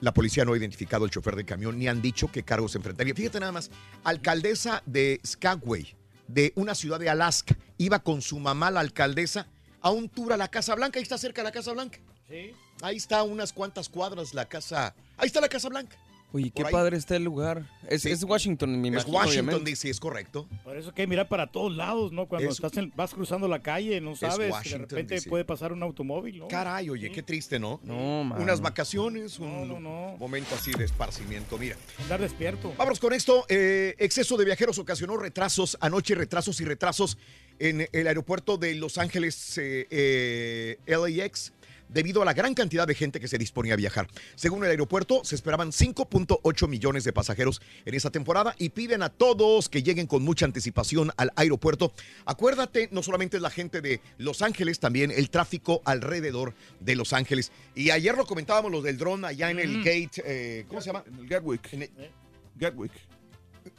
La 0.00 0.12
policía 0.12 0.44
no 0.44 0.52
ha 0.52 0.58
identificado 0.58 1.04
al 1.04 1.10
chofer 1.10 1.36
del 1.36 1.46
camión 1.46 1.78
ni 1.78 1.86
han 1.86 2.02
dicho 2.02 2.28
qué 2.32 2.42
cargos 2.42 2.72
se 2.72 2.78
enfrentaría. 2.78 3.14
Fíjate 3.14 3.38
nada 3.38 3.52
más, 3.52 3.70
alcaldesa 4.02 4.82
de 4.84 5.20
Skagway, 5.24 5.94
de 6.26 6.52
una 6.56 6.74
ciudad 6.74 6.98
de 6.98 7.08
Alaska, 7.08 7.56
iba 7.78 8.00
con 8.00 8.20
su 8.20 8.40
mamá, 8.40 8.72
la 8.72 8.80
alcaldesa, 8.80 9.46
a 9.82 9.90
un 9.90 10.08
tour 10.08 10.32
a 10.32 10.36
la 10.36 10.48
Casa 10.48 10.74
Blanca. 10.74 10.98
Ahí 10.98 11.02
está 11.02 11.18
cerca 11.18 11.42
la 11.42 11.52
Casa 11.52 11.72
Blanca. 11.72 11.98
Sí. 12.28 12.52
Ahí 12.82 12.96
está 12.96 13.22
unas 13.22 13.52
cuantas 13.52 13.88
cuadras 13.88 14.32
la 14.34 14.46
Casa. 14.46 14.94
Ahí 15.16 15.26
está 15.26 15.40
la 15.40 15.48
Casa 15.48 15.68
Blanca. 15.68 15.96
Oye, 16.34 16.50
qué 16.50 16.64
ahí. 16.64 16.72
padre 16.72 16.96
está 16.96 17.14
el 17.16 17.24
lugar. 17.24 17.68
Es, 17.90 18.02
Sí. 18.02 18.10
es 18.10 18.24
Washington, 18.24 18.70
Es 18.70 18.86
imagino. 18.86 19.12
Washington, 19.18 19.44
obviamente. 19.48 19.70
D.C., 19.72 19.90
es 19.90 20.00
correcto. 20.00 20.48
Por 20.64 20.78
eso 20.78 20.94
que 20.94 21.06
mirar 21.06 21.28
para 21.28 21.48
todos 21.52 21.76
lados, 21.76 22.10
¿no? 22.10 22.26
Cuando 22.26 22.48
Es- 22.48 22.54
estás 22.54 22.74
en- 22.78 22.90
vas 22.96 23.12
cruzando 23.12 23.46
la 23.48 23.60
calle, 23.60 24.00
no 24.00 24.16
sabes, 24.16 24.38
de 24.38 24.50
Washington, 24.50 24.80
repente 24.88 25.14
D.C.. 25.16 25.28
puede 25.28 25.44
pasar 25.44 25.74
un 25.74 25.82
automóvil, 25.82 26.38
¿no? 26.38 26.48
Caray, 26.48 26.88
oye, 26.88 27.12
qué 27.12 27.22
triste, 27.22 27.58
¿no? 27.58 27.80
No, 27.84 28.24
mano. 28.24 28.42
Unas 28.42 28.62
vacaciones, 28.62 29.38
un 29.40 30.16
momento 30.18 30.54
así 30.54 30.72
de 30.72 30.86
esparcimiento. 30.86 31.58
Mira. 31.58 31.76
Andar 32.00 32.22
despierto. 32.22 32.72
Vámonos 32.78 32.98
con 32.98 33.12
esto. 33.12 33.44
Eh, 33.50 33.94
exceso 33.98 34.38
de 34.38 34.46
viajeros 34.46 34.78
ocasionó 34.78 35.18
retrasos 35.18 35.76
anoche, 35.82 36.14
retrasos 36.14 36.58
y 36.62 36.64
retrasos 36.64 37.18
en 37.58 37.88
el 37.92 38.06
aeropuerto 38.06 38.56
de 38.56 38.74
Los 38.74 38.98
Ángeles 38.98 39.58
eh, 39.58 39.86
eh, 39.90 40.78
LAX 40.86 41.52
debido 41.88 42.22
a 42.22 42.24
la 42.24 42.32
gran 42.32 42.54
cantidad 42.54 42.86
de 42.86 42.94
gente 42.94 43.20
que 43.20 43.28
se 43.28 43.36
disponía 43.38 43.74
a 43.74 43.76
viajar. 43.76 44.08
Según 44.34 44.64
el 44.64 44.70
aeropuerto, 44.70 45.24
se 45.24 45.34
esperaban 45.34 45.72
5.8 45.72 46.68
millones 46.68 47.04
de 47.04 47.12
pasajeros 47.12 47.60
en 47.84 47.94
esa 47.94 48.10
temporada 48.10 48.54
y 48.58 48.70
piden 48.70 49.02
a 49.02 49.10
todos 49.10 49.68
que 49.68 49.82
lleguen 49.82 50.06
con 50.06 50.22
mucha 50.22 50.46
anticipación 50.46 51.10
al 51.16 51.32
aeropuerto. 51.36 51.92
Acuérdate, 52.24 52.88
no 52.92 53.02
solamente 53.02 53.36
es 53.36 53.42
la 53.42 53.50
gente 53.50 53.82
de 53.82 54.00
Los 54.16 54.40
Ángeles, 54.42 54.80
también 54.80 55.10
el 55.10 55.28
tráfico 55.28 55.82
alrededor 55.84 56.54
de 56.80 56.96
Los 56.96 57.12
Ángeles. 57.12 57.52
Y 57.74 57.90
ayer 57.90 58.16
lo 58.16 58.24
comentábamos, 58.24 58.72
los 58.72 58.82
del 58.82 58.96
dron 58.96 59.24
allá 59.26 59.50
en 59.50 59.58
el 59.58 59.78
Mm. 59.78 59.84
gate, 59.84 60.22
eh, 60.24 60.64
¿cómo 60.68 60.80
se 60.80 60.86
llama? 60.86 61.04
En 61.06 61.18
el 61.18 61.28
Gatwick. 61.28 61.68
Gatwick. 62.56 62.92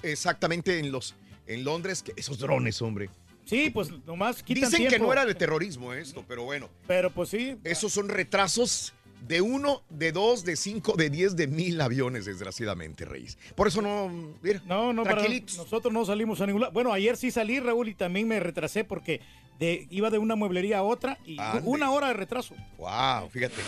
Exactamente 0.01 0.79
en 0.79 0.91
los 0.91 1.15
en 1.45 1.63
Londres, 1.65 2.03
que 2.03 2.13
esos 2.15 2.37
drones, 2.39 2.81
hombre. 2.81 3.09
Sí, 3.45 3.69
pues 3.69 3.89
nomás 4.05 4.41
quitan 4.41 4.69
Dicen 4.69 4.87
que 4.87 4.99
no 4.99 5.11
era 5.11 5.25
de 5.25 5.35
terrorismo 5.35 5.93
esto, 5.93 6.23
pero 6.27 6.43
bueno. 6.43 6.69
Pero 6.87 7.11
pues 7.11 7.29
sí. 7.29 7.57
Esos 7.63 7.91
son 7.91 8.09
retrasos 8.09 8.93
de 9.27 9.41
uno, 9.41 9.83
de 9.89 10.11
dos, 10.11 10.43
de 10.43 10.55
cinco, 10.55 10.93
de 10.97 11.09
diez, 11.09 11.35
de 11.35 11.47
mil 11.47 11.79
aviones, 11.81 12.25
desgraciadamente, 12.25 13.05
Reyes. 13.05 13.37
Por 13.55 13.67
eso 13.67 13.81
no, 13.81 14.09
mira, 14.41 14.61
No, 14.65 14.91
no, 14.93 15.03
para 15.03 15.15
tranquilitos. 15.17 15.57
nosotros 15.57 15.93
no 15.93 16.05
salimos 16.05 16.41
a 16.41 16.45
ningún 16.45 16.61
lado. 16.61 16.73
Bueno, 16.73 16.91
ayer 16.91 17.15
sí 17.17 17.31
salí, 17.31 17.59
Raúl, 17.59 17.87
y 17.89 17.95
también 17.95 18.27
me 18.27 18.39
retrasé 18.39 18.83
porque 18.83 19.21
de, 19.59 19.87
iba 19.89 20.09
de 20.09 20.17
una 20.17 20.35
mueblería 20.35 20.79
a 20.79 20.83
otra 20.83 21.17
y 21.25 21.39
Ande. 21.39 21.61
una 21.65 21.91
hora 21.91 22.07
de 22.07 22.13
retraso. 22.15 22.53
Wow, 22.77 23.29
fíjate. 23.29 23.61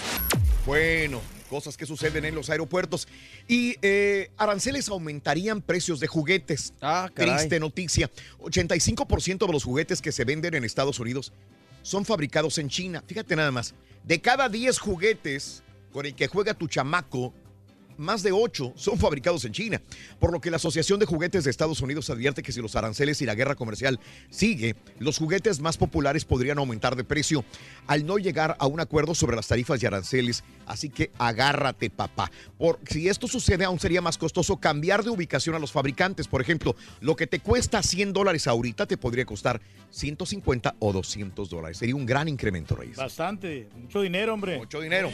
Bueno, 0.66 1.22
cosas 1.46 1.78
que 1.78 1.86
suceden 1.86 2.26
en 2.26 2.36
los 2.36 2.50
aeropuertos. 2.50 3.08
Y 3.48 3.76
eh, 3.82 4.32
aranceles 4.38 4.90
aumentarían 4.90 5.62
precios 5.62 6.00
de 6.00 6.08
juguetes. 6.08 6.74
Ah, 6.82 7.10
caray. 7.14 7.36
Triste 7.36 7.60
noticia. 7.60 8.10
85% 8.40 9.46
de 9.46 9.54
los 9.54 9.64
juguetes 9.64 10.02
que 10.02 10.12
se 10.12 10.26
venden 10.26 10.54
en 10.56 10.64
Estados 10.64 11.00
Unidos 11.00 11.32
son 11.82 12.04
fabricados 12.04 12.58
en 12.58 12.70
China. 12.70 13.04
Fíjate 13.06 13.36
nada 13.36 13.52
más. 13.52 13.76
De 14.04 14.20
cada 14.20 14.50
10 14.50 14.80
juguetes 14.80 15.64
con 15.92 16.06
el 16.06 16.16
que 16.16 16.28
juega 16.28 16.54
tu 16.54 16.68
chamaco, 16.68 17.34
más 17.98 18.24
de 18.24 18.32
8 18.32 18.74
son 18.76 18.98
fabricados 18.98 19.46
en 19.46 19.52
China. 19.52 19.82
Por 20.20 20.32
lo 20.32 20.42
que 20.42 20.52
la 20.52 20.58
Asociación 20.58 21.00
de 21.00 21.06
Juguetes 21.06 21.44
de 21.44 21.52
Estados 21.52 21.82
Unidos 21.82 22.10
advierte 22.10 22.44
que 22.44 22.52
si 22.52 22.62
los 22.62 22.76
aranceles 22.76 23.22
y 23.22 23.26
la 23.26 23.36
guerra 23.36 23.56
comercial 23.56 24.00
sigue, 24.30 24.76
los 25.00 25.18
juguetes 25.18 25.60
más 25.60 25.78
populares 25.78 26.26
podrían 26.26 26.58
aumentar 26.58 26.96
de 26.96 27.04
precio 27.04 27.46
al 27.88 28.06
no 28.06 28.18
llegar 28.18 28.56
a 28.60 28.68
un 28.68 28.80
acuerdo 28.80 29.16
sobre 29.16 29.36
las 29.36 29.48
tarifas 29.48 29.82
y 29.82 29.86
aranceles. 29.86 30.44
Así 30.66 30.90
que 30.90 31.12
agárrate, 31.18 31.90
papá. 31.90 32.32
Por, 32.58 32.80
si 32.90 33.08
esto 33.08 33.28
sucede, 33.28 33.66
aún 33.66 33.80
sería 33.80 34.02
más 34.02 34.18
costoso 34.18 34.58
cambiar 34.58 35.04
de 35.04 35.10
ubicación 35.10 35.56
a 35.56 35.60
los 35.60 35.72
fabricantes. 35.72 36.28
Por 36.28 36.42
ejemplo, 36.42 36.76
lo 37.02 37.16
que 37.16 37.28
te 37.28 37.40
cuesta 37.40 37.82
100 37.82 38.14
dólares 38.14 38.48
ahorita 38.48 38.86
te 38.86 38.98
podría 38.98 39.26
costar 39.26 39.62
150 39.92 40.76
o 40.80 40.94
200 40.94 41.50
dólares. 41.50 41.78
Sería 41.78 41.96
un 41.96 42.06
gran 42.06 42.28
incremento, 42.28 42.76
Reyes. 42.76 42.98
Bastante, 42.98 43.70
mucho 43.76 44.02
dinero, 44.02 44.34
hombre. 44.34 44.58
Mucho 44.58 44.82
dinero. 44.82 45.10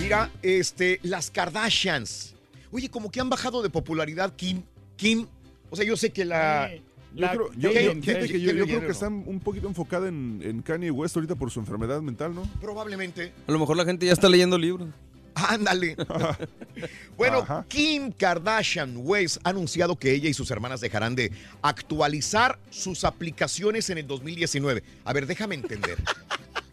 Mira, 0.00 0.30
este, 0.42 1.00
las 1.02 1.30
Kardashians. 1.30 2.34
Oye, 2.70 2.88
como 2.90 3.10
que 3.10 3.20
han 3.20 3.30
bajado 3.30 3.62
de 3.62 3.70
popularidad 3.70 4.34
Kim. 4.36 4.62
Kim. 4.96 5.26
O 5.70 5.76
sea, 5.76 5.84
yo 5.84 5.96
sé 5.96 6.10
que 6.10 6.24
la. 6.24 6.70
Yo 7.14 7.26
creo, 7.30 7.50
yo, 7.56 7.72
¿Qué- 7.72 7.84
yo- 7.84 7.94
qué- 7.94 8.00
fíjate 8.02 8.26
qué- 8.26 8.32
que 8.34 8.40
yo- 8.40 8.66
creo 8.66 8.90
están 8.90 9.24
un 9.26 9.40
poquito 9.40 9.66
enfocada 9.66 10.08
en, 10.08 10.40
en 10.44 10.60
Kanye 10.60 10.90
West 10.90 11.16
ahorita 11.16 11.34
por 11.36 11.50
su 11.50 11.58
enfermedad 11.58 12.02
mental, 12.02 12.34
¿no? 12.34 12.42
Probablemente. 12.60 13.32
A 13.46 13.52
lo 13.52 13.58
mejor 13.58 13.76
la 13.78 13.84
gente 13.86 14.04
ya 14.04 14.12
está 14.12 14.28
leyendo 14.28 14.58
libros. 14.58 14.88
Ándale. 15.34 15.96
bueno, 17.16 17.46
Kim 17.68 18.12
Kardashian 18.12 18.94
West 18.98 19.38
ha 19.44 19.50
anunciado 19.50 19.96
que 19.96 20.12
ella 20.12 20.28
y 20.28 20.34
sus 20.34 20.50
hermanas 20.50 20.80
dejarán 20.80 21.14
de 21.14 21.32
actualizar 21.62 22.58
sus 22.70 23.04
aplicaciones 23.04 23.88
en 23.90 23.98
el 23.98 24.06
2019. 24.06 24.82
A 25.04 25.12
ver, 25.12 25.26
déjame 25.26 25.54
entender. 25.54 25.96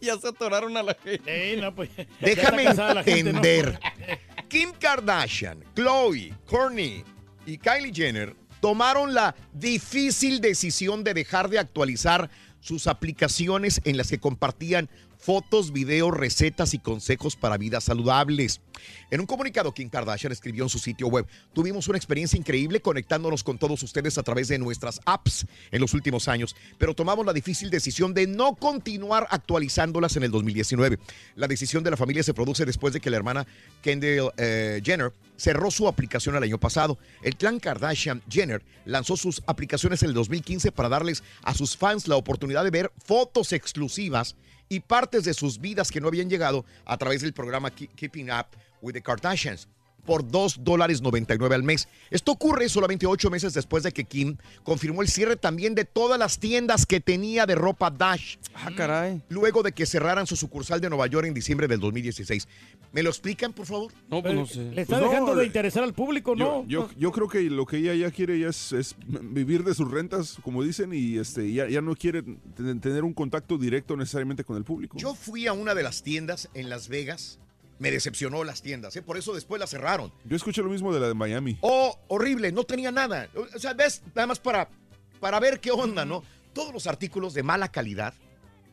Ya 0.05 0.17
se 0.17 0.27
atoraron 0.27 0.75
a 0.77 0.83
la 0.83 0.93
gente. 0.93 1.55
Sí, 1.55 1.61
no, 1.61 1.73
pues, 1.73 1.89
Déjame 2.19 2.65
entender. 3.05 3.79
Kim 4.47 4.71
Kardashian, 4.79 5.63
Chloe, 5.75 6.33
Kourtney 6.47 7.03
y 7.45 7.57
Kylie 7.57 7.93
Jenner 7.93 8.35
tomaron 8.61 9.13
la 9.13 9.35
difícil 9.53 10.39
decisión 10.41 11.03
de 11.03 11.13
dejar 11.13 11.49
de 11.49 11.59
actualizar 11.59 12.29
sus 12.59 12.87
aplicaciones 12.87 13.81
en 13.83 13.97
las 13.97 14.09
que 14.09 14.19
compartían 14.19 14.89
fotos, 15.25 15.73
videos, 15.73 16.15
recetas 16.15 16.75
y 16.75 16.79
consejos 16.79 17.35
para 17.35 17.57
vidas 17.57 17.85
saludables. 17.85 18.61
En 19.09 19.19
un 19.19 19.25
comunicado, 19.25 19.73
Kim 19.73 19.89
Kardashian 19.89 20.31
escribió 20.31 20.63
en 20.63 20.69
su 20.69 20.77
sitio 20.77 21.07
web, 21.07 21.25
tuvimos 21.51 21.87
una 21.87 21.97
experiencia 21.97 22.37
increíble 22.37 22.79
conectándonos 22.79 23.43
con 23.43 23.57
todos 23.57 23.81
ustedes 23.81 24.19
a 24.19 24.23
través 24.23 24.49
de 24.49 24.59
nuestras 24.59 25.01
apps 25.03 25.47
en 25.71 25.81
los 25.81 25.95
últimos 25.95 26.27
años, 26.27 26.55
pero 26.77 26.93
tomamos 26.93 27.25
la 27.25 27.33
difícil 27.33 27.71
decisión 27.71 28.13
de 28.13 28.27
no 28.27 28.53
continuar 28.53 29.25
actualizándolas 29.31 30.15
en 30.15 30.23
el 30.23 30.31
2019. 30.31 30.99
La 31.35 31.47
decisión 31.47 31.83
de 31.83 31.89
la 31.89 31.97
familia 31.97 32.21
se 32.21 32.35
produce 32.35 32.63
después 32.63 32.93
de 32.93 32.99
que 32.99 33.09
la 33.09 33.17
hermana 33.17 33.47
Kendall 33.81 34.31
eh, 34.37 34.79
Jenner 34.83 35.11
cerró 35.37 35.71
su 35.71 35.87
aplicación 35.87 36.35
el 36.35 36.43
año 36.43 36.59
pasado. 36.59 36.99
El 37.23 37.35
clan 37.35 37.59
Kardashian 37.59 38.21
Jenner 38.29 38.61
lanzó 38.85 39.17
sus 39.17 39.41
aplicaciones 39.47 40.03
en 40.03 40.09
el 40.09 40.13
2015 40.13 40.71
para 40.71 40.89
darles 40.89 41.23
a 41.41 41.55
sus 41.55 41.75
fans 41.75 42.07
la 42.07 42.15
oportunidad 42.15 42.63
de 42.63 42.69
ver 42.69 42.91
fotos 43.03 43.53
exclusivas 43.53 44.35
y 44.69 44.79
partes 44.79 45.23
de 45.23 45.33
sus 45.33 45.59
vidas 45.59 45.91
que 45.91 46.01
no 46.01 46.07
habían 46.07 46.29
llegado 46.29 46.65
a 46.85 46.97
través 46.97 47.21
del 47.21 47.33
programa 47.33 47.69
Keep- 47.69 47.95
Keeping 47.95 48.29
Up 48.31 48.47
with 48.81 48.93
the 48.93 49.01
Kardashians 49.01 49.67
por 50.05 50.29
2 50.29 50.63
dólares 50.63 51.01
99 51.01 51.55
al 51.55 51.63
mes. 51.63 51.87
Esto 52.11 52.31
ocurre 52.31 52.69
solamente 52.69 53.05
ocho 53.07 53.29
meses 53.29 53.53
después 53.53 53.83
de 53.83 53.91
que 53.91 54.05
Kim 54.05 54.37
confirmó 54.63 55.01
el 55.01 55.07
cierre 55.07 55.35
también 55.35 55.75
de 55.75 55.85
todas 55.85 56.19
las 56.19 56.39
tiendas 56.39 56.85
que 56.85 56.99
tenía 56.99 57.45
de 57.45 57.55
ropa 57.55 57.89
Dash. 57.91 58.35
Ah, 58.53 58.69
caray. 58.75 59.21
Luego 59.29 59.63
de 59.63 59.71
que 59.71 59.85
cerraran 59.85 60.27
su 60.27 60.35
sucursal 60.35 60.79
de 60.81 60.89
Nueva 60.89 61.07
York 61.07 61.27
en 61.27 61.33
diciembre 61.33 61.67
del 61.67 61.79
2016. 61.79 62.47
¿Me 62.91 63.03
lo 63.03 63.09
explican, 63.09 63.51
por 63.53 63.65
favor? 63.65 63.91
No, 64.09 64.21
pues 64.21 64.33
no 64.35 64.45
sé. 64.45 64.71
Le 64.71 64.81
está 64.83 64.95
Pues 64.95 65.01
no, 65.05 65.09
dejando 65.09 65.31
de 65.35 65.41
le- 65.41 65.47
interesar 65.47 65.83
al 65.83 65.93
público, 65.93 66.35
¿no? 66.35 66.65
Yo, 66.67 66.87
yo, 66.87 66.89
yo 66.97 67.11
creo 67.11 67.27
que 67.27 67.41
lo 67.43 67.65
que 67.65 67.77
ella 67.77 67.93
ya 67.95 68.11
quiere 68.11 68.39
ya 68.39 68.49
es, 68.49 68.71
es 68.71 68.95
vivir 69.07 69.63
de 69.63 69.73
sus 69.73 69.89
rentas, 69.91 70.37
como 70.43 70.63
dicen, 70.63 70.93
y 70.93 71.17
este 71.17 71.51
ya, 71.51 71.67
ya 71.67 71.81
no 71.81 71.95
quiere 71.95 72.23
ten- 72.55 72.79
tener 72.79 73.03
un 73.03 73.13
contacto 73.13 73.57
directo 73.57 73.97
necesariamente 73.97 74.43
con 74.43 74.55
el 74.57 74.63
público. 74.63 74.97
Yo 74.97 75.13
fui 75.15 75.47
a 75.47 75.53
una 75.53 75.73
de 75.73 75.83
las 75.83 76.03
tiendas 76.03 76.49
en 76.53 76.69
Las 76.69 76.87
Vegas. 76.87 77.39
Me 77.77 77.91
decepcionó 77.91 78.43
las 78.43 78.61
tiendas, 78.61 78.95
¿eh? 78.95 79.01
por 79.01 79.17
eso 79.17 79.33
después 79.33 79.59
las 79.59 79.69
cerraron. 79.69 80.13
Yo 80.23 80.35
escuché 80.35 80.61
lo 80.61 80.69
mismo 80.69 80.93
de 80.93 80.99
la 80.99 81.07
de 81.07 81.13
Miami. 81.13 81.57
Oh, 81.61 81.99
horrible, 82.07 82.51
no 82.51 82.63
tenía 82.63 82.91
nada. 82.91 83.29
O 83.53 83.59
sea, 83.59 83.73
ves, 83.73 84.01
nada 84.13 84.27
más 84.27 84.39
para, 84.39 84.69
para 85.19 85.39
ver 85.39 85.59
qué 85.59 85.71
onda, 85.71 86.05
¿no? 86.05 86.23
Todos 86.53 86.73
los 86.73 86.87
artículos 86.87 87.33
de 87.33 87.43
mala 87.43 87.69
calidad. 87.71 88.13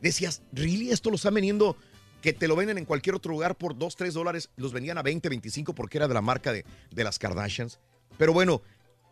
Decías, 0.01 0.41
¿really? 0.53 0.91
Esto 0.91 1.09
lo 1.09 1.17
están 1.17 1.33
vendiendo 1.33 1.75
que 2.21 2.31
te 2.31 2.47
lo 2.47 2.55
venden 2.55 2.77
en 2.77 2.85
cualquier 2.85 3.15
otro 3.15 3.31
lugar 3.31 3.55
por 3.55 3.77
2, 3.77 3.95
3 3.95 4.13
dólares. 4.13 4.49
Los 4.55 4.71
vendían 4.71 4.97
a 4.97 5.01
20, 5.01 5.27
25 5.27 5.75
porque 5.75 5.97
era 5.97 6.07
de 6.07 6.13
la 6.13 6.21
marca 6.21 6.53
de, 6.53 6.65
de 6.89 7.03
las 7.03 7.19
Kardashians. 7.19 7.79
Pero 8.17 8.31
bueno, 8.31 8.61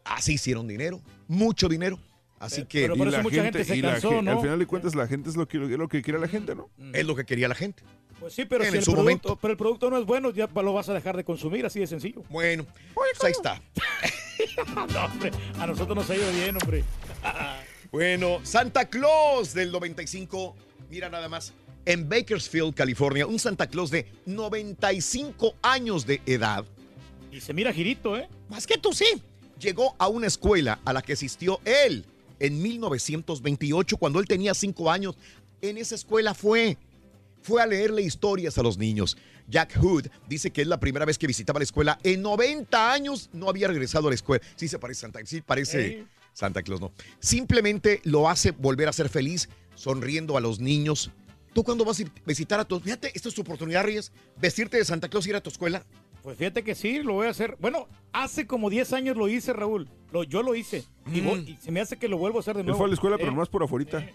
así 0.05 0.33
hicieron 0.33 0.67
dinero, 0.67 1.01
mucho 1.27 1.67
dinero. 1.67 1.99
Así 2.41 2.65
que 2.65 2.85
Y 2.85 2.87
la 2.87 2.95
y 2.95 3.81
la 3.81 3.99
gen- 4.01 4.27
Al 4.27 4.39
final 4.41 4.57
de 4.57 4.65
cuentas, 4.65 4.95
la 4.95 5.05
gente 5.07 5.29
es 5.29 5.35
lo 5.35 5.47
que, 5.47 5.57
es 5.57 5.69
lo 5.77 5.87
que 5.87 6.01
quiere 6.01 6.17
la 6.19 6.27
gente, 6.27 6.55
¿no? 6.55 6.71
es 6.91 7.05
lo 7.05 7.15
que 7.15 7.23
quería 7.23 7.47
la 7.47 7.53
gente. 7.53 7.83
Pues 8.19 8.33
sí, 8.33 8.45
pero 8.45 8.63
En 8.63 8.71
si 8.71 8.77
el 8.77 8.83
su 8.83 8.91
producto, 8.93 9.03
momento. 9.03 9.39
pero 9.39 9.51
el 9.51 9.57
producto 9.57 9.89
no 9.91 9.97
es 9.99 10.05
bueno, 10.05 10.31
ya 10.31 10.47
lo 10.47 10.73
vas 10.73 10.89
a 10.89 10.93
dejar 10.93 11.15
de 11.15 11.23
consumir, 11.23 11.65
así 11.67 11.79
de 11.79 11.85
sencillo. 11.85 12.23
Bueno, 12.29 12.65
pues 12.95 13.23
ahí 13.23 13.31
está. 13.31 13.61
no, 14.75 15.05
hombre, 15.05 15.31
a 15.59 15.67
nosotros 15.67 15.95
nos 15.95 16.09
ha 16.09 16.15
ido 16.15 16.31
bien, 16.33 16.57
hombre. 16.61 16.83
Bueno, 17.91 18.39
Santa 18.43 18.85
Claus 18.89 19.53
del 19.53 19.69
95, 19.69 20.55
mira 20.89 21.09
nada 21.09 21.27
más, 21.27 21.51
en 21.85 22.07
Bakersfield, 22.07 22.73
California, 22.73 23.27
un 23.27 23.37
Santa 23.37 23.67
Claus 23.67 23.91
de 23.91 24.07
95 24.25 25.55
años 25.61 26.05
de 26.05 26.21
edad. 26.25 26.63
Y 27.33 27.41
se 27.41 27.53
mira 27.53 27.73
girito, 27.73 28.17
¿eh? 28.17 28.29
Más 28.49 28.65
que 28.65 28.77
tú 28.77 28.93
sí. 28.93 29.21
Llegó 29.59 29.93
a 29.99 30.07
una 30.07 30.27
escuela 30.27 30.79
a 30.85 30.93
la 30.93 31.01
que 31.01 31.13
asistió 31.13 31.59
él 31.65 32.05
en 32.41 32.61
1928, 32.61 33.97
cuando 33.97 34.19
él 34.19 34.25
tenía 34.25 34.53
5 34.53 34.91
años. 34.91 35.15
En 35.61 35.77
esa 35.77 35.95
escuela 35.95 36.33
fue. 36.33 36.77
Fue 37.43 37.61
a 37.61 37.65
leerle 37.65 38.01
historias 38.01 38.57
a 38.57 38.63
los 38.63 38.77
niños. 38.77 39.17
Jack 39.47 39.77
Hood 39.77 40.07
dice 40.27 40.51
que 40.51 40.61
es 40.61 40.67
la 40.67 40.79
primera 40.79 41.05
vez 41.05 41.17
que 41.17 41.27
visitaba 41.27 41.59
la 41.59 41.63
escuela. 41.63 41.99
En 42.03 42.21
90 42.21 42.93
años 42.93 43.29
no 43.33 43.49
había 43.49 43.67
regresado 43.67 44.07
a 44.07 44.11
la 44.11 44.15
escuela. 44.15 44.43
Sí 44.55 44.67
se 44.67 44.79
parece 44.79 45.01
Santa, 45.01 45.19
sí 45.25 45.41
parece. 45.41 46.05
Santa 46.33 46.61
Claus, 46.63 46.81
no. 46.81 46.91
Simplemente 47.19 47.99
lo 48.03 48.29
hace 48.29 48.51
volver 48.51 48.87
a 48.87 48.93
ser 48.93 49.09
feliz, 49.09 49.49
sonriendo 49.75 50.37
a 50.37 50.41
los 50.41 50.59
niños. 50.59 51.11
Tú 51.53 51.63
cuando 51.63 51.83
vas 51.83 51.99
a 51.99 52.05
visitar 52.25 52.59
a 52.59 52.65
tus... 52.65 52.81
Fíjate, 52.81 53.11
esta 53.13 53.27
es 53.27 53.35
tu 53.35 53.41
oportunidad, 53.41 53.83
Reyes, 53.83 54.11
vestirte 54.39 54.77
de 54.77 54.85
Santa 54.85 55.09
Claus 55.09 55.25
y 55.25 55.31
ir 55.31 55.35
a 55.35 55.41
tu 55.41 55.49
escuela. 55.49 55.85
Pues 56.23 56.37
fíjate 56.37 56.63
que 56.63 56.75
sí, 56.75 57.01
lo 57.01 57.13
voy 57.13 57.27
a 57.27 57.31
hacer. 57.31 57.57
Bueno, 57.59 57.87
hace 58.13 58.45
como 58.45 58.69
10 58.69 58.93
años 58.93 59.17
lo 59.17 59.27
hice, 59.27 59.53
Raúl. 59.53 59.89
Lo- 60.11 60.23
yo 60.23 60.43
lo 60.43 60.53
hice. 60.55 60.83
Y, 61.11 61.21
Mm. 61.21 61.47
y 61.47 61.57
se 61.61 61.71
me 61.71 61.79
hace 61.81 61.97
que 61.97 62.07
lo 62.07 62.17
vuelvo 62.17 62.37
a 62.37 62.41
hacer 62.41 62.53
de 62.55 62.61
Él 62.61 62.65
nuevo. 62.67 62.77
fue 62.77 62.85
a 62.85 62.89
la 62.89 62.93
escuela, 62.93 63.17
pero 63.17 63.31
Eh, 63.31 63.35
más 63.35 63.49
por 63.49 63.63
afuera. 63.63 64.05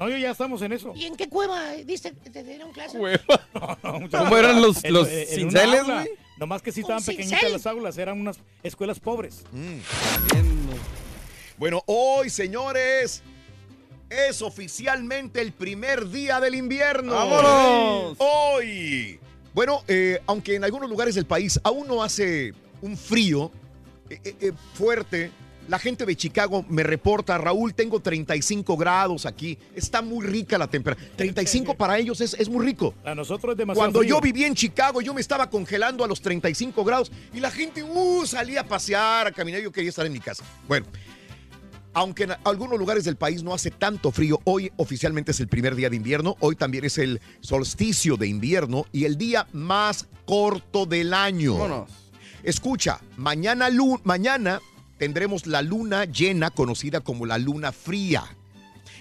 No, 0.00 0.08
yo 0.08 0.16
ya 0.18 0.30
estamos 0.32 0.60
en 0.62 0.72
eso. 0.72 0.92
¿Y 0.96 1.04
en 1.04 1.14
qué 1.16 1.28
cueva 1.28 1.72
diste? 1.72 2.10
¿Te 2.12 2.42
dieron 2.42 2.72
clase? 2.72 2.98
¿Cómo 4.10 4.36
eran 4.36 4.60
los- 4.60 4.82
los 4.90 5.08
en- 5.08 5.26
cinceles, 5.26 5.84
güey? 5.84 6.08
Nomás 6.38 6.62
que 6.62 6.72
sí 6.72 6.80
estaban 6.80 7.00
¿Un 7.02 7.06
pequeñitas 7.06 7.38
cincel? 7.40 7.52
las 7.52 7.66
aulas, 7.66 7.96
eran 7.98 8.20
unas 8.20 8.38
escuelas 8.62 8.98
pobres. 9.00 9.44
Bueno, 11.58 11.82
hoy, 11.86 12.28
señores, 12.28 13.22
es 14.10 14.42
oficialmente 14.42 15.40
el 15.40 15.52
primer 15.52 16.08
día 16.10 16.40
del 16.40 16.54
invierno. 16.54 17.14
¡Vámonos! 17.14 18.16
Hoy. 18.18 19.18
Bueno, 19.56 19.82
eh, 19.88 20.20
aunque 20.26 20.54
en 20.54 20.64
algunos 20.64 20.86
lugares 20.90 21.14
del 21.14 21.24
país 21.24 21.58
aún 21.64 21.88
no 21.88 22.02
hace 22.02 22.52
un 22.82 22.94
frío 22.94 23.50
eh, 24.10 24.20
eh, 24.38 24.52
fuerte, 24.74 25.30
la 25.66 25.78
gente 25.78 26.04
de 26.04 26.14
Chicago 26.14 26.62
me 26.68 26.82
reporta, 26.82 27.38
Raúl, 27.38 27.72
tengo 27.72 28.00
35 28.00 28.76
grados 28.76 29.24
aquí. 29.24 29.56
Está 29.74 30.02
muy 30.02 30.26
rica 30.26 30.58
la 30.58 30.66
temperatura. 30.66 31.08
35 31.16 31.74
para 31.74 31.96
ellos 31.96 32.20
es, 32.20 32.34
es 32.34 32.50
muy 32.50 32.66
rico. 32.66 32.92
A 33.02 33.14
nosotros 33.14 33.52
es 33.52 33.56
demasiado 33.56 33.80
Cuando 33.80 34.00
frío. 34.00 34.16
yo 34.16 34.20
vivía 34.20 34.46
en 34.46 34.54
Chicago, 34.54 35.00
yo 35.00 35.14
me 35.14 35.22
estaba 35.22 35.48
congelando 35.48 36.04
a 36.04 36.06
los 36.06 36.20
35 36.20 36.84
grados 36.84 37.10
y 37.32 37.40
la 37.40 37.50
gente 37.50 37.82
uh, 37.82 38.26
salía 38.26 38.60
a 38.60 38.64
pasear, 38.64 39.28
a 39.28 39.32
caminar. 39.32 39.62
Yo 39.62 39.72
quería 39.72 39.88
estar 39.88 40.04
en 40.04 40.12
mi 40.12 40.20
casa. 40.20 40.44
Bueno, 40.68 40.84
aunque 41.96 42.24
en 42.24 42.32
algunos 42.44 42.78
lugares 42.78 43.04
del 43.04 43.16
país 43.16 43.42
no 43.42 43.54
hace 43.54 43.70
tanto 43.70 44.12
frío, 44.12 44.38
hoy 44.44 44.70
oficialmente 44.76 45.30
es 45.30 45.40
el 45.40 45.48
primer 45.48 45.74
día 45.74 45.88
de 45.88 45.96
invierno. 45.96 46.36
Hoy 46.40 46.54
también 46.54 46.84
es 46.84 46.98
el 46.98 47.22
solsticio 47.40 48.18
de 48.18 48.28
invierno 48.28 48.84
y 48.92 49.06
el 49.06 49.16
día 49.16 49.48
más 49.54 50.06
corto 50.26 50.84
del 50.84 51.14
año. 51.14 51.54
Vámonos. 51.54 51.90
Escucha, 52.42 53.00
mañana, 53.16 53.70
mañana 54.04 54.60
tendremos 54.98 55.46
la 55.46 55.62
luna 55.62 56.04
llena 56.04 56.50
conocida 56.50 57.00
como 57.00 57.24
la 57.24 57.38
luna 57.38 57.72
fría. 57.72 58.24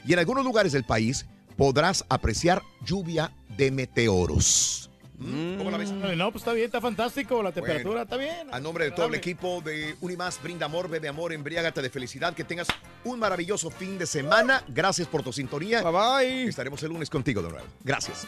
Y 0.07 0.13
en 0.13 0.19
algunos 0.19 0.45
lugares 0.45 0.71
del 0.71 0.85
país 0.85 1.25
podrás 1.57 2.05
apreciar 2.07 2.63
lluvia 2.85 3.33
de 3.57 3.71
meteoros. 3.71 4.89
¿Mm? 5.17 5.57
¿Cómo 5.57 5.71
la 5.71 5.77
ves? 5.77 5.91
No, 5.91 6.31
pues 6.31 6.41
está 6.41 6.53
bien, 6.53 6.65
está 6.65 6.81
fantástico. 6.81 7.41
La 7.41 7.51
temperatura 7.51 8.03
está 8.03 8.17
bien. 8.17 8.47
A 8.51 8.59
nombre 8.59 8.85
de 8.85 8.91
todo 8.91 9.07
el 9.07 9.15
equipo 9.15 9.61
de 9.61 9.95
Unimás, 10.01 10.41
brinda 10.41 10.65
amor, 10.65 10.89
bebe 10.89 11.07
amor, 11.07 11.33
embriágate 11.33 11.81
de 11.81 11.89
felicidad, 11.89 12.33
que 12.33 12.43
tengas 12.43 12.67
un 13.03 13.19
maravilloso 13.19 13.69
fin 13.69 13.97
de 13.97 14.05
semana. 14.05 14.63
Gracias 14.67 15.07
por 15.07 15.23
tu 15.23 15.31
sintonía. 15.31 15.81
Bye 15.81 15.91
bye. 15.91 16.43
Estaremos 16.49 16.81
el 16.83 16.89
lunes 16.89 17.09
contigo 17.09 17.41
de 17.41 17.49
nuevo. 17.49 17.65
Gracias. 17.83 18.27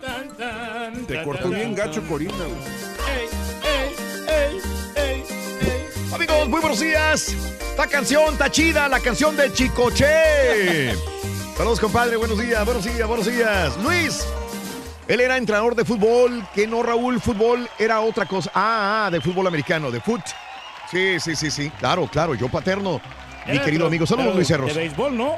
Tan, 0.00 0.36
tan, 0.36 1.06
Te 1.06 1.22
cortó 1.22 1.48
bien 1.48 1.74
gacho. 1.74 2.02
Corina, 2.08 2.32
güey. 2.32 2.50
Ey, 3.08 3.28
ey, 3.64 3.94
ey, 4.28 4.60
ey, 4.96 5.24
ey. 5.60 6.14
Amigos, 6.14 6.48
muy 6.48 6.60
buenos 6.60 6.80
días. 6.80 7.28
Esta 7.70 7.86
canción 7.86 8.32
está 8.32 8.50
chida, 8.50 8.88
la 8.88 9.00
canción 9.00 9.36
de 9.36 9.52
Chicoche. 9.52 10.94
Saludos, 11.56 11.80
compadre. 11.80 12.16
Buenos 12.16 12.38
días, 12.38 12.64
buenos 12.64 12.84
días, 12.84 13.08
buenos 13.08 13.26
días. 13.26 13.76
Luis. 13.82 14.26
Él 15.08 15.20
era 15.20 15.36
entrenador 15.36 15.74
de 15.76 15.84
fútbol, 15.84 16.44
que 16.54 16.66
no, 16.66 16.82
Raúl, 16.82 17.20
fútbol 17.20 17.68
era 17.78 18.00
otra 18.00 18.26
cosa. 18.26 18.50
Ah, 18.54 19.04
ah, 19.06 19.10
de 19.10 19.20
fútbol 19.20 19.46
americano, 19.46 19.90
de 19.90 20.00
foot. 20.00 20.22
Sí, 20.90 21.20
sí, 21.20 21.36
sí, 21.36 21.50
sí. 21.50 21.70
Claro, 21.78 22.08
claro, 22.08 22.34
yo 22.34 22.48
paterno. 22.48 23.00
Mi 23.46 23.52
Era 23.56 23.64
querido 23.64 23.84
de- 23.84 23.88
amigo. 23.88 24.06
Saludos, 24.06 24.34
Luis 24.34 24.48
Cerros. 24.48 24.74
De 24.74 24.80
béisbol, 24.80 25.16
¿no? 25.16 25.36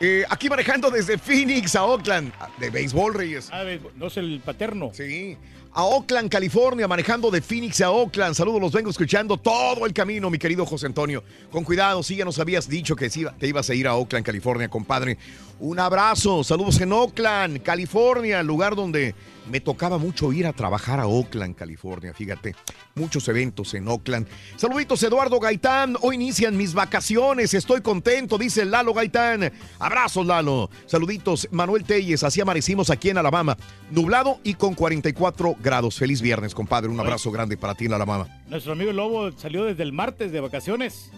Eh, 0.00 0.24
aquí 0.30 0.48
manejando 0.48 0.90
desde 0.90 1.18
Phoenix 1.18 1.76
a 1.76 1.84
Oakland. 1.84 2.32
De 2.58 2.70
béisbol, 2.70 3.14
Reyes. 3.14 3.50
Ah, 3.52 3.62
no 3.96 4.06
es 4.06 4.16
el 4.16 4.40
paterno. 4.44 4.90
Sí. 4.94 5.36
A 5.72 5.84
Oakland, 5.84 6.28
California, 6.28 6.88
manejando 6.88 7.30
de 7.30 7.40
Phoenix 7.40 7.80
a 7.80 7.92
Oakland. 7.92 8.34
Saludos, 8.34 8.60
los 8.60 8.72
vengo 8.72 8.90
escuchando 8.90 9.36
todo 9.36 9.86
el 9.86 9.92
camino, 9.92 10.28
mi 10.28 10.36
querido 10.36 10.66
José 10.66 10.86
Antonio. 10.86 11.22
Con 11.52 11.62
cuidado, 11.62 12.02
sí, 12.02 12.16
ya 12.16 12.24
nos 12.24 12.40
habías 12.40 12.68
dicho 12.68 12.96
que 12.96 13.08
te 13.08 13.46
ibas 13.46 13.70
a 13.70 13.74
ir 13.74 13.86
a 13.86 13.94
Oakland, 13.94 14.26
California, 14.26 14.68
compadre. 14.68 15.16
Un 15.60 15.78
abrazo, 15.78 16.42
saludos 16.42 16.80
en 16.80 16.92
Oakland, 16.92 17.62
California, 17.62 18.42
lugar 18.42 18.74
donde 18.74 19.14
me 19.50 19.60
tocaba 19.60 19.98
mucho 19.98 20.32
ir 20.32 20.46
a 20.46 20.52
trabajar 20.52 21.00
a 21.00 21.06
Oakland, 21.06 21.54
California, 21.56 22.14
fíjate. 22.14 22.54
Muchos 22.94 23.26
eventos 23.28 23.74
en 23.74 23.88
Oakland. 23.88 24.28
Saluditos, 24.56 25.02
Eduardo 25.02 25.40
Gaitán. 25.40 25.96
Hoy 26.02 26.14
inician 26.14 26.56
mis 26.56 26.72
vacaciones. 26.74 27.52
Estoy 27.54 27.80
contento, 27.80 28.38
dice 28.38 28.64
Lalo 28.64 28.94
Gaitán. 28.94 29.52
Abrazos, 29.78 30.26
Lalo. 30.26 30.70
Saluditos, 30.86 31.48
Manuel 31.50 31.84
Telles. 31.84 32.22
Así 32.22 32.40
amanecimos 32.40 32.90
aquí 32.90 33.10
en 33.10 33.18
Alabama. 33.18 33.56
Nublado 33.90 34.38
y 34.44 34.54
con 34.54 34.74
44 34.74 35.56
grados. 35.60 35.96
Feliz 35.98 36.20
viernes, 36.22 36.54
compadre. 36.54 36.88
Un 36.88 37.00
abrazo 37.00 37.30
grande 37.30 37.56
para 37.56 37.74
ti 37.74 37.86
en 37.86 37.92
Alabama. 37.94 38.28
Nuestro 38.48 38.72
amigo 38.72 38.92
Lobo 38.92 39.32
salió 39.32 39.64
desde 39.64 39.82
el 39.82 39.92
martes 39.92 40.30
de 40.32 40.40
vacaciones. 40.40 41.10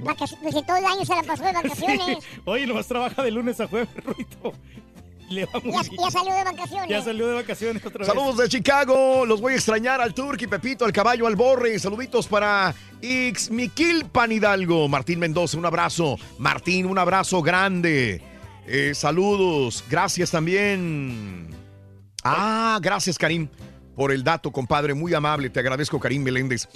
Vacac- 0.00 0.38
que 0.40 0.62
todo 0.62 0.76
el 0.76 0.84
año 0.86 1.04
se 1.04 1.14
la 1.14 1.22
pasó 1.22 1.44
de 1.44 1.52
vacaciones. 1.54 2.18
Oye, 2.44 2.66
nomás 2.66 2.86
trabaja 2.86 3.22
de 3.22 3.30
lunes 3.30 3.60
a 3.60 3.66
jueves, 3.68 3.88
Ruito. 4.04 4.52
Le 5.34 5.44
va 5.46 5.60
muy 5.62 5.72
ya, 5.72 5.82
bien. 5.82 5.96
ya 6.02 6.10
salió 6.10 6.34
de 6.34 6.44
vacaciones. 6.44 6.88
Ya 6.88 7.02
salió 7.02 7.28
de 7.28 7.34
vacaciones 7.34 7.86
otra 7.86 7.98
vez. 8.00 8.06
Saludos 8.08 8.36
de 8.36 8.48
Chicago. 8.48 9.24
Los 9.24 9.40
voy 9.40 9.52
a 9.52 9.56
extrañar 9.56 10.00
al 10.00 10.12
Turqui, 10.12 10.48
Pepito, 10.48 10.84
al 10.84 10.92
caballo, 10.92 11.26
al 11.28 11.36
Borre. 11.36 11.78
Saluditos 11.78 12.26
para 12.26 12.74
Ixmiquil 13.00 14.06
Pan 14.06 14.32
Hidalgo. 14.32 14.88
Martín 14.88 15.20
Mendoza, 15.20 15.56
un 15.56 15.66
abrazo. 15.66 16.16
Martín, 16.38 16.86
un 16.86 16.98
abrazo 16.98 17.42
grande. 17.42 18.20
Eh, 18.66 18.92
saludos. 18.92 19.84
Gracias 19.88 20.32
también. 20.32 21.48
Ah, 22.24 22.80
gracias, 22.82 23.16
Karim, 23.16 23.48
por 24.00 24.12
el 24.12 24.24
dato, 24.24 24.50
compadre. 24.50 24.94
Muy 24.94 25.12
amable. 25.12 25.50
Te 25.50 25.60
agradezco, 25.60 26.00
Karim 26.00 26.22
Meléndez. 26.22 26.66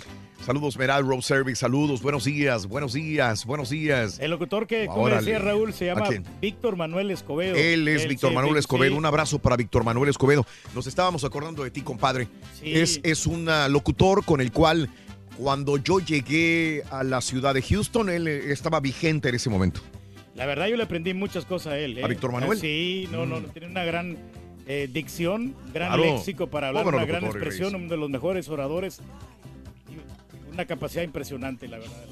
Saludos, 0.44 0.76
Meral 0.76 1.06
Road 1.06 1.22
Service. 1.22 1.56
Saludos. 1.56 2.02
Buenos 2.02 2.24
días, 2.26 2.66
buenos 2.66 2.92
días, 2.92 3.46
buenos 3.46 3.70
días. 3.70 4.18
El 4.20 4.30
locutor 4.30 4.66
que, 4.66 4.84
como 4.88 5.04
Órale. 5.04 5.22
decía 5.22 5.38
Raúl, 5.38 5.72
se 5.72 5.90
¿A 5.90 5.94
llama? 5.94 6.10
Víctor 6.42 6.76
Manuel 6.76 7.10
Escobedo. 7.10 7.54
Él 7.56 7.88
es 7.88 8.02
Él, 8.02 8.08
Víctor 8.10 8.28
sí, 8.28 8.34
Manuel 8.34 8.58
Escobedo. 8.58 8.92
sí. 8.92 8.98
Un 8.98 9.06
abrazo 9.06 9.38
para 9.38 9.56
Víctor 9.56 9.84
Manuel 9.84 10.10
Escobedo. 10.10 10.44
Nos 10.74 10.86
estábamos 10.86 11.24
acordando 11.24 11.64
de 11.64 11.70
ti, 11.70 11.80
compadre. 11.80 12.28
Sí. 12.60 12.74
Es, 12.74 13.00
es 13.02 13.24
un 13.24 13.48
ah, 13.48 13.68
locutor 13.70 14.22
con 14.26 14.42
el 14.42 14.52
cual, 14.52 14.90
cuando 15.38 15.78
yo 15.78 16.00
llegué 16.00 16.82
a 16.90 17.04
la 17.04 17.22
ciudad 17.22 17.54
de 17.54 17.62
Houston, 17.62 18.10
él 18.10 18.28
eh, 18.28 18.52
estaba 18.52 18.80
vigente 18.80 19.30
en 19.30 19.36
ese 19.36 19.48
momento. 19.48 19.80
La 20.34 20.44
verdad, 20.44 20.66
yo 20.66 20.76
le 20.76 20.82
aprendí 20.82 21.14
muchas 21.14 21.46
cosas 21.46 21.72
a 21.72 21.78
él. 21.78 21.96
¿eh? 21.96 22.04
¿A 22.04 22.06
Víctor 22.06 22.32
Manuel? 22.32 22.58
Ah, 22.58 22.60
Sí, 22.60 23.08
no, 23.10 23.24
no, 23.24 23.40
no, 23.40 23.48
tiene 23.48 23.68
una 23.68 23.84
gran 23.84 24.18
eh, 24.66 24.88
dicción, 24.92 25.54
gran 25.72 25.88
Claro. 25.94 26.02
léxico 26.04 26.46
para 26.48 26.68
hablar, 26.68 26.86
una 26.86 27.04
gran 27.04 27.24
expresión, 27.24 27.72
Reyes. 27.72 27.82
uno 27.84 27.90
de 27.90 27.96
los 27.96 28.10
mejores 28.10 28.48
oradores. 28.48 29.00
y 29.90 30.52
Una 30.52 30.66
capacidad 30.66 31.02
impresionante, 31.02 31.68
la 31.68 31.78
verdad. 31.78 32.04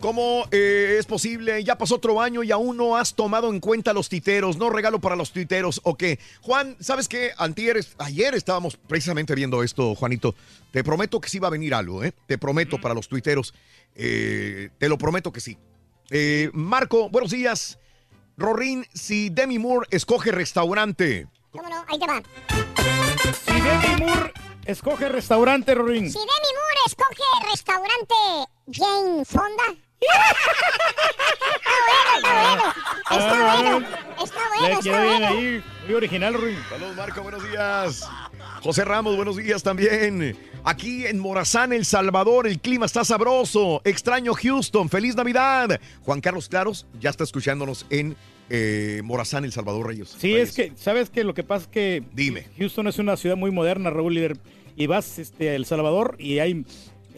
¿Cómo 0.00 0.44
eh, 0.50 0.96
es 0.98 1.06
posible? 1.06 1.64
Ya 1.64 1.78
pasó 1.78 1.94
otro 1.96 2.20
año 2.20 2.42
y 2.42 2.50
aún 2.52 2.76
no 2.76 2.96
has 2.98 3.14
tomado 3.14 3.50
en 3.50 3.60
cuenta 3.60 3.94
los 3.94 4.10
titeros. 4.10 4.58
No 4.58 4.68
regalo 4.68 5.00
para 5.00 5.16
los 5.16 5.32
tuiteros. 5.32 5.80
¿O 5.84 5.96
qué? 5.96 6.18
Juan, 6.42 6.76
¿sabes 6.80 7.08
qué? 7.08 7.30
Antier, 7.38 7.82
ayer 7.98 8.34
estábamos 8.34 8.76
precisamente 8.76 9.34
viendo 9.34 9.62
esto, 9.62 9.94
Juanito. 9.94 10.34
Te 10.70 10.84
prometo 10.84 11.18
que 11.20 11.30
sí 11.30 11.38
va 11.38 11.48
a 11.48 11.50
venir 11.50 11.72
algo, 11.74 12.04
¿eh? 12.04 12.12
Te 12.26 12.36
prometo 12.36 12.78
para 12.78 12.94
los 12.94 13.08
tuiteros. 13.08 13.54
Eh, 13.94 14.68
te 14.78 14.88
lo 14.90 14.98
prometo 14.98 15.32
que 15.32 15.40
sí. 15.40 15.56
Eh, 16.10 16.50
Marco, 16.52 17.08
buenos 17.08 17.30
días. 17.30 17.78
Rorín, 18.36 18.84
si 18.92 19.30
Demi 19.30 19.58
Moore 19.58 19.86
escoge 19.90 20.30
restaurante. 20.30 21.26
¿Cómo 21.56 21.68
no? 21.68 21.84
Ahí 21.88 21.98
te 21.98 22.06
va. 22.06 22.22
Si 23.44 23.52
Demi 23.60 24.04
Moore 24.04 24.32
escoge 24.64 25.08
restaurante, 25.08 25.74
Rorín. 25.74 26.10
Si 26.10 26.18
Demi 26.18 26.52
Moore 26.54 26.80
escoge 26.86 27.50
restaurante 27.50 28.14
Jane 28.72 29.24
Fonda. 29.24 29.64
está 32.30 32.32
bueno, 32.32 32.72
está 33.06 33.42
bueno. 33.62 33.86
Está 34.22 34.40
bueno, 34.48 34.68
Le 34.68 34.72
está 34.74 35.04
bueno. 35.04 35.26
ahí, 35.28 35.64
muy 35.86 35.94
original, 35.94 36.34
Rorín. 36.34 36.58
Saludos, 36.68 36.96
Marco, 36.96 37.22
buenos 37.22 37.42
días. 37.50 38.08
José 38.62 38.84
Ramos, 38.84 39.16
buenos 39.16 39.36
días 39.36 39.62
también. 39.62 40.36
Aquí 40.64 41.06
en 41.06 41.18
Morazán, 41.20 41.72
El 41.72 41.84
Salvador, 41.84 42.46
el 42.46 42.60
clima 42.60 42.86
está 42.86 43.04
sabroso. 43.04 43.80
Extraño 43.84 44.34
Houston, 44.34 44.88
feliz 44.88 45.14
Navidad. 45.14 45.80
Juan 46.04 46.20
Carlos 46.20 46.48
Claros 46.48 46.86
ya 46.98 47.10
está 47.10 47.24
escuchándonos 47.24 47.86
en 47.90 48.16
eh, 48.50 49.00
Morazán, 49.04 49.44
El 49.44 49.52
Salvador, 49.52 49.86
Reyes. 49.88 50.14
Sí, 50.18 50.34
es 50.34 50.54
que, 50.54 50.72
¿sabes 50.76 51.10
qué? 51.10 51.24
Lo 51.24 51.34
que 51.34 51.42
pasa 51.42 51.64
es 51.64 51.68
que 51.68 52.02
Dime. 52.14 52.44
Houston 52.58 52.86
es 52.88 52.98
una 52.98 53.16
ciudad 53.16 53.36
muy 53.36 53.50
moderna, 53.50 53.90
Raúl 53.90 54.14
Líder, 54.14 54.36
y 54.76 54.86
vas 54.86 55.18
este, 55.18 55.50
a 55.50 55.54
El 55.54 55.64
Salvador 55.66 56.16
y 56.18 56.38
hay 56.38 56.64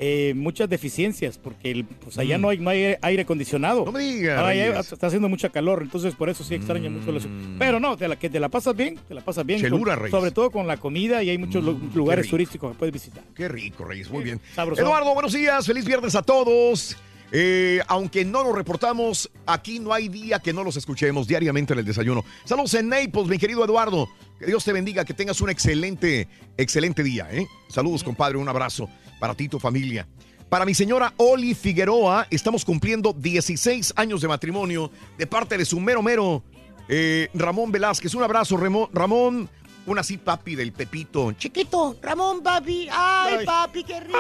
eh, 0.01 0.33
muchas 0.37 0.69
deficiencias, 0.71 1.39
porque 1.39 1.73
el- 1.73 1.85
pues 1.85 2.17
allá 2.19 2.39
Mm. 2.39 2.41
no 2.41 2.49
hay, 2.51 2.59
no 2.59 2.71
hay 2.71 2.95
aire 3.03 3.23
acondicionado. 3.23 3.85
No 3.85 3.91
me 3.91 3.99
digas, 4.05 4.93
está 4.93 5.09
haciendo 5.09 5.29
mucha 5.29 5.49
calor, 5.49 5.81
entonces 5.83 6.15
por 6.15 6.29
eso 6.29 6.45
sí 6.45 6.55
extraña 6.55 6.89
mucho 6.89 7.11
la 7.11 7.19
ciudad. 7.19 7.35
Pero 7.59 7.81
no, 7.81 7.97
te 7.97 8.07
la, 8.07 8.15
que 8.17 8.31
te 8.31 8.39
la 8.39 8.49
pasas 8.49 8.77
bien, 8.77 8.97
te 9.09 9.13
la 9.15 9.23
pasas 9.23 9.45
bien. 9.45 9.61
Chelura, 9.61 9.95
con- 9.95 10.05
Reyes. 10.05 10.17
sobre 10.17 10.31
todo 10.31 10.53
con 10.53 10.69
la 10.69 10.77
comida 10.77 11.21
y 11.25 11.31
hay 11.31 11.39
muchos 11.39 11.65
lu- 11.65 11.81
lugares 11.97 12.29
turísticos 12.29 12.71
que 12.73 12.79
puedes 12.79 12.93
visitar. 12.93 13.25
Qué 13.35 13.49
rico, 13.49 13.85
Reyes, 13.85 14.09
muy 14.09 14.23
bien. 14.23 14.41
Sabroso. 14.55 14.81
Eduardo, 14.81 15.13
buenos 15.15 15.33
días, 15.33 15.67
feliz 15.67 15.85
viernes 15.85 16.15
a 16.15 16.23
todos. 16.23 16.97
Eh, 17.31 17.81
aunque 17.89 18.25
no 18.25 18.43
lo 18.43 18.53
reportamos, 18.53 19.31
aquí 19.47 19.79
no 19.79 19.93
hay 19.93 20.09
día 20.09 20.39
que 20.39 20.53
no 20.53 20.65
los 20.65 20.77
escuchemos 20.77 21.27
diariamente 21.27 21.73
en 21.75 21.81
el 21.81 21.85
desayuno. 21.85 22.25
Saludos 22.45 22.75
en 22.75 22.89
Naples, 22.89 23.27
mi 23.27 23.39
querido 23.39 23.65
Eduardo. 23.65 24.09
Que 24.39 24.47
Dios 24.47 24.65
te 24.65 24.73
bendiga, 24.73 25.05
que 25.05 25.15
tengas 25.15 25.41
un 25.41 25.51
excelente, 25.51 26.29
excelente 26.57 27.03
día. 27.03 27.29
¿eh? 27.31 27.47
Saludos, 27.69 28.05
compadre, 28.05 28.39
un 28.39 28.49
abrazo 28.49 28.89
para 29.19 29.35
ti 29.35 29.45
y 29.45 29.49
tu 29.49 29.59
familia. 29.59 30.07
Para 30.49 30.65
mi 30.65 30.73
señora 30.75 31.13
Oli 31.19 31.55
Figueroa, 31.55 32.27
estamos 32.31 32.65
cumpliendo 32.65 33.13
16 33.13 33.93
años 33.97 34.23
de 34.23 34.29
matrimonio 34.29 34.91
de 35.19 35.27
parte 35.27 35.59
de 35.59 35.65
su 35.67 35.79
mero 35.79 36.03
mero 36.03 36.43
eh, 36.89 37.29
Ramón 37.35 37.71
Velázquez. 37.71 38.15
Un 38.15 38.23
abrazo, 38.23 38.57
Ramón. 38.57 39.51
Un 39.89 39.99
así, 39.99 40.19
papi 40.19 40.55
del 40.55 40.73
Pepito. 40.73 41.33
Chiquito, 41.33 41.97
Ramón, 42.03 42.43
papi. 42.43 42.89
Ay, 42.93 43.37
Ay. 43.41 43.47
papi, 43.47 43.85
qué 43.85 44.01
rico. 44.01 44.19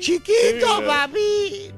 Chiquito, 0.00 0.78
Sí. 0.78 0.82
papi. 0.86 1.70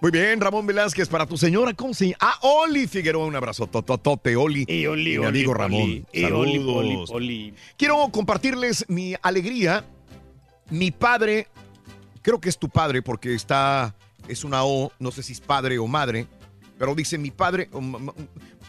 Muy 0.00 0.10
bien, 0.10 0.40
Ramón 0.40 0.66
Velázquez, 0.66 1.08
para 1.08 1.26
tu 1.26 1.38
señora, 1.38 1.72
¿cómo 1.74 1.94
se 1.94 2.06
llama? 2.06 2.16
Ah, 2.20 2.38
Oli 2.42 2.86
Figueroa, 2.88 3.24
un 3.24 3.36
abrazo, 3.36 3.66
tototote, 3.68 4.34
Oli. 4.36 4.64
Y 4.68 4.84
Oli, 4.86 5.16
mi 5.18 5.24
amigo 5.24 5.54
Ramón. 5.54 5.82
Oli. 5.82 6.04
Y 6.12 6.24
Oli, 6.24 6.52
Saludos. 6.58 7.10
Oli, 7.10 7.24
Oli. 7.48 7.54
Quiero 7.78 8.08
compartirles 8.10 8.84
mi 8.88 9.14
alegría. 9.22 9.84
Mi 10.70 10.90
padre, 10.90 11.46
creo 12.20 12.40
que 12.40 12.48
es 12.48 12.58
tu 12.58 12.68
padre 12.68 13.00
porque 13.00 13.34
está, 13.34 13.94
es 14.28 14.42
una 14.44 14.64
O, 14.64 14.90
no 14.98 15.12
sé 15.12 15.22
si 15.22 15.32
es 15.34 15.40
padre 15.40 15.78
o 15.78 15.86
madre, 15.86 16.26
pero 16.78 16.94
dice 16.94 17.16
mi 17.16 17.30
padre, 17.30 17.70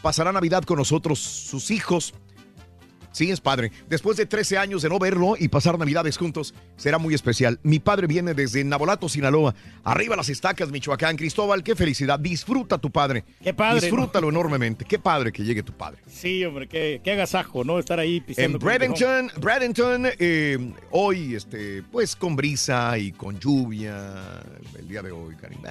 pasará 0.02 0.32
Navidad 0.32 0.64
con 0.64 0.78
nosotros, 0.78 1.20
sus 1.20 1.72
hijos. 1.72 2.14
Sí, 3.14 3.30
es 3.30 3.40
padre. 3.40 3.72
Después 3.88 4.18
de 4.18 4.26
13 4.26 4.58
años 4.58 4.82
de 4.82 4.90
no 4.90 4.98
verlo 4.98 5.36
y 5.40 5.48
pasar 5.48 5.78
Navidades 5.78 6.18
juntos, 6.18 6.54
será 6.76 6.98
muy 6.98 7.14
especial. 7.14 7.60
Mi 7.64 7.80
padre 7.80 8.08
viene 8.08 8.34
desde 8.34 8.64
Nabolato, 8.64 9.08
Sinaloa. 9.08 9.54
Arriba 9.84 10.16
las 10.16 10.30
estacas, 10.30 10.72
Michoacán. 10.72 11.16
Cristóbal, 11.16 11.64
qué 11.64 11.76
felicidad. 11.76 12.20
Disfruta 12.20 12.80
tu 12.80 12.92
padre. 12.92 13.24
Qué 13.42 13.54
padre, 13.54 13.82
Disfrútalo 13.82 14.30
enormemente. 14.34 14.84
Qué 14.84 14.98
padre 14.98 15.32
que 15.32 15.44
llegue 15.44 15.62
tu 15.62 15.74
padre. 15.74 16.00
Sí, 16.08 16.44
hombre, 16.44 16.68
qué, 16.68 17.02
qué 17.04 17.12
agasajo, 17.12 17.64
¿no? 17.64 17.78
Estar 17.78 18.00
ahí 18.00 18.20
pisando. 18.20 18.58
En. 18.58 18.64
Bradenton, 18.64 19.32
Bradenton 19.40 20.08
eh, 20.18 20.74
hoy, 20.90 21.36
este, 21.36 21.84
pues 21.84 22.16
con 22.16 22.36
brisa 22.36 22.98
y 22.98 23.12
con 23.12 23.40
lluvia, 23.40 24.42
el 24.78 24.88
día 24.88 25.04
de 25.04 25.12
hoy, 25.12 25.36
está 25.36 25.48
bien. 25.48 25.62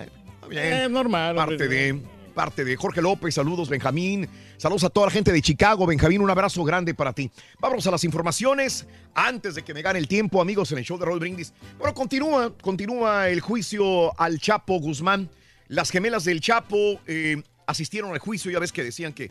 Eh, 0.50 0.88
normal. 0.88 1.34
Parte 1.34 1.54
hombre. 1.54 1.68
de, 1.68 2.02
parte 2.32 2.64
de 2.64 2.76
Jorge 2.76 3.00
López, 3.00 3.34
saludos 3.34 3.68
Benjamín, 3.68 4.28
saludos 4.56 4.84
a 4.84 4.90
toda 4.90 5.06
la 5.06 5.12
gente 5.12 5.32
de 5.32 5.40
Chicago, 5.40 5.86
Benjamín, 5.86 6.20
un 6.20 6.30
abrazo 6.30 6.64
grande 6.64 6.94
para 6.94 7.12
ti. 7.12 7.30
Vámonos 7.60 7.86
a 7.86 7.90
las 7.90 8.04
informaciones, 8.04 8.86
antes 9.14 9.54
de 9.54 9.62
que 9.62 9.74
me 9.74 9.82
gane 9.82 9.98
el 9.98 10.08
tiempo, 10.08 10.40
amigos, 10.40 10.72
en 10.72 10.78
el 10.78 10.84
show 10.84 10.98
de 10.98 11.04
Roll 11.04 11.20
Brindis. 11.20 11.52
Bueno, 11.78 11.94
continúa, 11.94 12.52
continúa 12.60 13.28
el 13.28 13.40
juicio 13.40 14.18
al 14.20 14.40
Chapo 14.40 14.80
Guzmán. 14.80 15.30
Las 15.68 15.90
gemelas 15.90 16.24
del 16.24 16.40
Chapo 16.40 17.00
eh, 17.06 17.42
asistieron 17.66 18.12
al 18.12 18.18
juicio, 18.18 18.50
ya 18.50 18.58
ves 18.58 18.72
que 18.72 18.82
decían 18.84 19.12
que 19.12 19.30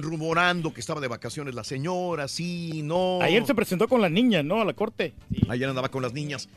rumorando 0.00 0.72
que 0.72 0.80
estaba 0.80 1.00
de 1.00 1.08
vacaciones 1.08 1.54
la 1.54 1.64
señora, 1.64 2.28
sí, 2.28 2.82
no. 2.82 3.20
Ayer 3.20 3.46
se 3.46 3.54
presentó 3.54 3.88
con 3.88 4.00
la 4.00 4.08
niña, 4.08 4.42
¿no? 4.42 4.60
A 4.60 4.64
la 4.64 4.72
corte. 4.72 5.14
Ayer 5.48 5.68
andaba 5.68 5.90
con 5.90 6.02
las 6.02 6.12
niñas. 6.12 6.48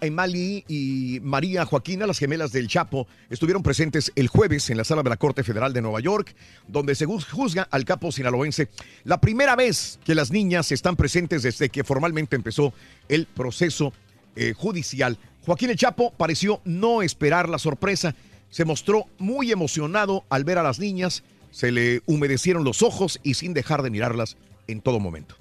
Emali 0.00 0.64
y 0.68 1.18
María 1.22 1.64
Joaquina, 1.64 2.06
las 2.06 2.18
gemelas 2.18 2.52
del 2.52 2.68
Chapo, 2.68 3.06
estuvieron 3.30 3.62
presentes 3.62 4.12
el 4.14 4.28
jueves 4.28 4.68
en 4.70 4.76
la 4.76 4.84
sala 4.84 5.02
de 5.02 5.10
la 5.10 5.16
Corte 5.16 5.42
Federal 5.42 5.72
de 5.72 5.82
Nueva 5.82 6.00
York, 6.00 6.34
donde 6.68 6.94
se 6.94 7.06
juz- 7.06 7.28
juzga 7.28 7.66
al 7.70 7.84
capo 7.84 8.12
sinaloense. 8.12 8.68
La 9.04 9.20
primera 9.20 9.56
vez 9.56 9.98
que 10.04 10.14
las 10.14 10.30
niñas 10.30 10.70
están 10.72 10.96
presentes 10.96 11.42
desde 11.42 11.68
que 11.70 11.84
formalmente 11.84 12.36
empezó 12.36 12.72
el 13.08 13.26
proceso 13.26 13.92
eh, 14.36 14.52
judicial. 14.56 15.18
Joaquín 15.44 15.70
el 15.70 15.76
Chapo 15.76 16.12
pareció 16.12 16.60
no 16.64 17.02
esperar 17.02 17.48
la 17.48 17.58
sorpresa. 17.58 18.14
Se 18.50 18.64
mostró 18.64 19.06
muy 19.18 19.50
emocionado 19.50 20.24
al 20.28 20.44
ver 20.44 20.58
a 20.58 20.62
las 20.62 20.78
niñas. 20.78 21.22
Se 21.50 21.72
le 21.72 22.02
humedecieron 22.06 22.62
los 22.64 22.82
ojos 22.82 23.18
y 23.22 23.34
sin 23.34 23.52
dejar 23.54 23.82
de 23.82 23.90
mirarlas 23.90 24.36
en 24.68 24.80
todo 24.80 25.00
momento. 25.00 25.34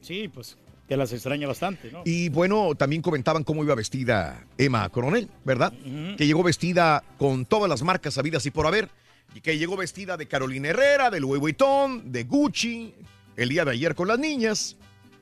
Sí, 0.00 0.28
pues 0.28 0.56
que 0.88 0.96
las 0.96 1.12
extraña 1.12 1.46
bastante, 1.46 1.92
¿no? 1.92 2.02
Y 2.04 2.28
bueno, 2.30 2.74
también 2.74 3.02
comentaban 3.02 3.44
cómo 3.44 3.62
iba 3.62 3.74
vestida 3.74 4.44
Emma 4.56 4.88
Coronel, 4.88 5.28
¿verdad? 5.44 5.72
Que 6.16 6.26
llegó 6.26 6.42
vestida 6.42 7.04
con 7.18 7.44
todas 7.44 7.68
las 7.68 7.82
marcas 7.82 8.16
habidas 8.18 8.46
y 8.46 8.50
por 8.50 8.66
haber. 8.66 8.88
Y 9.34 9.40
que 9.42 9.58
llegó 9.58 9.76
vestida 9.76 10.16
de 10.16 10.26
Carolina 10.26 10.68
Herrera, 10.70 11.10
de 11.10 11.20
Louis 11.20 11.38
Vuitton, 11.40 12.10
de 12.10 12.24
Gucci, 12.24 12.94
el 13.36 13.50
día 13.50 13.64
de 13.66 13.72
ayer 13.72 13.94
con 13.94 14.08
las 14.08 14.18
niñas, 14.18 14.76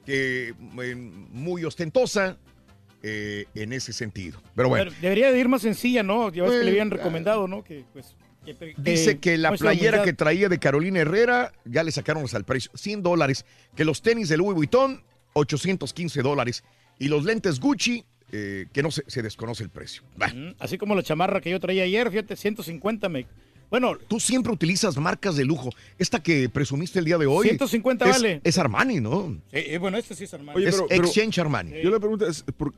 que 0.04 0.50
eh, 0.50 0.94
muy 0.94 1.64
ostentosa 1.64 2.36
eh, 3.02 3.46
en 3.56 3.72
ese 3.72 3.92
sentido. 3.92 4.40
Pero 4.54 4.68
bueno, 4.68 4.90
debería 5.02 5.32
de 5.32 5.38
ir 5.40 5.48
más 5.48 5.62
sencilla, 5.62 6.04
¿no? 6.04 6.30
Ya 6.32 6.44
ves 6.44 6.52
que 6.52 6.64
le 6.64 6.70
habían 6.70 6.90
recomendado, 6.92 7.48
¿no? 7.48 7.64
Que, 7.64 7.84
pues, 7.92 8.14
que- 8.44 8.54
que- 8.56 8.74
dice 8.78 9.18
que 9.18 9.36
la 9.36 9.50
playera 9.52 10.04
que 10.04 10.12
traía 10.12 10.48
de 10.48 10.60
Carolina 10.60 11.00
Herrera 11.00 11.52
ya 11.64 11.82
le 11.82 11.90
sacaron 11.90 12.24
al 12.32 12.44
precio, 12.44 12.70
100 12.76 13.02
dólares. 13.02 13.44
Que 13.74 13.84
los 13.84 14.00
tenis 14.02 14.28
de 14.28 14.36
Louis 14.36 14.54
Vuitton, 14.54 15.02
815 15.40 16.22
dólares. 16.22 16.64
Y 16.98 17.08
los 17.08 17.24
lentes 17.24 17.60
Gucci, 17.60 18.04
eh, 18.32 18.66
que 18.72 18.82
no 18.82 18.90
se, 18.90 19.04
se 19.06 19.22
desconoce 19.22 19.62
el 19.62 19.70
precio. 19.70 20.02
Bah. 20.16 20.32
Así 20.58 20.78
como 20.78 20.94
la 20.94 21.02
chamarra 21.02 21.40
que 21.40 21.50
yo 21.50 21.60
traía 21.60 21.84
ayer, 21.84 22.10
fíjate, 22.10 22.36
150 22.36 23.08
me... 23.08 23.26
Bueno, 23.68 23.96
Tú 24.08 24.20
siempre 24.20 24.52
utilizas 24.52 24.96
marcas 24.96 25.34
de 25.36 25.44
lujo. 25.44 25.70
Esta 25.98 26.22
que 26.22 26.48
presumiste 26.48 27.00
el 27.00 27.04
día 27.04 27.18
de 27.18 27.26
hoy. 27.26 27.48
150 27.48 28.04
es, 28.04 28.10
vale. 28.12 28.40
Es 28.44 28.58
Armani, 28.58 29.00
¿no? 29.00 29.32
Sí, 29.52 29.58
eh, 29.58 29.78
bueno, 29.78 29.98
este 29.98 30.14
sí 30.14 30.24
es 30.24 30.32
Armani. 30.34 30.56
Oye, 30.58 30.68
es 30.68 30.76
pero- 30.76 30.86
pero- 30.88 31.04
Exchange 31.04 31.38
Armani. 31.40 31.82
Yo 31.82 31.90
la 31.90 31.98
pregunta 31.98 32.28
es, 32.28 32.42
¿por 32.56 32.72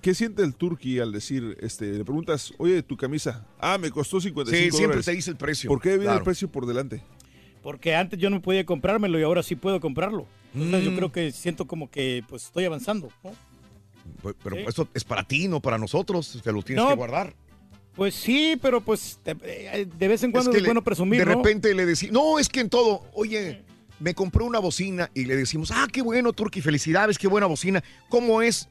¿qué 0.00 0.14
siente 0.14 0.42
el 0.42 0.54
turqui 0.56 0.98
al 0.98 1.12
decir, 1.12 1.56
este, 1.60 1.92
le 1.92 2.04
preguntas, 2.04 2.52
oye, 2.58 2.82
tu 2.82 2.96
camisa, 2.96 3.46
ah, 3.60 3.78
me 3.78 3.90
costó 3.92 4.20
55 4.20 4.64
Sí, 4.64 4.70
siempre 4.70 4.96
dólares"? 4.96 5.04
te 5.06 5.12
dice 5.12 5.30
el 5.30 5.36
precio. 5.36 5.68
¿Por 5.68 5.80
qué 5.80 5.90
viene 5.90 6.04
Claro. 6.06 6.18
el 6.18 6.24
precio 6.24 6.48
por 6.50 6.66
delante? 6.66 7.00
Porque 7.62 7.94
antes 7.94 8.18
yo 8.18 8.28
no 8.30 8.42
podía 8.42 8.64
comprármelo 8.66 9.18
y 9.18 9.22
ahora 9.22 9.42
sí 9.42 9.54
puedo 9.56 9.80
comprarlo. 9.80 10.26
Entonces 10.54 10.82
Mm. 10.82 10.90
yo 10.90 10.96
creo 10.96 11.12
que 11.12 11.30
siento 11.32 11.66
como 11.66 11.90
que 11.90 12.24
pues 12.28 12.44
estoy 12.44 12.64
avanzando, 12.64 13.08
¿no? 13.22 13.30
Pues, 14.20 14.34
Pero 14.42 14.56
Sí. 14.56 14.62
esto 14.68 14.88
es 14.94 15.04
para 15.04 15.22
ti, 15.24 15.48
no 15.48 15.60
para 15.60 15.78
nosotros. 15.78 16.40
Te 16.42 16.52
lo 16.52 16.62
tienes 16.62 16.82
No, 16.84 16.90
que 16.90 16.96
guardar. 16.96 17.34
Pues 17.94 18.14
sí, 18.14 18.58
pero 18.60 18.80
pues 18.80 19.18
de, 19.24 19.36
eh, 19.44 19.86
de 19.98 20.08
vez 20.08 20.22
en 20.22 20.32
cuando 20.32 20.50
es, 20.50 20.56
que 20.56 20.60
le- 20.62 20.68
bueno 20.68 20.82
presumir, 20.82 21.20
De 21.20 21.26
¿no? 21.26 21.36
repente 21.36 21.74
le 21.74 21.84
decimos, 21.86 22.12
no, 22.14 22.38
es 22.38 22.48
que 22.48 22.60
en 22.60 22.70
todo, 22.70 23.02
oye, 23.12 23.62
me 24.00 24.14
compré 24.14 24.42
una 24.44 24.58
bocina 24.58 25.10
y 25.14 25.26
le 25.26 25.36
decimos, 25.36 25.70
ah, 25.72 25.86
qué 25.92 26.02
bueno, 26.02 26.32
Turki, 26.32 26.60
felicidades, 26.60 27.18
qué 27.18 27.28
buena 27.28 27.46
bocina. 27.46 27.84
¿Cómo 28.08 28.42
es? 28.42 28.68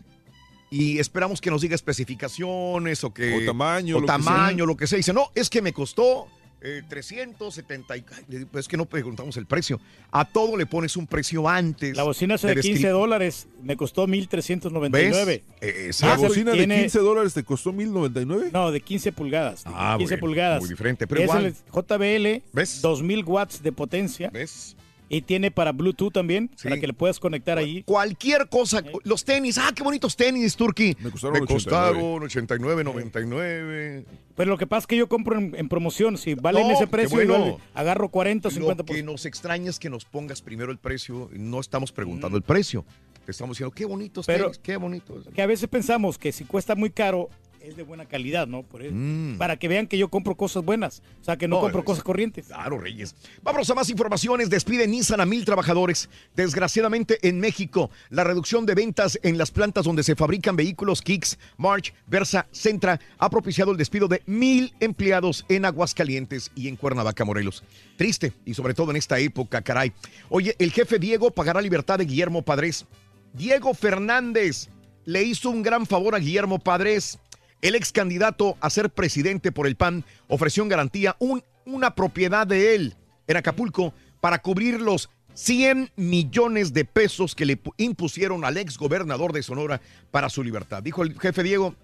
Y 0.70 1.00
esperamos 1.00 1.40
que 1.40 1.50
nos 1.52 1.62
diga 1.62 1.76
especificaciones 1.76 3.04
o 3.04 3.14
que... 3.14 3.36
O 3.38 3.46
tamaño, 3.46 3.98
O 3.98 4.00
lo 4.02 4.06
que 4.06 4.12
tamaño, 4.12 4.58
sea. 4.58 4.66
lo 4.66 4.78
que 4.78 4.88
sea. 4.88 4.98
Dice, 4.98 5.14
no, 5.14 5.30
es 5.36 5.50
que 5.50 5.62
me 5.62 5.72
costó 5.74 6.28
eh, 6.62 6.84
370 6.88 7.98
y... 7.98 8.06
Ay, 8.16 8.24
le 8.28 8.38
digo, 8.40 8.50
pues 8.52 8.66
es 8.66 8.68
que 8.70 8.78
no 8.78 8.86
preguntamos 8.86 9.36
el 9.38 9.46
precio. 9.46 9.80
A 10.12 10.26
todo 10.26 10.56
le 10.58 10.66
pones 10.66 10.96
un 10.98 11.08
precio 11.08 11.48
antes. 11.50 11.98
La 11.98 12.04
bocina 12.04 12.36
esa 12.36 12.48
de 12.48 12.56
descri- 12.56 12.74
15 12.74 12.90
dólares 12.90 13.48
me 13.64 13.76
costó 13.76 14.06
1399. 14.08 15.44
Eh, 15.62 15.92
¿La 16.02 16.16
bocina 16.18 16.52
tiene- 16.54 16.76
de 16.76 16.82
15 16.82 17.00
dólares 17.00 17.34
te 17.34 17.44
costó 17.44 17.72
1099? 17.74 18.50
No, 18.54 18.72
de 18.72 18.82
15 18.82 19.12
pulgadas. 19.12 19.64
de 19.64 19.72
Ah, 19.74 19.96
15 19.98 20.16
bueno, 20.16 20.20
pulgadas. 20.28 20.60
muy 20.62 20.70
diferente, 20.70 21.08
pero 21.08 21.22
es 21.22 21.26
igual. 21.26 21.46
el 21.46 21.54
JBL, 21.72 22.44
¿Ves? 22.54 22.82
2000 22.82 23.24
watts 23.26 23.62
de 23.64 23.72
potencia. 23.72 24.30
¿Ves? 24.32 24.76
Y 25.12 25.22
tiene 25.24 25.52
para 25.52 25.72
Bluetooth 25.74 26.12
también, 26.14 26.50
para 26.64 26.80
que 26.80 26.88
le 26.88 26.94
puedas 26.94 27.20
conectar 27.20 27.58
ahí. 27.58 27.84
Cualquier 27.84 28.48
cosa, 28.48 28.82
los 29.04 29.26
tenis, 29.26 29.58
ah, 29.58 29.72
qué 29.76 29.84
bonitos 29.84 30.16
tenis, 30.16 30.56
Turki. 30.56 30.96
Me 31.00 31.12
costaron 31.12 31.34
Me 31.34 31.42
89. 31.42 31.48
costaron 31.92 32.24
89, 32.24 32.84
99. 32.84 34.06
Pero 34.36 34.50
lo 34.52 34.58
que 34.58 34.68
pasa 34.68 34.80
es 34.82 34.88
que 34.88 34.98
yo 34.98 35.08
compro 35.08 35.38
en, 35.38 35.54
en 35.56 35.68
promoción. 35.70 36.18
Si 36.18 36.34
valen 36.36 36.68
No, 36.68 36.74
ese 36.74 36.88
precio, 36.88 37.18
bueno. 37.18 37.36
igual 37.36 37.56
agarro 37.74 38.10
40 38.10 38.48
o 38.48 38.52
50 38.52 38.84
Lo 38.84 38.86
que 38.96 39.04
nos 39.04 39.26
extraña 39.26 39.70
es 39.70 39.80
que 39.80 39.90
nos 39.90 40.06
pongas 40.06 40.42
primero 40.42 40.72
el 40.72 40.78
precio. 40.78 41.30
No 41.34 41.60
estamos 41.60 41.92
preguntando 41.92 42.38
el 42.38 42.44
precio. 42.44 42.86
Te 43.26 43.32
estamos 43.32 43.56
diciendo, 43.58 43.74
qué 43.76 43.86
bonitos 43.86 44.26
Pero- 44.26 44.46
tenis, 44.46 44.60
qué 44.64 44.78
bonitos. 44.78 45.28
Que 45.36 45.42
a 45.42 45.46
veces 45.46 45.68
pensamos 45.70 46.18
que 46.18 46.32
si 46.32 46.46
cuesta 46.46 46.74
muy 46.76 46.90
caro, 46.90 47.30
es 47.64 47.76
de 47.76 47.84
buena 47.84 48.06
calidad, 48.08 48.48
¿no? 48.48 48.64
Por 48.64 48.82
eso. 48.84 48.94
Mm. 48.96 49.38
Para 49.38 49.58
que 49.58 49.68
vean 49.68 49.88
que 49.88 49.98
yo 49.98 50.10
compro 50.10 50.36
cosas 50.36 50.64
buenas. 50.64 51.02
O 51.22 51.24
sea, 51.24 51.38
que 51.38 51.48
no, 51.48 51.58
No, 51.58 51.62
compro 51.62 51.80
es- 51.82 51.86
cosas 51.86 52.04
corrientes. 52.04 52.48
Claro, 52.48 52.80
Reyes. 52.80 53.16
Vámonos 53.44 53.70
a 53.70 53.76
más 53.76 53.90
informaciones. 53.90 54.50
Despide 54.50 54.88
Nissan 54.88 55.22
a 55.22 55.26
mil 55.26 55.46
trabajadores. 55.46 56.10
Desgraciadamente, 56.36 57.20
en 57.28 57.40
México, 57.40 57.92
la 58.10 58.24
reducción 58.24 58.66
de 58.66 58.76
ventas 58.76 59.20
en 59.24 59.38
las 59.38 59.52
plantas 59.52 59.86
donde 59.86 60.04
se 60.04 60.16
fabrican 60.16 60.56
vehículos 60.56 61.02
Kicks, 61.02 61.38
March, 61.58 61.94
Versa, 62.08 62.48
Centra 62.52 63.00
ha 63.18 63.30
propiciado 63.30 63.72
el 63.72 63.78
despido 63.78 64.08
de 64.08 64.24
mil 64.26 64.74
empleados 64.80 65.46
en 65.50 65.66
Aguascalientes 65.66 66.52
y 66.56 66.68
en 66.68 66.76
Cuernavaca, 66.76 67.26
Morelos. 67.26 67.64
Triste, 67.98 68.34
y 68.46 68.54
sobre 68.54 68.74
todo 68.74 68.92
en 68.92 68.98
esta 68.98 69.20
época, 69.20 69.62
caray. 69.62 69.92
Oye, 70.30 70.56
el 70.58 70.72
jefe 70.72 70.98
Diego 71.00 71.32
pagará 71.32 71.62
libertad 71.62 72.00
de 72.00 72.06
Guillermo 72.06 72.42
Padres. 72.42 72.86
Diego 73.34 73.74
Fernández 73.74 74.70
le 75.06 75.24
hizo 75.24 75.50
un 75.50 75.64
gran 75.64 75.86
favor 75.86 76.16
a 76.16 76.20
Guillermo 76.20 76.60
Padres. 76.60 77.20
El 77.62 77.76
ex 77.76 77.92
candidato 77.92 78.58
a 78.60 78.70
ser 78.70 78.90
presidente 78.90 79.52
por 79.52 79.68
el 79.68 79.76
PAN 79.76 80.04
ofreció 80.28 80.64
en 80.64 80.70
garantía 80.70 81.16
un- 81.20 81.44
una 81.66 81.94
propiedad 81.96 82.48
de 82.48 82.76
él 82.76 82.96
en 83.28 83.38
Acapulco 83.38 83.94
para 84.20 84.42
cubrir 84.42 84.82
los 84.82 85.10
100 85.34 85.92
millones 85.96 86.74
de 86.74 86.86
pesos 86.86 87.36
que 87.36 87.46
le 87.46 87.62
pu- 87.62 87.74
impusieron 87.78 88.44
al 88.44 88.58
ex 88.58 88.78
gobernador 88.78 89.32
de 89.32 89.44
Sonora 89.44 89.80
para 90.12 90.30
su 90.30 90.44
libertad. 90.44 90.84
Dijo 90.84 91.04
el 91.04 91.18
jefe 91.20 91.44
Diego, 91.44 91.76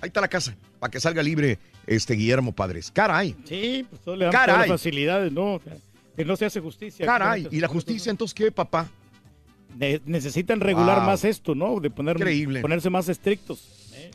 ahí 0.00 0.08
está 0.08 0.20
la 0.20 0.28
casa, 0.28 0.56
para 0.78 0.90
que 0.90 1.00
salga 1.00 1.22
libre 1.22 1.58
este 1.86 2.14
Guillermo 2.14 2.52
Padres. 2.52 2.90
Caray, 2.92 3.34
Sí, 3.44 3.86
pues 3.90 4.18
le 4.18 4.26
dan 4.26 4.32
Caray. 4.32 4.58
las 4.60 4.68
facilidades, 4.68 5.32
¿no? 5.32 5.60
Que 6.16 6.24
no 6.24 6.36
se 6.36 6.44
hace 6.44 6.60
justicia. 6.60 7.04
caray. 7.04 7.48
¿Y 7.50 7.58
la 7.60 7.66
justicia 7.66 8.10
entonces 8.10 8.32
qué, 8.34 8.52
papá? 8.52 8.88
Ne- 9.78 10.00
necesitan 10.06 10.60
regular 10.60 10.98
Wow. 10.98 11.06
más 11.06 11.24
esto, 11.24 11.54
¿no? 11.54 11.80
De 11.80 11.90
poner, 11.90 12.16
Increíble. 12.16 12.60
ponerse 12.60 12.90
más 12.90 13.08
estrictos. 13.08 13.68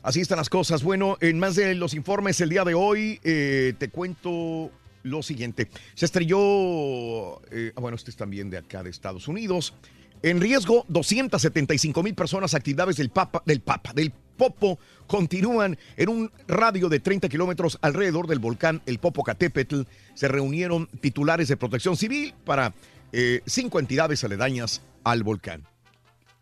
Así 0.03 0.21
están 0.21 0.37
las 0.37 0.49
cosas. 0.49 0.83
Bueno, 0.83 1.17
en 1.21 1.39
más 1.39 1.55
de 1.55 1.75
los 1.75 1.93
informes 1.93 2.39
el 2.41 2.49
día 2.49 2.63
de 2.63 2.73
hoy, 2.73 3.19
eh, 3.23 3.73
te 3.77 3.89
cuento 3.89 4.71
lo 5.03 5.23
siguiente. 5.23 5.69
Se 5.95 6.05
estrelló, 6.05 7.41
eh, 7.51 7.71
ah, 7.75 7.81
bueno, 7.81 7.95
este 7.95 8.11
es 8.11 8.17
también 8.17 8.49
de 8.49 8.57
acá 8.57 8.83
de 8.83 8.89
Estados 8.89 9.27
Unidos. 9.27 9.73
En 10.21 10.41
riesgo, 10.41 10.85
275 10.89 12.03
mil 12.03 12.13
personas, 12.13 12.53
actividades 12.53 12.97
del 12.97 13.09
Papa, 13.09 13.41
del 13.45 13.61
Papa, 13.61 13.93
del 13.93 14.11
Popo, 14.37 14.79
continúan 15.07 15.77
en 15.97 16.09
un 16.09 16.31
radio 16.47 16.87
de 16.89 16.99
30 16.99 17.27
kilómetros 17.29 17.77
alrededor 17.81 18.27
del 18.27 18.39
volcán 18.39 18.81
El 18.85 18.99
Popocatépetl. 18.99 19.81
Se 20.13 20.27
reunieron 20.27 20.87
titulares 21.01 21.47
de 21.47 21.57
protección 21.57 21.95
civil 21.97 22.33
para 22.45 22.73
eh, 23.11 23.41
cinco 23.45 23.79
entidades 23.79 24.23
aledañas 24.23 24.81
al 25.03 25.23
volcán. 25.23 25.65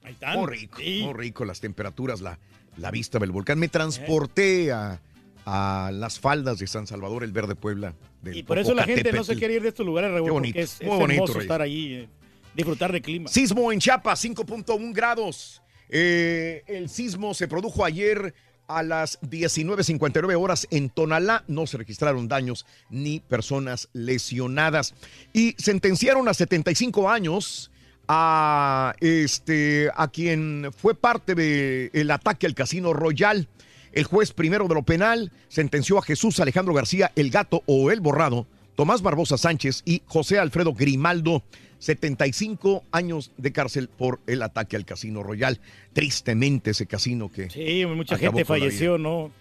Ahí 0.04 0.14
están. 0.14 0.40
Muy 0.40 0.48
rico, 0.48 0.78
Sí. 0.80 1.02
muy 1.04 1.14
rico 1.14 1.46
las 1.46 1.60
temperaturas, 1.60 2.22
la, 2.22 2.40
la 2.78 2.92
vista 2.92 3.20
del 3.20 3.32
volcán. 3.32 3.60
Me 3.60 3.68
transporté 3.68 4.72
a, 4.72 5.02
a 5.46 5.92
las 5.94 6.20
faldas 6.20 6.60
de 6.60 6.68
San 6.68 6.88
Salvador, 6.88 7.24
el 7.24 7.32
Verde 7.32 7.56
Puebla. 7.56 7.94
Del 8.22 8.38
Y 8.38 8.44
por 8.44 8.58
eso 8.58 8.74
la 8.74 8.84
gente 8.84 9.12
no 9.12 9.24
se 9.24 9.36
quiere 9.36 9.56
ir 9.56 9.62
de 9.62 9.70
estos 9.70 9.86
lugares, 9.86 10.12
Raúl, 10.12 10.26
Qué 10.26 10.32
bonito, 10.32 10.60
es, 10.60 10.82
muy 10.82 10.92
es 10.94 11.00
bonito, 11.00 11.24
hermoso 11.24 11.42
estar 11.42 11.62
ahí, 11.62 11.94
eh, 11.94 12.10
disfrutar 12.56 12.92
de 12.92 13.02
clima. 13.02 13.30
Sismo 13.30 13.72
en 13.72 13.80
Chiapas, 13.80 14.24
5.1 14.24 14.94
grados. 14.94 15.62
Eh, 15.90 16.64
el 16.68 16.90
sismo 16.90 17.34
se 17.34 17.48
produjo 17.48 17.86
ayer 17.86 18.34
a 18.68 18.84
las 18.84 19.22
19.59 19.22 20.36
horas 20.36 20.68
en 20.72 20.90
Tonalá. 20.90 21.44
No 21.48 21.68
se 21.68 21.78
registraron 21.78 22.28
daños 22.28 22.66
ni 22.90 23.20
personas 23.22 23.88
lesionadas. 23.94 24.94
Y 25.32 25.56
sentenciaron 25.58 26.28
a 26.28 26.34
75 26.34 27.10
años 27.10 27.72
a, 28.08 28.96
este, 29.00 29.90
a 29.96 30.08
quien 30.08 30.72
fue 30.76 30.96
parte 30.96 31.36
del 31.36 32.12
ataque 32.12 32.48
al 32.48 32.56
Casino 32.56 32.94
Royal. 32.94 33.48
El 33.92 34.04
juez 34.04 34.32
primero 34.32 34.68
de 34.68 34.76
lo 34.76 34.84
penal 34.84 35.32
sentenció 35.48 35.98
a 35.98 36.02
Jesús 36.02 36.40
Alejandro 36.40 36.74
García, 36.74 37.12
el 37.16 37.32
gato 37.32 37.64
o 37.66 37.92
el 37.92 38.00
borrado, 38.00 38.48
Tomás 38.76 39.02
Barbosa 39.02 39.38
Sánchez 39.38 39.82
y 39.86 40.04
José 40.06 40.38
Alfredo 40.38 40.74
Grimaldo, 40.74 41.44
75 41.80 42.84
años 42.92 43.32
de 43.38 43.52
cárcel 43.52 43.90
por 43.90 44.20
el 44.28 44.42
ataque 44.44 44.76
al 44.76 44.86
Casino 44.86 45.24
Royal. 45.24 45.60
Tristemente 45.94 46.72
ese 46.72 46.86
casino 46.86 47.32
que... 47.32 47.50
Sí, 47.50 47.86
mucha 47.86 48.18
gente 48.18 48.46
falleció, 48.46 48.98
¿no? 48.98 49.32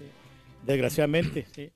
Desgraciadamente, 0.67 1.47
sí. 1.55 1.71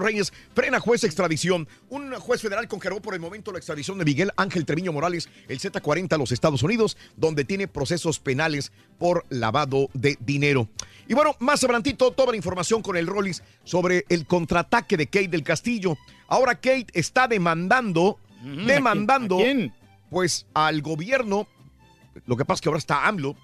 Reyes 0.00 0.32
frena 0.54 0.80
juez 0.80 1.04
extradición. 1.04 1.66
Un 1.88 2.12
juez 2.14 2.40
federal 2.40 2.68
congeló 2.68 3.00
por 3.02 3.14
el 3.14 3.20
momento 3.20 3.52
la 3.52 3.58
extradición 3.58 3.98
de 3.98 4.04
Miguel 4.04 4.30
Ángel 4.36 4.64
Treviño 4.64 4.92
Morales, 4.92 5.28
el 5.48 5.58
Z40 5.60 6.12
a 6.12 6.18
los 6.18 6.32
Estados 6.32 6.62
Unidos, 6.62 6.96
donde 7.16 7.44
tiene 7.44 7.68
procesos 7.68 8.18
penales 8.18 8.72
por 8.98 9.24
lavado 9.28 9.88
de 9.92 10.16
dinero. 10.20 10.68
Y 11.08 11.14
bueno, 11.14 11.34
más 11.40 11.62
adelantito, 11.64 12.12
toda 12.12 12.30
la 12.30 12.36
información 12.36 12.80
con 12.82 12.96
el 12.96 13.06
Rollis 13.06 13.42
sobre 13.64 14.04
el 14.08 14.26
contraataque 14.26 14.96
de 14.96 15.06
Kate 15.06 15.28
del 15.28 15.42
Castillo. 15.42 15.96
Ahora 16.28 16.54
Kate 16.54 16.86
está 16.94 17.26
demandando, 17.28 18.18
Ujú, 18.40 18.66
demandando, 18.66 19.36
¿a 19.40 19.42
quién? 19.42 19.74
pues 20.10 20.46
al 20.54 20.80
gobierno, 20.82 21.46
lo 22.26 22.36
que 22.36 22.44
pasa 22.44 22.56
es 22.56 22.60
que 22.62 22.68
ahora 22.68 22.78
está 22.78 23.06
AMLO, 23.06 23.36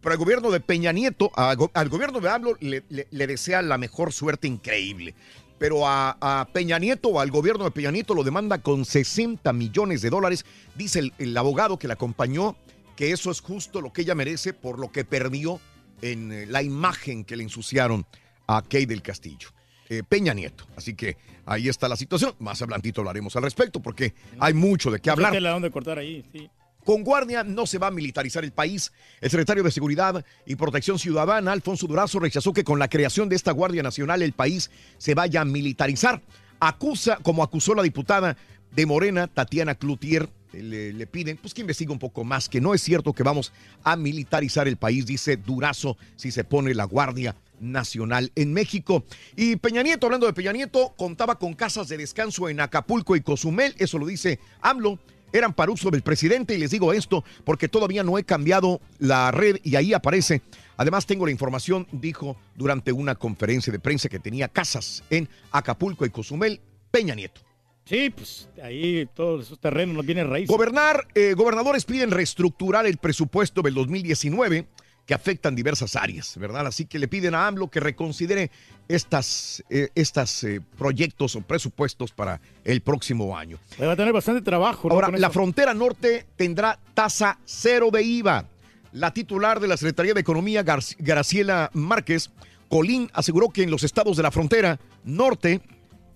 pero 0.00 0.12
al 0.12 0.18
gobierno 0.18 0.50
de 0.50 0.60
Peña 0.60 0.92
Nieto, 0.92 1.30
al 1.34 1.88
gobierno 1.88 2.20
de 2.20 2.28
AMLO 2.30 2.56
le, 2.60 2.84
le- 2.88 3.08
le 3.10 3.26
desea 3.26 3.62
la 3.62 3.78
mejor 3.78 4.12
suerte 4.12 4.46
increíble. 4.46 5.14
Pero 5.58 5.86
a, 5.86 6.16
a 6.20 6.46
Peña 6.52 6.78
Nieto 6.78 7.18
al 7.20 7.30
gobierno 7.30 7.64
de 7.64 7.70
Peña 7.70 7.90
Nieto 7.90 8.14
lo 8.14 8.22
demanda 8.24 8.58
con 8.58 8.84
60 8.84 9.52
millones 9.52 10.02
de 10.02 10.10
dólares. 10.10 10.44
Dice 10.76 11.00
el, 11.00 11.12
el 11.18 11.36
abogado 11.36 11.78
que 11.78 11.88
la 11.88 11.94
acompañó 11.94 12.56
que 12.96 13.12
eso 13.12 13.30
es 13.30 13.40
justo 13.40 13.80
lo 13.80 13.92
que 13.92 14.02
ella 14.02 14.14
merece 14.14 14.52
por 14.52 14.78
lo 14.78 14.90
que 14.90 15.04
perdió 15.04 15.60
en 16.02 16.32
eh, 16.32 16.46
la 16.46 16.62
imagen 16.62 17.24
que 17.24 17.36
le 17.36 17.42
ensuciaron 17.44 18.06
a 18.46 18.62
Kay 18.62 18.86
del 18.86 19.02
Castillo. 19.02 19.48
eh, 19.88 20.02
Peña 20.08 20.34
Nieto. 20.34 20.64
Así 20.76 20.94
que 20.94 21.16
ahí 21.46 21.68
está 21.68 21.88
la 21.88 21.96
situación. 21.96 22.34
Más 22.38 22.60
adelantito 22.62 23.00
hablaremos 23.00 23.34
al 23.36 23.42
respecto 23.42 23.80
porque 23.80 24.14
hay 24.38 24.54
mucho 24.54 24.90
de 24.90 25.00
qué 25.00 25.10
hablar. 25.10 25.32
Donde 25.40 25.70
cortar 25.70 25.98
ahí, 25.98 26.24
sí. 26.32 26.48
Con 26.88 27.04
guardia 27.04 27.44
no 27.44 27.66
se 27.66 27.76
va 27.76 27.88
a 27.88 27.90
militarizar 27.90 28.44
el 28.44 28.52
país. 28.52 28.92
El 29.20 29.28
secretario 29.28 29.62
de 29.62 29.70
Seguridad 29.70 30.24
y 30.46 30.56
Protección 30.56 30.98
Ciudadana, 30.98 31.52
Alfonso 31.52 31.86
Durazo, 31.86 32.18
rechazó 32.18 32.54
que 32.54 32.64
con 32.64 32.78
la 32.78 32.88
creación 32.88 33.28
de 33.28 33.36
esta 33.36 33.52
Guardia 33.52 33.82
Nacional 33.82 34.22
el 34.22 34.32
país 34.32 34.70
se 34.96 35.12
vaya 35.12 35.42
a 35.42 35.44
militarizar. 35.44 36.22
Acusa, 36.60 37.18
como 37.18 37.42
acusó 37.42 37.74
la 37.74 37.82
diputada 37.82 38.38
de 38.74 38.86
Morena, 38.86 39.26
Tatiana 39.26 39.74
Cloutier, 39.74 40.30
le, 40.54 40.94
le 40.94 41.06
piden 41.06 41.36
pues 41.36 41.52
que 41.52 41.60
investigue 41.60 41.92
un 41.92 41.98
poco 41.98 42.24
más, 42.24 42.48
que 42.48 42.58
no 42.58 42.72
es 42.72 42.80
cierto 42.80 43.12
que 43.12 43.22
vamos 43.22 43.52
a 43.84 43.94
militarizar 43.94 44.66
el 44.66 44.78
país, 44.78 45.04
dice 45.04 45.36
Durazo, 45.36 45.98
si 46.16 46.30
se 46.30 46.42
pone 46.42 46.72
la 46.72 46.84
Guardia 46.84 47.36
Nacional 47.60 48.32
en 48.34 48.54
México. 48.54 49.04
Y 49.36 49.56
Peña 49.56 49.82
Nieto, 49.82 50.06
hablando 50.06 50.26
de 50.26 50.32
Peña 50.32 50.52
Nieto, 50.52 50.94
contaba 50.96 51.38
con 51.38 51.52
casas 51.52 51.88
de 51.88 51.98
descanso 51.98 52.48
en 52.48 52.60
Acapulco 52.60 53.14
y 53.14 53.20
Cozumel, 53.20 53.74
eso 53.76 53.98
lo 53.98 54.06
dice 54.06 54.40
AMLO 54.62 54.98
eran 55.32 55.52
para 55.52 55.72
uso 55.72 55.90
del 55.90 56.02
presidente 56.02 56.54
y 56.54 56.58
les 56.58 56.70
digo 56.70 56.92
esto 56.92 57.24
porque 57.44 57.68
todavía 57.68 58.02
no 58.02 58.18
he 58.18 58.24
cambiado 58.24 58.80
la 58.98 59.30
red 59.30 59.56
y 59.62 59.76
ahí 59.76 59.92
aparece. 59.92 60.42
Además 60.76 61.06
tengo 61.06 61.26
la 61.26 61.32
información, 61.32 61.86
dijo 61.92 62.36
durante 62.54 62.92
una 62.92 63.16
conferencia 63.16 63.72
de 63.72 63.80
prensa 63.80 64.08
que 64.08 64.18
tenía 64.18 64.48
casas 64.48 65.02
en 65.10 65.28
Acapulco 65.50 66.06
y 66.06 66.10
Cozumel, 66.10 66.60
Peña 66.90 67.14
Nieto. 67.14 67.40
Sí, 67.84 68.10
pues 68.10 68.48
ahí 68.62 69.08
todos 69.14 69.46
esos 69.46 69.58
terrenos 69.58 69.96
nos 69.96 70.04
vienen 70.04 70.28
raíces. 70.28 70.54
Gobernar, 70.54 71.08
eh, 71.14 71.32
gobernadores 71.34 71.86
piden 71.86 72.10
reestructurar 72.10 72.86
el 72.86 72.98
presupuesto 72.98 73.62
del 73.62 73.74
2019 73.74 74.66
que 75.08 75.14
afectan 75.14 75.56
diversas 75.56 75.96
áreas, 75.96 76.36
¿verdad? 76.36 76.66
Así 76.66 76.84
que 76.84 76.98
le 76.98 77.08
piden 77.08 77.34
a 77.34 77.46
AMLO 77.46 77.68
que 77.70 77.80
reconsidere 77.80 78.50
estas, 78.88 79.64
eh, 79.70 79.88
estas 79.94 80.44
eh, 80.44 80.60
proyectos 80.76 81.34
o 81.34 81.40
presupuestos 81.40 82.12
para 82.12 82.42
el 82.62 82.82
próximo 82.82 83.34
año. 83.36 83.58
Va 83.80 83.92
a 83.92 83.96
tener 83.96 84.12
bastante 84.12 84.42
trabajo. 84.42 84.86
¿no? 84.86 84.94
Ahora, 84.94 85.08
la 85.16 85.30
frontera 85.30 85.72
norte 85.72 86.26
tendrá 86.36 86.78
tasa 86.92 87.38
cero 87.46 87.88
de 87.90 88.02
IVA. 88.02 88.44
La 88.92 89.14
titular 89.14 89.60
de 89.60 89.68
la 89.68 89.78
Secretaría 89.78 90.12
de 90.12 90.20
Economía, 90.20 90.62
Gar- 90.62 90.96
Graciela 90.98 91.70
Márquez, 91.72 92.30
Colín, 92.68 93.10
aseguró 93.14 93.48
que 93.48 93.62
en 93.62 93.70
los 93.70 93.84
estados 93.84 94.14
de 94.18 94.22
la 94.22 94.30
frontera 94.30 94.78
norte 95.04 95.62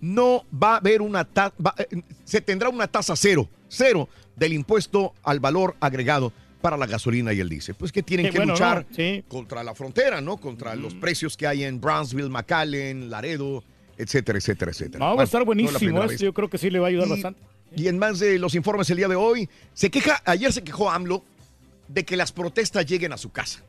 no 0.02 0.44
va 0.52 0.74
a 0.74 0.76
haber 0.76 1.00
una 1.00 1.24
tasa, 1.24 1.54
se 2.24 2.42
tendrá 2.42 2.68
una 2.68 2.88
tasa 2.88 3.16
cero, 3.16 3.48
cero 3.68 4.10
del 4.36 4.52
impuesto 4.52 5.14
al 5.22 5.40
valor 5.40 5.76
agregado 5.80 6.30
para 6.62 6.76
la 6.78 6.86
gasolina 6.86 7.32
y 7.34 7.40
el 7.40 7.48
diésel. 7.48 7.74
Pues 7.74 7.92
que 7.92 8.02
tienen 8.02 8.30
que 8.30 8.38
bueno, 8.38 8.52
luchar 8.54 8.86
¿no? 8.88 8.96
Sí. 8.96 9.24
contra 9.28 9.62
la 9.62 9.74
frontera, 9.74 10.20
¿no? 10.22 10.38
Contra 10.38 10.74
los 10.76 10.94
precios 10.94 11.36
que 11.36 11.46
hay 11.46 11.64
en 11.64 11.80
Brownsville, 11.80 12.30
McAllen, 12.30 13.10
Laredo, 13.10 13.62
etcétera, 13.98 14.38
etcétera, 14.38 14.70
etcétera. 14.70 15.04
No, 15.04 15.16
va 15.16 15.22
a 15.22 15.24
estar 15.24 15.44
buenísimo 15.44 16.02
esto. 16.04 16.24
Yo 16.24 16.32
creo 16.32 16.48
que 16.48 16.56
sí 16.58 16.70
le 16.70 16.78
va 16.78 16.86
a 16.86 16.88
ayudar 16.88 17.08
Y- 17.08 17.10
bastante. 17.10 17.40
Y 17.76 17.88
en 17.88 17.98
más 17.98 18.18
de 18.18 18.38
los 18.38 18.54
informes 18.54 18.88
el 18.90 18.98
día 18.98 19.08
de 19.08 19.16
hoy, 19.16 19.48
se 19.74 19.90
queja, 19.90 20.22
ayer 20.24 20.52
se 20.52 20.62
quejó 20.62 20.90
AMLO 20.90 21.24
de 21.88 22.04
que 22.04 22.16
las 22.16 22.30
protestas 22.32 22.86
lleguen 22.86 23.12
a 23.12 23.18
su 23.18 23.30
casa. 23.30 23.60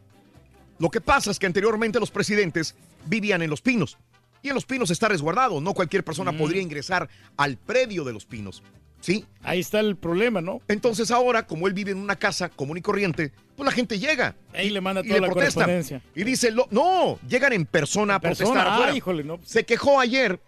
Lo 0.79 0.89
que 0.89 1.01
pasa 1.01 1.31
es 1.31 1.39
que 1.39 1.45
anteriormente 1.45 1.99
los 1.99 2.11
presidentes 2.11 2.75
vivían 3.05 3.41
en 3.41 3.49
Los 3.49 3.61
Pinos. 3.61 3.97
Y 4.41 4.49
en 4.49 4.55
Los 4.55 4.65
Pinos 4.65 4.91
está 4.91 5.07
resguardado. 5.07 5.61
No 5.61 5.73
cualquier 5.73 6.03
persona 6.03 6.33
Mm. 6.33 6.37
podría 6.37 6.61
ingresar 6.61 7.07
al 7.37 7.57
predio 7.57 8.03
de 8.03 8.11
Los 8.11 8.25
Pinos. 8.25 8.61
¿Sí? 9.03 9.25
Ahí 9.41 9.59
está 9.59 9.81
el 9.81 9.97
problema, 9.97 10.39
¿no? 10.39 10.61
Entonces 10.69 11.11
ahora, 11.11 11.45
como 11.45 11.67
él 11.67 11.73
vive 11.73 11.91
en 11.91 11.97
una 11.97 12.15
casa 12.15 12.47
común 12.47 12.77
y 12.77 12.81
corriente, 12.81 13.33
pues 13.57 13.65
la 13.65 13.73
gente 13.73 13.99
llega. 13.99 14.33
Ahí 14.53 14.69
le 14.69 14.79
manda 14.79 15.01
y 15.01 15.09
toda 15.09 15.19
le 15.19 15.27
la 15.27 15.33
protesta. 15.33 15.67
Y 16.15 16.23
dice, 16.23 16.51
lo- 16.51 16.69
no, 16.71 17.19
llegan 17.27 17.51
en 17.51 17.65
persona 17.65 18.15
a 18.15 18.19
persona, 18.21 18.51
protestar 18.51 18.67
ah, 18.67 18.75
afuera. 18.75 18.95
híjole, 18.95 19.25
no. 19.25 19.41
Se 19.43 19.65
quejó 19.65 19.99
ayer 19.99 20.39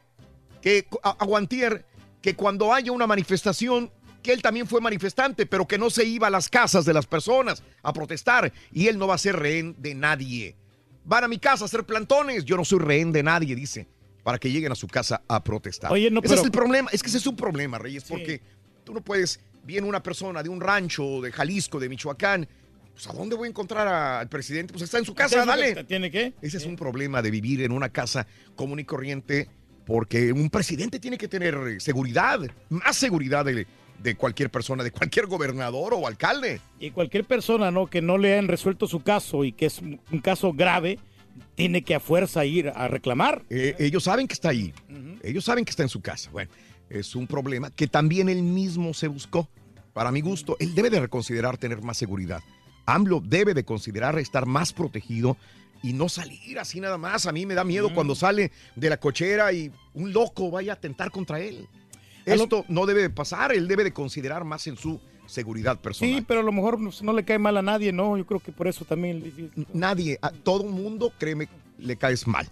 que 0.62 0.88
a- 1.04 1.18
Aguantier 1.20 1.86
que 2.22 2.38
cuando 2.38 2.74
haya 2.74 2.94
una 2.94 3.06
manifestación 3.06 3.92
que 4.24 4.32
él 4.32 4.42
también 4.42 4.68
fue 4.68 4.80
manifestante, 4.80 5.46
pero 5.46 5.68
que 5.68 5.78
no 5.78 5.90
se 5.90 6.06
iba 6.06 6.28
a 6.28 6.30
las 6.30 6.48
casas 6.48 6.86
de 6.86 6.94
las 6.94 7.06
personas 7.08 7.62
a 7.84 7.92
protestar 7.92 8.54
y 8.72 8.88
él 8.88 8.98
no 8.98 9.06
va 9.06 9.16
a 9.16 9.18
ser 9.18 9.36
rehén 9.36 9.76
de 9.80 9.96
nadie. 9.96 10.56
Van 11.04 11.26
a 11.26 11.28
mi 11.28 11.40
casa 11.40 11.66
a 11.66 11.68
hacer 11.68 11.84
plantones, 11.84 12.46
yo 12.46 12.56
no 12.56 12.64
soy 12.64 12.80
rehén 12.80 13.12
de 13.12 13.22
nadie, 13.22 13.54
dice, 13.54 13.86
para 14.26 14.40
que 14.40 14.50
lleguen 14.50 14.72
a 14.72 14.76
su 14.76 14.88
casa 14.88 15.22
a 15.28 15.44
protestar. 15.44 15.92
Oye, 15.92 16.10
no, 16.10 16.20
ese 16.20 16.30
pero- 16.30 16.42
es 16.42 16.46
el 16.46 16.52
problema, 16.52 16.90
es 16.92 17.04
que 17.04 17.10
ese 17.10 17.20
es 17.20 17.28
un 17.28 17.36
problema, 17.36 17.78
Reyes, 17.78 18.06
porque 18.06 18.42
tú 18.84 18.92
no 18.92 19.02
puedes, 19.02 19.40
viene 19.64 19.88
una 19.88 20.02
persona 20.02 20.42
de 20.42 20.50
un 20.50 20.60
rancho, 20.60 21.22
de 21.22 21.32
Jalisco, 21.32 21.80
de 21.80 21.90
Michoacán, 21.90 22.48
pues 22.92 23.06
¿a 23.06 23.14
dónde 23.14 23.36
voy 23.36 23.46
a 23.46 23.50
encontrar 23.52 23.88
al 23.88 24.28
presidente? 24.28 24.74
Pues 24.74 24.82
está 24.82 24.98
en 24.98 25.06
su 25.06 25.14
casa, 25.14 25.36
¿Qué 25.36 25.42
es 25.42 25.46
lo 25.46 25.54
que 25.54 25.60
dale. 25.76 25.84
¿Tiene 25.84 26.10
que? 26.10 26.34
Ese 26.42 26.58
es 26.58 26.66
un 26.66 26.76
problema 26.76 27.22
de 27.22 27.30
vivir 27.30 27.62
en 27.62 27.72
una 27.72 27.90
casa 27.90 28.26
común 28.56 28.80
y 28.80 28.84
corriente 28.84 29.48
porque 29.86 30.34
un 30.34 30.50
presidente 30.50 31.00
tiene 31.00 31.20
que 31.20 31.28
tener 31.28 31.54
eh, 31.54 31.80
seguridad, 31.80 32.40
más 32.70 32.96
seguridad 32.96 33.46
de, 33.46 33.68
de 34.02 34.16
cualquier 34.16 34.50
persona, 34.50 34.84
de 34.84 34.90
cualquier 34.90 35.28
gobernador 35.28 35.94
o 35.94 36.08
alcalde. 36.08 36.62
Y 36.80 36.90
cualquier 36.90 37.26
persona, 37.26 37.70
¿no? 37.70 37.86
Que 37.86 38.02
no 38.02 38.18
le 38.18 38.34
hayan 38.34 38.48
resuelto 38.48 38.88
su 38.88 39.04
caso 39.04 39.44
y 39.44 39.52
que 39.52 39.68
es 39.68 39.84
un 39.84 40.20
caso 40.24 40.52
grave, 40.52 40.98
tiene 41.56 41.84
que 41.84 41.96
a 41.96 42.00
fuerza 42.00 42.46
ir 42.46 42.70
a 42.70 42.88
reclamar. 42.88 43.44
Eh, 43.50 43.76
ellos 43.80 44.04
saben 44.04 44.28
que 44.28 44.34
está 44.34 44.50
ahí, 44.50 44.74
ellos 45.24 45.46
saben 45.46 45.66
que 45.66 45.72
está 45.72 45.84
en 45.84 45.90
su 45.90 46.02
casa. 46.02 46.30
Bueno, 46.32 46.52
es 46.90 47.16
un 47.16 47.28
problema 47.28 47.72
que 47.72 47.88
también 47.88 48.30
él 48.30 48.44
mismo 48.44 48.94
se 48.94 49.08
buscó. 49.08 49.48
Para 49.94 50.12
mi 50.12 50.22
gusto, 50.22 50.58
él 50.60 50.76
debe 50.76 50.90
de 50.90 51.00
reconsiderar 51.00 51.58
tener 51.58 51.82
más 51.82 51.98
seguridad. 51.98 52.42
AMLO 52.86 53.22
debe 53.22 53.54
de 53.54 53.64
considerar 53.64 54.20
estar 54.20 54.46
más 54.46 54.74
protegido 54.74 55.38
y 55.82 55.94
no 55.94 56.10
salir 56.10 56.60
así 56.60 56.80
nada 56.80 56.98
más. 56.98 57.26
A 57.26 57.32
mí 57.32 57.46
me 57.46 57.54
da 57.54 57.64
miedo 57.64 57.94
cuando 57.94 58.16
sale 58.16 58.52
de 58.76 58.90
la 58.90 58.98
cochera 58.98 59.54
y 59.54 59.72
un 59.94 60.12
loco 60.12 60.52
vaya 60.52 60.74
a 60.74 60.76
atentar 60.76 61.12
contra 61.12 61.40
él. 61.40 61.68
Esto 62.26 62.66
no 62.68 62.86
debe 62.86 63.04
de 63.04 63.10
pasar, 63.10 63.54
él 63.54 63.68
debe 63.68 63.84
de 63.84 63.94
considerar 63.94 64.44
más 64.44 64.66
en 64.68 64.78
su 64.78 65.00
seguridad 65.28 65.80
personal. 65.80 66.16
Sí, 66.16 66.26
pero 66.28 66.40
a 66.42 66.44
lo 66.44 66.52
mejor 66.52 66.80
no, 66.80 66.92
no 67.02 67.14
le 67.14 67.24
cae 67.26 67.40
mal 67.40 67.58
a 67.58 67.62
nadie, 67.62 67.92
¿no? 67.92 68.18
Yo 68.18 68.26
creo 68.26 68.40
que 68.40 68.52
por 68.52 68.68
eso 68.68 68.86
también. 68.86 69.52
Nadie, 69.74 70.18
a 70.22 70.32
todo 70.32 70.64
mundo, 70.64 71.12
créeme, 71.18 71.48
le 71.78 71.96
caes 71.96 72.28
mal. 72.28 72.48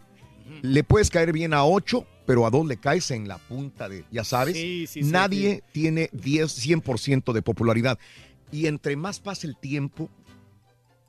Le 0.62 0.84
puedes 0.84 1.10
caer 1.10 1.32
bien 1.32 1.54
a 1.54 1.64
8, 1.66 2.06
pero 2.26 2.46
a 2.46 2.50
2 2.50 2.68
le 2.68 2.78
caes 2.78 3.12
en 3.12 3.28
la 3.28 3.38
punta 3.38 3.88
de, 3.88 4.04
ya 4.12 4.24
sabes, 4.24 4.56
Sí, 4.56 4.86
sí, 4.88 5.04
sí, 5.04 5.12
nadie 5.12 5.56
sí. 5.56 5.62
tiene 5.72 6.10
10, 6.12 6.68
100% 6.68 7.32
de 7.32 7.42
popularidad. 7.42 7.98
Y 8.52 8.68
entre 8.68 8.96
más 8.96 9.20
pase 9.20 9.48
el 9.48 9.58
tiempo, 9.58 10.10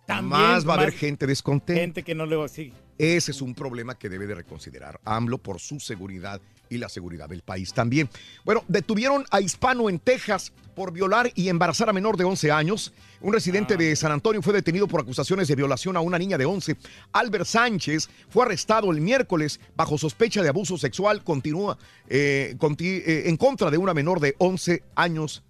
También 0.07 0.41
más 0.41 0.67
va 0.69 0.75
a 0.75 0.77
haber 0.79 0.93
gente 0.93 1.27
descontenta. 1.27 1.81
Gente 1.81 2.03
que 2.03 2.15
no 2.15 2.27
le 2.27 2.37
va 2.37 2.45
así. 2.47 2.73
Ese 2.97 3.33
es 3.33 3.43
un 3.43 3.55
problema 3.55 3.97
que 3.99 4.09
debe 4.09 4.27
de 4.27 4.37
reconsiderar 4.37 5.01
AMLO 5.05 5.39
por 5.39 5.59
su 5.61 5.81
seguridad 5.81 6.41
y 6.69 6.79
la 6.79 6.89
seguridad 6.89 7.29
del 7.29 7.43
país 7.43 7.73
también. 7.73 8.09
Bueno, 8.45 8.65
detuvieron 8.69 9.25
a 9.31 9.41
hispano 9.41 9.89
en 9.89 9.99
Texas 9.99 10.53
por 10.75 10.93
violar 10.93 11.31
y 11.37 11.49
embarazar 11.49 11.89
a 11.89 11.93
menor 11.93 12.17
de 12.17 12.25
11 12.25 12.51
años. 12.51 12.93
Un 13.21 13.33
residente 13.33 13.77
de 13.77 13.95
San 13.95 14.11
Antonio 14.11 14.43
fue 14.43 14.53
detenido 14.53 14.89
por 14.89 15.01
acusaciones 15.03 15.47
de 15.47 15.55
violación 15.55 15.97
a 15.97 16.01
una 16.01 16.19
niña 16.19 16.37
de 16.37 16.47
11. 16.47 16.77
Albert 17.13 17.47
Sánchez 17.47 18.09
fue 18.29 18.45
arrestado 18.45 18.91
el 18.91 19.01
miércoles 19.01 19.61
bajo 19.77 19.97
sospecha 19.99 20.43
de 20.43 20.49
abuso 20.49 20.77
sexual. 20.77 21.23
Continúa 21.23 21.79
eh, 22.09 22.57
conti- 22.59 23.03
eh, 23.07 23.29
en 23.29 23.37
contra 23.37 23.71
de 23.71 23.79
una 23.79 23.95
menor 23.95 24.19
de 24.19 24.35
11 24.39 24.83
años 24.97 25.45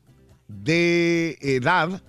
de 0.49 1.39
edad 1.41 2.03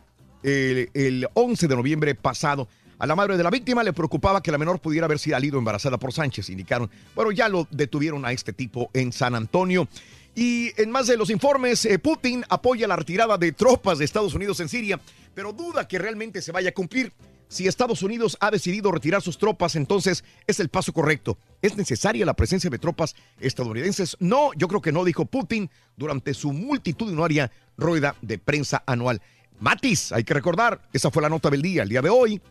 el, 0.44 0.90
el 0.94 1.27
11 1.34 1.68
de 1.68 1.76
noviembre 1.76 2.15
pasado. 2.15 2.68
A 2.97 3.05
la 3.05 3.15
madre 3.15 3.35
de 3.35 3.43
la 3.43 3.49
víctima 3.49 3.84
le 3.84 3.91
preocupaba 3.91 4.41
que 4.41 4.51
la 4.51 4.57
menor 4.57 4.80
pudiera 4.80 5.05
haber 5.05 5.19
salido 5.19 5.59
embarazada 5.59 5.97
por 5.97 6.13
Sánchez, 6.13 6.49
indicaron. 6.49 6.89
Bueno, 7.13 7.31
ya 7.31 7.49
lo 7.49 7.67
detuvieron 7.69 8.26
a 8.26 8.31
este 8.31 8.53
tipo 8.53 8.89
en 8.93 9.11
San 9.11 9.35
Antonio. 9.35 9.88
Y 10.34 10.72
en 10.81 10.91
más 10.91 11.07
de 11.07 11.17
los 11.17 11.30
informes, 11.30 11.85
eh, 11.85 11.99
Putin 11.99 12.43
apoya 12.49 12.88
la 12.88 12.95
retirada 12.95 13.38
de 13.38 13.51
tropas 13.51 13.97
de 13.97 14.05
Estados 14.05 14.34
Unidos 14.34 14.59
en 14.59 14.69
Siria, 14.69 14.99
pero 15.34 15.51
duda 15.51 15.88
que 15.88 15.99
realmente 15.99 16.41
se 16.41 16.51
vaya 16.51 16.69
a 16.69 16.73
cumplir. 16.73 17.11
Si 17.47 17.67
Estados 17.67 18.01
Unidos 18.01 18.38
ha 18.39 18.49
decidido 18.49 18.91
retirar 18.91 19.22
sus 19.22 19.38
tropas, 19.38 19.76
entonces 19.76 20.23
es 20.47 20.59
el 20.59 20.69
paso 20.69 20.93
correcto. 20.93 21.38
¿Es 21.61 21.77
necesaria 21.77 22.26
la 22.26 22.34
presencia 22.34 22.69
de 22.69 22.80
tropas 22.80 23.15
estadounidenses? 23.39 24.17
No, 24.19 24.51
yo 24.55 24.67
creo 24.67 24.81
que 24.81 24.91
no, 24.91 25.03
dijo 25.03 25.26
Putin 25.26 25.69
durante 25.95 26.34
su 26.34 26.51
multitudinaria 26.51 27.51
rueda 27.77 28.15
de 28.22 28.39
prensa 28.39 28.84
anual. 28.85 29.22
Matis, 29.59 30.11
hay 30.11 30.23
que 30.23 30.34
recordar, 30.34 30.81
esa 30.91 31.11
fue 31.11 31.22
la 31.22 31.30
nota 31.30 31.49
del 31.49 31.61
día, 31.61 31.84
el 31.84 31.89
día 31.89 32.01
de 32.01 32.09
hoy, 32.09 32.41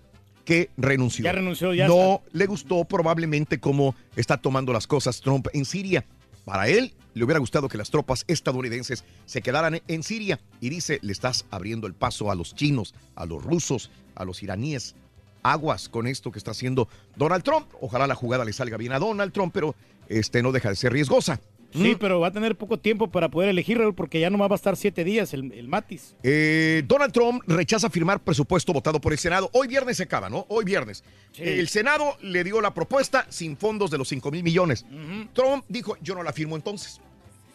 que 0.45 0.71
renunció. 0.77 1.25
Ya 1.25 1.33
renunció, 1.33 1.75
ya 1.75 1.89
No 1.89 2.23
le 2.33 2.47
gustó 2.47 2.85
probablemente 2.85 3.59
cómo 3.59 3.95
está 4.17 4.37
tomando 4.37 4.73
las 4.73 4.87
cosas 4.87 5.21
Trump 5.21 5.49
en 5.53 5.65
Siria. 5.65 6.05
Para 6.45 6.69
él, 6.69 6.95
le 7.15 7.25
hubiera 7.25 7.39
gustado 7.39 7.69
que 7.69 7.79
las 7.79 7.91
tropas 7.91 8.25
estadounidenses 8.29 9.05
se 9.25 9.41
quedaran 9.41 9.81
en 9.89 10.03
Siria. 10.03 10.41
Y 10.61 10.69
dice, 10.69 10.99
le 11.03 11.13
estás 11.13 11.47
abriendo 11.51 11.87
el 11.87 11.95
paso 11.95 12.31
a 12.31 12.35
los 12.35 12.55
chinos, 12.55 12.95
a 13.15 13.25
los 13.25 13.43
rusos, 13.43 13.91
a 14.15 14.25
los 14.25 14.43
iraníes. 14.43 14.95
Aguas 15.43 15.89
con 15.89 16.07
esto 16.07 16.31
que 16.31 16.39
está 16.39 16.51
haciendo 16.51 16.89
Donald 17.17 17.43
Trump. 17.43 17.69
Ojalá 17.81 18.07
la 18.07 18.15
jugada 18.15 18.45
le 18.45 18.53
salga 18.53 18.77
bien 18.77 18.93
a 18.93 18.99
Donald 18.99 19.33
Trump, 19.33 19.53
pero 19.55 19.75
este 20.09 20.43
no 20.43 20.53
deja 20.53 20.69
de 20.69 20.77
ser 20.77 20.93
riesgosa. 20.93 21.41
Sí, 21.75 21.95
Mm. 21.95 21.99
pero 21.99 22.21
va 22.21 22.29
a 22.29 22.31
tener 22.31 22.57
poco 22.57 22.79
tiempo 22.79 23.11
para 23.11 23.29
poder 23.29 23.51
elegir, 23.51 23.77
Raúl, 23.79 23.95
porque 23.97 24.21
ya 24.21 24.31
nomás 24.31 24.49
va 24.49 24.55
a 24.55 24.57
estar 24.57 24.77
siete 24.77 25.03
días 25.03 25.35
el, 25.35 25.53
el 25.53 25.67
Matis. 25.67 26.15
Eh, 26.23 26.85
Donald 26.87 27.13
Trump 27.13 27.43
rechaza 27.49 27.91
firmar 27.91 28.21
presupuesto 28.23 28.73
votado 28.73 29.01
por 29.01 29.13
el 29.13 29.19
Senado. 29.19 29.51
Hoy 29.53 29.67
viernes 29.67 29.97
se 29.97 30.05
acaba, 30.05 30.31
¿no? 30.31 30.47
Hoy 30.49 30.65
viernes. 30.65 31.03
El 31.37 31.67
Senado 31.69 32.17
le 32.23 32.45
dio 32.45 32.61
la 32.61 32.73
propuesta 32.73 33.27
sin 33.29 33.57
fondos 33.57 33.91
de 33.91 33.99
los 33.99 34.07
5 34.09 34.31
mil 34.31 34.45
millones. 34.45 34.87
Trump 35.33 35.65
dijo, 35.69 35.97
yo 36.01 36.15
no 36.15 36.23
la 36.23 36.33
firmo 36.33 36.55
entonces. 36.55 37.01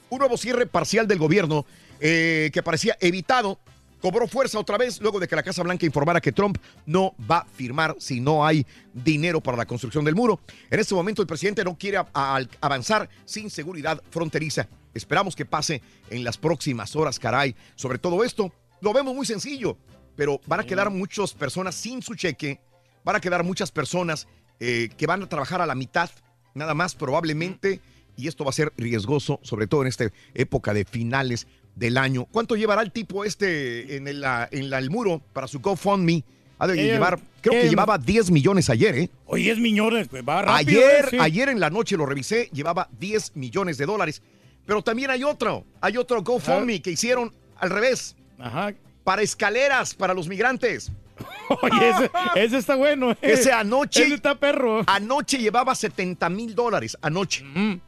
Un 0.10 0.20
nuevo 0.20 0.36
cierre 0.38 0.66
parcial 0.66 1.08
del 1.08 1.20
gobierno 1.20 1.66
eh, 2.02 2.50
que 2.52 2.62
parecía 2.62 2.98
evitado 3.00 3.60
cobró 4.02 4.28
fuerza 4.28 4.60
otra 4.60 4.78
vez 4.78 5.00
luego 5.02 5.20
de 5.20 5.28
que 5.28 5.36
la 5.36 5.44
Casa 5.44 5.64
Blanca 5.64 5.86
informara 5.86 6.22
que 6.22 6.32
Trump 6.32 6.58
no 6.86 7.16
va 7.30 7.40
a 7.40 7.46
firmar 7.46 7.96
si 8.00 8.20
no 8.20 8.46
hay 8.46 8.66
dinero 8.94 9.42
para 9.42 9.58
la 9.58 9.66
construcción 9.66 10.06
del 10.06 10.16
muro. 10.16 10.40
En 10.70 10.80
este 10.80 10.96
momento 10.96 11.22
el 11.22 11.28
presidente 11.28 11.64
no 11.64 11.78
quiere 11.78 11.98
avanzar 12.14 13.10
sin 13.26 13.50
seguridad 13.50 14.02
fronteriza. 14.10 14.68
Esperamos 14.94 15.36
que 15.36 15.46
pase 15.46 15.82
en 16.10 16.24
las 16.24 16.38
próximas 16.38 16.96
horas, 16.96 17.20
caray. 17.20 17.56
Sobre 17.76 18.00
todo 18.00 18.24
esto, 18.24 18.52
lo 18.82 18.94
vemos 18.94 19.16
muy 19.16 19.26
sencillo, 19.26 19.78
pero 20.16 20.42
van 20.48 20.62
a 20.62 20.66
quedar 20.66 20.90
muchas 20.90 21.34
personas 21.34 21.76
sin 21.76 22.02
su 22.02 22.16
cheque, 22.16 22.60
van 23.04 23.16
a 23.16 23.22
quedar 23.22 23.44
muchas 23.44 23.72
personas 23.72 24.28
eh, 24.60 24.90
que 24.98 25.08
van 25.08 25.24
a 25.24 25.30
trabajar 25.30 25.62
a 25.62 25.66
la 25.66 25.76
mitad, 25.76 26.10
nada 26.54 26.74
más 26.74 26.96
probablemente, 26.96 27.82
y 28.18 28.28
esto 28.28 28.44
va 28.44 28.50
a 28.50 28.54
ser 28.54 28.74
riesgoso, 28.76 29.40
sobre 29.44 29.68
todo 29.68 29.84
en 29.84 29.88
esta 29.88 30.12
época 30.34 30.74
de 30.74 30.84
finales 30.84 31.48
del 31.80 31.98
año. 31.98 32.26
¿Cuánto 32.32 32.56
llevará 32.56 32.82
el 32.82 32.92
tipo 32.92 33.24
este 33.26 33.96
en 33.96 34.08
el, 34.08 34.24
en 34.52 34.70
la- 34.70 34.78
el 34.80 34.90
muro 34.90 35.22
para 35.34 35.48
su 35.48 35.60
GoFundMe? 35.60 36.24
Ha 36.60 36.68
de 36.68 36.74
Eh, 36.80 36.92
llevar, 36.94 37.18
creo 37.42 37.54
que 37.54 37.68
eh, 37.68 37.70
llevaba 37.70 37.98
10 37.98 38.32
millones 38.32 38.70
ayer, 38.70 38.94
¿eh? 38.98 39.10
Oye, 39.26 39.44
10 39.46 39.60
millones, 39.60 40.08
pues 40.10 40.24
va 40.28 40.42
rápido. 40.42 40.58
Ayer, 40.82 41.06
eh, 41.06 41.08
sí. 41.12 41.18
ayer 41.22 41.48
en 41.50 41.62
la 41.62 41.70
noche 41.70 41.96
lo 41.96 42.06
revisé, 42.06 42.50
llevaba 42.52 42.90
10 43.00 43.38
millones 43.38 43.78
de 43.78 43.86
dólares. 43.86 44.22
Pero 44.66 44.82
también 44.84 45.10
hay 45.10 45.24
otro, 45.24 45.64
hay 45.80 45.96
otro 45.98 46.22
GoFundMe 46.22 46.82
que 46.82 46.92
hicieron 46.92 47.34
al 47.56 47.70
revés. 47.70 48.16
Ajá. 48.38 48.74
Para 49.06 49.22
escaleras, 49.22 49.96
para 49.96 50.14
los 50.14 50.28
migrantes. 50.28 50.92
Oye, 51.62 51.90
ese, 51.90 52.12
ese 52.36 52.58
está 52.58 52.76
bueno. 52.76 53.12
eh. 53.12 53.18
Ese 53.22 53.52
anoche. 53.54 54.04
Ese 54.04 54.16
está 54.16 54.36
perro. 54.36 54.84
Anoche 54.86 55.38
llevaba 55.38 55.74
70 55.76 56.30
mil 56.30 56.54
dólares. 56.56 56.98
Anoche. 57.02 57.44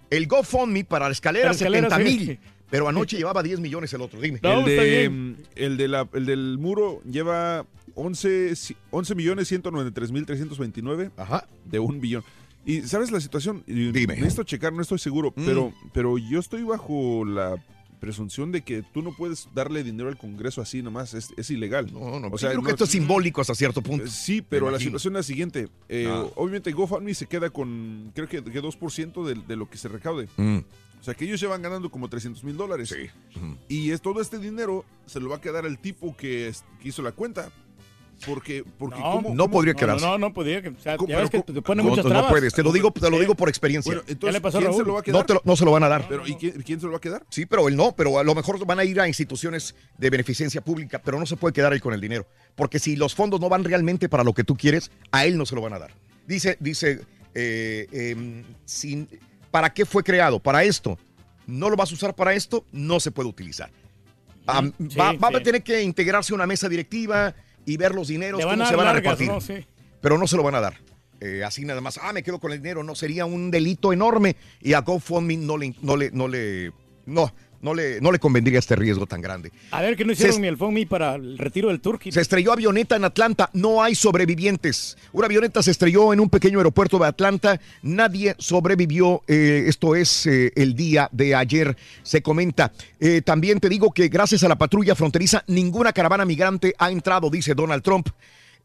El 0.09 0.27
GoFundMe 0.27 0.83
para 0.85 1.05
la 1.07 1.11
escalera, 1.11 1.47
Para 1.49 1.55
escaleras, 1.55 1.93
70 1.93 2.09
sí. 2.09 2.39
Pero 2.71 2.87
anoche 2.87 3.17
llevaba 3.17 3.43
10 3.43 3.59
millones 3.59 3.93
el 3.93 4.01
otro. 4.01 4.19
Dime. 4.19 4.39
el, 4.41 4.65
de, 4.65 5.09
mm, 5.09 5.35
el, 5.55 5.77
de 5.77 5.87
la- 5.87 6.09
el 6.13 6.25
del 6.25 6.57
muro 6.57 7.01
lleva 7.03 7.65
11, 7.93 8.51
ci- 8.53 8.75
11 8.89 9.13
millones 9.13 9.47
193 9.49 10.11
mil 10.11 10.25
329 10.25 11.11
de 11.65 11.79
un 11.79 11.99
billón. 12.01 12.23
Y 12.65 12.81
sabes 12.83 13.11
la 13.11 13.19
situación, 13.19 13.63
Dime. 13.67 14.15
necesito 14.15 14.43
checar, 14.43 14.71
no 14.71 14.81
estoy 14.81 14.99
seguro, 14.99 15.33
Mm. 15.35 15.45
pero, 15.45 15.73
pero 15.93 16.17
yo 16.17 16.39
estoy 16.39 16.63
bajo 16.63 17.25
la 17.25 17.55
presunción 18.01 18.51
de 18.51 18.63
que 18.63 18.83
tú 18.93 19.01
no 19.01 19.15
puedes 19.15 19.47
darle 19.53 19.83
dinero 19.83 20.09
al 20.09 20.17
Congreso 20.17 20.59
así 20.61 20.81
nomás, 20.81 21.13
es, 21.13 21.29
es 21.37 21.49
ilegal. 21.51 21.93
No, 21.93 22.19
no, 22.19 22.27
o 22.27 22.37
yo 22.37 22.49
creo 22.49 22.63
que 22.63 22.71
esto 22.71 22.83
es 22.83 22.89
simbólico 22.89 23.39
hasta 23.39 23.55
cierto 23.55 23.81
punto. 23.81 24.07
Sí, 24.07 24.41
pero 24.41 24.69
la 24.69 24.79
situación 24.79 25.13
es 25.13 25.19
la 25.19 25.23
siguiente. 25.23 25.69
eh, 25.87 26.07
Ah. 26.09 26.25
Obviamente 26.35 26.71
GoFundMe 26.73 27.13
se 27.13 27.27
queda 27.27 27.49
con, 27.51 28.11
creo 28.13 28.27
que, 28.27 28.43
que 28.43 28.61
2% 28.61 29.23
de, 29.23 29.35
de 29.47 29.55
lo 29.55 29.69
que 29.69 29.77
se 29.77 29.87
recaude. 29.87 30.27
Mm. 30.35 30.57
O 30.99 31.03
sea 31.03 31.13
que 31.13 31.25
ellos 31.25 31.39
llevan 31.39 31.61
ganando 31.61 31.89
como 31.89 32.09
300 32.09 32.43
mil 32.43 32.57
dólares. 32.57 32.93
Y 33.69 33.91
es 33.91 34.01
todo 34.01 34.19
este 34.21 34.37
dinero 34.39 34.83
se 35.05 35.19
lo 35.19 35.29
va 35.29 35.37
a 35.37 35.41
quedar 35.41 35.65
al 35.65 35.79
tipo 35.79 36.15
que 36.17 36.51
hizo 36.83 37.01
la 37.01 37.11
cuenta. 37.11 37.51
Porque, 38.25 38.63
porque 38.77 38.99
No, 38.99 39.11
¿cómo- 39.11 39.29
no 39.29 39.43
cómo- 39.45 39.49
podría 39.51 39.73
No, 39.73 39.79
quedarse. 39.79 40.05
no, 40.05 40.17
no 40.17 40.33
podía. 40.33 40.61
que- 40.61 40.69
O 40.69 40.79
sea, 40.79 40.95
ya 41.07 41.19
ves 41.19 41.29
que 41.29 41.41
te 41.41 41.61
pone 41.61 41.81
No, 41.81 41.89
muchas 41.89 42.05
no 42.05 42.11
trabas. 42.11 42.29
puedes, 42.31 42.53
te 42.53 42.61
lo 42.61 42.71
digo, 42.71 42.91
te 42.91 43.09
lo 43.09 43.19
digo 43.19 43.33
por 43.35 43.49
experiencia. 43.49 43.89
Bueno, 43.89 44.01
entonces, 44.07 44.27
Ya 44.27 44.31
le 44.31 44.41
pasó 44.41 44.57
a 44.59 44.61
¿quién 44.61 44.73
se 44.73 44.83
lo 44.83 44.93
va 44.93 44.99
a 44.99 45.03
quedar? 45.03 45.19
no, 45.21 45.25
te 45.25 45.33
lo, 45.33 45.41
no 45.43 45.55
se 45.55 45.65
lo 45.65 45.71
van 45.71 45.83
a 45.83 45.89
dar. 45.89 46.05
Pero, 46.07 46.27
¿y 46.27 46.35
quién, 46.35 46.61
quién 46.61 46.79
se 46.79 46.85
lo 46.85 46.91
va 46.91 46.97
a 46.97 47.01
quedar? 47.01 47.25
Sí, 47.29 47.45
pero 47.45 47.67
él 47.67 47.75
no, 47.75 47.93
pero 47.95 48.19
a 48.19 48.23
lo 48.23 48.35
mejor 48.35 48.63
van 48.65 48.79
a 48.79 48.83
ir 48.83 48.99
a 49.01 49.07
instituciones 49.07 49.73
de 49.97 50.09
beneficencia 50.09 50.61
pública, 50.61 51.01
pero 51.03 51.19
no 51.19 51.25
se 51.25 51.35
puede 51.35 51.53
quedar 51.53 51.73
él 51.73 51.81
con 51.81 51.93
el 51.93 52.01
dinero. 52.01 52.27
Porque 52.55 52.77
si 52.79 52.95
los 52.95 53.15
fondos 53.15 53.39
no 53.41 53.49
van 53.49 53.63
realmente 53.63 54.07
para 54.07 54.23
lo 54.23 54.33
que 54.33 54.43
tú 54.43 54.55
quieres, 54.55 54.91
a 55.11 55.25
él 55.25 55.37
no 55.37 55.45
se 55.45 55.55
lo 55.55 55.61
van 55.61 55.73
a 55.73 55.79
dar. 55.79 55.91
Dice, 56.27 56.57
dice, 56.59 57.01
eh, 57.33 57.87
em, 57.91 58.43
sin- 58.65 59.07
¿para 59.49 59.73
qué 59.73 59.85
fue 59.85 60.03
creado? 60.03 60.39
Para 60.39 60.63
esto. 60.63 60.97
No 61.47 61.69
lo 61.69 61.75
vas 61.75 61.91
a 61.91 61.95
usar 61.95 62.15
para 62.15 62.33
esto, 62.35 62.65
no 62.71 62.99
se 62.99 63.09
puede 63.11 63.27
utilizar. 63.29 63.71
Sí, 64.89 64.97
va, 64.97 65.13
va 65.13 65.29
a 65.37 65.43
tener 65.43 65.63
que 65.63 65.81
integrarse 65.81 66.33
a 66.33 66.35
una 66.35 66.45
mesa 66.47 66.67
directiva 66.67 67.33
y 67.65 67.77
ver 67.77 67.93
los 67.93 68.07
dineros, 68.07 68.41
cómo 68.43 68.65
se 68.65 68.75
van 68.75 68.87
a 68.87 68.93
repartir. 68.93 69.27
¿no? 69.27 69.41
Sí. 69.41 69.65
Pero 70.01 70.17
no 70.17 70.27
se 70.27 70.37
lo 70.37 70.43
van 70.43 70.55
a 70.55 70.61
dar. 70.61 70.77
Eh, 71.19 71.43
así 71.43 71.63
nada 71.65 71.81
más, 71.81 71.99
ah, 72.01 72.13
me 72.13 72.23
quedo 72.23 72.39
con 72.39 72.51
el 72.51 72.59
dinero, 72.59 72.83
no 72.83 72.95
sería 72.95 73.25
un 73.25 73.51
delito 73.51 73.93
enorme 73.93 74.35
y 74.59 74.73
a 74.73 74.79
GoFundMe 74.79 75.37
no 75.37 75.55
le, 75.55 75.75
no 75.81 75.95
le, 75.95 76.09
no 76.09 76.27
le, 76.27 76.71
no, 77.05 77.31
no 77.61 77.73
le, 77.73 78.01
no 78.01 78.11
le 78.11 78.19
convendría 78.19 78.59
este 78.59 78.75
riesgo 78.75 79.05
tan 79.05 79.21
grande. 79.21 79.51
A 79.71 79.81
ver, 79.81 79.95
que 79.95 80.05
no 80.05 80.11
hicieron 80.11 80.41
ni 80.41 80.47
el 80.47 80.57
FOMI 80.57 80.85
para 80.85 81.15
el 81.15 81.37
retiro 81.37 81.69
del 81.69 81.79
Turkey. 81.79 82.11
Se 82.11 82.21
estrelló 82.21 82.53
avioneta 82.53 82.95
en 82.95 83.05
Atlanta, 83.05 83.49
no 83.53 83.83
hay 83.83 83.95
sobrevivientes. 83.95 84.97
Una 85.11 85.27
avioneta 85.27 85.61
se 85.63 85.71
estrelló 85.71 86.13
en 86.13 86.19
un 86.19 86.29
pequeño 86.29 86.59
aeropuerto 86.59 86.99
de 86.99 87.07
Atlanta, 87.07 87.59
nadie 87.81 88.35
sobrevivió. 88.37 89.21
eh, 89.27 89.65
esto 89.67 89.95
es 89.95 90.25
eh, 90.25 90.51
el 90.55 90.75
día 90.75 91.09
de 91.11 91.35
ayer, 91.35 91.75
se 92.03 92.21
comenta. 92.21 92.71
Eh, 92.99 93.21
también 93.21 93.59
te 93.59 93.69
digo 93.69 93.91
que 93.91 94.07
gracias 94.07 94.43
a 94.43 94.47
la 94.47 94.57
patrulla 94.57 94.95
fronteriza, 94.95 95.43
ninguna 95.47 95.93
caravana 95.93 96.25
migrante 96.25 96.73
ha 96.77 96.91
entrado, 96.91 97.29
dice 97.29 97.53
Donald 97.53 97.83
Trump. 97.83 98.09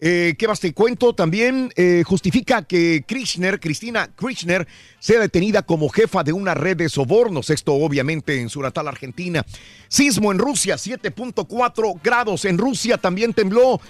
Eh, 0.01 0.35
¿Qué 0.39 0.47
más 0.47 0.61
te 0.61 0.73
cuento? 0.75 1.15
También 1.15 1.73
eh, 1.77 2.03
justifica 2.07 2.63
que 2.63 3.05
Kirchner, 3.07 3.59
Cristina 3.59 4.11
Kirchner, 4.15 4.67
sea 4.99 5.21
detenida 5.21 5.63
como 5.63 5.89
jefa 5.89 6.23
de 6.23 6.33
una 6.33 6.55
red 6.55 6.77
de 6.77 6.89
sobornos. 6.89 7.51
Esto 7.51 7.73
obviamente 7.75 8.41
en 8.41 8.49
su 8.49 8.61
natal 8.61 8.89
Argentina. 8.89 9.45
Sismo 9.89 10.33
en 10.33 10.39
Rusia, 10.39 10.77
7.4 10.77 12.01
grados. 12.03 12.45
En 12.45 12.59
Rusia 12.59 12.99
también 12.99 13.33
tembló. 13.33 13.81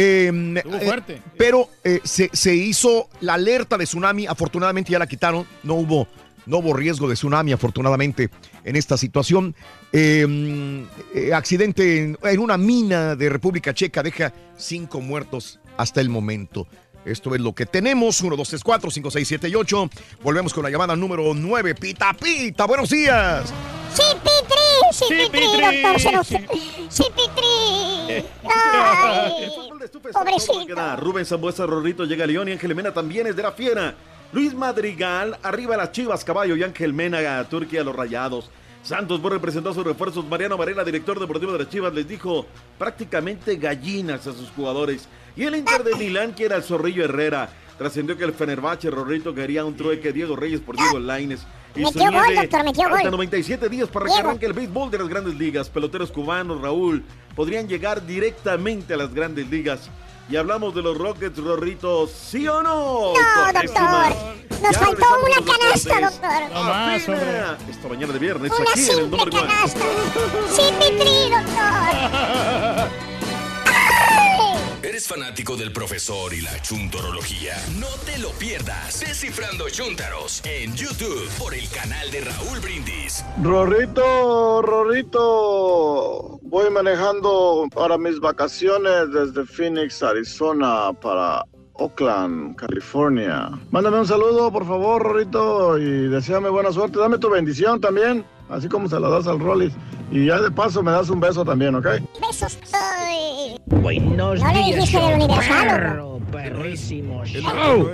Eh, 0.00 0.30
Estuvo 0.56 0.76
eh, 0.76 0.84
fuerte. 0.84 1.22
pero 1.36 1.68
eh, 1.82 2.00
se, 2.04 2.30
se 2.32 2.54
hizo 2.54 3.08
la 3.20 3.34
alerta 3.34 3.76
de 3.76 3.84
tsunami, 3.84 4.26
afortunadamente 4.28 4.92
ya 4.92 4.98
la 5.00 5.08
quitaron, 5.08 5.44
no 5.64 5.74
hubo, 5.74 6.06
no 6.48 6.58
hubo 6.58 6.72
riesgo 6.72 7.08
de 7.08 7.14
tsunami, 7.14 7.52
afortunadamente, 7.52 8.30
en 8.64 8.76
esta 8.76 8.96
situación. 8.96 9.54
Eh, 9.92 10.84
eh, 11.14 11.32
accidente 11.32 11.98
en, 11.98 12.18
en 12.22 12.40
una 12.40 12.58
mina 12.58 13.14
de 13.14 13.28
República 13.28 13.72
Checa 13.72 14.02
deja 14.02 14.32
cinco 14.56 15.00
muertos 15.00 15.60
hasta 15.76 16.00
el 16.00 16.08
momento. 16.08 16.66
Esto 17.04 17.34
es 17.34 17.40
lo 17.40 17.54
que 17.54 17.66
tenemos. 17.66 18.20
1, 18.20 18.36
2, 18.36 18.48
3, 18.48 18.64
4, 18.64 18.90
5, 18.90 19.10
6, 19.10 19.28
7 19.28 19.48
y 19.48 19.54
8. 19.54 19.90
Volvemos 20.22 20.52
con 20.52 20.64
la 20.64 20.70
llamada 20.70 20.94
número 20.96 21.32
9. 21.34 21.74
Pita, 21.74 22.12
pita. 22.12 22.66
Buenos 22.66 22.90
días. 22.90 23.52
Sí, 23.94 24.02
Pitri, 24.22 24.92
sí, 24.92 25.14
Pitri, 25.30 25.82
doctor. 25.82 26.00
Se 26.00 26.12
nos... 26.12 26.26
Sí, 26.26 27.04
Pitri. 27.14 28.24
Ay, 28.44 29.50
pobrecito. 30.12 30.96
Rubén 30.96 31.24
Zambuesa 31.24 31.66
Rorrito 31.66 32.04
llega 32.04 32.24
a 32.24 32.26
León 32.26 32.48
y 32.48 32.52
Ángel 32.52 32.74
Mena 32.74 32.92
también 32.92 33.26
es 33.26 33.36
de 33.36 33.42
la 33.42 33.52
fiera. 33.52 33.94
Luis 34.32 34.54
Madrigal, 34.54 35.38
arriba 35.42 35.76
las 35.76 35.92
Chivas, 35.92 36.22
Caballo 36.22 36.54
y 36.54 36.62
Ángel 36.62 36.92
Mena, 36.92 37.42
Turquía, 37.48 37.82
los 37.82 37.96
Rayados. 37.96 38.50
Santos 38.82 39.20
Borre 39.20 39.40
presentó 39.40 39.72
sus 39.72 39.84
refuerzos. 39.84 40.26
Mariano 40.26 40.56
Varela, 40.56 40.84
director 40.84 41.18
deportivo 41.18 41.52
de 41.52 41.60
las 41.60 41.70
Chivas, 41.70 41.92
les 41.94 42.06
dijo 42.06 42.46
prácticamente 42.78 43.56
gallinas 43.56 44.26
a 44.26 44.32
sus 44.32 44.50
jugadores. 44.50 45.08
Y 45.34 45.44
el 45.44 45.56
Inter 45.56 45.82
de 45.82 45.94
Milán 45.94 46.32
quiere 46.32 46.54
al 46.54 46.62
Zorrillo 46.62 47.04
Herrera. 47.04 47.48
Trascendió 47.78 48.16
que 48.16 48.24
el 48.24 48.32
Fenerbahce 48.32 48.90
Rorrito 48.90 49.34
quería 49.34 49.64
un 49.64 49.76
trueque 49.76 50.12
Diego 50.12 50.36
Reyes 50.36 50.60
por 50.60 50.76
Diego 50.76 50.98
Laines. 50.98 51.46
Y 51.74 51.80
Metió 51.80 52.02
se 52.02 52.10
gol, 52.10 52.34
doctor, 52.34 52.64
metió 52.64 52.86
hasta 52.86 53.02
gol. 53.02 53.10
97 53.12 53.68
días 53.68 53.88
para 53.88 54.06
que 54.06 54.12
arranque 54.14 54.46
el 54.46 54.52
béisbol 54.52 54.90
de 54.90 54.98
las 54.98 55.08
grandes 55.08 55.36
ligas. 55.36 55.68
Peloteros 55.68 56.10
cubanos, 56.10 56.60
Raúl, 56.60 57.04
podrían 57.36 57.68
llegar 57.68 58.04
directamente 58.04 58.94
a 58.94 58.96
las 58.96 59.14
grandes 59.14 59.48
ligas. 59.48 59.88
Y 60.30 60.36
hablamos 60.36 60.74
de 60.74 60.82
los 60.82 60.96
Rockets, 60.98 61.38
Rorrito, 61.38 62.06
¿sí 62.06 62.46
o 62.46 62.62
no? 62.62 63.14
No, 63.14 63.52
doctor. 63.52 64.14
Nos 64.62 64.72
Ya 64.72 64.78
faltó 64.78 65.04
una 65.24 65.52
canasta, 65.52 65.94
deportes. 65.94 66.20
doctor. 66.20 66.50
No 66.52 66.64
más. 66.64 67.02
Esta 67.70 67.88
mañana 67.88 68.12
de 68.12 68.18
viernes, 68.18 68.52
Una 68.52 68.70
aquí 68.70 68.90
en 68.90 68.98
el 68.98 69.10
número 69.10 69.30
canasta. 69.30 69.78
Doctor. 69.80 70.28
¿Eres 74.80 75.08
fanático 75.08 75.56
del 75.56 75.72
profesor 75.72 76.32
y 76.32 76.40
la 76.40 76.62
chuntorología? 76.62 77.54
No 77.80 77.88
te 78.06 78.16
lo 78.20 78.30
pierdas. 78.30 79.00
Descifrando 79.00 79.68
Chuntaros 79.68 80.40
en 80.44 80.72
YouTube 80.76 81.28
por 81.36 81.52
el 81.52 81.68
canal 81.70 82.08
de 82.12 82.20
Raúl 82.20 82.60
Brindis. 82.60 83.24
Rorrito, 83.42 84.62
Rorrito, 84.62 86.38
voy 86.42 86.70
manejando 86.70 87.66
para 87.74 87.98
mis 87.98 88.20
vacaciones 88.20 89.10
desde 89.12 89.44
Phoenix, 89.46 90.00
Arizona, 90.00 90.92
para 90.92 91.42
Oakland, 91.72 92.54
California. 92.54 93.50
Mándame 93.72 93.98
un 93.98 94.06
saludo, 94.06 94.52
por 94.52 94.64
favor, 94.64 95.02
Rorrito, 95.02 95.76
y 95.76 96.06
deséame 96.06 96.50
buena 96.50 96.70
suerte. 96.70 97.00
Dame 97.00 97.18
tu 97.18 97.28
bendición 97.28 97.80
también, 97.80 98.24
así 98.50 98.68
como 98.68 98.88
se 98.88 98.98
la 99.00 99.08
das 99.08 99.26
al 99.26 99.38
Rollis. 99.40 99.72
Y 100.10 100.26
ya 100.26 100.40
de 100.40 100.50
paso 100.50 100.82
me 100.82 100.90
das 100.90 101.10
un 101.10 101.20
beso 101.20 101.44
también, 101.44 101.74
¿ok? 101.74 101.86
Besos. 102.20 102.58
Ay. 102.72 103.56
Buenos 103.66 104.40
No 104.40 104.48
le 104.52 104.58
días, 104.64 104.76
dijiste 104.76 104.98
del 105.00 105.14
Universal, 105.22 105.66
perro, 105.68 106.20
perrísimo 106.32 107.24
show. 107.24 107.42
no. 107.42 107.88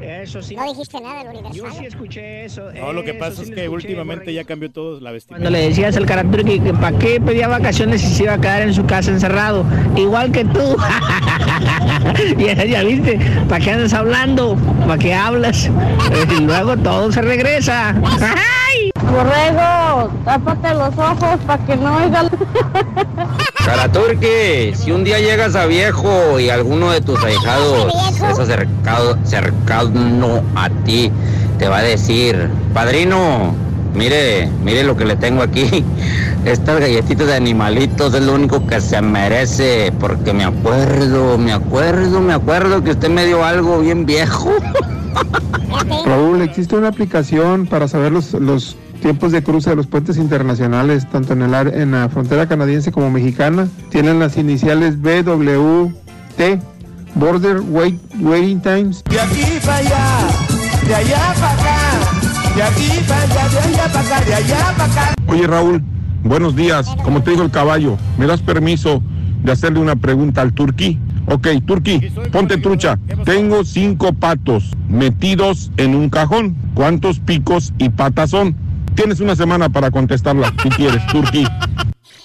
Eso 0.00 0.40
sí. 0.40 0.54
No 0.54 0.64
dijiste 0.72 1.00
nada 1.00 1.18
del 1.24 1.28
Universal. 1.38 1.52
Yo 1.52 1.70
sí 1.78 1.84
escuché 1.86 2.44
eso. 2.44 2.70
No, 2.72 2.92
lo 2.92 3.02
que 3.02 3.12
pasa 3.14 3.36
sí 3.36 3.42
es 3.42 3.48
que 3.48 3.64
escuché, 3.64 3.68
últimamente 3.88 4.32
ya 4.32 4.44
cambió 4.44 4.70
todo 4.70 5.00
la 5.00 5.10
vestimenta. 5.10 5.42
Cuando 5.42 5.58
le 5.58 5.68
decías 5.68 5.96
al 5.96 6.06
carácter 6.06 6.44
que, 6.44 6.60
que 6.62 6.72
para 6.72 6.96
qué 6.96 7.20
pedía 7.20 7.48
vacaciones 7.48 8.00
si 8.00 8.06
se 8.14 8.22
iba 8.22 8.34
a 8.34 8.40
quedar 8.40 8.62
en 8.62 8.72
su 8.72 8.86
casa 8.86 9.10
encerrado, 9.10 9.64
igual 9.96 10.30
que 10.30 10.44
tú. 10.44 10.76
ya, 12.38 12.64
ya 12.64 12.82
viste, 12.84 13.18
¿para 13.48 13.64
qué 13.64 13.72
andas 13.72 13.92
hablando? 13.92 14.56
¿Para 14.86 14.98
qué 14.98 15.12
hablas? 15.12 15.68
y 16.38 16.40
luego 16.42 16.76
todo 16.76 17.10
se 17.10 17.22
regresa. 17.22 17.94
Borrego, 19.02 20.10
tápate 20.24 20.74
los 20.74 20.96
ojos 20.98 21.40
para 21.46 21.64
que 21.64 21.76
no 21.76 21.96
oigan. 21.96 22.28
Caraturque, 23.64 24.74
si 24.76 24.90
un 24.90 25.04
día 25.04 25.18
llegas 25.18 25.54
a 25.54 25.66
viejo 25.66 26.40
y 26.40 26.50
alguno 26.50 26.90
de 26.90 27.00
tus 27.00 27.22
ahijados 27.22 27.92
es 28.30 28.38
acercado, 28.38 29.18
cercano 29.24 30.42
a 30.54 30.70
ti, 30.84 31.10
te 31.58 31.68
va 31.68 31.78
a 31.78 31.82
decir, 31.82 32.48
padrino, 32.74 33.54
mire, 33.94 34.48
mire 34.62 34.84
lo 34.84 34.96
que 34.96 35.04
le 35.04 35.16
tengo 35.16 35.42
aquí. 35.42 35.84
Estas 36.44 36.80
galletitas 36.80 37.26
de 37.26 37.34
animalitos 37.34 38.14
es 38.14 38.22
lo 38.22 38.34
único 38.34 38.66
que 38.66 38.80
se 38.80 39.00
merece, 39.02 39.92
porque 40.00 40.32
me 40.32 40.44
acuerdo, 40.44 41.36
me 41.36 41.52
acuerdo, 41.52 42.20
me 42.20 42.32
acuerdo 42.32 42.82
que 42.82 42.92
usted 42.92 43.10
me 43.10 43.26
dio 43.26 43.44
algo 43.44 43.80
bien 43.80 44.06
viejo. 44.06 44.50
Raúl, 46.06 46.40
existe 46.42 46.76
una 46.76 46.88
aplicación 46.88 47.66
para 47.66 47.88
saber 47.88 48.12
los, 48.12 48.32
los 48.32 48.76
tiempos 49.00 49.32
de 49.32 49.42
cruce 49.42 49.70
de 49.70 49.76
los 49.76 49.86
puentes 49.86 50.16
internacionales, 50.16 51.08
tanto 51.10 51.32
en, 51.32 51.42
el, 51.42 51.54
en 51.54 51.92
la 51.92 52.08
frontera 52.08 52.46
canadiense 52.46 52.92
como 52.92 53.10
mexicana. 53.10 53.68
Tienen 53.90 54.18
las 54.18 54.36
iniciales 54.36 55.00
BWT, 55.00 56.60
Border 57.14 57.60
Wait, 57.60 57.98
Waiting 58.20 58.60
Times. 58.60 59.02
De 59.04 59.20
aquí 59.20 59.44
para 59.64 59.76
allá, 59.78 60.06
de 60.86 60.94
allá 60.94 61.34
para 61.34 61.52
acá, 61.52 62.54
de 62.54 62.62
aquí 62.62 63.04
para 63.08 63.22
allá, 63.22 63.48
de 63.48 63.58
allá 63.58 63.92
para 63.92 64.00
acá, 64.00 64.24
de 64.24 64.34
allá 64.34 64.74
para 64.76 64.92
acá. 64.92 65.14
Oye 65.26 65.46
Raúl, 65.46 65.82
buenos 66.22 66.54
días. 66.54 66.86
Como 67.02 67.22
te 67.22 67.32
dijo 67.32 67.42
el 67.42 67.50
caballo, 67.50 67.96
¿me 68.18 68.26
das 68.26 68.40
permiso 68.40 69.02
de 69.42 69.52
hacerle 69.52 69.80
una 69.80 69.96
pregunta 69.96 70.42
al 70.42 70.52
Turquí? 70.52 70.98
Ok, 71.26 71.48
Turquí, 71.64 72.00
ponte 72.32 72.56
trucha. 72.56 72.98
Tengo 73.24 73.64
cinco 73.64 74.12
patos 74.12 74.72
metidos 74.88 75.70
en 75.76 75.94
un 75.94 76.10
cajón. 76.10 76.56
¿Cuántos 76.74 77.20
picos 77.20 77.72
y 77.78 77.90
patas 77.90 78.30
son? 78.30 78.56
Tienes 78.94 79.20
una 79.20 79.34
semana 79.34 79.68
para 79.68 79.90
contestarla, 79.90 80.52
si 80.62 80.68
quieres, 80.70 81.06
Turquí. 81.06 81.44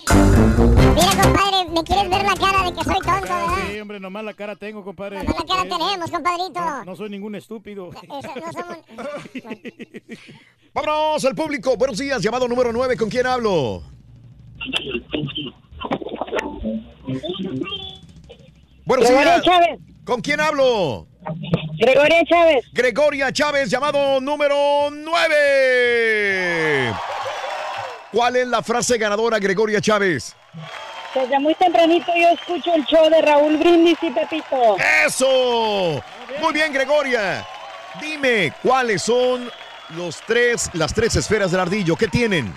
Mira, 0.10 1.22
compadre, 1.22 1.70
me 1.74 1.84
quieres 1.84 2.10
ver 2.10 2.24
la 2.24 2.36
cara 2.36 2.64
de 2.64 2.74
que 2.74 2.84
soy 2.84 2.94
tonto, 2.96 3.22
¿verdad? 3.22 3.56
Sí, 3.72 3.80
hombre, 3.80 4.00
nomás 4.00 4.24
la 4.24 4.34
cara 4.34 4.56
tengo, 4.56 4.84
compadre. 4.84 5.24
Nomás 5.24 5.36
la 5.38 5.46
cara 5.46 5.64
tenemos, 5.64 6.12
compadrito. 6.12 6.60
No, 6.60 6.86
no 6.86 6.96
soy 6.96 7.10
ningún 7.10 7.36
estúpido. 7.36 7.90
Eso, 8.04 8.30
no 8.36 8.52
somos... 8.52 8.78
Vámonos 10.74 11.24
al 11.24 11.36
público. 11.36 11.78
Buenos 11.78 11.98
días. 11.98 12.22
Llamado 12.22 12.48
número 12.48 12.74
9. 12.74 12.98
¿Con 12.98 13.10
quién 13.10 13.26
hablo? 13.26 13.82
Buenos 18.86 19.08
días. 19.08 19.42
¿Con 20.04 20.22
quién 20.22 20.42
hablo? 20.42 21.08
Gregoria 21.78 22.24
Chávez. 22.26 22.66
Gregoria 22.72 23.32
Chávez, 23.32 23.70
llamado 23.70 24.20
número 24.22 24.90
9. 24.92 26.94
¿Cuál 28.12 28.36
es 28.38 28.48
la 28.48 28.64
frase 28.64 28.98
ganadora, 28.98 29.40
Gregoria 29.40 29.82
Chávez? 29.82 30.36
Desde 31.14 31.40
muy 31.40 31.54
tempranito 31.56 32.12
yo 32.16 32.30
escucho 32.30 32.74
el 32.74 32.86
show 32.86 33.10
de 33.10 33.22
Raúl 33.22 33.58
Brindis 33.58 33.98
y 34.02 34.10
Pepito. 34.10 34.78
¡Eso! 35.06 36.02
Muy 36.42 36.54
bien, 36.54 36.74
Gregoria. 36.74 37.46
Dime, 38.02 38.54
¿cuáles 38.62 39.02
son 39.02 39.50
los 39.96 40.22
tres, 40.26 40.70
las 40.74 40.94
tres 40.94 41.16
esferas 41.16 41.52
del 41.52 41.62
ardillo? 41.62 41.96
¿Qué 41.96 42.08
tienen? 42.08 42.54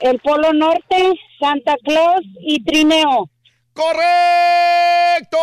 El 0.00 0.18
Polo 0.20 0.52
Norte, 0.52 1.12
Santa 1.38 1.74
Claus 1.84 2.22
y 2.40 2.62
Trineo. 2.64 3.28
¡Correcto! 3.72 5.38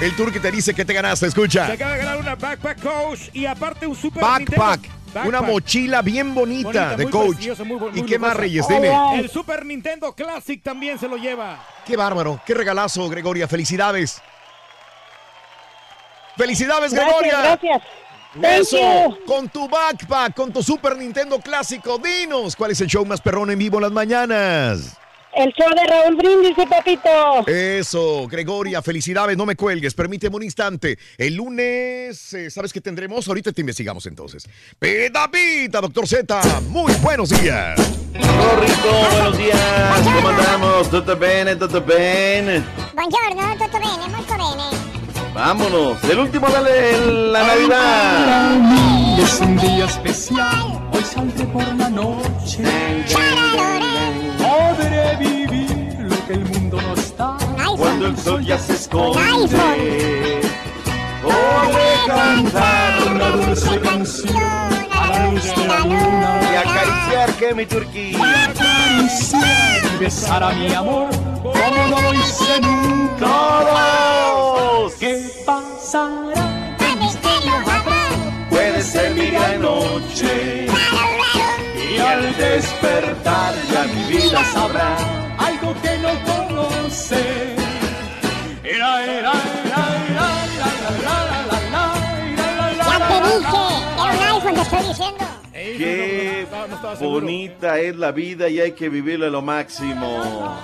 El 0.00 0.14
turque 0.14 0.38
te 0.38 0.52
dice 0.52 0.74
que 0.74 0.84
te 0.84 0.92
ganaste, 0.94 1.26
escucha. 1.26 1.66
Se 1.66 1.72
acaba 1.72 1.92
de 1.94 1.98
ganar 1.98 2.18
una 2.18 2.36
Backpack 2.36 2.80
Coach 2.80 3.30
y 3.32 3.46
aparte 3.46 3.86
un 3.86 3.96
Super 3.96 4.22
Backpack. 4.22 4.80
Nintendo. 4.82 4.98
Una 5.28 5.42
mochila 5.42 6.02
bien 6.02 6.34
bonita, 6.34 6.94
de 6.94 7.04
muy 7.04 7.10
coach. 7.12 7.58
muy 7.64 7.80
¿Y 7.98 8.02
qué 8.02 8.18
más. 8.18 8.36
Reyes? 8.36 8.68
Dime. 8.68 9.18
El 9.18 9.28
Super 9.30 9.64
Nintendo 9.64 10.12
Classic 10.14 10.62
también 10.62 10.98
se 10.98 11.08
lo 11.08 11.16
lleva. 11.16 11.58
Qué 11.84 11.96
bárbaro, 11.96 12.40
qué 12.46 12.54
regalazo, 12.54 13.08
Gregoria. 13.08 13.48
Felicidades. 13.48 14.22
Felicidades, 16.36 16.92
Gracias, 16.92 17.20
Gregoria. 17.20 17.58
gracias. 17.58 17.82
Eso, 18.70 19.18
con 19.26 19.48
tu 19.48 19.68
backpack, 19.68 20.34
con 20.34 20.52
tu 20.52 20.62
Super 20.62 20.96
Nintendo 20.96 21.40
clásico, 21.40 21.98
dinos, 21.98 22.54
¿cuál 22.54 22.70
es 22.70 22.80
el 22.82 22.86
show 22.86 23.04
más 23.04 23.20
perrón 23.20 23.50
en 23.50 23.58
vivo 23.58 23.78
en 23.78 23.82
las 23.84 23.92
mañanas? 23.92 24.96
El 25.38 25.52
show 25.52 25.68
de 25.72 25.86
Raúl 25.86 26.16
Brindis 26.16 26.58
y 26.58 26.66
Pepito. 26.66 27.46
Eso, 27.46 28.26
Gregoria, 28.26 28.82
felicidades, 28.82 29.36
no 29.36 29.46
me 29.46 29.54
cuelgues, 29.54 29.94
permíteme 29.94 30.34
un 30.34 30.42
instante. 30.42 30.98
El 31.16 31.36
lunes, 31.36 32.34
eh, 32.34 32.50
¿sabes 32.50 32.72
qué 32.72 32.80
tendremos? 32.80 33.28
Ahorita 33.28 33.52
te 33.52 33.60
investigamos 33.60 34.04
entonces. 34.06 34.48
Pita 34.80 35.30
Pita, 35.30 35.80
doctor 35.80 36.08
Z, 36.08 36.60
muy 36.70 36.92
buenos 36.94 37.30
días. 37.30 37.78
Rorrito, 38.14 39.12
buenos 39.12 39.38
días. 39.38 40.00
¿Cómo 40.12 40.28
andamos? 40.28 40.90
¿Tutto 40.90 41.16
bene? 41.16 41.54
¿Tutto 41.54 41.84
bene? 41.84 42.64
Buongiorno, 42.96 43.64
tutto 43.64 43.78
bene, 43.78 44.08
molto 44.16 44.34
bene. 44.34 45.32
Vámonos. 45.32 46.02
El 46.02 46.18
último 46.18 46.48
de 46.48 47.30
la 47.30 47.46
Navidad. 47.46 49.20
Es 49.22 49.38
un 49.40 49.56
día 49.56 49.84
especial, 49.84 50.88
hoy 50.92 51.04
saldré 51.04 51.44
por 51.46 51.62
la 51.76 51.88
noche. 51.90 52.64
Podré 55.08 55.16
vivir 55.16 55.96
lo 56.00 56.26
que 56.26 56.32
el 56.34 56.44
mundo 56.44 56.80
no 56.80 56.94
está 56.94 57.38
el 58.08 58.16
sol 58.18 58.44
ya 58.44 58.58
se 58.58 58.74
esconde. 58.74 59.20
Voy 61.22 61.32
a 61.32 62.06
cantar 62.06 63.12
una 63.14 63.28
dulce 63.30 63.80
canción 63.80 64.36
a 64.92 65.08
la 65.08 65.26
luz 65.30 65.42
de 65.54 65.66
la 65.66 65.78
luna. 65.80 66.40
Y 66.52 66.56
acariciar 66.56 67.32
que 67.38 67.54
mi 67.54 67.66
Turquía. 67.66 68.44
acariciar 68.44 69.84
y 69.94 69.96
besar 69.98 70.42
a 70.42 70.50
mi 70.50 70.72
amor 70.72 71.10
como 71.42 71.86
no 71.88 72.02
lo 72.02 72.14
hice 72.14 72.60
nunca. 72.60 73.26
¡Todos! 73.26 74.94
¿Qué 74.94 75.28
pasará? 75.44 76.76
¿Qué 76.78 76.96
misterio 76.96 77.54
habrá? 77.56 78.48
Puede 78.50 78.82
ser 78.82 79.14
mi 79.14 79.26
gran 79.26 79.62
noche 79.62 80.68
al 82.08 82.36
despertar 82.36 83.54
ya 83.70 83.84
mi 83.84 84.02
vida 84.16 84.42
sabrá 84.44 84.96
algo 85.38 85.74
que 85.82 85.98
no 85.98 86.12
conoce. 86.24 87.22
Era, 88.62 89.04
era, 89.04 89.32
era, 89.66 89.82
era, 90.10 90.28
Ya 92.88 92.98
te 93.08 93.16
dije, 93.28 93.60
era. 94.14 94.28
Qué 95.52 96.46
bonita 97.00 97.78
es 97.78 97.96
la 97.96 98.12
vida 98.12 98.48
y 98.48 98.60
hay 98.60 98.72
que 98.72 98.88
vivirla 98.88 99.28
lo 99.28 99.42
máximo. 99.42 100.56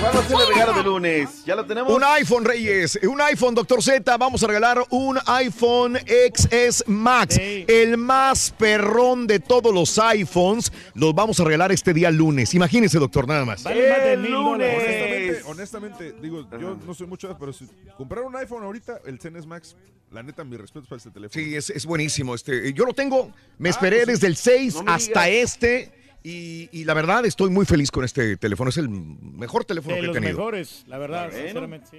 ¿Cuál 0.00 0.16
va 0.16 0.20
a 0.20 0.28
ser 0.28 0.36
el 0.40 0.48
regalo 0.48 0.72
de 0.74 0.82
lunes? 0.82 1.44
¿Ya 1.46 1.54
lo 1.56 1.64
tenemos? 1.64 1.92
Un 1.94 2.04
iPhone, 2.04 2.44
Reyes. 2.44 2.98
Un 3.08 3.20
iPhone, 3.22 3.54
Doctor 3.54 3.82
Z. 3.82 4.16
Vamos 4.18 4.42
a 4.42 4.46
regalar 4.46 4.84
un 4.90 5.18
iPhone 5.26 5.96
XS 5.98 6.84
Max. 6.88 7.38
El 7.40 7.96
más 7.96 8.50
perrón 8.58 9.26
de 9.26 9.40
todos 9.40 9.72
los 9.72 9.98
iPhones. 9.98 10.70
Los 10.94 11.14
vamos 11.14 11.40
a 11.40 11.44
regalar 11.44 11.72
este 11.72 11.94
día 11.94 12.10
lunes. 12.10 12.52
Imagínense, 12.54 12.98
doctor, 12.98 13.26
nada 13.26 13.44
más. 13.44 13.64
Honestamente, 13.64 15.42
honestamente, 15.46 16.14
digo, 16.20 16.46
yo 16.60 16.76
no 16.86 16.94
soy 16.94 17.06
mucho, 17.06 17.34
pero 17.38 17.52
si 17.52 17.66
comprar 17.96 18.24
un 18.24 18.36
iPhone 18.36 18.62
ahorita, 18.62 19.00
el 19.06 19.18
XS 19.20 19.46
Max, 19.46 19.76
la 20.10 20.22
neta, 20.22 20.44
mi 20.44 20.56
respeto 20.56 20.86
para 20.86 20.98
este 20.98 21.10
teléfono. 21.10 21.42
Sí, 21.42 21.54
es, 21.56 21.70
es 21.70 21.86
buenísimo. 21.86 22.34
Este, 22.34 22.72
yo 22.72 22.84
lo 22.84 22.92
tengo, 22.92 23.32
me 23.58 23.68
Ah, 23.68 23.70
esperé 23.70 24.04
pues 24.04 24.20
desde 24.20 24.26
el 24.26 24.36
6 24.36 24.74
No 24.76 24.82
me 24.84 24.92
hasta 24.92 25.24
digas. 25.24 25.54
este. 25.54 26.03
Y, 26.26 26.70
y 26.72 26.84
la 26.84 26.94
verdad, 26.94 27.26
estoy 27.26 27.50
muy 27.50 27.66
feliz 27.66 27.90
con 27.90 28.02
este 28.02 28.38
teléfono. 28.38 28.70
Es 28.70 28.78
el 28.78 28.88
mejor 28.88 29.64
teléfono 29.66 29.94
De 29.94 30.00
que 30.00 30.04
he 30.04 30.06
los 30.08 30.14
tenido. 30.14 30.32
mejores, 30.38 30.84
la 30.88 30.96
verdad, 30.98 31.26
Bueno. 31.28 31.42
sinceramente, 31.44 31.86
sí. 31.90 31.98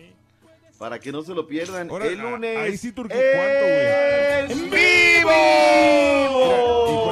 Para 0.80 0.99
que 0.99 1.11
no 1.11 1.22
se 1.22 1.34
lo 1.34 1.47
pierdan. 1.47 1.89
Ahora, 1.89 2.07
el 2.07 2.19
lunes. 2.19 2.57
ahí 2.57 2.77
sí, 2.77 2.91
Turquía, 2.91 3.18
¡Es 3.18 4.52
¿cuánto, 4.52 4.76
vivo! 4.76 5.31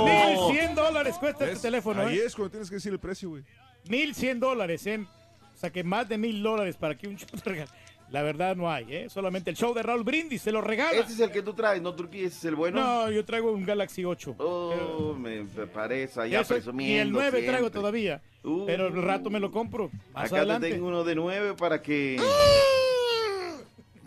Mil 0.05 0.37
cien 0.57 0.75
dólares 0.75 1.15
cuesta 1.19 1.45
este 1.45 1.59
teléfono, 1.61 2.01
Ahí 2.01 2.17
¿eh? 2.19 2.25
es 2.25 2.35
cuando 2.35 2.51
tienes 2.51 2.69
que 2.69 2.75
decir 2.75 2.91
el 2.91 2.99
precio, 2.99 3.29
güey. 3.29 3.43
Mil 3.87 4.13
cien 4.15 4.39
dólares, 4.39 4.85
¿eh? 4.87 5.05
O 5.55 5.57
sea 5.57 5.69
que 5.71 5.83
más 5.83 6.09
de 6.09 6.17
mil 6.17 6.41
dólares 6.43 6.75
para 6.77 6.97
que 6.97 7.07
un 7.07 7.17
regale. 7.45 7.69
La 8.13 8.21
verdad 8.21 8.55
no 8.55 8.71
hay, 8.71 8.85
¿eh? 8.93 9.07
Solamente 9.09 9.49
el 9.49 9.55
show 9.55 9.73
de 9.73 9.81
Raúl 9.81 10.03
Brindis 10.03 10.43
se 10.43 10.51
lo 10.51 10.61
regala. 10.61 10.99
Ese 10.99 11.13
es 11.13 11.19
el 11.19 11.31
que 11.31 11.41
tú 11.41 11.53
traes, 11.55 11.81
¿no, 11.81 11.95
Turquía? 11.95 12.27
¿Ese 12.27 12.37
es 12.37 12.45
el 12.45 12.53
bueno? 12.55 12.79
No, 12.79 13.09
yo 13.09 13.25
traigo 13.25 13.51
un 13.51 13.65
Galaxy 13.65 14.05
8. 14.05 14.35
Oh, 14.37 15.15
me 15.19 15.43
parece 15.65 16.21
allá 16.21 16.41
Eso- 16.41 16.53
presumiendo 16.53 16.93
Ni 16.93 16.99
el 17.25 17.31
9 17.31 17.41
traigo 17.41 17.71
todavía. 17.71 18.21
Uh. 18.43 18.67
pero 18.67 18.85
el 18.89 19.01
rato 19.01 19.31
me 19.31 19.39
lo 19.39 19.49
compro. 19.49 19.89
Más 20.13 20.27
Acá 20.27 20.37
adelante. 20.37 20.67
te 20.67 20.73
tengo 20.75 20.89
uno 20.89 21.03
de 21.03 21.15
nueve 21.15 21.55
para 21.55 21.81
que... 21.81 22.21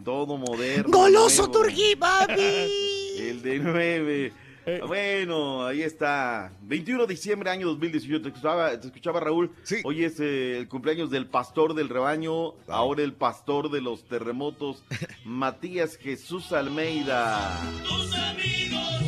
Todo 0.04 0.36
moderno. 0.36 0.96
Goloso, 0.96 1.48
nuevo. 1.48 1.62
Turquí, 1.64 1.96
papi. 1.96 2.34
El 3.18 3.42
de 3.42 3.58
nueve. 3.58 4.32
Eh. 4.66 4.80
Bueno, 4.84 5.64
ahí 5.64 5.82
está. 5.82 6.52
21 6.62 7.06
de 7.06 7.14
diciembre, 7.14 7.51
año 7.51 7.68
2018. 7.68 8.20
Te 8.20 8.28
escuchaba, 8.28 8.80
te 8.80 8.88
escuchaba 8.88 9.20
Raúl. 9.20 9.52
Hoy 9.84 10.05
es 10.05 10.18
eh, 10.18 10.59
el 10.59 10.68
cumpleaños 10.68 11.09
del 11.09 11.26
pastor 11.28 11.74
del 11.74 11.88
rebaño. 11.88 12.55
Ahora 12.66 13.05
el 13.05 13.12
pastor 13.12 13.70
de 13.70 13.80
los 13.80 14.09
terremotos, 14.09 14.82
Matías 15.24 15.97
Jesús 15.97 16.52
Almeida. 16.52 17.60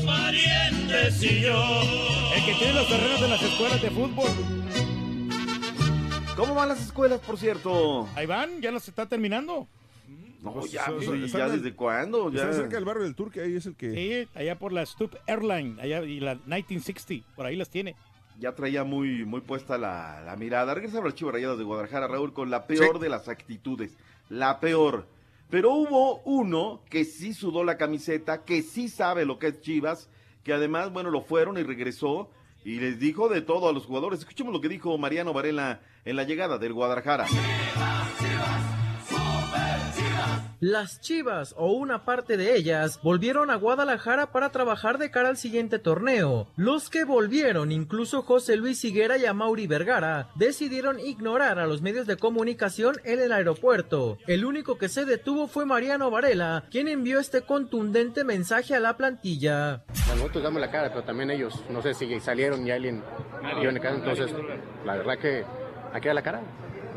parientes 0.07 1.23
y 1.25 1.41
yo. 1.41 1.61
El 2.37 2.45
que 2.45 2.55
tiene 2.55 2.75
los 2.75 2.89
terrenos 2.89 3.21
de 3.21 3.29
las 3.29 3.43
escuelas 3.43 3.83
de 3.83 3.91
fútbol. 3.91 4.29
¿Cómo 6.37 6.55
van 6.55 6.69
las 6.69 6.81
escuelas, 6.81 7.19
por 7.19 7.37
cierto? 7.37 8.09
Ahí 8.15 8.27
van, 8.27 8.61
ya 8.63 8.71
los 8.71 8.87
está 8.87 9.07
terminando. 9.07 9.67
No, 10.43 10.53
Pues, 10.53 10.71
ya, 10.71 10.87
o 10.91 11.01
sea, 11.01 11.17
ya 11.17 11.49
desde 11.49 11.75
cuándo. 11.75 12.31
Ya. 12.31 12.43
Está 12.43 12.53
cerca 12.55 12.77
del 12.77 12.85
barrio 12.85 13.03
del 13.05 13.15
Turque, 13.17 13.41
ahí 13.43 13.57
es 13.57 13.67
el 13.67 13.75
que... 13.75 13.91
Sí, 13.91 14.29
allá 14.39 14.57
por 14.59 14.73
la 14.73 14.87
Stoop 14.87 15.17
Airline, 15.27 15.81
allá 15.81 16.03
y 16.05 16.21
la 16.21 16.35
1960, 16.37 17.27
por 17.35 17.45
ahí 17.47 17.57
las 17.57 17.69
tiene. 17.71 17.97
ya 18.39 18.55
traía 18.55 18.85
muy, 18.85 19.25
muy 19.25 19.41
puesta 19.41 19.77
la, 19.79 20.21
la 20.25 20.37
mirada. 20.37 20.75
Regresa 20.75 20.99
a 20.99 21.03
las 21.05 21.15
Chivas 21.15 21.35
Rayadas 21.35 21.59
de 21.59 21.65
Guadalajara, 21.65 22.07
Raúl, 22.07 22.33
con 22.33 22.51
la 22.51 22.67
peor 22.69 22.97
Sí. 22.97 23.01
de 23.03 23.09
las 23.09 23.29
actitudes. 23.29 23.97
La 24.29 24.61
peor. 24.61 25.07
Pero 25.51 25.73
hubo 25.73 26.19
uno 26.25 26.83
que 26.89 27.05
sí 27.05 27.33
sudó 27.35 27.65
la 27.65 27.77
camiseta, 27.77 28.45
que 28.45 28.63
sí 28.63 28.89
sabe 28.89 29.25
lo 29.25 29.39
que 29.41 29.49
es 29.49 29.61
Chivas, 29.61 30.09
que 30.45 30.53
además, 30.53 30.93
bueno, 30.93 31.11
lo 31.11 31.23
fueron 31.23 31.59
y 31.59 31.63
regresó 31.65 32.31
y 32.65 32.79
les 32.79 33.01
dijo 33.01 33.29
de 33.29 33.41
todo 33.41 33.69
a 33.69 33.73
los 33.73 33.87
jugadores. 33.87 34.21
Escuchemos 34.21 34.53
lo 34.53 34.61
que 34.61 34.69
dijo 34.69 34.97
Mariano 34.99 35.33
Varela 35.33 35.81
en 36.05 36.15
la 36.15 36.23
llegada 36.23 36.59
del 36.59 36.75
Guadalajara. 36.75 37.27
Las 40.61 41.01
Chivas, 41.01 41.55
o 41.57 41.71
una 41.71 42.05
parte 42.05 42.37
de 42.37 42.57
ellas, 42.57 42.99
volvieron 43.01 43.49
a 43.49 43.55
Guadalajara 43.55 44.33
para 44.33 44.51
trabajar 44.51 44.99
de 44.99 45.09
cara 45.09 45.29
al 45.29 45.37
siguiente 45.37 45.79
torneo. 45.79 46.49
Los 46.57 46.91
que 46.91 47.05
volvieron, 47.05 47.71
incluso 47.71 48.23
José 48.23 48.57
Luis 48.57 48.85
Higuera 48.85 49.19
y 49.19 49.25
Amauri 49.25 49.69
Vergara, 49.69 50.31
decidieron 50.35 50.99
ignorar 50.99 51.61
a 51.61 51.67
los 51.69 51.81
medios 51.81 52.09
de 52.09 52.17
comunicación 52.17 52.97
en 53.05 53.21
el 53.21 53.31
aeropuerto. 53.31 54.19
El 54.27 54.45
único 54.45 54.79
que 54.79 54.89
se 54.89 55.05
detuvo 55.05 55.47
fue 55.47 55.65
Mariano 55.65 56.11
Varela, 56.11 56.65
quien 56.73 56.89
envió 56.89 57.21
este 57.21 57.43
contundente 57.43 58.25
mensaje 58.25 58.75
a 58.75 58.81
la 58.81 58.97
plantilla. 58.97 59.85
Nosotros 60.09 60.43
damos 60.43 60.61
la 60.61 60.73
cara, 60.73 60.89
pero 60.89 61.05
también 61.05 61.31
ellos, 61.31 61.55
no 61.71 61.83
sé 61.83 61.95
si 61.95 62.19
salieron 62.19 62.67
y 62.67 62.73
alguien 62.73 63.05
dio 63.61 63.71
en 63.71 63.79
cara, 63.79 63.95
entonces 63.95 64.35
la 64.85 64.97
verdad 64.97 65.19
que 65.19 65.45
aquí 65.93 66.09
da 66.09 66.15
la 66.15 66.23
cara. 66.23 66.43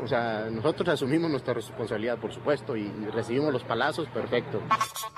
O 0.02 0.06
sea, 0.08 0.48
nosotros 0.50 0.88
asumimos 0.88 1.30
nuestra 1.30 1.54
responsabilidad, 1.54 2.18
por 2.18 2.32
supuesto, 2.32 2.76
y 2.76 2.88
recibimos 3.12 3.52
los 3.52 3.62
palazos, 3.62 4.08
perfecto. 4.08 4.60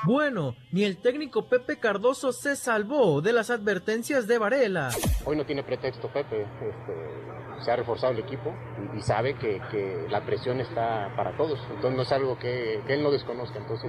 Bueno, 0.04 0.54
ni 0.72 0.84
el 0.84 0.98
técnico 0.98 1.48
Pepe 1.48 1.78
Cardoso 1.78 2.32
se 2.32 2.54
salvó 2.54 3.22
de 3.22 3.32
las 3.32 3.48
advertencias 3.48 4.26
de 4.26 4.38
Varela. 4.38 4.90
Hoy 5.24 5.36
no 5.36 5.46
tiene 5.46 5.62
pretexto 5.62 6.08
Pepe, 6.08 6.42
este, 6.42 7.64
se 7.64 7.70
ha 7.70 7.76
reforzado 7.76 8.12
el 8.12 8.18
equipo 8.18 8.52
y, 8.94 8.98
y 8.98 9.02
sabe 9.02 9.34
que, 9.34 9.62
que 9.70 10.06
la 10.10 10.20
presión 10.20 10.60
está 10.60 11.12
para 11.16 11.34
todos, 11.36 11.58
entonces 11.70 11.96
no 11.96 12.02
es 12.02 12.12
algo 12.12 12.38
que, 12.38 12.82
que 12.86 12.94
él 12.94 13.02
no 13.02 13.10
desconozca, 13.10 13.58
entonces 13.58 13.88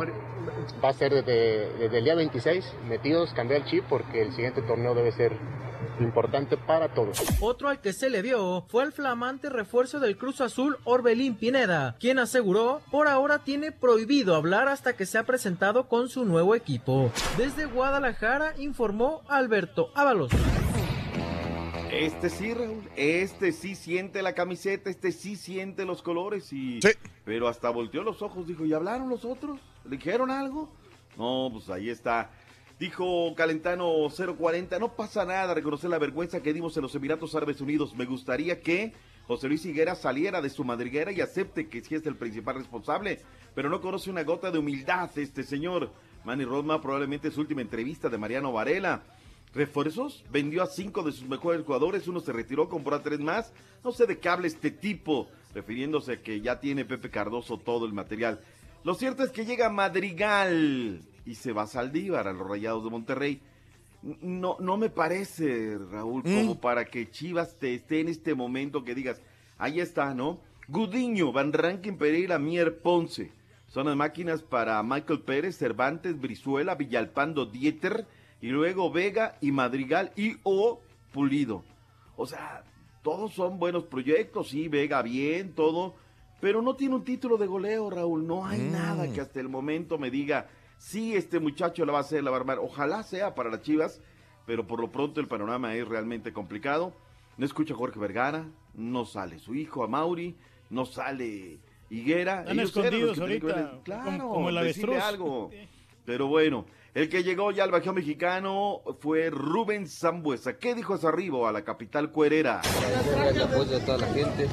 va 0.81 0.89
a 0.89 0.93
ser 0.93 1.13
desde, 1.13 1.73
desde 1.73 1.97
el 1.97 2.03
día 2.05 2.15
26 2.15 2.73
metidos, 2.88 3.34
cambiar 3.34 3.61
el 3.61 3.67
chip 3.67 3.84
porque 3.89 4.22
el 4.22 4.31
siguiente 4.31 4.61
torneo 4.61 4.95
debe 4.95 5.11
ser 5.11 5.38
importante 5.99 6.57
para 6.57 6.94
todos. 6.94 7.22
Otro 7.40 7.70
al 7.70 7.82
que 7.82 7.94
se 7.94 8.10
le 8.10 8.22
vio 8.22 8.66
fue 8.70 8.84
el 8.84 8.91
flamante 8.91 9.49
refuerzo 9.49 9.99
del 9.99 10.18
Cruz 10.18 10.41
Azul 10.41 10.78
Orbelín 10.84 11.36
Pineda, 11.36 11.95
quien 11.99 12.20
aseguró 12.20 12.82
por 12.91 13.07
ahora 13.07 13.40
tiene 13.40 13.72
prohibido 13.72 14.36
hablar 14.36 14.68
hasta 14.68 14.95
que 14.95 15.06
se 15.06 15.18
ha 15.18 15.24
presentado 15.24 15.88
con 15.88 16.10
su 16.10 16.26
nuevo 16.26 16.56
equipo. 16.56 17.12
Desde 17.38 17.66
Guadalajara 17.66 18.53
informó 18.57 19.22
Alberto 19.28 19.91
Ábalos. 19.95 20.32
Este 21.91 22.30
sí, 22.30 22.53
Raúl, 22.53 22.84
este 22.98 23.53
sí 23.53 23.74
siente 23.74 24.22
la 24.22 24.34
camiseta, 24.34 24.90
este 24.90 25.14
sí 25.14 25.38
siente 25.38 25.86
los 25.86 26.02
colores 26.02 26.52
y... 26.52 26.82
Pero 27.24 27.48
hasta 27.48 27.70
volteó 27.70 28.03
los 28.03 28.22
ojos, 28.22 28.45
dijo, 28.48 28.66
¿y 28.66 28.74
hablaron 28.74 29.07
los 29.07 29.24
otros? 29.24 29.60
¿Le 29.86 29.98
dijeron 29.98 30.30
algo? 30.30 30.70
No, 31.18 31.49
pues 31.53 31.70
ahí 31.70 31.90
está. 31.90 32.30
Dijo 32.80 33.34
Calentano 33.35 33.89
040, 34.10 34.80
no 34.80 34.95
pasa 34.95 35.23
nada, 35.23 35.53
reconocer 35.53 35.89
la 35.89 35.97
vergüenza 35.97 36.41
que 36.41 36.52
dimos 36.52 36.76
en 36.76 36.84
los 36.84 36.93
Emiratos 36.93 37.34
Árabes 37.34 37.61
Unidos. 37.61 37.95
Me 37.95 38.03
gustaría 38.03 38.60
que 38.60 38.91
José 39.27 39.47
Luis 39.47 39.65
Higuera 39.65 39.95
saliera 39.95 40.41
de 40.41 40.49
su 40.49 40.65
madriguera 40.65 41.14
y 41.14 41.22
acepte 41.22 41.69
que 41.69 41.81
sí 41.81 41.95
es 41.95 42.06
el 42.06 42.18
principal 42.18 42.56
responsable, 42.56 43.22
pero 43.56 43.69
no 43.69 43.80
conoce 43.80 44.10
una 44.10 44.23
gota 44.23 44.52
de 44.52 44.60
humildad 44.60 45.10
este 45.18 45.43
señor. 45.43 45.89
Manny 46.26 46.43
Rodma 46.43 46.81
probablemente 46.81 47.31
su 47.31 47.39
última 47.39 47.61
entrevista 47.61 48.10
de 48.10 48.18
Mariano 48.18 48.52
Varela. 48.52 49.03
¿Refuerzos? 49.53 50.26
Vendió 50.30 50.61
a 50.61 50.68
cinco 50.68 51.02
de 51.02 51.14
sus 51.14 51.30
mejores 51.30 51.64
jugadores, 51.65 52.10
uno 52.10 52.19
se 52.19 52.34
retiró, 52.34 52.68
compró 52.68 52.97
a 52.97 53.03
tres 53.03 53.22
más. 53.22 53.53
No 53.85 53.93
sé 53.93 54.06
de 54.06 54.19
qué 54.19 54.27
habla 54.27 54.47
este 54.47 54.69
tipo, 54.69 55.30
refiriéndose 55.53 56.11
a 56.11 56.22
que 56.22 56.41
ya 56.41 56.60
tiene 56.60 56.84
Pepe 56.84 57.10
Cardoso 57.10 57.57
todo 57.57 57.85
el 57.85 57.93
material. 57.93 58.41
Lo 58.84 58.95
cierto 58.95 59.23
es 59.23 59.31
que 59.31 59.45
llega 59.45 59.69
Madrigal 59.69 60.99
y 61.26 61.35
se 61.35 61.52
va 61.52 61.64
a 61.64 61.68
Saldívar 61.68 62.27
a 62.27 62.34
los 62.34 62.47
Rayados 62.47 62.84
de 62.84 62.89
Monterrey. 62.89 63.41
No, 64.22 64.57
no 64.60 64.77
me 64.77 64.89
parece, 64.89 65.77
Raúl, 65.91 66.22
como 66.23 66.60
para 66.60 66.85
que 66.85 67.10
Chivas 67.10 67.56
te 67.57 67.73
esté 67.73 68.02
en 68.02 68.10
este 68.10 68.35
momento 68.35 68.84
que 68.84 68.93
digas, 68.93 69.22
ahí 69.57 69.80
está, 69.80 70.14
¿no? 70.14 70.39
Gudiño, 70.68 71.31
Van 71.31 71.52
Rankin, 71.53 71.97
Pereira, 71.97 72.38
Mier, 72.38 72.77
Ponce. 72.80 73.31
Son 73.68 73.88
las 73.88 73.95
máquinas 73.95 74.43
para 74.43 74.81
Michael 74.84 75.22
Pérez, 75.22 75.57
Cervantes, 75.57 76.19
Brizuela, 76.19 76.76
Villalpando, 76.76 77.45
Dieter, 77.47 78.06
y 78.41 78.49
luego 78.49 78.91
Vega 78.91 79.38
y 79.41 79.52
Madrigal 79.52 80.11
y 80.15 80.38
o 80.43 80.80
Pulido. 81.11 81.64
O 82.15 82.27
sea, 82.27 82.64
todos 83.02 83.34
son 83.34 83.57
buenos 83.57 83.85
proyectos, 83.85 84.49
sí, 84.49 84.68
Vega 84.68 85.02
bien, 85.02 85.53
todo, 85.53 85.95
pero 86.41 86.61
no 86.61 86.76
tiene 86.76 86.93
un 86.95 87.03
título 87.03 87.38
de 87.38 87.47
goleo, 87.47 87.89
Raúl. 87.89 88.27
No 88.27 88.45
hay 88.45 88.60
Mm. 88.61 88.72
nada 88.72 89.11
que 89.11 89.22
hasta 89.22 89.39
el 89.39 89.49
momento 89.49 89.97
me 89.97 90.11
diga, 90.11 90.47
sí, 90.86 91.16
este 91.16 91.40
muchacho 91.40 91.84
la 91.86 91.91
va 91.94 91.98
a 91.99 92.02
hacer, 92.02 92.24
la 92.24 92.30
va 92.32 92.38
a 92.38 92.40
armar. 92.41 92.60
Ojalá 92.60 93.02
sea 93.03 93.34
para 93.34 93.49
las 93.49 93.62
Chivas, 93.64 93.99
pero 94.45 94.68
por 94.68 94.80
lo 94.80 94.91
pronto 94.91 95.20
el 95.20 95.28
panorama 95.28 95.74
es 95.74 95.88
realmente 95.88 96.32
complicado. 96.32 96.94
No 97.38 97.45
escucha 97.45 97.74
a 97.74 97.78
Jorge 97.78 97.99
Vergara, 97.99 98.45
no 98.76 99.06
sale 99.06 99.40
su 99.40 99.56
hijo, 99.56 99.84
a 99.84 99.88
Mauri, 99.88 100.36
no 100.70 100.86
sale 100.86 101.57
Higuera. 101.90 102.41
Están 102.41 102.60
Ellos 102.60 102.70
escondidos 102.70 103.14
que 103.18 103.22
tenían 103.22 103.40
que 103.41 103.48
ahorita, 103.52 103.72
ver- 103.72 103.80
Claro, 103.84 104.03
como- 104.22 104.34
como 104.36 104.49
el 104.49 104.56
decirle 104.64 104.94
avestruz. 104.95 105.03
algo. 105.14 105.52
Pero 106.06 106.28
bueno, 106.28 106.66
el 106.94 107.10
que 107.10 107.24
llegó 107.24 107.49
ya 107.52 107.64
al 107.64 107.72
Bajío 107.72 107.91
Mexicano 107.91 108.82
fue 108.99 109.32
Rubén 109.32 109.88
Zambuesa. 109.88 110.57
¿Qué 110.60 110.76
dijo 110.76 110.94
Arribo 111.03 111.48
a 111.48 111.52
la 111.52 111.64
capital 111.64 112.12
cuerera? 112.12 112.62
el 113.28 113.41
apoyo 113.41 113.66
de 113.72 113.80
toda 113.80 113.98
la 113.98 114.07
gente, 114.14 114.48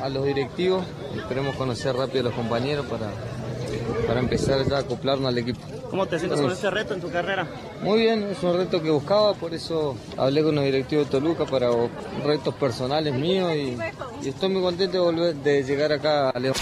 a 0.00 0.08
los 0.08 0.24
directivos, 0.24 0.86
esperemos 1.16 1.56
conocer 1.56 1.96
rápido 1.96 2.20
a 2.20 2.22
los 2.24 2.34
compañeros 2.34 2.86
para, 2.86 3.10
para 4.06 4.20
empezar 4.20 4.66
ya 4.68 4.76
a 4.76 4.80
acoplarnos 4.80 5.28
al 5.28 5.38
equipo. 5.38 5.60
¿Cómo 5.90 6.06
te 6.06 6.18
sientes 6.18 6.40
con 6.40 6.50
este 6.50 6.70
reto 6.70 6.94
en 6.94 7.00
tu 7.00 7.10
carrera? 7.10 7.46
Muy 7.82 8.00
bien, 8.00 8.22
es 8.24 8.42
un 8.42 8.56
reto 8.56 8.82
que 8.82 8.90
buscaba, 8.90 9.34
por 9.34 9.54
eso 9.54 9.96
hablé 10.16 10.42
con 10.42 10.54
los 10.54 10.64
directivos 10.64 11.06
de 11.06 11.10
Toluca 11.12 11.44
para 11.46 11.68
retos 12.24 12.54
personales 12.54 13.14
míos 13.14 13.52
y, 13.54 13.76
y 14.24 14.28
estoy 14.28 14.48
muy 14.48 14.62
contento 14.62 14.92
de 14.94 14.98
volver 15.00 15.34
de 15.36 15.62
llegar 15.62 15.92
acá 15.92 16.30
a 16.30 16.38
León. 16.38 16.54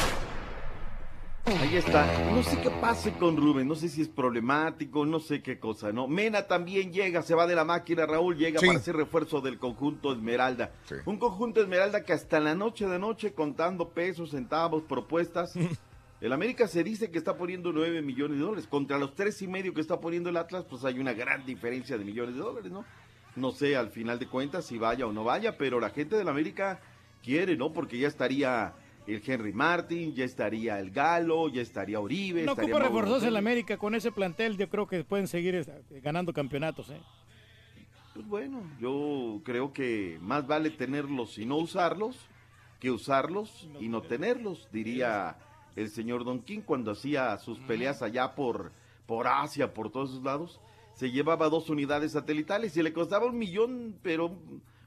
Ahí 1.45 1.77
está. 1.77 2.07
No 2.31 2.41
sé 2.45 2.57
qué 2.61 2.71
pase 2.71 3.13
con 3.15 3.37
Rubén, 3.37 3.67
no 3.67 3.75
sé 3.75 3.89
si 3.89 4.01
es 4.03 4.09
problemático, 4.09 5.05
no 5.05 5.19
sé 5.19 5.43
qué 5.43 5.59
cosa, 5.59 5.91
¿no? 5.93 6.07
Mena 6.07 6.47
también 6.47 6.93
llega, 6.93 7.21
se 7.23 7.35
va 7.35 7.49
de 7.49 7.57
la 7.57 7.65
máquina, 7.65 8.07
Raúl 8.07 8.37
llega 8.37 8.61
Sí. 8.61 8.67
para 8.67 8.79
hacer 8.79 8.95
refuerzo 8.95 9.41
del 9.41 9.59
conjunto 9.59 10.13
Esmeralda. 10.13 10.71
Un 11.05 11.19
conjunto 11.19 11.61
Esmeralda 11.61 12.05
que 12.05 12.13
hasta 12.13 12.39
la 12.39 12.55
noche 12.55 12.87
de 12.87 12.99
noche 12.99 13.33
contando 13.35 13.89
pesos, 13.89 14.31
centavos, 14.31 14.83
propuestas. 14.85 15.55
El 16.23 16.33
América 16.33 16.69
se 16.69 16.85
dice 16.85 17.11
que 17.11 17.19
está 17.19 17.37
poniendo 17.37 17.73
9 17.73 18.01
millones 18.01 18.39
de 18.39 18.45
dólares. 18.45 18.69
Contra 18.69 18.97
los 18.97 19.17
tres 19.17 19.43
y 19.43 19.49
medio 19.49 19.75
que 19.75 19.81
está 19.81 19.99
poniendo 19.99 20.31
el 20.31 20.37
Atlas, 20.37 20.65
pues 20.71 20.85
hay 20.85 21.01
una 21.01 21.13
gran 21.13 21.45
diferencia 21.45 21.99
de 21.99 22.05
millones 22.05 22.37
de 22.37 22.41
dólares, 22.41 22.71
¿no? 22.71 22.85
No 23.35 23.51
sé 23.51 23.75
al 23.75 23.91
final 23.91 24.21
de 24.21 24.29
cuentas 24.29 24.65
si 24.67 24.79
vaya 24.79 25.05
o 25.05 25.13
no 25.13 25.25
vaya, 25.25 25.59
pero 25.59 25.81
la 25.81 25.91
gente 25.91 26.15
del 26.15 26.29
América 26.29 26.81
quiere, 27.25 27.57
¿no? 27.57 27.73
Porque 27.73 27.99
ya 27.99 28.07
estaría 28.07 28.73
el 29.09 29.21
Henry 29.27 29.53
Martin, 29.53 30.15
ya 30.15 30.25
estaría 30.25 30.79
el 30.79 30.93
Galo, 30.93 31.49
ya 31.49 31.61
estaría 31.61 31.99
Oribe, 31.99 32.45
No 32.45 32.53
estaría 32.53 32.73
ocupa 32.73 32.87
reforzarse 32.87 33.27
González. 33.27 33.39
América. 33.39 33.77
Con 33.77 33.97
ese 33.97 34.13
plantel 34.13 34.57
yo 34.57 34.69
creo 34.69 34.87
que 34.87 35.03
pueden 35.03 35.27
seguir 35.27 35.57
eh, 35.57 35.65
ganando 36.05 36.33
campeonatos. 36.33 36.89
¿eh? 36.91 37.01
Pues 38.15 38.25
bueno, 38.29 38.63
yo 38.79 39.41
creo 39.43 39.73
que 39.73 40.19
más 40.21 40.47
vale 40.47 40.71
tenerlos 40.71 41.37
y 41.39 41.47
no 41.47 41.57
usarlos 41.57 42.17
que 42.79 42.93
usarlos 42.93 43.69
y 43.81 43.89
no 43.89 44.03
tenerlos, 44.03 44.69
diría 44.71 45.37
el 45.77 45.89
señor 45.91 46.25
Don 46.25 46.41
King 46.43 46.61
cuando 46.65 46.91
hacía 46.93 47.37
sus 47.39 47.59
peleas 47.61 48.03
allá 48.03 48.35
por, 48.35 48.73
por 49.07 49.27
Asia, 49.27 49.73
por 49.75 49.91
todos 49.91 50.11
esos 50.11 50.23
lados. 50.25 50.61
Se 50.95 51.11
llevaba 51.11 51.49
dos 51.49 51.71
unidades 51.71 52.13
satelitales 52.13 52.77
y 52.77 52.83
le 52.83 52.93
costaba 52.93 53.27
un 53.27 53.39
millón, 53.39 53.97
pero 54.03 54.37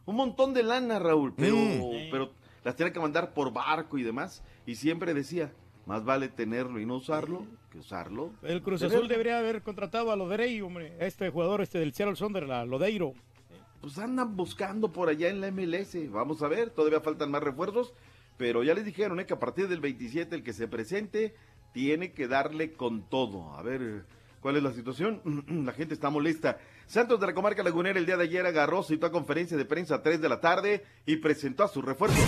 un 0.06 0.16
montón 0.16 0.53
de 0.53 0.64
lana, 0.64 0.99
Raúl. 0.99 1.34
Pero, 1.36 1.56
Mm. 1.56 2.10
pero 2.12 2.30
las 2.64 2.76
tenía 2.76 2.94
que 2.94 2.99
mandar 2.99 3.34
por 3.34 3.52
barco 3.52 3.98
y 3.98 4.03
demás. 4.03 4.44
Y 4.68 4.76
siempre 4.76 5.14
decía, 5.14 5.52
más 5.86 6.03
vale 6.06 6.28
tenerlo 6.30 6.80
y 6.80 6.86
no 6.86 6.95
usarlo 6.98 7.45
que 7.72 7.80
usarlo. 7.80 8.32
El 8.44 8.62
Cruz 8.62 8.80
tenerlo. 8.82 8.99
Azul 8.99 9.10
debería 9.10 9.40
haber 9.40 9.62
contratado 9.64 10.12
a 10.12 10.16
Loderey, 10.16 10.62
hombre. 10.62 10.95
Este 10.99 11.30
jugador 11.30 11.62
este 11.62 11.80
del 11.80 11.94
Seattle 11.94 12.16
Sunderland, 12.16 12.70
Lodeiro. 12.70 13.14
pues 13.82 13.99
andan 13.99 14.36
buscando 14.36 14.91
por 14.91 15.10
allá 15.10 15.30
en 15.30 15.41
la 15.41 15.48
MLS. 15.52 16.07
Vamos 16.10 16.41
a 16.41 16.48
ver, 16.48 16.72
todavía 16.72 17.02
faltan 17.02 17.30
más 17.30 17.44
refuerzos, 17.44 17.94
pero 18.38 18.64
ya 18.64 18.74
les 18.74 18.86
dijeron 18.86 19.20
eh, 19.20 19.26
que 19.26 19.34
a 19.34 19.40
partir 19.40 19.68
del 19.68 19.80
27 19.80 20.36
el 20.36 20.44
que 20.44 20.53
se 20.53 20.68
presente 20.68 21.36
tiene 21.74 22.14
que 22.14 22.28
darle 22.28 22.74
con 22.74 23.10
todo. 23.10 23.53
A 23.56 23.62
ver, 23.62 24.06
¿cuál 24.41 24.57
es 24.57 24.64
la 24.64 24.72
situación? 24.72 25.22
la 25.66 25.74
gente 25.74 25.94
está 25.94 26.10
molesta. 26.10 26.57
Santos 26.88 27.20
de 27.20 27.28
la 27.28 27.34
Comarca 27.34 27.64
Lagunera 27.64 27.99
el 27.99 28.06
día 28.06 28.18
de 28.18 28.24
ayer 28.24 28.45
agarró, 28.45 28.84
citó 28.84 29.07
a 29.07 29.12
conferencia 29.12 29.57
de 29.57 29.66
prensa 29.66 29.95
a 29.95 30.02
3 30.03 30.22
de 30.22 30.30
la 30.30 30.40
tarde 30.40 30.86
y 31.06 31.18
presentó 31.18 31.64
a 31.64 31.68
sus 31.68 31.84
refuerzos. 31.84 32.20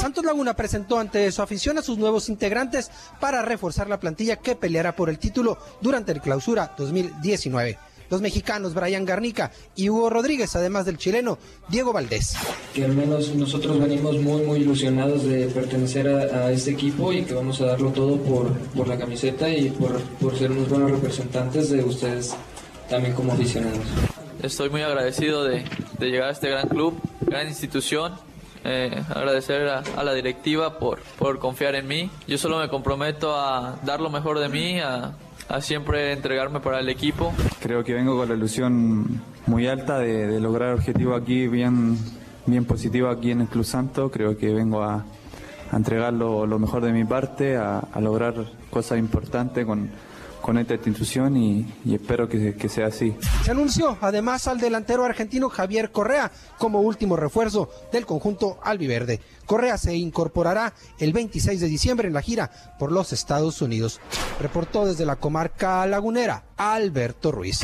Santos 0.00 0.24
Laguna 0.24 0.54
presentó 0.54 0.98
ante 0.98 1.30
su 1.32 1.42
afición 1.42 1.78
a 1.78 1.82
sus 1.82 1.98
nuevos 1.98 2.28
integrantes 2.28 2.90
para 3.18 3.42
reforzar 3.42 3.88
la 3.88 3.98
plantilla 3.98 4.36
que 4.36 4.54
peleará 4.54 4.94
por 4.94 5.10
el 5.10 5.18
título 5.18 5.58
durante 5.80 6.12
el 6.12 6.20
clausura 6.20 6.72
2019. 6.78 7.76
Los 8.10 8.20
mexicanos 8.20 8.74
Brian 8.74 9.04
Garnica 9.04 9.50
y 9.74 9.88
Hugo 9.88 10.10
Rodríguez, 10.10 10.54
además 10.56 10.86
del 10.86 10.98
chileno 10.98 11.38
Diego 11.68 11.92
Valdés. 11.92 12.34
que 12.74 12.84
al 12.84 12.92
menos 12.94 13.34
nosotros 13.34 13.78
venimos 13.80 14.18
muy 14.20 14.42
muy 14.42 14.60
ilusionados 14.60 15.24
de 15.24 15.46
pertenecer 15.46 16.08
a, 16.08 16.46
a 16.46 16.50
este 16.52 16.70
equipo 16.72 17.12
y 17.12 17.22
que 17.24 17.34
vamos 17.34 17.60
a 17.60 17.66
darlo 17.66 17.90
todo 17.90 18.16
por, 18.18 18.52
por 18.70 18.86
la 18.88 18.96
camiseta 18.98 19.48
y 19.48 19.70
por, 19.70 20.00
por 20.20 20.36
ser 20.38 20.50
unos 20.50 20.68
buenos 20.68 20.90
representantes 20.90 21.70
de 21.70 21.82
ustedes 21.82 22.34
también 22.88 23.14
como 23.14 23.32
aficionados. 23.32 23.80
Estoy 24.42 24.70
muy 24.70 24.82
agradecido 24.82 25.44
de, 25.44 25.64
de 25.98 26.06
llegar 26.10 26.28
a 26.28 26.32
este 26.32 26.48
gran 26.48 26.68
club, 26.68 26.94
gran 27.22 27.48
institución. 27.48 28.14
Eh, 28.68 29.00
agradecer 29.14 29.68
a, 29.68 29.82
a 29.96 30.02
la 30.02 30.12
directiva 30.12 30.78
por, 30.80 31.00
por 31.18 31.38
confiar 31.38 31.76
en 31.76 31.86
mí. 31.86 32.10
Yo 32.26 32.36
solo 32.36 32.58
me 32.58 32.68
comprometo 32.68 33.34
a 33.34 33.78
dar 33.84 34.00
lo 34.00 34.10
mejor 34.10 34.40
de 34.40 34.48
mí, 34.48 34.80
a, 34.80 35.14
a 35.48 35.60
siempre 35.60 36.12
entregarme 36.12 36.60
para 36.60 36.80
el 36.80 36.88
equipo. 36.88 37.32
Creo 37.60 37.84
que 37.84 37.94
vengo 37.94 38.16
con 38.16 38.28
la 38.28 38.34
ilusión 38.34 39.22
muy 39.46 39.66
alta 39.68 39.98
de, 39.98 40.26
de 40.26 40.40
lograr 40.40 40.74
objetivos 40.74 41.20
aquí 41.20 41.46
bien, 41.46 41.96
bien 42.46 42.64
positivos 42.64 43.16
aquí 43.16 43.30
en 43.30 43.42
el 43.42 43.48
Club 43.48 43.64
Santo. 43.64 44.10
Creo 44.10 44.36
que 44.36 44.52
vengo 44.52 44.82
a, 44.82 45.04
a 45.70 45.76
entregar 45.76 46.12
lo, 46.12 46.46
lo 46.46 46.58
mejor 46.58 46.82
de 46.82 46.92
mi 46.92 47.04
parte, 47.04 47.56
a, 47.56 47.78
a 47.78 48.00
lograr 48.00 48.34
cosas 48.70 48.98
importantes 48.98 49.64
con, 49.64 49.90
con 50.46 50.58
esta 50.58 50.74
institución 50.74 51.36
y, 51.36 51.66
espero 51.92 52.28
que 52.28 52.68
sea 52.68 52.86
así. 52.86 53.16
Se 53.44 53.50
anunció 53.50 53.98
además 54.00 54.46
al 54.46 54.60
delantero 54.60 55.04
argentino 55.04 55.48
Javier 55.48 55.90
Correa 55.90 56.30
como 56.56 56.82
último 56.82 57.16
refuerzo 57.16 57.68
del 57.92 58.06
conjunto 58.06 58.60
albiverde. 58.62 59.20
Correa 59.44 59.76
se 59.76 59.96
incorporará 59.96 60.72
el 61.00 61.12
26 61.12 61.60
de 61.60 61.66
diciembre 61.66 62.06
en 62.06 62.14
la 62.14 62.22
gira 62.22 62.52
por 62.78 62.92
los 62.92 63.12
Estados 63.12 63.60
Unidos. 63.60 64.00
Reportó 64.40 64.86
desde 64.86 65.04
la 65.04 65.16
comarca 65.16 65.84
lagunera 65.84 66.44
Alberto 66.56 67.32
Ruiz. 67.32 67.62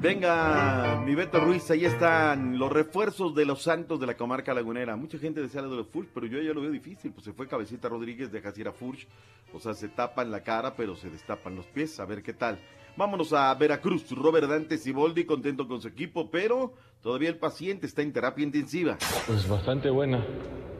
Venga, 0.00 1.02
mi 1.04 1.14
Beto 1.14 1.40
Ruiz, 1.40 1.70
ahí 1.70 1.84
están 1.84 2.58
los 2.58 2.72
refuerzos 2.72 3.34
de 3.34 3.44
los 3.44 3.60
Santos 3.60 4.00
de 4.00 4.06
la 4.06 4.16
comarca 4.16 4.54
lagunera. 4.54 4.96
Mucha 4.96 5.18
gente 5.18 5.42
decía 5.42 5.60
lo 5.60 5.68
de 5.68 5.76
los 5.76 5.88
Furch, 5.88 6.08
pero 6.14 6.26
yo 6.26 6.40
ya 6.40 6.54
lo 6.54 6.62
veo 6.62 6.70
difícil. 6.70 7.12
Pues 7.12 7.26
se 7.26 7.34
fue 7.34 7.46
Cabecita 7.46 7.86
Rodríguez, 7.90 8.32
deja 8.32 8.50
ir 8.56 8.66
a 8.66 8.72
Furch. 8.72 9.06
O 9.52 9.60
sea, 9.60 9.74
se 9.74 9.88
tapan 9.88 10.30
la 10.30 10.40
cara, 10.42 10.72
pero 10.74 10.96
se 10.96 11.10
destapan 11.10 11.54
los 11.54 11.66
pies. 11.66 12.00
A 12.00 12.06
ver 12.06 12.22
qué 12.22 12.32
tal. 12.32 12.58
Vámonos 12.96 13.34
a 13.34 13.54
Veracruz. 13.54 14.10
Robert 14.12 14.48
Dante 14.48 14.78
Siboldi, 14.78 15.24
contento 15.24 15.68
con 15.68 15.82
su 15.82 15.88
equipo, 15.88 16.30
pero 16.30 16.72
todavía 17.02 17.28
el 17.28 17.36
paciente 17.36 17.84
está 17.84 18.00
en 18.00 18.14
terapia 18.14 18.42
intensiva. 18.42 18.96
Pues 19.26 19.46
bastante 19.46 19.90
buena, 19.90 20.24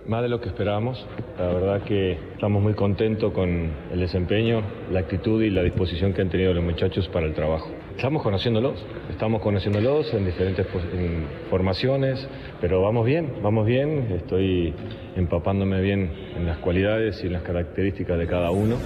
más 0.07 0.23
de 0.23 0.31
lo 0.31 0.41
que 0.41 0.49
esperábamos. 0.49 1.07
La 1.37 1.49
verdad 1.49 1.85
que 1.85 2.13
estamos 2.33 2.63
muy 2.63 2.73
contentos 2.73 3.35
con 3.35 3.71
el 3.93 4.01
desempeño, 4.01 4.63
la 4.91 5.01
actitud 5.01 5.43
y 5.43 5.51
la 5.51 5.63
disposición 5.63 6.15
que 6.15 6.23
han 6.23 6.31
tenido 6.31 6.55
los 6.55 6.65
muchachos 6.65 7.07
para 7.09 7.27
el 7.27 7.35
trabajo. 7.35 7.71
Estamos 8.01 8.23
conociéndolos, 8.23 8.83
estamos 9.11 9.43
conociéndolos 9.43 10.15
en 10.15 10.25
diferentes 10.25 10.67
en 10.95 11.27
formaciones, 11.51 12.27
pero 12.59 12.81
vamos 12.81 13.05
bien, 13.05 13.31
vamos 13.43 13.67
bien. 13.67 14.11
Estoy 14.17 14.73
empapándome 15.17 15.83
bien 15.83 16.11
en 16.35 16.47
las 16.47 16.57
cualidades 16.57 17.23
y 17.23 17.27
en 17.27 17.35
las 17.35 17.43
características 17.43 18.19
de 18.19 18.27
cada 18.27 18.53
uno. 18.53 18.77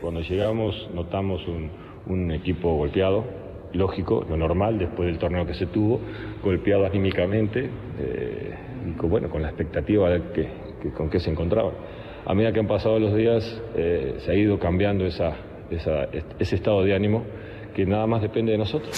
Cuando 0.00 0.20
llegamos 0.20 0.88
notamos 0.94 1.42
un, 2.06 2.30
equipo 2.30 2.76
golpeado, 2.76 3.24
lógico, 3.72 4.24
lo 4.30 4.36
normal 4.36 4.78
después 4.78 5.08
del 5.08 5.18
torneo 5.18 5.44
que 5.44 5.54
se 5.54 5.66
tuvo, 5.66 6.00
golpeado 6.40 6.86
anímicamente 6.86 7.68
eh, 7.98 8.54
y 8.88 8.92
con, 8.92 9.10
bueno, 9.10 9.28
con 9.30 9.42
la 9.42 9.48
expectativa 9.48 10.16
que, 10.32 10.46
que- 10.80 10.90
con 10.92 11.10
qué 11.10 11.18
se 11.18 11.28
encontraban. 11.32 11.72
A 12.24 12.34
medida 12.34 12.52
que 12.52 12.60
han 12.60 12.68
pasado 12.68 13.00
los 13.00 13.16
días 13.16 13.60
eh, 13.74 14.14
se 14.18 14.30
ha 14.30 14.34
ido 14.36 14.60
cambiando 14.60 15.04
ese 15.06 15.34
estado 16.54 16.84
de 16.84 16.94
ánimo 16.94 17.24
que 17.80 17.86
nada 17.86 18.06
más 18.06 18.20
depende 18.20 18.52
de 18.52 18.58
nosotros. 18.58 18.94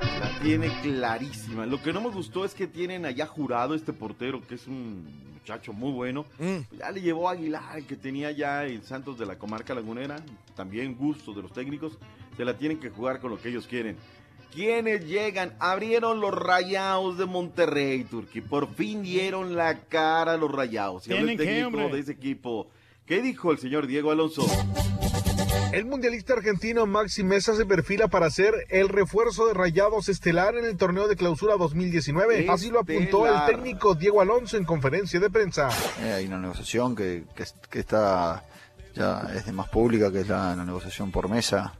La 0.00 0.30
tiene 0.40 0.68
clarísima. 0.80 1.66
Lo 1.66 1.82
que 1.82 1.92
no 1.92 2.00
me 2.00 2.08
gustó 2.08 2.46
es 2.46 2.54
que 2.54 2.66
tienen 2.66 3.04
allá 3.04 3.26
jurado 3.26 3.74
este 3.74 3.92
portero, 3.92 4.40
que 4.46 4.54
es 4.54 4.66
un 4.66 5.04
muchacho 5.34 5.74
muy 5.74 5.92
bueno. 5.92 6.24
Ya 6.78 6.90
le 6.90 7.02
llevó 7.02 7.28
a 7.28 7.32
Aguilar, 7.32 7.82
que 7.82 7.96
tenía 7.96 8.30
ya 8.30 8.64
el 8.64 8.82
Santos 8.82 9.18
de 9.18 9.26
la 9.26 9.38
comarca 9.38 9.74
lagunera. 9.74 10.16
También 10.54 10.96
gusto 10.96 11.34
de 11.34 11.42
los 11.42 11.52
técnicos. 11.52 11.98
Se 12.38 12.46
la 12.46 12.56
tienen 12.56 12.80
que 12.80 12.88
jugar 12.88 13.20
con 13.20 13.30
lo 13.30 13.38
que 13.38 13.50
ellos 13.50 13.66
quieren. 13.66 13.98
¿Quiénes 14.54 15.04
llegan? 15.06 15.52
Abrieron 15.58 16.18
los 16.18 16.32
rayados 16.32 17.18
de 17.18 17.26
Monterrey, 17.26 18.04
Turquí. 18.04 18.40
Por 18.40 18.74
fin 18.74 19.02
dieron 19.02 19.54
la 19.54 19.80
cara 19.80 20.32
a 20.32 20.36
los 20.38 20.50
rayados. 20.50 21.06
Y 21.08 21.10
el 21.12 21.18
¿Tienen 21.18 21.36
qué, 21.36 21.44
técnico 21.44 21.66
hombre? 21.66 21.92
de 21.92 21.98
ese 22.00 22.12
equipo. 22.12 22.68
¿Qué 23.04 23.20
dijo 23.20 23.52
el 23.52 23.58
señor 23.58 23.86
Diego 23.86 24.10
Alonso? 24.10 24.46
El 25.72 25.84
mundialista 25.84 26.32
argentino 26.32 26.86
Maxi 26.86 27.22
Mesa 27.22 27.54
se 27.54 27.66
perfila 27.66 28.08
para 28.08 28.30
ser 28.30 28.54
el 28.70 28.88
refuerzo 28.88 29.46
de 29.46 29.54
Rayados 29.54 30.08
estelar 30.08 30.56
en 30.56 30.64
el 30.64 30.76
torneo 30.76 31.08
de 31.08 31.16
clausura 31.16 31.56
2019. 31.56 32.48
Así 32.48 32.70
lo 32.70 32.80
apuntó 32.80 33.26
el 33.26 33.44
técnico 33.46 33.94
Diego 33.94 34.20
Alonso 34.20 34.56
en 34.56 34.64
conferencia 34.64 35.20
de 35.20 35.28
prensa. 35.28 35.68
Eh, 36.02 36.12
hay 36.12 36.26
una 36.26 36.38
negociación 36.38 36.96
que, 36.96 37.24
que, 37.34 37.44
que 37.68 37.80
está 37.80 38.44
ya 38.94 39.30
es 39.34 39.44
de 39.44 39.52
más 39.52 39.68
pública, 39.68 40.10
que 40.10 40.20
es 40.20 40.28
la, 40.28 40.56
la 40.56 40.64
negociación 40.64 41.10
por 41.10 41.28
mesa 41.28 41.74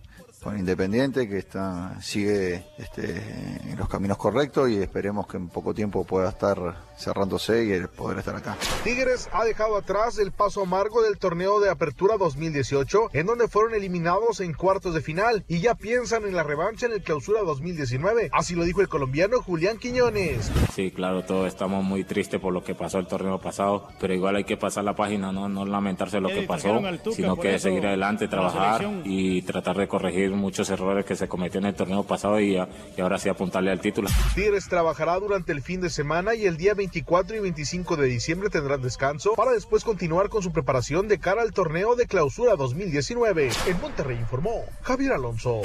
con 0.47 0.57
Independiente, 0.57 1.29
que 1.29 1.39
está 1.39 2.01
sigue 2.01 2.65
este, 2.79 3.17
en 3.65 3.77
los 3.77 3.89
caminos 3.89 4.17
correctos 4.17 4.71
y 4.71 4.77
esperemos 4.77 5.27
que 5.27 5.39
en 5.39 5.49
poco 5.49 5.75
tiempo 5.75 6.05
pueda 6.05 6.29
estar 6.29 6.87
cerrándose 6.97 7.65
y 7.65 7.87
poder 7.89 8.19
estar 8.19 8.37
acá. 8.37 8.57
Tigres 8.85 9.29
ha 9.33 9.45
dejado 9.45 9.77
atrás 9.77 10.19
el 10.19 10.31
paso 10.31 10.63
amargo 10.63 11.03
del 11.03 11.19
torneo 11.19 11.59
de 11.59 11.69
apertura 11.69 12.17
2018, 12.17 13.11
en 13.13 13.27
donde 13.27 13.49
fueron 13.49 13.75
eliminados 13.75 14.39
en 14.39 14.53
cuartos 14.53 14.95
de 14.95 15.01
final 15.01 15.45
y 15.49 15.59
ya 15.59 15.75
piensan 15.75 16.25
en 16.25 16.37
la 16.37 16.45
revancha 16.45 16.87
en 16.87 16.93
el 16.93 17.03
clausura 17.03 17.41
2019. 17.43 18.29
Así 18.33 18.55
lo 18.55 18.63
dijo 18.63 18.81
el 18.83 18.89
colombiano 18.89 19.43
Julián 19.43 19.79
Quiñones. 19.79 20.53
Sí, 20.73 20.93
claro, 20.93 21.25
todos 21.25 21.49
estamos 21.49 21.83
muy 21.83 22.05
tristes 22.05 22.41
por 22.41 22.53
lo 22.53 22.63
que 22.63 22.77
pasó 22.77 23.01
el 23.01 23.09
torneo 23.09 23.41
pasado, 23.41 23.89
pero 23.99 24.15
igual 24.15 24.37
hay 24.37 24.45
que 24.45 24.57
pasar 24.57 24.85
la 24.85 24.95
página, 24.95 25.33
no, 25.33 25.49
no 25.49 25.65
lamentarse 25.65 26.21
lo 26.21 26.29
que 26.29 26.43
pasó, 26.43 26.81
sino 27.13 27.37
que 27.37 27.57
eso, 27.57 27.65
seguir 27.69 27.85
adelante, 27.85 28.29
trabajar 28.29 28.89
y 29.05 29.43
tratar 29.43 29.77
de 29.77 29.89
corregir 29.89 30.36
muchos 30.37 30.71
errores 30.71 31.05
que 31.05 31.17
se 31.17 31.29
cometieron 31.29 31.65
en 31.65 31.71
el 31.71 31.75
torneo 31.77 32.03
pasado 32.05 32.39
y, 32.41 32.57
a- 32.57 32.69
y 32.97 33.01
ahora 33.01 33.19
sí 33.19 33.29
apuntarle 33.29 33.71
al 33.71 33.81
título. 33.81 34.09
Tigres 34.35 34.69
trabajará 34.69 35.19
durante 35.19 35.53
el 35.53 35.63
fin 35.63 35.81
de 35.81 35.91
semana 35.91 36.35
y 36.35 36.47
el 36.47 36.57
día 36.57 36.75
24 36.75 37.37
y 37.37 37.41
25 37.41 37.97
de 37.97 38.07
diciembre 38.09 38.51
tendrán 38.51 38.83
descanso 38.83 39.35
para 39.35 39.53
después 39.53 39.85
continuar 39.85 40.29
con 40.29 40.43
su 40.43 40.53
preparación 40.53 41.09
de 41.09 41.19
cara 41.19 41.43
al 41.43 41.53
torneo 41.53 41.97
de 41.97 42.07
clausura 42.07 42.57
2019. 42.57 43.51
En 43.67 43.81
Monterrey 43.81 44.17
informó 44.19 44.63
Javier 44.83 45.13
Alonso. 45.13 45.63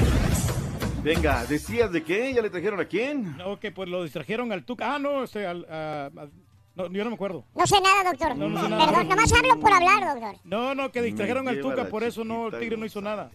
Venga, 1.04 1.46
¿decías 1.46 1.92
de 1.92 2.04
qué? 2.04 2.32
¿Ya 2.34 2.42
le 2.44 2.50
trajeron 2.52 2.80
a 2.80 2.86
quién? 2.86 3.36
No, 3.38 3.60
que 3.60 3.72
pues 3.72 3.90
lo 3.90 4.04
distrajeron 4.04 4.52
al 4.52 4.64
Tuca. 4.66 4.96
Ah, 4.96 5.00
no, 5.00 5.24
este, 5.24 5.48
al, 5.48 5.66
a- 5.70 6.12
a- 6.16 6.28
no, 6.76 6.90
yo 6.90 7.04
no 7.04 7.10
me 7.10 7.16
acuerdo. 7.16 7.44
No 7.56 7.66
sé 7.68 7.82
nada, 7.82 8.12
doctor. 8.12 8.36
No, 8.38 8.48
no 8.48 8.62
sé 8.62 8.70
nada. 8.70 8.86
Perdón, 8.86 9.10
nomás 9.10 9.34
hablo 9.34 9.60
por 9.60 9.74
hablar, 9.74 10.14
doctor. 10.14 10.36
No, 10.46 10.74
no, 10.76 10.92
que 10.92 11.02
distrajeron 11.02 11.48
al 11.48 11.60
Tuca, 11.60 11.86
por 11.86 12.04
eso 12.04 12.24
no, 12.24 12.46
chiquita 12.46 12.60
Tigre 12.60 12.78
no 12.78 12.86
hizo 12.86 13.02
nada. 13.02 13.32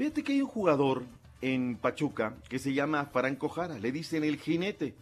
Fíjate 0.00 0.22
que 0.22 0.32
hay 0.32 0.40
un 0.40 0.48
jugador 0.48 1.02
en 1.42 1.76
Pachuca 1.76 2.34
que 2.48 2.58
se 2.58 2.72
llama 2.72 3.04
Franco 3.12 3.50
Jara, 3.50 3.78
le 3.78 3.92
dicen 3.92 4.24
el 4.24 4.38
jinete. 4.38 4.94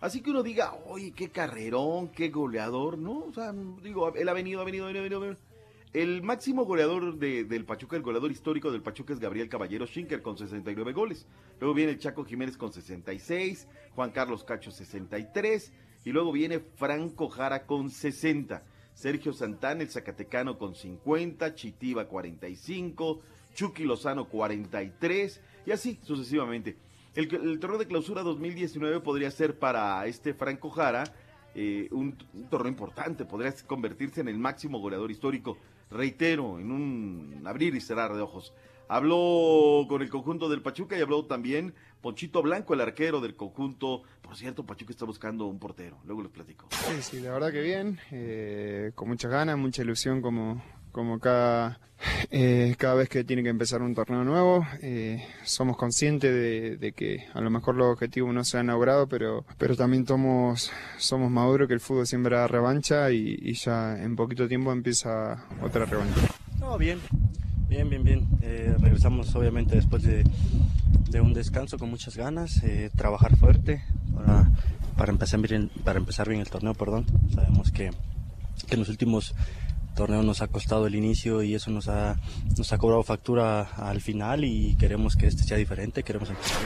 Así 0.00 0.20
que 0.20 0.30
uno 0.30 0.44
diga, 0.44 0.74
oye, 0.86 1.10
qué 1.10 1.28
carrerón, 1.30 2.06
qué 2.10 2.28
goleador, 2.28 2.96
¿no? 2.96 3.24
O 3.24 3.32
sea, 3.34 3.52
digo, 3.82 4.14
él 4.14 4.28
ha 4.28 4.32
venido, 4.32 4.60
ha 4.60 4.64
venido, 4.64 4.84
ha 4.84 4.92
venido, 4.92 5.16
ha 5.16 5.20
venido. 5.20 5.38
El 5.92 6.22
máximo 6.22 6.64
goleador 6.66 7.18
de- 7.18 7.42
del 7.42 7.64
Pachuca, 7.64 7.96
el 7.96 8.02
goleador 8.04 8.30
histórico 8.30 8.70
del 8.70 8.80
Pachuca 8.80 9.12
es 9.12 9.18
Gabriel 9.18 9.48
Caballero 9.48 9.88
Schinker 9.88 10.22
con 10.22 10.38
69 10.38 10.92
goles. 10.92 11.26
Luego 11.58 11.74
viene 11.74 11.90
el 11.90 11.98
Chaco 11.98 12.24
Jiménez 12.24 12.56
con 12.56 12.72
66, 12.72 13.66
Juan 13.96 14.12
Carlos 14.12 14.44
Cacho 14.44 14.70
63 14.70 15.72
y 16.04 16.10
luego 16.12 16.30
viene 16.30 16.60
Franco 16.60 17.28
Jara 17.28 17.66
con 17.66 17.90
60. 17.90 18.62
Sergio 18.94 19.32
Santana, 19.32 19.82
el 19.82 19.90
Zacatecano 19.90 20.56
con 20.58 20.76
50, 20.76 21.56
Chitiba 21.56 22.06
45, 22.06 23.20
Chucky 23.54 23.84
Lozano 23.84 24.28
43 24.28 25.40
y 25.66 25.70
así 25.70 25.98
sucesivamente. 26.02 26.76
El, 27.14 27.32
el 27.34 27.60
torneo 27.60 27.78
de 27.78 27.86
clausura 27.86 28.22
2019 28.22 29.00
podría 29.00 29.30
ser 29.30 29.58
para 29.58 30.04
este 30.06 30.34
Franco 30.34 30.68
Jara 30.70 31.04
eh, 31.54 31.88
un, 31.92 32.16
un 32.34 32.48
torneo 32.48 32.68
importante, 32.70 33.24
podría 33.24 33.54
convertirse 33.66 34.20
en 34.20 34.28
el 34.28 34.38
máximo 34.38 34.80
goleador 34.80 35.10
histórico. 35.10 35.56
Reitero, 35.90 36.58
en 36.58 36.72
un 36.72 37.42
abrir 37.46 37.74
y 37.76 37.80
cerrar 37.80 38.14
de 38.14 38.20
ojos. 38.20 38.52
Habló 38.88 39.86
con 39.88 40.02
el 40.02 40.10
conjunto 40.10 40.48
del 40.48 40.60
Pachuca 40.60 40.98
y 40.98 41.00
habló 41.00 41.24
también 41.24 41.74
Ponchito 42.00 42.42
Blanco, 42.42 42.74
el 42.74 42.80
arquero 42.80 43.20
del 43.20 43.36
conjunto. 43.36 44.02
Por 44.20 44.36
cierto, 44.36 44.66
Pachuca 44.66 44.90
está 44.90 45.04
buscando 45.04 45.46
un 45.46 45.58
portero. 45.58 45.98
Luego 46.04 46.22
les 46.22 46.32
platico. 46.32 46.68
Sí, 46.70 47.00
sí, 47.00 47.20
la 47.20 47.30
verdad 47.30 47.52
que 47.52 47.62
bien, 47.62 48.00
eh, 48.10 48.90
con 48.94 49.08
muchas 49.08 49.30
ganas, 49.30 49.56
mucha 49.56 49.82
ilusión 49.82 50.20
como, 50.20 50.62
como 50.94 51.18
cada, 51.18 51.80
eh, 52.30 52.76
cada 52.78 52.94
vez 52.94 53.08
que 53.08 53.24
tiene 53.24 53.42
que 53.42 53.48
empezar 53.48 53.82
un 53.82 53.96
torneo 53.96 54.22
nuevo. 54.22 54.64
Eh, 54.80 55.26
somos 55.42 55.76
conscientes 55.76 56.32
de, 56.32 56.76
de 56.76 56.92
que 56.92 57.26
a 57.34 57.40
lo 57.40 57.50
mejor 57.50 57.74
los 57.74 57.92
objetivos 57.92 58.32
no 58.32 58.44
se 58.44 58.58
han 58.58 58.68
logrado, 58.68 59.08
pero, 59.08 59.44
pero 59.58 59.76
también 59.76 60.06
somos, 60.06 60.70
somos 60.96 61.32
maduros 61.32 61.66
que 61.66 61.74
el 61.74 61.80
fútbol 61.80 62.06
siempre 62.06 62.36
da 62.36 62.46
revancha 62.46 63.10
y, 63.10 63.36
y 63.42 63.54
ya 63.54 64.00
en 64.00 64.14
poquito 64.14 64.46
tiempo 64.46 64.72
empieza 64.72 65.44
otra 65.60 65.84
revancha. 65.84 66.20
No, 66.60 66.78
bien, 66.78 67.00
bien, 67.68 67.90
bien, 67.90 68.04
bien. 68.04 68.28
Eh, 68.42 68.72
regresamos 68.78 69.34
obviamente 69.34 69.74
después 69.74 70.04
de, 70.04 70.22
de 71.10 71.20
un 71.20 71.34
descanso 71.34 71.76
con 71.76 71.90
muchas 71.90 72.16
ganas, 72.16 72.62
eh, 72.62 72.88
trabajar 72.94 73.36
fuerte 73.36 73.82
para, 74.14 74.48
para, 74.96 75.10
empezar 75.10 75.40
bien, 75.40 75.72
para 75.82 75.98
empezar 75.98 76.28
bien 76.28 76.40
el 76.40 76.48
torneo, 76.48 76.74
perdón. 76.74 77.04
Sabemos 77.34 77.72
que, 77.72 77.90
que 78.68 78.74
en 78.74 78.78
los 78.78 78.88
últimos 78.88 79.34
torneos 79.94 80.24
nos 80.24 80.42
ha 80.42 80.48
costado 80.48 80.86
el 80.86 80.94
inicio 80.94 81.42
y 81.42 81.54
eso 81.54 81.70
nos 81.70 81.88
ha, 81.88 82.16
nos 82.58 82.72
ha 82.72 82.78
cobrado 82.78 83.02
factura 83.02 83.62
al 83.62 84.00
final 84.00 84.44
y 84.44 84.76
queremos 84.76 85.16
que 85.16 85.26
este 85.26 85.42
sea 85.44 85.56
diferente, 85.56 86.02
queremos 86.02 86.28
empezar. 86.30 86.58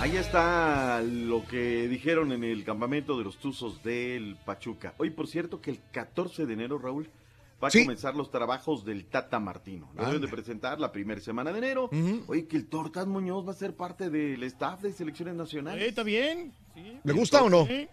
Ahí 0.00 0.16
está 0.16 1.00
lo 1.02 1.44
que 1.46 1.88
dijeron 1.88 2.30
en 2.32 2.44
el 2.44 2.64
campamento 2.64 3.18
de 3.18 3.24
los 3.24 3.36
Tuzos 3.38 3.82
del 3.82 4.36
Pachuca. 4.44 4.94
Hoy, 4.98 5.10
por 5.10 5.26
cierto, 5.26 5.60
que 5.60 5.70
el 5.72 5.80
14 5.90 6.46
de 6.46 6.52
enero, 6.54 6.78
Raúl, 6.78 7.08
va 7.62 7.66
a 7.66 7.70
Sí. 7.72 7.82
comenzar 7.82 8.14
los 8.14 8.30
trabajos 8.30 8.84
del 8.84 9.06
Tata 9.06 9.40
Martino. 9.40 9.90
Lo 9.96 10.06
deben 10.06 10.20
de 10.20 10.28
presentar 10.28 10.78
la 10.78 10.92
primera 10.92 11.20
semana 11.20 11.50
de 11.50 11.58
enero. 11.58 11.90
Oye, 12.28 12.46
que 12.46 12.56
el 12.56 12.66
Tortas 12.66 13.08
Muñoz 13.08 13.44
va 13.46 13.50
a 13.50 13.54
ser 13.56 13.74
parte 13.74 14.08
del 14.08 14.40
staff 14.44 14.80
de 14.82 14.92
selecciones 14.92 15.34
nacionales. 15.34 15.88
¿Está 15.88 16.04
bien? 16.04 16.52
¿Le 17.02 17.12
gusta 17.12 17.42
o 17.42 17.50
no? 17.50 17.66
Sí. 17.66 17.88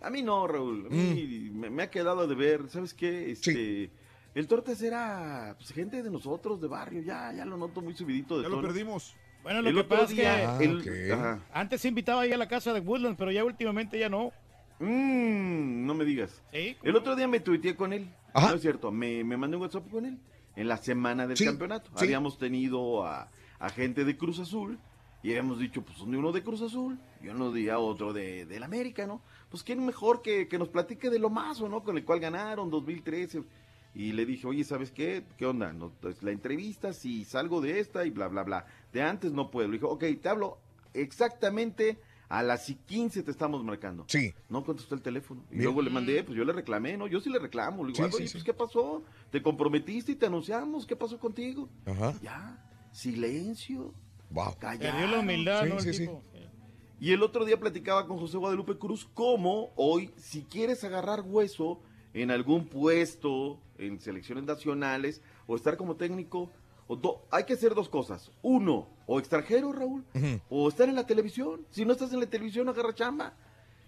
A 0.00 0.10
mí 0.10 0.22
no, 0.22 0.46
Raúl. 0.46 0.86
A 0.86 0.88
mí 0.90 1.50
me, 1.52 1.70
me 1.70 1.82
ha 1.84 1.90
quedado 1.90 2.26
de 2.26 2.34
ver, 2.34 2.68
¿sabes 2.68 2.94
qué? 2.94 3.30
Este, 3.32 3.90
El 4.34 4.46
Tortas 4.46 4.80
era 4.82 5.54
pues, 5.58 5.72
gente 5.72 6.02
de 6.02 6.10
nosotros, 6.10 6.60
de 6.60 6.68
barrio. 6.68 7.02
Ya, 7.02 7.32
ya 7.32 7.44
lo 7.44 7.56
noto 7.56 7.80
muy 7.80 7.94
subidito 7.94 8.36
de 8.36 8.44
Ya 8.44 8.48
lo 8.48 8.56
tono. 8.56 8.68
perdimos. 8.68 9.14
Bueno, 9.42 9.62
lo 9.62 9.68
El 9.70 9.74
que 9.76 9.84
pasa 9.84 10.02
es 10.04 10.08
que 10.10 10.14
día, 10.16 10.58
el- 10.60 11.40
antes 11.52 11.80
se 11.80 11.88
invitaba 11.88 12.22
ahí 12.22 12.32
a 12.32 12.36
la 12.36 12.48
casa 12.48 12.72
de 12.72 12.80
Woodland, 12.80 13.16
pero 13.16 13.30
ya 13.30 13.44
últimamente 13.44 13.98
ya 13.98 14.08
no. 14.08 14.32
Mm, 14.80 15.86
no 15.86 15.94
me 15.94 16.04
digas. 16.04 16.42
Sí. 16.52 16.76
El 16.82 16.96
otro 16.96 17.16
día 17.16 17.26
me 17.28 17.40
tuiteé 17.40 17.74
con 17.74 17.92
él. 17.92 18.08
Ajá. 18.32 18.50
No 18.50 18.56
es 18.56 18.62
cierto, 18.62 18.90
me, 18.92 19.24
me 19.24 19.36
mandé 19.36 19.56
un 19.56 19.62
WhatsApp 19.62 19.88
con 19.90 20.04
él 20.06 20.18
en 20.56 20.68
la 20.68 20.76
semana 20.76 21.26
del 21.26 21.36
Sí, 21.36 21.44
campeonato. 21.44 21.90
sí. 21.96 22.04
Habíamos 22.04 22.38
tenido 22.38 23.04
a, 23.06 23.30
a 23.58 23.68
gente 23.70 24.04
de 24.04 24.16
Cruz 24.16 24.38
Azul 24.38 24.78
y 25.22 25.30
habíamos 25.30 25.58
dicho, 25.58 25.82
pues 25.82 25.98
son 25.98 26.10
de 26.10 26.16
uno 26.18 26.30
de 26.32 26.42
Cruz 26.42 26.62
Azul 26.62 26.98
y 27.22 27.28
uno 27.28 27.50
de 27.50 27.70
a 27.70 27.78
otro 27.78 28.12
de, 28.12 28.44
del 28.46 28.62
América, 28.62 29.06
¿no? 29.06 29.20
Pues 29.50 29.62
quién 29.62 29.84
mejor 29.84 30.20
que, 30.22 30.46
que 30.48 30.58
nos 30.58 30.68
platique 30.68 31.08
de 31.10 31.18
lo 31.18 31.30
más, 31.30 31.60
¿no? 31.60 31.82
Con 31.82 31.96
el 31.96 32.04
cual 32.04 32.20
ganaron 32.20 32.70
2013. 32.70 33.42
Y 33.94 34.12
le 34.12 34.26
dije, 34.26 34.46
oye, 34.46 34.62
¿sabes 34.64 34.90
qué? 34.92 35.24
¿Qué 35.38 35.46
onda? 35.46 35.72
No, 35.72 35.90
pues, 36.00 36.22
la 36.22 36.30
entrevista, 36.30 36.92
si 36.92 37.24
salgo 37.24 37.60
de 37.60 37.80
esta 37.80 38.04
y 38.04 38.10
bla, 38.10 38.28
bla, 38.28 38.42
bla. 38.44 38.66
De 38.92 39.02
antes 39.02 39.32
no 39.32 39.50
puedo. 39.50 39.66
Le 39.68 39.74
dije, 39.74 39.86
ok, 39.86 40.04
te 40.22 40.28
hablo 40.28 40.58
exactamente 40.92 41.98
a 42.28 42.42
las 42.42 42.68
y 42.68 42.74
15 42.74 43.22
te 43.22 43.30
estamos 43.30 43.64
marcando. 43.64 44.04
Sí. 44.06 44.34
No 44.50 44.62
contestó 44.62 44.94
el 44.94 45.00
teléfono. 45.00 45.42
Y 45.50 45.56
luego 45.62 45.80
le 45.80 45.88
mandé, 45.88 46.22
pues 46.22 46.36
yo 46.36 46.44
le 46.44 46.52
reclamé, 46.52 46.96
¿no? 46.98 47.06
Yo 47.06 47.20
sí 47.20 47.30
le 47.30 47.38
reclamo. 47.38 47.82
Le 47.84 47.92
digo, 47.94 47.96
Sí, 47.96 48.02
"Ay, 48.04 48.10
sí, 48.10 48.16
oye, 48.18 48.26
sí. 48.26 48.32
pues 48.34 48.44
¿qué 48.44 48.52
pasó? 48.54 49.02
¿Te 49.30 49.42
comprometiste 49.42 50.12
y 50.12 50.16
te 50.16 50.26
anunciamos? 50.26 50.84
¿Qué 50.86 50.94
pasó 50.94 51.18
contigo? 51.18 51.70
Ajá. 51.86 52.12
Ya, 52.22 52.62
silencio. 52.92 53.94
Wow. 54.30 54.56
Perdió 54.60 55.06
la 55.06 55.20
humildad, 55.20 55.62
Sí, 55.64 55.68
¿no? 55.70 55.74
El 55.76 55.80
sí, 55.80 55.92
sí. 55.94 56.00
tipo. 56.00 56.22
Y 57.00 57.12
el 57.12 57.22
otro 57.22 57.44
día 57.44 57.58
platicaba 57.60 58.06
con 58.06 58.18
José 58.18 58.36
Guadalupe 58.38 58.76
Cruz 58.76 59.08
cómo 59.14 59.70
hoy, 59.76 60.10
si 60.16 60.42
quieres 60.42 60.82
agarrar 60.84 61.22
hueso 61.24 61.80
en 62.12 62.30
algún 62.30 62.66
puesto 62.66 63.60
en 63.78 64.00
selecciones 64.00 64.44
nacionales 64.44 65.22
o 65.46 65.54
estar 65.54 65.76
como 65.76 65.94
técnico, 65.96 66.50
o 66.88 66.96
do- 66.96 67.22
hay 67.30 67.44
que 67.44 67.52
hacer 67.52 67.74
dos 67.74 67.88
cosas. 67.88 68.32
Uno, 68.42 68.88
o 69.06 69.18
extranjero, 69.20 69.72
Raúl, 69.72 70.04
o 70.48 70.68
estar 70.68 70.88
en 70.88 70.96
la 70.96 71.06
televisión. 71.06 71.64
Si 71.70 71.84
no 71.84 71.92
estás 71.92 72.12
en 72.12 72.20
la 72.20 72.26
televisión, 72.26 72.68
agarra 72.68 72.94
chamba. 72.94 73.34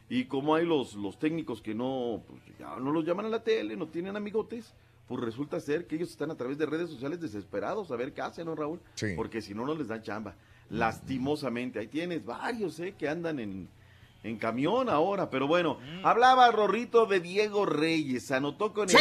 Y 0.08 0.24
como 0.26 0.54
hay 0.54 0.64
los, 0.66 0.94
los 0.94 1.18
técnicos 1.18 1.62
que 1.62 1.74
no, 1.74 2.22
pues, 2.28 2.40
ya 2.58 2.76
no 2.76 2.92
los 2.92 3.04
llaman 3.04 3.26
a 3.26 3.28
la 3.30 3.42
tele, 3.42 3.76
no 3.76 3.88
tienen 3.88 4.16
amigotes, 4.16 4.72
pues 5.08 5.20
resulta 5.20 5.58
ser 5.58 5.86
que 5.86 5.96
ellos 5.96 6.10
están 6.10 6.30
a 6.30 6.36
través 6.36 6.58
de 6.58 6.66
redes 6.66 6.90
sociales 6.90 7.20
desesperados 7.20 7.90
a 7.90 7.96
ver 7.96 8.12
qué 8.12 8.20
hacen, 8.20 8.46
¿no, 8.46 8.54
Raúl? 8.54 8.80
Sí. 8.94 9.14
Porque 9.16 9.40
si 9.42 9.54
no, 9.54 9.64
no 9.66 9.74
les 9.74 9.88
dan 9.88 10.02
chamba. 10.02 10.36
Lastimosamente. 10.70 11.78
Ahí 11.78 11.88
tienes 11.88 12.24
varios, 12.24 12.80
¿eh? 12.80 12.94
Que 12.98 13.08
andan 13.08 13.38
en, 13.40 13.68
en 14.22 14.36
camión 14.38 14.88
ahora. 14.88 15.28
Pero 15.28 15.46
bueno, 15.46 15.78
hablaba 16.02 16.50
Rorrito 16.50 17.06
de 17.06 17.20
Diego 17.20 17.66
Reyes. 17.66 18.30
Anotó 18.30 18.72
con 18.72 18.88
el 18.88 18.96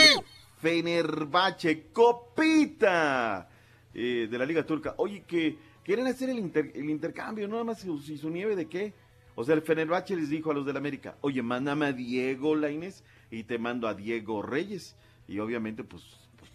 Fenerbahce. 0.61 1.87
Copita 1.93 3.47
eh, 3.93 4.27
de 4.29 4.37
la 4.37 4.45
Liga 4.45 4.65
Turca. 4.65 4.95
Oye, 4.97 5.23
que 5.27 5.57
quieren 5.83 6.07
hacer 6.07 6.29
el, 6.29 6.39
inter- 6.39 6.71
el 6.75 6.89
intercambio, 6.89 7.47
no 7.47 7.53
nada 7.53 7.63
más 7.65 7.79
si, 7.79 8.17
su 8.17 8.29
nieve 8.29 8.55
de 8.55 8.67
qué. 8.67 8.93
O 9.35 9.43
sea, 9.43 9.55
el 9.55 9.61
Fenerbahce 9.61 10.15
les 10.15 10.29
dijo 10.29 10.51
a 10.51 10.53
los 10.53 10.65
del 10.65 10.75
América, 10.75 11.15
oye, 11.21 11.41
mándame 11.41 11.85
a 11.85 11.93
Diego 11.93 12.55
Laines 12.55 13.03
y 13.31 13.43
te 13.43 13.57
mando 13.57 13.87
a 13.87 13.93
Diego 13.93 14.41
Reyes. 14.41 14.95
Y 15.27 15.39
obviamente, 15.39 15.83
pues 15.83 16.03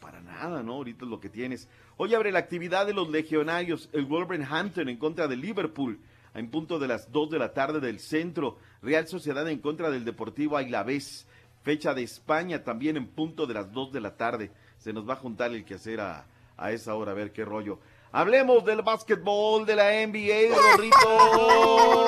para 0.05 0.21
nada, 0.21 0.63
¿no? 0.63 0.75
Ahorita 0.75 1.07
es 1.07 1.11
lo 1.11 1.19
que 1.19 1.31
tienes. 1.31 1.67
Hoy 1.97 2.13
abre 2.15 2.31
la 2.31 2.39
actividad 2.39 2.87
de 2.87 2.93
los 2.93 3.09
legionarios, 3.09 3.89
el 3.95 4.05
Wolverhampton 4.05 4.91
en 4.91 4.99
contra 4.99 5.29
de 5.29 5.37
Liverpool, 5.37 5.99
en 6.35 6.51
punto 6.51 6.79
de 6.79 6.89
las 6.89 7.11
2 7.11 7.31
de 7.31 7.39
la 7.39 7.55
tarde 7.55 7.81
del 7.81 7.99
centro. 8.01 8.59
Real 8.83 9.09
Sociedad 9.09 9.49
en 9.49 9.61
contra 9.61 9.91
del 9.91 10.05
Deportivo 10.05 10.59
Ailavés. 10.59 11.27
Fecha 11.63 11.95
de 11.95 12.03
España 12.03 12.63
también 12.65 12.99
en 12.99 13.07
punto 13.07 13.47
de 13.47 13.55
las 13.55 13.73
2 13.73 13.93
de 13.95 14.01
la 14.03 14.15
tarde. 14.15 14.51
Se 14.77 14.93
nos 14.93 15.09
va 15.09 15.15
a 15.15 15.17
juntar 15.17 15.53
el 15.53 15.65
que 15.65 15.77
hacer 15.77 16.03
a, 16.03 16.27
a 16.59 16.71
esa 16.71 16.95
hora, 16.95 17.13
a 17.13 17.15
ver 17.15 17.33
qué 17.33 17.47
rollo. 17.47 17.79
Hablemos 18.13 18.63
del 18.67 18.83
básquetbol 18.83 19.65
de 19.65 19.75
la 19.75 20.07
NBA, 20.07 20.55
Gorrito. 20.55 22.05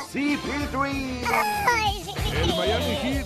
Sí, 0.12 0.38
Piltry. 0.44 1.97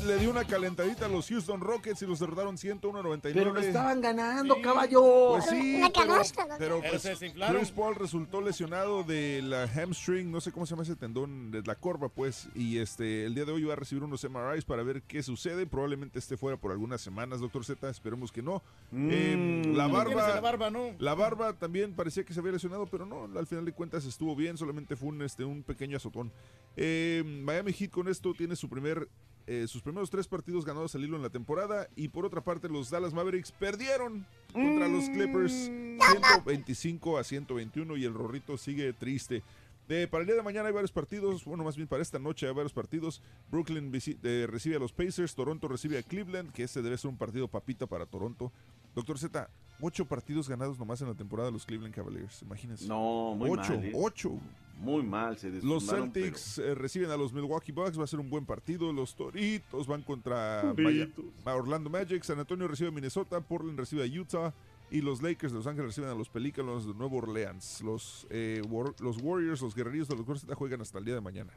Le 0.07 0.19
dio 0.19 0.31
una 0.31 0.45
calentadita 0.45 1.07
a 1.07 1.09
los 1.09 1.29
Houston 1.29 1.61
Rockets 1.61 2.03
y 2.03 2.07
los 2.07 2.19
derrotaron 2.19 2.57
101-99. 2.57 3.21
Pero 3.35 3.53
lo 3.53 3.61
estaban 3.61 4.01
ganando, 4.01 4.61
caballo. 4.61 5.33
Pues 5.33 5.47
sí, 5.47 5.81
pero, 5.95 6.23
pero 6.59 6.81
Pero 6.81 6.81
pues. 6.81 7.23
Chris 7.51 7.71
Paul 7.71 7.95
resultó 7.95 8.41
lesionado 8.41 9.05
de 9.05 9.41
la 9.43 9.69
hamstring, 9.69 10.31
no 10.31 10.41
sé 10.41 10.51
cómo 10.51 10.67
se 10.67 10.71
llama 10.71 10.83
ese 10.83 10.97
tendón, 10.97 11.51
de 11.51 11.63
la 11.63 11.77
corva, 11.77 12.09
pues, 12.09 12.49
y 12.55 12.79
este 12.79 13.27
el 13.27 13.35
día 13.35 13.45
de 13.45 13.53
hoy 13.53 13.65
va 13.65 13.75
a 13.75 13.77
recibir 13.77 14.03
unos 14.03 14.29
MRIs 14.29 14.65
para 14.65 14.83
ver 14.83 15.03
qué 15.03 15.23
sucede. 15.23 15.67
Probablemente 15.67 16.19
esté 16.19 16.37
fuera 16.37 16.57
por 16.57 16.73
algunas 16.73 17.01
semanas, 17.01 17.41
doctor 17.41 17.65
Z, 17.65 17.89
esperemos 17.89 18.33
que 18.33 18.43
no. 18.43 18.63
Eh, 18.93 19.63
la 19.75 19.87
barba, 19.87 20.29
la 20.29 20.41
barba, 20.41 20.71
¿no? 20.71 20.95
la 20.99 21.15
barba 21.15 21.53
también 21.55 21.95
parecía 21.95 22.25
que 22.25 22.35
se 22.35 22.41
había 22.41 22.53
lesionado, 22.53 22.87
pero 22.87 23.07
no, 23.07 23.29
al 23.39 23.47
final 23.47 23.65
de 23.65 23.73
cuentas 23.73 24.05
estuvo 24.05 24.35
bien, 24.35 24.57
solamente 24.57 24.97
fue 24.97 25.11
un, 25.11 25.23
este, 25.23 25.45
un 25.45 25.63
pequeño 25.63 25.97
azotón. 25.97 26.33
Eh, 26.77 27.23
Miami 27.45 27.73
Heat 27.73 27.91
con 27.91 28.09
esto 28.09 28.33
tiene 28.35 28.57
su 28.57 28.69
primer, 28.69 29.09
eh, 29.47 29.67
sus 29.67 29.83
primeros 29.83 30.11
tres 30.11 30.29
partidos 30.29 30.65
ganados 30.65 30.95
al 30.95 31.05
hilo 31.05 31.17
en 31.17 31.23
la 31.23 31.31
temporada 31.31 31.89
y 31.97 32.09
por 32.09 32.25
otra 32.25 32.43
parte 32.43 32.69
los 32.69 32.91
Dallas 32.91 33.13
Mavericks 33.13 33.53
perdieron 33.53 34.27
contra 34.53 34.89
los 34.89 35.05
Clippers 35.11 35.53
125 35.53 37.19
a 37.19 37.25
121 37.25 37.97
y 37.97 38.05
el 38.05 38.15
Rorrito 38.15 38.57
sigue 38.57 38.93
triste. 38.93 39.43
Eh, 39.89 40.07
para 40.11 40.23
el 40.23 40.27
día 40.27 40.37
de 40.37 40.43
mañana 40.43 40.69
hay 40.69 40.73
varios 40.73 40.93
partidos, 40.93 41.45
bueno, 41.45 41.65
más 41.65 41.77
bien 41.77 41.87
para 41.87 42.03
esta 42.03 42.19
noche 42.19 42.47
hay 42.47 42.55
varios 42.55 42.73
partidos. 42.73 43.21
Brooklyn 43.51 43.93
eh, 44.23 44.47
recibe 44.49 44.77
a 44.77 44.79
los 44.79 44.93
Pacers, 44.93 45.35
Toronto 45.35 45.69
recibe 45.69 45.99
a 45.99 46.03
Cleveland, 46.03 46.53
que 46.53 46.63
ese 46.63 46.81
debe 46.81 46.97
ser 46.97 47.11
un 47.11 47.19
partido 47.19 47.49
papita 47.49 47.87
para 47.87 48.07
Toronto. 48.07 48.53
Doctor 48.95 49.19
Z, 49.19 49.51
ocho 49.81 50.07
partidos 50.07 50.49
ganados 50.49 50.79
nomás 50.79 51.03
en 51.03 51.09
la 51.09 51.15
temporada 51.15 51.49
de 51.49 51.53
los 51.53 51.67
Cleveland 51.67 51.95
Cavaliers, 51.95 52.41
imagínense. 52.43 52.87
No, 52.87 53.35
muy 53.35 53.51
ocho, 53.51 53.75
mal, 53.75 53.85
¿eh? 53.85 53.93
ocho. 53.95 54.39
Muy 54.83 55.03
mal, 55.05 55.39
se 55.39 55.51
Los 55.63 55.87
Celtics 55.87 56.59
eh, 56.59 56.75
reciben 56.75 57.11
a 57.11 57.17
los 57.17 57.33
Milwaukee 57.33 57.73
Bucks, 57.73 57.99
va 57.99 58.05
a 58.05 58.07
ser 58.07 58.21
un 58.21 58.29
buen 58.29 58.45
partido. 58.45 58.93
Los 58.93 59.15
Toritos 59.15 59.87
van 59.87 60.03
contra 60.03 60.61
Toritos. 60.75 61.25
Maya- 61.45 61.53
a 61.53 61.55
Orlando 61.57 61.89
Magic, 61.89 62.23
San 62.25 62.39
Antonio 62.41 62.67
recibe 62.69 62.89
a 62.89 62.93
Minnesota, 62.93 63.41
Portland 63.41 63.79
recibe 63.79 64.03
a 64.03 64.21
Utah 64.21 64.53
y 64.91 65.01
los 65.01 65.23
Lakers 65.23 65.53
de 65.53 65.59
Los 65.59 65.67
Ángeles 65.67 65.87
reciben 65.89 66.11
a 66.11 66.15
los 66.15 66.29
Pelícanos 66.29 66.87
de 66.87 66.95
Nueva 66.95 67.15
Orleans. 67.17 67.81
Los, 67.83 68.27
eh, 68.31 68.61
War- 68.69 68.95
los 69.01 69.17
Warriors, 69.23 69.63
los 69.63 69.75
Guerreros 69.75 70.09
de 70.09 70.17
los 70.17 70.27
Corseta 70.27 70.55
juegan 70.55 70.81
hasta 70.83 70.99
el 70.99 71.05
día 71.05 71.15
de 71.15 71.21
mañana. 71.21 71.53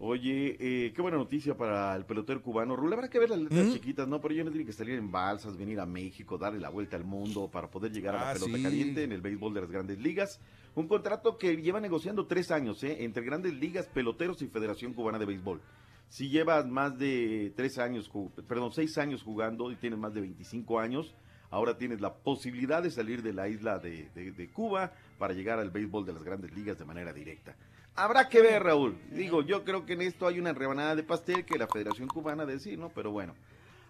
Oye, 0.00 0.56
eh, 0.60 0.92
qué 0.92 1.02
buena 1.02 1.16
noticia 1.16 1.56
para 1.56 1.96
el 1.96 2.04
pelotero 2.04 2.40
cubano. 2.40 2.76
Rula, 2.76 2.94
habrá 2.94 3.10
que 3.10 3.18
ver 3.18 3.30
las 3.30 3.40
letras 3.40 3.72
chiquitas, 3.72 4.06
¿no? 4.06 4.20
Pero 4.20 4.32
ellos 4.32 4.44
no 4.46 4.52
tienen 4.52 4.66
que 4.66 4.72
salir 4.72 4.94
en 4.94 5.10
balsas, 5.10 5.56
venir 5.56 5.80
a 5.80 5.86
México, 5.86 6.38
darle 6.38 6.60
la 6.60 6.68
vuelta 6.70 6.96
al 6.96 7.02
mundo 7.04 7.48
para 7.50 7.68
poder 7.68 7.90
llegar 7.90 8.14
a 8.14 8.20
la 8.20 8.30
Ah, 8.30 8.32
pelota 8.34 8.56
sí. 8.58 8.62
caliente 8.62 9.02
en 9.02 9.10
el 9.10 9.20
béisbol 9.20 9.54
de 9.54 9.60
las 9.62 9.70
grandes 9.70 9.98
ligas. 9.98 10.40
Un 10.76 10.86
contrato 10.86 11.36
que 11.36 11.56
lleva 11.56 11.80
negociando 11.80 12.26
tres 12.26 12.52
años, 12.52 12.84
¿eh? 12.84 13.02
Entre 13.02 13.24
grandes 13.24 13.54
ligas, 13.54 13.88
peloteros 13.88 14.40
y 14.42 14.46
Federación 14.46 14.94
Cubana 14.94 15.18
de 15.18 15.26
Béisbol. 15.26 15.60
Si 16.08 16.28
llevas 16.28 16.64
más 16.68 16.96
de 16.96 17.52
tres 17.56 17.78
años, 17.78 18.08
perdón, 18.46 18.70
seis 18.72 18.96
años 18.98 19.24
jugando 19.24 19.72
y 19.72 19.76
tienes 19.76 19.98
más 19.98 20.14
de 20.14 20.20
25 20.20 20.78
años, 20.78 21.12
ahora 21.50 21.76
tienes 21.76 22.00
la 22.00 22.14
posibilidad 22.14 22.84
de 22.84 22.92
salir 22.92 23.20
de 23.22 23.32
la 23.32 23.48
isla 23.48 23.80
de, 23.80 24.08
de- 24.14 24.30
de 24.30 24.48
Cuba 24.48 24.92
para 25.18 25.34
llegar 25.34 25.58
al 25.58 25.70
béisbol 25.70 26.06
de 26.06 26.12
las 26.12 26.22
grandes 26.22 26.54
ligas 26.54 26.78
de 26.78 26.84
manera 26.84 27.12
directa. 27.12 27.56
Habrá 27.98 28.28
que 28.28 28.40
ver, 28.40 28.62
Raúl. 28.62 28.96
Digo, 29.10 29.42
yo 29.42 29.64
creo 29.64 29.84
que 29.84 29.94
en 29.94 30.02
esto 30.02 30.26
hay 30.28 30.38
una 30.38 30.52
rebanada 30.52 30.94
de 30.94 31.02
pastel 31.02 31.44
que 31.44 31.58
la 31.58 31.66
Federación 31.66 32.06
Cubana 32.08 32.46
decir, 32.46 32.78
¿no? 32.78 32.90
Pero 32.90 33.10
bueno. 33.10 33.34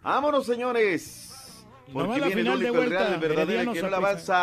Vámonos, 0.03 0.47
señores. 0.47 1.65
Porque 1.93 2.11
viene 2.13 2.27
el 2.29 2.33
final 2.33 2.59
de 2.61 2.71
único, 2.71 2.83
el 2.85 2.91
real, 2.91 3.03
el 3.03 3.19
vuelta, 3.19 3.27
verdadero, 3.29 3.73
que 3.73 3.83
no 3.83 3.91
la 3.91 3.97
avanza. 3.99 4.35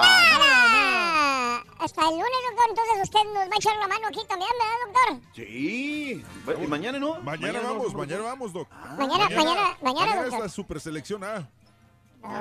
Ah, 0.00 1.62
Hasta 1.80 2.02
el 2.02 2.10
lunes, 2.10 2.28
doctor. 2.48 2.66
Entonces 2.70 3.02
usted 3.02 3.20
nos 3.24 3.34
va 3.34 3.42
a 3.52 3.56
echar 3.56 3.76
la 3.76 3.88
mano 3.88 4.06
aquí 4.08 4.20
también, 4.28 4.50
¿verdad, 4.58 4.76
doctor? 4.86 5.30
Sí. 5.34 6.22
¿Y 6.62 6.66
mañana 6.66 6.98
no? 6.98 7.20
Mañana, 7.20 7.60
vamos, 7.60 7.94
mañana 7.94 8.22
vamos, 8.22 8.52
Doc. 8.52 8.68
Mañana, 8.98 9.28
mañana, 9.34 9.76
mañana, 9.82 10.10
es 10.14 10.22
doctor. 10.22 10.40
la 10.40 10.48
super 10.48 10.80
selección 10.80 11.24
A. 11.24 11.48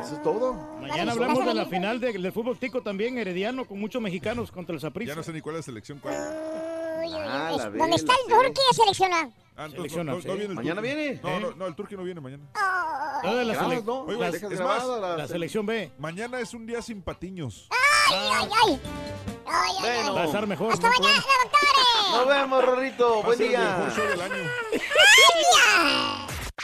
Eso 0.04 0.16
es 0.16 0.24
todo. 0.24 0.54
Mañana 0.82 1.14
hablamos 1.14 1.46
de 1.46 1.54
la 1.54 1.66
final 1.66 2.00
de- 2.02 2.12
del 2.12 2.32
fútbol 2.34 2.58
tico 2.58 2.82
también, 2.82 3.18
herediano, 3.18 3.66
con 3.66 3.80
muchos 3.80 4.02
mexicanos 4.02 4.52
contra 4.52 4.76
el 4.76 4.82
Saprissa. 4.82 5.12
Ya 5.14 5.16
no 5.16 5.24
sé 5.24 5.32
ni 5.32 5.40
cuál 5.42 5.56
es 5.56 5.60
la 5.60 5.64
selección. 5.64 6.00
Cuál. 6.00 6.16
Ah, 7.16 7.52
¿Dónde 7.78 7.96
está 7.96 8.14
el. 8.14 8.34
Turqui 8.34 8.62
selecciona? 8.74 9.18
Ah, 9.56 9.66
entonces 9.66 9.92
Selecciona, 9.92 10.12
no, 10.12 10.18
no 10.18 10.22
sí. 10.22 10.28
viene 10.30 10.44
el 10.46 10.54
¿Mañana 10.56 10.82
Turqui. 10.82 10.96
viene? 10.96 11.20
No, 11.22 11.40
no, 11.40 11.52
no, 11.56 11.68
el 11.68 11.76
Turqui 11.76 11.96
no 11.98 12.04
viene 12.04 12.22
mañana. 12.22 12.44
La, 12.54 13.20
Grabas, 13.22 13.58
sele- 13.58 13.84
¿no? 13.84 14.00
Oye, 14.04 14.18
la- 14.18 14.28
es 14.28 14.34
dejas 14.34 14.50
más, 14.52 14.58
grabada 14.86 15.00
la- 15.10 15.18
la 15.18 15.28
selección 15.28 15.66
B. 15.66 15.92
Mañana 15.98 16.40
es 16.40 16.54
un 16.54 16.66
día 16.66 16.82
sin 16.82 17.02
patiños. 17.02 17.68
¡Ay, 18.10 18.16
ay, 18.32 18.50
ay! 18.66 18.82
¡Ay, 19.46 19.72
ay, 19.82 19.88
ay! 20.08 20.16
Va 20.16 20.22
a 20.22 20.26
estar 20.26 20.48
mejor. 20.48 20.72
¡Hasta 20.72 20.90
mañana, 20.90 21.16
doctores! 21.44 22.12
Nos 22.14 22.28
vemos, 22.28 22.66
Rorrito. 22.66 23.24
Buen 23.24 23.40
día. 23.40 23.60
mejor 23.78 23.96
show 23.96 24.08
del 24.08 24.22
año. 24.22 24.50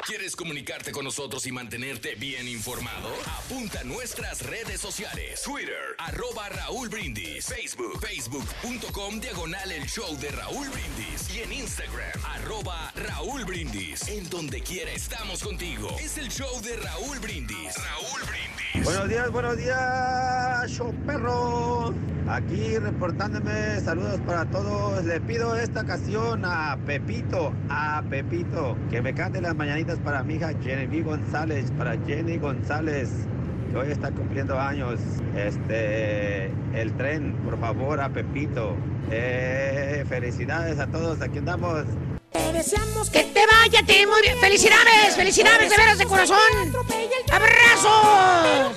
¿Quieres 0.04 0.36
comunicarte 0.36 0.92
con 0.92 1.06
nosotros 1.06 1.48
y 1.48 1.52
mantenerte 1.52 2.16
bien 2.16 2.48
informado? 2.48 3.10
Apunta 3.40 3.80
a 3.80 3.84
nuestras 3.84 4.46
redes 4.46 4.82
sociales. 4.82 5.42
Twitter, 5.42 5.96
arroba 5.98 6.50
Raúl 6.50 6.90
Brindis. 6.90 7.46
Facebook, 7.46 8.00
facebook.com, 8.00 9.20
diagonal 9.20 9.72
el 9.72 9.86
show 9.88 10.16
de 10.18 10.30
Raúl 10.30 10.68
Brindis. 10.70 11.36
Y 11.36 11.42
en 11.42 11.54
Instagram, 11.54 12.26
arroba 12.26 12.92
Raúl 12.96 13.46
Brindis. 13.46 14.08
En 14.08 14.30
donde 14.30 14.62
quiera 14.62 14.92
estamos 14.92 15.42
contigo. 15.42 15.96
Es 16.00 16.18
el 16.18 16.30
show 16.30 16.62
de 16.62 16.76
Raúl 16.78 17.20
Brindis. 17.20 17.76
Raúl 17.76 18.22
Brindis. 18.28 18.84
Buenos 18.84 19.10
días, 19.10 19.32
buenos 19.32 19.58
días, 19.58 20.70
show 20.72 20.94
perro. 21.06 21.94
Aquí 22.28 22.80
reportándome, 22.80 23.80
saludos 23.82 24.20
para 24.26 24.46
todos. 24.46 25.06
Le 25.06 25.22
pido 25.22 25.56
esta 25.56 25.82
ocasión 25.82 26.44
a 26.44 26.76
Pepito, 26.86 27.54
a 27.70 28.04
Pepito, 28.10 28.76
que 28.90 29.00
me 29.00 29.14
cante 29.14 29.42
las 29.42 29.56
mañanitas 29.56 29.85
para 30.04 30.24
mi 30.24 30.36
hija 30.36 30.52
Jenny 30.64 31.02
González, 31.02 31.72
para 31.78 31.96
Jenny 32.06 32.38
González, 32.38 33.10
que 33.72 33.78
hoy 33.78 33.92
está 33.92 34.10
cumpliendo 34.12 34.60
años. 34.60 35.00
Este, 35.36 36.46
el 36.74 36.92
tren, 36.98 37.34
por 37.46 37.60
favor, 37.60 38.00
a 38.02 38.10
Pepito. 38.10 38.76
Eh, 39.12 40.04
felicidades 40.10 40.80
a 40.80 40.88
todos, 40.88 41.22
aquí 41.22 41.38
andamos. 41.38 41.84
Te 42.32 42.52
deseamos 42.52 43.10
que 43.12 43.24
te 43.24 43.42
vaya 43.46 43.82
muy 44.08 44.22
bien. 44.22 44.38
¡Felicidades! 44.40 45.16
¡Felicidades 45.16 45.70
de 45.70 45.78
veras 45.78 45.98
de 46.00 46.06
corazón! 46.06 46.38
¡Abrazo! 47.32 48.74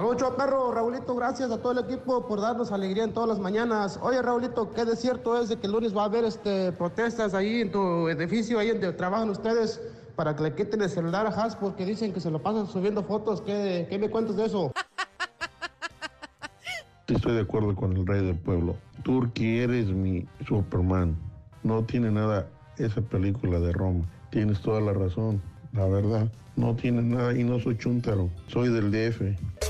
Saludos, 0.00 0.32
perro. 0.34 0.72
Raulito, 0.72 1.14
gracias 1.14 1.50
a 1.50 1.60
todo 1.60 1.72
el 1.72 1.84
equipo 1.84 2.26
por 2.26 2.40
darnos 2.40 2.72
alegría 2.72 3.04
en 3.04 3.12
todas 3.12 3.28
las 3.28 3.38
mañanas. 3.38 4.00
Oye, 4.00 4.22
Raulito, 4.22 4.70
qué 4.70 4.86
de 4.86 4.96
cierto 4.96 5.38
es 5.38 5.50
de 5.50 5.58
que 5.58 5.66
el 5.66 5.74
lunes 5.74 5.94
va 5.94 6.04
a 6.04 6.04
haber 6.06 6.24
este, 6.24 6.72
protestas 6.72 7.34
ahí 7.34 7.60
en 7.60 7.70
tu 7.70 8.08
edificio, 8.08 8.58
ahí 8.58 8.68
donde 8.68 8.94
trabajan 8.94 9.28
ustedes, 9.28 9.78
para 10.16 10.34
que 10.34 10.44
le 10.44 10.54
quiten 10.54 10.80
el 10.80 10.88
celular 10.88 11.26
a 11.26 11.28
Has 11.28 11.54
porque 11.54 11.84
dicen 11.84 12.14
que 12.14 12.20
se 12.20 12.30
lo 12.30 12.40
pasan 12.40 12.66
subiendo 12.66 13.02
fotos. 13.02 13.42
¿Qué, 13.42 13.86
qué 13.90 13.98
me 13.98 14.08
cuentas 14.08 14.36
de 14.36 14.46
eso? 14.46 14.72
Estoy 17.06 17.34
de 17.34 17.42
acuerdo 17.42 17.76
con 17.76 17.94
el 17.94 18.06
rey 18.06 18.24
del 18.24 18.38
pueblo. 18.38 18.76
Turki, 19.02 19.58
eres 19.58 19.88
mi 19.88 20.26
Superman. 20.48 21.14
No 21.62 21.84
tiene 21.84 22.10
nada 22.10 22.46
esa 22.78 23.02
película 23.02 23.60
de 23.60 23.70
Roma. 23.72 24.06
Tienes 24.30 24.62
toda 24.62 24.80
la 24.80 24.94
razón, 24.94 25.42
la 25.74 25.84
verdad. 25.84 26.26
No 26.56 26.74
tiene 26.74 27.02
nada 27.02 27.36
y 27.36 27.44
no 27.44 27.60
soy 27.60 27.76
chuntaro. 27.76 28.30
Soy 28.46 28.70
del 28.70 28.90
DF. 28.90 29.69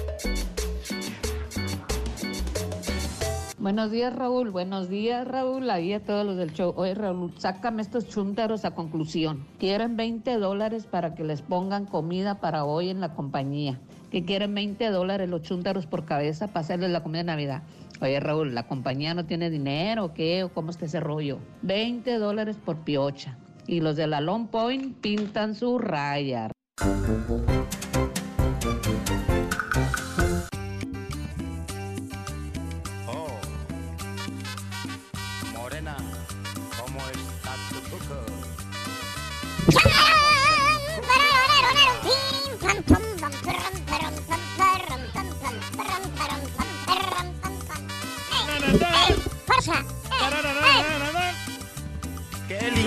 Buenos 3.61 3.91
días, 3.91 4.17
Raúl. 4.17 4.49
Buenos 4.49 4.89
días, 4.89 5.29
Raúl. 5.29 5.69
Ahí 5.69 5.93
a 5.93 6.03
todos 6.03 6.25
los 6.25 6.39
del 6.39 6.55
show. 6.55 6.73
Oye, 6.79 6.95
Raúl, 6.95 7.35
sácame 7.37 7.83
estos 7.83 8.09
chúntaros 8.09 8.65
a 8.65 8.71
conclusión. 8.71 9.45
Quieren 9.59 9.99
20 9.99 10.39
dólares 10.39 10.87
para 10.87 11.15
que 11.15 11.25
les 11.25 11.43
pongan 11.43 11.85
comida 11.85 12.41
para 12.41 12.65
hoy 12.65 12.89
en 12.89 13.01
la 13.03 13.13
compañía. 13.13 13.79
Que 14.11 14.25
quieren 14.25 14.55
20 14.55 14.89
dólares 14.89 15.29
los 15.29 15.43
chúntaros 15.43 15.87
por 15.87 16.07
cabeza 16.07 16.47
para 16.47 16.61
hacerles 16.61 16.91
la 16.91 17.03
comida 17.03 17.19
de 17.19 17.25
Navidad. 17.25 17.63
Oye, 18.01 18.19
Raúl, 18.19 18.55
¿la 18.55 18.67
compañía 18.67 19.13
no 19.13 19.27
tiene 19.27 19.51
dinero 19.51 20.07
o 20.07 20.15
qué? 20.15 20.43
¿O 20.45 20.55
cómo 20.55 20.71
está 20.71 20.87
ese 20.87 21.01
rollo? 21.01 21.39
20 21.61 22.17
dólares 22.17 22.57
por 22.57 22.79
piocha. 22.79 23.37
Y 23.67 23.83
los 23.83 23.95
de 23.95 24.07
la 24.07 24.23
Long 24.23 24.47
Point 24.47 24.97
pintan 25.03 25.55
su 25.55 25.79
raya. 25.79 26.51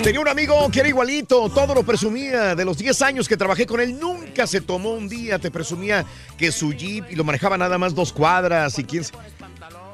Tenía 0.03 0.19
un 0.19 0.27
amigo 0.27 0.69
que 0.69 0.81
era 0.81 0.89
igualito, 0.89 1.49
todo 1.49 1.73
lo 1.73 1.83
presumía. 1.83 2.55
De 2.55 2.65
los 2.65 2.77
10 2.77 3.01
años 3.01 3.27
que 3.29 3.37
trabajé 3.37 3.65
con 3.65 3.79
él, 3.79 3.97
nunca 3.97 4.45
se 4.45 4.59
tomó 4.59 4.91
un 4.91 5.07
día. 5.07 5.39
Te 5.39 5.49
presumía 5.49 6.05
que 6.37 6.51
su 6.51 6.73
jeep 6.73 7.09
y 7.09 7.15
lo 7.15 7.23
manejaba 7.23 7.57
nada 7.57 7.77
más 7.77 7.95
dos 7.95 8.11
cuadras 8.11 8.77
y 8.79 8.83
quién. 8.83 9.05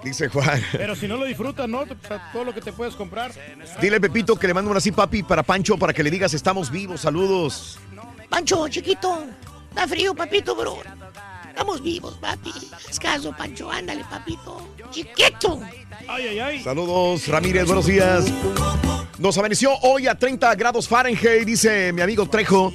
Dice 0.04 0.30
Juan. 0.30 0.64
Pero 0.72 0.96
si 0.96 1.08
no 1.08 1.18
lo 1.18 1.26
disfrutas, 1.26 1.68
¿no? 1.68 1.82
O 1.82 1.86
sea, 1.86 2.32
todo 2.32 2.46
lo 2.46 2.54
que 2.54 2.62
te 2.62 2.74
puedes 2.74 2.96
comprar. 2.96 3.32
Dile 3.82 3.98
a 3.98 4.00
Pepito 4.00 4.36
que 4.36 4.48
le 4.48 4.54
mando 4.54 4.72
una 4.72 4.80
así, 4.80 4.92
papi, 4.92 5.24
para 5.24 5.44
Pancho, 5.44 5.78
para 5.78 5.94
que 5.94 6.04
le 6.04 6.10
digas 6.10 6.34
estamos 6.34 6.72
vivos. 6.72 7.02
Saludos. 7.02 7.78
Pancho, 8.30 8.68
chiquito, 8.70 9.26
da 9.76 9.88
frío, 9.88 10.16
papito, 10.16 10.56
bro. 10.56 10.80
Estamos 11.60 11.84
vivos, 11.84 12.18
papi. 12.22 12.54
Escaso, 12.90 13.36
Pancho, 13.38 13.70
ándale, 13.70 14.06
papito. 14.10 14.66
Chiquito. 14.92 15.60
Ay, 16.08 16.28
ay, 16.30 16.40
ay. 16.40 16.64
Saludos, 16.64 17.28
Ramírez, 17.28 17.66
buenos 17.66 17.86
días. 17.86 18.32
Nos 19.18 19.38
amaneció 19.38 19.78
hoy 19.82 20.08
a 20.08 20.16
30 20.16 20.56
grados 20.56 20.88
Fahrenheit, 20.88 21.46
dice 21.46 21.92
mi 21.92 22.00
amigo 22.00 22.30
Trejo. 22.30 22.72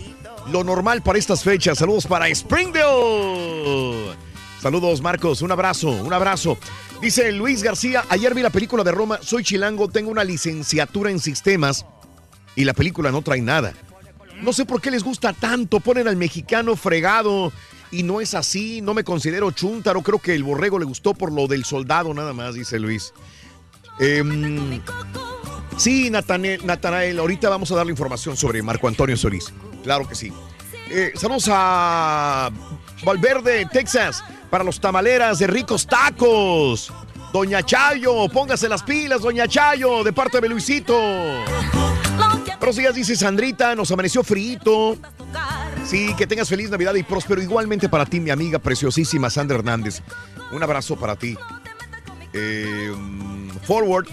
Lo 0.53 0.63
normal 0.63 1.03
para 1.03 1.19
estas 1.19 1.43
fechas. 1.43 1.79
Saludos 1.79 2.07
para 2.07 2.29
Springdale. 2.29 4.17
Saludos, 4.61 5.01
Marcos. 5.01 5.41
Un 5.41 5.53
abrazo, 5.53 5.89
un 5.89 6.13
abrazo. 6.13 6.59
Dice 7.01 7.33
Luis 7.33 7.63
García, 7.63 8.05
ayer 8.11 8.35
vi 8.35 8.43
la 8.43 8.51
película 8.51 8.85
de 8.85 8.93
Roma. 8.93 9.19
Soy 9.23 9.45
chilango, 9.45 9.89
tengo 9.89 10.11
una 10.11 10.25
licenciatura 10.25 11.11
en 11.11 11.21
sistemas 11.21 11.87
y 12.55 12.65
la 12.65 12.75
película 12.75 13.11
no 13.11 13.23
trae 13.23 13.41
nada. 13.41 13.73
No 14.43 14.53
sé 14.53 14.67
por 14.67 14.83
qué 14.83 14.91
les 14.91 15.03
gusta 15.03 15.33
tanto. 15.33 15.81
Ponen 15.81 16.07
al 16.07 16.17
mexicano 16.17 16.77
fregado 16.77 17.51
y 17.95 18.03
no 18.03 18.21
es 18.21 18.35
así. 18.35 18.81
No 18.81 18.93
me 18.93 19.05
considero 19.05 19.51
chúntaro. 19.53 20.03
Creo 20.03 20.19
que 20.19 20.35
el 20.35 20.43
borrego 20.43 20.79
le 20.79 20.85
gustó 20.85 21.15
por 21.15 21.33
lo 21.33 21.47
del 21.47 21.65
soldado 21.65 22.13
nada 22.13 22.33
más, 22.33 22.55
dice 22.55 22.79
Luis. 22.79 23.13
Em, 24.01 24.81
sí, 25.77 26.11
Natanael, 26.11 26.67
Natanael, 26.67 27.19
ahorita 27.19 27.49
vamos 27.49 27.71
a 27.71 27.77
darle 27.77 27.93
información 27.93 28.37
sobre 28.37 28.63
Marco 28.63 28.89
Antonio 28.89 29.17
Solís. 29.17 29.53
Claro 29.85 30.09
que 30.09 30.17
sí. 30.17 30.33
Eh, 30.91 31.13
saludos 31.15 31.49
a 31.51 32.51
Valverde, 33.05 33.67
Texas, 33.73 34.25
para 34.51 34.65
los 34.65 34.81
tamaleras 34.81 35.39
de 35.39 35.47
ricos 35.47 35.87
tacos. 35.87 36.93
Doña 37.33 37.63
Chayo, 37.63 38.29
póngase 38.29 38.69
las 38.69 38.83
pilas, 38.83 39.23
Doña 39.23 39.47
Chayo, 39.49 40.03
de 40.03 40.13
parte 40.13 40.41
de 40.41 40.49
Luisito. 40.49 40.97
Buenos 42.59 42.77
días, 42.77 42.95
dice 42.95 43.17
Sandrita, 43.17 43.75
nos 43.75 43.91
amaneció 43.91 44.23
frito. 44.25 44.97
Sí, 45.85 46.15
que 46.17 46.27
tengas 46.27 46.49
feliz 46.49 46.71
Navidad 46.71 46.95
y 46.95 47.03
próspero 47.03 47.43
igualmente 47.43 47.91
para 47.91 48.07
ti, 48.07 48.19
mi 48.19 48.31
amiga 48.31 48.59
preciosísima 48.59 49.29
Sandra 49.29 49.59
Hernández. 49.59 50.01
Un 50.51 50.63
abrazo 50.63 50.97
para 50.97 51.15
ti. 51.15 51.37
Eh, 52.33 52.93
forward, 53.65 54.07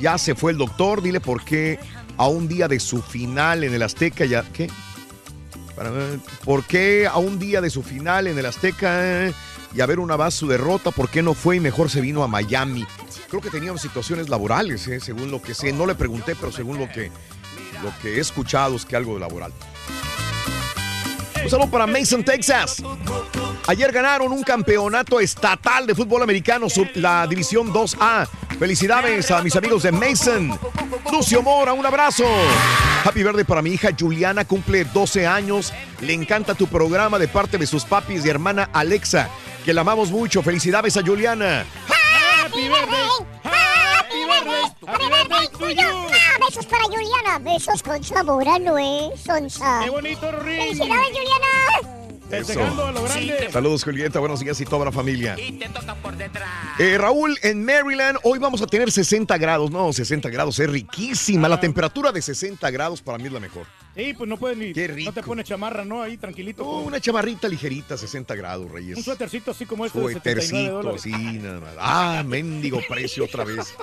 ya 0.00 0.16
se 0.16 0.34
fue 0.34 0.52
el 0.52 0.58
doctor, 0.58 1.02
dile 1.02 1.20
por 1.20 1.44
qué 1.44 1.78
a 2.16 2.28
un 2.28 2.48
día 2.48 2.66
de 2.66 2.80
su 2.80 3.02
final 3.02 3.62
en 3.62 3.74
el 3.74 3.82
Azteca 3.82 4.24
ya... 4.24 4.42
¿Qué? 4.52 4.70
¿Por 6.44 6.64
qué 6.64 7.06
a 7.06 7.18
un 7.18 7.38
día 7.38 7.60
de 7.60 7.70
su 7.70 7.82
final 7.82 8.26
en 8.26 8.36
el 8.36 8.46
Azteca 8.46 9.26
eh, 9.28 9.32
y 9.74 9.80
a 9.80 9.86
ver 9.86 10.00
una 10.00 10.16
más 10.16 10.34
su 10.34 10.48
derrota, 10.48 10.90
por 10.90 11.08
qué 11.08 11.22
no 11.22 11.34
fue 11.34 11.56
y 11.56 11.60
mejor 11.60 11.90
se 11.90 12.00
vino 12.00 12.24
a 12.24 12.28
Miami? 12.28 12.84
Creo 13.28 13.40
que 13.40 13.50
tenían 13.50 13.78
situaciones 13.78 14.28
laborales, 14.28 14.88
eh, 14.88 14.98
según 14.98 15.30
lo 15.30 15.40
que 15.40 15.54
sé. 15.54 15.72
No 15.72 15.86
le 15.86 15.94
pregunté, 15.94 16.34
pero 16.34 16.50
según 16.50 16.78
lo 16.78 16.88
que, 16.88 17.12
lo 17.84 17.92
que 18.02 18.16
he 18.16 18.20
escuchado 18.20 18.74
es 18.74 18.86
que 18.86 18.96
algo 18.96 19.14
de 19.14 19.20
laboral. 19.20 19.52
Un 21.44 21.50
saludo 21.50 21.70
para 21.70 21.86
Mason, 21.86 22.22
Texas. 22.24 22.82
Ayer 23.66 23.92
ganaron 23.92 24.32
un 24.32 24.42
campeonato 24.42 25.20
estatal 25.20 25.86
de 25.86 25.94
fútbol 25.94 26.22
americano, 26.22 26.68
sub- 26.68 26.90
la 26.94 27.26
División 27.26 27.72
2A. 27.72 28.26
Felicidades 28.58 29.30
a 29.30 29.42
mis 29.42 29.54
amigos 29.56 29.82
de 29.82 29.92
Mason. 29.92 30.58
Lucio 31.12 31.42
Mora, 31.42 31.72
un 31.72 31.84
abrazo. 31.86 32.24
Happy 33.04 33.22
Verde 33.22 33.44
para 33.44 33.62
mi 33.62 33.70
hija 33.70 33.90
Juliana, 33.98 34.44
cumple 34.44 34.84
12 34.84 35.26
años. 35.26 35.72
Le 36.00 36.12
encanta 36.12 36.54
tu 36.54 36.66
programa 36.66 37.18
de 37.18 37.28
parte 37.28 37.56
de 37.58 37.66
sus 37.66 37.84
papis 37.84 38.24
y 38.24 38.28
hermana 38.28 38.68
Alexa, 38.72 39.28
que 39.64 39.72
la 39.72 39.82
amamos 39.82 40.10
mucho. 40.10 40.42
Felicidades 40.42 40.96
a 40.96 41.02
Juliana. 41.02 41.64
¡Happy 42.44 42.68
birthday! 42.68 43.67
¡Happy 44.48 45.08
birthday! 45.08 45.08
¡Happy 45.08 45.08
birthday 45.08 45.46
to 45.58 45.82
you! 45.82 46.08
Ah, 46.10 46.38
besos 46.46 46.66
para 46.66 46.84
Juliana. 46.84 47.38
Besos 47.38 47.82
con 47.82 48.02
sabor 48.02 48.48
a 48.48 48.58
nuez, 48.58 49.20
sonsa. 49.20 49.80
¡Qué 49.84 49.90
bonito, 49.90 50.32
Rin! 50.32 50.58
¡Felicidades, 50.58 51.08
Juliana! 51.08 51.97
Festejando 52.28 52.86
a 52.86 52.92
lo 52.92 53.02
grande. 53.04 53.48
Saludos, 53.50 53.84
Julieta. 53.84 54.18
Buenos 54.20 54.40
días 54.40 54.60
y 54.60 54.64
toda 54.64 54.84
la 54.84 54.92
familia. 54.92 55.36
Eh, 56.78 56.98
Raúl, 56.98 57.38
en 57.42 57.64
Maryland, 57.64 58.18
hoy 58.22 58.38
vamos 58.38 58.60
a 58.60 58.66
tener 58.66 58.92
60 58.92 59.38
grados. 59.38 59.70
No, 59.70 59.92
60 59.92 60.28
grados 60.28 60.58
es 60.58 60.68
riquísima. 60.68 61.48
La 61.48 61.58
temperatura 61.58 62.12
de 62.12 62.20
60 62.20 62.70
grados 62.70 63.00
para 63.00 63.18
mí 63.18 63.26
es 63.26 63.32
la 63.32 63.40
mejor. 63.40 63.66
Sí, 63.96 64.14
pues 64.16 64.28
no 64.28 64.36
puedes 64.36 64.58
ni. 64.58 64.72
Qué 64.72 64.88
No 64.88 65.12
te 65.12 65.22
pones 65.22 65.46
chamarra, 65.46 65.84
¿no? 65.84 66.02
Ahí 66.02 66.18
tranquilito. 66.18 66.64
Oh, 66.64 66.80
una 66.80 67.00
chamarrita 67.00 67.48
ligerita, 67.48 67.96
60 67.96 68.34
grados, 68.34 68.70
Reyes. 68.70 68.98
Un 68.98 69.04
suétercito 69.04 69.50
así 69.52 69.64
como 69.64 69.86
este 69.86 69.98
de 69.98 70.08
79 70.14 70.82
Suétercito, 70.82 70.98
sí, 70.98 71.38
nada 71.38 71.60
más. 71.60 71.74
Ah, 71.78 72.22
mendigo 72.26 72.80
precio 72.88 73.24
otra 73.24 73.44
vez. 73.44 73.74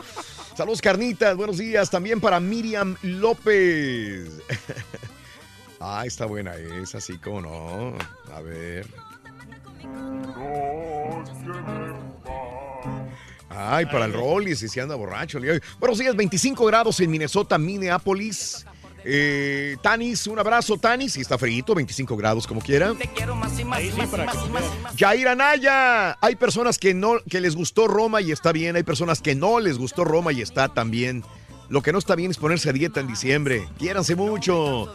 Saludos, 0.55 0.81
carnitas. 0.81 1.35
Buenos 1.35 1.57
días. 1.57 1.89
También 1.89 2.21
para 2.21 2.39
Miriam 2.39 2.95
López. 3.01 4.29
Ah, 5.87 6.03
está 6.03 6.25
buena 6.25 6.55
esa, 6.55 6.99
sí, 6.99 7.19
como 7.19 7.41
no. 7.41 7.93
A 8.33 8.41
ver. 8.41 8.87
Ay, 13.51 13.85
para 13.85 14.05
el 14.05 14.13
Rollis, 14.13 14.63
y 14.63 14.67
si 14.67 14.79
anda 14.79 14.95
borracho. 14.95 15.39
Buenos 15.79 15.99
días, 15.99 16.15
25 16.15 16.65
grados 16.65 16.99
en 17.01 17.11
Minnesota, 17.11 17.59
Minneapolis. 17.59 18.65
Eh, 19.03 19.77
Tanis, 19.83 20.25
un 20.25 20.39
abrazo, 20.39 20.75
Tanis. 20.75 21.13
Si 21.13 21.21
está 21.21 21.37
frío, 21.37 21.63
25 21.63 22.17
grados 22.17 22.47
como 22.47 22.61
quiera. 22.61 22.95
Jair 24.97 25.27
Anaya. 25.27 26.17
Hay 26.19 26.35
personas 26.35 26.79
que 26.79 26.95
no 26.95 27.19
que 27.29 27.39
les 27.39 27.55
gustó 27.55 27.87
Roma 27.87 28.21
y 28.21 28.31
está 28.31 28.51
bien. 28.51 28.75
Hay 28.75 28.83
personas 28.83 29.21
que 29.21 29.35
no 29.35 29.59
les 29.59 29.77
gustó 29.77 30.03
Roma 30.03 30.33
y 30.33 30.41
está 30.41 30.67
también. 30.67 31.23
Lo 31.69 31.81
que 31.81 31.91
no 31.91 31.97
está 31.97 32.15
bien 32.15 32.31
es 32.31 32.37
ponerse 32.37 32.69
a 32.69 32.73
dieta 32.73 32.99
en 32.99 33.07
diciembre. 33.07 33.67
Quiéranse 33.77 34.15
mucho. 34.15 34.91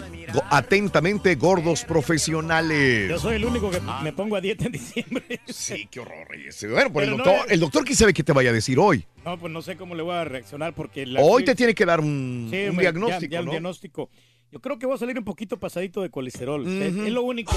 Atentamente, 0.50 1.34
gordos 1.34 1.84
profesionales. 1.84 3.08
Yo 3.10 3.18
soy 3.18 3.36
el 3.36 3.44
único 3.44 3.70
que 3.70 3.80
me 4.02 4.12
pongo 4.12 4.36
a 4.36 4.40
dieta 4.40 4.66
en 4.66 4.72
diciembre. 4.72 5.40
Sí, 5.48 5.88
qué 5.90 6.00
horror, 6.00 6.28
Reyes. 6.28 6.64
Bueno, 6.70 6.92
pues 6.92 7.08
el 7.08 7.16
no 7.16 7.24
doctor, 7.24 7.46
el 7.52 7.60
doctor 7.60 7.84
quién 7.84 7.96
sabe 7.96 8.12
qué 8.14 8.22
te 8.22 8.32
vaya 8.32 8.50
a 8.50 8.52
decir 8.52 8.78
hoy. 8.78 9.04
No, 9.24 9.38
pues 9.38 9.52
no 9.52 9.62
sé 9.62 9.76
cómo 9.76 9.94
le 9.94 10.02
voy 10.02 10.14
a 10.14 10.24
reaccionar 10.24 10.74
porque... 10.74 11.06
la- 11.06 11.20
Hoy 11.20 11.44
te 11.44 11.54
tiene 11.54 11.74
que 11.74 11.84
dar 11.84 12.00
un, 12.00 12.48
sí, 12.50 12.56
diagnóstico, 12.78 13.32
ya 13.32 13.40
un 13.40 13.46
¿no? 13.46 13.50
diagnóstico. 13.50 14.10
Yo 14.52 14.60
creo 14.60 14.78
que 14.78 14.86
voy 14.86 14.94
a 14.94 14.98
salir 14.98 15.18
un 15.18 15.24
poquito 15.24 15.58
pasadito 15.58 16.02
de 16.02 16.10
colesterol. 16.10 16.66
es, 16.66 16.92
Ujú. 16.92 17.02
es 17.04 17.12
lo 17.12 17.22
único. 17.22 17.52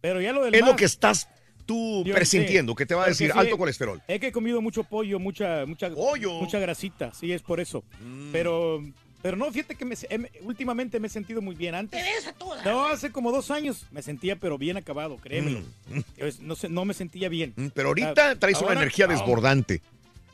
Pero 0.00 0.20
ya 0.20 0.32
lo 0.32 0.44
del 0.44 0.54
Es 0.54 0.64
lo 0.64 0.76
que 0.76 0.84
estás 0.84 1.28
tú 1.72 2.04
Yo 2.04 2.14
presintiendo, 2.14 2.72
sé, 2.72 2.76
que 2.76 2.86
te 2.86 2.94
va 2.94 3.04
a 3.04 3.08
decir 3.08 3.32
sí, 3.32 3.38
alto 3.38 3.56
colesterol. 3.56 4.02
Es 4.06 4.20
que 4.20 4.26
he 4.28 4.32
comido 4.32 4.60
mucho 4.60 4.84
pollo, 4.84 5.18
mucha, 5.18 5.64
mucha, 5.66 5.88
mucha 5.90 6.58
grasita, 6.58 7.12
sí, 7.14 7.32
es 7.32 7.40
por 7.42 7.60
eso. 7.60 7.82
Mm. 8.00 8.30
Pero, 8.32 8.82
pero 9.22 9.36
no, 9.36 9.50
fíjate 9.50 9.74
que 9.76 9.84
me- 9.84 9.96
últimamente 10.42 11.00
me 11.00 11.06
he 11.06 11.10
sentido 11.10 11.40
muy 11.40 11.54
bien. 11.54 11.74
Antes, 11.74 12.02
no, 12.64 12.86
hace 12.86 13.10
como 13.10 13.32
dos 13.32 13.50
años 13.50 13.86
me 13.90 14.02
sentía, 14.02 14.36
pero 14.36 14.58
bien 14.58 14.76
acabado, 14.76 15.16
créemelo. 15.16 15.60
Es- 16.16 16.40
No, 16.40 16.56
sé, 16.56 16.68
no 16.68 16.84
me 16.84 16.92
sentía 16.92 17.28
bien. 17.28 17.54
Mm, 17.56 17.68
Pero 17.74 17.88
ahorita 17.88 18.36
traes 18.38 18.60
una 18.60 18.72
energía 18.72 19.06
desbordante. 19.06 19.80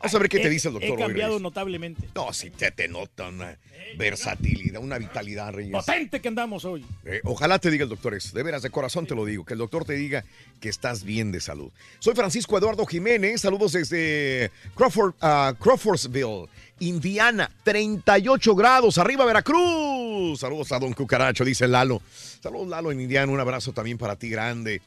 Vamos 0.00 0.14
a 0.14 0.18
ver 0.18 0.28
qué 0.28 0.38
te 0.38 0.48
dice 0.48 0.68
el 0.68 0.74
doctor 0.74 0.98
He 0.98 1.02
cambiado 1.02 1.32
Reyes. 1.32 1.42
notablemente. 1.42 2.08
No, 2.14 2.32
sí, 2.32 2.50
te, 2.50 2.70
te 2.70 2.86
nota 2.88 3.28
una 3.28 3.56
versatilidad, 3.96 4.80
una 4.80 4.98
vitalidad, 4.98 5.52
Reyes. 5.52 5.72
Potente 5.72 6.20
que 6.20 6.28
andamos 6.28 6.64
hoy. 6.64 6.84
Eh, 7.04 7.20
ojalá 7.24 7.58
te 7.58 7.70
diga 7.70 7.84
el 7.84 7.88
doctor 7.88 8.14
eso, 8.14 8.36
de 8.36 8.42
veras, 8.42 8.62
de 8.62 8.70
corazón 8.70 9.06
te 9.06 9.14
lo 9.14 9.24
digo, 9.24 9.44
que 9.44 9.54
el 9.54 9.58
doctor 9.58 9.84
te 9.84 9.94
diga 9.94 10.24
que 10.60 10.68
estás 10.68 11.04
bien 11.04 11.32
de 11.32 11.40
salud. 11.40 11.70
Soy 11.98 12.14
Francisco 12.14 12.56
Eduardo 12.56 12.86
Jiménez, 12.86 13.40
saludos 13.40 13.72
desde 13.72 14.50
Crawford, 14.76 15.14
ah, 15.20 15.54
Crawfordsville, 15.58 16.46
Indiana, 16.80 17.50
38 17.64 18.54
grados, 18.54 18.98
arriba 18.98 19.24
Veracruz. 19.24 20.38
Saludos 20.38 20.70
a 20.72 20.78
Don 20.78 20.92
Cucaracho, 20.92 21.44
dice 21.44 21.66
Lalo. 21.66 22.00
Saludos 22.40 22.68
Lalo 22.68 22.92
en 22.92 23.00
Indiana, 23.00 23.32
un 23.32 23.40
abrazo 23.40 23.72
también 23.72 23.98
para 23.98 24.16
ti 24.16 24.28
grande. 24.28 24.80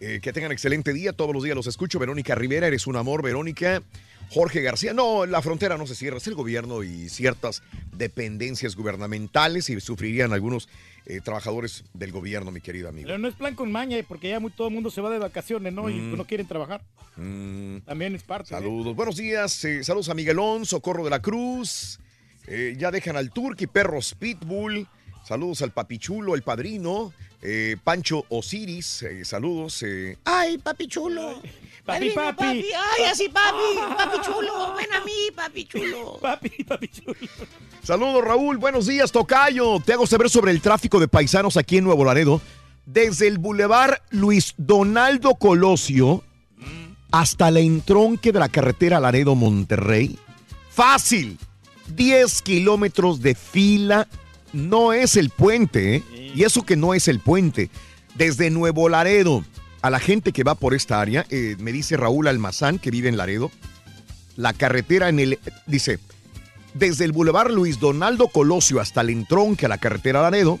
Eh, 0.00 0.20
que 0.22 0.32
tengan 0.32 0.52
excelente 0.52 0.92
día, 0.92 1.12
todos 1.12 1.34
los 1.34 1.42
días 1.42 1.56
los 1.56 1.66
escucho. 1.66 1.98
Verónica 1.98 2.36
Rivera, 2.36 2.68
eres 2.68 2.86
un 2.86 2.96
amor, 2.96 3.20
Verónica. 3.22 3.82
Jorge 4.30 4.60
García, 4.60 4.92
no, 4.92 5.24
la 5.26 5.40
frontera 5.42 5.76
no 5.78 5.86
se 5.86 5.94
cierra, 5.94 6.18
es 6.18 6.26
el 6.26 6.34
gobierno 6.34 6.82
y 6.82 7.08
ciertas 7.08 7.62
dependencias 7.92 8.76
gubernamentales 8.76 9.70
y 9.70 9.80
sufrirían 9.80 10.32
algunos 10.32 10.68
eh, 11.06 11.20
trabajadores 11.24 11.84
del 11.94 12.12
gobierno, 12.12 12.50
mi 12.50 12.60
querido 12.60 12.90
amigo. 12.90 13.06
Pero 13.06 13.18
no 13.18 13.28
es 13.28 13.34
plan 13.34 13.54
con 13.54 13.72
maña, 13.72 13.96
eh, 13.96 14.04
porque 14.06 14.28
ya 14.28 14.40
muy- 14.40 14.50
todo 14.50 14.68
el 14.68 14.74
mundo 14.74 14.90
se 14.90 15.00
va 15.00 15.08
de 15.08 15.18
vacaciones, 15.18 15.72
¿no? 15.72 15.88
Y 15.88 15.94
Mm. 15.94 16.16
no 16.18 16.26
quieren 16.26 16.46
trabajar. 16.46 16.82
Mm, 17.16 17.78
También 17.86 18.14
es 18.14 18.22
parte. 18.22 18.48
¿eh? 18.52 18.56
saludos, 18.58 18.94
buenos 18.94 19.16
días, 19.16 19.64
eh, 19.64 19.82
saludos 19.82 20.10
a 20.10 20.14
Miguelón, 20.14 20.66
Socorro 20.66 21.04
de 21.04 21.10
la 21.10 21.22
Cruz. 21.22 21.98
Eh, 22.46 22.74
ya 22.78 22.90
dejan 22.90 23.16
al 23.16 23.30
Turqui, 23.30 23.66
perros 23.66 24.14
Pitbull. 24.18 24.86
Saludos 25.26 25.62
al 25.62 25.72
papichulo, 25.72 26.34
el 26.34 26.42
padrino, 26.42 27.12
eh, 27.42 27.76
Pancho 27.84 28.24
Osiris, 28.28 29.02
eh, 29.02 29.24
saludos. 29.24 29.82
eh. 29.82 30.16
Ay, 30.24 30.58
papi. 31.88 32.10
Papi. 32.10 32.44
Ay, 32.44 33.04
así, 33.10 33.28
papi. 33.28 33.78
Papi 33.96 34.18
chulo. 34.24 34.74
Ven 34.76 34.92
a 34.92 35.04
mí, 35.04 35.30
papi 35.34 35.64
chulo. 35.64 36.18
Papi, 36.20 36.64
papi 36.64 36.88
chulo. 36.88 37.14
Saludos, 37.82 38.22
Raúl. 38.22 38.58
Buenos 38.58 38.86
días, 38.86 39.10
Tocayo. 39.10 39.80
Te 39.80 39.94
hago 39.94 40.06
saber 40.06 40.28
sobre 40.28 40.50
el 40.52 40.60
tráfico 40.60 41.00
de 41.00 41.08
paisanos 41.08 41.56
aquí 41.56 41.78
en 41.78 41.84
Nuevo 41.84 42.04
Laredo. 42.04 42.40
Desde 42.84 43.26
el 43.26 43.38
bulevar 43.38 44.02
Luis 44.10 44.54
Donaldo 44.56 45.34
Colosio 45.36 46.24
hasta 47.10 47.50
la 47.50 47.60
entronque 47.60 48.32
de 48.32 48.38
la 48.38 48.48
carretera 48.48 49.00
Laredo-Monterrey. 49.00 50.18
Fácil. 50.70 51.38
10 51.94 52.42
kilómetros 52.42 53.22
de 53.22 53.34
fila. 53.34 54.06
No 54.52 54.92
es 54.92 55.16
el 55.16 55.30
puente, 55.30 55.96
¿eh? 55.96 56.02
Y 56.34 56.44
eso 56.44 56.64
que 56.64 56.76
no 56.76 56.92
es 56.92 57.08
el 57.08 57.20
puente. 57.20 57.70
Desde 58.14 58.50
Nuevo 58.50 58.88
Laredo 58.88 59.44
a 59.82 59.90
la 59.90 60.00
gente 60.00 60.32
que 60.32 60.44
va 60.44 60.54
por 60.54 60.74
esta 60.74 61.00
área, 61.00 61.26
eh, 61.30 61.56
me 61.58 61.72
dice 61.72 61.96
Raúl 61.96 62.28
Almazán, 62.28 62.78
que 62.78 62.90
vive 62.90 63.08
en 63.08 63.16
Laredo, 63.16 63.50
la 64.36 64.52
carretera 64.52 65.08
en 65.08 65.18
el... 65.18 65.38
Dice, 65.66 65.98
desde 66.74 67.04
el 67.04 67.12
Boulevard 67.12 67.50
Luis 67.50 67.80
Donaldo 67.80 68.28
Colosio 68.28 68.80
hasta 68.80 69.00
el 69.00 69.10
entronque 69.10 69.66
a 69.66 69.68
la 69.68 69.78
carretera 69.78 70.22
Laredo, 70.22 70.60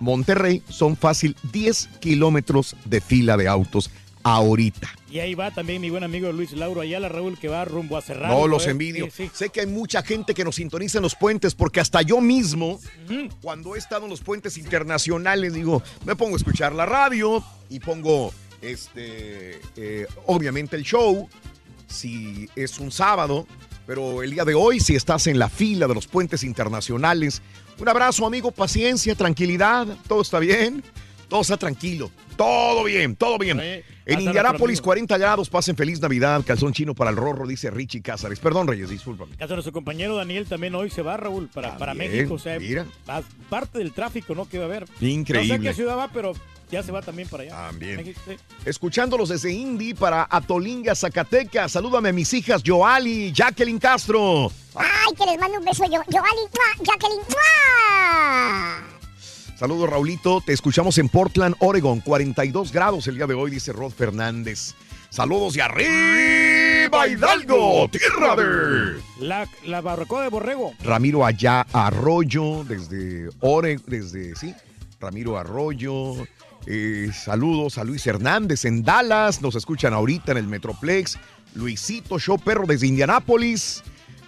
Monterrey, 0.00 0.62
son 0.68 0.96
fácil 0.96 1.36
10 1.52 1.88
kilómetros 2.00 2.76
de 2.84 3.00
fila 3.00 3.36
de 3.36 3.48
autos 3.48 3.90
ahorita. 4.22 4.88
Y 5.10 5.20
ahí 5.20 5.34
va 5.34 5.50
también 5.50 5.80
mi 5.80 5.88
buen 5.88 6.04
amigo 6.04 6.30
Luis 6.32 6.52
Lauro 6.52 6.82
Ayala, 6.82 7.08
Raúl, 7.08 7.38
que 7.38 7.48
va 7.48 7.64
rumbo 7.64 7.96
a 7.96 8.02
cerrar. 8.02 8.30
No 8.30 8.46
los 8.46 8.66
envidio. 8.66 9.08
Sé 9.32 9.48
que 9.48 9.60
hay 9.60 9.66
mucha 9.66 10.02
gente 10.02 10.34
que 10.34 10.44
nos 10.44 10.56
sintoniza 10.56 10.98
en 10.98 11.02
los 11.02 11.14
puentes, 11.14 11.54
porque 11.54 11.80
hasta 11.80 12.02
yo 12.02 12.20
mismo, 12.20 12.78
cuando 13.40 13.74
he 13.74 13.78
estado 13.78 14.04
en 14.04 14.10
los 14.10 14.20
puentes 14.20 14.58
internacionales, 14.58 15.54
digo, 15.54 15.82
me 16.04 16.14
pongo 16.14 16.34
a 16.34 16.36
escuchar 16.36 16.74
la 16.74 16.84
radio 16.84 17.42
y 17.70 17.80
pongo, 17.80 18.32
este, 18.62 19.60
eh, 19.76 20.06
obviamente 20.26 20.76
el 20.76 20.82
show, 20.82 21.28
si 21.86 22.48
es 22.56 22.78
un 22.78 22.90
sábado, 22.90 23.46
pero 23.86 24.22
el 24.22 24.32
día 24.32 24.44
de 24.44 24.54
hoy, 24.54 24.80
si 24.80 24.94
estás 24.94 25.26
en 25.26 25.38
la 25.38 25.48
fila 25.48 25.86
de 25.86 25.94
los 25.94 26.06
puentes 26.06 26.44
internacionales, 26.44 27.42
un 27.78 27.88
abrazo, 27.88 28.26
amigo, 28.26 28.50
paciencia, 28.50 29.14
tranquilidad, 29.14 29.86
todo 30.06 30.20
está 30.20 30.38
bien, 30.38 30.82
todo 31.28 31.40
está 31.40 31.56
tranquilo, 31.56 32.10
todo 32.36 32.84
bien, 32.84 33.16
todo 33.16 33.38
bien. 33.38 33.60
En 33.60 34.20
Indianápolis, 34.20 34.78
nuestro 34.78 34.84
40 34.84 35.18
grados, 35.18 35.50
pasen 35.50 35.76
feliz 35.76 36.00
Navidad, 36.00 36.42
calzón 36.46 36.72
chino 36.72 36.94
para 36.94 37.10
el 37.10 37.16
rorro, 37.16 37.46
dice 37.46 37.70
Richie 37.70 38.00
Cázares. 38.00 38.40
Perdón, 38.40 38.66
Reyes, 38.66 38.88
discúlpame. 38.88 39.32
Hasta 39.38 39.54
nuestro 39.54 39.72
compañero 39.72 40.16
Daniel 40.16 40.46
también 40.46 40.74
hoy 40.74 40.90
se 40.90 41.02
va, 41.02 41.16
Raúl, 41.16 41.48
para, 41.48 41.76
para 41.76 41.94
México. 41.94 42.34
O 42.34 42.38
sea, 42.38 42.58
mira. 42.58 42.86
parte 43.50 43.78
del 43.78 43.92
tráfico, 43.92 44.34
¿no? 44.34 44.48
Que 44.48 44.58
va 44.58 44.64
a 44.64 44.68
haber. 44.68 44.86
Increíble. 45.00 45.58
No 45.58 45.62
sé 45.62 45.68
qué 45.68 45.74
ciudad 45.74 45.96
va, 45.96 46.08
pero 46.08 46.32
ya 46.70 46.82
se 46.82 46.92
va 46.92 47.02
también 47.02 47.28
para 47.28 47.44
allá. 47.44 47.52
También. 47.52 47.96
México, 47.96 48.20
sí. 48.26 48.36
Escuchándolos 48.64 49.28
desde 49.28 49.50
Indy 49.52 49.94
para 49.94 50.26
Atolinga, 50.30 50.94
Zacatecas. 50.94 51.72
Salúdame 51.72 52.10
a 52.10 52.12
mis 52.12 52.32
hijas 52.34 52.62
Joali, 52.64 53.32
Jacqueline 53.32 53.78
Castro. 53.78 54.50
Ay, 54.74 55.14
que 55.16 55.26
les 55.26 55.38
mando 55.38 55.58
un 55.58 55.64
beso 55.64 55.84
yo. 55.84 56.00
¡mua! 56.10 56.22
Jacqueline, 56.80 57.22
¡mua! 57.28 58.98
Saludos, 59.58 59.90
Raulito. 59.90 60.40
Te 60.40 60.52
escuchamos 60.52 60.98
en 60.98 61.08
Portland, 61.08 61.56
Oregon. 61.58 62.00
42 62.00 62.72
grados 62.72 63.06
el 63.08 63.16
día 63.16 63.26
de 63.26 63.34
hoy, 63.34 63.50
dice 63.50 63.72
Rod 63.72 63.92
Fernández. 63.92 64.74
Saludos 65.10 65.56
y 65.56 65.60
arriba, 65.60 67.08
Hidalgo, 67.08 67.88
tierra 67.90 68.36
de 68.36 69.00
La, 69.20 69.48
la 69.64 69.80
barbacoa 69.80 70.22
de 70.22 70.28
Borrego. 70.28 70.74
Ramiro 70.84 71.24
Allá 71.24 71.66
Arroyo, 71.72 72.62
desde 72.64 73.30
Oregon, 73.40 73.82
desde, 73.86 74.36
sí, 74.36 74.54
Ramiro 75.00 75.38
Arroyo. 75.38 76.14
Eh, 76.70 77.10
saludos 77.14 77.78
a 77.78 77.84
Luis 77.84 78.06
Hernández 78.06 78.66
en 78.66 78.82
Dallas. 78.82 79.40
Nos 79.40 79.54
escuchan 79.54 79.94
ahorita 79.94 80.32
en 80.32 80.38
el 80.38 80.46
Metroplex. 80.46 81.16
Luisito 81.54 82.18
Show 82.18 82.38
Perro 82.38 82.66
desde 82.66 82.86
Indianápolis. 82.86 83.82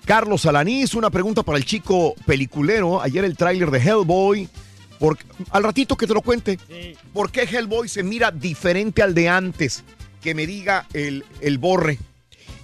Carlos 0.07 0.47
Alanís, 0.47 0.95
una 0.95 1.11
pregunta 1.11 1.43
para 1.43 1.59
el 1.59 1.67
chico 1.67 2.15
peliculero. 2.25 3.03
Ayer 3.03 3.27
el 3.27 3.37
tráiler 3.37 3.71
de 3.71 3.79
Hellboy. 3.79 4.49
Por- 4.99 5.19
al 5.51 5.65
ratito 5.65 5.97
que 5.97 6.07
te 6.07 6.15
lo 6.15 6.23
cuente. 6.23 6.59
¿Por 7.13 7.31
qué 7.31 7.43
Hellboy 7.43 7.89
se 7.91 8.03
mira 8.03 8.31
diferente 8.31 9.03
al 9.03 9.13
de 9.15 9.29
antes? 9.29 9.85
Que 10.23 10.35
me 10.35 10.47
diga 10.47 10.87
el, 10.95 11.25
el 11.43 11.59
borre. 11.59 11.99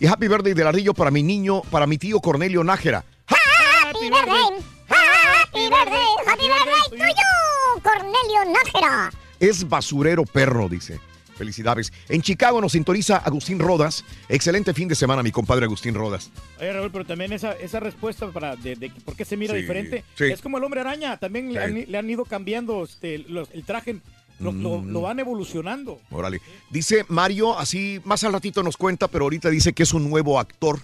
Y 0.01 0.07
Happy 0.07 0.27
Birthday 0.27 0.55
del 0.55 0.67
ardillo 0.69 0.95
para 0.95 1.11
mi 1.11 1.23
niño, 1.23 1.61
para 1.71 1.87
mi 1.87 1.99
tío 1.99 2.21
Cornelio 2.21 2.65
Nájera. 2.65 3.05
Happy 3.27 4.09
birthday, 4.11 4.59
happy 4.89 5.69
birthday, 5.69 6.09
happy 6.27 6.49
birthday 6.49 6.91
to 6.91 6.97
you, 6.97 7.83
Cornelio 7.83 8.53
Nájera. 8.53 9.11
Es 9.41 9.69
basurero 9.69 10.25
perro, 10.25 10.69
dice. 10.69 10.99
Felicidades. 11.37 11.93
En 12.09 12.23
Chicago 12.23 12.63
nos 12.63 12.73
sintoniza 12.73 13.19
Agustín 13.19 13.59
Rodas. 13.59 14.05
Excelente 14.29 14.73
fin 14.73 14.89
de 14.89 14.95
semana, 14.95 15.23
mi 15.23 15.31
compadre 15.31 15.67
Agustín 15.67 15.95
Rodas. 15.95 16.31
Oye, 16.59 16.73
Raúl, 16.73 16.91
pero 16.91 17.05
también 17.05 17.31
esa, 17.35 17.53
esa 17.53 17.79
respuesta 17.79 18.27
para 18.29 18.57
de, 18.57 18.75
de 18.75 18.91
por 19.05 19.15
qué 19.17 19.27
se 19.27 19.37
mira 19.37 19.53
Sí, 19.53 19.61
diferente 19.61 20.03
sí. 20.15 20.25
es 20.25 20.41
como 20.41 20.57
el 20.57 20.65
hombre 20.65 20.81
araña. 20.81 21.19
También 21.19 21.53
le, 21.53 21.63
han, 21.63 21.75
le 21.87 21.99
han 21.99 22.09
ido 22.09 22.25
cambiando 22.25 22.85
este, 22.85 23.19
los- 23.19 23.51
el 23.53 23.65
traje, 23.65 23.99
lo, 24.41 24.53
Mm. 24.53 24.91
lo 24.93 25.01
van 25.03 25.19
evolucionando. 25.21 26.01
Órale. 26.11 26.41
Dice 26.71 27.05
Mario, 27.09 27.59
así 27.59 28.01
más 28.05 28.25
al 28.25 28.33
ratito 28.33 28.63
nos 28.63 28.79
cuenta, 28.79 29.07
pero 29.09 29.25
ahorita 29.27 29.51
dice 29.51 29.75
que 29.75 29.83
es 29.83 29.93
un 29.93 30.09
nuevo 30.09 30.41
actor. 30.41 30.81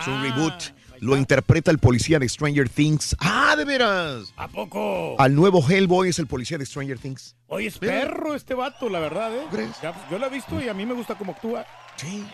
Es 0.00 0.06
un 0.08 0.20
reboot. 0.22 0.54
Lo 1.02 1.16
interpreta 1.16 1.72
el 1.72 1.78
policía 1.78 2.20
de 2.20 2.28
Stranger 2.28 2.68
Things. 2.68 3.16
¡Ah, 3.18 3.56
de 3.56 3.64
veras! 3.64 4.32
¿A 4.36 4.46
poco? 4.46 5.16
Al 5.20 5.34
nuevo 5.34 5.60
Hellboy 5.68 6.10
es 6.10 6.20
el 6.20 6.28
policía 6.28 6.58
de 6.58 6.64
Stranger 6.64 6.96
Things. 6.96 7.34
Oye, 7.48 7.66
es 7.66 7.78
perro 7.78 8.36
este 8.36 8.54
vato, 8.54 8.88
la 8.88 9.00
verdad, 9.00 9.34
¿eh? 9.34 9.68
Ya, 9.82 9.92
pues, 9.92 10.04
yo 10.08 10.16
lo 10.20 10.26
he 10.26 10.30
visto 10.30 10.62
y 10.62 10.68
a 10.68 10.74
mí 10.74 10.86
me 10.86 10.94
gusta 10.94 11.16
cómo 11.16 11.32
actúa. 11.32 11.66
Sí. 11.96 12.24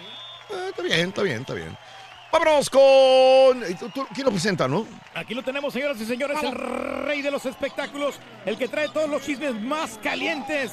Eh, 0.51 0.67
está 0.69 0.83
bien, 0.83 1.09
está 1.09 1.23
bien, 1.23 1.41
está 1.41 1.55
bien. 1.55 1.75
Vámonos 2.31 2.69
con. 2.69 2.83
¿tú- 3.81 3.89
tú- 3.89 4.07
¿Quién 4.15 4.27
lo 4.27 4.33
presenta, 4.33 4.69
no? 4.69 4.87
Aquí 5.15 5.33
lo 5.33 5.43
tenemos, 5.43 5.73
señoras 5.73 5.99
y 6.03 6.05
señores, 6.05 6.37
el 6.43 6.53
rey 7.07 7.23
de 7.23 7.31
los 7.31 7.47
espectáculos, 7.47 8.17
el 8.45 8.59
que 8.59 8.69
trae 8.69 8.91
todos 8.91 9.09
los 9.09 9.23
chismes 9.23 9.59
más 9.63 9.99
calientes, 10.03 10.73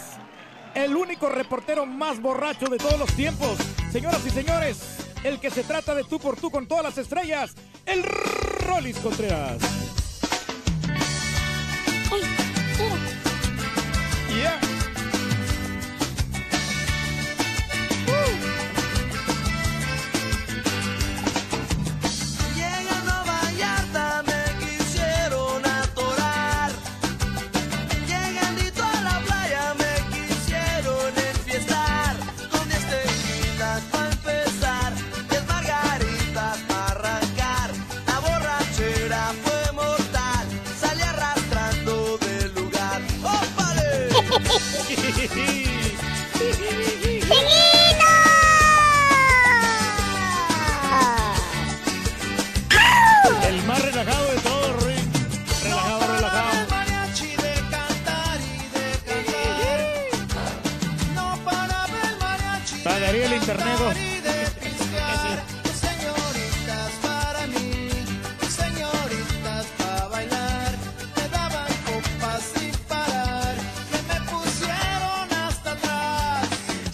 el 0.74 0.98
único 0.98 1.30
reportero 1.30 1.86
más 1.86 2.22
borracho 2.22 2.66
de 2.66 2.76
todos 2.78 3.00
los 3.00 3.14
tiempos. 3.14 3.58
Señoras 3.90 4.20
y 4.28 4.32
señores, 4.32 4.98
el 5.26 5.40
que 5.40 5.50
se 5.50 5.64
trata 5.64 5.96
de 5.96 6.04
tú 6.04 6.20
por 6.20 6.38
tú 6.38 6.52
con 6.52 6.68
todas 6.68 6.84
las 6.84 6.98
estrellas, 7.00 7.56
el 7.86 8.04
Rolis 8.04 8.98
Contreras. 8.98 9.58
Yeah. 14.30 14.65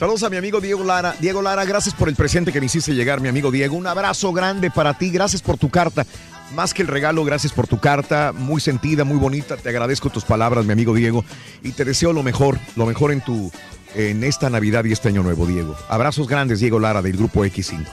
Saludos 0.01 0.23
a 0.23 0.31
mi 0.31 0.37
amigo 0.37 0.59
Diego 0.59 0.83
Lara. 0.83 1.15
Diego 1.19 1.43
Lara, 1.43 1.63
gracias 1.63 1.93
por 1.93 2.09
el 2.09 2.15
presente 2.15 2.51
que 2.51 2.59
me 2.59 2.65
hiciste 2.65 2.95
llegar, 2.95 3.21
mi 3.21 3.27
amigo 3.27 3.51
Diego. 3.51 3.75
Un 3.75 3.85
abrazo 3.85 4.33
grande 4.33 4.71
para 4.71 4.95
ti. 4.95 5.11
Gracias 5.11 5.43
por 5.43 5.59
tu 5.59 5.69
carta. 5.69 6.07
Más 6.55 6.73
que 6.73 6.81
el 6.81 6.87
regalo, 6.87 7.23
gracias 7.23 7.53
por 7.53 7.67
tu 7.67 7.79
carta. 7.79 8.33
Muy 8.35 8.59
sentida, 8.61 9.03
muy 9.03 9.17
bonita. 9.17 9.57
Te 9.57 9.69
agradezco 9.69 10.09
tus 10.09 10.25
palabras, 10.25 10.65
mi 10.65 10.73
amigo 10.73 10.95
Diego. 10.95 11.23
Y 11.61 11.73
te 11.73 11.85
deseo 11.85 12.13
lo 12.13 12.23
mejor, 12.23 12.57
lo 12.75 12.87
mejor 12.87 13.11
en 13.11 13.21
tu 13.21 13.51
en 13.93 14.23
esta 14.23 14.49
Navidad 14.49 14.85
y 14.85 14.91
este 14.91 15.09
año 15.09 15.21
nuevo, 15.21 15.45
Diego. 15.45 15.77
Abrazos 15.87 16.27
grandes, 16.27 16.61
Diego 16.61 16.79
Lara, 16.79 17.03
del 17.03 17.17
grupo 17.17 17.45
X5. 17.45 17.85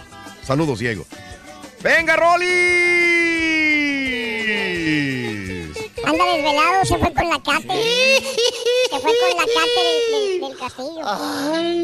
Saludos, 0.42 0.78
Diego. 0.78 1.04
¡Venga, 1.82 2.16
Rolly! 2.16 3.18
Anda 6.08 6.24
desvelado, 6.24 6.84
se 6.84 6.98
fue 6.98 7.12
con 7.14 7.28
la 7.28 7.42
Cate. 7.42 8.22
Se 8.90 8.98
fue 9.00 9.12
con 9.18 9.36
la 9.36 9.44
Cate 9.44 9.80
del, 9.84 10.12
del- 10.12 10.40
del 10.40 10.58
castillo. 10.58 11.04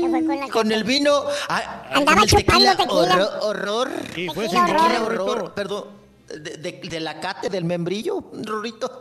se 0.00 0.08
fue 0.08 0.24
con 0.26 0.40
la 0.40 0.48
Con 0.48 0.72
el 0.72 0.84
vino. 0.84 1.24
ah, 1.48 1.86
Andaba 1.92 2.20
con 2.20 2.22
el 2.24 2.28
chupando 2.30 2.70
tequila. 2.76 2.92
Horror. 2.94 3.38
horror. 3.42 3.90
Y 4.16 4.28
fue 4.28 4.44
Tequila, 4.44 4.66
tequila, 4.66 5.02
horror. 5.04 5.54
Perdón. 5.54 6.04
De, 6.26 6.56
de- 6.56 6.80
de 6.88 7.00
la 7.00 7.20
cate 7.20 7.50
del 7.50 7.64
membrillo, 7.64 8.24
Rorrito. 8.32 9.00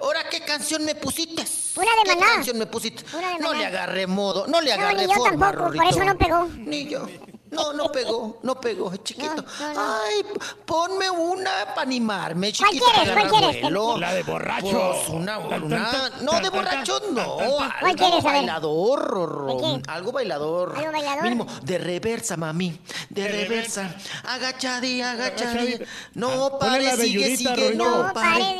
Ahora, 0.00 0.28
¿qué 0.30 0.40
canción 0.40 0.84
me 0.84 0.94
pusiste? 0.94 1.42
Una 1.76 1.86
de 1.86 2.02
¿Qué 2.04 2.14
Maná. 2.16 2.32
canción 2.34 2.58
me 2.58 2.66
pusiste? 2.66 3.04
Una 3.16 3.28
de 3.30 3.34
No 3.40 3.48
Maná. 3.48 3.58
le 3.58 3.66
agarré 3.66 4.06
modo, 4.06 4.46
no 4.46 4.60
le 4.60 4.70
No, 4.76 4.82
agarré 4.82 5.06
ni 5.06 5.06
yo 5.08 5.14
forma, 5.14 5.46
tampoco, 5.50 5.52
por 5.52 5.76
Rorrito. 5.76 5.96
eso 5.96 6.04
no 6.04 6.16
pegó. 6.18 6.48
Ni 6.56 6.86
yo. 6.88 7.06
No, 7.54 7.72
no 7.72 7.90
pegó, 7.92 8.38
no 8.42 8.60
pegó, 8.60 8.94
chiquito. 8.96 9.44
Ay, 9.60 10.24
ponme 10.66 11.08
una 11.10 11.50
para 11.74 11.82
animarme, 11.82 12.52
chiquito. 12.52 12.84
quieres? 12.84 13.14
para 13.14 13.28
¿Cuál 13.28 13.40
quieres? 13.50 13.72
La 14.00 14.14
de 14.14 14.22
borracho. 14.22 14.66
Pues 14.70 15.08
una, 15.10 15.38
una- 15.38 16.10
no, 16.20 16.40
de 16.40 16.50
borracho 16.50 17.00
no. 17.12 17.36
¿Cuál 17.36 17.72
Algo 17.80 17.96
quieres? 17.96 18.24
Bailador. 18.24 19.82
Algo 19.88 20.12
bailador. 20.12 20.76
¿Algo 20.76 20.92
bailador? 20.92 21.22
Mínimo, 21.22 21.46
de 21.62 21.78
reversa, 21.78 22.36
mami. 22.36 22.78
De 23.08 23.28
reversa. 23.28 23.94
Agachadí, 24.24 25.00
agachadí. 25.00 25.78
No, 26.14 26.58
Ponle 26.58 26.90
pare, 26.90 26.96
sigue, 26.96 27.20
belludita, 27.26 27.54
sigue. 27.54 27.74
No, 27.74 28.02
No, 28.04 28.12
pare, 28.12 28.56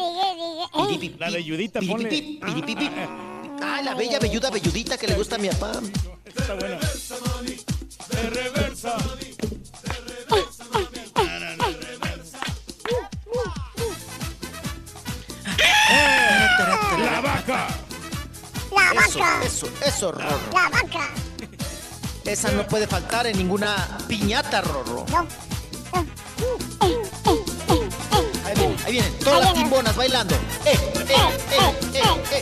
La 1.18 1.30
velludita, 1.30 1.80
ponle. 1.80 2.08
piripipi. 2.08 2.90
Ay, 3.62 3.84
la 3.84 3.94
bella 3.94 4.18
velluda 4.18 4.50
velludita 4.50 4.96
que 4.98 5.06
le 5.06 5.14
gusta 5.14 5.36
a 5.36 5.38
mi 5.38 5.48
papá. 5.48 5.72
Está 6.24 6.54
bueno. 6.54 6.78
De 8.14 8.30
reversa. 8.30 8.96
La 16.98 17.20
vaca. 17.20 17.66
La 18.74 19.04
Eso, 19.06 19.18
vaca. 19.18 19.44
eso, 19.44 19.68
eso, 19.84 20.12
Rorro. 20.12 20.38
La 20.52 20.68
vaca. 20.70 21.10
Esa 22.24 22.50
no 22.52 22.66
puede 22.66 22.86
faltar 22.86 23.26
en 23.26 23.36
ninguna 23.36 23.98
piñata, 24.08 24.62
Rorro. 24.62 25.04
No. 25.10 25.26
Ahí 28.44 28.54
vienen, 28.56 28.76
ahí 28.86 28.92
vienen. 28.92 29.18
Todas 29.18 29.44
las 29.44 29.54
timbonas 29.54 29.94
bailando. 29.96 30.34
Eh, 30.34 30.38
eh, 30.72 31.04
eh, 31.50 31.74
eh, 31.94 32.40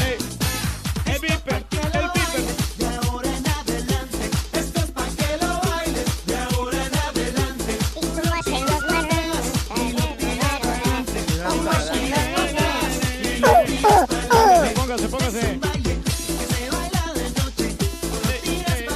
eh. 0.00 0.18
El 1.06 1.18
viper. 1.20 1.67
Póngase, 14.98 15.08
póngase. 15.08 15.60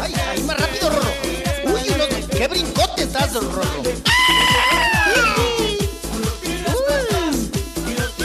Ay, 0.00 0.14
ay, 0.30 0.42
más 0.42 0.58
rápido, 0.58 0.90
Rorro. 0.90 1.10
Uy, 1.64 1.80
unos- 1.94 2.28
qué 2.30 2.48
brincote 2.48 3.02
estás, 3.04 3.34
Rorro. 3.34 3.62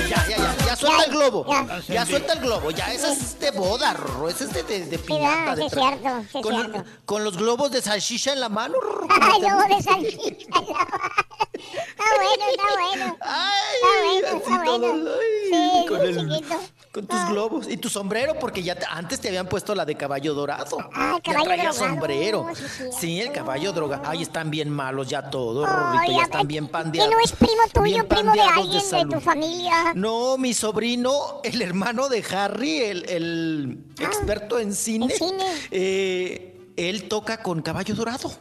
Ya, 0.10 0.26
ya, 0.28 0.38
ya, 0.38 0.56
ya 0.66 0.76
suelta 0.76 1.04
el 1.06 1.12
globo. 1.12 1.46
Ya 1.88 2.06
suelta 2.06 2.34
el 2.34 2.40
globo. 2.40 2.72
Ya, 2.72 2.92
esa 2.94 3.12
es 3.14 3.40
de 3.40 3.52
boda, 3.52 3.94
Rorro. 3.94 4.30
Esa 4.30 4.46
es 4.46 4.54
de, 4.54 4.64
de, 4.64 4.86
de 4.88 4.98
Sí, 4.98 5.04
piñata. 5.06 5.46
va, 5.46 5.56
sí 5.56 5.62
de 5.62 5.66
es 5.68 5.74
cierto, 5.74 6.10
sí 6.32 6.38
es 6.40 6.44
con, 6.44 6.56
cierto. 6.56 6.84
con 7.06 7.24
los 7.24 7.38
globos 7.38 7.72
de 7.72 7.82
salchicha 7.82 8.34
en 8.34 8.40
la 8.40 8.50
mano, 8.50 8.80
Rorro. 8.82 9.08
Ay, 9.22 9.42
luego 9.42 9.76
de 9.76 9.84
salchicha. 9.84 10.48
Está 10.60 11.57
bueno, 11.58 12.46
está 12.52 12.64
bueno. 12.80 13.18
Ay, 13.22 14.18
Está 14.18 14.32
bueno, 14.32 14.38
está 14.38 14.78
bueno. 14.78 15.12
ay, 15.20 15.52
Sí, 15.52 15.86
con 15.88 16.02
el- 16.02 16.18
chiquito. 16.18 16.60
Con 16.94 17.06
tus 17.06 17.30
globos 17.30 17.68
y 17.70 17.78
tu 17.78 17.90
sombrero, 17.90 18.40
porque 18.40 18.64
ya 18.64 18.74
te- 18.74 18.86
antes 18.90 19.20
te 19.20 19.28
habían 19.28 19.48
puesto 19.48 19.76
la 19.76 19.86
de 19.86 19.96
caballo 19.96 20.34
dorado. 20.34 20.78
Ah, 20.96 21.18
el 21.18 21.22
ya 21.24 21.34
caballo 21.34 21.46
traía 21.46 21.74
sombrero. 21.74 22.48
Sí, 22.56 22.64
sí, 22.76 22.84
Sí, 23.00 23.22
el 23.22 23.32
caballo 23.32 23.72
droga. 23.72 24.02
Ay, 24.04 24.24
están 24.24 24.50
bien 24.50 24.70
malos 24.72 25.08
ya 25.08 25.30
todos, 25.30 25.70
Rorrito, 25.70 26.12
ya 26.18 26.24
están 26.24 26.48
bien 26.48 26.66
¿Que 26.66 26.72
pandeados. 26.72 27.14
no 27.14 27.20
es 27.20 27.32
primo 27.34 27.62
tuyo, 27.72 28.08
primo 28.08 28.34
de 28.34 28.42
alguien 28.42 28.90
de, 28.90 29.16
tu 29.16 29.20
familia? 29.22 29.94
No, 29.94 30.38
mi 30.40 30.54
sobrino, 30.56 31.40
el 31.44 31.62
hermano 31.62 32.10
de 32.10 32.24
Harry, 32.32 32.78
el, 32.80 33.08
el 33.10 33.78
experto 34.00 34.58
en 34.58 34.74
cine, 34.74 35.06
en 35.06 35.12
cine. 35.12 35.46
eh, 35.70 36.72
él 36.78 37.08
toca 37.08 37.44
con 37.44 37.62
caballo 37.62 37.94
dorado. 37.94 38.32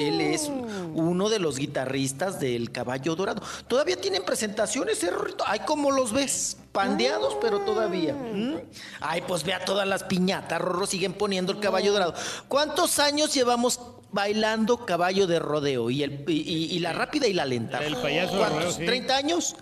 Él 0.00 0.20
es 0.20 0.50
uno 0.94 1.28
de 1.28 1.38
los 1.38 1.58
guitarristas 1.58 2.40
del 2.40 2.70
Caballo 2.72 3.14
Dorado. 3.16 3.42
Todavía 3.68 3.96
tienen 4.00 4.24
presentaciones, 4.24 5.02
¿eh, 5.04 5.10
Rorrito? 5.10 5.44
Ay, 5.46 5.60
¿cómo 5.66 5.90
los 5.90 6.12
ves? 6.12 6.56
Pandeados, 6.72 7.36
pero 7.40 7.60
todavía. 7.60 8.14
¿Mm? 8.14 8.56
Ay, 9.00 9.22
pues 9.26 9.44
vea 9.44 9.64
todas 9.64 9.86
las 9.86 10.04
piñatas, 10.04 10.60
Rorro, 10.60 10.86
siguen 10.86 11.12
poniendo 11.12 11.52
el 11.52 11.60
Caballo 11.60 11.92
Dorado. 11.92 12.14
¿Cuántos 12.48 12.98
años 12.98 13.34
llevamos 13.34 13.80
bailando 14.12 14.84
caballo 14.86 15.26
de 15.26 15.38
rodeo? 15.38 15.90
Y, 15.90 16.02
el, 16.02 16.24
y, 16.28 16.32
y- 16.42 16.76
y 16.76 16.78
la 16.78 16.92
rápida 16.92 17.26
y 17.26 17.32
la 17.32 17.44
lenta. 17.44 17.78
El 17.84 17.96
payaso 17.96 18.38
¿Cuántos? 18.38 18.62
rodeo, 18.64 18.72
sí. 18.72 18.82
¿30 18.84 19.10
años? 19.10 19.56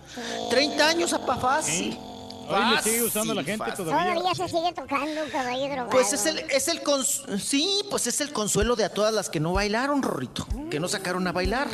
¿30 0.51 0.81
años, 0.83 1.13
apa, 1.13 1.37
fácil. 1.37 1.99
Hoy 2.49 2.75
le 2.77 2.83
sigue 2.83 3.03
usando 3.03 3.35
la 3.35 3.45
gente 3.45 3.65
fácil. 3.65 3.85
todavía. 3.85 4.15
Todavía 4.15 4.35
se 4.35 4.49
sigue 4.49 4.73
tocando 4.73 5.21
caballo 5.31 5.65
drogado. 5.67 5.91
Pues 5.91 6.13
es 6.13 6.27
el, 6.27 6.39
es 6.51 6.69
el 6.69 6.83
cons- 6.83 7.39
sí, 7.39 7.83
pues 7.91 8.07
es 8.07 8.21
el 8.21 8.33
consuelo 8.33 8.75
de 8.77 8.85
a 8.85 8.89
todas 8.89 9.13
las 9.13 9.29
que 9.29 9.39
no 9.41 9.53
bailaron, 9.53 10.03
Rorrito, 10.03 10.47
que 10.71 10.81
no 10.81 10.89
sacaron 10.89 11.27
a 11.27 11.33
bailar. 11.33 11.69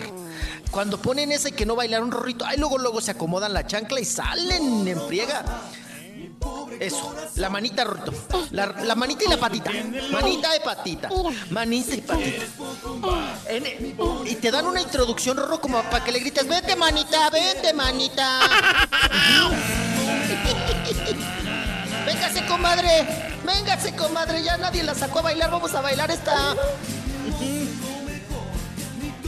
Cuando 0.70 0.98
ponen 1.00 1.30
ese 1.32 1.52
que 1.52 1.64
no 1.66 1.76
bailaron, 1.76 2.10
Rorrito, 2.10 2.44
ay, 2.44 2.58
luego, 2.58 2.78
luego 2.78 3.00
se 3.00 3.12
acomodan 3.12 3.52
la 3.52 3.66
chancla 3.66 4.00
y 4.00 4.04
salen 4.04 4.86
en 4.88 5.00
friega. 5.02 5.44
Eso, 6.80 7.14
la 7.36 7.48
manita, 7.48 7.84
Rorrito. 7.84 8.12
La, 8.50 8.66
la 8.66 8.94
manita 8.94 9.24
y 9.24 9.28
la 9.28 9.38
patita. 9.38 9.70
Manita 10.12 10.52
de 10.52 10.60
patita. 10.60 11.08
Manita 11.50 11.94
y 11.94 12.00
patita. 12.02 12.42
En- 13.48 13.96
y 14.26 14.34
te 14.34 14.50
dan 14.50 14.66
una 14.66 14.82
introducción, 14.82 15.36
Rorro, 15.36 15.60
como 15.60 15.80
para 15.84 16.04
que 16.04 16.12
le 16.12 16.18
grites, 16.18 16.46
vete, 16.46 16.76
manita, 16.76 17.30
vete, 17.30 17.72
manita. 17.72 18.40
Véngase, 22.06 22.46
comadre. 22.46 23.06
Véngase, 23.44 23.94
comadre. 23.94 24.42
Ya 24.42 24.56
nadie 24.56 24.82
la 24.82 24.94
sacó 24.94 25.20
a 25.20 25.22
bailar. 25.22 25.50
Vamos 25.50 25.74
a 25.74 25.80
bailar 25.80 26.10
esta. 26.10 26.54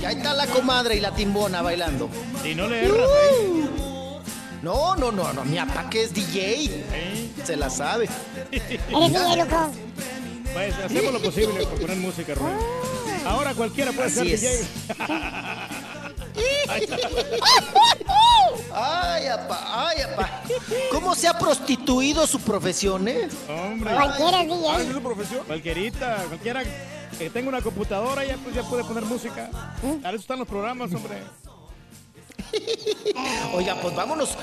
Y 0.01 0.05
ahí 0.05 0.17
está 0.17 0.35
la 0.35 0.47
comadre 0.47 0.97
y 0.97 1.01
la 1.01 1.13
timbona 1.13 1.63
bailando. 1.63 2.09
Y 2.45 2.55
no 2.55 2.69
le 2.69 2.85
erras, 2.85 3.09
¿eh? 3.31 3.67
No, 4.63 4.97
no, 4.97 5.13
no, 5.13 5.33
no. 5.33 5.45
Mi 5.45 5.57
papá 5.57 5.89
que 5.91 6.05
es 6.05 6.13
DJ. 6.13 6.85
Se 7.45 7.57
la 7.57 7.71
sabe. 7.71 8.09
Eres 8.51 8.89
DJ, 8.89 9.37
loco. 9.37 9.71
Pues 10.53 10.75
hacemos 10.79 11.13
lo 11.13 11.21
posible 11.23 11.67
por 11.67 11.81
poner 11.81 11.97
música, 11.97 12.35
Rubén. 12.35 12.57
Ahora 13.27 13.55
cualquiera 13.55 13.93
puede 13.93 14.09
Así 14.09 14.37
ser 14.37 14.51
es. 14.53 14.69
DJ. 14.99 15.86
Ay, 18.73 19.27
apá, 19.27 19.89
ay, 19.89 20.03
apá. 20.03 20.43
¿Cómo 20.91 21.15
se 21.15 21.29
ha 21.29 21.39
prostituido 21.39 22.27
su 22.27 22.41
profesión, 22.41 23.09
eh? 23.09 23.29
Hombre. 23.49 23.95
Cualquiera 23.95 24.43
DJ. 24.45 24.69
Ah, 24.69 24.81
¿es 24.81 24.93
su 24.93 25.03
profesión? 25.03 25.45
Cualquierita, 25.47 26.25
cualquiera 26.29 26.63
que 27.19 27.31
tenga 27.31 27.49
una 27.49 27.63
computadora 27.63 28.25
ya, 28.25 28.37
pues, 28.37 28.55
ya 28.55 28.63
puede 28.63 28.85
poner 28.85 29.05
música. 29.05 29.51
Para 30.03 30.15
eso 30.15 30.21
están 30.23 30.39
los 30.39 30.49
programas, 30.49 30.93
hombre. 30.93 31.23
Oiga, 33.55 33.77
pues 33.81 33.95
vámonos. 33.95 34.37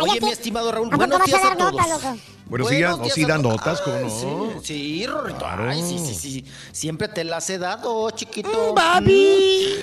Oye, 0.00 0.10
Oye, 0.12 0.20
mi 0.20 0.30
estimado 0.30 0.72
Raúl, 0.72 0.88
¿A 0.88 0.90
poco 0.90 0.96
buenos 0.98 1.18
vas 1.18 1.28
a 1.28 1.30
días 1.30 1.44
a 1.44 1.48
dar 1.48 1.58
todos. 1.58 1.72
nota, 1.72 1.88
loco? 1.88 2.18
Buenos 2.46 2.70
días, 2.70 2.98
no, 2.98 3.04
sí 3.04 3.22
a 3.24 3.26
dan 3.28 3.42
to- 3.42 3.48
notas, 3.50 3.80
¿cómo 3.80 3.96
Ay, 3.96 4.04
no? 4.04 4.10
Sí, 4.10 4.58
sí, 4.64 5.06
Rorrito. 5.06 5.38
Claro. 5.38 5.70
Ay, 5.70 5.82
sí, 5.82 5.98
sí, 5.98 6.14
sí. 6.14 6.44
Siempre 6.72 7.06
te 7.08 7.22
las 7.24 7.48
he 7.50 7.58
dado, 7.58 8.10
chiquito. 8.10 8.72
Mm. 8.72 8.74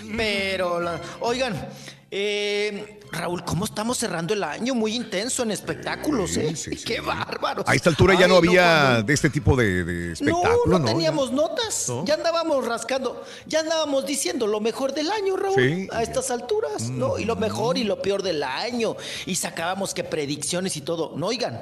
Mm, 0.04 0.18
Pero, 0.18 0.80
la- 0.82 1.00
oigan, 1.22 1.70
eh, 2.12 3.00
Raúl, 3.12 3.44
¿cómo 3.44 3.66
estamos 3.66 3.98
cerrando 3.98 4.34
el 4.34 4.44
año? 4.44 4.76
Muy 4.76 4.94
intenso 4.96 5.44
en 5.44 5.52
espectáculos, 5.52 6.36
¿eh? 6.38 6.54
Qué 6.86 7.00
bárbaro. 7.00 7.64
A 7.66 7.74
esta 7.76 7.90
altura 7.90 8.16
ya 8.20 8.28
no 8.28 8.36
había 8.38 9.02
de 9.02 9.14
este 9.14 9.30
tipo 9.30 9.56
de, 9.56 10.12
espectáculos, 10.12 10.68
no 10.68 10.80
¿no? 10.80 10.86
teníamos 10.86 11.32
notas. 11.32 11.86
¿No? 11.90 12.06
Ya 12.06 12.16
andábamos 12.16 12.66
rascando. 12.66 13.24
Ya 13.46 13.62
andábamos 13.62 14.06
diciendo 14.06 14.46
lo 14.48 14.60
mejor 14.60 14.94
del 14.94 15.10
año, 15.12 15.36
Raúl. 15.38 15.56
Sí. 15.56 15.88
A 15.92 16.04
estas 16.04 16.30
alturas, 16.32 16.90
¿no? 16.90 17.18
Y 17.18 17.24
Mm. 17.24 17.28
lo 17.28 17.36
mejor 17.36 17.78
y 17.78 17.84
lo 17.84 18.02
peor 18.02 18.24
del 18.24 18.44
año. 18.44 18.96
Y 19.26 19.36
sacábamos 19.36 19.94
que 19.94 20.04
predicciones 20.04 20.76
y 20.78 20.82
todo. 20.82 21.14
No, 21.16 21.28
oigan. 21.28 21.62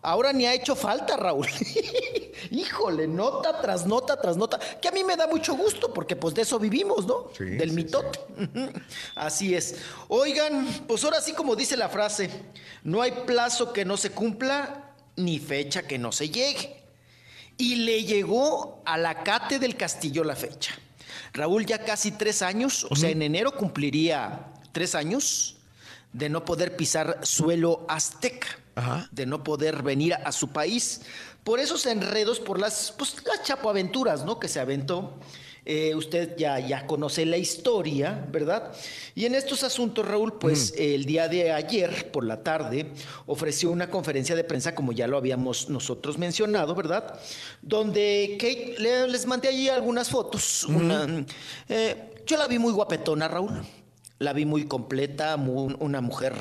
Ahora 0.00 0.32
ni 0.32 0.46
ha 0.46 0.54
hecho 0.54 0.76
falta, 0.76 1.16
Raúl. 1.16 1.48
Híjole, 2.52 3.08
nota 3.08 3.60
tras 3.60 3.84
nota 3.84 4.20
tras 4.20 4.36
nota. 4.36 4.58
Que 4.80 4.88
a 4.88 4.92
mí 4.92 5.02
me 5.02 5.16
da 5.16 5.26
mucho 5.26 5.54
gusto 5.56 5.92
porque 5.92 6.14
pues 6.14 6.34
de 6.34 6.42
eso 6.42 6.58
vivimos, 6.58 7.04
¿no? 7.04 7.28
Sí, 7.36 7.44
Del 7.44 7.70
sí, 7.70 7.74
mitote. 7.76 8.20
Así 9.16 9.54
es. 9.56 9.74
Oigan, 10.06 10.68
pues 10.86 11.04
ahora 11.04 11.20
sí 11.20 11.32
como 11.32 11.56
dice 11.56 11.76
la 11.76 11.88
frase, 11.88 12.30
no 12.84 13.02
hay 13.02 13.12
plazo 13.26 13.72
que 13.72 13.84
no 13.84 13.96
se 13.96 14.10
cumpla 14.10 14.94
ni 15.16 15.38
fecha 15.38 15.82
que 15.82 15.98
no 15.98 16.12
se 16.12 16.30
llegue. 16.30 16.76
Y 17.56 17.76
le 17.76 18.04
llegó 18.04 18.82
a 18.84 18.96
la 18.96 19.24
Cate 19.24 19.58
del 19.58 19.76
Castillo 19.76 20.22
la 20.22 20.36
fecha. 20.36 20.72
Raúl 21.32 21.66
ya 21.66 21.84
casi 21.84 22.12
tres 22.12 22.42
años, 22.42 22.86
o 22.88 22.96
sea, 22.96 23.10
en 23.10 23.22
enero 23.22 23.52
cumpliría 23.52 24.46
tres 24.72 24.94
años 24.94 25.56
de 26.12 26.28
no 26.28 26.44
poder 26.44 26.76
pisar 26.76 27.18
suelo 27.22 27.84
azteca, 27.88 28.48
de 29.10 29.26
no 29.26 29.42
poder 29.42 29.82
venir 29.82 30.14
a 30.14 30.30
su 30.32 30.50
país 30.50 31.02
por 31.42 31.60
esos 31.60 31.86
enredos, 31.86 32.40
por 32.40 32.60
las, 32.60 32.92
pues, 32.96 33.16
las 33.24 33.42
chapoaventuras, 33.42 34.24
¿no? 34.24 34.38
Que 34.38 34.48
se 34.48 34.60
aventó. 34.60 35.18
Eh, 35.70 35.94
usted 35.94 36.34
ya, 36.38 36.58
ya 36.60 36.86
conoce 36.86 37.26
la 37.26 37.36
historia, 37.36 38.26
¿verdad? 38.32 38.72
Y 39.14 39.26
en 39.26 39.34
estos 39.34 39.62
asuntos, 39.64 40.08
Raúl, 40.08 40.38
pues 40.38 40.72
el 40.78 41.04
día 41.04 41.28
de 41.28 41.52
ayer 41.52 42.10
por 42.10 42.24
la 42.24 42.42
tarde 42.42 42.86
ofreció 43.26 43.70
una 43.70 43.90
conferencia 43.90 44.34
de 44.34 44.44
prensa, 44.44 44.74
como 44.74 44.92
ya 44.92 45.06
lo 45.06 45.18
habíamos 45.18 45.68
nosotros 45.68 46.16
mencionado, 46.16 46.74
¿verdad? 46.74 47.20
Donde 47.60 48.38
Kate, 48.40 48.76
le- 48.78 49.08
les 49.08 49.26
mandé 49.26 49.48
allí 49.48 49.68
algunas 49.68 50.08
fotos. 50.08 50.64
una, 50.64 51.26
eh, 51.68 52.14
yo 52.26 52.38
la 52.38 52.46
vi 52.46 52.58
muy 52.58 52.72
guapetona, 52.72 53.28
Raúl. 53.28 53.50
La 54.20 54.32
vi 54.32 54.46
muy 54.46 54.64
completa, 54.64 55.36
muy- 55.36 55.76
una 55.80 56.00
mujer 56.00 56.32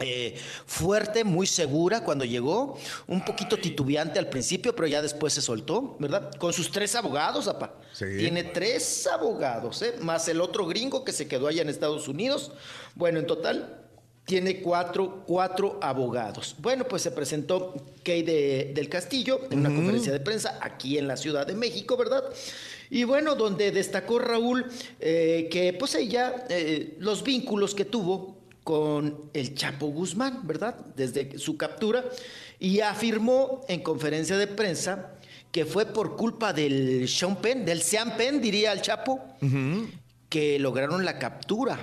eh, 0.00 0.36
fuerte, 0.66 1.22
muy 1.22 1.46
segura 1.46 2.02
cuando 2.02 2.24
llegó, 2.24 2.76
un 3.06 3.24
poquito 3.24 3.56
titubeante 3.58 4.18
al 4.18 4.28
principio, 4.28 4.74
pero 4.74 4.88
ya 4.88 5.02
después 5.02 5.32
se 5.34 5.42
soltó, 5.42 5.96
¿verdad? 5.98 6.30
Con 6.38 6.52
sus 6.52 6.70
tres 6.70 6.94
abogados, 6.94 7.46
apa. 7.48 7.74
Tiene 8.18 8.42
tres 8.44 9.06
abogados, 9.06 9.82
¿eh? 9.82 9.94
Más 10.00 10.26
el 10.28 10.40
otro 10.40 10.66
gringo 10.66 11.04
que 11.04 11.12
se 11.12 11.28
quedó 11.28 11.46
allá 11.46 11.62
en 11.62 11.68
Estados 11.68 12.08
Unidos. 12.08 12.52
Bueno, 12.94 13.18
en 13.20 13.26
total 13.26 13.78
tiene 14.24 14.62
cuatro, 14.62 15.24
cuatro 15.26 15.78
abogados. 15.82 16.56
Bueno, 16.58 16.84
pues 16.88 17.02
se 17.02 17.10
presentó 17.10 17.74
Kay 18.02 18.22
de- 18.22 18.72
del 18.74 18.88
Castillo 18.88 19.40
en 19.50 19.58
una 19.60 19.68
conferencia 19.74 20.12
de 20.12 20.20
prensa 20.20 20.58
aquí 20.62 20.96
en 20.96 21.06
la 21.06 21.16
Ciudad 21.16 21.46
de 21.46 21.54
México, 21.54 21.96
¿verdad? 21.96 22.24
Y 22.88 23.04
bueno, 23.04 23.34
donde 23.34 23.72
destacó 23.72 24.18
Raúl 24.18 24.66
eh, 25.00 25.48
que 25.50 25.72
pues 25.74 25.94
ella, 25.96 26.46
eh, 26.48 26.96
los 26.98 27.22
vínculos 27.24 27.74
que 27.74 27.84
tuvo 27.84 28.36
con 28.64 29.30
el 29.32 29.54
Chapo 29.54 29.88
Guzmán, 29.88 30.46
¿verdad? 30.46 30.76
Desde 30.96 31.38
su 31.38 31.56
captura, 31.56 32.04
y 32.58 32.80
afirmó 32.80 33.62
en 33.68 33.82
conferencia 33.82 34.36
de 34.36 34.46
prensa 34.46 35.14
que 35.50 35.66
fue 35.66 35.86
por 35.86 36.16
culpa 36.16 36.52
del 36.52 37.08
Sean 37.08 37.36
Penn, 37.36 37.64
del 37.64 37.82
Sean 37.82 38.16
Penn, 38.16 38.40
diría 38.40 38.72
el 38.72 38.80
Chapo, 38.80 39.20
que 40.28 40.58
lograron 40.58 41.04
la 41.04 41.18
captura. 41.18 41.78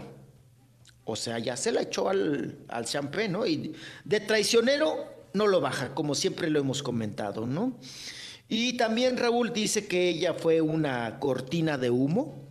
O 1.05 1.15
sea, 1.15 1.39
ya 1.39 1.55
se 1.57 1.71
la 1.71 1.81
echó 1.81 2.09
al, 2.09 2.59
al 2.67 2.87
Sean 2.87 3.11
Penn, 3.11 3.33
¿no? 3.33 3.45
Y 3.45 3.73
de 4.05 4.19
traicionero 4.21 5.19
no 5.33 5.47
lo 5.47 5.61
baja, 5.61 5.93
como 5.93 6.15
siempre 6.15 6.49
lo 6.49 6.59
hemos 6.59 6.81
comentado, 6.81 7.45
¿no? 7.45 7.77
Y 8.47 8.77
también 8.77 9.17
Raúl 9.17 9.53
dice 9.53 9.85
que 9.85 10.09
ella 10.09 10.33
fue 10.33 10.61
una 10.61 11.19
cortina 11.19 11.77
de 11.77 11.91
humo 11.91 12.48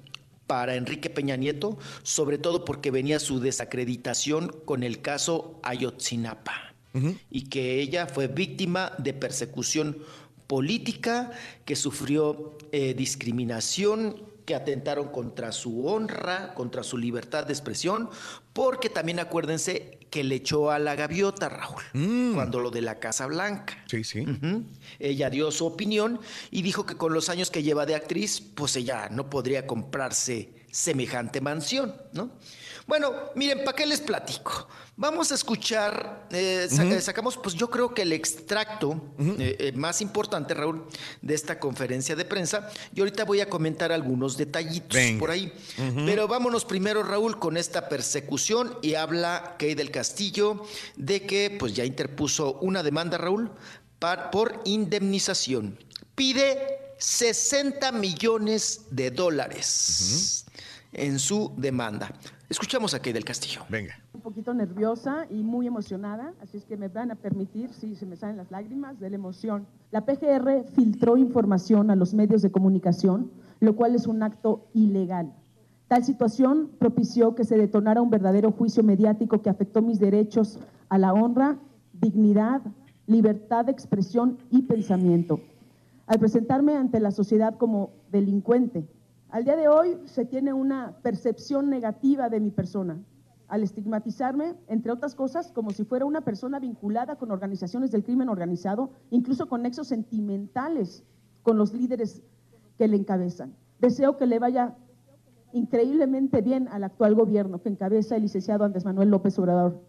para 0.48 0.74
Enrique 0.74 1.10
Peña 1.10 1.36
Nieto, 1.36 1.78
sobre 2.02 2.38
todo 2.38 2.64
porque 2.64 2.90
venía 2.90 3.20
su 3.20 3.38
desacreditación 3.38 4.48
con 4.64 4.82
el 4.82 5.00
caso 5.00 5.60
Ayotzinapa. 5.62 6.74
Y 7.30 7.48
que 7.48 7.80
ella 7.80 8.06
fue 8.06 8.26
víctima 8.26 8.92
de 8.98 9.12
persecución 9.12 9.98
política, 10.48 11.30
que 11.64 11.76
sufrió 11.76 12.58
eh, 12.72 12.94
discriminación, 12.94 14.24
que 14.44 14.56
atentaron 14.56 15.08
contra 15.08 15.52
su 15.52 15.86
honra, 15.86 16.54
contra 16.54 16.82
su 16.82 16.96
libertad 16.96 17.46
de 17.46 17.52
expresión, 17.52 18.08
porque 18.54 18.88
también 18.88 19.20
acuérdense 19.20 19.97
que 20.10 20.24
le 20.24 20.36
echó 20.36 20.70
a 20.70 20.78
la 20.78 20.94
gaviota, 20.94 21.48
Raúl, 21.48 21.82
cuando 22.34 22.60
lo 22.60 22.70
de 22.70 22.82
la 22.82 22.98
Casa 22.98 23.26
Blanca. 23.26 23.82
Sí, 23.86 24.04
sí. 24.04 24.24
Ella 24.98 25.30
dio 25.30 25.50
su 25.50 25.66
opinión 25.66 26.20
y 26.50 26.62
dijo 26.62 26.86
que 26.86 26.96
con 26.96 27.12
los 27.12 27.28
años 27.28 27.50
que 27.50 27.62
lleva 27.62 27.86
de 27.86 27.94
actriz, 27.94 28.40
pues 28.40 28.76
ella 28.76 29.08
no 29.10 29.28
podría 29.28 29.66
comprarse 29.66 30.50
semejante 30.70 31.40
mansión, 31.40 31.94
¿no? 32.12 32.30
Bueno, 32.88 33.12
miren, 33.34 33.64
¿para 33.64 33.76
qué 33.76 33.84
les 33.84 34.00
platico? 34.00 34.66
Vamos 34.96 35.30
a 35.30 35.34
escuchar, 35.34 36.26
eh, 36.32 36.66
eh, 36.70 37.00
sacamos, 37.02 37.36
pues 37.36 37.54
yo 37.54 37.68
creo 37.68 37.92
que 37.92 38.00
el 38.00 38.14
extracto 38.14 39.12
eh, 39.18 39.56
eh, 39.58 39.72
más 39.72 40.00
importante, 40.00 40.54
Raúl, 40.54 40.86
de 41.20 41.34
esta 41.34 41.60
conferencia 41.60 42.16
de 42.16 42.24
prensa. 42.24 42.70
Y 42.94 43.00
ahorita 43.00 43.26
voy 43.26 43.42
a 43.42 43.50
comentar 43.50 43.92
algunos 43.92 44.38
detallitos 44.38 44.94
Venga. 44.94 45.20
por 45.20 45.30
ahí. 45.30 45.52
Pero 46.06 46.26
vámonos 46.28 46.64
primero, 46.64 47.02
Raúl, 47.02 47.38
con 47.38 47.58
esta 47.58 47.90
persecución 47.90 48.78
y 48.80 48.94
habla 48.94 49.56
Kay 49.58 49.74
del 49.74 49.90
Castillo 49.90 50.64
de 50.96 51.26
que 51.26 51.54
pues 51.58 51.74
ya 51.74 51.84
interpuso 51.84 52.54
una 52.62 52.82
demanda, 52.82 53.18
Raúl, 53.18 53.50
por 54.32 54.62
indemnización. 54.64 55.78
Pide 56.14 56.94
60 56.96 57.92
millones 57.92 58.86
de 58.90 59.10
dólares 59.10 60.46
en 60.94 61.18
su 61.18 61.52
demanda. 61.58 62.10
Escuchamos 62.50 62.94
a 62.94 63.00
Kay 63.00 63.12
del 63.12 63.26
Castillo. 63.26 63.60
Venga. 63.68 63.92
un 64.14 64.22
poquito 64.22 64.54
nerviosa 64.54 65.26
y 65.28 65.42
muy 65.42 65.66
emocionada, 65.66 66.32
así 66.40 66.56
es 66.56 66.64
que 66.64 66.78
me 66.78 66.88
van 66.88 67.10
a 67.10 67.14
permitir, 67.14 67.74
si 67.74 67.94
se 67.94 68.06
me 68.06 68.16
salen 68.16 68.38
las 68.38 68.50
lágrimas 68.50 68.98
de 68.98 69.10
la 69.10 69.16
emoción. 69.16 69.66
La 69.90 70.06
PGR 70.06 70.64
filtró 70.74 71.18
información 71.18 71.90
a 71.90 71.96
los 71.96 72.14
medios 72.14 72.40
de 72.40 72.50
comunicación, 72.50 73.30
lo 73.60 73.76
cual 73.76 73.94
es 73.94 74.06
un 74.06 74.22
acto 74.22 74.66
ilegal. 74.72 75.34
Tal 75.88 76.04
situación 76.04 76.70
propició 76.78 77.34
que 77.34 77.44
se 77.44 77.58
detonara 77.58 78.00
un 78.00 78.08
verdadero 78.08 78.50
juicio 78.50 78.82
mediático 78.82 79.42
que 79.42 79.50
afectó 79.50 79.82
mis 79.82 79.98
derechos 79.98 80.58
a 80.88 80.96
la 80.96 81.12
honra, 81.12 81.58
dignidad, 81.92 82.62
libertad 83.06 83.66
de 83.66 83.72
expresión 83.72 84.38
y 84.50 84.62
pensamiento. 84.62 85.40
Al 86.06 86.18
presentarme 86.18 86.76
ante 86.76 86.98
la 86.98 87.10
sociedad 87.10 87.58
como 87.58 87.90
delincuente, 88.10 88.88
al 89.30 89.44
día 89.44 89.56
de 89.56 89.68
hoy 89.68 89.98
se 90.06 90.24
tiene 90.24 90.52
una 90.52 90.96
percepción 91.02 91.68
negativa 91.68 92.28
de 92.28 92.40
mi 92.40 92.50
persona, 92.50 92.98
al 93.48 93.62
estigmatizarme, 93.62 94.54
entre 94.68 94.92
otras 94.92 95.14
cosas, 95.14 95.52
como 95.52 95.70
si 95.70 95.84
fuera 95.84 96.04
una 96.04 96.20
persona 96.20 96.58
vinculada 96.58 97.16
con 97.16 97.30
organizaciones 97.30 97.90
del 97.90 98.04
crimen 98.04 98.28
organizado, 98.28 98.90
incluso 99.10 99.46
con 99.48 99.62
nexos 99.62 99.88
sentimentales 99.88 101.04
con 101.42 101.58
los 101.58 101.72
líderes 101.72 102.22
que 102.76 102.88
le 102.88 102.96
encabezan. 102.96 103.54
Deseo 103.80 104.16
que 104.16 104.26
le 104.26 104.38
vaya 104.38 104.76
increíblemente 105.52 106.42
bien 106.42 106.68
al 106.68 106.84
actual 106.84 107.14
gobierno 107.14 107.60
que 107.62 107.70
encabeza 107.70 108.16
el 108.16 108.22
licenciado 108.22 108.64
Andrés 108.64 108.84
Manuel 108.84 109.08
López 109.10 109.38
Obrador, 109.38 109.80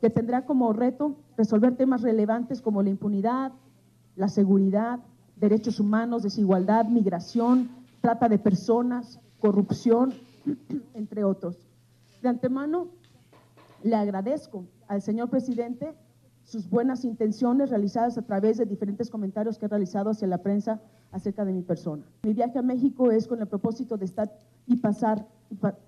que 0.00 0.10
tendrá 0.10 0.44
como 0.44 0.72
reto 0.72 1.16
resolver 1.36 1.76
temas 1.76 2.02
relevantes 2.02 2.60
como 2.60 2.82
la 2.82 2.90
impunidad, 2.90 3.52
la 4.16 4.28
seguridad, 4.28 5.00
derechos 5.36 5.80
humanos, 5.80 6.22
desigualdad, 6.22 6.86
migración, 6.86 7.70
trata 8.04 8.28
de 8.28 8.38
personas, 8.38 9.18
corrupción, 9.40 10.12
entre 10.94 11.24
otros. 11.24 11.56
De 12.20 12.28
antemano, 12.28 12.88
le 13.82 13.96
agradezco 13.96 14.66
al 14.88 15.00
señor 15.00 15.30
presidente 15.30 15.94
sus 16.44 16.68
buenas 16.68 17.06
intenciones 17.06 17.70
realizadas 17.70 18.18
a 18.18 18.22
través 18.26 18.58
de 18.58 18.66
diferentes 18.66 19.08
comentarios 19.08 19.56
que 19.56 19.64
ha 19.64 19.68
realizado 19.68 20.10
hacia 20.10 20.28
la 20.28 20.36
prensa 20.36 20.82
acerca 21.12 21.46
de 21.46 21.54
mi 21.54 21.62
persona. 21.62 22.02
Mi 22.24 22.34
viaje 22.34 22.58
a 22.58 22.62
México 22.62 23.10
es 23.10 23.26
con 23.26 23.40
el 23.40 23.46
propósito 23.46 23.96
de 23.96 24.04
estar 24.04 24.30
y 24.66 24.76
pasar, 24.76 25.26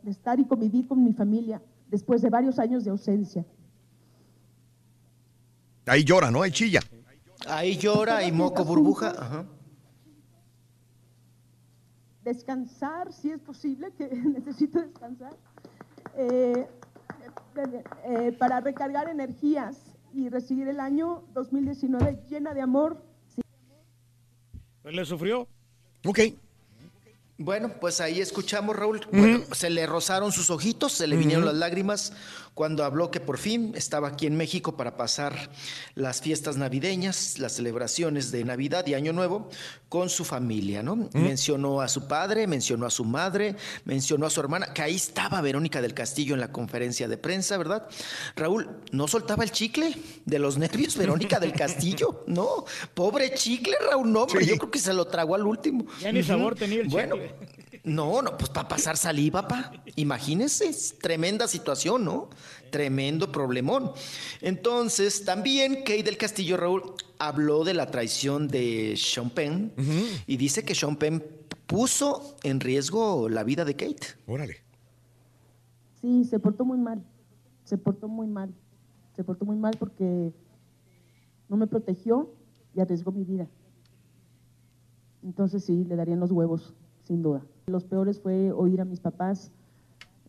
de 0.03 0.11
estar 0.11 0.41
y 0.41 0.47
convivir 0.47 0.89
con 0.89 1.05
mi 1.05 1.13
familia 1.13 1.61
después 1.91 2.23
de 2.23 2.31
varios 2.31 2.59
años 2.59 2.83
de 2.85 2.93
ausencia. 2.93 3.45
Ahí 5.85 6.03
llora, 6.03 6.31
¿no? 6.31 6.41
Ahí 6.41 6.51
chilla. 6.51 6.81
Ahí 7.47 7.77
llora 7.77 8.27
y 8.27 8.33
moco 8.33 8.65
burbuja. 8.65 9.11
Ajá. 9.11 9.45
Descansar, 12.27 13.13
si 13.13 13.31
es 13.31 13.41
posible, 13.41 13.93
que 13.97 14.09
necesito 14.11 14.81
descansar, 14.81 15.35
eh, 16.17 16.67
eh, 17.57 17.85
eh, 18.05 18.33
para 18.39 18.61
recargar 18.61 19.09
energías 19.09 19.77
y 20.13 20.29
recibir 20.29 20.69
el 20.69 20.81
año 20.81 21.23
2019 21.35 22.25
llena 22.29 22.53
de 22.53 22.61
amor. 22.61 23.01
¿Le 24.83 25.05
sufrió? 25.05 25.49
Ok. 26.05 26.21
Bueno, 27.39 27.71
pues 27.81 28.01
ahí 28.01 28.21
escuchamos, 28.21 28.75
Raúl. 28.75 29.07
Bueno, 29.13 29.45
se 29.53 29.69
le 29.69 29.87
rozaron 29.87 30.33
sus 30.33 30.49
ojitos, 30.49 30.93
se 30.93 31.07
le 31.07 31.17
vinieron 31.17 31.45
las 31.45 31.55
lágrimas 31.55 32.13
cuando 32.57 32.85
habló 32.85 33.11
que 33.11 33.21
por 33.21 33.37
fin 33.37 33.75
estaba 33.77 34.09
aquí 34.09 34.27
en 34.27 34.35
México 34.35 34.79
para 34.79 34.97
pasar 34.97 35.51
las 35.95 36.23
fiestas 36.23 36.57
navideñas, 36.57 37.39
las 37.39 37.53
celebraciones 37.53 38.33
de 38.33 38.45
Navidad 38.45 38.87
y 38.87 38.95
Año 38.95 39.13
Nuevo 39.13 39.51
con 39.91 40.09
su 40.09 40.25
familia, 40.25 40.83
¿no? 40.83 41.11
Mencionó 41.13 41.83
a 41.83 41.89
su 41.89 42.09
padre, 42.09 42.47
mencionó 42.47 42.87
a 42.87 42.91
su 42.91 43.05
madre, 43.05 43.57
mencionó 43.85 44.25
a 44.25 44.31
su 44.31 44.41
hermana, 44.41 44.73
que 44.73 44.81
ahí 44.81 44.95
estaba 44.95 45.43
Verónica 45.43 45.83
del 45.83 45.93
Castillo 45.93 46.33
en 46.33 46.41
la 46.41 46.51
conferencia 46.51 47.07
de 47.09 47.19
prensa, 47.19 47.59
¿verdad? 47.59 47.89
Raúl, 48.37 48.71
¿no 48.91 49.07
soltaba 49.07 49.45
el 49.45 49.51
chicle 49.51 49.95
de 50.25 50.39
los 50.39 50.57
nervios 50.57 50.97
Verónica 50.97 51.39
del 51.39 51.53
Castillo? 51.53 52.25
No, 52.37 52.65
pobre 52.95 53.35
chicle, 53.35 53.77
Raúl, 53.89 54.11
no, 54.11 54.23
hombre, 54.23 54.47
yo 54.47 54.57
creo 54.57 54.71
que 54.71 54.79
se 54.79 54.93
lo 54.93 55.07
tragó 55.07 55.35
al 55.35 55.47
último. 55.47 55.87
Ya 56.01 56.11
ni 56.11 56.23
sabor 56.23 56.55
tenía 56.55 56.81
el 56.81 56.89
Bueno, 56.89 57.17
chicle. 57.17 57.66
No, 57.85 58.23
no, 58.23 58.37
pues 58.37 58.51
para 58.51 58.69
pasar 58.69 58.97
saliva, 58.97 59.47
pa. 59.47 59.73
Imagínense, 59.97 60.69
es 60.69 60.99
tremenda 60.99 61.49
situación, 61.49 62.05
¿no? 62.05 62.31
Tremendo 62.71 63.31
problemón. 63.33 63.93
Entonces, 64.41 65.25
también 65.25 65.83
Kay 65.85 66.03
del 66.03 66.17
Castillo 66.17 66.57
Raúl 66.57 66.95
habló 67.19 67.65
de 67.65 67.75
la 67.75 67.91
traición 67.91 68.49
de 68.49 68.95
Sean 68.97 69.31
Penn 69.31 69.73
y 70.27 70.37
dice 70.37 70.65
que 70.65 70.75
Sean 70.75 70.97
Penn 70.97 71.23
puso 71.67 72.37
en 72.43 72.61
riesgo 72.61 73.29
la 73.29 73.45
vida 73.45 73.65
de 73.65 73.75
Kate. 73.75 74.07
Órale. 74.27 74.57
Sí, 76.01 76.25
se 76.25 76.39
portó 76.39 76.65
muy 76.65 76.79
mal. 76.79 77.03
Se 77.65 77.77
portó 77.79 78.09
muy 78.09 78.27
mal. 78.27 78.55
Se 79.15 79.25
portó 79.25 79.45
muy 79.45 79.57
mal 79.57 79.75
porque 79.79 80.33
no 81.49 81.57
me 81.57 81.67
protegió 81.67 82.31
y 82.75 82.81
arriesgó 82.81 83.13
mi 83.13 83.25
vida. 83.25 83.49
Entonces 85.23 85.65
sí, 85.65 85.85
le 85.85 85.97
darían 85.97 86.21
los 86.21 86.31
huevos, 86.31 86.75
sin 87.05 87.23
duda. 87.23 87.43
Los 87.69 87.83
peores 87.85 88.21
fue 88.21 88.53
oír 88.53 88.81
a 88.81 88.85
mis 88.85 89.01
papás 89.01 89.51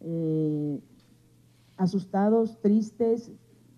eh, 0.02 0.80
asustados, 1.78 2.60
tristes, 2.62 3.32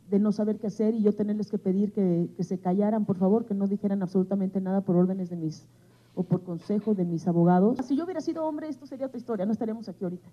de 0.09 0.17
no 0.17 0.31
saber 0.31 0.59
qué 0.59 0.67
hacer 0.67 0.93
y 0.95 1.01
yo 1.03 1.11
tenerles 1.13 1.51
que 1.51 1.57
pedir 1.57 1.91
que, 1.91 2.29
que 2.37 2.43
se 2.45 2.57
callaran, 2.57 3.03
por 3.05 3.17
favor, 3.17 3.45
que 3.45 3.53
no 3.53 3.67
dijeran 3.67 4.01
absolutamente 4.01 4.61
nada 4.61 4.79
por 4.79 4.95
órdenes 4.95 5.29
de 5.29 5.35
mis 5.35 5.67
o 6.15 6.23
por 6.23 6.41
consejo 6.43 6.95
de 6.95 7.03
mis 7.03 7.27
abogados. 7.27 7.77
Si 7.85 7.97
yo 7.97 8.05
hubiera 8.05 8.21
sido 8.21 8.45
hombre, 8.45 8.69
esto 8.69 8.85
sería 8.87 9.07
otra 9.07 9.17
historia, 9.17 9.45
no 9.45 9.51
estaríamos 9.51 9.89
aquí 9.89 10.05
ahorita. 10.05 10.29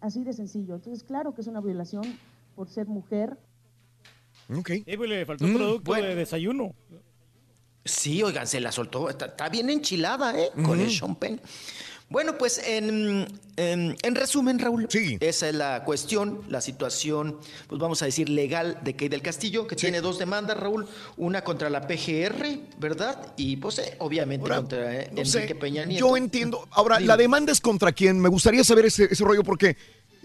Así 0.00 0.24
de 0.24 0.32
sencillo. 0.32 0.74
Entonces, 0.74 1.04
claro 1.04 1.32
que 1.32 1.42
es 1.42 1.46
una 1.46 1.60
violación 1.60 2.02
por 2.56 2.68
ser 2.68 2.88
mujer. 2.88 3.38
Ok. 4.58 4.70
Eh, 4.84 4.96
pues, 4.96 5.08
le 5.08 5.24
faltó 5.24 5.46
Mm, 5.46 5.54
producto 5.54 5.90
bueno. 5.92 6.08
de 6.08 6.16
desayuno. 6.16 6.72
Sí, 7.84 8.22
oigan, 8.22 8.46
se 8.46 8.60
la 8.60 8.72
soltó. 8.72 9.08
Está, 9.08 9.26
está 9.26 9.48
bien 9.48 9.70
enchilada, 9.70 10.38
¿eh? 10.38 10.50
Con 10.62 10.80
el 10.80 10.90
Penn. 11.18 11.40
Bueno, 12.10 12.36
pues 12.36 12.60
en, 12.66 13.24
en, 13.56 13.96
en 14.02 14.14
resumen, 14.16 14.58
Raúl, 14.58 14.88
esa 15.20 15.48
es 15.48 15.54
la 15.54 15.84
cuestión, 15.84 16.42
la 16.48 16.60
situación, 16.60 17.38
pues 17.68 17.80
vamos 17.80 18.02
a 18.02 18.06
decir, 18.06 18.28
legal 18.28 18.80
de 18.82 18.96
Key 18.96 19.08
del 19.08 19.22
Castillo, 19.22 19.68
que 19.68 19.76
tiene 19.76 20.00
dos 20.00 20.18
demandas, 20.18 20.58
Raúl, 20.58 20.88
una 21.18 21.44
contra 21.44 21.70
la 21.70 21.86
PGR, 21.86 22.58
¿verdad? 22.78 23.32
Y 23.36 23.58
pues 23.58 23.78
eh, 23.78 23.94
obviamente 24.00 24.42
Ahora, 24.42 24.56
contra 24.56 24.92
eh, 24.92 25.10
no 25.12 25.20
Enrique 25.20 25.46
sé, 25.46 25.54
Peña 25.54 25.84
Nieto. 25.84 26.08
Yo 26.08 26.16
entiendo. 26.16 26.66
Ahora, 26.72 26.96
Dime. 26.98 27.06
la 27.06 27.16
demanda 27.16 27.52
es 27.52 27.60
contra 27.60 27.92
quién. 27.92 28.18
Me 28.18 28.28
gustaría 28.28 28.64
saber 28.64 28.86
ese, 28.86 29.04
ese 29.04 29.22
rollo 29.22 29.44
porque 29.44 29.76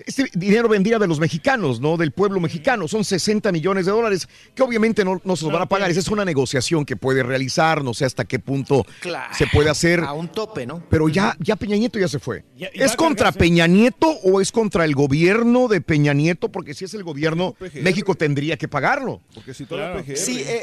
este 0.05 0.25
dinero 0.33 0.67
vendría 0.67 0.99
de 0.99 1.07
los 1.07 1.19
mexicanos, 1.19 1.79
¿no? 1.79 1.97
Del 1.97 2.11
pueblo 2.11 2.39
mexicano. 2.39 2.87
Son 2.87 3.03
60 3.05 3.51
millones 3.51 3.85
de 3.85 3.91
dólares 3.91 4.27
que 4.53 4.63
obviamente 4.63 5.05
no, 5.05 5.21
no 5.23 5.35
se 5.35 5.45
los 5.45 5.53
van 5.53 5.61
a 5.63 5.65
pagar. 5.67 5.89
Esa 5.89 5.99
es 5.99 6.07
una 6.09 6.25
negociación 6.25 6.85
que 6.85 6.95
puede 6.97 7.23
realizar. 7.23 7.83
No 7.83 7.93
sé 7.93 8.05
hasta 8.05 8.25
qué 8.25 8.39
punto 8.39 8.85
Claro, 8.99 9.33
se 9.33 9.47
puede 9.47 9.69
hacer. 9.69 10.01
A 10.01 10.13
un 10.13 10.27
tope, 10.27 10.65
¿no? 10.65 10.83
Pero 10.89 11.07
ya, 11.09 11.35
ya 11.39 11.55
Peña 11.55 11.77
Nieto 11.77 11.99
ya 11.99 12.07
se 12.07 12.19
fue. 12.19 12.43
Ya- 12.57 12.69
y 12.73 12.81
¿Es 12.81 12.95
contra 12.95 13.25
cargarse. 13.25 13.39
Peña 13.39 13.67
Nieto 13.67 14.09
o 14.23 14.41
es 14.41 14.51
contra 14.51 14.85
el 14.85 14.95
gobierno 14.95 15.67
de 15.67 15.81
Peña 15.81 16.13
Nieto? 16.13 16.49
Porque 16.51 16.73
si 16.73 16.85
es 16.85 16.93
el 16.93 17.03
gobierno, 17.03 17.53
PGR. 17.59 17.81
México 17.83 18.15
tendría 18.15 18.57
que 18.57 18.67
pagarlo. 18.67 19.21
Porque 19.33 19.53
si 19.53 19.65
todo 19.65 19.79
Claro. 19.79 19.99
es 19.99 20.05
PGR. 20.05 20.17
Sí, 20.17 20.41
eh, 20.45 20.61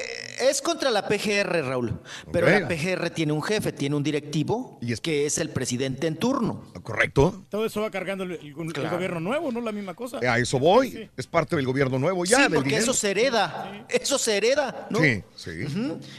es 0.51 0.61
contra 0.63 0.91
la 0.91 1.07
PGR, 1.09 1.63
Raúl. 1.63 2.01
Pero 2.33 2.49
la 2.49 2.69
PGR 2.69 3.11
tiene 3.11 3.33
un 3.33 3.43
jefe, 3.43 3.73
tiene 3.73 3.97
un 3.97 4.03
directivo, 4.03 4.79
que 5.03 5.27
es 5.27 5.39
el 5.39 5.51
presidente 5.51 6.07
en 6.07 6.17
turno. 6.17 6.65
¿Correcto? 6.83 7.45
Todo 7.49 7.65
eso 7.67 7.81
va 7.81 7.91
cargando 7.91 8.25
el, 8.25 8.33
el- 8.33 8.55
el 8.59 8.73
Claro. 8.73 8.97
gobierno 8.97 9.21
nuevo, 9.23 9.51
¿no? 9.53 9.61
La 9.61 9.73
misma 9.73 9.95
cosa. 9.95 10.19
A 10.19 10.39
eso 10.39 10.59
voy. 10.59 11.09
Es 11.17 11.27
parte 11.27 11.57
del 11.57 11.65
gobierno 11.65 11.99
nuevo 11.99 12.25
ya. 12.25 12.37
sí, 12.37 12.43
del 12.43 12.53
porque 12.55 12.69
dinero. 12.71 12.85
eso 12.85 12.93
se 12.95 13.11
hereda. 13.11 13.87
Eso 13.89 14.19
se 14.19 14.37
hereda, 14.37 14.87
¿no? 14.91 14.99
Sí, 14.99 15.23
sí. 15.37 15.53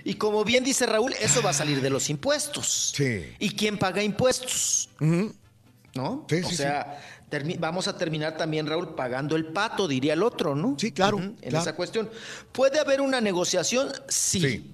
Y 0.03 0.15
como 0.15 0.43
bien 0.43 0.63
dice 0.63 0.85
Raúl, 0.85 1.13
eso 1.19 1.41
va 1.41 1.51
a 1.51 1.53
salir 1.53 1.81
de 1.81 1.89
los 1.89 2.09
impuestos. 2.09 2.93
Sí. 2.95 3.25
¿Y 3.39 3.49
quién 3.51 3.77
paga 3.77 4.01
impuestos? 4.01 4.89
Ujú. 4.99 5.33
¿No? 5.95 6.25
Sí, 6.27 6.41
o 6.43 6.49
sí, 6.49 6.55
sea, 6.55 6.99
vamos 7.59 7.87
a 7.87 7.95
terminar 7.97 8.35
también, 8.35 8.65
Raúl, 8.65 8.95
pagando 8.95 9.35
el 9.35 9.45
pato, 9.45 9.87
diría 9.87 10.13
el 10.13 10.23
otro, 10.23 10.55
¿no? 10.55 10.75
Sí, 10.79 10.91
claro, 10.91 11.19
En 11.19 11.35
claro. 11.35 11.59
esa 11.59 11.75
cuestión. 11.75 12.09
¿Puede 12.51 12.79
haber 12.79 12.99
una 13.01 13.21
negociación? 13.21 13.91
Sí. 14.07 14.39
Sí. 14.39 14.71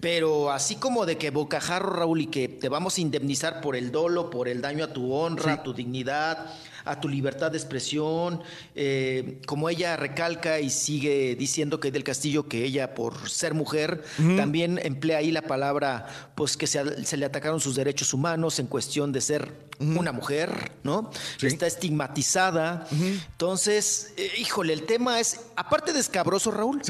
Pero 0.00 0.52
así 0.52 0.76
como 0.76 1.06
de 1.06 1.18
que 1.18 1.30
bocajarro, 1.30 1.90
Raúl, 1.90 2.20
y 2.22 2.26
que 2.26 2.48
te 2.48 2.68
vamos 2.68 2.98
a 2.98 3.00
indemnizar 3.00 3.60
por 3.60 3.76
el 3.76 3.90
dolo, 3.90 4.30
por 4.30 4.48
el 4.48 4.60
daño 4.60 4.84
a 4.84 4.92
tu 4.92 5.12
honra, 5.12 5.54
a 5.54 5.62
tu 5.62 5.72
dignidad, 5.72 6.46
a 6.84 7.00
tu 7.00 7.08
libertad 7.08 7.50
de 7.50 7.58
expresión, 7.58 8.42
eh, 8.74 9.40
como 9.46 9.68
ella 9.68 9.96
recalca 9.96 10.60
y 10.60 10.70
sigue 10.70 11.34
diciendo 11.34 11.80
que 11.80 11.90
del 11.90 12.04
Castillo 12.04 12.48
que 12.48 12.64
ella 12.64 12.94
por 12.94 13.28
ser 13.28 13.54
mujer 13.54 14.04
también 14.36 14.78
emplea 14.82 15.18
ahí 15.18 15.32
la 15.32 15.42
palabra, 15.42 16.06
pues 16.36 16.56
que 16.56 16.66
se, 16.66 17.04
se 17.04 17.16
le 17.16 17.26
atacaron 17.26 17.60
sus 17.60 17.74
derechos 17.74 18.14
humanos 18.14 18.58
en 18.60 18.68
cuestión 18.68 19.12
de 19.12 19.20
ser 19.20 19.52
una 19.80 20.12
mujer, 20.12 20.72
¿no? 20.84 21.10
Está 21.42 21.66
estigmatizada. 21.66 22.86
Entonces, 23.32 24.14
eh, 24.16 24.30
híjole, 24.38 24.72
el 24.72 24.84
tema 24.84 25.20
es, 25.20 25.40
aparte 25.56 25.92
de 25.92 26.00
escabroso, 26.00 26.50
Raúl, 26.50 26.80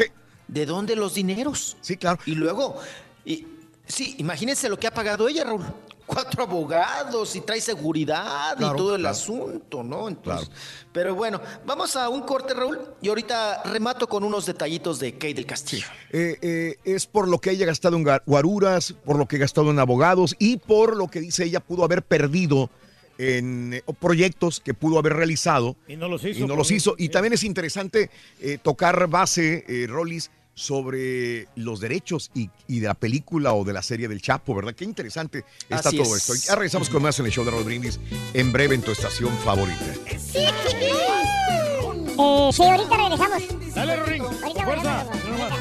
¿de 0.49 0.67
dónde 0.67 0.97
los 0.97 1.15
dineros? 1.15 1.77
Sí, 1.81 1.97
claro. 1.97 2.19
Y 2.27 2.35
luego, 2.35 2.77
y, 3.25 3.47
sí, 3.87 4.15
imagínense 4.19 4.69
lo 4.69 4.79
que 4.79 4.87
ha 4.87 4.95
pagado 4.95 5.29
ella, 5.29 5.45
Raúl. 5.45 5.65
Cuatro 6.07 6.45
abogados 6.45 7.35
y 7.35 7.41
trae 7.41 7.61
seguridad 7.61 8.57
Claro, 8.57 8.75
y 8.75 8.77
todo 8.79 8.95
el 8.95 9.01
claro. 9.01 9.13
asunto, 9.13 9.83
¿no? 9.83 10.07
Entonces, 10.07 10.49
Pero 10.93 11.17
bueno, 11.17 11.41
vamos 11.67 11.97
a 11.97 12.09
un 12.09 12.23
corte, 12.23 12.55
Raúl, 12.55 12.79
y 13.03 13.09
ahorita 13.09 13.65
remato 13.65 14.09
con 14.09 14.23
unos 14.23 14.47
detallitos 14.47 15.01
de 15.01 15.15
Kate 15.15 15.35
del 15.35 15.47
Castillo. 15.47 15.87
Eh, 16.13 16.39
eh, 16.41 16.77
es 16.85 17.07
por 17.07 17.27
lo 17.27 17.41
que 17.41 17.51
ella 17.51 17.65
ha 17.65 17.67
gastado 17.67 17.97
en 17.97 18.07
guaruras, 18.25 18.93
por 19.05 19.19
lo 19.19 19.27
que 19.27 19.35
ha 19.35 19.41
gastado 19.41 19.71
en 19.73 19.81
abogados 19.81 20.37
y 20.39 20.59
por 20.59 20.97
lo 20.97 21.09
que 21.09 21.19
dice 21.21 21.43
ella 21.45 21.59
pudo 21.59 21.83
haber 21.83 22.05
perdido 22.05 22.71
en 23.19 23.75
eh, 23.75 23.83
proyectos 23.99 24.61
que 24.61 24.75
pudo 24.75 24.99
haber 24.99 25.15
realizado 25.15 25.77
Y 25.89 25.97
no 25.97 26.09
los 26.09 26.25
hizo. 26.25 26.41
y 26.41 26.47
no 26.47 26.57
los 26.57 26.71
hizo. 26.71 26.95
Y 26.99 27.09
también 27.09 27.33
es 27.33 27.45
interesante 27.45 28.11
eh, 28.41 28.59
tocar 28.63 29.07
base, 29.09 29.65
eh, 29.69 29.87
Rollis, 29.87 30.31
sobre 30.59 31.49
los 31.55 31.81
derechos 31.81 32.31
y, 32.35 32.49
y 32.67 32.81
de 32.81 32.87
la 32.89 32.95
película 32.95 33.53
o 33.53 33.63
de 33.65 33.75
la 33.75 33.83
serie 33.83 34.09
del 34.09 34.23
Chapo, 34.23 34.55
¿verdad? 34.55 34.75
Qué 34.75 34.85
interesante 34.85 35.45
está 35.69 35.91
Así 35.91 35.99
todo 35.99 36.17
es. 36.17 36.29
esto. 36.31 36.47
Ya 36.49 36.55
regresamos 36.55 36.89
con 36.89 37.03
más 37.03 37.19
en 37.21 37.27
el 37.27 37.33
show 37.33 37.45
de 37.45 37.51
Raúl 37.51 37.65
Brindis 37.65 38.01
en 38.33 38.53
breve 38.53 38.75
en 38.75 38.81
tu 38.81 38.91
estación 38.93 39.37
favorita. 39.45 39.85
Eh, 40.07 40.19
sí, 40.19 40.39
ahorita 42.63 42.97
regresamos. 42.97 43.75
Dale, 43.75 43.97
Rorín. 43.97 44.23
Ahorita 44.23 44.65
Fuerza. 44.65 45.05
volvemos. 45.05 45.53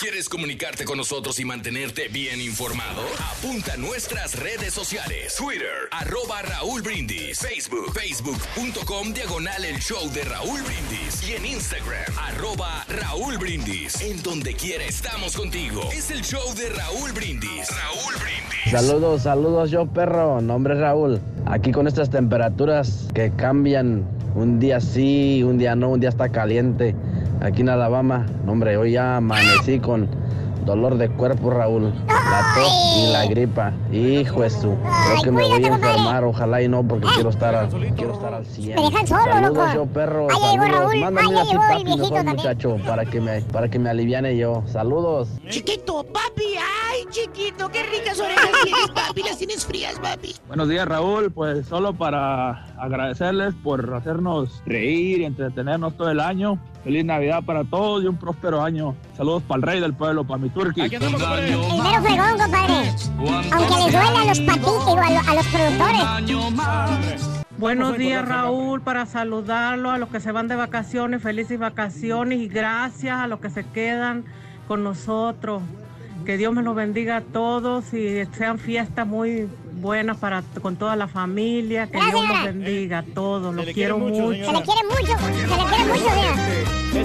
¿Quieres 0.00 0.28
comunicarte 0.28 0.84
con 0.84 0.98
nosotros 0.98 1.38
y 1.38 1.44
mantenerte 1.44 2.08
bien 2.08 2.40
informado? 2.40 3.02
Apunta 3.38 3.74
a 3.74 3.76
nuestras 3.76 4.36
redes 4.38 4.74
sociales. 4.74 5.36
Twitter, 5.36 5.88
arroba 5.92 6.42
Raúl 6.42 6.82
Brindis. 6.82 7.38
Facebook, 7.38 7.92
facebook.com, 7.92 9.12
diagonal 9.12 9.64
el 9.64 9.78
show 9.78 10.10
de 10.12 10.24
Raúl 10.24 10.60
Brindis. 10.62 11.28
Y 11.28 11.34
en 11.34 11.46
Instagram, 11.46 12.12
arroba 12.18 12.84
Raúl 12.88 13.38
Brindis. 13.38 14.00
En 14.00 14.20
donde 14.22 14.54
quiera 14.54 14.84
estamos 14.84 15.36
contigo. 15.36 15.82
Es 15.92 16.10
el 16.10 16.22
show 16.22 16.54
de 16.56 16.70
Raúl 16.70 17.12
Brindis. 17.12 17.68
Raúl 17.70 18.14
Brindis. 18.14 18.72
Saludos, 18.72 19.22
saludos 19.22 19.70
yo 19.70 19.86
perro, 19.86 20.40
nombre 20.40 20.74
es 20.74 20.80
Raúl. 20.80 21.20
Aquí 21.46 21.70
con 21.70 21.86
estas 21.86 22.10
temperaturas 22.10 23.06
que 23.14 23.30
cambian, 23.36 24.04
un 24.34 24.58
día 24.58 24.80
sí, 24.80 25.44
un 25.44 25.56
día 25.56 25.76
no, 25.76 25.90
un 25.90 26.00
día 26.00 26.08
está 26.08 26.30
caliente. 26.30 26.96
Aquí 27.44 27.60
en 27.60 27.68
Alabama, 27.68 28.24
hombre, 28.46 28.78
hoy 28.78 28.92
ya 28.92 29.18
amanecí 29.18 29.78
con 29.78 30.08
dolor 30.64 30.96
de 30.96 31.08
cuerpo 31.10 31.50
Raúl, 31.50 31.92
la 32.06 32.42
tos 32.54 32.72
y 32.98 33.12
la 33.12 33.26
gripa. 33.26 33.72
Hijo 33.92 34.42
de 34.42 34.50
su, 34.50 34.74
creo 34.76 35.22
que 35.22 35.30
me 35.30 35.42
voy 35.42 35.64
a 35.64 35.68
enfermar, 35.68 36.24
ojalá 36.24 36.62
y 36.62 36.68
no, 36.68 36.82
porque 36.86 37.06
quiero 37.14 37.30
estar, 37.30 37.54
al- 37.54 37.68
quiero 37.68 38.12
estar 38.14 38.32
al 38.34 38.46
100. 38.46 38.76
Me 38.76 38.82
dejan 38.90 39.06
solo, 39.06 39.24
saludos 39.24 39.54
loco. 39.56 39.74
yo 39.74 39.86
perro, 39.86 40.26
Ahí 40.30 40.36
llegó 40.52 40.62
saludos. 40.64 40.80
Raúl, 40.80 41.00
Mándame 41.00 41.20
ahí 41.20 41.26
llegó 41.46 41.50
el 41.52 41.56
papi 41.68 41.84
viejito 41.84 41.96
mejor 42.02 42.14
también. 42.14 42.36
muchacho, 42.36 42.76
para 42.86 43.04
que 43.04 43.20
me, 43.20 43.40
para 43.42 43.68
que 43.68 43.78
me 43.78 43.90
aliviane 43.90 44.36
yo. 44.36 44.62
Saludos. 44.66 45.28
Chiquito, 45.48 46.02
papi, 46.04 46.44
ay, 46.58 47.04
chiquito, 47.10 47.68
qué 47.70 47.82
ricas 47.82 48.18
orejas 48.20 48.48
tienes, 48.64 48.90
papi, 48.94 49.22
las 49.22 49.38
tienes 49.38 49.66
frías, 49.66 49.98
papi. 50.00 50.34
Buenos 50.48 50.68
días 50.68 50.86
Raúl, 50.88 51.30
pues 51.30 51.66
solo 51.66 51.92
para 51.94 52.66
agradecerles 52.78 53.54
por 53.62 53.92
hacernos 53.94 54.62
reír 54.66 55.20
y 55.20 55.24
entretenernos 55.24 55.96
todo 55.96 56.10
el 56.10 56.20
año. 56.20 56.58
Feliz 56.82 57.04
Navidad 57.04 57.42
para 57.46 57.64
todos 57.64 58.04
y 58.04 58.06
un 58.06 58.16
próspero 58.18 58.62
año. 58.62 58.94
Saludos 59.16 59.42
para 59.44 59.56
el 59.58 59.62
rey 59.62 59.80
del 59.80 59.94
pueblo, 59.94 60.24
para 60.24 60.38
mi 60.38 60.48
turqui. 60.50 60.80
El 60.80 60.90
mero 60.90 61.08
fregón, 62.02 62.38
compadre. 62.38 62.92
Aunque 63.52 63.74
les 63.84 63.92
duela 63.92 64.20
a 64.20 64.24
los 64.26 64.40
patitos, 64.40 64.86
digo, 64.86 64.98
a, 65.00 65.10
lo- 65.10 65.30
a 65.30 65.34
los 65.34 65.46
productores. 65.46 66.02
Buenos 67.56 67.96
días 67.96 68.26
Raúl, 68.28 68.80
para 68.80 69.06
saludarlo 69.06 69.90
a 69.92 69.98
los 69.98 70.08
que 70.08 70.18
se 70.20 70.32
van 70.32 70.48
de 70.48 70.56
vacaciones, 70.56 71.22
felices 71.22 71.58
vacaciones 71.58 72.40
y 72.40 72.48
gracias 72.48 73.16
a 73.18 73.28
los 73.28 73.38
que 73.38 73.50
se 73.50 73.64
quedan 73.64 74.24
con 74.66 74.82
nosotros. 74.82 75.62
Que 76.26 76.36
Dios 76.36 76.52
me 76.52 76.62
los 76.62 76.74
bendiga 76.74 77.18
a 77.18 77.20
todos 77.20 77.94
y 77.94 78.24
sean 78.32 78.58
fiestas 78.58 79.06
muy 79.06 79.46
buenas 79.80 80.16
para 80.18 80.42
con 80.62 80.76
toda 80.76 80.96
la 80.96 81.08
familia. 81.08 81.86
Que 81.86 81.98
Dios 81.98 82.12
los 82.28 82.44
bendiga 82.44 82.98
a 82.98 83.02
todos, 83.02 83.54
los 83.54 83.66
quiero 83.66 83.98
mucho, 83.98 84.32
señora. 84.32 84.46
Se 84.46 84.52
le 84.52 84.62
quiere 84.62 84.88
mucho, 84.88 85.18
se 85.18 85.30
le 85.30 85.64
quiere 85.64 85.84
mucho. 85.84 87.04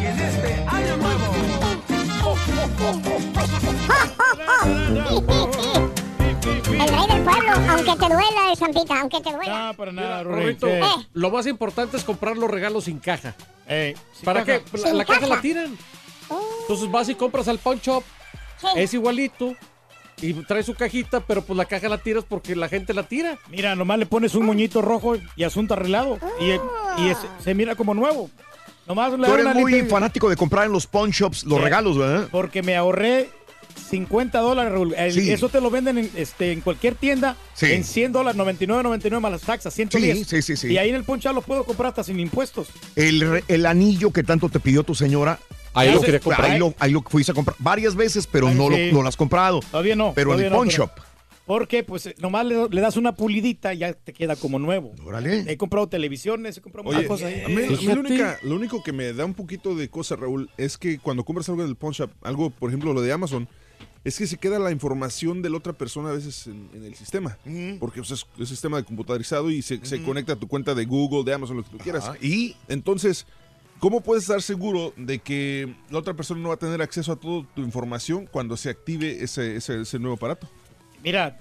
Y 0.00 0.06
en 0.06 0.18
este 0.20 0.64
año 0.68 0.96
El 6.78 6.88
rey 6.88 7.06
del 7.08 7.22
pueblo, 7.24 7.52
aunque 7.70 7.92
te 7.92 8.06
duela, 8.06 8.50
el 8.50 8.56
Zampita, 8.56 9.00
aunque 9.00 9.20
te 9.20 9.32
duela. 9.32 9.74
para 9.76 9.92
nada, 9.92 10.22
Rorrito, 10.22 10.66
Eh. 10.68 10.82
lo 11.14 11.30
más 11.30 11.46
importante 11.46 11.96
es 11.96 12.04
comprar 12.04 12.36
los 12.36 12.50
regalos 12.50 12.84
sin 12.84 12.98
caja. 12.98 13.34
¿Para 14.24 14.44
caja. 14.44 14.60
qué? 14.72 14.78
La, 14.92 15.04
caja 15.04 15.20
caja. 15.20 15.34
la 15.34 15.40
tiran. 15.40 15.76
Entonces 16.62 16.90
vas 16.90 17.08
y 17.08 17.14
compras 17.14 17.48
al 17.48 17.58
pawn 17.58 17.78
shop. 17.80 18.02
Es 18.74 18.92
igualito. 18.94 19.54
Y 20.20 20.32
trae 20.32 20.62
su 20.62 20.74
cajita, 20.74 21.20
pero 21.20 21.42
pues 21.42 21.56
la 21.56 21.66
caja 21.66 21.88
la 21.88 21.98
tiras 21.98 22.24
porque 22.28 22.56
la 22.56 22.68
gente 22.68 22.94
la 22.94 23.02
tira. 23.02 23.38
Mira, 23.50 23.74
nomás 23.74 23.98
le 23.98 24.06
pones 24.06 24.34
un 24.34 24.46
moñito 24.46 24.80
rojo 24.82 25.16
y 25.36 25.44
asunto 25.44 25.74
arreglado. 25.74 26.18
Y, 26.40 26.46
y 27.02 27.08
es- 27.10 27.18
se 27.44 27.54
mira 27.54 27.74
como 27.74 27.92
nuevo. 27.94 28.30
Nomás 28.86 29.18
le 29.18 29.26
Tú 29.26 29.34
eres 29.34 29.54
muy 29.54 29.82
fanático 29.82 30.28
de 30.30 30.36
comprar 30.36 30.66
en 30.66 30.72
los 30.72 30.86
pawn 30.86 31.10
shops 31.10 31.44
los 31.44 31.58
Sí. 31.58 31.64
regalos, 31.64 31.98
¿verdad? 31.98 32.28
Porque 32.30 32.62
me 32.62 32.76
ahorré 32.76 33.28
50 33.90 34.38
dólares, 34.38 34.72
Raúl. 34.72 34.94
El- 34.94 35.12
Sí. 35.12 35.30
Eso 35.30 35.48
te 35.48 35.60
lo 35.60 35.70
venden 35.70 35.98
en, 35.98 36.10
este, 36.16 36.52
en 36.52 36.60
cualquier 36.60 36.94
tienda 36.94 37.36
Sí. 37.54 37.66
en 37.72 37.84
100 37.84 38.12
dólares, 38.12 38.36
99, 38.36 38.82
99 38.82 39.20
más 39.20 39.32
las 39.32 39.42
taxas, 39.42 39.74
110. 39.74 40.18
Sí, 40.18 40.24
sí, 40.24 40.42
sí, 40.42 40.56
sí. 40.56 40.72
Y 40.72 40.78
ahí 40.78 40.88
en 40.88 40.94
el 40.96 41.04
ponchado 41.04 41.34
lo 41.34 41.42
puedo 41.42 41.64
comprar 41.64 41.88
hasta 41.90 42.04
sin 42.04 42.18
impuestos. 42.20 42.68
El, 42.94 43.42
el 43.48 43.66
anillo 43.66 44.12
que 44.12 44.22
tanto 44.22 44.48
te 44.48 44.60
pidió 44.60 44.82
tu 44.82 44.94
señora. 44.94 45.38
Ahí 45.76 45.92
lo 45.92 46.00
quería 46.00 46.20
comprar. 46.20 46.50
Ahí 46.50 46.58
lo, 46.58 46.74
ahí 46.78 46.90
lo 46.92 47.02
fuiste 47.02 47.32
a 47.32 47.34
comprar 47.34 47.56
varias 47.58 47.94
veces, 47.94 48.26
pero 48.26 48.48
Ahí 48.48 48.54
no, 48.54 48.68
sí. 48.70 48.86
lo, 48.90 48.96
no 48.96 49.02
lo 49.02 49.08
has 49.08 49.16
comprado. 49.16 49.60
Todavía 49.70 49.94
no. 49.96 50.12
Pero 50.14 50.34
en 50.34 50.40
el 50.40 50.50
no, 50.50 50.56
pawn 50.56 50.68
shop. 50.68 50.90
Porque 51.46 51.84
pues 51.84 52.06
eh, 52.06 52.14
nomás 52.18 52.44
le, 52.44 52.68
le 52.68 52.80
das 52.80 52.96
una 52.96 53.14
pulidita 53.14 53.72
y 53.72 53.78
ya 53.78 53.92
te 53.92 54.12
queda 54.12 54.34
como 54.34 54.58
nuevo. 54.58 54.92
Órale. 55.04 55.44
He 55.46 55.56
comprado 55.56 55.88
televisiones, 55.88 56.58
he 56.58 56.60
comprado 56.60 56.88
Oye, 56.88 56.96
muchas 56.98 57.08
cosas 57.08 57.28
ahí. 57.32 57.42
a 57.44 57.48
mí- 57.48 57.54
a 57.66 57.70
mí 57.70 57.86
lo, 57.94 58.00
única- 58.00 58.38
lo 58.42 58.54
único 58.56 58.82
que 58.82 58.92
me 58.92 59.12
da 59.12 59.24
un 59.24 59.34
poquito 59.34 59.76
de 59.76 59.88
cosa, 59.88 60.16
Raúl, 60.16 60.50
es 60.56 60.76
que 60.76 60.98
cuando 60.98 61.24
compras 61.24 61.48
algo 61.48 61.62
del 61.64 61.76
pawn 61.76 61.92
shop, 61.92 62.10
algo, 62.22 62.50
por 62.50 62.70
ejemplo, 62.70 62.92
lo 62.92 63.00
de 63.00 63.12
Amazon, 63.12 63.46
es 64.02 64.18
que 64.18 64.26
se 64.26 64.36
queda 64.38 64.58
la 64.58 64.72
información 64.72 65.40
de 65.42 65.50
la 65.50 65.56
otra 65.58 65.72
persona 65.72 66.10
a 66.10 66.12
veces 66.14 66.48
en, 66.48 66.68
en 66.74 66.84
el 66.84 66.94
sistema. 66.96 67.38
Porque 67.78 68.00
pues, 68.00 68.10
es 68.10 68.26
un 68.38 68.46
sistema 68.46 68.76
de 68.78 68.84
computarizado 68.84 69.48
y 69.50 69.62
se, 69.62 69.84
se 69.86 70.02
conecta 70.02 70.32
a 70.32 70.36
tu 70.36 70.48
cuenta 70.48 70.74
de 70.74 70.84
Google, 70.84 71.22
de 71.24 71.32
Amazon, 71.34 71.56
lo 71.58 71.62
que 71.62 71.70
tú 71.70 71.78
quieras. 71.78 72.10
y 72.20 72.56
entonces, 72.68 73.24
¿cómo 73.78 74.00
puedes 74.00 74.24
estar 74.24 74.42
seguro 74.42 74.92
de 74.96 75.18
que 75.18 75.74
la 75.90 75.98
otra 75.98 76.14
persona 76.14 76.40
no 76.40 76.48
va 76.48 76.54
a 76.54 76.58
tener 76.58 76.82
acceso 76.82 77.12
a 77.12 77.16
toda 77.16 77.46
tu 77.54 77.62
información 77.62 78.26
cuando 78.30 78.56
se 78.56 78.70
active 78.70 79.22
ese, 79.22 79.56
ese, 79.56 79.82
ese 79.82 79.98
nuevo 79.98 80.16
aparato? 80.16 80.48
Mira, 81.02 81.38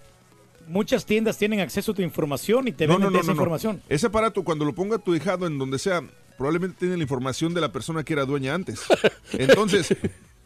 muchas 0.67 1.05
tiendas 1.05 1.37
tienen 1.37 1.59
acceso 1.59 1.91
a 1.91 1.95
tu 1.95 2.01
información 2.01 2.67
y 2.67 2.71
te 2.71 2.87
venden 2.87 3.13
de 3.13 3.19
esa 3.19 3.31
información. 3.31 3.81
Ese 3.89 4.07
aparato, 4.07 4.43
cuando 4.43 4.65
lo 4.65 4.73
ponga 4.73 4.97
tu 4.97 5.15
hijado 5.15 5.47
en 5.47 5.57
donde 5.57 5.79
sea, 5.79 6.01
probablemente 6.37 6.77
tiene 6.79 6.97
la 6.97 7.03
información 7.03 7.53
de 7.53 7.61
la 7.61 7.71
persona 7.71 8.03
que 8.03 8.13
era 8.13 8.25
dueña 8.25 8.53
antes. 8.53 8.81
Entonces, 9.33 9.95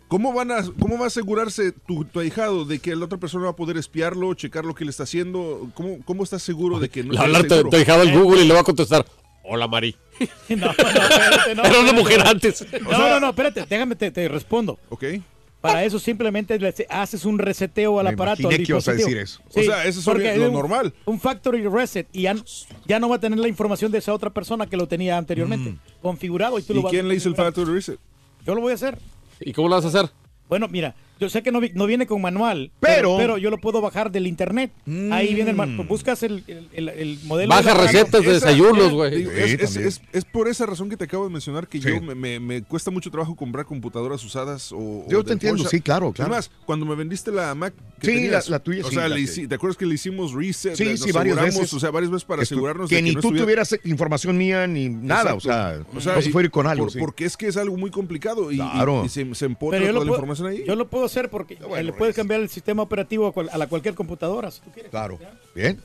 ¿cómo, 0.08 0.34
van 0.34 0.52
a, 0.52 0.64
cómo 0.80 0.98
va 0.98 1.06
a 1.06 1.08
asegurarse 1.08 1.72
tu, 1.72 2.06
tu 2.06 2.20
ahijado 2.20 2.66
de 2.66 2.80
que 2.80 2.96
la 2.96 3.06
otra 3.06 3.18
persona 3.18 3.46
va 3.46 3.52
a 3.52 3.56
poder 3.56 3.78
espiarlo, 3.78 4.34
checar 4.34 4.66
lo 4.66 4.76
que 4.76 4.86
le 4.86 4.92
está 4.92 5.04
haciendo? 5.04 5.70
¿Cómo, 5.74 6.00
cómo 6.06 6.24
estás 6.24 6.44
seguro 6.44 6.80
de 6.80 6.90
que 6.90 7.04
no 7.04 7.14
Le 7.14 7.20
va 7.20 7.24
a 7.24 7.28
estás 7.28 7.36
hablar 7.36 7.50
tu, 7.50 7.56
seguro? 7.56 7.70
tu 7.78 7.82
hijado 7.82 8.02
al 8.02 8.20
Google 8.20 8.44
y 8.44 8.48
le 8.48 8.54
va 8.54 8.60
a 8.62 8.64
contestar, 8.66 9.06
hola 9.50 9.68
Mari. 9.68 9.96
No, 10.50 10.56
no, 10.68 10.72
espérate, 10.72 11.56
no, 11.56 11.64
Era 11.66 11.80
una 11.80 11.94
mujer 11.94 12.22
antes. 12.26 12.66
No, 12.82 12.92
no, 12.98 13.20
no, 13.20 13.30
espérate, 13.30 13.66
déjame, 13.70 13.96
te, 13.96 14.12
te 14.12 14.28
respondo. 14.28 14.80
Ok. 14.90 15.04
Para 15.62 15.84
eso 15.84 16.00
simplemente 16.00 16.58
le 16.58 16.74
haces 16.90 17.26
un 17.26 17.38
reseteo 17.38 18.00
al 18.00 18.06
Me 18.06 18.14
aparato. 18.14 18.42
imaginé 18.44 18.62
al 18.62 18.66
que 18.66 18.72
ibas 18.72 18.88
a 18.88 18.94
decir 18.94 19.18
eso. 19.18 19.42
O 19.50 19.62
sea, 19.62 19.84
eso 19.86 20.00
es 20.00 20.38
lo 20.38 20.48
un- 20.48 20.54
normal. 20.54 20.94
Un 21.06 21.20
factory 21.20 21.68
reset 21.68 22.08
y 22.14 22.22
ya, 22.24 22.36
ya 22.86 23.00
no 23.00 23.10
va 23.10 23.18
a 23.18 23.20
tener 23.20 23.38
la 23.40 23.50
información 23.50 23.92
de 23.92 23.98
esa 23.98 24.14
otra 24.14 24.30
persona 24.30 24.68
que 24.68 24.78
lo 24.78 24.88
tenía 24.88 25.18
anteriormente 25.18 25.76
configurado. 26.02 26.58
¿Y, 26.60 26.64
tú 26.64 26.74
lo 26.74 26.80
Mm. 26.80 26.82
¿Y 26.82 26.84
vas 26.84 26.92
quién 26.92 27.06
a 27.06 27.10
le 27.10 27.16
hizo 27.16 27.28
el 27.28 27.36
factory 27.36 27.74
reset? 27.74 28.00
Yo 28.46 28.56
lo 28.56 28.62
voy 28.62 28.72
a 28.72 28.76
hacer. 28.76 28.98
¿Y 29.42 29.52
cómo 29.52 29.68
lo 29.68 29.76
vas 29.76 29.84
a 29.84 29.90
hacer? 29.90 30.10
Bueno, 30.48 30.68
mira, 30.70 30.96
yo 31.20 31.30
sé 31.30 31.44
que 31.44 31.52
no, 31.52 31.60
vi- 31.60 31.72
no 31.74 31.86
viene 31.86 32.08
con 32.08 32.22
manual, 32.22 32.72
Pero- 32.80 33.18
pero, 33.18 33.38
yo 33.38 33.50
lo 33.50 33.58
puedo 33.60 33.82
bajar 33.82 34.12
del 34.12 34.28
internet. 34.28 34.72
Ahí 35.12 35.34
viene 35.34 35.52
el 35.52 35.56
manual. 35.56 35.88
Buscas 35.88 36.24
el, 36.24 36.44
el- 36.48 36.70
el- 36.74 36.90
el 36.90 37.20
modelo. 37.26 37.50
Baja 37.50 37.74
recetas 37.74 38.22
de 38.24 38.36
Esa- 38.36 38.48
desayunos, 38.48 38.92
güey. 38.94 39.26
Sí, 39.26 39.30
es, 39.60 40.02
es- 40.12 40.26
por 40.26 40.48
esa 40.48 40.66
razón 40.66 40.90
que 40.90 40.98
te 40.98 41.04
acabo 41.06 41.26
de 41.26 41.30
mencionar 41.32 41.68
que 41.68 41.82
Sí. 41.82 41.90
yo 41.90 42.02
me, 42.02 42.16
me- 42.16 42.40
me 42.40 42.62
cuesta 42.64 42.92
mucho 42.92 43.12
trabajo 43.12 43.36
comprar 43.36 43.66
computadoras 43.66 44.24
usadas 44.24 44.72
o. 44.72 45.06
Yo 45.10 45.20
o 45.20 45.24
te 45.24 45.34
entiendo, 45.34 45.64
Porsche. 45.64 45.78
sí, 45.78 45.82
claro, 45.84 46.12
claro. 46.14 46.32
Además, 46.32 46.52
cuando 46.66 46.86
me 46.86 46.96
vendiste 46.96 47.32
la 47.32 47.54
Mac. 47.56 47.74
que 48.00 48.08
Sí, 48.08 48.14
tenías, 48.14 48.48
la- 48.50 48.58
la 48.58 48.64
tuya 48.64 48.86
O 48.86 48.90
sí, 48.90 48.96
sea, 48.96 49.10
la 49.10 49.16
le 49.16 49.26
¿te 49.48 49.56
acuerdas 49.56 49.76
que 49.78 49.86
le 49.86 49.96
hicimos 49.96 50.34
reset? 50.34 50.76
Sí, 50.76 50.86
sí, 50.98 51.12
varias 51.12 51.36
aseguramos, 51.38 51.56
veces. 51.56 51.74
O 51.74 51.80
sea, 51.80 51.92
varias 51.92 52.12
veces 52.12 52.24
para 52.26 52.44
asegurarnos 52.44 52.90
que 52.90 52.96
de 52.96 53.02
ni 53.02 53.10
que 53.10 53.16
no 53.16 53.22
tú 53.22 53.28
estuviera- 53.28 53.64
tuvieras 53.66 53.80
información 53.86 54.38
mía 54.38 54.66
ni 54.68 54.88
nada, 54.88 55.34
o 55.34 55.40
sea, 55.42 55.72
Exacto. 55.76 55.92
no 55.94 56.02
se 56.22 56.32
fue 56.32 56.44
a 56.44 56.46
ir 56.46 56.52
con 56.52 56.66
algo. 56.68 56.86
por- 56.86 56.94
sí. 56.94 57.00
Porque 57.00 57.26
es 57.26 57.36
que 57.36 57.48
es 57.48 57.58
algo 57.58 57.76
muy 57.76 57.92
complicado 57.92 58.52
y, 58.52 58.56
y- 58.56 58.58
Claro. 58.58 59.04
y 59.06 59.10
se, 59.10 59.36
se 59.36 59.50
yo 59.50 59.56
toda 59.58 59.80
la 60.06 60.12
información 60.12 60.48
ahí. 60.48 60.64
yo 60.66 60.76
lo 60.76 60.88
puedo 60.88 61.09
hacer 61.10 61.30
porque 61.30 61.58
le 61.84 61.94
puedes 61.94 62.16
cambiar 62.16 62.40
el 62.42 62.50
sistema 62.50 62.84
operativo 62.84 63.28
a, 63.28 63.34
cual- 63.34 63.50
a 63.52 63.58
la 63.58 63.68
cualquier 63.68 63.96
computadora. 63.96 64.52
si 64.52 64.62
tú 64.62 64.72
quieres. 64.72 64.90
Claro. 64.92 65.20
Bien. 65.56 65.80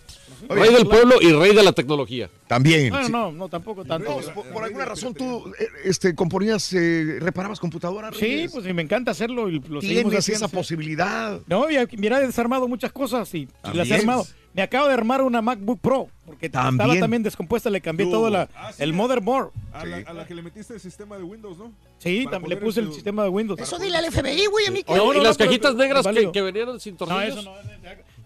Rey 0.49 0.73
del 0.73 0.87
pueblo 0.87 1.15
y 1.21 1.33
rey 1.33 1.55
de 1.55 1.63
la 1.63 1.73
tecnología. 1.73 2.29
También. 2.47 2.91
Bueno, 2.91 3.07
sí. 3.07 3.13
no, 3.13 3.33
no, 3.33 3.49
tampoco 3.49 3.85
tanto. 3.85 4.21
No, 4.21 4.35
por, 4.35 4.47
por 4.49 4.65
alguna 4.65 4.85
razón 4.85 5.15
tú 5.15 5.53
eh, 5.59 5.67
este, 5.85 6.15
componías, 6.15 6.73
eh, 6.75 7.19
reparabas 7.21 7.59
computadoras. 7.61 8.15
Sí, 8.17 8.21
Reyes? 8.25 8.53
pues 8.53 8.67
y 8.67 8.73
me 8.73 8.83
encanta 8.83 9.11
hacerlo 9.13 9.49
y 9.49 9.61
lo 9.61 9.81
seguimos 9.81 9.81
Tienes 10.11 10.19
haciendo, 10.19 10.45
esa 10.47 10.49
sí. 10.51 10.55
posibilidad. 10.57 11.41
No, 11.47 11.71
ya, 11.71 11.87
mira, 11.97 12.21
he 12.23 12.27
desarmado 12.27 12.69
muchas 12.69 12.93
cosas 12.93 13.33
y, 13.35 13.49
y 13.73 13.77
las 13.77 13.89
he 13.91 13.95
armado. 13.95 14.27
Me 14.55 14.63
acabo 14.63 14.87
de 14.87 14.95
armar 14.95 15.21
una 15.21 15.43
MacBook 15.43 15.81
Pro 15.81 16.09
porque 16.25 16.47
estaba 16.47 16.71
También. 16.77 17.23
descompuesta, 17.23 17.69
le 17.71 17.81
cambié 17.81 18.07
todo 18.07 18.31
la, 18.31 18.49
Ah, 18.55 18.73
sí. 18.73 18.83
el 18.83 18.93
motherboard. 18.93 19.51
A, 19.73 19.85
la, 19.85 19.97
a 19.99 20.13
la 20.15 20.27
que 20.27 20.35
le 20.35 20.43
metiste 20.43 20.73
el 20.75 20.81
sistema 20.81 21.17
de 21.19 21.25
Windows, 21.25 21.59
¿no? 21.59 21.73
Sí, 21.99 22.27
también 22.31 22.51
le 22.51 22.57
puse 22.65 22.81
el 22.81 22.93
sistema 22.93 23.25
de 23.25 23.29
Windows. 23.31 23.61
Eso 23.61 23.79
dile 23.79 23.99
al 23.99 24.11
FBI, 24.11 24.47
güey, 24.47 24.67
a 24.67 24.71
mí 24.71 24.83
que... 24.85 24.93
Oye, 24.93 25.01
No, 25.05 25.13
¿Y 25.13 25.17
no, 25.19 25.23
las 25.25 25.39
no, 25.39 25.45
cajitas 25.45 25.73
pero- 25.75 25.85
negras 25.85 26.07
que, 26.07 26.33
que 26.33 26.41
venían 26.43 26.79
sin 26.81 26.95
No, 26.95 26.99
tornillos? 26.99 27.39
eso 27.39 27.43
no, 27.43 27.53
de 27.57 27.63
eso 27.63 27.67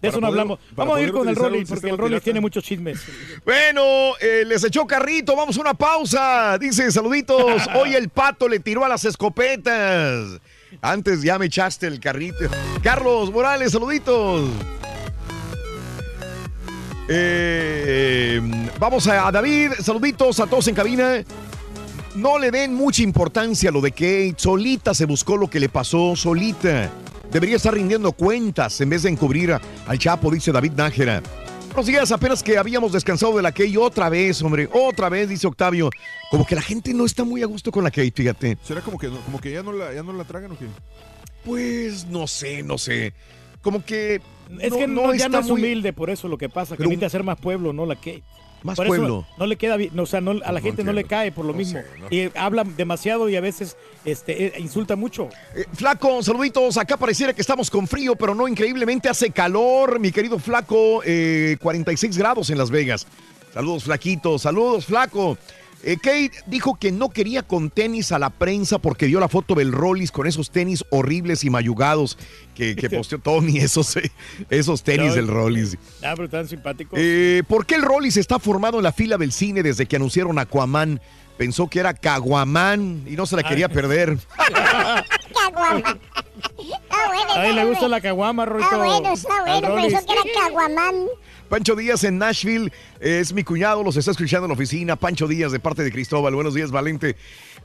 Para 0.01 0.11
no 0.11 0.11
poder- 0.19 0.25
hablamos. 0.27 0.59
Vamos 0.75 0.97
a 0.97 1.01
ir 1.01 1.11
con 1.11 1.27
el 1.27 1.35
Rolly 1.35 1.65
porque 1.65 1.89
el 1.89 1.97
Rolly 1.97 2.21
tiene 2.21 2.39
muchos 2.39 2.63
chismes. 2.63 3.03
Bueno, 3.43 3.81
eh, 4.21 4.43
les 4.45 4.63
echó 4.63 4.85
carrito, 4.87 5.35
vamos 5.35 5.57
a 5.57 5.61
una 5.61 5.73
pausa. 5.73 6.57
Dice, 6.57 6.89
saluditos. 6.91 7.63
Hoy 7.75 7.95
el 7.95 8.07
pato 8.09 8.47
le 8.47 8.59
tiró 8.59 8.85
a 8.85 8.87
las 8.87 9.03
escopetas. 9.03 10.39
Antes 10.81 11.21
ya 11.21 11.37
me 11.39 11.47
echaste 11.47 11.87
el 11.87 11.99
carrito. 11.99 12.37
Carlos 12.81 13.29
Morales, 13.31 13.71
saluditos. 13.73 14.47
Eh, 17.11 18.39
vamos 18.79 19.07
a, 19.07 19.31
David, 19.31 19.71
saluditos 19.81 20.39
a 20.39 20.45
todos 20.45 20.67
en 20.67 20.75
cabina. 20.75 21.23
No 22.15 22.37
le 22.37 22.51
den 22.51 22.75
mucha 22.75 23.01
importancia 23.01 23.69
a 23.71 23.73
lo 23.73 23.81
de 23.81 23.91
Kate. 23.91 24.35
Solita 24.37 24.93
se 24.93 25.05
buscó 25.05 25.35
lo 25.35 25.49
que 25.49 25.59
le 25.59 25.69
pasó, 25.69 26.15
solita. 26.15 26.91
Debería 27.31 27.55
estar 27.55 27.73
rindiendo 27.73 28.11
cuentas 28.11 28.79
en 28.81 28.89
vez 28.89 29.03
de 29.03 29.09
encubrir 29.09 29.53
a- 29.53 29.61
al 29.87 29.97
Chapo, 29.97 30.29
dice 30.31 30.51
David 30.51 30.73
Nájera. 30.75 31.23
Buenos 31.69 31.85
días, 31.87 32.11
apenas 32.11 32.43
que 32.43 32.57
habíamos 32.57 32.91
descansado 32.91 33.35
de 33.37 33.41
la 33.43 33.51
Kate 33.51 33.77
otra 33.77 34.09
vez, 34.09 34.41
hombre, 34.43 34.67
otra 34.71 35.09
vez, 35.09 35.29
dice 35.29 35.47
Octavio. 35.47 35.89
Como 36.29 36.45
que 36.45 36.55
la 36.55 36.61
gente 36.61 36.93
no 36.93 37.05
está 37.05 37.23
muy 37.23 37.41
a 37.41 37.45
gusto 37.47 37.71
con 37.71 37.83
la 37.83 37.89
Kate, 37.91 38.11
fíjate. 38.13 38.57
¿Será 38.63 38.81
como 38.81 38.97
que, 38.99 39.07
no- 39.07 39.19
como 39.21 39.39
que 39.39 39.51
ya, 39.51 39.63
no 39.63 39.71
la, 39.71 39.93
ya 39.93 40.03
no 40.03 40.13
la 40.13 40.25
tragan 40.25 40.51
o 40.51 40.57
qué? 40.59 40.65
Pues 41.45 42.05
no 42.05 42.27
sé, 42.27 42.61
no 42.63 42.77
sé. 42.77 43.13
Como 43.61 43.83
que. 43.83 44.21
Es 44.59 44.73
que 44.73 44.87
no, 44.87 45.13
ya 45.13 45.29
no 45.29 45.39
es 45.39 45.49
humilde, 45.49 45.93
por 45.93 46.09
eso 46.09 46.27
lo 46.27 46.37
que 46.37 46.49
pasa, 46.49 46.75
que 46.75 46.83
necesita 46.83 47.05
hacer 47.05 47.23
más 47.23 47.37
pueblo, 47.39 47.71
no 47.73 47.85
la 47.85 47.95
Kate. 47.95 48.23
Más 48.63 48.75
Por 48.75 48.87
eso 48.87 48.95
pueblo. 48.95 49.25
No 49.37 49.45
le 49.45 49.55
queda 49.55 49.77
bien, 49.77 49.97
o 49.97 50.05
sea, 50.05 50.19
no- 50.19 50.31
a 50.43 50.51
la 50.51 50.59
gente 50.59 50.83
no 50.83 50.91
le 50.91 51.05
cae 51.05 51.31
por 51.31 51.45
lo 51.45 51.53
mismo. 51.53 51.79
Y 52.09 52.29
habla 52.37 52.65
demasiado 52.65 53.29
y 53.29 53.37
a 53.37 53.41
veces 53.41 53.77
este, 54.03 54.47
eh, 54.47 54.53
insulta 54.59 54.97
mucho. 54.97 55.29
Eh, 55.55 55.63
Flaco, 55.73 56.21
saluditos. 56.21 56.75
Acá 56.75 56.97
pareciera 56.97 57.33
que 57.33 57.39
estamos 57.41 57.69
con 57.71 57.87
frío, 57.87 58.17
pero 58.17 58.35
no, 58.35 58.49
increíblemente 58.49 59.07
hace 59.07 59.29
calor, 59.31 59.97
mi 59.99 60.11
querido 60.11 60.39
Flaco. 60.39 61.01
eh, 61.05 61.55
46 61.61 62.17
grados 62.17 62.49
en 62.49 62.57
Las 62.57 62.69
Vegas. 62.69 63.07
Saludos, 63.53 63.85
Flaquito. 63.85 64.37
Saludos, 64.37 64.85
Flaco. 64.85 65.37
Eh, 65.83 65.95
Kate 65.95 66.31
dijo 66.45 66.75
que 66.75 66.91
no 66.91 67.09
quería 67.09 67.41
con 67.43 67.69
tenis 67.69 68.11
a 68.11 68.19
la 68.19 68.29
prensa 68.29 68.79
porque 68.79 69.05
dio 69.05 69.19
la 69.19 69.29
foto 69.29 69.55
del 69.55 69.71
Rollis 69.71 70.11
con 70.11 70.27
esos 70.27 70.51
tenis 70.51 70.83
horribles 70.89 71.43
y 71.45 71.49
mayugados 71.49 72.17
que, 72.53 72.75
que 72.75 72.89
posteó 72.97 73.19
Tony, 73.19 73.59
esos, 73.59 73.97
esos 74.49 74.83
tenis 74.83 75.09
No, 75.09 75.15
del 75.15 75.27
Rollis. 75.27 75.77
Ah, 76.03 76.13
pero 76.15 76.29
tan 76.29 76.47
simpático. 76.47 76.95
Eh, 76.99 77.43
¿Por 77.47 77.65
qué 77.65 77.75
el 77.75 77.81
Rollis 77.81 78.17
está 78.17 78.39
formado 78.39 78.77
en 78.77 78.83
la 78.83 78.91
fila 78.91 79.17
del 79.17 79.31
cine 79.31 79.63
desde 79.63 79.85
que 79.85 79.95
anunciaron 79.95 80.37
Aquaman? 80.37 80.99
Pensó 81.37 81.69
que 81.69 81.79
era 81.79 81.93
Caguamán 81.93 83.03
y 83.07 83.15
no 83.15 83.25
se 83.25 83.37
la 83.37 83.43
quería 83.43 83.69
perder. 83.69 84.17
Caguama. 84.37 85.97
Está 86.57 87.07
bueno, 87.07 87.33
A 87.33 87.47
él 87.47 87.55
le 87.55 87.65
gusta 87.65 87.87
la 87.87 88.01
caguama, 88.01 88.45
Rorito. 88.45 88.65
Está 88.65 88.77
bueno, 88.77 89.13
está 89.13 89.41
bueno. 89.43 89.67
Rollis. 89.69 89.93
Pensó 89.93 90.05
que 90.05 90.11
era 90.11 90.21
Caguamán. 90.43 90.95
Pancho 91.49 91.75
Díaz 91.75 92.03
en 92.03 92.19
Nashville 92.19 92.71
es 92.99 93.33
mi 93.33 93.43
cuñado, 93.43 93.83
los 93.83 93.97
está 93.97 94.11
escuchando 94.11 94.45
en 94.45 94.49
la 94.49 94.53
oficina. 94.53 94.95
Pancho 94.95 95.27
Díaz 95.27 95.51
de 95.51 95.59
parte 95.59 95.83
de 95.83 95.91
Cristóbal. 95.91 96.35
Buenos 96.35 96.53
días, 96.53 96.69
Valente. 96.69 97.15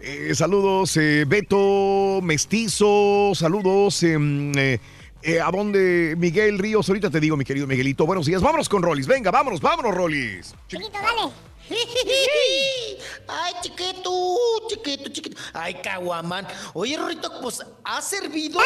Eh, 0.01 0.33
saludos, 0.35 0.97
eh, 0.97 1.25
Beto 1.27 2.21
Mestizo. 2.23 3.33
Saludos. 3.35 4.03
em, 4.03 4.53
eh, 4.57 4.81
eh, 5.23 5.41
¿A 5.41 5.51
dónde 5.51 6.15
Miguel 6.17 6.59
Ríos? 6.59 6.89
Ahorita 6.89 7.11
te 7.11 7.21
digo, 7.21 7.37
mi 7.37 7.45
querido 7.45 7.67
Miguelito. 7.67 8.07
Buenos 8.07 8.25
días. 8.25 8.41
Vámonos 8.41 8.71
con 8.71 8.83
Rollis. 8.83 9.07
Venga, 9.07 9.31
vámonos, 9.31 9.61
vámonos, 9.61 9.95
Rollis. 9.95 10.55
Chiquito, 10.67 10.91
dale. 10.93 11.33
Ay, 13.29 13.53
chiquito, 13.63 14.11
chiquito, 14.69 15.11
chiquito. 15.11 15.37
Ay, 15.53 15.75
Caguamán. 15.83 16.47
Oye, 16.73 16.97
Rorrito, 16.97 17.31
pues 17.43 17.63
ha 17.85 18.01
servido, 18.01 18.61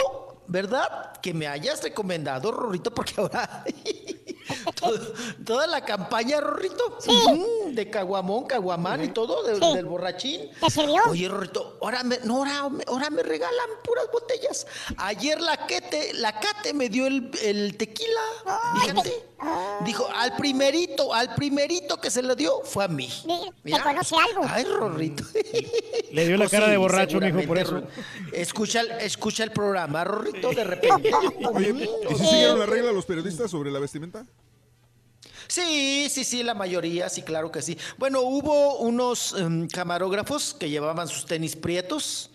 ¿verdad? 0.46 1.12
Que 1.20 1.34
me 1.34 1.46
hayas 1.46 1.82
recomendado, 1.82 2.50
Rorrito, 2.52 2.92
porque 2.92 3.14
ahora 3.16 3.64
todo- 4.74 5.14
toda 5.44 5.66
la 5.66 5.84
campaña, 5.84 6.40
Rorrito. 6.40 6.98
Mm, 7.06 7.74
de 7.74 7.90
Caguamón, 7.90 8.44
Caguamán 8.46 9.04
y 9.04 9.08
todo, 9.08 9.42
de- 9.42 9.56
Sí. 9.56 9.74
del 9.74 9.86
borrachín. 9.86 10.50
¿Te 10.60 10.70
sirvió? 10.70 11.02
Oye, 11.08 11.28
Rorrito, 11.28 11.78
ahora 11.82 12.02
me, 12.04 12.18
no, 12.24 12.36
ahora, 12.38 12.68
me- 12.68 12.84
ahora 12.86 13.10
me 13.10 13.22
regalan 13.22 13.68
puras 13.84 14.06
botellas. 14.12 14.66
Ayer 14.96 15.40
la 15.40 15.66
Kete, 15.66 16.12
la 16.14 16.38
Cate 16.38 16.72
me 16.74 16.88
dio 16.88 17.06
el, 17.06 17.30
el 17.42 17.76
tequila. 17.76 18.20
Fíjate. 18.80 19.24
Dijo, 19.84 20.08
al 20.16 20.34
primerito, 20.36 21.14
al 21.14 21.32
primerito 21.36 22.00
que 22.00 22.10
se 22.10 22.22
le 22.22 22.34
dio 22.34 22.60
fue 22.64 22.84
a 22.84 22.88
mí. 22.88 23.08
¿Te 23.62 23.80
conoce 23.80 24.16
algo? 24.16 24.44
Ay, 24.48 24.64
Rorrito. 24.64 25.22
Le 26.10 26.26
dio 26.26 26.36
la 26.36 26.44
Pues 26.44 26.50
cara 26.50 26.64
sí, 26.66 26.70
de 26.72 26.76
borracho, 26.76 27.20
mijo, 27.20 27.42
por 27.46 27.58
eso. 27.58 27.82
Escucha, 28.32 28.80
el- 28.80 28.90
escucha 29.00 29.44
el 29.44 29.52
programa, 29.52 30.02
Rorrito, 30.02 30.50
de 30.50 30.64
repente. 30.64 31.10
Oye, 31.54 31.88
¿y 32.10 32.14
si 32.16 32.26
siguieron 32.26 32.58
la 32.58 32.66
regla 32.66 32.90
los 32.92 33.04
periodistas 33.06 33.50
sobre 33.50 33.70
la 33.70 33.78
vestimenta? 33.78 34.26
Sí, 35.48 36.08
sí, 36.10 36.24
sí, 36.24 36.42
la 36.42 36.54
mayoría, 36.54 37.08
sí, 37.08 37.22
claro 37.22 37.50
que 37.50 37.62
sí. 37.62 37.76
Bueno, 37.96 38.20
hubo 38.20 38.78
unos 38.78 39.34
em, 39.38 39.66
camarógrafos 39.68 40.54
que 40.54 40.68
llevaban 40.68 41.08
sus 41.08 41.26
tenis 41.26 41.56
prietos. 41.56 42.30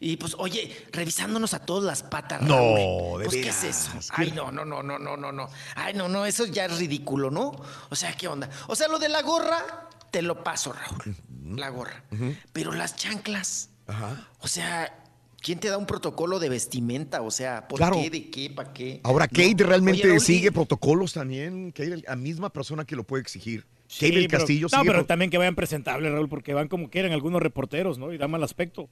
Y 0.00 0.16
pues, 0.16 0.36
oye, 0.38 0.86
revisándonos 0.92 1.54
a 1.54 1.60
todas 1.60 1.84
las 1.84 2.02
patas. 2.04 2.42
No, 2.42 2.54
Raúl. 2.54 3.20
de 3.20 3.24
Pues, 3.24 3.42
¿qué 3.42 3.48
es 3.48 3.64
eso? 3.64 3.90
Ay, 4.10 4.32
no, 4.32 4.52
no, 4.52 4.64
no, 4.64 4.82
no, 4.82 4.98
no, 4.98 5.16
no, 5.16 5.32
no. 5.32 5.48
Ay, 5.74 5.94
no, 5.94 6.08
no, 6.08 6.24
eso 6.24 6.44
ya 6.46 6.66
es 6.66 6.78
ridículo, 6.78 7.30
¿no? 7.30 7.52
O 7.88 7.96
sea, 7.96 8.12
¿qué 8.12 8.28
onda? 8.28 8.48
O 8.68 8.76
sea, 8.76 8.86
lo 8.86 8.98
de 8.98 9.08
la 9.08 9.22
gorra, 9.22 9.88
te 10.10 10.22
lo 10.22 10.44
paso, 10.44 10.72
Raúl. 10.72 11.16
La 11.56 11.70
gorra. 11.70 12.04
Pero 12.52 12.72
las 12.72 12.94
chanclas. 12.96 13.70
Ajá. 13.88 14.28
O 14.40 14.46
sea, 14.46 14.94
¿quién 15.40 15.58
te 15.60 15.68
da 15.68 15.78
un 15.78 15.86
protocolo 15.86 16.38
de 16.38 16.48
vestimenta? 16.48 17.22
O 17.22 17.30
sea, 17.30 17.66
¿por 17.68 17.78
Claro. 17.78 17.96
qué? 18.00 18.10
¿De 18.10 18.30
qué? 18.30 18.50
¿Para 18.50 18.72
qué? 18.72 19.00
Ahora, 19.04 19.26
No. 19.26 19.30
Kate 19.30 19.64
realmente 19.64 20.10
Oye, 20.10 20.20
sigue 20.20 20.52
protocolos 20.52 21.12
también. 21.12 21.70
Kate, 21.72 22.02
la 22.06 22.16
misma 22.16 22.50
persona 22.50 22.84
que 22.84 22.96
lo 22.96 23.04
puede 23.04 23.22
exigir. 23.22 23.66
Sí, 23.86 24.06
Kate 24.06 24.18
del 24.20 24.28
pero- 24.28 24.38
Castillo 24.40 24.68
No, 24.70 24.78
sigue 24.80 24.90
pero 24.92 25.06
también 25.06 25.30
que 25.30 25.38
vayan 25.38 25.54
presentables, 25.54 26.12
Raúl, 26.12 26.28
porque 26.28 26.52
van 26.54 26.68
como 26.68 26.90
quieren 26.90 27.12
algunos 27.12 27.40
reporteros, 27.42 27.98
¿no? 27.98 28.12
Y 28.12 28.18
da 28.18 28.28
mal 28.28 28.42
aspecto. 28.42 28.88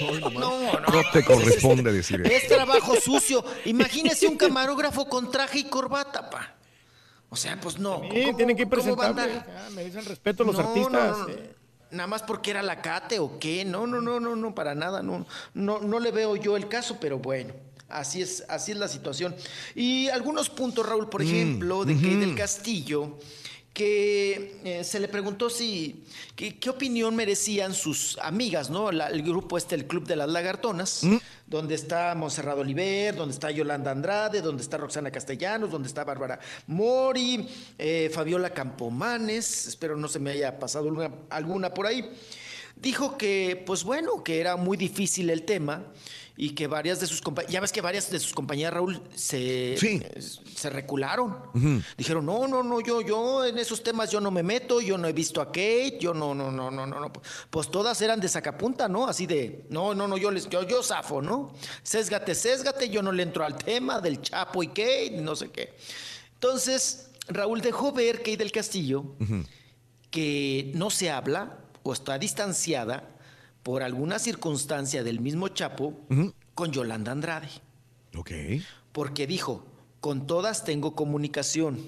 No, 0.00 0.30
no. 0.30 0.72
No 0.72 1.02
te 1.12 1.24
corresponde 1.24 1.92
decir 1.92 2.20
eso. 2.22 2.32
Es 2.32 2.48
trabajo 2.48 2.94
sucio. 2.96 3.44
Imagínese 3.64 4.26
un 4.26 4.36
camarógrafo 4.36 5.08
con 5.08 5.30
traje 5.30 5.60
y 5.60 5.64
corbata, 5.64 6.28
pa. 6.28 6.56
O 7.28 7.36
sea, 7.36 7.58
pues 7.60 7.78
no. 7.78 8.02
Sí, 8.12 8.24
¿Cómo- 8.24 8.36
tienen 8.36 8.56
que 8.56 8.62
ir 8.62 8.68
presentables. 8.68 9.26
Ya, 9.46 9.70
me 9.74 9.84
dicen 9.84 10.04
respeto 10.04 10.42
a 10.42 10.46
los 10.46 10.56
No, 10.58 10.68
artistas. 10.68 11.18
no, 11.18 11.26
no. 11.28 11.28
eh. 11.32 11.54
Nada 11.92 12.06
más 12.06 12.22
porque 12.22 12.50
era 12.50 12.62
la 12.62 12.80
cate 12.82 13.18
o 13.18 13.38
qué. 13.38 13.64
No, 13.64 13.86
no, 13.86 14.00
no, 14.00 14.18
no, 14.18 14.34
no, 14.34 14.54
para 14.54 14.74
nada. 14.74 15.02
No, 15.02 15.26
no, 15.54 15.78
no 15.80 16.00
le 16.00 16.10
veo 16.10 16.36
yo 16.36 16.56
el 16.56 16.68
caso, 16.68 16.98
pero 17.00 17.18
bueno. 17.18 17.52
Así 17.88 18.22
es, 18.22 18.44
así 18.48 18.72
es 18.72 18.78
la 18.78 18.88
situación. 18.88 19.36
Y 19.74 20.08
algunos 20.08 20.48
puntos, 20.48 20.86
Raúl, 20.86 21.10
por 21.10 21.20
Mm, 21.22 21.26
ejemplo, 21.26 21.84
de 21.84 21.92
ujú. 21.94 22.20
del 22.20 22.34
Castillo, 22.34 23.18
que 23.72 24.60
eh, 24.64 24.84
se 24.84 25.00
le 25.00 25.08
preguntó 25.08 25.48
si 25.48 26.04
qué, 26.36 26.58
qué 26.58 26.68
opinión 26.70 27.16
merecían 27.16 27.72
sus 27.74 28.18
amigas, 28.18 28.68
¿no? 28.68 28.92
La- 28.92 29.08
el 29.08 29.22
grupo 29.22 29.56
este, 29.56 29.74
el 29.74 29.86
Club 29.86 30.06
de 30.06 30.16
las 30.16 30.28
Lagartonas, 30.28 31.04
Mm. 31.04 31.16
donde 31.46 31.74
está 31.74 32.14
Monserrado 32.14 32.60
Oliver, 32.60 33.14
donde 33.16 33.32
está 33.34 33.50
Yolanda 33.50 33.90
Andrade, 33.90 34.42
donde 34.42 34.62
está 34.62 34.76
Roxana 34.76 35.10
Castellanos, 35.10 35.70
donde 35.70 35.88
está 35.88 36.04
Bárbara 36.04 36.38
Mori, 36.66 37.48
eh, 37.78 38.10
Fabiola 38.12 38.50
Campomanes, 38.50 39.66
espero 39.66 39.96
no 39.96 40.08
se 40.08 40.18
me 40.18 40.32
haya 40.32 40.58
pasado 40.58 40.88
alguna, 40.88 41.10
alguna 41.30 41.72
por 41.74 41.86
ahí. 41.86 42.10
Dijo 42.76 43.16
que, 43.16 43.62
pues 43.64 43.84
bueno, 43.84 44.22
que 44.24 44.40
era 44.40 44.56
muy 44.56 44.76
difícil 44.76 45.30
el 45.30 45.42
tema 45.44 45.84
y 46.36 46.50
que 46.50 46.66
varias 46.66 46.98
de 46.98 47.06
sus 47.06 47.20
compañeras, 47.20 47.52
ya 47.52 47.60
ves 47.60 47.72
que 47.72 47.80
varias 47.80 48.10
de 48.10 48.18
sus 48.18 48.32
compañeras, 48.32 48.72
Raúl, 48.74 49.02
se, 49.14 49.76
Sí. 49.78 50.02
se 50.56 50.70
recularon. 50.70 51.36
Dijeron, 51.96 52.24
no, 52.24 52.48
no, 52.48 52.62
no, 52.62 52.80
yo, 52.80 53.00
yo 53.02 53.44
en 53.44 53.58
esos 53.58 53.82
temas 53.82 54.10
yo 54.10 54.20
no 54.20 54.30
me 54.30 54.42
meto, 54.42 54.80
yo 54.80 54.96
no 54.96 55.06
he 55.08 55.12
visto 55.12 55.40
a 55.40 55.46
Kate, 55.46 55.98
yo 56.00 56.14
no, 56.14 56.34
no, 56.34 56.50
no, 56.50 56.70
no, 56.70 56.86
no, 56.86 57.00
no. 57.00 57.12
Pues 57.50 57.70
todas 57.70 58.00
eran 58.00 58.18
de 58.20 58.28
sacapunta, 58.28 58.88
¿no? 58.88 59.06
Así 59.06 59.26
de, 59.26 59.66
no, 59.68 59.94
no, 59.94 60.08
no, 60.08 60.16
yo 60.16 60.30
les, 60.30 60.48
yo, 60.48 60.62
yo 60.66 60.82
zafo, 60.82 61.20
¿no? 61.20 61.52
Sésgate, 61.82 62.34
sésgate, 62.34 62.88
yo 62.88 63.02
no 63.02 63.12
le 63.12 63.22
entro 63.24 63.44
al 63.44 63.56
tema 63.58 64.00
del 64.00 64.22
Chapo 64.22 64.62
y 64.62 64.68
Kate, 64.68 65.18
no 65.20 65.36
sé 65.36 65.50
qué. 65.50 65.74
Entonces, 66.34 67.10
Raúl 67.28 67.60
dejó 67.60 67.92
ver 67.92 68.18
Kate 68.18 68.38
del 68.38 68.52
Castillo 68.52 69.04
que 70.10 70.72
no 70.74 70.90
se 70.90 71.10
habla 71.10 71.58
o 71.82 71.92
está 71.92 72.18
distanciada 72.18 73.08
por 73.62 73.82
alguna 73.82 74.18
circunstancia 74.18 75.02
del 75.02 75.20
mismo 75.20 75.48
Chapo 75.48 76.00
con 76.54 76.72
Yolanda 76.72 77.12
Andrade. 77.12 77.48
Ok. 78.16 78.30
Porque 78.92 79.26
dijo, 79.26 79.64
con 80.00 80.26
todas 80.26 80.64
tengo 80.64 80.94
comunicación, 80.94 81.78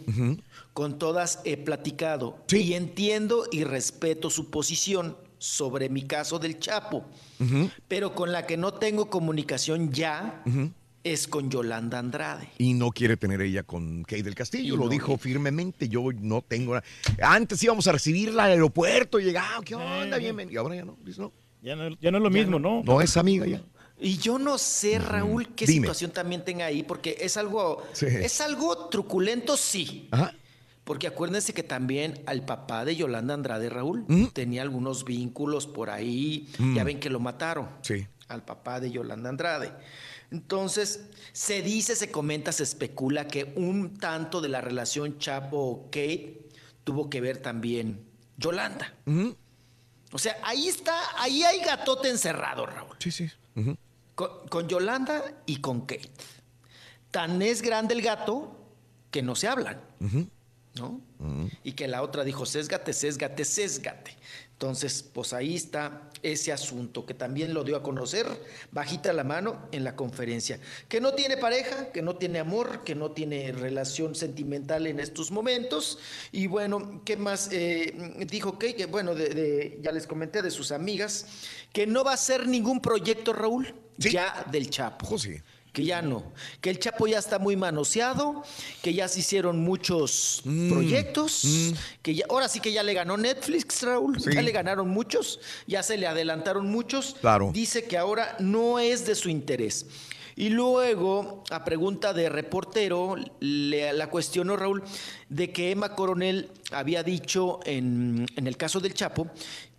con 0.73 0.99
todas 0.99 1.41
he 1.45 1.57
platicado 1.57 2.39
y 2.51 2.75
entiendo 2.75 3.47
y 3.51 3.65
respeto 3.65 4.31
su 4.31 4.51
posición 4.51 5.17
sobre 5.39 5.89
mi 5.89 6.03
caso 6.03 6.39
del 6.39 6.59
Chapo, 6.59 7.05
pero 7.89 8.15
con 8.15 8.33
la 8.33 8.47
que 8.47 8.57
no 8.57 8.75
tengo 8.75 9.11
comunicación 9.11 9.93
ya 9.93 10.43
es 11.03 11.29
con 11.29 11.51
Yolanda 11.51 11.99
Andrade. 11.99 12.49
Y 12.57 12.73
no 12.73 12.91
quiere 12.91 13.17
tener 13.19 13.43
ella 13.43 13.63
con 13.63 14.05
Kate 14.05 14.23
del 14.23 14.35
Castillo, 14.35 14.75
Y 14.75 14.79
lo 14.79 14.85
no, 14.85 14.89
dijo 14.89 15.19
firmemente. 15.19 15.87
Yo 15.89 16.05
no 16.19 16.41
tengo. 16.41 16.81
Antes 17.21 17.63
íbamos 17.63 17.87
a 17.87 17.93
recibirla 17.93 18.45
al 18.45 18.53
aeropuerto, 18.53 19.19
llegaba, 19.19 19.63
¿qué 19.63 19.75
onda? 19.75 20.17
Bienvenido. 20.17 20.55
Y 20.55 20.57
ahora 20.57 20.77
ya 20.77 20.85
no. 20.87 20.97
dice, 21.05 21.21
no. 21.21 21.31
Ya 21.65 21.75
no, 21.77 21.89
ya 21.99 22.11
no 22.11 22.19
es 22.19 22.23
lo 22.23 22.31
mismo, 22.31 22.59
¿no? 22.59 22.83
No 22.85 23.01
es 23.01 23.17
amiga 23.17 23.47
ya. 23.47 23.63
Y 23.99 24.19
yo 24.19 24.39
no 24.39 24.59
sé, 24.59 24.99
Raúl, 24.99 25.55
qué 25.55 25.65
Dime. 25.67 25.81
situación 25.87 26.11
también 26.11 26.45
tenga 26.45 26.67
ahí, 26.67 26.83
porque 26.83 27.17
es 27.21 27.39
algo, 27.39 27.83
Sí. 27.95 28.07
es 28.07 28.41
algo 28.43 28.89
truculento, 28.89 29.57
sí. 29.57 30.09
Ajá. 30.11 30.35
Porque 30.85 31.07
acuérdense 31.07 31.55
que 31.55 31.63
también 31.63 32.23
al 32.27 32.45
papá 32.45 32.85
de 32.85 32.95
Yolanda 32.97 33.33
Andrade, 33.33 33.71
Raúl, 33.71 34.05
tenía 34.35 34.61
algunos 34.61 35.07
vínculos 35.07 35.67
por 35.67 35.89
ahí. 35.89 36.51
Mm. 36.59 36.75
Ya 36.77 36.85
ven 36.85 37.01
que 37.01 37.09
lo 37.09 37.19
mataron. 37.21 37.71
Sí. 37.81 38.07
Al 38.29 38.45
papá 38.45 38.81
de 38.81 38.91
Yolanda 38.91 39.31
Andrade. 39.31 39.73
Entonces, 40.31 41.07
se 41.33 41.63
dice, 41.63 41.97
se 41.97 42.11
comenta, 42.11 42.53
se 42.53 42.65
especula 42.65 43.27
que 43.27 43.55
un 43.57 43.97
tanto 43.97 44.43
de 44.43 44.49
la 44.51 44.61
relación 44.61 45.17
Chapo-Kate 45.19 46.49
tuvo 46.85 47.09
que 47.09 47.23
ver 47.23 47.39
también 47.39 48.01
Yolanda. 48.37 48.93
Ujú. 49.07 49.37
O 50.15 50.19
sea, 50.19 50.39
ahí 50.45 50.69
está, 50.69 50.97
ahí 51.19 51.43
hay 51.43 51.59
gatote 51.59 52.09
encerrado, 52.09 52.67
Raúl. 52.67 52.97
Sí, 53.01 53.11
sí. 53.11 53.29
Con, 54.15 54.49
con 54.49 54.69
Yolanda 54.69 55.25
y 55.45 55.57
con 55.57 55.81
Kate. 55.81 56.09
Tan 57.11 57.43
es 57.43 57.63
grande 57.63 57.95
el 57.95 58.01
gato 58.01 58.57
que 59.11 59.23
no 59.23 59.35
se 59.35 59.49
hablan, 59.49 59.81
Ujú. 60.01 60.29
¿no? 60.75 61.01
Y 61.65 61.73
que 61.73 61.89
la 61.89 62.03
otra 62.03 62.23
dijo, 62.23 62.47
sésgate, 62.47 62.93
sésgate, 62.93 63.45
sésgate. 63.45 64.17
Entonces, 64.65 65.03
pues 65.13 65.35
ahí 65.35 65.55
está 65.57 66.09
ese 66.23 66.51
asunto 66.51 67.05
que 67.05 67.13
también 67.13 67.53
lo 67.53 67.65
dio 67.65 67.77
a 67.77 67.83
conocer 67.83 68.27
bajita 68.73 69.13
la 69.13 69.23
mano 69.25 69.69
en 69.73 69.85
la 69.85 69.95
conferencia. 69.95 70.59
Que 70.89 71.03
no 71.03 71.13
tiene 71.13 71.37
pareja, 71.37 71.93
que 71.93 72.01
no 72.01 72.17
tiene 72.17 72.39
amor, 72.39 72.83
que 72.83 72.95
no 72.95 73.11
tiene 73.11 73.53
relación 73.53 74.15
sentimental 74.15 74.87
en 74.87 75.01
estos 75.01 75.31
momentos. 75.31 75.99
Y 76.33 76.47
bueno, 76.47 77.03
¿qué 77.05 77.19
más? 77.19 77.51
Eh, 77.53 78.25
dijo 78.31 78.59
que, 78.59 78.75
que, 78.75 78.87
bueno, 78.87 79.15
de- 79.15 79.29
de- 79.29 79.79
ya 79.83 79.93
les 79.93 80.07
comenté 80.07 80.41
de 80.41 80.51
sus 80.51 80.73
amigas, 80.73 81.27
que 81.71 81.87
no 81.87 82.03
va 82.03 82.15
a 82.15 82.17
ser 82.17 82.49
ningún 82.49 82.81
proyecto, 82.81 83.35
Raúl, 83.35 83.75
ya 83.99 84.47
del 84.51 84.71
Chapo. 84.71 85.19
sí. 85.19 85.37
Que 85.75 85.85
ya 85.85 86.01
no, 86.03 86.23
que 86.61 86.71
el 86.71 86.79
Chapo 86.79 87.09
ya 87.09 87.19
está 87.19 87.41
muy 87.41 87.57
manoseado, 87.57 88.45
que 88.81 88.95
ya 88.95 89.09
se 89.09 89.19
hicieron 89.19 89.59
muchos 89.59 90.41
proyectos, 90.69 91.43
que 92.01 92.15
ya, 92.15 92.27
ahora 92.31 92.49
sí 92.49 92.61
que 92.61 92.71
ya 92.73 92.85
le 92.85 92.95
ganó 92.95 93.17
Netflix, 93.17 93.83
Raúl, 93.83 94.21
Sí. 94.21 94.31
ya 94.33 94.41
le 94.41 94.53
ganaron 94.53 94.89
muchos, 94.89 95.41
ya 95.67 95.83
se 95.83 95.97
le 95.99 96.07
adelantaron 96.07 96.71
muchos. 96.71 97.17
Claro. 97.21 97.51
Dice 97.53 97.85
que 97.85 97.99
ahora 97.99 98.37
no 98.39 98.79
es 98.79 99.05
de 99.05 99.17
su 99.17 99.29
interés. 99.29 99.87
Y 100.37 100.49
luego, 100.49 101.45
a 101.51 101.65
pregunta 101.65 102.13
de 102.13 102.29
reportero, 102.29 103.17
le, 103.41 103.93
la 103.93 104.11
cuestionó 104.11 104.57
Raúl 104.57 104.83
de 105.29 105.53
que 105.53 105.71
Emma 105.71 105.95
Coronel 105.95 106.51
había 106.73 107.03
dicho 107.03 107.61
en, 107.65 108.27
en 108.37 108.47
el 108.47 108.57
caso 108.57 108.81
del 108.81 108.95
Chapo 108.95 109.31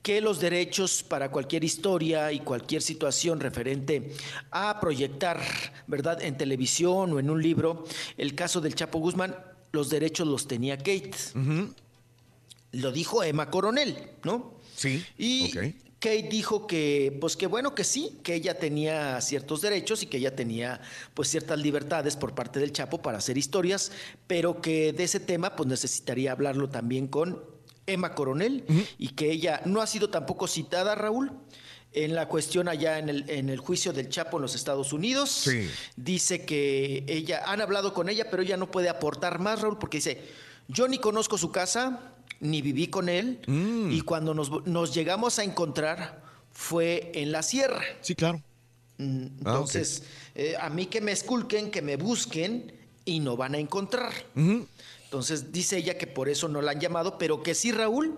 que 0.05 0.21
los 0.21 0.39
derechos 0.39 1.01
para 1.01 1.31
cualquier 1.31 1.63
historia 1.63 2.31
y 2.31 2.39
cualquier 2.39 2.83
situación 2.83 3.39
referente 3.39 4.11
a 4.51 4.79
proyectar, 4.79 5.41
¿verdad?, 5.87 6.21
en 6.21 6.37
televisión 6.37 7.11
o 7.11 7.19
en 7.19 7.29
un 7.31 7.41
libro, 7.41 7.85
el 8.15 8.35
caso 8.35 8.61
del 8.61 8.75
Chapo 8.75 8.99
Guzmán, 8.99 9.35
los 9.71 9.89
derechos 9.89 10.27
los 10.27 10.47
tenía 10.47 10.77
Kate. 10.77 11.11
Lo 12.71 12.91
dijo 12.91 13.23
Emma 13.23 13.49
Coronel, 13.49 13.97
¿no? 14.23 14.53
Sí. 14.75 15.03
Y. 15.17 15.51
Kate 16.05 16.27
dijo 16.29 16.67
que, 16.67 17.17
pues 17.19 17.35
que 17.35 17.47
bueno 17.47 17.73
que 17.73 17.83
sí, 17.83 18.19
que 18.21 18.35
ella 18.35 18.59
tenía 18.59 19.19
ciertos 19.21 19.61
derechos 19.61 20.03
y 20.03 20.05
que 20.05 20.17
ella 20.17 20.35
tenía 20.35 20.79
pues 21.15 21.29
ciertas 21.29 21.57
libertades 21.57 22.15
por 22.15 22.35
parte 22.35 22.59
del 22.59 22.71
Chapo 22.71 23.01
para 23.01 23.17
hacer 23.17 23.39
historias, 23.39 23.91
pero 24.27 24.61
que 24.61 24.93
de 24.93 25.03
ese 25.03 25.19
tema 25.19 25.55
pues 25.55 25.67
necesitaría 25.67 26.31
hablarlo 26.31 26.69
también 26.69 27.07
con 27.07 27.43
Emma 27.87 28.13
Coronel 28.13 28.65
y 28.99 29.09
que 29.15 29.31
ella 29.31 29.63
no 29.65 29.81
ha 29.81 29.87
sido 29.87 30.11
tampoco 30.11 30.45
citada, 30.45 30.93
Raúl, 30.93 31.31
en 31.91 32.13
la 32.13 32.27
cuestión 32.27 32.67
allá 32.67 32.99
en 32.99 33.09
el, 33.09 33.27
en 33.27 33.49
el 33.49 33.57
juicio 33.57 33.91
del 33.91 34.07
Chapo 34.07 34.37
en 34.37 34.43
los 34.43 34.53
Estados 34.53 34.93
Unidos. 34.93 35.31
Sí. 35.31 35.67
Dice 35.95 36.45
que 36.45 37.03
ella, 37.07 37.45
han 37.47 37.61
hablado 37.61 37.95
con 37.95 38.09
ella, 38.09 38.29
pero 38.29 38.43
ella 38.43 38.57
no 38.57 38.69
puede 38.69 38.89
aportar 38.89 39.39
más, 39.39 39.61
Raúl, 39.61 39.79
porque 39.79 39.97
dice, 39.97 40.21
yo 40.67 40.87
ni 40.87 40.97
conozco 40.99 41.37
su 41.37 41.51
casa, 41.51 42.11
ni 42.39 42.61
viví 42.61 42.87
con 42.87 43.09
él, 43.09 43.39
Mm. 43.47 43.91
y 43.91 44.01
cuando 44.01 44.33
nos, 44.33 44.65
nos 44.65 44.93
llegamos 44.93 45.39
a 45.39 45.43
encontrar 45.43 46.21
fue 46.51 47.11
en 47.15 47.31
la 47.31 47.43
sierra. 47.43 47.81
Sí, 48.01 48.15
claro. 48.15 48.41
Mm, 48.97 49.25
Ah, 49.25 49.29
Entonces, 49.51 50.03
eh, 50.35 50.55
a 50.59 50.69
mí 50.69 50.85
que 50.85 51.01
me 51.01 51.11
esculquen, 51.11 51.69
que 51.71 51.81
me 51.81 51.97
busquen 51.97 52.73
y 53.03 53.19
no 53.19 53.35
van 53.37 53.55
a 53.55 53.57
encontrar. 53.57 54.11
Entonces, 54.35 55.51
dice 55.51 55.77
ella 55.77 55.97
que 55.97 56.07
por 56.07 56.27
eso 56.29 56.47
no 56.47 56.61
la 56.61 56.71
han 56.71 56.79
llamado, 56.79 57.17
pero 57.17 57.43
que 57.43 57.53
sí, 57.55 57.71
Raúl, 57.71 58.15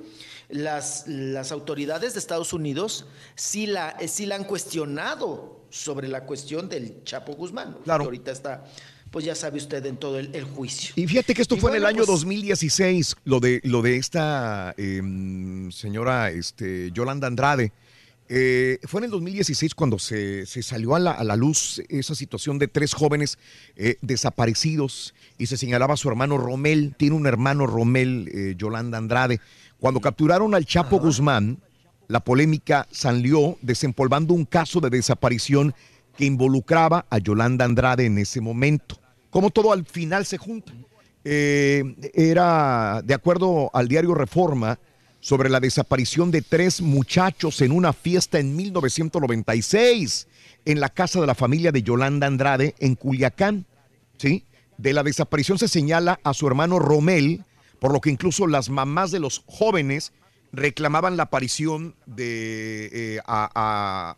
las, 0.49 1.07
las 1.07 1.51
autoridades 1.51 2.13
de 2.13 2.19
Estados 2.19 2.53
Unidos 2.53 3.05
sí 3.35 3.65
la, 3.67 3.97
sí 4.07 4.25
la 4.25 4.35
han 4.35 4.45
cuestionado 4.45 5.61
sobre 5.69 6.07
la 6.07 6.23
cuestión 6.25 6.69
del 6.69 7.03
Chapo 7.03 7.33
Guzmán. 7.33 7.75
Claro. 7.83 8.03
Que 8.03 8.05
ahorita 8.05 8.31
está, 8.31 8.65
pues 9.11 9.25
ya 9.25 9.35
sabe 9.35 9.57
usted, 9.57 9.85
en 9.85 9.97
todo 9.97 10.19
el, 10.19 10.29
el 10.33 10.43
juicio. 10.43 10.93
Y 10.95 11.07
fíjate 11.07 11.33
que 11.33 11.41
esto 11.41 11.55
Y 11.55 11.59
fue 11.59 11.71
en 11.71 11.77
el 11.77 11.85
año 11.85 11.97
pues- 11.97 12.07
2016, 12.07 13.15
lo 13.25 13.39
de, 13.39 13.61
lo 13.63 13.81
de 13.81 13.97
esta 13.97 14.73
em, 14.77 15.71
señora 15.71 16.29
este, 16.31 16.91
Yolanda 16.91 17.27
Andrade. 17.27 17.71
Eh, 18.29 18.79
fue 18.83 18.99
en 18.99 19.05
el 19.05 19.11
2016 19.11 19.73
cuando 19.73 19.97
se, 19.99 20.45
se 20.45 20.61
salió 20.61 20.95
a 20.95 20.99
la, 20.99 21.11
a 21.11 21.23
la 21.23 21.37
luz 21.37 21.81
esa 21.87 22.13
situación 22.13 22.59
de 22.59 22.67
tres 22.67 22.93
jóvenes 22.93 23.37
eh, 23.77 23.95
desaparecidos 24.01 25.13
y 25.37 25.45
se 25.45 25.55
señalaba 25.55 25.93
a 25.93 25.97
su 25.97 26.09
hermano 26.09 26.37
Romel, 26.37 26.93
tiene 26.97 27.15
un 27.15 27.25
hermano 27.25 27.65
Romel, 27.67 28.29
eh, 28.33 28.55
Yolanda 28.57 28.97
Andrade. 28.97 29.39
Cuando 29.79 30.01
capturaron 30.01 30.53
al 30.55 30.65
Chapo 30.65 30.99
Guzmán, 30.99 31.59
la 32.09 32.19
polémica 32.19 32.87
salió 32.91 33.57
desempolvando 33.61 34.33
un 34.33 34.43
caso 34.45 34.81
de 34.81 34.89
desaparición 34.89 35.73
que 36.17 36.25
involucraba 36.25 37.05
a 37.09 37.19
Yolanda 37.19 37.63
Andrade 37.65 38.05
en 38.05 38.17
ese 38.17 38.41
momento. 38.41 38.99
Como 39.29 39.49
todo 39.51 39.71
al 39.71 39.85
final 39.85 40.25
se 40.25 40.37
junta. 40.37 40.73
Eh, 41.23 41.83
era, 42.13 43.01
de 43.03 43.13
acuerdo 43.13 43.69
al 43.73 43.87
diario 43.87 44.13
Reforma, 44.13 44.79
sobre 45.19 45.49
la 45.49 45.59
desaparición 45.59 46.31
de 46.31 46.41
tres 46.41 46.79
muchachos 46.81 47.61
en 47.61 47.71
una 47.71 47.91
fiesta 47.91 48.39
en 48.39 48.55
1996 48.55 50.27
en 50.65 50.79
la 50.79 50.89
casa 50.89 51.19
de 51.21 51.27
la 51.27 51.35
familia 51.35 51.71
de 51.71 51.81
Yolanda 51.83 52.27
Andrade 52.27 52.75
en 52.79 52.95
Culiacán. 52.95 53.65
¿sí? 54.17 54.43
De 54.77 54.93
la 54.93 55.03
desaparición 55.03 55.57
se 55.57 55.67
señala 55.67 56.19
a 56.23 56.33
su 56.33 56.47
hermano 56.47 56.79
Romel, 56.79 57.43
por 57.79 57.91
lo 57.93 58.01
que 58.01 58.09
incluso 58.09 58.47
las 58.47 58.69
mamás 58.69 59.11
de 59.11 59.19
los 59.19 59.43
jóvenes 59.47 60.13
reclamaban 60.51 61.17
la 61.17 61.23
aparición 61.23 61.95
de 62.05 62.89
eh, 63.15 63.19
a, 63.25 63.49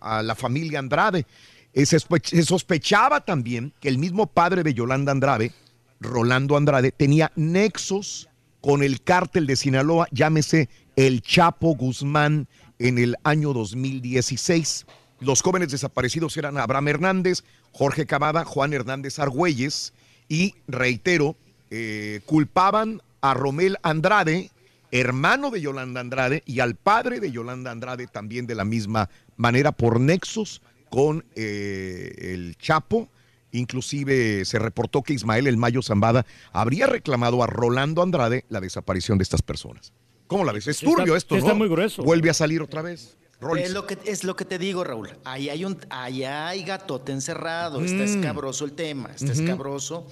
a- 0.02 0.18
a 0.18 0.24
la 0.24 0.36
familia 0.36 0.80
Andrade. 0.80 1.26
Eh, 1.74 1.86
Se, 1.86 1.98
sospe- 1.98 2.24
se 2.26 2.44
sospechaba 2.44 3.22
también 3.22 3.74
que 3.80 3.90
el 3.90 3.98
mismo 3.98 4.28
padre 4.28 4.64
de 4.64 4.74
Yolanda 4.74 5.12
Andrade, 5.12 5.52
Rolando 6.00 6.58
Andrade, 6.58 6.92
tenía 6.92 7.32
nexos 7.36 8.30
con 8.62 8.84
el 8.84 9.02
cártel 9.02 9.48
de 9.48 9.56
Sinaloa, 9.56 10.08
llámese 10.12 10.70
el 10.96 11.22
Chapo 11.22 11.76
Guzmán, 11.76 12.48
en 12.80 12.98
el 12.98 13.16
año 13.24 13.52
2016. 13.54 14.86
Los 15.20 15.42
jóvenes 15.42 15.70
desaparecidos 15.72 16.36
eran 16.38 16.58
Abraham 16.58 16.88
Hernández, 16.88 17.44
Jorge 17.74 18.06
Cavada, 18.06 18.46
Juan 18.46 18.72
Hernández 18.74 19.20
Argüelles 19.20 19.94
y, 20.30 20.56
reitero, 20.68 21.36
eh, 21.72 22.22
culpaban 22.26 23.02
a 23.22 23.34
Romel 23.34 23.78
Andrade, 23.84 24.50
hermano 24.92 25.52
de 25.52 25.60
Yolanda 25.62 26.00
Andrade, 26.00 26.42
y 26.46 26.62
al 26.62 26.76
padre 26.76 27.20
de 27.20 27.32
Yolanda 27.32 27.70
Andrade 27.72 28.08
también 28.08 28.48
de 28.48 28.56
la 28.56 28.64
misma 28.64 29.10
manera 29.36 29.72
por 29.74 30.00
nexos 30.00 30.62
con 30.90 31.26
eh, 31.36 32.34
el 32.34 32.58
Chapo. 32.58 33.10
Inclusive 33.52 34.46
se 34.46 34.60
reportó 34.60 35.02
que 35.02 35.14
Ismael 35.14 35.48
El 35.48 35.58
Mayo 35.58 35.82
Zambada 35.82 36.26
habría 36.52 36.86
reclamado 36.88 37.42
a 37.44 37.48
Rolando 37.48 38.02
Andrade 38.04 38.46
la 38.50 38.62
desaparición 38.62 39.18
de 39.18 39.24
estas 39.24 39.42
personas. 39.42 39.92
¿Cómo 40.28 40.44
la 40.44 40.52
ves? 40.52 40.68
Es 40.68 40.78
Sí 40.78 40.86
está- 40.86 40.98
turbio 40.98 41.16
esto, 41.16 41.36
está 41.36 41.54
muy 41.56 41.68
grueso. 41.68 42.04
Vuelve 42.04 42.30
a 42.30 42.34
salir 42.36 42.62
otra 42.62 42.82
vez. 42.84 43.18
Es 43.58 43.72
lo, 43.72 43.88
que, 43.88 43.98
es 44.06 44.24
lo 44.24 44.36
que 44.36 44.46
te 44.46 44.60
digo, 44.60 44.84
Raúl. 44.84 45.10
Ahí 45.24 45.50
hay 45.50 45.64
un, 45.66 45.78
allá 45.90 46.50
hay 46.50 46.64
gatote 46.64 47.12
encerrado. 47.14 47.82
Está 47.84 48.04
Mm. 48.04 48.20
escabroso 48.20 48.66
el 48.66 48.74
tema. 48.74 49.10
Está 49.16 49.32
escabroso. 49.32 50.06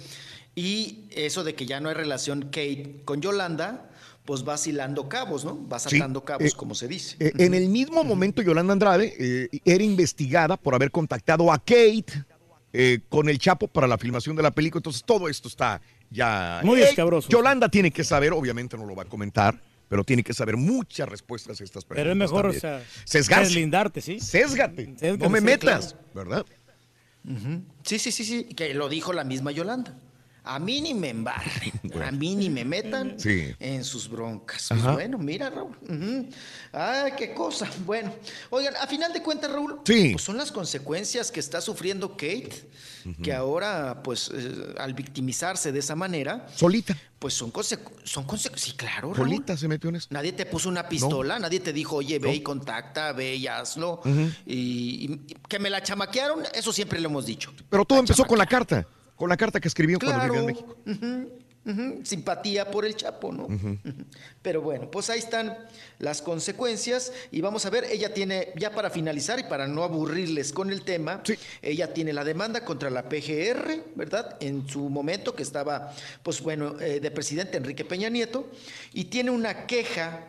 Y 0.55 1.05
eso 1.11 1.43
de 1.43 1.53
que 1.53 1.65
ya 1.67 1.79
no 1.79 1.89
hay 1.89 1.95
relación 1.95 2.43
Kate 2.43 3.01
con 3.05 3.21
Yolanda, 3.21 3.89
pues 4.27 4.47
va 4.47 4.55
hilando 4.63 5.07
cabos, 5.09 5.43
¿no? 5.45 5.67
Va 5.67 5.79
Sí, 5.79 5.95
atando 5.95 6.23
cabos, 6.23 6.45
eh, 6.45 6.51
como 6.55 6.75
se 6.75 6.87
dice. 6.87 7.15
Eh, 7.19 7.31
en 7.37 7.53
el 7.55 7.69
mismo 7.69 8.03
momento, 8.03 8.41
Yolanda 8.43 8.73
Andrade 8.73 9.15
eh, 9.17 9.47
era 9.65 9.83
investigada 9.83 10.57
por 10.57 10.75
haber 10.75 10.91
contactado 10.91 11.51
a 11.51 11.57
Kate 11.57 12.05
eh, 12.73 12.99
con 13.07 13.29
el 13.29 13.39
Chapo 13.39 13.67
para 13.69 13.87
la 13.87 13.97
filmación 13.97 14.35
de 14.35 14.43
la 14.43 14.51
película. 14.51 14.79
Entonces, 14.79 15.03
todo 15.05 15.29
esto 15.29 15.47
está 15.47 15.81
ya. 16.11 16.59
Muy 16.63 16.81
Eh, 16.81 16.89
escabroso. 16.89 17.29
Yolanda 17.29 17.69
tiene 17.69 17.89
que 17.89 18.03
saber, 18.03 18.33
obviamente 18.33 18.77
no 18.77 18.85
lo 18.85 18.93
va 18.95 19.03
a 19.03 19.05
comentar, 19.05 19.59
pero 19.87 20.03
tiene 20.03 20.21
que 20.23 20.33
saber 20.33 20.57
muchas 20.57 21.07
respuestas 21.07 21.61
a 21.61 21.63
estas 21.63 21.85
preguntas. 21.85 22.03
Pero 22.03 22.11
es 22.11 22.17
mejor, 22.17 22.45
o 22.47 22.53
sea, 22.53 22.83
Sesgarse. 23.05 23.45
deslindarte, 23.45 24.01
¿sí? 24.01 24.19
Sésgate. 24.19 24.93
Sésgate, 24.97 25.17
no 25.17 25.29
me 25.29 25.39
sí, 25.39 25.45
metas, 25.45 25.95
claro. 26.13 26.29
¿verdad? 26.29 26.45
Sí, 27.83 27.99
sí, 27.99 28.11
sí, 28.11 28.23
sí. 28.25 28.43
Que 28.43 28.73
lo 28.73 28.89
dijo 28.89 29.13
la 29.13 29.23
misma 29.23 29.51
Yolanda. 29.51 29.97
A 30.47 30.59
mí 30.59 30.81
ni 30.81 30.93
me 30.93 31.09
embarren, 31.09 31.71
a 32.07 32.11
mí 32.11 32.35
ni 32.35 32.49
me 32.49 32.63
metan 32.65 33.19
Sí. 33.19 33.53
en 33.59 33.83
sus 33.83 34.09
broncas. 34.09 34.67
Pues 34.69 34.83
bueno, 34.83 35.17
mira, 35.17 35.49
Raúl. 35.49 35.75
ujú. 35.81 36.29
Ay, 36.71 37.11
qué 37.17 37.33
cosa. 37.33 37.69
Bueno, 37.85 38.13
oigan, 38.49 38.75
a 38.77 38.87
final 38.87 39.11
de 39.13 39.21
cuentas, 39.21 39.51
Raúl, 39.51 39.79
Sí. 39.85 40.11
pues 40.13 40.23
son 40.23 40.37
las 40.37 40.51
consecuencias 40.51 41.31
que 41.31 41.39
está 41.39 41.59
sufriendo 41.61 42.11
Kate, 42.11 42.51
que 43.23 43.33
ahora, 43.33 44.01
pues, 44.03 44.29
eh, 44.33 44.73
al 44.79 44.93
victimizarse 44.93 45.71
de 45.71 45.79
esa 45.79 45.95
manera, 45.95 46.45
Solita. 46.55 46.97
pues 47.19 47.33
son 47.33 47.51
consecuencias. 47.51 48.09
Son 48.09 48.25
consecu- 48.27 48.57
sí, 48.57 48.73
claro, 48.73 49.13
Raúl. 49.13 49.29
Solita 49.29 49.55
se 49.57 49.67
metió 49.67 49.89
en 49.89 49.95
esto. 49.97 50.13
Nadie 50.13 50.33
te 50.33 50.45
puso 50.45 50.67
una 50.69 50.89
pistola, 50.89 51.39
nadie 51.39 51.59
te 51.61 51.71
dijo, 51.73 51.97
oye, 51.97 52.19
ve 52.19 52.35
y 52.35 52.41
contacta, 52.41 53.13
ve 53.13 53.35
y 53.35 53.47
hazlo. 53.47 54.01
Y 54.45 55.17
que 55.47 55.59
me 55.59 55.69
la 55.69 55.81
chamaquearon, 55.81 56.43
eso 56.53 56.71
siempre 56.73 56.99
lo 56.99 57.07
hemos 57.09 57.25
dicho. 57.25 57.53
Pero 57.69 57.85
todo 57.85 57.99
empezó 57.99 58.25
con 58.25 58.37
la 58.37 58.45
carta. 58.45 58.85
Con 59.17 59.27
la 59.29 59.35
carta 59.35 59.59
que 59.59 59.67
escribió 59.67 59.99
cuando 59.99 60.19
Claro. 60.19 60.33
vivía 60.33 60.39
en 60.39 60.45
México. 60.45 60.77
Ujú, 61.69 61.99
Simpatía 62.05 62.71
por 62.71 62.85
el 62.85 62.95
Chapo, 62.95 63.29
¿no? 63.33 63.45
Pero 64.41 64.61
bueno, 64.61 64.89
pues 64.89 65.09
ahí 65.09 65.19
están 65.19 65.57
las 65.99 66.21
consecuencias 66.21 67.11
y 67.29 67.41
vamos 67.41 67.65
a 67.65 67.69
ver, 67.69 67.83
ella 67.91 68.13
tiene, 68.13 68.53
ya 68.55 68.71
para 68.71 68.89
finalizar 68.89 69.37
y 69.37 69.43
para 69.43 69.67
no 69.67 69.83
aburrirles 69.83 70.53
con 70.53 70.71
el 70.71 70.83
tema, 70.83 71.21
ella 71.61 71.93
tiene 71.93 72.13
la 72.13 72.23
demanda 72.23 72.63
contra 72.63 72.89
la 72.89 73.09
PGR, 73.09 73.83
¿verdad? 73.95 74.37
En 74.39 74.65
su 74.69 74.87
momento 74.87 75.35
que 75.35 75.43
estaba, 75.43 75.93
pues 76.23 76.39
bueno, 76.41 76.79
eh, 76.79 77.01
de 77.01 77.11
presidente 77.11 77.57
Enrique 77.57 77.83
Peña 77.83 78.07
Nieto, 78.07 78.47
y 78.93 79.05
tiene 79.05 79.31
una 79.31 79.65
queja 79.67 80.21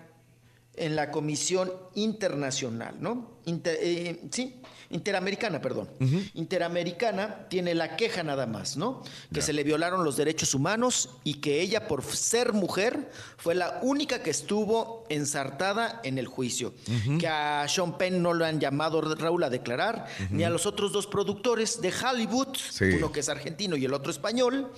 en 0.74 0.96
la 0.96 1.12
Comisión 1.12 1.70
Internacional, 1.94 2.96
¿no? 3.00 3.38
Inter- 3.44 3.78
eh, 3.80 4.20
sí, 4.32 4.60
Interamericana, 4.90 5.60
perdón. 5.60 5.88
Interamericana 6.34 7.46
tiene 7.48 7.74
la 7.74 7.96
queja 7.96 8.22
nada 8.22 8.46
más, 8.46 8.76
¿no? 8.76 9.02
Que 9.32 9.42
se 9.42 9.52
le 9.52 9.62
violaron 9.62 10.02
los 10.02 10.16
derechos 10.16 10.54
humanos 10.54 11.10
y 11.24 11.34
que 11.34 11.60
ella, 11.60 11.86
por 11.86 12.02
ser 12.04 12.52
mujer, 12.54 13.10
fue 13.36 13.54
la 13.54 13.80
única 13.82 14.22
que 14.22 14.30
estuvo 14.30 15.04
ensartada 15.08 16.00
en 16.04 16.16
el 16.18 16.26
juicio. 16.26 16.72
Que 17.20 17.28
a 17.28 17.66
Sean 17.68 17.98
Penn 17.98 18.22
no 18.22 18.32
lo 18.32 18.44
han 18.46 18.60
llamado 18.60 19.00
Raúl 19.02 19.44
a 19.44 19.50
declarar, 19.50 20.06
ni 20.30 20.44
a 20.44 20.50
los 20.50 20.64
otros 20.64 20.92
dos 20.92 21.06
productores 21.06 21.80
de 21.82 21.92
Hollywood, 21.92 22.56
Sí. 22.70 22.84
uno 22.96 23.12
que 23.12 23.20
es 23.20 23.28
argentino 23.28 23.76
y 23.76 23.84
el 23.84 23.92
otro 23.92 24.10
español, 24.10 24.72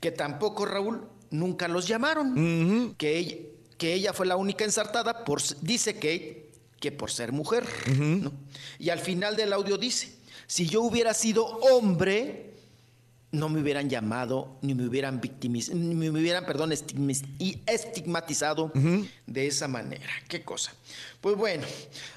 que 0.00 0.10
tampoco 0.10 0.66
Raúl 0.66 1.02
nunca 1.30 1.68
los 1.68 1.86
llamaron. 1.88 2.94
Que 2.98 3.16
ella, 3.18 3.36
que 3.78 3.94
ella 3.94 4.12
fue 4.12 4.26
la 4.26 4.36
única 4.36 4.64
ensartada, 4.64 5.24
por, 5.24 5.40
dice 5.62 5.94
Kate, 5.94 6.43
que 6.84 6.92
por 6.92 7.10
ser 7.10 7.32
mujer. 7.32 7.64
¿no? 7.96 8.30
Y 8.78 8.90
al 8.90 8.98
final 8.98 9.36
del 9.36 9.54
audio 9.54 9.78
dice, 9.78 10.12
si 10.46 10.66
yo 10.66 10.82
hubiera 10.82 11.14
sido 11.14 11.46
hombre, 11.46 12.50
no 13.32 13.48
me 13.48 13.60
hubieran 13.62 13.88
llamado, 13.88 14.58
ni 14.60 14.74
me 14.74 14.86
hubieran 14.86 15.18
victimizado, 15.18 15.78
ni 15.78 15.94
me 15.94 16.10
hubieran, 16.10 16.44
perdón, 16.44 16.72
estigmatizado 17.66 18.70
de 19.26 19.46
esa 19.46 19.66
manera. 19.66 20.12
¿Qué 20.28 20.42
cosa? 20.44 20.74
Pues 21.22 21.36
bueno, 21.36 21.66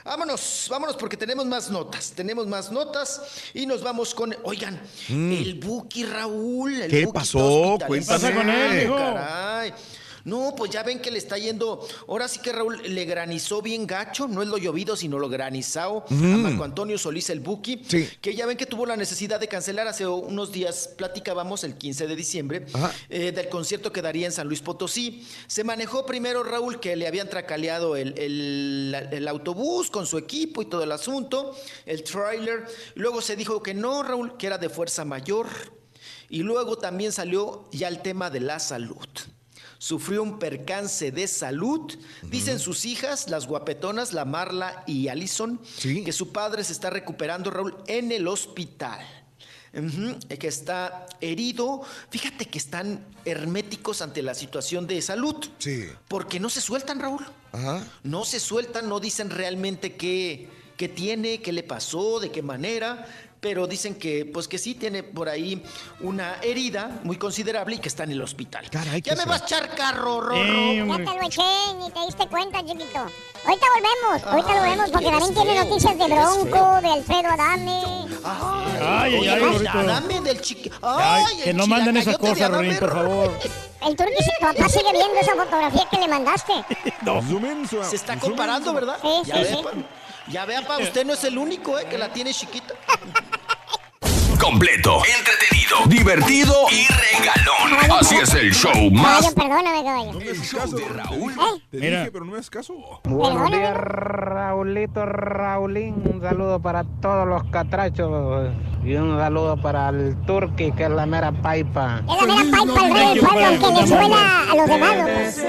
vámonos, 0.03 0.67
vámonos 0.69 0.97
porque 0.97 1.15
tenemos 1.15 1.45
más 1.45 1.69
notas, 1.71 2.11
tenemos 2.11 2.45
más 2.45 2.69
notas 2.69 3.21
y 3.53 3.65
nos 3.65 3.81
vamos 3.81 4.13
con, 4.13 4.35
oigan, 4.43 4.79
Mm. 5.07 5.31
el 5.31 5.53
Buki 5.55 6.03
Raúl. 6.03 6.81
El 6.81 6.91
¿Qué 6.91 7.05
Buki 7.05 7.15
pasó? 7.17 7.77
Cuéntame. 7.87 7.99
¿Qué 8.01 8.05
pasa 8.05 8.33
con 8.35 8.49
él? 8.49 8.87
Caray. 8.89 9.73
No, 10.27 10.53
pues 10.57 10.71
ya 10.71 10.83
ven 10.83 10.99
que 10.99 11.09
le 11.09 11.17
está 11.17 11.37
yendo. 11.37 11.87
Ahora 12.07 12.27
sí 12.27 12.39
que 12.39 12.51
Raúl 12.51 12.81
le 12.93 13.05
granizó 13.05 13.61
bien 13.61 13.87
gacho. 13.87 14.27
No 14.27 14.41
es 14.41 14.49
lo 14.49 14.57
llovido, 14.57 14.95
sino 14.97 15.17
lo 15.19 15.29
granizado. 15.29 16.03
A. 16.09 16.13
Marco 16.13 16.63
Antonio 16.65 16.97
Solís 16.97 17.29
el 17.29 17.39
Buki. 17.39 17.77
Que 18.21 18.35
ya 18.35 18.45
ven 18.45 18.57
que 18.57 18.65
tuvo 18.65 18.85
la 18.85 18.97
necesidad 18.97 19.39
de 19.39 19.47
cancelar 19.47 19.87
hace 19.87 20.05
unos 20.05 20.51
días. 20.51 20.89
Platicábamos 20.97 21.63
el 21.63 21.75
15 21.77 22.07
de 22.07 22.15
diciembre 22.15 22.65
eh, 23.09 23.31
del 23.31 23.47
concierto 23.47 23.91
que 23.93 24.01
daría 24.01 24.25
en 24.25 24.31
San 24.33 24.47
Luis 24.47 24.61
Potosí. 24.61 25.25
Se 25.47 25.63
manejó 25.63 26.05
primero 26.05 26.43
Raúl 26.43 26.79
que 26.81 26.95
le 26.97 27.07
habían 27.07 27.29
tracaleado 27.29 27.95
el, 27.95 28.17
el- 28.19 29.07
el 29.11 29.27
autobús 29.29 29.89
con 29.89 30.05
su 30.05 30.17
equipo 30.17 30.61
y 30.61 30.65
todo 30.65 30.83
el 30.83 30.91
asunto, 30.91 31.55
el 31.85 32.03
trailer. 32.03 32.65
Luego 32.95 33.21
se 33.21 33.35
dijo 33.37 33.63
que 33.63 33.73
no, 33.73 34.03
Raúl, 34.03 34.35
que 34.37 34.47
era 34.47 34.57
de 34.57 34.67
fuerza 34.69 35.05
mayor. 35.05 35.47
Y 36.29 36.39
luego 36.43 36.77
también 36.77 37.13
salió 37.13 37.69
ya 37.71 37.87
el 37.87 38.01
tema 38.01 38.29
de 38.29 38.41
la 38.41 38.59
salud. 38.59 39.07
Sufrió 39.77 40.23
un 40.23 40.39
percance 40.39 41.11
de 41.11 41.27
salud. 41.27 41.93
Dicen 42.23 42.59
sus 42.59 42.85
hijas, 42.85 43.29
las 43.29 43.47
guapetonas, 43.47 44.13
la 44.13 44.25
Marla 44.25 44.83
y 44.87 45.07
Allison, 45.07 45.59
que 45.81 46.11
su 46.11 46.31
padre 46.31 46.63
se 46.63 46.73
está 46.73 46.89
recuperando, 46.89 47.51
Raúl, 47.51 47.75
en 47.87 48.11
el 48.11 48.27
hospital. 48.27 48.99
Ujú, 49.73 50.17
que 50.39 50.47
está 50.47 51.05
herido. 51.21 51.81
Fíjate 52.09 52.45
que 52.45 52.57
están 52.57 53.05
herméticos 53.25 54.01
ante 54.01 54.23
la 54.23 54.33
situación 54.33 54.87
de 54.87 55.01
salud. 55.01 55.35
Sí. 55.59 55.85
Porque 56.07 56.39
no 56.39 56.49
se 56.49 56.61
sueltan, 56.61 56.99
Raúl. 56.99 57.25
No 58.03 58.25
se 58.25 58.39
sueltan, 58.39 58.89
no 58.89 58.99
dicen 58.99 59.29
realmente 59.29 59.95
qué, 59.95 60.49
qué 60.77 60.87
tiene, 60.87 61.41
qué 61.41 61.51
le 61.51 61.63
pasó, 61.63 62.19
de 62.19 62.31
qué 62.31 62.41
manera. 62.41 63.05
Pero 63.47 63.65
dicen 63.65 63.95
que, 63.95 64.25
pues 64.25 64.45
que 64.45 64.57
sí 64.57 64.75
tiene 64.75 65.03
por 65.03 65.29
ahí 65.29 65.63
una 66.01 66.35
herida 66.41 66.99
muy 67.03 67.15
considerable 67.15 67.77
y 67.77 67.79
que 67.79 67.87
está 67.87 68.03
en 68.03 68.11
el 68.11 68.21
hospital. 68.21 68.65
ya 69.01 69.15
me 69.15 69.23
vas 69.23 69.41
a 69.41 69.45
echar 69.45 69.73
carro, 69.73 70.19
Rorro. 70.19 70.85
Ya 70.85 70.97
te 70.97 71.03
lo 71.05 71.21
eché, 71.25 71.73
ni 71.79 71.89
te 71.89 72.05
diste 72.05 72.27
cuenta, 72.27 72.59
chiquito. 72.59 72.99
Ahorita 73.45 73.65
volvemos, 73.73 74.27
ahorita 74.27 74.55
lo 74.55 74.61
vemos, 74.63 74.89
porque 74.91 75.09
también 75.09 75.33
tiene 75.33 75.55
noticias 75.63 75.97
de 75.97 76.05
Bronco, 76.07 76.81
de 76.81 76.87
Alfredo 76.89 77.29
Adame. 77.29 77.81
Ay, 78.25 78.81
ay, 78.81 79.15
ay, 79.15 79.15
Oye, 79.15 79.39
Rorrito. 79.39 79.83
Dame 79.83 80.19
del 80.19 80.41
chiqui... 80.41 80.69
Ay, 80.81 81.23
Ay, 81.25 81.43
que 81.45 81.53
no 81.53 81.67
manden 81.67 81.95
esas 81.95 82.17
cosas, 82.17 82.41
Adame, 82.41 82.57
Rorín, 82.57 82.79
por 82.79 82.91
favor. 82.91 83.39
El 83.87 83.95
turqui, 83.95 84.13
tu 84.13 84.45
papá 84.45 84.67
sigue 84.67 84.91
viendo 84.91 85.19
esa 85.21 85.35
fotografía 85.35 85.87
que 85.89 85.97
le 85.99 86.07
mandaste. 86.09 86.53
Se 87.89 87.95
está 87.95 88.19
comparando, 88.19 88.73
¿verdad? 88.73 88.97
Sí, 89.01 89.21
ya 89.23 89.35
sí, 89.35 89.41
ve, 89.41 89.47
sí. 89.47 89.63
pa- 89.63 89.71
ya 90.29 90.45
vea, 90.45 90.61
pa, 90.67 90.79
usted 90.79 91.05
no 91.05 91.13
es 91.13 91.23
el 91.23 91.37
único, 91.37 91.79
¿eh? 91.79 91.85
Que 91.89 91.97
la 91.97 92.11
tiene 92.11 92.33
chiquita. 92.33 92.73
Completo, 94.47 95.01
entretenido, 95.19 95.75
divertido 95.87 96.53
y 96.71 96.87
regalón. 96.87 97.99
Así 97.99 98.15
es 98.15 98.33
el 98.33 98.53
show 98.53 98.89
más. 98.91 99.25
Caballo, 99.25 99.35
perdóname, 99.35 99.83
caballo. 99.83 100.19
El 100.21 100.41
show 100.41 100.71
de 100.71 100.85
Raúl. 100.87 101.33
Te 101.69 101.77
Mira. 101.77 101.99
dije, 101.99 102.11
pero 102.13 102.23
no 102.23 102.31
me 102.31 102.37
haces 102.37 102.49
caso. 102.49 102.73
Buenos 103.03 103.51
días, 103.51 103.75
Raulito, 103.75 105.05
Raulín. 105.05 105.95
Un 106.05 106.21
saludo 106.21 106.61
para 106.61 106.85
todos 107.01 107.27
los 107.27 107.43
catrachos. 107.51 108.49
Y 108.85 108.95
un 108.95 109.17
saludo 109.19 109.61
para 109.61 109.89
el 109.89 110.15
Turqui, 110.25 110.71
que 110.71 110.85
es 110.85 110.91
la 110.91 111.05
mera 111.05 111.33
paipa. 111.33 112.01
Es 112.07 112.25
la 112.25 112.35
mera 112.35 112.51
paipa, 112.57 112.87
el 112.87 112.93
rey 112.93 113.07
del 113.09 113.19
pueblo, 113.19 113.45
aunque 113.47 113.81
le 113.81 113.87
suena 113.87 114.43
a 114.49 114.55
los 114.55 114.67
demás. 114.69 115.43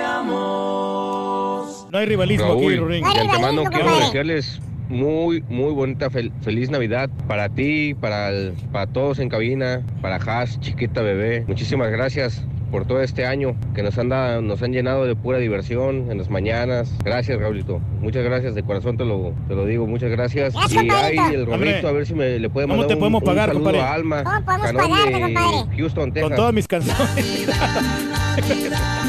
No 1.92 1.98
hay 1.98 2.06
rivalismo 2.06 2.46
aquí, 2.46 2.76
Raúl, 2.76 2.78
Rorín. 2.78 3.04
de 3.04 3.20
antemano 3.20 3.62
quiero 3.62 3.84
compadre. 3.84 4.04
desearles 4.06 4.60
muy, 4.88 5.42
muy 5.48 5.72
bonita, 5.72 6.10
fel- 6.10 6.32
feliz 6.42 6.70
Navidad 6.70 7.10
para 7.26 7.48
ti, 7.48 7.94
para, 7.94 8.28
el- 8.30 8.52
para 8.72 8.86
todos 8.86 9.18
en 9.18 9.28
cabina, 9.28 9.82
para 10.02 10.16
Haas, 10.16 10.58
chiquita 10.60 11.02
bebé. 11.02 11.44
Muchísimas 11.46 11.90
gracias 11.90 12.44
por 12.70 12.84
todo 12.86 13.00
este 13.00 13.24
año 13.24 13.56
que 13.74 13.82
nos 13.82 13.96
han, 13.96 14.10
dado, 14.10 14.42
nos 14.42 14.62
han 14.62 14.72
llenado 14.72 15.06
de 15.06 15.16
pura 15.16 15.38
diversión 15.38 16.10
en 16.10 16.18
las 16.18 16.28
mañanas. 16.28 16.92
Gracias, 17.02 17.40
Raulito. 17.40 17.80
Muchas 18.02 18.22
gracias, 18.24 18.54
de 18.54 18.62
corazón 18.62 18.98
te 18.98 19.06
lo, 19.06 19.32
te 19.48 19.54
lo 19.54 19.64
digo. 19.64 19.86
Muchas 19.86 20.10
gracias. 20.10 20.52
Gracias, 20.52 20.84
y 20.84 20.90
ay, 20.90 21.16
el 21.34 21.46
Rorrito, 21.46 21.88
a 21.88 21.92
ver 21.92 22.04
si 22.06 22.14
me 22.14 22.38
le 22.38 22.50
puede 22.50 22.66
¿cómo 22.66 22.74
mandar 22.76 22.88
te 22.88 22.94
un, 22.94 23.00
podemos 23.00 23.22
un 23.22 23.26
pagar, 23.26 23.48
saludo 23.48 23.64
compadre? 23.64 23.86
a 23.86 23.94
Alma. 23.94 24.22
¿Cómo 24.24 24.44
podemos 24.44 24.66
Canón 24.66 24.90
pagarte, 24.90 25.12
de 25.14 25.20
compadre? 25.22 25.76
Houston, 25.78 26.12
Texas. 26.12 26.28
Con 26.28 26.36
todas 26.36 26.52
mis 26.54 26.68
canciones. 26.68 27.48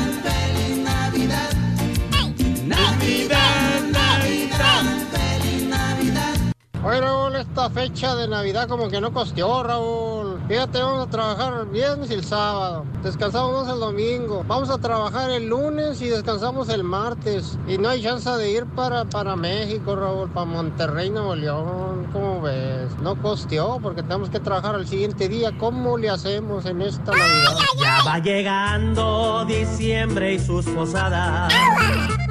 Oye, 6.82 7.02
Raúl, 7.02 7.36
esta 7.36 7.70
fecha 7.70 8.16
de 8.16 8.30
Navidad 8.30 8.70
como 8.70 8.88
que 8.88 9.02
no 9.02 9.12
costeó, 9.12 9.64
Raúl. 9.64 10.40
Fíjate, 10.48 10.82
vamos 10.82 11.08
a 11.08 11.10
trabajar 11.10 11.54
el 11.62 11.66
viernes 11.66 12.10
y 12.10 12.14
el 12.14 12.24
sábado. 12.24 12.86
Descansamos 13.04 13.68
el 13.68 13.82
domingo. 13.82 14.46
Vamos 14.48 14.70
a 14.70 14.78
trabajar 14.78 15.30
el 15.30 15.50
lunes 15.50 16.02
y 16.02 16.08
descansamos 16.08 16.70
el 16.70 16.86
martes. 16.86 17.60
Y 17.68 17.78
no 17.78 17.90
hay 17.90 18.02
chance 18.02 18.30
de 18.30 18.52
ir 18.52 18.66
para, 18.66 19.04
para 19.04 19.36
México, 19.36 19.94
Raúl, 19.94 20.30
para 20.30 20.46
Monterrey, 20.46 21.10
Nuevo 21.10 21.36
León. 21.36 22.08
¿Cómo 22.14 22.42
ves? 22.42 22.98
No 23.02 23.22
costeó 23.22 23.80
porque 23.82 24.02
tenemos 24.02 24.30
que 24.30 24.40
trabajar 24.40 24.76
al 24.76 24.88
siguiente 24.88 25.28
día. 25.28 25.52
¿Cómo 25.58 25.98
le 25.98 26.10
hacemos 26.10 26.66
en 26.66 26.82
esta 26.82 27.12
Navidad? 27.12 27.58
Ya 27.78 28.04
va 28.08 28.20
llegando 28.20 29.44
diciembre 29.46 30.36
y 30.36 30.40
sus 30.40 30.66
posadas. 30.68 31.54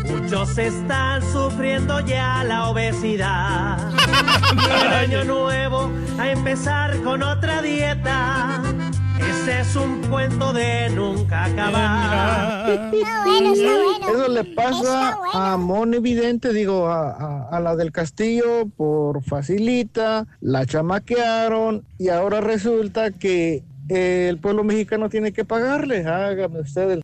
Muchos 0.07 0.57
están 0.57 1.23
sufriendo 1.33 2.01
ya 2.01 2.43
la 2.45 2.71
obesidad. 2.71 3.79
El 4.83 4.93
año 4.93 5.25
nuevo 5.25 5.91
a 6.19 6.31
empezar 6.31 6.97
con 7.03 7.23
otra 7.23 7.63
dieta. 7.63 8.63
Ese 9.19 9.61
es 9.61 9.77
un 9.77 10.01
cuento 10.09 10.53
de 10.53 10.89
nunca 10.91 11.45
acabar. 11.47 12.91
Eso 14.13 14.29
le 14.29 14.45
pasa 14.45 15.19
a 15.33 15.57
Moni 15.57 15.99
Vidente, 15.99 16.53
digo, 16.53 16.87
a, 16.89 17.11
a- 17.11 17.49
a 17.51 17.61
la 17.61 17.75
del 17.77 17.91
Castillo 17.93 18.67
por 18.77 19.23
facilita, 19.25 20.27
la 20.41 20.65
chamaquearon 20.67 21.85
y 21.99 22.09
ahora 22.11 22.41
resulta 22.41 23.11
que 23.11 23.65
eh, 23.89 24.27
el 24.29 24.39
pueblo 24.39 24.65
mexicano 24.65 25.09
tiene 25.09 25.33
que 25.33 25.45
pagarle. 25.45 26.07
Hágame 26.07 26.61
usted 26.61 26.91
el... 26.91 27.03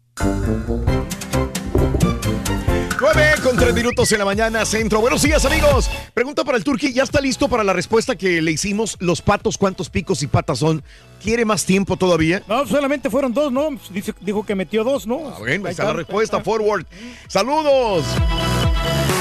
9 3.05 3.35
con 3.43 3.55
3 3.55 3.75
minutos 3.75 4.11
en 4.13 4.19
la 4.19 4.25
mañana, 4.25 4.65
centro. 4.65 4.99
Buenos 5.03 5.21
días, 5.21 5.45
amigos. 5.45 5.91
Pregunta 6.15 6.43
para 6.43 6.57
el 6.57 6.65
Turqui. 6.65 6.91
¿Ya 6.95 7.03
está 7.03 7.21
listo 7.21 7.51
para 7.51 7.63
la 7.63 7.75
respuesta 7.75 8.17
que 8.17 8.41
le 8.41 8.51
hicimos? 8.51 8.97
Los 8.99 9.21
patos, 9.21 9.59
¿cuántos 9.59 9.91
picos 9.91 10.23
y 10.23 10.27
patas 10.27 10.61
son? 10.61 10.83
¿Quiere 11.23 11.45
más 11.45 11.67
tiempo 11.67 11.99
todavía? 11.99 12.43
No, 12.49 12.67
solamente 12.67 13.11
fueron 13.11 13.35
dos, 13.35 13.53
¿no? 13.53 13.69
Dice- 13.91 14.15
dijo 14.23 14.47
que 14.47 14.55
metió 14.55 14.85
dos, 14.85 15.07
¿no? 15.07 15.29
Ah, 15.29 15.37
Bueno, 15.39 15.67
ahí 15.67 15.73
está 15.73 15.85
la 15.85 15.93
respuesta. 15.93 16.41
Forward. 16.43 16.87
Saludos. 17.29 18.07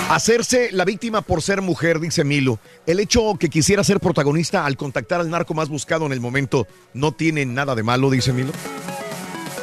Hacerse 0.09 0.69
la 0.71 0.85
víctima 0.85 1.21
por 1.21 1.41
ser 1.41 1.61
mujer, 1.61 1.99
dice 1.99 2.23
Milo. 2.23 2.59
El 2.85 3.01
hecho 3.01 3.35
que 3.37 3.49
quisiera 3.49 3.83
ser 3.83 3.99
protagonista 3.99 4.65
al 4.65 4.77
contactar 4.77 5.19
al 5.19 5.29
narco 5.29 5.53
más 5.53 5.67
buscado 5.67 6.05
en 6.05 6.13
el 6.13 6.21
momento 6.21 6.67
no 6.93 7.11
tiene 7.11 7.45
nada 7.45 7.75
de 7.75 7.83
malo, 7.83 8.09
dice 8.09 8.31
Milo. 8.31 8.53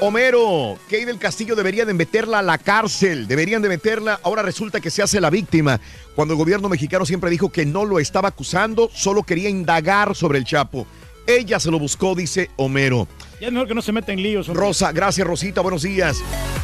Homero, 0.03 0.79
Kay 0.89 1.05
del 1.05 1.19
Castillo 1.19 1.55
debería 1.55 1.85
de 1.85 1.93
meterla 1.93 2.39
a 2.39 2.43
la 2.43 2.57
cárcel, 2.57 3.29
deberían 3.29 3.61
de 3.61 3.69
meterla, 3.69 4.19
ahora 4.23 4.41
resulta 4.41 4.81
que 4.81 4.91
se 4.91 5.03
hace 5.03 5.21
la 5.21 5.29
víctima, 5.29 5.79
cuando 6.15 6.33
el 6.33 6.39
gobierno 6.39 6.71
mexicano 6.71 7.05
siempre 7.05 7.29
dijo 7.29 7.53
que 7.53 7.67
no 7.67 7.85
lo 7.85 7.99
estaba 7.99 8.29
acusando, 8.29 8.91
solo 8.95 9.25
quería 9.25 9.51
indagar 9.51 10.17
sobre 10.17 10.39
el 10.39 10.47
Chapo. 10.47 10.87
Ella 11.27 11.61
se 11.61 11.71
lo 11.71 11.79
buscó, 11.79 12.15
dice 12.15 12.51
Homero. 12.57 13.09
Ya 13.43 13.49
es 13.49 13.53
mejor 13.53 13.69
que 13.69 13.75
no 13.75 13.83
se 13.83 13.93
meta 13.93 14.11
en 14.11 14.23
líos. 14.23 14.49
hombre. 14.49 14.65
Rosa, 14.65 14.91
gracias 14.91 15.27
Rosita, 15.27 15.61
buenos 15.61 15.83
días. 15.83 16.17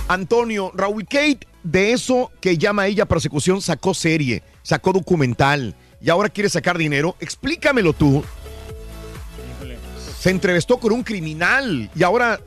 Antonio, 0.09 0.73
Raúl 0.75 1.05
Kate, 1.05 1.41
de 1.63 1.93
eso 1.93 2.33
que 2.41 2.57
llama 2.57 2.87
ella 2.87 3.05
persecución, 3.05 3.61
sacó 3.61 3.93
serie, 3.93 4.43
sacó 4.63 4.95
documental 4.95 5.77
y 6.01 6.09
ahora 6.09 6.31
quiere 6.31 6.49
sacar 6.49 6.79
dinero. 6.79 7.17
Explícamelo 7.21 7.93
tú. 7.93 8.25
Se 10.19 10.31
entrevistó 10.31 10.79
con 10.79 10.93
un 10.93 11.03
criminal 11.03 11.91
y 11.95 12.03
ahora 12.03 12.41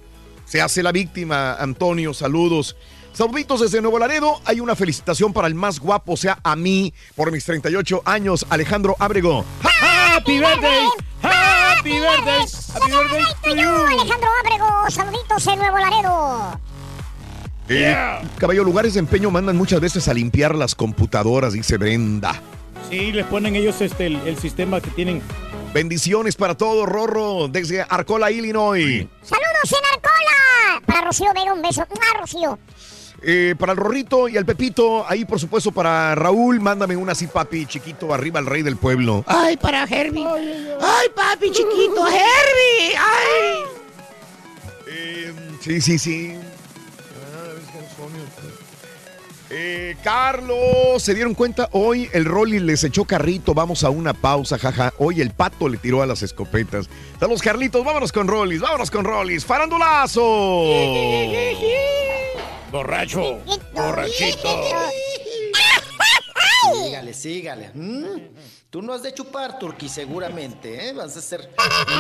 se 0.49 0.61
hace 0.61 0.81
la 0.81 0.91
víctima. 0.91 1.53
Antonio, 1.53 2.13
saludos. 2.13 2.75
Saluditos 3.13 3.61
desde 3.61 3.81
Nuevo 3.81 3.99
Laredo. 3.99 4.41
Hay 4.45 4.59
una 4.59 4.75
felicitación 4.75 5.31
para 5.31 5.47
el 5.47 5.53
más 5.53 5.79
guapo, 5.79 6.13
o 6.13 6.17
sea, 6.17 6.39
a 6.43 6.55
mí, 6.55 6.93
por 7.15 7.31
mis 7.31 7.45
38 7.45 8.01
años, 8.05 8.45
Alejandro 8.49 8.95
Ábrego. 8.99 9.45
¡Happy 9.63 10.39
birthday! 10.39 10.87
¡Happy 11.21 11.91
birthday! 11.91 12.45
¡Happy 12.73 12.91
birthday 12.91 13.23
to 13.43 13.55
you! 13.55 13.99
Alejandro 13.99 14.29
Ábrego, 14.43 14.89
saluditos 14.89 15.47
en 15.47 15.59
Nuevo 15.59 15.77
Laredo. 15.77 16.59
Eh, 17.67 17.95
Caballo, 18.39 18.63
lugares 18.63 18.95
de 18.95 19.01
empeño 19.01 19.29
mandan 19.29 19.55
muchas 19.55 19.79
veces 19.79 20.07
a 20.07 20.13
limpiar 20.15 20.55
las 20.55 20.73
computadoras, 20.73 21.53
dice 21.53 21.77
Brenda. 21.77 22.41
Sí, 22.89 23.11
les 23.11 23.27
ponen 23.27 23.55
ellos 23.55 23.79
este, 23.81 24.07
el, 24.07 24.15
el 24.25 24.37
sistema 24.39 24.81
que 24.81 24.89
tienen. 24.89 25.21
Bendiciones 25.73 26.35
para 26.35 26.55
todos, 26.55 26.87
Rorro, 26.89 27.47
desde 27.47 27.81
Arcola, 27.81 28.31
Illinois. 28.31 29.07
Saludos 29.21 29.71
en 29.71 29.85
Arcola. 29.93 30.81
Para 30.85 31.01
Rocío 31.01 31.31
Vega, 31.33 31.53
un 31.53 31.61
beso. 31.61 31.83
¡Ah, 31.83 32.19
Rocío! 32.19 32.57
Eh, 33.21 33.53
para 33.59 33.73
el 33.73 33.77
Rorrito 33.77 34.27
y 34.27 34.37
al 34.37 34.45
Pepito, 34.45 35.05
ahí 35.07 35.25
por 35.25 35.39
supuesto 35.39 35.71
para 35.71 36.15
Raúl, 36.15 36.59
mándame 36.59 36.95
una 36.95 37.11
así, 37.11 37.27
papi, 37.27 37.65
chiquito, 37.65 38.13
arriba 38.13 38.39
al 38.39 38.45
rey 38.45 38.63
del 38.63 38.77
pueblo. 38.77 39.23
Ay, 39.27 39.57
para 39.57 39.83
Herbie. 39.83 40.25
Ay, 40.25 41.07
papi 41.13 41.51
chiquito, 41.51 42.07
Herbie. 42.07 42.95
Ay. 42.97 43.79
Sí, 45.61 45.81
sí, 45.81 45.99
sí. 45.99 46.35
Eh, 49.51 49.95
Carlos, 50.03 51.01
¿se 51.01 51.15
dieron 51.15 51.33
cuenta? 51.33 51.69
Hoy 51.71 52.07
el 52.13 52.25
Rolly 52.25 52.59
les 52.59 52.83
echó 52.83 53.05
carrito. 53.05 53.53
Vamos 53.53 53.83
a 53.83 53.89
una 53.89 54.13
pausa, 54.13 54.59
jaja. 54.59 54.93
Hoy 54.99 55.21
el 55.21 55.31
pato 55.31 55.67
le 55.67 55.77
tiró 55.77 56.03
a 56.03 56.05
las 56.05 56.21
escopetas. 56.21 56.87
Saludos, 57.19 57.41
Carlitos. 57.41 57.83
Vámonos 57.83 58.11
con 58.11 58.27
Rollis. 58.27 58.61
Vámonos 58.61 58.91
con 58.91 59.05
Rollis. 59.05 59.45
¡Farandulazo! 59.45 60.21
Borracho. 62.71 63.39
Borrachito. 63.73 64.63
Sígale, 66.83 67.13
sígale. 67.13 67.71
Mm, 67.73 68.05
Tú 68.69 68.83
no 68.83 68.93
has 68.93 69.01
de 69.01 69.11
chupar, 69.11 69.57
Turqui, 69.57 69.89
seguramente, 69.89 70.89
¿eh? 70.89 70.93
Vas 70.93 71.17
a 71.17 71.21
ser 71.21 71.49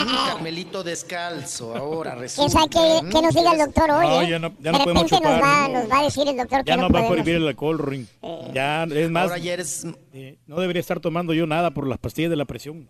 un 0.05 0.15
Carmelito 0.27 0.83
descalzo 0.83 1.75
ahora, 1.75 2.11
¿Quién 2.11 2.21
resulta. 2.21 2.51
sabe 2.51 2.69
qué, 2.69 3.21
nos 3.23 3.33
diga 3.33 3.53
el 3.53 3.57
doctor 3.57 3.89
hoy? 3.89 4.05
No, 4.07 4.21
eh? 4.21 4.29
ya 4.29 4.37
no- 4.37 4.53
ya 4.59 4.71
no 4.71 4.77
de 4.77 4.83
podemos 4.83 5.01
nos 5.11 5.19
chupar, 5.19 5.41
va, 5.41 5.67
¿no? 5.67 5.79
nos 5.79 5.91
va 5.91 5.99
a 5.99 6.03
decir 6.03 6.27
el 6.27 6.37
doctor 6.37 6.63
que 6.63 6.69
Ya 6.69 6.77
no, 6.77 6.83
no 6.87 6.93
va 6.93 6.99
a 7.05 7.07
prohibir 7.07 7.35
el 7.37 7.47
alcohol, 7.47 7.79
Ring. 7.79 8.05
Ya, 8.53 8.83
es 8.83 9.09
más. 9.09 9.23
Ahora 9.23 9.39
ya 9.39 9.53
eres... 9.53 9.87
eh, 10.13 10.37
no 10.45 10.59
debería 10.59 10.79
estar 10.79 10.99
tomando 10.99 11.33
yo 11.33 11.47
nada 11.47 11.71
por 11.71 11.87
las 11.87 11.97
pastillas 11.97 12.29
de 12.29 12.35
la 12.35 12.45
presión. 12.45 12.87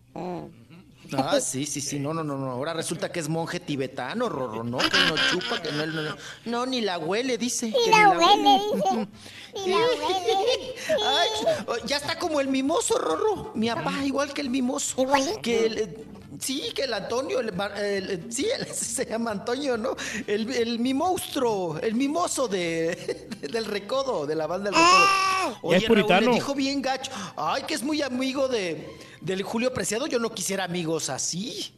Ah, 1.18 1.40
sí, 1.42 1.66
sí, 1.66 1.82
sí, 1.82 2.00
no, 2.00 2.14
no, 2.14 2.24
no, 2.24 2.38
no. 2.38 2.52
Ahora 2.52 2.74
resulta 2.74 3.12
que 3.12 3.20
es 3.20 3.30
monje 3.30 3.60
tibetano, 3.60 4.30
Rorro, 4.30 4.64
¿no? 4.64 4.78
Que 4.78 4.98
no 5.08 5.16
chupa, 5.32 5.62
que 5.62 5.72
no, 5.72 5.86
no, 5.86 6.02
no, 6.02 6.16
no, 6.46 6.66
ni 6.66 6.82
la 6.82 6.98
huele, 6.98 7.38
dice. 7.38 7.68
Ni 7.68 7.74
que 7.74 7.92
la 7.92 8.10
huele, 8.10 8.62
dice. 8.74 9.08
Ni 9.66 9.72
la 9.72 9.78
huele. 9.78 10.76
Ay, 11.06 11.82
ya 11.86 11.98
está 11.98 12.20
como 12.20 12.40
el 12.40 12.48
mimoso, 12.48 12.98
Rorro. 12.98 13.52
Mi 13.56 13.70
papá, 13.70 13.94
igual 14.04 14.34
que 14.34 14.42
el 14.42 14.50
mimoso. 14.50 15.06
Que 15.42 15.66
el, 15.66 16.09
sí, 16.40 16.72
que 16.76 16.84
el 16.84 16.94
Antonio, 16.94 17.40
el 17.40 17.54
ma- 17.54 17.72
el- 17.80 18.32
sí, 18.32 18.48
él 18.56 18.68
se 18.74 19.06
llama 19.06 19.32
Antonio, 19.32 19.78
¿no? 19.78 19.96
El, 20.28 20.50
el 20.54 20.80
mi 20.80 20.94
monstruo, 20.94 21.80
el 21.80 21.96
mimoso 21.96 22.48
de, 22.48 23.28
del 23.42 23.66
recodo, 23.66 24.26
de 24.28 24.36
la 24.36 24.48
banda 24.48 24.70
del 24.70 24.80
recodo. 24.80 25.06
Ya 25.72 25.78
es 25.78 25.84
Raúl, 26.02 26.08
le 26.32 26.36
dijo 26.36 26.54
bien 26.56 26.82
gacho. 26.82 27.12
Ay, 27.36 27.64
que 27.64 27.74
es 27.74 27.82
muy 27.84 28.02
amigo 28.02 28.48
de, 28.48 28.88
del 29.22 29.42
Julio 29.44 29.74
Preciado. 29.74 30.06
Yo 30.08 30.20
no 30.20 30.32
quisiera 30.34 30.66
amigos 30.66 31.10
así. 31.10 31.74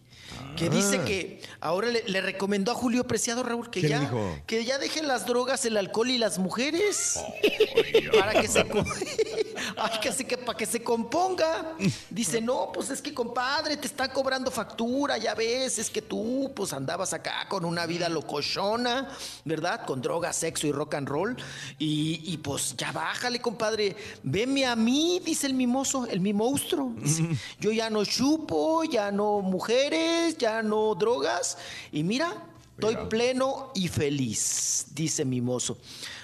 Que 0.55 0.69
dice 0.69 0.99
Ah. 1.01 1.05
que 1.05 1.41
ahora 1.59 1.87
le, 1.87 2.03
le 2.07 2.21
recomendó 2.21 2.71
a 2.71 2.75
Julio 2.75 3.05
Preciado, 3.07 3.41
Raúl, 3.43 3.69
que 3.71 3.81
¿Qué 3.81 3.87
le 3.87 3.89
ya, 3.93 3.99
dijo? 4.01 4.35
que 4.45 4.63
ya 4.65 4.77
dejen 4.77 5.07
las 5.07 5.25
drogas, 5.25 5.65
el 5.65 5.77
alcohol 5.77 6.09
y 6.09 6.17
las 6.17 6.37
mujeres. 6.39 7.19
para 8.19 8.33
que 8.39 8.47
se 8.47 8.59
Ay, 9.77 9.99
que 10.01 10.11
se- 10.11 10.25
que 10.25 10.37
para 10.37 10.57
que 10.57 10.65
se 10.65 10.83
componga. 10.83 11.73
Dice, 12.09 12.41
no, 12.41 12.71
pues 12.73 12.89
es 12.89 13.01
que 13.01 13.13
compadre, 13.13 13.77
te 13.77 13.87
están 13.87 14.09
cobrando 14.11 14.51
factura, 14.51 15.17
ya 15.17 15.33
ves, 15.35 15.79
es 15.79 15.89
que 15.89 16.01
tú 16.01 16.51
pues 16.55 16.73
andabas 16.73 17.13
acá 17.13 17.47
con 17.47 17.65
una 17.65 17.85
vida 17.85 18.09
locochona, 18.09 19.09
¿verdad? 19.45 19.85
Con 19.85 20.01
droga, 20.01 20.33
sexo 20.33 20.67
y 20.67 20.71
rock 20.71 20.95
and 20.95 21.07
roll. 21.07 21.35
Y, 21.79 22.21
y, 22.25 22.37
pues 22.37 22.75
ya 22.77 22.91
bájale, 22.91 23.39
compadre. 23.41 23.95
Veme 24.23 24.65
a 24.65 24.75
mí, 24.75 25.21
dice 25.23 25.47
el 25.47 25.53
mimoso, 25.53 26.05
el 26.07 26.19
mimostro. 26.19 26.91
Dice, 26.97 27.23
yo 27.59 27.71
ya 27.71 27.89
no 27.89 28.03
chupo, 28.05 28.83
ya 28.83 29.11
no 29.11 29.41
mujeres, 29.41 30.37
ya 30.41 30.61
no 30.61 30.93
drogas. 30.95 31.57
Y 31.91 32.03
mira, 32.03 32.33
estoy 32.73 32.97
pleno 33.07 33.71
y 33.73 33.87
feliz, 33.87 34.87
dice 34.93 35.23
mimoso. 35.23 35.77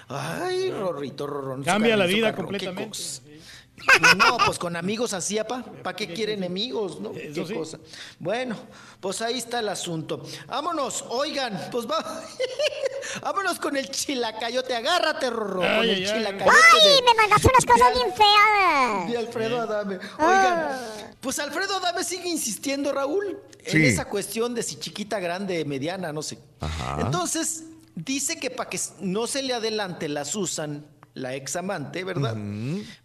Ay, 0.08 0.70
Rorrito, 0.70 1.26
Rorrón. 1.26 1.62
Cambia 1.62 1.96
la 1.96 2.06
vida 2.06 2.34
completamente. 2.34 2.98
No, 4.16 4.36
pues 4.44 4.58
con 4.58 4.76
amigos 4.76 5.12
así. 5.12 5.38
¿Para 5.82 5.96
qué 5.96 6.12
quiere 6.12 6.34
enemigos, 6.34 7.00
no? 7.00 7.12
Qué 7.12 7.32
sí. 7.46 7.54
cosa. 7.54 7.78
Bueno, 8.18 8.56
pues 9.00 9.20
ahí 9.22 9.38
está 9.38 9.60
el 9.60 9.68
asunto. 9.68 10.22
Vámonos, 10.46 11.04
oigan, 11.08 11.68
pues 11.70 11.86
va. 11.86 11.98
Vámonos 13.22 13.58
con 13.58 13.76
el 13.76 13.90
chilacayote. 13.90 14.74
Agárrate, 14.74 15.30
Rorro, 15.30 15.60
con 15.60 15.64
Ay, 15.64 15.90
el 15.90 15.96
ay, 15.96 16.04
ay. 16.04 16.12
chilacayote. 16.18 16.50
¡Ay! 16.74 16.88
de- 16.96 17.02
Me 17.02 17.14
mandaste 17.14 17.48
unas 17.48 17.66
cosas 17.66 17.94
bien 17.94 18.14
feas. 18.14 19.10
de 19.10 19.18
Alfredo 19.18 19.60
Adame. 19.60 19.98
Oigan, 20.18 20.78
pues 21.20 21.38
Alfredo 21.38 21.76
Adame 21.76 22.04
sigue 22.04 22.28
insistiendo, 22.28 22.92
Raúl, 22.92 23.38
en 23.64 23.72
Sí. 23.72 23.86
esa 23.86 24.04
cuestión 24.06 24.54
de 24.54 24.62
si 24.62 24.76
chiquita, 24.76 25.18
grande, 25.20 25.64
mediana, 25.64 26.12
no 26.12 26.22
sé. 26.22 26.38
Ajá. 26.60 26.98
Entonces, 27.00 27.64
dice 27.94 28.38
que 28.38 28.50
para 28.50 28.68
que 28.70 28.78
no 29.00 29.26
se 29.26 29.42
le 29.42 29.54
adelante 29.54 30.08
la 30.08 30.24
Susan, 30.24 30.86
la 31.18 31.34
ex 31.34 31.56
amante, 31.56 32.04
¿verdad? 32.04 32.36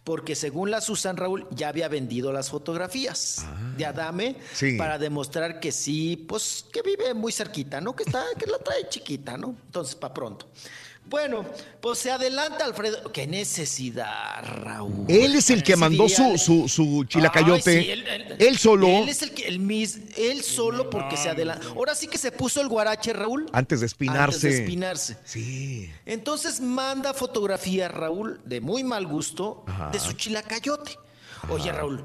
Porque 0.04 0.34
según 0.34 0.70
la 0.70 0.80
Susan, 0.80 1.16
Raúl, 1.16 1.46
ya 1.50 1.68
había 1.68 1.88
vendido 1.88 2.32
las 2.32 2.50
fotografías 2.50 3.44
de 3.76 3.86
Adame 3.86 4.36
Sí. 4.52 4.76
para 4.78 4.98
demostrar 4.98 5.60
que 5.60 5.72
sí, 5.72 6.16
pues 6.28 6.64
que 6.72 6.82
vive 6.82 7.12
muy 7.14 7.32
cerquita, 7.32 7.80
¿no? 7.80 7.94
Que 7.94 8.04
está, 8.04 8.24
que 8.38 8.46
la 8.46 8.58
trae 8.58 8.88
chiquita, 8.88 9.36
¿no? 9.36 9.56
Entonces, 9.66 9.94
para 9.94 10.14
pronto. 10.14 10.48
Bueno, 11.06 11.44
pues 11.80 11.98
se 11.98 12.10
adelanta 12.10 12.64
Alfredo. 12.64 13.12
Qué 13.12 13.26
necesidad, 13.26 14.42
Raúl. 14.62 15.04
Él 15.08 15.34
es 15.34 15.50
el 15.50 15.62
que 15.62 15.76
mandó 15.76 16.08
su, 16.08 16.38
su, 16.38 16.68
su 16.68 17.04
chilacayote. 17.04 17.70
Ay, 17.78 17.84
sí, 17.84 17.90
él, 17.90 18.06
él- 18.08 18.36
él 18.38 18.58
solo, 18.58 18.86
Él 18.88 19.08
es 19.08 19.22
el 19.22 19.32
que, 19.32 19.46
el 19.46 19.58
mis, 19.58 19.98
él 20.16 20.42
solo 20.42 20.88
porque 20.90 21.16
se 21.16 21.28
adelanta. 21.28 21.66
Ahora 21.68 21.94
sí 21.94 22.06
que 22.08 22.18
se 22.18 22.32
puso 22.32 22.60
el 22.60 22.68
guarache, 22.68 23.12
Raúl. 23.12 23.46
antes 23.52 23.80
de 23.80 23.86
espinarse. 23.86 24.36
Antes 24.36 24.42
de 24.42 24.64
espinarse. 24.64 25.16
Sí. 25.24 25.90
Entonces 26.06 26.60
manda 26.60 27.12
fotografía, 27.14 27.88
Raúl, 27.88 28.40
de 28.44 28.60
muy 28.60 28.82
mal 28.82 29.06
gusto, 29.06 29.64
Ajá. 29.66 29.90
de 29.90 30.00
su 30.00 30.12
chilacayote. 30.14 30.98
Oye, 31.50 31.70
Raúl, 31.70 32.02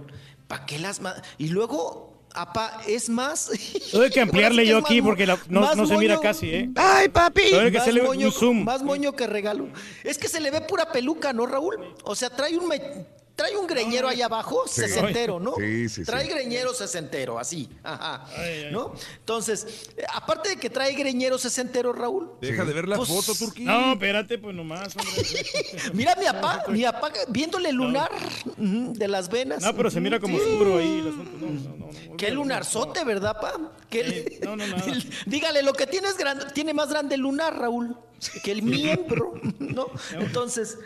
¿para 0.48 0.66
qué 0.66 0.78
las 0.78 1.00
Y 1.38 1.48
luego, 1.48 2.09
apa, 2.34 2.82
es 2.88 3.10
más. 3.10 3.50
Tuve 3.92 4.10
que 4.10 4.22
ampliarle 4.22 4.66
yo 4.68 4.78
aquí 4.78 5.02
porque 5.02 5.26
la- 5.26 5.40
no, 5.48 5.74
no 5.76 5.86
se 5.86 5.98
mira 5.98 6.20
casi, 6.20 6.50
¿eh? 6.50 6.70
¡Ay, 6.76 7.10
papi! 7.10 7.50
Tuve 7.52 7.66
que 7.66 7.72
Más 7.78 7.82
hacerle 7.82 8.04
moño, 8.04 8.28
un 8.28 8.34
zoom. 8.34 8.64
más 8.64 8.84
moño 8.84 9.14
que 9.16 9.28
regalo. 9.28 9.68
Es 10.04 10.18
que 10.18 10.28
se 10.28 10.40
le 10.40 10.52
ve 10.52 10.62
pura 10.62 10.92
peluca, 10.92 11.34
¿no, 11.34 11.46
Raúl? 11.46 11.78
O 12.04 12.16
sea, 12.16 12.30
trae 12.30 12.58
un 12.58 12.68
me- 12.68 13.06
trae 13.40 13.56
un 13.56 13.68
greñero 13.68 14.08
ahí 14.10 14.22
abajo, 14.22 14.64
Sí. 14.68 14.82
sesentero, 14.82 15.40
¿no? 15.40 15.56
Sí, 15.56 15.88
sí, 15.88 15.96
sí. 15.96 16.04
Trae 16.04 16.28
greñero 16.28 16.74
sesentero, 16.74 17.40
así. 17.40 17.70
Ajá. 17.84 18.26
Ay, 18.38 18.66
ay. 18.66 18.72
¿No? 18.72 18.94
Entonces, 19.20 19.90
eh, 19.96 20.04
aparte 20.14 20.50
de 20.50 20.58
que 20.58 20.70
trae 20.70 20.94
greñero 20.94 21.38
sesentero, 21.38 21.94
Raúl. 21.94 22.32
Deja 22.42 22.66
de 22.66 22.74
ver 22.74 22.88
la 22.88 22.98
Pues- 22.98 23.08
foto, 23.10 23.34
Turquí. 23.34 23.64
No, 23.64 23.94
espérate, 23.94 24.38
pues 24.38 24.54
nomás, 24.56 24.96
hombre. 24.98 25.14
Mira 25.94 26.16
mi 26.16 26.26
papá, 26.26 26.64
mi 26.70 26.84
papá 26.84 27.12
viéndole 27.30 27.72
lunar 27.72 28.12
de 28.58 29.08
las 29.08 29.30
venas. 29.30 29.62
No, 29.64 29.74
pero 29.76 29.90
se 29.90 30.02
mira 30.02 30.20
como 30.20 30.36
oscuro 30.38 30.78
ahí 30.80 31.00
el 31.00 31.08
asunto. 31.08 31.32
No, 31.40 31.48
no, 31.48 31.78
no. 31.78 31.92
no. 32.10 32.18
Qué 32.18 32.32
lunarzote, 32.32 33.04
¿verdad, 33.06 33.40
pa? 33.40 33.54
¿Qué- 33.90 34.40
no, 34.44 34.56
no, 34.58 34.68
nada. 34.68 34.84
Dígale, 35.26 35.64
lo 35.64 35.74
que 35.74 35.88
tiene 35.88 36.10
es 36.10 36.18
grande, 36.18 36.46
tiene 36.54 36.74
más 36.74 36.90
grande 36.90 37.16
el 37.16 37.22
lunar, 37.22 37.58
Raúl, 37.58 37.96
que 38.44 38.52
el 38.52 38.64
miembro, 38.64 39.34
¿no? 39.60 39.88
Entonces, 40.14 40.78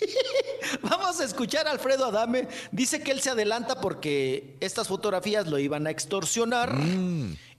vamos 0.82 1.20
a 1.20 1.24
escuchar 1.24 1.66
a 1.66 1.72
Alfredo 1.72 2.06
Adame. 2.06 2.48
Dice 2.72 3.00
que 3.00 3.12
él 3.12 3.20
se 3.20 3.30
adelanta 3.30 3.80
porque 3.80 4.56
estas 4.60 4.88
fotografías 4.88 5.46
lo 5.46 5.58
iban 5.58 5.86
a 5.86 5.90
extorsionar 5.90 6.78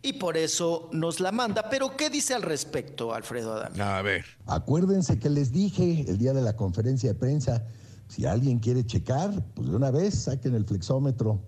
y 0.01 0.13
por 0.13 0.37
eso 0.37 0.89
nos 0.93 1.19
la 1.19 1.31
manda. 1.31 1.69
Pero, 1.69 1.97
¿qué 1.97 2.09
dice 2.09 2.33
al 2.33 2.41
respecto, 2.41 3.13
Alfredo 3.13 3.53
Adame? 3.53 3.81
A 3.81 4.01
ver. 4.01 4.25
Acuérdense 4.45 5.19
que 5.19 5.29
les 5.29 5.51
dije 5.51 6.05
el 6.07 6.17
día 6.17 6.33
de 6.33 6.41
la 6.41 6.55
conferencia 6.55 7.13
de 7.13 7.19
prensa, 7.19 7.65
si 8.07 8.25
alguien 8.25 8.59
quiere 8.59 8.85
checar, 8.85 9.43
pues 9.53 9.69
de 9.69 9.75
una 9.75 9.91
vez 9.91 10.15
saquen 10.15 10.55
el 10.55 10.65
flexómetro 10.65 11.41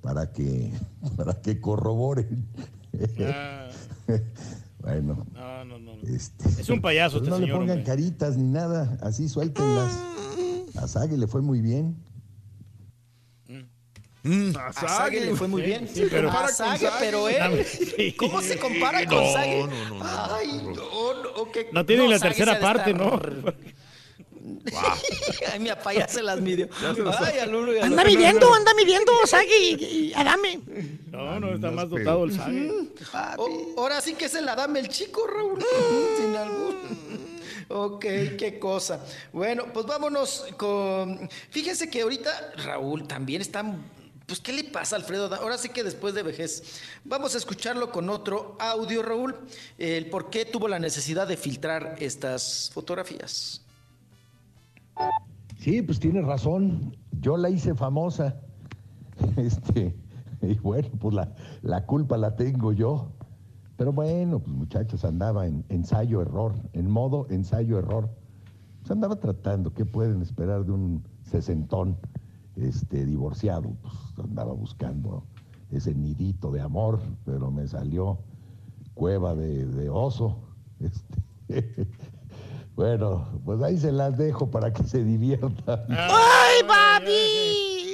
para 0.00 0.32
que, 0.32 0.72
para 1.16 1.40
que 1.40 1.60
corroboren. 1.60 2.46
Ah, 3.20 3.68
bueno, 4.80 5.26
no, 5.34 5.64
no, 5.64 5.78
no. 5.78 5.92
este, 6.08 6.48
Es 6.60 6.68
un 6.68 6.80
payaso 6.80 7.18
este 7.18 7.30
no 7.30 7.38
le 7.38 7.46
pongan 7.52 7.70
hombre. 7.70 7.84
caritas 7.84 8.36
ni 8.36 8.44
nada, 8.44 8.98
así 9.02 9.28
suéltenlas. 9.28 9.92
A 10.76 10.86
Sague 10.88 11.16
le 11.16 11.26
fue 11.26 11.42
muy 11.42 11.60
bien. 11.60 11.96
A 14.58 14.72
Sague 14.72 15.24
le 15.24 15.34
fue 15.34 15.48
muy 15.48 15.62
bien. 15.62 15.88
Sí, 15.88 16.04
pero- 16.10 16.30
a 16.30 16.48
Sague, 16.48 16.88
pero 16.98 17.28
él. 17.28 17.64
Sí. 17.64 18.12
¿Cómo 18.12 18.42
se 18.42 18.58
compara 18.58 19.04
con 19.06 19.16
No, 19.16 19.32
Sague? 19.32 19.60
no, 19.60 19.66
no, 19.66 19.98
no, 19.98 20.04
Ay, 20.34 20.62
no, 20.62 21.22
no, 21.44 21.50
que- 21.52 21.68
No 21.72 21.86
tiene 21.86 22.02
ni 22.04 22.10
la 22.10 22.18
Sague 22.18 22.34
tercera 22.34 22.60
parte, 22.60 22.90
estar- 22.92 23.42
¿no? 23.42 23.52
Ay, 25.52 25.58
mi 25.60 25.68
papá 25.68 25.92
ya 25.92 26.08
se 26.08 26.22
las 26.22 26.40
midió. 26.40 26.68
Ay, 27.20 27.38
al 27.38 27.54
uno 27.54 27.72
y 27.72 27.78
al 27.78 27.84
Anda 27.84 28.02
otro. 28.02 28.10
midiendo, 28.12 28.54
anda 28.54 28.72
midiendo, 28.74 29.12
Sagi 29.26 29.76
y, 29.78 29.84
y 29.84 30.14
Adame. 30.14 30.60
No, 31.10 31.38
no, 31.40 31.54
está 31.54 31.70
más 31.70 31.88
dotado 31.88 32.24
el 32.24 32.34
Sague. 32.34 32.70
O- 33.36 33.74
ahora 33.78 34.00
sí 34.00 34.14
que 34.14 34.28
se 34.28 34.40
la 34.40 34.54
dame 34.54 34.80
el 34.80 34.88
chico, 34.88 35.26
Raúl. 35.26 35.62
Sin 36.18 36.34
algún. 36.36 36.76
Ok, 37.68 38.00
qué 38.38 38.58
cosa. 38.58 39.04
Bueno, 39.32 39.66
pues 39.72 39.86
vámonos 39.86 40.46
con. 40.56 41.28
Fíjense 41.50 41.88
que 41.90 42.00
ahorita 42.02 42.52
Raúl 42.64 43.06
también 43.06 43.40
está. 43.42 43.64
Pues, 44.26 44.40
¿qué 44.40 44.52
le 44.52 44.64
pasa 44.64 44.96
a 44.96 44.98
Alfredo? 45.00 45.32
Ahora 45.34 45.58
sí 45.58 45.68
que 45.68 45.82
después 45.84 46.14
de 46.14 46.22
vejez. 46.22 46.62
Vamos 47.04 47.34
a 47.34 47.38
escucharlo 47.38 47.90
con 47.92 48.08
otro 48.10 48.56
audio, 48.58 49.02
Raúl. 49.02 49.36
El 49.78 50.06
por 50.06 50.30
qué 50.30 50.44
tuvo 50.44 50.66
la 50.68 50.78
necesidad 50.78 51.26
de 51.28 51.36
filtrar 51.36 51.96
estas 52.00 52.70
fotografías. 52.72 53.60
Sí, 55.58 55.82
pues 55.82 56.00
tienes 56.00 56.24
razón. 56.24 56.96
Yo 57.20 57.36
la 57.36 57.50
hice 57.50 57.74
famosa. 57.74 58.40
Este, 59.36 59.94
y 60.40 60.54
bueno, 60.60 60.88
pues 60.98 61.14
la, 61.14 61.34
la 61.60 61.84
culpa 61.84 62.16
la 62.16 62.34
tengo 62.36 62.72
yo. 62.72 63.12
Pero 63.76 63.92
bueno, 63.92 64.40
pues 64.40 64.56
muchachos, 64.56 65.04
andaba 65.04 65.46
en 65.46 65.64
ensayo-error, 65.68 66.54
en 66.72 66.90
modo 66.90 67.26
ensayo-error. 67.28 68.10
Pues 68.80 68.90
andaba 68.90 69.16
tratando, 69.16 69.72
¿qué 69.72 69.84
pueden 69.84 70.22
esperar 70.22 70.64
de 70.64 70.72
un 70.72 71.02
sesentón 71.22 71.98
este, 72.56 73.04
divorciado? 73.04 73.76
Pues 73.82 73.94
andaba 74.26 74.52
buscando 74.52 75.24
ese 75.70 75.94
nidito 75.94 76.50
de 76.50 76.60
amor, 76.60 77.00
pero 77.24 77.50
me 77.50 77.66
salió 77.66 78.18
cueva 78.94 79.34
de, 79.34 79.66
de 79.66 79.90
oso. 79.90 80.36
Este, 80.80 81.86
bueno, 82.74 83.28
pues 83.44 83.62
ahí 83.62 83.76
se 83.78 83.92
las 83.92 84.16
dejo 84.16 84.50
para 84.50 84.72
que 84.72 84.82
se 84.84 85.04
diviertan. 85.04 85.80
¡Ay, 85.88 86.62
papi! 86.66 87.89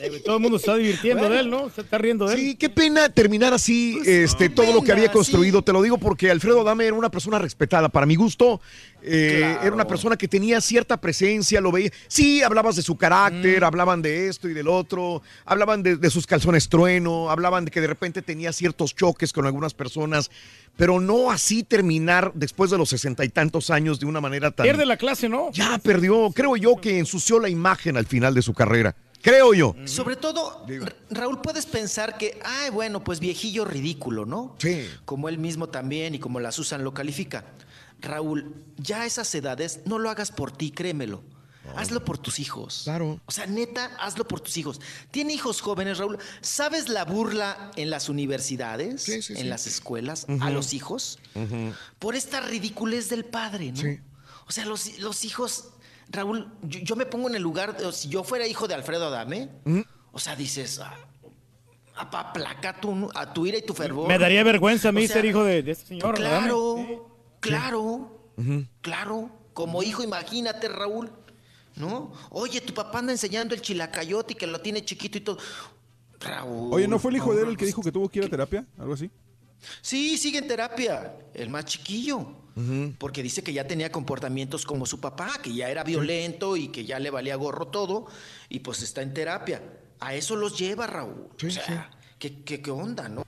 Eh, 0.00 0.22
todo 0.24 0.36
el 0.36 0.42
mundo 0.42 0.58
se 0.58 0.62
está 0.66 0.76
divirtiendo 0.76 1.28
de 1.28 1.40
él, 1.40 1.50
¿no? 1.50 1.70
Se 1.70 1.80
está 1.80 1.98
riendo 1.98 2.26
de 2.26 2.34
él. 2.34 2.40
Sí, 2.40 2.54
qué 2.56 2.68
pena 2.68 3.08
terminar 3.08 3.52
así 3.52 3.98
este, 4.06 4.48
todo 4.48 4.72
lo 4.72 4.82
que 4.82 4.92
había 4.92 5.10
construido. 5.10 5.62
Te 5.62 5.72
lo 5.72 5.82
digo 5.82 5.98
porque 5.98 6.30
Alfredo 6.30 6.60
Adame 6.60 6.86
era 6.86 6.94
una 6.94 7.10
persona 7.10 7.38
respetada. 7.38 7.88
Para 7.88 8.06
mi 8.06 8.14
gusto, 8.14 8.60
eh, 9.02 9.36
Claro. 9.38 9.62
era 9.62 9.74
una 9.74 9.86
persona 9.86 10.16
que 10.16 10.28
tenía 10.28 10.60
cierta 10.60 11.00
presencia, 11.00 11.60
lo 11.60 11.72
veía. 11.72 11.90
Sí, 12.06 12.42
hablabas 12.42 12.76
de 12.76 12.82
su 12.82 12.96
carácter, 12.96 13.64
hablaban 13.64 14.00
de 14.02 14.28
esto 14.28 14.48
y 14.48 14.54
del 14.54 14.68
otro, 14.68 15.22
hablaban 15.44 15.82
de, 15.82 15.96
de 15.96 16.10
sus 16.10 16.26
calzones 16.26 16.68
trueno, 16.68 17.30
hablaban 17.30 17.64
de 17.64 17.70
que 17.70 17.80
de 17.80 17.86
repente 17.88 18.22
tenía 18.22 18.52
ciertos 18.52 18.94
choques 18.94 19.32
con 19.32 19.46
algunas 19.46 19.74
personas, 19.74 20.30
pero 20.76 21.00
no 21.00 21.30
así 21.32 21.64
terminar 21.64 22.30
después 22.34 22.70
de 22.70 22.78
los 22.78 22.88
sesenta 22.88 23.24
y 23.24 23.28
tantos 23.30 23.70
años 23.70 23.98
de 23.98 24.06
una 24.06 24.20
manera 24.20 24.52
tan... 24.52 24.64
Pierde 24.64 24.86
la 24.86 24.96
clase, 24.96 25.28
¿no? 25.28 25.50
Ya 25.52 25.78
perdió, 25.78 26.30
creo 26.32 26.56
yo 26.56 26.76
que 26.76 26.98
ensució 27.00 27.40
la 27.40 27.48
imagen 27.48 27.96
al 27.96 28.06
final 28.06 28.32
de 28.34 28.42
su 28.42 28.54
carrera. 28.54 28.94
Creo 29.22 29.52
yo. 29.54 29.74
Sobre 29.86 30.16
todo, 30.16 30.64
Ra- 30.68 30.94
Raúl, 31.10 31.40
puedes 31.40 31.66
pensar 31.66 32.16
que, 32.18 32.38
ay, 32.44 32.70
bueno, 32.70 33.02
pues 33.02 33.20
viejillo 33.20 33.64
ridículo, 33.64 34.24
¿no? 34.26 34.54
Sí. 34.58 34.86
Como 35.04 35.28
él 35.28 35.38
mismo 35.38 35.68
también 35.68 36.14
y 36.14 36.18
como 36.18 36.40
la 36.40 36.52
Susan 36.52 36.84
lo 36.84 36.94
califica. 36.94 37.44
Raúl, 38.00 38.54
ya 38.76 39.02
a 39.02 39.06
esas 39.06 39.34
edades, 39.34 39.80
no 39.84 39.98
lo 39.98 40.08
hagas 40.10 40.30
por 40.30 40.52
ti, 40.52 40.70
créemelo. 40.70 41.22
Hazlo 41.76 42.02
por 42.02 42.16
tus 42.16 42.38
hijos. 42.38 42.82
Claro. 42.84 43.20
O 43.26 43.30
sea, 43.30 43.46
neta, 43.46 43.90
hazlo 44.00 44.26
por 44.26 44.40
tus 44.40 44.56
hijos. 44.56 44.80
Tiene 45.10 45.34
hijos 45.34 45.60
jóvenes, 45.60 45.98
Raúl. 45.98 46.16
¿Sabes 46.40 46.88
la 46.88 47.04
burla 47.04 47.70
en 47.76 47.90
las 47.90 48.08
universidades, 48.08 49.02
Sí, 49.02 49.20
sí, 49.20 49.34
en 49.34 49.40
sí. 49.40 49.44
las 49.44 49.66
escuelas, 49.66 50.24
a 50.40 50.48
los 50.50 50.72
hijos? 50.72 51.18
Por 51.98 52.14
esta 52.14 52.40
ridiculez 52.40 53.10
del 53.10 53.26
padre, 53.26 53.72
¿no? 53.72 53.82
Sí. 53.82 54.00
O 54.46 54.52
sea, 54.52 54.64
los, 54.64 54.98
los 55.00 55.26
hijos, 55.26 55.68
Raúl, 56.10 56.50
yo, 56.62 56.80
yo 56.80 56.96
me 56.96 57.06
pongo 57.06 57.28
en 57.28 57.34
el 57.34 57.42
lugar, 57.42 57.76
de, 57.76 57.92
si 57.92 58.08
yo 58.08 58.24
fuera 58.24 58.46
hijo 58.46 58.66
de 58.68 58.74
Alfredo 58.74 59.06
Adame, 59.06 59.50
Mm. 59.64 59.80
o 60.12 60.18
sea, 60.18 60.34
dices, 60.36 60.78
ah, 60.80 60.94
apa- 61.96 62.20
aplaca 62.20 62.80
tu, 62.80 63.10
a 63.14 63.32
tu 63.32 63.46
ira 63.46 63.58
y 63.58 63.62
tu 63.62 63.74
fervor. 63.74 64.08
Me 64.08 64.18
daría 64.18 64.42
vergüenza 64.44 64.88
a 64.88 64.92
mí 64.92 65.04
O 65.04 65.06
sea, 65.06 65.16
ser 65.16 65.24
hijo 65.26 65.44
de, 65.44 65.62
de 65.62 65.70
este 65.72 65.86
señor. 65.86 66.14
Claro, 66.14 67.10
claro, 67.40 68.32
claro. 68.80 69.30
Como 69.52 69.82
hijo, 69.82 70.02
imagínate, 70.04 70.68
Raúl, 70.68 71.10
¿no? 71.74 72.12
Oye, 72.30 72.60
tu 72.60 72.72
papá 72.72 73.00
anda 73.00 73.12
enseñando 73.12 73.54
el 73.56 73.60
chilacayote 73.60 74.34
y 74.34 74.36
que 74.36 74.46
lo 74.46 74.60
tiene 74.60 74.84
chiquito 74.84 75.18
y 75.18 75.20
todo. 75.22 75.38
Raúl. 76.20 76.72
Oye, 76.72 76.86
¿no 76.88 76.98
fue 77.00 77.10
el 77.10 77.16
hijo 77.16 77.34
de 77.34 77.42
él 77.42 77.48
el 77.48 77.54
que 77.56 77.58
pues, 77.64 77.68
dijo 77.70 77.82
que 77.82 77.90
tuvo 77.92 78.08
que 78.08 78.20
ir 78.20 78.24
a 78.26 78.28
terapia? 78.28 78.64
¿Algo 78.78 78.94
así? 78.94 79.10
Sí, 79.82 80.16
sigue 80.16 80.38
en 80.38 80.46
terapia, 80.46 81.16
el 81.34 81.50
más 81.50 81.64
chiquillo. 81.64 82.24
Porque 82.98 83.22
dice 83.22 83.42
que 83.42 83.52
ya 83.52 83.66
tenía 83.66 83.92
comportamientos 83.92 84.64
como 84.66 84.86
su 84.86 85.00
papá, 85.00 85.32
que 85.42 85.54
ya 85.54 85.70
era 85.70 85.84
violento 85.84 86.56
y 86.56 86.68
que 86.68 86.84
ya 86.84 86.98
le 86.98 87.10
valía 87.10 87.36
gorro 87.36 87.68
todo, 87.68 88.06
y 88.48 88.60
pues 88.60 88.82
está 88.82 89.02
en 89.02 89.14
terapia. 89.14 89.62
A 90.00 90.14
eso 90.14 90.36
los 90.36 90.58
lleva, 90.58 90.86
Raúl. 90.86 91.28
o 91.34 91.50
sea, 91.50 91.90
¿qué, 92.18 92.42
qué, 92.42 92.60
qué 92.60 92.70
onda, 92.70 93.08
no? 93.08 93.24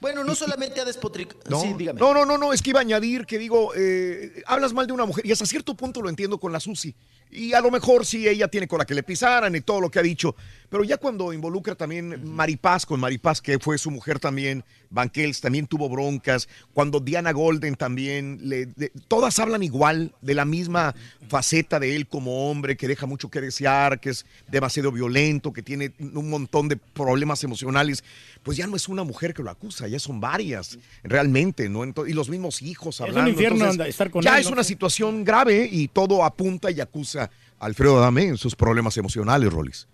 bueno, 0.00 0.24
no 0.24 0.34
solamente 0.34 0.80
a 0.80 0.84
despotricar. 0.84 1.36
No, 1.48 1.60
sí, 1.60 1.74
dígame. 1.76 2.00
no, 2.00 2.14
no, 2.14 2.24
no, 2.24 2.38
no, 2.38 2.52
es 2.52 2.62
que 2.62 2.70
iba 2.70 2.80
a 2.80 2.82
añadir 2.82 3.26
que 3.26 3.38
digo, 3.38 3.72
eh, 3.76 4.42
hablas 4.46 4.72
mal 4.72 4.86
de 4.86 4.92
una 4.92 5.06
mujer 5.06 5.26
y 5.26 5.32
hasta 5.32 5.46
cierto 5.46 5.74
punto 5.74 6.02
lo 6.02 6.08
entiendo 6.08 6.38
con 6.38 6.52
la 6.52 6.60
Susi. 6.60 6.94
Y 7.30 7.52
a 7.52 7.60
lo 7.60 7.70
mejor 7.70 8.06
sí 8.06 8.28
ella 8.28 8.48
tiene 8.48 8.68
con 8.68 8.78
la 8.78 8.84
que 8.84 8.94
le 8.94 9.02
pisaran 9.02 9.54
y 9.56 9.60
todo 9.60 9.80
lo 9.80 9.90
que 9.90 9.98
ha 9.98 10.02
dicho, 10.02 10.36
pero 10.74 10.82
ya 10.82 10.96
cuando 10.96 11.32
involucra 11.32 11.76
también 11.76 12.34
Maripaz 12.34 12.84
con 12.84 12.98
Maripaz, 12.98 13.40
que 13.40 13.60
fue 13.60 13.78
su 13.78 13.92
mujer 13.92 14.18
también, 14.18 14.64
Banquels 14.90 15.40
también 15.40 15.68
tuvo 15.68 15.88
broncas, 15.88 16.48
cuando 16.72 16.98
Diana 16.98 17.30
Golden 17.30 17.76
también, 17.76 18.40
le, 18.42 18.66
de- 18.66 18.90
todas 19.06 19.38
hablan 19.38 19.62
igual 19.62 20.12
de 20.20 20.34
la 20.34 20.44
misma 20.44 20.92
faceta 21.28 21.78
de 21.78 21.94
él 21.94 22.08
como 22.08 22.50
hombre, 22.50 22.76
que 22.76 22.88
deja 22.88 23.06
mucho 23.06 23.30
que 23.30 23.40
desear, 23.40 24.00
que 24.00 24.10
es 24.10 24.26
demasiado 24.50 24.90
violento, 24.90 25.52
que 25.52 25.62
tiene 25.62 25.92
un 26.00 26.28
montón 26.28 26.66
de 26.66 26.76
problemas 26.76 27.44
emocionales, 27.44 28.02
pues 28.42 28.56
ya 28.56 28.66
no 28.66 28.74
es 28.74 28.88
una 28.88 29.04
mujer 29.04 29.32
que 29.32 29.44
lo 29.44 29.50
acusa, 29.50 29.86
ya 29.86 30.00
son 30.00 30.18
varias, 30.20 30.76
realmente, 31.04 31.68
¿no? 31.68 31.84
Y 32.04 32.12
los 32.14 32.28
mismos 32.28 32.62
hijos 32.62 32.98
un 32.98 33.06
hablando. 33.06 33.30
infierno 33.30 33.58
entonces, 33.58 33.74
anda- 33.78 33.86
estar 33.86 34.10
con 34.10 34.24
ya 34.24 34.34
él, 34.34 34.40
es 34.40 34.46
¿no? 34.46 34.54
una 34.54 34.64
situación 34.64 35.22
grave 35.22 35.68
y 35.70 35.86
todo 35.86 36.24
apunta 36.24 36.72
y 36.72 36.80
acusa 36.80 37.30
a 37.60 37.64
Alfredo 37.66 37.98
Adame 37.98 38.24
en 38.24 38.38
sus 38.38 38.56
problemas 38.56 38.96
emocionales, 38.96 39.52
Rolis. 39.52 39.86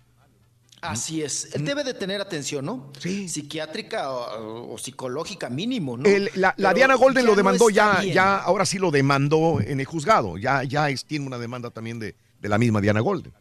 Así 0.81 1.21
es. 1.21 1.53
Él 1.53 1.63
debe 1.63 1.83
de 1.83 1.93
tener 1.93 2.19
atención, 2.21 2.65
¿no? 2.65 2.91
Sí. 2.99 3.29
Psiquiátrica 3.29 4.11
o, 4.11 4.73
o 4.73 4.77
psicológica 4.77 5.49
mínimo, 5.49 5.95
¿no? 5.97 6.05
El- 6.09 6.31
la, 6.35 6.55
Diana 6.73 6.95
Golden 6.95 7.25
lo 7.25 7.35
demandó, 7.35 7.69
ya, 7.69 7.99
bien. 8.01 8.15
ya, 8.15 8.37
ahora 8.37 8.65
sí 8.65 8.79
lo 8.79 8.89
demandó 8.91 9.61
en 9.61 9.79
el 9.79 9.85
juzgado. 9.85 10.37
Ya, 10.37 10.63
ya 10.63 10.89
es- 10.89 11.05
tiene 11.05 11.27
una 11.27 11.37
demanda 11.37 11.69
también 11.69 11.99
de, 11.99 12.15
de 12.39 12.49
la 12.49 12.57
misma 12.57 12.81
Diana 12.81 12.99
Golden. 12.99 13.31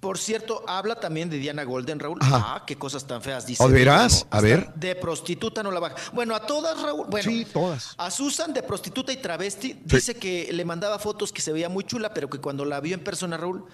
Por 0.00 0.16
cierto, 0.16 0.64
habla 0.66 0.94
también 1.00 1.28
de 1.28 1.38
Diana 1.38 1.64
Golden, 1.64 1.98
Raúl. 2.00 2.18
Ajá. 2.22 2.36
Ah, 2.56 2.64
qué 2.66 2.76
cosas 2.76 3.06
tan 3.06 3.20
feas 3.20 3.46
dice. 3.46 3.62
¿no? 3.62 3.68
A 4.30 4.40
ver. 4.40 4.72
De 4.74 4.94
prostituta 4.94 5.62
no 5.62 5.70
la 5.70 5.80
baja. 5.80 5.96
Bueno, 6.14 6.34
a 6.34 6.46
todas, 6.46 6.80
Raúl. 6.80 7.06
Bueno, 7.10 7.30
Sí, 7.30 7.44
todas. 7.52 7.94
A 7.98 8.10
Susan, 8.10 8.54
de 8.54 8.62
prostituta 8.62 9.12
y 9.12 9.18
travesti, 9.18 9.78
dice 9.84 10.14
que 10.14 10.48
le 10.50 10.64
mandaba 10.64 10.98
fotos 10.98 11.30
que 11.30 11.42
se 11.42 11.52
veía 11.52 11.68
muy 11.68 11.84
chula, 11.84 12.14
pero 12.14 12.30
que 12.30 12.38
cuando 12.38 12.64
la 12.64 12.80
vio 12.80 12.94
en 12.94 13.04
persona, 13.04 13.36
Raúl, 13.36 13.66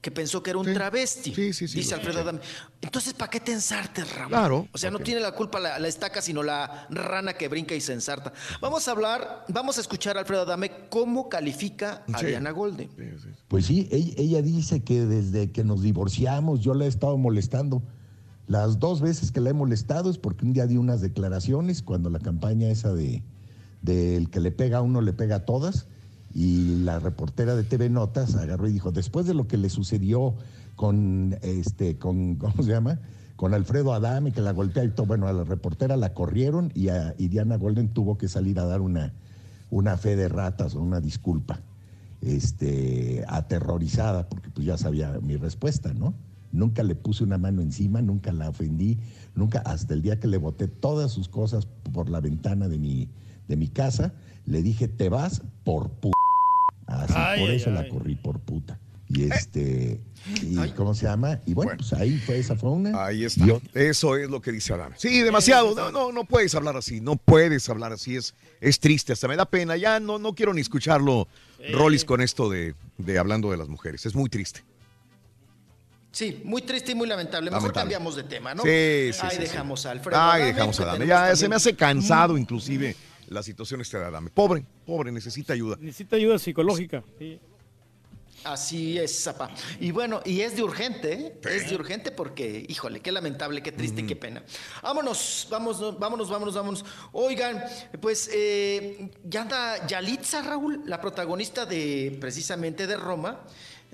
que 0.00 0.10
pensó 0.10 0.42
que 0.42 0.50
era 0.50 0.58
un 0.58 0.72
travesti. 0.72 1.30
dice 1.30 1.90
lo 1.90 1.96
Alfredo 1.96 2.20
Adame. 2.20 2.40
Entonces, 2.80 3.12
¿para 3.12 3.30
qué 3.30 3.40
te 3.40 3.52
ensartes, 3.52 4.14
Raúl? 4.14 4.28
Claro. 4.30 4.68
O 4.72 4.78
sea, 4.78 4.90
no 4.90 4.98
tiene 4.98 5.20
la 5.20 5.32
culpa 5.32 5.60
la, 5.60 5.78
la 5.78 5.88
estaca, 5.88 6.22
sino 6.22 6.42
la 6.42 6.86
rana 6.88 7.34
que 7.34 7.48
brinca 7.48 7.74
y 7.74 7.80
se 7.80 7.92
ensarta. 7.92 8.32
Vamos 8.62 8.88
a 8.88 8.92
hablar, 8.92 9.44
vamos 9.48 9.76
a 9.76 9.82
escuchar 9.82 10.16
a 10.16 10.20
Alfredo 10.20 10.42
Adame 10.42 10.70
cómo 10.88 11.28
califica 11.28 12.04
a 12.12 12.18
Sí. 12.18 12.26
Diana 12.26 12.50
Golden. 12.50 12.90
Pues 13.48 13.66
sí, 13.66 13.88
ella, 13.90 14.14
ella 14.16 14.42
dice 14.42 14.82
que 14.82 15.04
desde 15.04 15.50
que 15.52 15.64
nos 15.64 15.82
divorciamos 15.82 16.60
yo 16.60 16.72
la 16.74 16.86
he 16.86 16.88
estado 16.88 17.18
molestando. 17.18 17.82
Las 18.46 18.78
dos 18.78 19.00
veces 19.00 19.30
que 19.30 19.40
la 19.40 19.50
he 19.50 19.52
molestado 19.54 20.10
es 20.10 20.18
porque 20.18 20.44
un 20.44 20.52
día 20.52 20.66
di 20.66 20.76
unas 20.76 21.00
declaraciones 21.00 21.82
cuando 21.82 22.10
la 22.10 22.18
campaña 22.18 22.68
esa 22.68 22.92
de 22.94 23.22
del 23.82 24.28
que 24.28 24.40
le 24.40 24.50
pega 24.50 24.78
a 24.78 24.82
uno 24.82 25.00
le 25.00 25.12
pega 25.12 25.36
a 25.36 25.44
todas 25.46 25.86
y 26.32 26.76
la 26.84 26.98
reportera 26.98 27.56
de 27.56 27.64
TV 27.64 27.90
Notas 27.90 28.34
agarró 28.36 28.68
y 28.68 28.72
dijo, 28.72 28.92
después 28.92 29.26
de 29.26 29.34
lo 29.34 29.46
que 29.48 29.56
le 29.56 29.68
sucedió 29.68 30.36
con 30.76 31.36
este 31.42 31.98
con 31.98 32.34
¿cómo 32.36 32.62
se 32.62 32.70
llama? 32.70 33.00
con 33.36 33.54
Alfredo 33.54 33.94
Adame 33.94 34.32
que 34.32 34.40
la 34.40 34.52
golpea 34.52 34.84
y 34.84 34.90
todo, 34.90 35.06
bueno, 35.06 35.26
a 35.26 35.32
la 35.32 35.44
reportera 35.44 35.96
la 35.96 36.12
corrieron 36.12 36.70
y, 36.74 36.88
a, 36.88 37.14
y 37.16 37.28
Diana 37.28 37.56
Golden 37.56 37.88
tuvo 37.88 38.18
que 38.18 38.28
salir 38.28 38.58
a 38.58 38.66
dar 38.66 38.80
una 38.80 39.14
una 39.70 39.96
fe 39.96 40.16
de 40.16 40.28
ratas 40.28 40.74
o 40.74 40.80
una 40.80 41.00
disculpa 41.00 41.62
este, 42.20 43.24
aterrorizada, 43.28 44.28
porque 44.28 44.50
pues 44.50 44.66
ya 44.66 44.76
sabía 44.76 45.18
mi 45.22 45.36
respuesta, 45.36 45.94
¿no? 45.94 46.14
Nunca 46.52 46.82
le 46.82 46.96
puse 46.96 47.22
una 47.22 47.38
mano 47.38 47.62
encima, 47.62 48.02
nunca 48.02 48.32
la 48.32 48.48
ofendí, 48.48 48.98
nunca, 49.34 49.60
hasta 49.60 49.94
el 49.94 50.02
día 50.02 50.18
que 50.18 50.26
le 50.26 50.36
boté 50.36 50.66
todas 50.66 51.12
sus 51.12 51.28
cosas 51.28 51.66
por 51.92 52.10
la 52.10 52.20
ventana 52.20 52.68
de 52.68 52.78
mi, 52.78 53.08
de 53.46 53.56
mi 53.56 53.68
casa, 53.68 54.12
le 54.44 54.60
dije, 54.60 54.88
te 54.88 55.08
vas 55.08 55.42
por 55.64 55.90
puta. 55.90 56.19
Así, 56.90 57.14
Ay, 57.16 57.40
por 57.40 57.50
ay, 57.50 57.56
eso 57.56 57.70
la 57.70 57.80
ay. 57.80 57.88
corrí 57.88 58.14
por 58.16 58.40
puta. 58.40 58.78
Y 59.12 59.24
este, 59.24 60.00
y 60.42 60.56
¿cómo 60.76 60.94
se 60.94 61.06
llama? 61.06 61.40
Y 61.44 61.52
bueno, 61.52 61.72
pues 61.76 61.92
ahí 61.94 62.16
fue, 62.18 62.38
esa 62.38 62.54
fue 62.54 62.70
una. 62.70 63.06
Ahí 63.06 63.24
está. 63.24 63.44
Y 63.44 63.50
otra. 63.50 63.68
Eso 63.82 64.16
es 64.16 64.30
lo 64.30 64.40
que 64.40 64.52
dice 64.52 64.72
Adame. 64.72 64.94
Sí, 64.98 65.22
demasiado. 65.22 65.74
No, 65.74 65.90
no, 65.90 66.12
no 66.12 66.24
puedes 66.24 66.54
hablar 66.54 66.76
así. 66.76 67.00
No 67.00 67.16
puedes 67.16 67.68
hablar 67.68 67.92
así. 67.92 68.14
Es, 68.14 68.34
es 68.60 68.78
triste. 68.78 69.12
Hasta 69.12 69.26
me 69.26 69.34
da 69.34 69.46
pena. 69.46 69.76
Ya 69.76 69.98
no, 69.98 70.18
no 70.20 70.32
quiero 70.36 70.54
ni 70.54 70.60
escucharlo, 70.60 71.26
Rollis, 71.72 72.04
con 72.04 72.20
esto 72.20 72.48
de, 72.48 72.74
de 72.98 73.18
hablando 73.18 73.50
de 73.50 73.56
las 73.56 73.68
mujeres. 73.68 74.06
Es 74.06 74.14
muy 74.14 74.28
triste. 74.30 74.62
Sí, 76.12 76.42
muy 76.44 76.62
triste 76.62 76.92
y 76.92 76.94
muy 76.94 77.06
lamentable. 77.08 77.50
Mejor 77.50 77.62
Lamentable. 77.62 77.82
cambiamos 77.94 78.16
de 78.16 78.24
tema, 78.24 78.54
¿no? 78.54 78.62
Sí, 78.64 78.68
sí, 79.12 79.20
Ahí 79.22 79.30
sí, 79.30 79.36
sí. 79.36 79.42
dejamos 79.42 79.86
a 79.86 79.92
Alfredo. 79.92 80.20
Ay, 80.20 80.42
Adame, 80.42 80.52
dejamos 80.54 80.80
a 80.80 80.82
Adame. 80.84 81.06
Ya 81.06 81.36
se 81.36 81.48
me 81.48 81.54
hace 81.56 81.74
cansado, 81.74 82.36
inclusive, 82.36 82.96
la 83.30 83.42
situación 83.42 83.80
esta 83.80 83.98
de 83.98 84.04
Adame. 84.06 84.30
Pobre, 84.30 84.66
pobre, 84.84 85.10
necesita 85.10 85.54
ayuda. 85.54 85.76
Necesita 85.80 86.16
ayuda 86.16 86.38
psicológica. 86.38 87.02
sí. 87.18 87.40
Así 88.44 88.98
es, 88.98 89.24
Zapa. 89.24 89.50
Y 89.80 89.90
bueno, 89.90 90.22
y 90.24 90.40
es 90.40 90.56
de 90.56 90.62
urgente, 90.62 91.12
¿eh? 91.12 91.40
Es 91.44 91.68
de 91.68 91.74
urgente 91.74 92.10
porque, 92.10 92.64
híjole, 92.68 93.00
qué 93.00 93.12
lamentable, 93.12 93.62
qué 93.62 93.70
triste 93.70 94.06
qué 94.06 94.16
pena. 94.16 94.42
Vámonos, 94.82 95.46
vámonos, 95.50 95.98
vámonos, 95.98 96.30
vámonos, 96.30 96.54
vámonos. 96.54 96.84
Oigan, 97.12 97.62
pues 98.00 98.30
eh, 98.32 99.10
ya 99.24 99.42
anda 99.42 99.86
Yalitza, 99.86 100.40
Raúl, 100.40 100.82
la 100.86 101.02
protagonista 101.02 101.66
de 101.66 102.16
precisamente 102.18 102.86
de 102.86 102.96
Roma. 102.96 103.42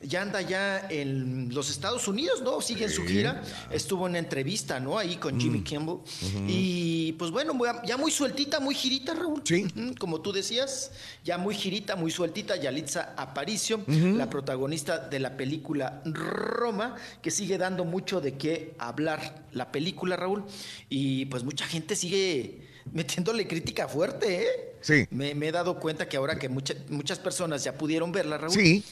Ya 0.07 0.23
anda 0.23 0.41
ya 0.41 0.87
en 0.91 1.53
los 1.55 1.71
Estados 1.71 2.07
Unidos, 2.09 2.43
¿no? 2.43 2.61
Sigue 2.61 2.85
en 2.85 2.91
su 2.91 3.05
gira. 3.05 3.43
Estuvo 3.71 4.07
en 4.07 4.11
una 4.13 4.19
entrevista, 4.19 4.79
¿no? 4.81 4.99
Ahí 4.99 5.17
con 5.17 5.41
Jimmy 5.41 5.59
Mm. 5.61 5.65
Kimmel. 5.65 5.89
Ujú. 5.89 6.05
Y 6.49 7.13
pues 7.19 7.31
bueno, 7.31 7.53
ya 7.87 7.97
muy 7.97 8.11
sueltita, 8.11 8.61
muy 8.61 8.75
girita, 8.75 9.15
Raúl. 9.15 9.43
Sí. 9.45 9.67
Como 9.99 10.21
tú 10.21 10.33
decías, 10.33 10.91
ya 11.25 11.39
muy 11.39 11.55
girita, 11.55 11.97
muy 11.97 12.11
sueltita, 12.11 12.57
Yalitza 12.57 13.15
Aparicio, 13.17 13.83
la 13.87 14.31
protagonista 14.31 14.99
de 14.99 15.19
la 15.21 15.37
película 15.37 16.03
Roma, 16.05 16.97
que 17.23 17.31
sigue 17.31 17.59
dando 17.59 17.85
mucho 17.85 18.21
de 18.21 18.35
qué 18.35 18.75
hablar 18.79 19.45
la 19.53 19.73
película, 19.73 20.17
Raúl. 20.17 20.45
Y 20.89 21.27
pues 21.27 21.43
mucha 21.45 21.67
gente 21.67 21.97
sigue 21.97 22.61
metiéndole 22.93 23.47
crítica 23.49 23.89
fuerte, 23.89 24.43
¿eh? 24.43 24.47
Sí. 24.81 25.07
Me, 25.11 25.35
me 25.35 25.49
he 25.49 25.53
dado 25.53 25.81
cuenta 25.81 26.09
que 26.09 26.17
ahora 26.17 26.39
que 26.39 26.49
mucha- 26.49 26.75
muchas 26.89 27.19
personas 27.19 27.65
ya 27.65 27.77
pudieron 27.77 28.13
verla, 28.13 28.39
Raúl. 28.39 28.53
Sí. 28.55 28.85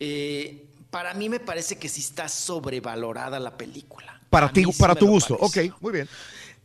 Eh, 0.00 0.66
para 0.90 1.14
mí 1.14 1.28
me 1.28 1.38
parece 1.38 1.78
que 1.78 1.88
sí 1.88 2.00
está 2.00 2.28
sobrevalorada 2.28 3.38
la 3.38 3.56
película. 3.56 4.20
Para 4.28 4.46
A 4.46 4.52
ti, 4.52 4.64
sí 4.64 4.72
para 4.78 4.94
tu 4.94 5.06
gusto. 5.06 5.36
parece. 5.38 5.70
Ok, 5.70 5.80
muy 5.80 5.92
bien. 5.92 6.08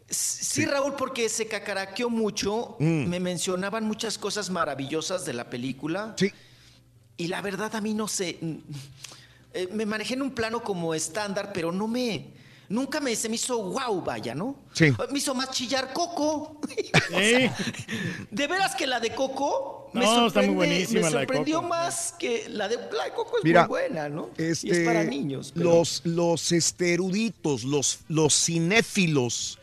Sí, 0.10 0.66
Raúl, 0.66 0.94
porque 0.96 1.30
se 1.30 1.48
cacaraqueó 1.48 2.10
mucho. 2.10 2.76
Mm. 2.80 3.06
Me 3.08 3.20
mencionaban 3.20 3.86
muchas 3.86 4.18
cosas 4.18 4.50
maravillosas 4.50 5.26
de 5.26 5.34
la 5.34 5.50
película. 5.50 6.16
Sí. 6.18 6.32
Y 7.18 7.28
la 7.28 7.42
verdad 7.42 7.76
a 7.76 7.82
mí 7.82 7.94
no 7.94 8.08
sé. 8.08 8.38
mm, 8.42 8.56
eh, 9.54 9.70
me 9.72 9.86
manejé 9.86 10.14
en 10.16 10.22
un 10.22 10.32
plano 10.32 10.64
como 10.64 10.94
estándar, 10.94 11.52
pero 11.54 11.72
no 11.72 11.88
me. 11.88 12.28
Nunca 12.70 13.00
me, 13.00 13.16
se 13.16 13.30
me 13.30 13.36
hizo 13.36 13.62
wow, 13.62 14.02
vaya, 14.02 14.34
¿no? 14.34 14.56
Sí. 14.74 14.92
Me 15.12 15.20
hizo 15.20 15.36
más 15.36 15.52
chillar 15.52 15.94
Coco. 15.94 16.60
O 17.14 17.20
sea, 17.20 17.56
de 18.32 18.48
veras 18.48 18.76
que 18.76 18.88
la 18.88 19.00
de 19.00 19.14
Coco 19.14 19.90
me 19.94 20.02
No, 20.04 20.28
está 20.28 20.42
muy 20.42 20.50
sorprende- 20.50 20.56
buenísima 20.56 21.02
me 21.02 21.02
la 21.02 21.08
de 21.20 21.26
sorprendió 21.26 21.56
Coco. 21.58 21.68
más 21.70 22.16
que 22.18 22.50
la 22.50 22.68
de, 22.68 22.76
la 22.78 23.04
de 23.06 23.12
Coco 23.16 23.38
es 23.38 23.44
Mira, 23.44 23.62
muy 23.62 23.70
buena, 23.70 24.10
¿no? 24.10 24.30
y 24.38 24.44
es 24.44 24.64
Este, 24.64 24.84
para 24.86 25.04
niños. 25.04 25.52
pero- 25.54 25.70
Los, 25.76 26.02
los 26.06 26.52
este, 26.52 26.94
eruditos, 26.94 27.64
los, 27.64 28.00
los 28.08 28.34
cinéfilos, 28.80 29.60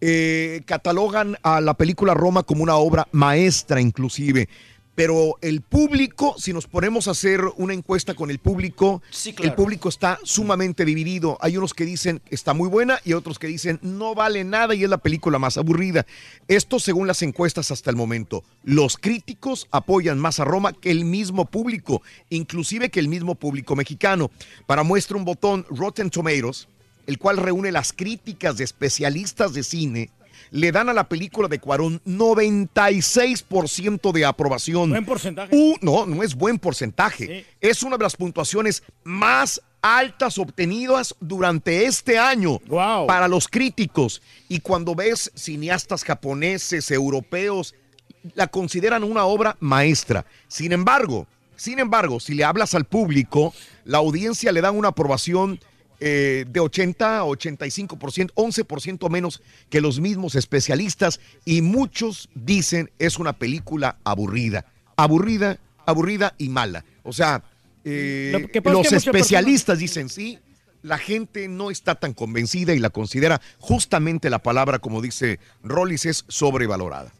eh, 0.00 0.62
catalogan 0.66 1.36
a 1.42 1.60
la 1.60 1.74
película 1.74 2.14
Roma 2.14 2.42
como 2.42 2.62
una 2.62 2.76
obra 2.76 3.06
maestra 3.12 3.80
inclusive. 3.80 4.48
Pero 4.96 5.36
el 5.42 5.60
público, 5.60 6.34
si 6.38 6.52
nos 6.52 6.66
ponemos 6.66 7.06
a 7.06 7.12
hacer 7.12 7.42
una 7.58 7.74
encuesta 7.74 8.14
con 8.14 8.30
el 8.30 8.38
público, 8.40 9.02
Sí, 9.10 9.32
claro. 9.34 9.50
el 9.50 9.54
público 9.54 9.88
está 9.88 10.18
sumamente 10.24 10.84
dividido. 10.84 11.36
Hay 11.40 11.56
unos 11.56 11.74
que 11.74 11.84
dicen 11.84 12.20
está 12.30 12.54
muy 12.54 12.68
buena 12.68 12.98
y 13.04 13.12
otros 13.12 13.38
que 13.38 13.46
dicen 13.46 13.78
no 13.82 14.14
vale 14.14 14.42
nada 14.42 14.74
y 14.74 14.82
es 14.84 14.90
la 14.90 14.98
película 14.98 15.38
más 15.38 15.58
aburrida. 15.58 16.06
Esto 16.48 16.80
según 16.80 17.06
las 17.06 17.20
encuestas 17.22 17.70
hasta 17.70 17.90
el 17.90 17.96
momento. 17.96 18.42
Los 18.64 18.96
críticos 18.96 19.68
apoyan 19.70 20.18
más 20.18 20.40
a 20.40 20.44
Roma 20.44 20.72
que 20.72 20.90
el 20.90 21.04
mismo 21.04 21.44
público, 21.44 22.02
inclusive 22.30 22.88
que 22.90 22.98
el 23.00 23.08
mismo 23.08 23.34
público 23.34 23.76
mexicano. 23.76 24.30
Para 24.66 24.82
muestra 24.82 25.18
un 25.18 25.26
botón 25.26 25.66
Rotten 25.68 26.08
Tomatoes, 26.08 26.68
el 27.06 27.18
cual 27.18 27.36
reúne 27.36 27.70
las 27.70 27.92
críticas 27.92 28.56
de 28.56 28.64
especialistas 28.64 29.52
de 29.52 29.62
cine, 29.62 30.10
le 30.50 30.72
dan 30.72 30.88
a 30.88 30.92
la 30.92 31.08
película 31.08 31.48
de 31.48 31.58
Cuarón 31.58 32.00
96% 32.06 34.12
de 34.12 34.24
aprobación. 34.24 34.90
Buen 34.90 35.04
porcentaje. 35.04 35.54
Uh, 35.54 35.76
no, 35.80 36.06
no 36.06 36.22
es 36.22 36.34
buen 36.34 36.58
porcentaje. 36.58 37.46
Es 37.60 37.82
una 37.82 37.96
de 37.96 38.04
las 38.04 38.16
puntuaciones 38.16 38.82
más 39.04 39.62
altas 39.82 40.38
obtenidas 40.38 41.14
durante 41.20 41.84
este 41.84 42.18
año 42.18 42.58
para 43.06 43.28
los 43.28 43.48
críticos. 43.48 44.22
Y 44.48 44.60
cuando 44.60 44.94
ves 44.94 45.30
cineastas 45.34 46.04
japoneses, 46.04 46.90
europeos, 46.90 47.74
la 48.34 48.48
consideran 48.48 49.04
una 49.04 49.24
obra 49.24 49.56
maestra. 49.60 50.26
Sin 50.48 50.72
embargo, 50.72 51.26
sin 51.56 51.78
embargo, 51.78 52.20
si 52.20 52.34
le 52.34 52.44
hablas 52.44 52.74
al 52.74 52.84
público, 52.84 53.54
la 53.84 53.98
audiencia 53.98 54.52
le 54.52 54.60
dan 54.60 54.76
una 54.76 54.88
aprobación 54.88 55.60
eh, 56.00 56.44
de 56.48 56.60
80 56.60 57.20
a 57.20 57.24
85%, 57.24 58.32
11% 58.34 59.10
menos 59.10 59.42
que 59.70 59.80
los 59.80 60.00
mismos 60.00 60.34
especialistas 60.34 61.20
y 61.44 61.62
muchos 61.62 62.28
dicen 62.34 62.90
es 62.98 63.18
una 63.18 63.32
película 63.32 63.96
aburrida, 64.04 64.66
aburrida, 64.96 65.58
aburrida 65.86 66.34
y 66.38 66.48
mala. 66.48 66.84
O 67.02 67.12
sea, 67.12 67.42
eh, 67.84 68.48
los 68.64 68.92
especialistas 68.92 69.78
dicen 69.78 70.08
sí, 70.08 70.38
la 70.82 70.98
gente 70.98 71.48
no 71.48 71.70
está 71.70 71.94
tan 71.94 72.12
convencida 72.12 72.74
y 72.74 72.78
la 72.78 72.90
considera 72.90 73.40
justamente 73.58 74.30
la 74.30 74.42
palabra, 74.42 74.78
como 74.78 75.02
dice 75.02 75.40
Rollis, 75.64 76.06
es 76.06 76.24
sobrevalorada. 76.28 77.12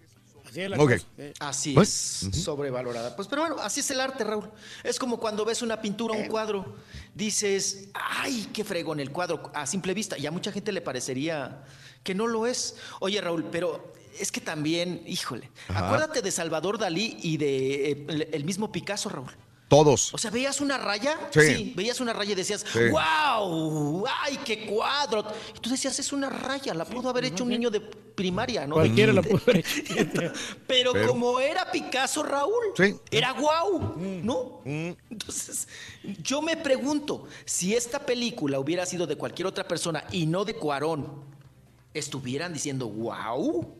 Así 0.56 0.62
es 0.62 0.70
la 0.70 0.76
Ok. 0.82 0.92
cosa. 0.92 1.06
Eh, 1.18 1.34
Así 1.40 1.72
Pues, 1.74 2.22
es, 2.22 2.42
sobrevalorada. 2.42 3.14
Pues, 3.14 3.28
pero 3.28 3.42
bueno, 3.42 3.56
así 3.60 3.80
es 3.80 3.90
el 3.90 4.00
arte, 4.00 4.24
Raúl. 4.24 4.50
Es 4.82 4.98
como 4.98 5.18
cuando 5.20 5.44
ves 5.44 5.60
una 5.60 5.82
pintura, 5.82 6.14
un 6.14 6.28
cuadro, 6.28 6.76
dices, 7.14 7.88
ay, 7.92 8.48
qué 8.54 8.64
fregón 8.64 8.98
el 9.00 9.10
cuadro, 9.10 9.50
a 9.54 9.66
simple 9.66 9.92
vista. 9.92 10.16
Y 10.16 10.26
a 10.26 10.30
mucha 10.30 10.50
gente 10.52 10.72
le 10.72 10.80
parecería 10.80 11.62
que 12.02 12.14
no 12.14 12.26
lo 12.26 12.46
es. 12.46 12.76
Oye, 13.00 13.20
Raúl, 13.20 13.44
pero 13.52 13.92
es 14.18 14.32
que 14.32 14.40
también, 14.40 15.02
híjole, 15.06 15.50
Ajá. 15.68 15.86
acuérdate 15.86 16.22
de 16.22 16.30
Salvador 16.30 16.78
Dalí 16.78 17.18
y 17.20 17.36
de 17.36 17.90
eh, 17.90 18.28
el 18.32 18.44
mismo 18.44 18.72
Picasso, 18.72 19.10
Raúl. 19.10 19.30
Todos. 19.68 20.14
O 20.14 20.18
sea, 20.18 20.30
veías 20.30 20.60
una 20.60 20.78
raya, 20.78 21.18
Sí. 21.32 21.72
veías 21.74 22.00
una 22.00 22.12
raya 22.12 22.32
y 22.32 22.34
decías, 22.36 22.64
Sí. 22.72 22.78
wow, 22.90 24.04
ay, 24.22 24.38
qué 24.44 24.64
cuadro. 24.66 25.24
Y 25.56 25.58
tú 25.58 25.70
decías, 25.70 25.98
es 25.98 26.12
una 26.12 26.30
raya, 26.30 26.72
la 26.72 26.84
pudo 26.84 27.08
haber 27.08 27.24
hecho 27.24 27.42
un 27.42 27.50
niño 27.50 27.68
de 27.68 27.80
primaria, 27.80 28.64
¿no? 28.64 28.76
Cualquiera 28.76 29.12
la 29.12 29.22
pudo 29.22 29.38
haber 29.42 29.56
hecho. 29.58 29.82
Pero, 30.68 30.92
Pero- 30.92 31.08
como 31.08 31.40
era 31.40 31.68
Picasso, 31.72 32.22
Raúl, 32.22 32.52
Sí. 32.76 32.94
era 33.10 33.32
guau, 33.32 33.96
¿no? 34.22 34.60
Entonces, 34.64 35.66
yo 36.22 36.40
me 36.42 36.56
pregunto, 36.56 37.26
si 37.44 37.74
esta 37.74 37.98
película 38.06 38.60
hubiera 38.60 38.86
sido 38.86 39.04
de 39.06 39.16
cualquier 39.16 39.46
otra 39.48 39.66
persona 39.66 40.04
y 40.12 40.26
no 40.26 40.44
de 40.44 40.54
Cuarón, 40.54 41.24
¿estuvieran 41.92 42.52
diciendo 42.52 42.86
guau? 42.86 43.74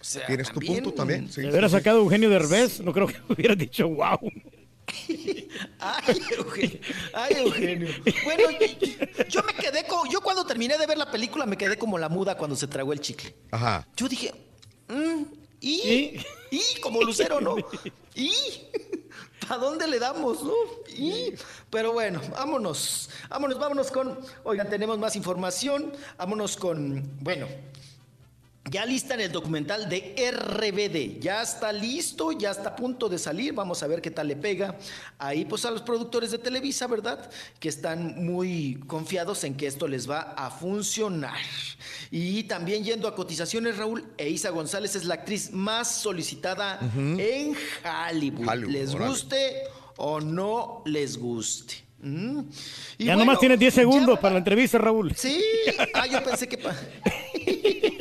O 0.00 0.04
sea, 0.04 0.26
Tienes 0.26 0.50
tu 0.50 0.58
punto 0.58 0.92
también. 0.92 1.30
sí. 1.30 1.42
De 1.42 1.50
hubiera 1.50 1.68
sacado 1.68 1.98
Eugenio 1.98 2.28
Derbez, 2.28 2.80
no 2.80 2.92
creo 2.92 3.06
que 3.06 3.14
hubiera 3.32 3.54
dicho 3.54 3.88
wow. 3.88 4.18
Ay, 5.78 6.20
Eugenio. 6.36 6.80
Ay, 7.12 7.34
Eugenio. 7.38 7.88
Bueno, 8.24 8.44
yo, 9.28 9.42
me 9.42 9.54
quedé 9.54 9.86
como. 9.86 10.10
Yo 10.10 10.20
cuando 10.20 10.44
terminé 10.44 10.76
de 10.78 10.86
ver 10.86 10.98
la 10.98 11.10
película 11.10 11.46
me 11.46 11.56
quedé 11.56 11.76
como 11.76 11.98
la 11.98 12.08
muda 12.08 12.36
cuando 12.36 12.56
se 12.56 12.66
tragó 12.66 12.92
el 12.92 13.00
chicle. 13.00 13.34
Ajá. 13.50 13.86
Yo 13.96 14.08
dije, 14.08 14.32
mm, 14.88 15.22
¿y? 15.60 16.20
¿Y? 16.50 16.80
Como 16.80 17.02
Lucero, 17.02 17.40
¿no? 17.40 17.56
¿Y? 18.14 18.32
¿Para 19.48 19.60
dónde 19.60 19.86
le 19.86 19.98
damos, 19.98 20.42
no? 20.42 20.54
¿Y? 20.88 21.34
Pero 21.70 21.92
bueno, 21.92 22.20
vámonos. 22.30 23.10
Vámonos, 23.28 23.58
vámonos 23.58 23.90
con. 23.90 24.18
Oigan, 24.44 24.68
tenemos 24.68 24.98
más 24.98 25.16
información. 25.16 25.92
Vámonos 26.18 26.56
con. 26.56 27.18
Bueno. 27.20 27.46
Ya 28.70 28.86
lista 28.86 29.14
en 29.14 29.20
el 29.20 29.32
documental 29.32 29.88
de 29.88 30.14
RBD. 30.30 31.20
Ya 31.20 31.42
está 31.42 31.72
listo, 31.72 32.30
ya 32.30 32.52
está 32.52 32.70
a 32.70 32.76
punto 32.76 33.08
de 33.08 33.18
salir. 33.18 33.52
Vamos 33.52 33.82
a 33.82 33.88
ver 33.88 34.00
qué 34.00 34.10
tal 34.10 34.28
le 34.28 34.36
pega. 34.36 34.78
Ahí, 35.18 35.44
pues, 35.44 35.64
a 35.64 35.70
los 35.70 35.82
productores 35.82 36.30
de 36.30 36.38
Televisa, 36.38 36.86
¿verdad? 36.86 37.28
Que 37.58 37.68
están 37.68 38.24
muy 38.24 38.78
confiados 38.86 39.42
en 39.44 39.56
que 39.56 39.66
esto 39.66 39.88
les 39.88 40.08
va 40.08 40.34
a 40.36 40.50
funcionar. 40.50 41.40
Y 42.10 42.44
también 42.44 42.84
yendo 42.84 43.08
a 43.08 43.16
cotizaciones, 43.16 43.76
Raúl, 43.76 44.04
Eiza 44.16 44.50
González 44.50 44.94
es 44.94 45.06
la 45.06 45.14
actriz 45.14 45.50
más 45.50 45.96
solicitada 45.96 46.78
en 46.96 47.56
Hollywood. 47.84 48.48
Hollywood, 48.48 48.72
les 48.72 48.94
guste 48.94 49.62
o 49.96 50.20
no 50.20 50.82
les 50.86 51.16
guste. 51.16 51.74
Mm. 52.00 52.40
Y 52.98 53.04
ya 53.04 53.14
bueno, 53.14 53.18
nomás 53.24 53.40
tienes 53.40 53.58
10 53.58 53.74
ya 53.74 53.80
segundos 53.80 54.18
para 54.18 54.34
la 54.34 54.38
entrevista, 54.38 54.78
Raúl. 54.78 55.14
Sí, 55.16 55.40
ah, 55.94 56.06
yo 56.06 56.22
pensé 56.22 56.48
que... 56.48 56.58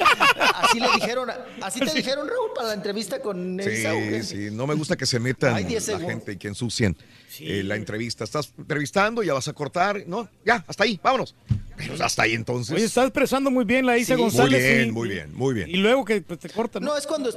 así 0.72 0.80
le 0.80 0.88
dijeron, 0.96 1.30
así 1.62 1.80
te 1.80 1.94
dijeron, 1.94 2.28
Raúl, 2.28 2.50
para 2.56 2.70
la 2.70 2.74
entrevista 2.74 3.22
con 3.22 3.60
Elisa. 3.60 3.92
Sí, 3.94 4.24
sí, 4.24 4.50
no 4.52 4.66
me 4.68 4.74
gusta 4.76 4.96
que 4.96 5.06
se 5.06 5.20
metan 5.20 5.56
Ay, 5.56 5.64
10 5.66 5.88
la 5.90 6.00
gente 6.00 6.32
y 6.34 6.38
que 6.38 6.48
ensucien 6.48 6.96
eh, 7.40 7.64
la 7.64 7.76
entrevista. 7.76 8.24
Estás 8.24 8.52
entrevistando, 8.58 9.24
ya 9.24 9.34
vas 9.34 9.48
a 9.48 9.54
cortar, 9.54 10.04
¿no? 10.08 10.28
Ya, 10.46 10.64
hasta 10.68 10.84
ahí, 10.84 11.00
vámonos. 11.04 11.36
Pero 11.78 12.04
hasta 12.04 12.24
ahí 12.24 12.34
entonces. 12.34 12.76
Oye, 12.76 12.86
estás 12.86 13.06
expresando 13.06 13.50
muy 13.50 13.66
bien 13.66 13.86
la 13.86 13.98
Isa 13.98 14.16
Sí. 14.16 14.22
González. 14.22 14.62
Muy 14.62 14.70
bien, 14.70 14.88
y- 14.88 14.92
muy 14.92 15.10
bien, 15.10 15.34
muy 15.36 15.54
bien. 15.54 15.70
Y 15.70 15.78
luego 15.78 16.06
que 16.06 16.22
pues, 16.22 16.40
te 16.40 16.50
cortan. 16.50 16.84
No, 16.84 16.96
es 16.96 17.08
cuando, 17.08 17.30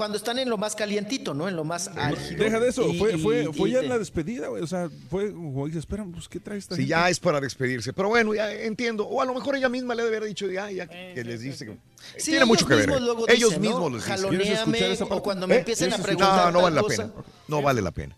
cuando 0.00 0.16
están 0.16 0.38
en 0.38 0.48
lo 0.48 0.56
más 0.56 0.74
calientito, 0.74 1.34
¿no? 1.34 1.46
En 1.46 1.56
lo 1.56 1.62
más 1.62 1.88
álgido. 1.88 2.42
Deja 2.42 2.58
de 2.58 2.70
eso, 2.70 2.88
Y- 2.88 2.98
fue, 2.98 3.18
fue, 3.18 3.42
y- 3.44 3.52
fue 3.52 3.68
y 3.68 3.72
ya 3.72 3.80
en 3.80 3.90
la 3.90 3.98
despedida, 3.98 4.48
güey. 4.48 4.62
O 4.62 4.66
sea, 4.66 4.88
fue 5.10 5.30
como 5.30 5.66
dices, 5.66 5.80
espera, 5.80 6.06
pues, 6.10 6.26
¿qué 6.26 6.40
trae 6.40 6.56
esta 6.56 6.74
Si 6.74 6.80
gente? 6.82 6.88
ya 6.90 7.10
es 7.10 7.20
para 7.20 7.38
despedirse. 7.38 7.92
Pero 7.92 8.08
bueno, 8.08 8.32
ya 8.34 8.50
entiendo. 8.50 9.06
O 9.06 9.20
a 9.20 9.26
lo 9.26 9.34
mejor 9.34 9.56
ella 9.56 9.68
misma 9.68 9.94
le 9.94 10.02
debe 10.04 10.16
haber 10.16 10.28
dicho, 10.30 10.50
ya, 10.50 10.70
ya, 10.70 10.86
que 10.88 11.22
les 11.22 11.42
dice. 11.42 11.66
que- 11.66 11.76
Sí, 12.16 12.30
Tiene 12.30 12.46
mucho 12.46 12.66
que 12.66 12.72
ellos 12.72 12.86
ver. 12.86 12.94
mismos 12.96 13.02
luego 13.14 13.28
ellos 13.28 13.50
dicen, 13.50 13.62
¿no? 13.62 13.68
mismos 13.68 13.92
les 13.92 14.00
dicen. 14.04 14.16
Jaloneame, 14.16 14.42
¿Quieres 14.44 14.58
escuchar 14.60 14.90
esa 14.90 15.04
o 15.04 15.22
cuando 15.22 15.46
me 15.46 15.54
¿Eh? 15.56 15.58
empiecen 15.58 15.86
a 15.92 15.96
¿Quieres 15.96 16.04
preguntar? 16.06 16.46
No, 16.46 16.50
no 16.52 16.62
vale 16.62 16.76
la 16.76 16.82
pena. 16.82 17.10
No 17.48 17.60
vale 17.62 17.82
la 17.82 17.90
pena, 17.90 18.16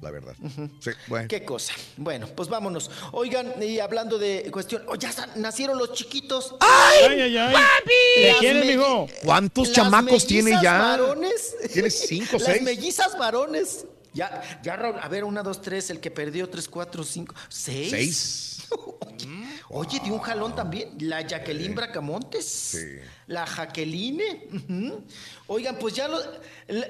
La 0.00 0.10
verdad. 0.10 0.34
Sí, 0.80 0.90
bueno. 1.08 1.26
Qué 1.28 1.44
cosa. 1.44 1.72
Bueno, 1.96 2.28
pues 2.28 2.48
vámonos. 2.48 2.90
Oigan, 3.12 3.54
y 3.60 3.80
hablando 3.80 4.16
de 4.18 4.48
cuestión, 4.52 4.84
oh, 4.86 4.94
ya 4.94 5.10
están- 5.10 5.30
nacieron 5.36 5.76
los 5.76 5.92
chiquitos. 5.92 6.54
¡Ay! 6.60 7.20
ay, 7.20 7.36
ay! 7.36 7.52
¡Papi! 7.54 8.22
¿De 8.22 8.34
quién 8.38 8.60
mijo? 8.66 9.08
¿Cuántos 9.24 9.68
Las 9.68 9.76
chamacos 9.76 10.26
tiene 10.26 10.52
ya? 10.62 10.78
varones. 10.78 11.56
¿Tienes 11.72 11.98
cinco, 12.06 12.34
Las 12.38 12.44
seis? 12.44 12.62
mellizas 12.62 13.18
varones. 13.18 13.86
Ya, 14.12 14.60
ya, 14.62 14.74
a 14.74 15.08
ver, 15.08 15.24
una, 15.24 15.42
dos, 15.42 15.60
tres, 15.62 15.90
el 15.90 16.00
que 16.00 16.10
perdió, 16.10 16.48
tres, 16.48 16.68
cuatro, 16.68 17.04
cinco, 17.04 17.34
seis. 17.48 17.90
Seis. 17.90 18.59
Oye, 19.72 20.00
dio 20.02 20.14
un 20.14 20.20
jalón 20.20 20.54
también. 20.56 20.90
La 21.00 21.20
Jacqueline 21.22 21.74
Bracamontes. 21.74 22.76
La 23.28 23.46
Jaqueline. 23.46 25.04
Oigan, 25.46 25.76
pues 25.78 25.94
ya 25.94 26.08
lo- 26.08 26.20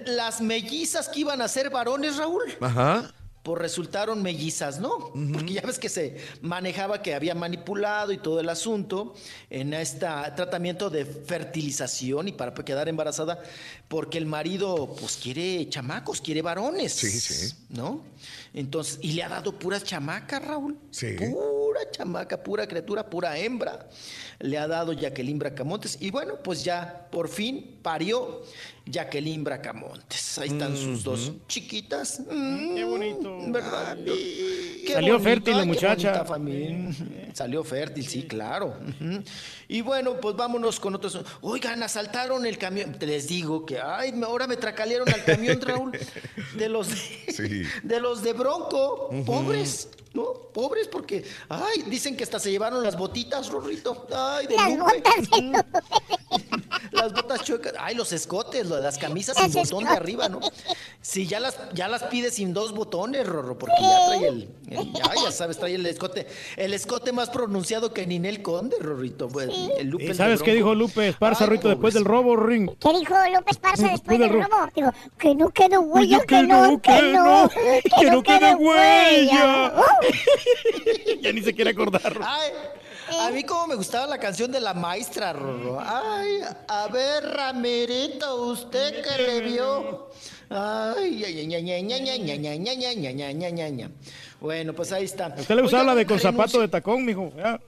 las 0.07 0.41
mellizas 0.41 1.09
que 1.09 1.20
iban 1.20 1.42
a 1.42 1.49
ser 1.49 1.70
varones, 1.70 2.17
Raúl, 2.17 2.42
Ajá. 2.60 3.12
pues 3.42 3.59
resultaron 3.60 4.23
mellizas, 4.23 4.78
¿no? 4.81 5.12
Porque 5.33 5.52
ya 5.55 5.62
ves 5.62 5.78
que 5.78 5.89
se 5.91 6.17
manejaba 6.41 7.02
que 7.02 7.15
había 7.15 7.34
manipulado 7.34 8.12
y 8.12 8.18
todo 8.18 8.41
el 8.41 8.49
asunto 8.49 9.15
en 9.50 9.75
este 9.75 10.07
tratamiento 10.36 10.89
de 10.91 11.05
fertilización 11.05 12.28
y 12.28 12.33
para 12.33 12.55
quedar 12.55 12.89
embarazada, 12.89 13.42
porque 13.91 14.19
el 14.19 14.27
marido 14.27 14.94
pues 15.01 15.17
quiere 15.17 15.69
chamacos, 15.69 16.20
quiere 16.20 16.43
varones. 16.43 16.93
Sí, 16.93 17.10
sí. 17.10 17.52
¿No? 17.70 18.05
Entonces, 18.55 19.01
y 19.02 19.15
le 19.15 19.25
ha 19.25 19.28
dado 19.28 19.51
puras 19.51 19.83
chamacas, 19.83 20.47
Raúl. 20.47 20.78
Sí. 20.93 21.17
Pura 21.19 21.91
chamaca, 21.91 22.41
pura 22.41 22.69
criatura, 22.69 23.10
pura 23.10 23.36
hembra. 23.36 23.89
Le 24.39 24.59
ha 24.59 24.69
dado 24.69 24.93
Jacqueline 24.93 25.41
Bracamontes. 25.41 25.99
Y 26.01 26.12
bueno, 26.12 26.35
pues 26.43 26.62
ya 26.62 27.09
por 27.10 27.28
fin 27.28 27.78
parió 27.83 28.43
Jacqueline 28.86 29.44
Bracamontes. 29.44 30.39
Ahí 30.39 30.49
están 30.49 30.77
sus 30.77 31.02
dos 31.02 31.33
chiquitas. 31.47 32.23
qué 32.28 32.85
bonito. 32.85 33.39
¿Verdad? 33.49 33.99
Qué 34.05 34.93
Salió 34.93 35.20
fértil 35.20 35.57
la 35.57 35.65
muchacha. 35.65 36.25
Salió 37.35 37.65
fértil, 37.65 38.07
sí, 38.07 38.23
claro. 38.25 38.77
Y 39.69 39.83
bueno, 39.83 40.20
pues 40.20 40.35
vámonos 40.36 40.81
con 40.81 40.94
otros. 40.94 41.20
Oigan, 41.43 41.83
asaltaron 41.83 42.47
el 42.47 42.59
camión. 42.59 42.97
Les 43.01 43.28
digo 43.28 43.65
que, 43.65 43.78
ay, 43.83 44.12
ahora 44.25 44.47
me 44.47 44.57
tracalearon 44.57 45.09
al 45.09 45.25
camión, 45.25 45.60
Raúl. 45.60 45.92
De 46.57 46.68
los 46.68 46.89
de, 46.89 46.97
Sí. 47.33 47.62
de 47.83 48.00
los 48.00 48.23
de 48.23 48.33
Bronco. 48.33 49.10
Pobres, 49.26 49.89
¿no? 50.15 50.33
Pobres 50.53 50.89
porque, 50.89 51.25
ay, 51.49 51.83
dicen 51.87 52.17
que 52.17 52.25
hasta 52.25 52.39
se 52.41 52.51
llevaron 52.51 52.83
las 52.83 52.97
botitas, 52.97 53.49
Rorrito. 53.49 54.07
Ay, 54.15 54.47
de 54.47 54.57
Las 54.57 54.71
Lupe. 54.71 54.83
botas 55.03 55.31
de 55.31 55.63
Ujú. 56.31 56.61
Las 56.93 57.13
botas 57.13 57.43
chuecas. 57.45 57.73
Ay, 57.79 57.95
los 57.95 58.13
escotes, 58.13 58.67
las 58.67 58.99
camisas 58.99 59.37
sin 59.37 59.53
botón 59.53 59.85
de 59.85 59.91
arriba, 59.91 60.29
¿no? 60.29 60.41
Sí, 61.01 61.27
ya 61.27 61.39
las, 61.41 61.59
ya 61.73 61.89
las 61.89 62.05
pide 62.05 62.31
sin 62.31 62.53
dos 62.53 62.73
botones, 62.73 63.27
Rorro, 63.27 63.59
porque 63.59 63.77
ya 63.81 64.07
trae 64.07 64.29
el, 64.29 64.49
el- 64.69 64.93
ya, 64.93 65.11
ya 65.25 65.33
sabes, 65.33 65.59
trae 65.59 65.75
el 65.75 65.87
escote, 65.87 66.27
el 66.57 66.75
escote 66.75 67.13
más 67.13 67.31
pronunciado 67.31 67.93
que 67.93 68.07
Ninel 68.07 68.43
Conde, 68.43 68.77
Rorrito. 68.81 69.29
pues, 69.29 69.49
el 69.79 69.89
Lupe 69.89 70.05
¿Y 70.05 70.07
el 70.07 70.13
de 70.13 70.19
sabes 70.19 70.43
qué 70.43 70.53
dijo 70.55 70.75
Lupe 70.75 71.09
Esparza, 71.09 71.47
Rito, 71.47 71.69
después 71.69 71.95
del 71.95 72.05
robo, 72.05 72.37
Ring? 72.37 72.71
¿Qué 72.79 72.89
dijo 72.99 73.15
López 73.33 73.59
Parza 73.59 73.89
después 73.89 74.19
Después 74.19 74.19
del 74.21 74.51
robo? 74.51 74.69
Digo, 74.75 74.93
que 75.19 75.35
no 75.35 75.51
quede 75.51 75.79
huella, 75.79 76.19
Oye, 76.19 76.27
que 76.27 76.43
no, 76.43 76.81
que 76.83 77.03
no, 77.13 77.49
que 77.99 78.11
no 78.11 78.23
quede 78.23 78.55
huella. 78.57 79.73
Uh, 79.77 80.00
ya 81.20 81.33
ni 81.33 81.43
se 81.43 81.55
quiere 81.55 81.70
acordar. 81.70 82.19
Ay, 82.23 82.51
a 83.20 83.31
mí 83.31 83.43
como 83.45 83.69
me 83.69 83.75
gustaba 83.75 84.07
la 84.07 84.19
canción 84.19 84.51
de 84.53 84.61
la 84.61 84.75
maestra, 84.75 85.33
Rorro. 85.33 85.79
Ay, 85.81 86.41
a 86.69 86.89
ver, 86.89 87.25
Ramirito, 87.25 88.45
usted 88.47 89.03
que 89.03 89.23
le 89.23 89.41
vio. 89.41 90.11
Ay, 90.51 91.25
Bueno, 94.41 94.73
pues 94.73 94.93
ahí 94.93 95.05
está. 95.05 95.27
¿A 95.27 95.35
usted 95.41 95.55
le 95.55 95.62
gustaba 95.62 95.85
la 95.85 95.95
de 95.95 96.07
con 96.07 96.19
zapato 96.19 96.61
de 96.61 96.69
tacón, 96.69 97.05
mijo? 97.05 97.33
¿Ya? 97.37 97.61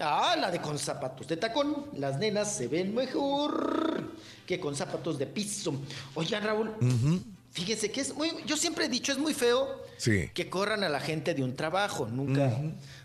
Ah, 0.00 0.34
la 0.38 0.50
de 0.50 0.60
con 0.60 0.78
zapatos 0.78 1.28
de 1.28 1.36
tacón. 1.36 1.86
Las 1.96 2.18
nenas 2.18 2.54
se 2.54 2.66
ven 2.66 2.94
mejor 2.94 4.10
que 4.46 4.58
con 4.58 4.74
zapatos 4.74 5.18
de 5.18 5.26
piso. 5.26 5.74
Oigan, 6.14 6.42
Raúl. 6.42 6.68
Uh 6.80 6.84
-huh 6.84 7.22
fíjense 7.54 7.90
que 7.90 8.02
es 8.02 8.14
muy. 8.14 8.30
Yo 8.46 8.56
siempre 8.58 8.84
he 8.84 8.88
dicho, 8.90 9.10
es 9.12 9.18
muy 9.18 9.32
feo 9.32 9.82
Sí. 9.96 10.28
que 10.34 10.50
corran 10.50 10.84
a 10.84 10.88
la 10.90 11.00
gente 11.00 11.32
de 11.34 11.42
un 11.42 11.54
trabajo. 11.56 12.06
Nunca. 12.06 12.52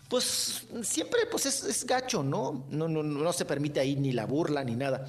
Pues 0.08 0.64
siempre 0.82 1.20
pues 1.30 1.46
es, 1.46 1.62
es 1.64 1.86
gacho, 1.86 2.22
¿no? 2.22 2.66
No, 2.70 2.88
¿no? 2.88 3.02
no 3.02 3.32
se 3.32 3.44
permite 3.44 3.80
ahí 3.80 3.96
ni 3.96 4.12
la 4.12 4.26
burla 4.26 4.62
ni 4.64 4.74
nada. 4.76 5.06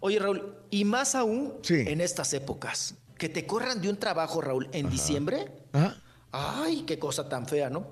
Oye, 0.00 0.18
Raúl, 0.18 0.54
y 0.70 0.84
más 0.84 1.14
aún 1.14 1.54
en 1.68 2.00
estas 2.00 2.32
épocas, 2.32 2.94
que 3.18 3.28
te 3.28 3.46
corran 3.46 3.80
de 3.82 3.90
un 3.90 3.96
trabajo, 3.98 4.40
Raúl, 4.40 4.68
en 4.72 4.88
diciembre. 4.90 5.46
Ay, 6.30 6.84
qué 6.86 6.98
cosa 6.98 7.26
tan 7.28 7.46
fea, 7.46 7.70
¿no? 7.70 7.90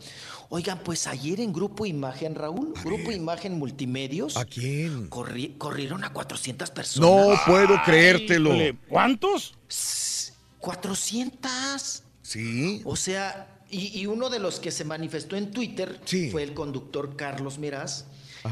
Oigan, 0.50 0.80
pues 0.80 1.06
ayer 1.06 1.40
en 1.40 1.52
Grupo 1.54 1.86
Imagen, 1.86 2.34
Raúl, 2.34 2.74
Grupo 2.84 3.10
Imagen 3.10 3.58
Multimedios. 3.58 4.36
¿A 4.36 4.44
quién? 4.44 5.08
corri- 5.10 5.56
corrieron 5.58 6.04
a 6.04 6.12
400 6.12 6.70
personas. 6.70 7.10
No 7.10 7.34
puedo 7.46 7.76
creértelo. 7.84 8.50
¿Cuántos? 8.88 9.54
400. 10.58 12.02
Sí. 12.22 12.82
O 12.84 12.96
sea, 12.96 13.60
y, 13.70 14.00
y 14.00 14.06
uno 14.06 14.28
de 14.30 14.38
los 14.38 14.58
que 14.60 14.70
se 14.70 14.84
manifestó 14.84 15.36
en 15.36 15.50
Twitter 15.52 16.00
Sí. 16.04 16.30
fue 16.30 16.42
el 16.42 16.54
conductor 16.54 17.16
Carlos 17.16 17.58
Meraz, 17.58 18.04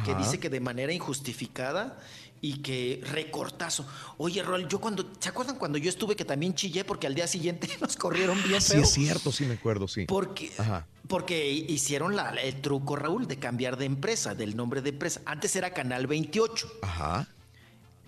que 0.04 0.12
Ajá. 0.12 0.18
dice 0.18 0.38
que 0.38 0.50
de 0.50 0.60
manera 0.60 0.92
injustificada 0.92 1.98
y 2.40 2.58
que 2.62 3.00
recortazo. 3.10 3.86
Oye, 4.18 4.42
Rol, 4.42 4.68
yo 4.68 4.78
cuando, 4.80 5.10
¿se 5.18 5.28
acuerdan 5.30 5.56
cuando 5.56 5.78
yo 5.78 5.88
estuve 5.88 6.14
que 6.14 6.24
también 6.24 6.54
chillé 6.54 6.84
porque 6.84 7.06
al 7.06 7.14
día 7.14 7.26
siguiente 7.26 7.68
nos 7.80 7.96
corrieron 7.96 8.40
bien 8.46 8.60
Sí, 8.60 8.72
feo? 8.72 8.82
es 8.82 8.90
cierto, 8.90 9.32
sí 9.32 9.44
me 9.46 9.54
acuerdo, 9.54 9.88
sí. 9.88 10.04
Porque, 10.06 10.52
Ajá. 10.58 10.86
porque 11.08 11.50
hicieron 11.50 12.16
la- 12.16 12.30
el 12.30 12.60
truco, 12.60 12.96
Raúl, 12.96 13.26
de 13.26 13.38
cambiar 13.38 13.76
de 13.78 13.86
empresa, 13.86 14.34
del 14.34 14.56
nombre 14.56 14.82
de 14.82 14.90
empresa. 14.90 15.22
Antes 15.24 15.56
era 15.56 15.72
Canal 15.72 16.06
28. 16.06 16.70
Ajá. 16.82 17.28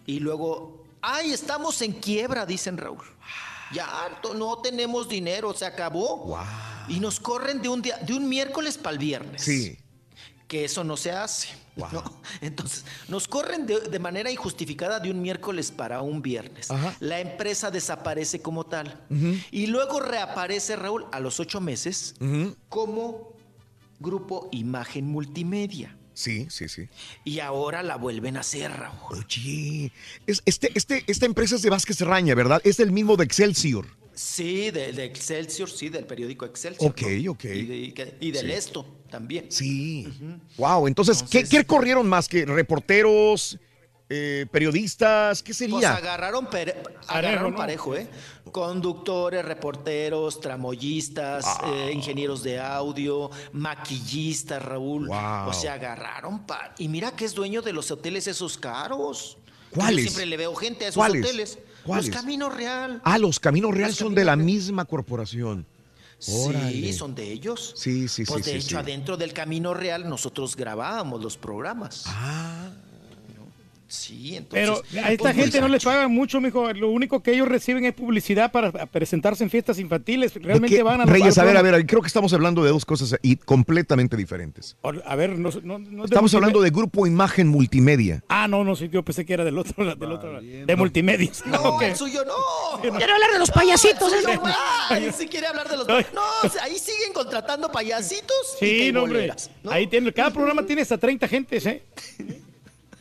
Y 0.05 0.21
luego, 0.21 0.85
ay, 1.01 1.33
estamos 1.33 1.81
en 1.83 1.93
quiebra, 1.95 2.45
dicen 2.47 2.77
Raúl. 2.77 3.03
Ya 3.73 3.89
no 4.37 4.59
tenemos 4.59 5.09
dinero, 5.09 5.55
se 5.55 5.67
acabó. 5.67 6.39
Y 6.89 7.01
nos 7.01 7.19
corren 7.19 7.61
de 7.61 7.69
un 7.69 7.83
día, 7.83 7.99
de 7.99 8.15
un 8.15 8.29
miércoles 8.29 8.79
para 8.79 8.93
el 8.93 8.99
viernes. 8.99 9.43
Sí. 9.43 9.79
Que 10.47 10.65
eso 10.65 10.85
no 10.85 10.97
se 10.97 11.11
hace. 11.11 11.49
¿no? 11.77 12.03
Entonces, 12.41 12.85
nos 13.09 13.29
corren 13.29 13.67
de, 13.67 13.81
de 13.81 13.99
manera 13.99 14.31
injustificada 14.31 14.99
de 15.01 15.11
un 15.11 15.21
miércoles 15.21 15.71
para 15.71 16.01
un 16.01 16.23
viernes. 16.23 16.69
La 17.01 17.21
empresa 17.21 17.71
desaparece 17.71 18.41
como 18.41 18.65
tal. 18.65 19.05
Y 19.51 19.67
luego 19.67 20.01
reaparece, 20.01 20.77
Raúl, 20.77 21.07
a 21.13 21.21
los 21.21 21.41
ocho 21.41 21.61
meses 21.61 22.15
como 22.69 23.33
Grupo 23.99 24.49
Imagen 24.53 25.07
Multimedia. 25.07 25.97
Sí, 26.17 26.47
sí, 26.49 26.67
sí. 26.67 26.89
Y 27.25 27.41
ahora 27.41 27.83
la 27.83 27.97
vuelven 27.97 28.39
a 28.39 28.41
hacer, 28.41 28.71
Raúl. 28.73 29.19
Oye, 29.19 29.93
es- 30.27 30.43
este, 30.47 30.71
este, 30.75 31.05
esta 31.09 31.27
empresa 31.27 31.57
es 31.57 31.63
de 31.63 31.69
Vázquez 31.69 32.01
Raña, 32.01 32.35
¿verdad? 32.35 32.59
Es 32.65 32.81
el 32.81 32.91
mismo 32.91 33.19
de 33.19 33.25
Excelsior. 33.25 33.87
Sí, 34.15 34.71
de, 34.71 34.95
de 34.95 35.05
Excelsior, 35.05 35.69
sí, 35.69 35.91
del 35.91 36.07
periódico 36.07 36.47
Excelsior. 36.47 36.91
Ok, 36.91 37.03
¿no? 37.23 37.33
ok. 37.33 37.45
Y, 37.45 37.63
de- 37.93 38.15
y 38.19 38.31
del 38.31 38.47
Sí. 38.47 38.53
Esto 38.53 38.87
también. 39.11 39.53
Sí. 39.53 40.09
Wow, 40.57 40.87
entonces, 40.87 41.23
¿qué, 41.31 41.45
qué 41.45 41.67
corrieron 41.67 42.09
más? 42.09 42.29
que 42.29 42.47
¿Reporteros? 42.47 43.59
Eh, 44.09 44.47
¿Periodistas? 44.53 45.43
¿Qué 45.43 45.49
Pues 45.51 45.59
sería? 45.59 45.95
agarraron, 45.95 46.47
pere- 46.47 46.77
agarraron 47.09 47.55
parejo, 47.57 47.97
¿eh? 47.97 48.09
Conductores, 48.53 49.45
reporteros, 49.45 50.41
tramoyistas, 50.41 51.45
eh, 51.67 51.91
ingenieros 51.93 52.43
de 52.43 52.61
audio, 52.61 53.31
maquillistas, 53.53 54.63
Raúl. 54.63 55.09
Wow. 55.09 55.49
O 55.49 55.53
sea, 55.53 55.75
agarraron 55.75 56.45
Y 56.79 56.89
mira 56.89 57.11
que 57.13 57.25
es 57.25 57.35
dueño 57.35 57.63
de 57.63 57.73
los 57.73 57.91
hoteles 57.91 58.27
esos 58.29 58.57
caros. 58.57 59.39
¿Cuáles? 59.71 60.05
Yo 60.05 60.11
siempre 60.11 60.27
le 60.27 60.37
veo 60.37 60.55
gente 60.55 60.85
a 60.85 60.89
esos 60.89 60.97
¿Cuáles? 60.97 61.25
hoteles. 61.25 61.59
¿Cuáles? 61.85 62.07
Los 62.07 62.17
Camino 62.17 62.49
Real. 62.49 63.01
Ah, 63.05 63.19
los 63.19 63.39
Caminos 63.41 63.75
Real 63.75 63.93
son 63.93 64.15
de 64.15 64.25
la 64.25 64.37
misma 64.37 64.85
corporación. 64.85 65.67
Sí, 66.19 66.93
son 66.95 67.15
de 67.15 67.31
ellos. 67.31 67.75
Sí, 67.77 68.09
sí, 68.09 68.25
Pues 68.25 68.45
sí. 68.45 68.53
de 68.53 68.61
sí, 68.61 68.67
hecho, 68.67 68.77
sí. 68.77 68.81
adentro 68.83 69.17
del 69.19 69.33
Camino 69.35 69.75
Real 69.75 70.09
nosotros 70.09 70.57
grabábamos 70.57 71.23
los 71.23 71.37
programas. 71.37 72.05
Ah. 72.07 72.71
Sí, 73.89 74.37
entonces. 74.37 74.83
Pero 74.93 75.05
a 75.05 75.13
esta 75.13 75.23
pues, 75.23 75.37
gente 75.37 75.59
no 75.59 75.65
pues, 75.67 75.73
les 75.73 75.85
pagan 75.85 76.11
mucho, 76.11 76.41
mijo. 76.41 76.73
Lo 76.73 76.91
único 76.91 77.23
que 77.23 77.33
ellos 77.33 77.47
reciben 77.47 77.85
es 77.85 77.95
publicidad 77.95 78.51
para 78.51 78.73
presentarse 78.87 79.45
en 79.45 79.51
fiestas 79.51 79.79
infantiles. 79.79 80.35
Realmente 80.35 80.77
¿Qué? 80.77 80.83
van 80.83 81.01
a 81.01 81.05
Reyes, 81.05 81.39
a 81.39 81.45
ver, 81.45 81.57
a 81.57 81.63
ver. 81.63 81.75
ver, 81.75 81.87
creo 81.87 82.03
que 82.03 82.09
estamos 82.09 82.33
hablando 82.33 82.65
de 82.65 82.71
dos 82.71 82.85
cosas 82.85 83.17
y 83.23 83.37
completamente 83.37 84.17
diferentes. 84.17 84.77
A 85.05 85.15
ver, 85.17 85.39
no, 85.39 85.51
no, 85.63 85.79
no 85.79 86.03
de 86.03 86.07
Estamos 86.07 86.35
hablando 86.35 86.61
de 86.61 86.71
Grupo 86.71 87.07
Imagen 87.07 87.49
Multimedia. 87.49 88.23
Ah, 88.29 88.49
no, 88.49 88.65
no, 88.65 88.75
sí, 88.75 88.89
yo 88.89 89.05
pensé 89.05 89.25
que 89.25 89.35
era 89.35 89.45
del 89.45 89.59
otro, 89.59 89.85
del 89.97 90.13
otro 90.13 90.41
de 90.41 90.77
multimedia. 90.77 91.31
No, 91.47 91.61
Ok. 91.63 91.83
el 91.83 91.97
suyo 91.97 92.25
no. 92.25 92.81
Quiero 92.81 93.15
hablar 93.15 93.31
de 93.33 93.39
los 93.39 93.51
payasitos, 93.51 94.13
el 94.13 94.23
suyo, 95.13 95.29
quiere 95.31 95.47
hablar 95.47 95.69
de 95.69 95.77
los. 95.77 95.87
No, 96.17 96.23
o 96.43 96.49
sea, 96.49 96.65
ahí 96.65 96.79
siguen 96.79 97.13
contratando 97.13 97.71
payasitos. 97.71 98.57
y 98.61 98.65
Sí, 98.67 98.93
no, 98.93 99.05
hombre. 99.05 99.33
¿no? 99.63 99.71
Ahí 99.71 99.87
tiene, 99.87 100.13
cada 100.13 100.31
programa 100.31 100.65
tiene 100.65 100.83
hasta 100.83 100.99
30 100.99 101.29
gentes, 101.29 101.67
¿eh? 101.67 101.83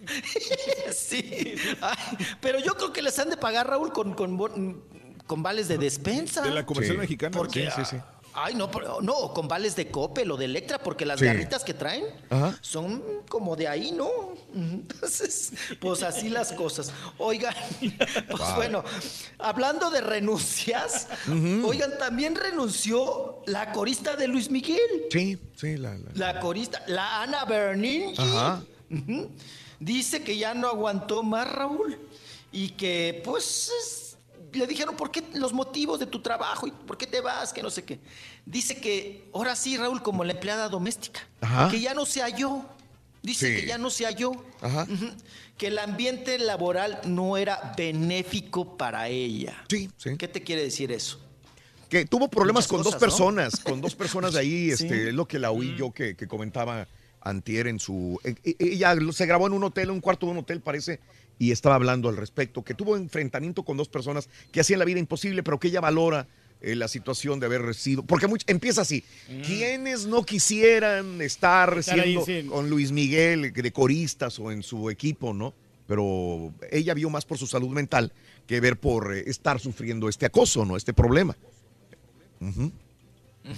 Sí. 0.93 1.56
Ay, 1.82 2.17
pero 2.42 2.59
yo 2.59 2.75
creo 2.75 2.93
que 2.93 3.01
les 3.01 3.17
han 3.19 3.30
de 3.30 3.38
pagar, 3.38 3.67
Raúl, 3.67 3.92
con, 3.92 4.14
con, 4.14 4.84
con 5.27 5.43
vales 5.43 5.67
de 5.67 5.77
despensa. 5.77 6.42
De 6.42 6.51
la 6.51 6.66
comercial 6.66 6.95
Sí. 6.95 7.01
mexicana. 7.01 7.35
Porque 7.38 7.69
Sí, 7.72 7.84
sí, 7.84 7.85
sí. 7.92 7.98
Ay, 8.38 8.53
no, 8.53 8.69
pero- 8.69 9.00
no, 9.01 9.34
con 9.34 9.48
vales 9.48 9.77
de 9.77 9.90
Coppel 9.90 10.30
o 10.30 10.35
de 10.35 10.43
Electra, 10.43 10.77
porque 10.80 11.06
las 11.06 11.19
Sí. 11.22 11.25
garritas 11.25 11.64
que 11.64 11.74
traen 11.74 12.03
Ajá. 12.30 12.58
son 12.59 13.01
como 13.30 13.56
de 13.56 13.69
ahí, 13.69 13.93
¿no? 13.93 14.09
Entonces, 14.53 15.53
pues 15.80 16.03
así 16.03 16.27
las 16.27 16.51
cosas. 16.51 16.92
Oigan, 17.17 17.56
pues 17.80 18.42
Wow. 18.42 18.56
bueno, 18.56 18.84
hablando 19.40 19.90
de 19.90 20.01
renuncias, 20.01 21.08
oigan, 21.64 21.98
también 21.98 22.35
renunció 22.35 23.42
la 23.45 23.72
corista 23.72 24.17
de 24.17 24.27
Luis 24.27 24.51
Miguel. 24.51 24.80
Sí, 25.09 25.38
sí, 25.56 25.77
la. 25.77 25.95
la- 25.98 26.34
La 26.34 26.40
corista, 26.42 26.84
la 26.88 27.22
Ana 27.22 27.45
Berningi. 27.45 28.16
Ajá. 28.22 28.61
Ujú. 28.92 29.32
Dice 29.86 30.24
que 30.24 30.36
ya 30.38 30.54
no 30.56 30.68
aguantó 30.68 31.22
más, 31.22 31.48
Raúl. 31.52 31.98
Y 32.52 32.70
que, 32.70 33.22
pues, 33.24 33.70
es- 33.80 34.18
le 34.54 34.66
dijeron, 34.66 34.96
¿por 34.96 35.12
qué 35.12 35.24
los 35.34 35.54
motivos 35.54 36.00
de 36.00 36.06
tu 36.08 36.22
trabajo? 36.22 36.66
¿Y 36.66 36.72
por 36.72 36.98
qué 36.98 37.06
te 37.06 37.22
vas? 37.22 37.54
Que 37.54 37.62
no 37.62 37.70
sé 37.70 37.84
qué. 37.84 38.00
Dice 38.46 38.78
que, 38.82 39.30
ahora 39.34 39.56
sí, 39.56 39.78
Raúl, 39.78 40.02
como 40.02 40.24
la 40.24 40.32
empleada 40.32 40.70
doméstica. 40.70 41.20
Ajá. 41.42 41.70
Que 41.70 41.80
ya 41.82 41.94
no 41.94 42.06
se 42.06 42.22
halló. 42.22 42.64
Dice 43.22 43.48
Sí. 43.56 43.62
que 43.62 43.68
ya 43.68 43.78
no 43.78 43.90
se 43.90 44.06
halló. 44.06 44.32
Ajá. 44.62 44.88
Que 45.58 45.68
el 45.68 45.78
ambiente 45.78 46.40
laboral 46.40 47.00
no 47.06 47.38
era 47.38 47.74
benéfico 47.78 48.78
para 48.78 49.08
ella. 49.10 49.64
Sí, 49.70 49.90
sí. 49.98 50.18
¿Qué 50.18 50.28
te 50.28 50.42
quiere 50.44 50.64
decir 50.64 50.92
eso? 50.92 51.20
Que 51.90 52.06
tuvo 52.06 52.28
problemas 52.30 52.66
Muchas 52.66 52.72
con 52.72 52.84
dos 52.92 52.96
personas, 53.00 53.60
con 53.60 53.82
dos 53.82 53.94
personas 53.96 54.34
de 54.34 54.40
ahí, 54.40 54.66
Sí. 54.78 54.86
este, 54.86 55.10
es 55.10 55.14
lo 55.14 55.28
que 55.28 55.38
la 55.40 55.52
oí 55.52 55.76
yo 55.78 55.92
que, 55.92 56.16
que 56.16 56.28
comentaba 56.28 56.88
antier 57.26 57.68
en 57.68 57.80
su... 57.80 58.20
Ella 58.44 58.95
se 59.12 59.26
grabó 59.26 59.48
en 59.48 59.54
un 59.54 59.64
hotel, 59.66 59.92
un 59.92 60.00
cuarto 60.00 60.28
de 60.28 60.32
un 60.32 60.38
hotel 60.38 60.62
parece, 60.62 61.02
y 61.38 61.52
estaba 61.52 61.76
hablando 61.76 62.08
al 62.08 62.16
respecto, 62.16 62.64
que 62.64 62.74
tuvo 62.74 62.95
enfrentamiento 62.95 63.64
con 63.64 63.76
dos 63.76 63.90
personas 63.90 64.30
que 64.54 64.62
hacían 64.62 64.80
la 64.80 64.86
vida 64.86 65.00
imposible, 65.00 65.44
pero 65.44 65.60
que 65.60 65.68
ella 65.68 65.82
valora 65.82 66.28
eh, 66.62 66.76
la 66.76 66.88
situación 66.88 67.42
de 67.42 67.48
haber 67.48 67.76
sido... 67.76 68.04
Porque 68.04 68.28
much- 68.28 68.45
empieza 68.48 68.82
así, 68.82 69.04
¿quiénes 69.45 70.06
no 70.06 70.24
quisieran 70.24 71.22
estar, 71.22 71.78
Estar 71.78 72.00
ahí, 72.00 72.18
siendo 72.24 72.26
sí. 72.26 72.44
con 72.48 72.70
Luis 72.70 72.92
Miguel 72.94 73.52
de 73.52 73.72
coristas 73.74 74.40
o 74.40 74.52
en 74.52 74.64
su 74.64 74.90
equipo, 74.90 75.34
no? 75.34 75.54
Pero 75.88 76.54
ella 76.72 76.94
vio 76.94 77.10
más 77.10 77.26
por 77.26 77.38
su 77.38 77.45
salud 77.45 77.70
mental 77.70 78.12
que 78.48 78.60
ver 78.60 78.78
por 78.78 79.16
eh, 79.16 79.24
estar 79.28 79.60
sufriendo 79.60 80.08
este 80.10 80.26
acoso, 80.26 80.64
¿no? 80.66 80.78
Este 80.78 80.94
problema. 80.94 81.36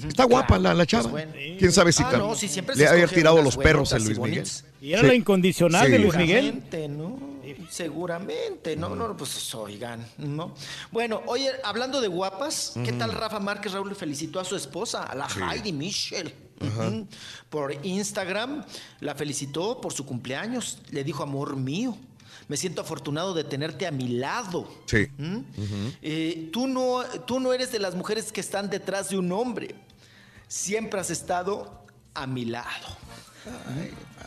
Está 0.07 0.25
guapa 0.25 0.57
la, 0.59 0.73
la 0.73 0.85
chava. 0.85 1.09
Pues 1.09 1.25
bueno. 1.33 1.57
¿Quién 1.57 1.71
sabe 1.71 1.91
si 1.93 2.03
Ah, 2.03 2.17
no, 2.17 2.35
si 2.35 2.47
siempre 2.47 2.75
le 2.75 2.83
se 2.83 2.87
haya 2.89 3.03
escoge 3.05 3.15
tirado 3.15 3.41
los 3.41 3.55
perros 3.57 3.93
a 3.93 3.99
Luis 3.99 4.19
Miguel? 4.19 4.47
Y 4.81 4.91
era 4.93 5.01
Sí. 5.01 5.07
la 5.07 5.13
incondicional 5.15 5.85
Sí. 5.85 5.91
de 5.93 5.99
Luis 5.99 6.15
Miguel. 6.15 6.45
Seguramente, 6.45 6.87
¿no? 6.89 7.37
Seguramente, 7.69 8.75
no, 8.75 8.95
no, 8.95 9.15
pues 9.15 9.53
oigan, 9.55 10.05
¿no? 10.17 10.53
Bueno, 10.91 11.21
oye, 11.27 11.49
hablando 11.63 12.01
de 12.01 12.07
guapas, 12.07 12.73
¿qué 12.83 12.91
tal 12.93 13.11
Rafa 13.13 13.39
Márquez 13.39 13.71
Raúl 13.73 13.89
le 13.89 13.95
felicitó 13.95 14.39
a 14.39 14.45
su 14.45 14.55
esposa, 14.55 15.03
a 15.03 15.15
la 15.15 15.29
Sí. 15.29 15.39
Heidi 15.41 15.71
Michel? 15.73 16.33
Ajá. 16.59 16.91
Por 17.49 17.73
Instagram 17.85 18.65
la 18.99 19.15
felicitó 19.15 19.79
por 19.79 19.93
su 19.93 20.05
cumpleaños, 20.05 20.79
le 20.91 21.03
dijo 21.03 21.23
amor 21.23 21.55
mío. 21.55 21.97
Me 22.47 22.55
siento 22.55 22.81
afortunado 22.81 23.33
de 23.33 23.43
tenerte 23.43 23.85
a 23.85 23.91
mi 23.91 24.07
lado. 24.07 24.69
Sí. 24.85 25.07
¿Mm? 25.17 25.39
Eh, 26.01 26.49
tú, 26.53 26.67
no, 26.67 27.03
tú 27.25 27.39
no 27.39 27.51
eres 27.51 27.71
de 27.71 27.79
las 27.79 27.93
mujeres 27.93 28.31
que 28.31 28.39
están 28.39 28.69
detrás 28.69 29.09
de 29.09 29.17
un 29.17 29.31
hombre. 29.31 29.75
Siempre 30.47 30.99
has 30.99 31.09
estado 31.09 31.85
a 32.13 32.25
mi 32.25 32.45
lado. 32.45 32.87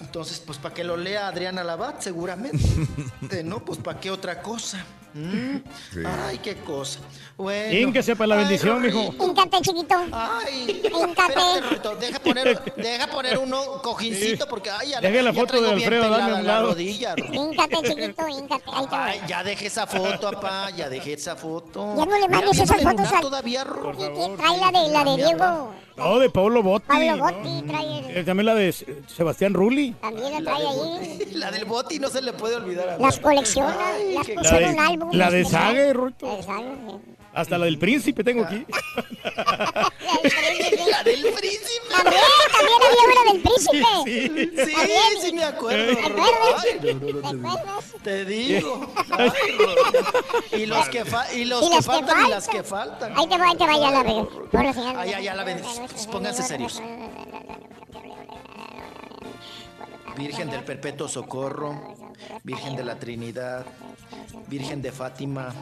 Entonces, 0.01 0.43
pues 0.45 0.59
para 0.59 0.75
que 0.75 0.83
lo 0.85 0.97
lea 0.97 1.29
Adriana 1.29 1.62
Labat, 1.65 2.01
seguramente. 2.01 2.59
Eh, 3.31 3.43
¿No? 3.45 3.65
Pues 3.65 3.79
para 3.79 4.01
qué 4.01 4.11
otra 4.11 4.43
cosa. 4.43 4.85
¿Mm? 5.15 5.57
Sí. 5.93 6.01
Ay, 6.27 6.39
qué 6.39 6.57
cosa. 6.57 6.99
Bueno. 7.37 7.79
Hínquese 7.79 8.17
para 8.17 8.29
la 8.29 8.35
Ay, 8.37 8.41
bendición, 8.43 8.81
mijo. 8.83 8.99
Rorrito. 9.07 9.27
Híncate, 9.27 9.61
chiquito. 9.61 9.95
Ay, 10.12 10.83
Rorrito, 10.91 11.97
deja 11.97 12.19
poner, 12.20 12.75
deja 12.77 13.07
poner 13.09 13.39
uno 13.39 13.81
cojincito 13.83 14.47
porque 14.49 14.70
ay, 14.70 14.91
ya, 14.91 15.01
Deje 15.01 15.23
la 15.23 15.31
ya 15.33 15.41
foto 15.41 15.47
traigo 15.49 15.69
de 15.69 15.75
bien 15.77 15.93
Alfredo, 15.93 16.11
dame 16.17 16.33
un 16.35 16.47
la 16.47 16.53
lado. 16.55 16.67
rodilla, 16.69 17.15
Rorrito. 17.17 17.35
Híncate, 17.45 17.77
chiquito, 17.89 18.29
híncate. 18.29 18.65
Ahí 18.73 18.87
te 18.87 18.95
Ay, 18.97 19.20
ya 19.29 19.45
dejé 19.45 19.67
esa 19.67 19.87
foto, 19.87 20.31
papá, 20.33 20.70
ya 20.70 20.89
dejé 20.89 21.12
esa 21.15 21.37
foto. 21.37 21.95
Ya 21.97 22.07
no 22.07 22.19
le 22.19 22.29
Mira, 22.29 22.41
mandes 22.41 22.51
viene 22.57 22.65
esas 22.65 22.83
fotos 22.83 23.20
todavía, 23.20 23.65
Ro- 23.65 23.93
que 23.97 24.37
trae 24.37 24.59
la 24.59 24.73
de, 24.73 24.89
la 24.93 25.05
de 25.05 25.17
Diego. 25.25 25.73
No, 25.97 26.19
de 26.19 26.31
Pablo 26.31 26.62
Botti. 26.62 26.87
Pablo 26.89 27.17
¿no? 27.17 27.25
Botti, 27.25 27.62
trae 27.67 27.99
el- 27.99 28.17
Eh, 28.17 28.25
También 28.25 28.47
la 28.47 28.55
de 28.55 28.73
Sebastián 29.07 29.55
Rulli. 29.55 29.90
También 30.01 30.33
la 30.44 30.51
trae 30.52 30.67
ahí. 30.67 31.19
La 31.35 31.51
del 31.51 31.65
boti 31.65 31.99
no 31.99 32.09
se 32.09 32.20
le 32.23 32.33
puede 32.33 32.57
olvidar. 32.57 32.89
a 32.91 32.99
Las 32.99 33.19
colecciona, 33.19 33.77
las 34.15 34.27
qué- 34.27 34.35
puso 34.35 34.51
La 34.52 34.59
en 34.60 34.65
de, 34.67 34.73
un 34.75 34.81
álbum. 34.81 35.09
la 35.12 35.31
de 35.31 35.43
Las 35.43 35.51
Sague, 35.51 35.93
Ruito. 35.93 36.27
La 36.27 36.36
de 36.36 36.43
Sague, 36.43 36.75
sí. 36.75 37.15
Hasta 37.33 37.59
la 37.59 37.65
del 37.67 37.78
príncipe 37.78 38.25
tengo 38.25 38.44
aquí. 38.44 38.67
La 40.91 41.02
del 41.05 41.20
príncipe. 41.23 41.89
También, 41.91 42.23
también 42.52 42.78
había 42.86 43.05
una 43.23 43.33
del 43.33 43.43
príncipe. 43.43 43.86
Sí, 44.67 44.73
También. 44.75 45.01
sí 45.23 45.33
me 45.33 45.44
acuerdo. 45.44 45.94
¿Te 45.97 46.07
acuerdas? 46.07 46.65
Ay. 46.65 48.01
Te 48.02 48.25
digo. 48.25 48.86
Ay, 49.10 49.31
y 50.62 50.67
los 50.67 50.89
que, 50.89 51.05
fa- 51.05 51.33
y 51.33 51.44
los 51.44 51.62
Y 51.62 51.69
que 51.69 51.75
las 51.77 51.85
que 51.86 51.93
faltan 51.93 52.27
y 52.27 52.28
las 52.31 52.44
faltan. 52.47 52.62
que 52.62 52.69
faltan. 52.69 53.12
Ahí 53.19 53.27
te 53.28 53.39
va, 53.39 53.44
ahí 53.49 53.57
te 53.57 53.67
va 53.67 53.77
ya 53.78 53.91
la 53.91 54.02
veo. 54.02 54.28
Ay, 54.99 55.12
ay, 55.15 55.25
ya 55.25 55.35
la 55.35 55.44
ven. 55.44 55.62
Pónganse 56.10 56.43
serios. 56.43 56.83
Virgen 60.17 60.51
del 60.51 60.63
Perpetuo 60.65 61.09
Socorro, 61.09 62.13
Virgen 62.45 62.77
de 62.77 62.85
la 62.85 62.99
Trinidad, 62.99 63.65
Virgen 64.49 64.83
de 64.83 64.93
Fátima, 64.93 65.53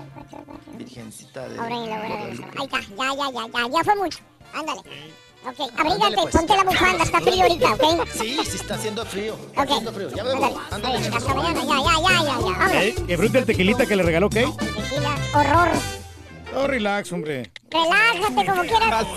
Virgencita 0.77 1.49
de 1.49 1.59
Ahora 1.59 1.75
en 1.77 1.89
la 1.91 1.97
hora 1.97 2.09
de 2.09 2.09
Guadalupe. 2.09 2.59
Ahí 2.59 2.65
está, 2.65 2.81
ya, 2.81 3.15
ya, 3.15 3.31
ya, 3.33 3.49
ya, 3.52 3.68
ya 3.73 3.85
fue 3.85 3.97
mucho. 3.97 4.18
Ándale. 4.55 4.81
Ok, 5.47 5.60
Ándale, 5.78 5.91
abrígate, 5.93 6.23
pues. 6.23 6.35
ponte 6.36 6.57
la 6.57 6.65
bufanda, 6.65 7.05
está 7.05 7.20
frío 7.20 7.43
ahorita, 7.43 7.73
¿ok? 7.75 8.09
Sí, 8.12 8.39
sí 8.44 8.57
está 8.57 8.75
haciendo 8.75 9.07
frío. 9.07 9.35
Está 9.35 9.62
Ok. 9.62 9.68
haciendo 9.68 9.93
frío. 9.93 10.10
Ya 10.10 10.25
me 10.25 10.35
voy. 10.35 10.43
Ándale, 10.43 10.65
Ándale, 10.70 10.99
hasta 10.99 11.18
chicos. 11.20 11.35
mañana, 11.36 11.60
ya, 11.60 11.67
ya, 11.67 11.83
ya, 11.83 11.83
ya, 11.83 12.23
ya. 12.25 12.59
Vámonos. 12.59 12.73
Eh, 12.75 12.94
Que 13.07 13.17
frute 13.17 13.39
el 13.39 13.47
tequilita 13.47 13.86
que 13.86 13.97
le 13.97 14.02
regaló. 14.02 14.28
Tequila, 14.31 15.17
horror. 15.35 15.68
No, 16.52 16.67
relax, 16.67 17.12
hombre. 17.12 17.51
Relájate 17.70 18.47
como 18.47 18.62
quieras. 18.62 19.07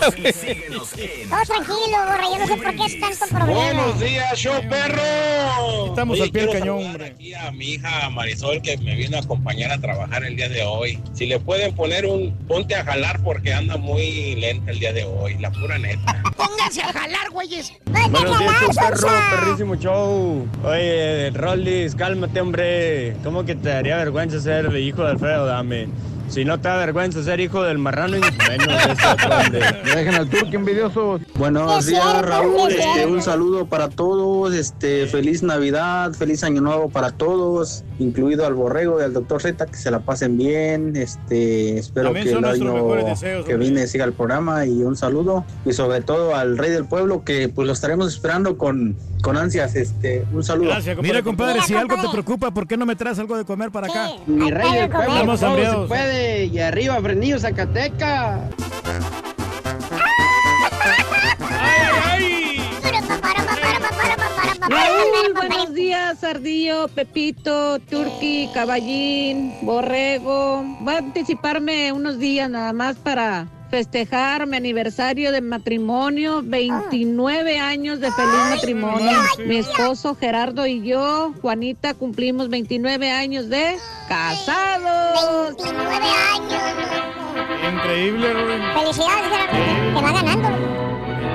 Todos 1.30 1.48
tranquilos, 1.48 2.00
borra, 2.04 2.22
yo 2.22 2.38
no 2.38 2.46
sé 2.46 2.56
por 2.56 2.76
qué 2.76 2.84
es 2.84 3.00
tanto 3.00 3.26
problema. 3.34 3.54
Buenos 3.54 4.00
días, 4.00 4.38
show 4.38 4.60
perro. 4.68 5.86
Estamos 5.86 6.14
Oye, 6.14 6.22
al 6.24 6.30
pie 6.30 6.42
del 6.42 6.50
cañón, 6.50 6.84
hombre. 6.84 7.06
Aquí 7.06 7.34
a 7.34 7.50
mi 7.50 7.64
hija 7.72 8.10
Marisol 8.10 8.60
que 8.60 8.76
me 8.76 8.94
vino 8.94 9.16
a 9.16 9.20
acompañar 9.20 9.72
a 9.72 9.78
trabajar 9.78 10.24
el 10.24 10.36
día 10.36 10.50
de 10.50 10.62
hoy. 10.64 11.02
Si 11.14 11.26
le 11.26 11.40
pueden 11.40 11.74
poner 11.74 12.04
un 12.04 12.36
ponte 12.46 12.74
a 12.74 12.84
jalar 12.84 13.22
porque 13.22 13.54
anda 13.54 13.78
muy 13.78 14.34
lenta 14.34 14.70
el 14.70 14.78
día 14.78 14.92
de 14.92 15.04
hoy, 15.04 15.38
la 15.38 15.50
pura 15.50 15.78
neta. 15.78 16.22
Pónganse 16.36 16.82
a 16.82 16.92
jalar, 16.92 17.30
güeyes. 17.30 17.72
Buenos 17.86 18.38
días, 18.38 18.54
show 18.60 18.74
perro, 18.74 19.08
perrísimo 19.30 19.76
show. 19.76 20.48
Oye, 20.64 21.30
Rollis, 21.30 21.94
cálmate, 21.94 22.40
hombre. 22.40 23.16
¿Cómo 23.24 23.44
que 23.44 23.54
te 23.54 23.70
daría 23.70 23.96
vergüenza 23.96 24.38
ser 24.40 24.66
el 24.66 24.76
hijo 24.76 25.02
de 25.02 25.12
Alfredo 25.12 25.46
Dame? 25.46 25.88
Si 26.32 26.46
no 26.46 26.58
te 26.58 26.66
da 26.66 26.78
vergüenza 26.78 27.22
ser 27.22 27.40
hijo 27.40 27.62
del 27.62 27.76
marrano, 27.76 28.16
y 28.16 28.20
menos 28.20 29.52
de. 29.52 29.60
Dejen 29.84 30.14
al 30.14 30.30
turco 30.30 30.56
envidioso. 30.56 31.20
Buenos 31.34 31.84
días, 31.84 32.02
cierto, 32.02 32.22
Raúl. 32.22 32.70
es 32.70 32.78
Este, 32.78 33.06
un 33.06 33.20
saludo 33.20 33.66
para 33.66 33.90
todos. 33.90 34.54
Este, 34.54 35.06
feliz 35.08 35.42
Navidad, 35.42 36.14
feliz 36.14 36.42
Año 36.42 36.62
Nuevo 36.62 36.88
para 36.88 37.10
todos, 37.10 37.84
incluido 37.98 38.46
al 38.46 38.54
Borrego 38.54 38.98
y 38.98 39.04
al 39.04 39.12
Doctor 39.12 39.42
Z, 39.42 39.66
que 39.66 39.76
se 39.76 39.90
la 39.90 40.00
pasen 40.00 40.38
bien. 40.38 40.96
Este, 40.96 41.76
espero 41.76 42.06
También 42.06 42.24
que 42.24 42.32
el 42.32 42.44
año 42.46 42.94
deseos, 43.04 43.44
que 43.44 43.56
viene 43.58 43.86
siga 43.86 44.06
el 44.06 44.14
programa 44.14 44.64
y 44.64 44.82
un 44.84 44.96
saludo 44.96 45.44
y 45.66 45.74
sobre 45.74 46.00
todo 46.00 46.34
al 46.34 46.56
Rey 46.56 46.70
del 46.70 46.86
Pueblo 46.86 47.24
que 47.24 47.50
pues 47.50 47.66
lo 47.66 47.74
estaremos 47.74 48.10
esperando 48.10 48.56
con, 48.56 48.96
con 49.22 49.38
ansias. 49.38 49.74
Este, 49.74 50.26
un 50.32 50.44
saludo. 50.44 50.70
Gracias, 50.70 50.94
compadre. 50.94 51.12
Mira, 51.14 51.22
compadre, 51.24 51.54
Mira, 51.54 51.66
si 51.66 51.74
algo 51.74 51.96
te 51.96 52.08
preocupa, 52.10 52.50
¿por 52.50 52.66
qué 52.66 52.76
no 52.76 52.84
me 52.84 52.96
traes 52.96 53.18
algo 53.18 53.38
de 53.38 53.46
comer 53.46 53.70
para 53.70 53.86
acá? 53.86 54.10
Mi 54.26 54.50
rey 54.50 54.72
del 54.72 54.90
pueblo. 54.90 55.14
Estamos 55.14 55.40
todo 55.40 55.82
se 55.82 55.88
puede. 55.88 56.44
Y 56.46 56.58
arriba, 56.58 57.00
Frenillo, 57.00 57.38
Zacatecas. 57.38 58.40
Raúl, 64.68 65.34
buenos 65.34 65.74
días, 65.74 66.22
Ardillo, 66.24 66.88
Pepito, 66.88 67.78
Turqui, 67.80 68.48
Caballín, 68.52 69.54
Borrego. 69.62 70.64
Voy 70.80 70.94
a 70.94 70.98
anticiparme 70.98 71.92
unos 71.92 72.18
días 72.18 72.48
nada 72.48 72.72
más 72.72 72.96
para 72.96 73.48
festejar 73.72 74.46
mi 74.46 74.58
aniversario 74.58 75.32
de 75.32 75.40
matrimonio, 75.40 76.42
29 76.44 77.58
años 77.58 78.00
de 78.00 78.12
feliz 78.12 78.34
matrimonio. 78.50 79.18
Mi 79.46 79.56
esposo 79.56 80.14
Gerardo 80.14 80.66
y 80.66 80.82
yo, 80.86 81.32
Juanita, 81.40 81.94
cumplimos 81.94 82.50
29 82.50 83.10
años 83.10 83.48
de 83.48 83.78
casados. 84.08 85.56
29 85.56 85.90
años. 86.34 86.62
Increíble, 87.72 88.34
Rolly. 88.34 88.62
Felicidades, 88.74 89.30
Gerardo. 89.30 89.94
Te 89.94 90.02
va 90.02 90.12
ganando. 90.12 90.48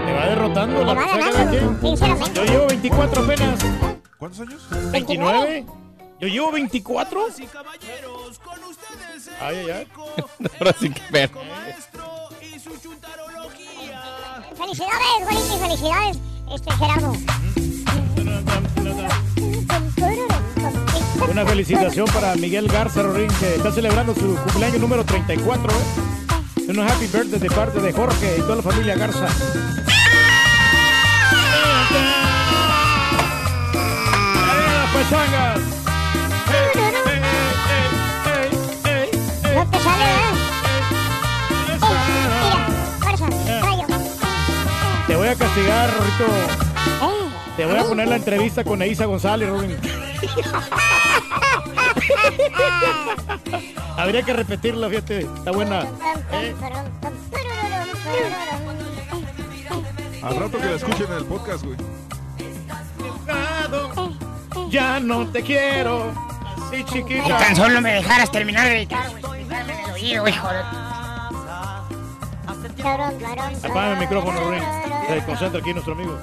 Te 0.06 0.14
va 0.14 0.25
derrotando 0.27 0.80
Te 0.80 0.85
la 0.85 0.93
va 0.93 1.07
ganando. 1.07 1.80
Sinceramente. 1.82 2.33
Yo 2.35 2.45
llevo 2.45 2.67
24 2.67 3.24
apenas. 3.24 3.66
¿Cuántos 4.19 4.41
años? 4.41 4.91
29. 4.91 5.66
Yo 6.19 6.27
llevo 6.27 6.51
24. 6.51 7.25
Ay, 9.40 9.56
ay, 9.56 9.69
ay. 9.72 9.88
Ahora 10.59 10.75
sí 10.80 10.91
que 10.91 11.01
ver. 11.11 11.32
Felicidades, 14.57 15.21
güerito, 15.21 15.55
y 15.55 15.59
felicidades, 15.59 16.17
este 16.51 16.71
Gerardo. 16.73 17.13
Una 21.31 21.45
felicitación 21.45 22.07
para 22.07 22.35
Miguel 22.35 22.67
Garza 22.67 23.03
Rorín, 23.03 23.27
que 23.39 23.55
está 23.55 23.71
celebrando 23.71 24.15
su 24.15 24.35
cumpleaños 24.35 24.81
número 24.81 25.05
34. 25.05 25.71
¿eh? 25.71 25.75
Un 26.69 26.79
happy 26.79 27.05
birthday 27.05 27.39
de 27.39 27.49
parte 27.51 27.79
de 27.79 27.93
Jorge 27.93 28.37
y 28.39 28.41
toda 28.41 28.55
la 28.55 28.63
familia 28.63 28.95
Garza. 28.95 29.27
¡Eh, 29.27 29.31
las 34.73 34.91
pachangas! 34.93 35.59
No 39.53 39.69
te 39.69 39.79
sale. 39.79 40.03
Eh, 40.03 40.47
voy 45.27 45.35
a 45.35 45.39
castigar, 45.39 45.89
Rorito. 45.93 46.25
Te 47.57 47.65
voy 47.65 47.77
a 47.77 47.83
poner 47.83 48.07
la 48.07 48.15
entrevista 48.15 48.64
con 48.64 48.81
Eiza 48.81 49.06
González, 49.06 49.49
Rorín. 49.49 49.75
Habría 53.97 54.23
que 54.23 54.31
repetirla, 54.33 54.88
fíjate. 54.89 55.19
Está 55.22 55.51
buena. 55.51 55.81
¿Eh? 56.31 56.56
Al 60.22 60.35
rato 60.35 60.59
que 60.59 60.65
la 60.65 60.75
escuchen 60.75 61.07
en 61.07 61.17
el 61.17 61.25
podcast, 61.25 61.65
güey. 61.65 61.77
Ya 64.69 64.99
no 64.99 65.27
te 65.27 65.41
quiero. 65.41 66.14
Así 66.67 66.83
chiquita. 66.85 67.23
Si 67.23 67.30
tan 67.30 67.56
solo 67.56 67.81
me 67.81 67.93
dejaras 67.93 68.31
terminar 68.31 68.67
de 68.67 68.75
gritar, 68.75 69.09
güey. 69.19 69.43
Dame 69.45 69.83
el 69.83 69.91
oído, 69.91 70.27
hijo 70.27 70.47
de... 70.47 70.86
Apaga 72.80 73.93
el 73.93 73.99
micrófono, 73.99 74.39
Rorín. 74.39 74.64
Se 75.07 75.25
concentra 75.25 75.59
aquí 75.59 75.73
nuestro 75.73 75.93
amigo. 75.93 76.17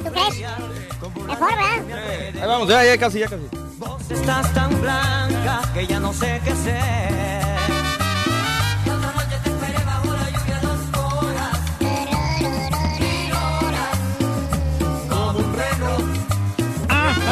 ¿Tú 0.00 0.10
crees? 0.10 0.38
Mejor, 1.26 1.48
¿verdad? 1.56 2.42
Ahí 2.42 2.46
vamos, 2.46 2.68
ya, 2.68 2.84
ya 2.84 2.98
casi, 2.98 3.20
ya 3.20 3.28
casi. 3.28 3.48
Vos 3.78 4.10
estás 4.10 4.52
tan 4.54 4.80
blanca 4.80 5.62
que 5.74 5.86
ya 5.86 6.00
no 6.00 6.12
sé 6.12 6.40
qué 6.44 6.50
hacer. 6.50 7.59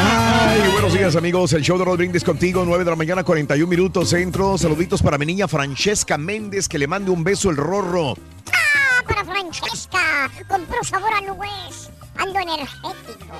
Ay, 0.01 0.61
buenos 0.71 0.93
días 0.93 1.15
amigos, 1.17 1.51
el 1.51 1.61
show 1.61 1.77
de 1.77 1.83
Rod 1.83 1.97
Brindis 1.97 2.23
contigo, 2.23 2.63
9 2.65 2.85
de 2.85 2.89
la 2.89 2.95
mañana, 2.95 3.23
41 3.23 3.67
minutos 3.67 4.09
centro. 4.09 4.57
Saluditos 4.57 5.01
para 5.01 5.17
mi 5.17 5.25
niña 5.25 5.47
Francesca 5.47 6.17
Méndez, 6.17 6.69
que 6.69 6.79
le 6.79 6.87
mande 6.87 7.11
un 7.11 7.21
beso 7.23 7.49
el 7.49 7.57
rorro. 7.57 8.13
Ah, 8.53 9.03
para 9.05 9.25
Francesca. 9.25 10.31
Compró 10.47 10.81
sabor 10.83 11.11
a 11.13 11.21
nubes. 11.21 11.89
Ando 12.15 12.39
energético. 12.39 13.35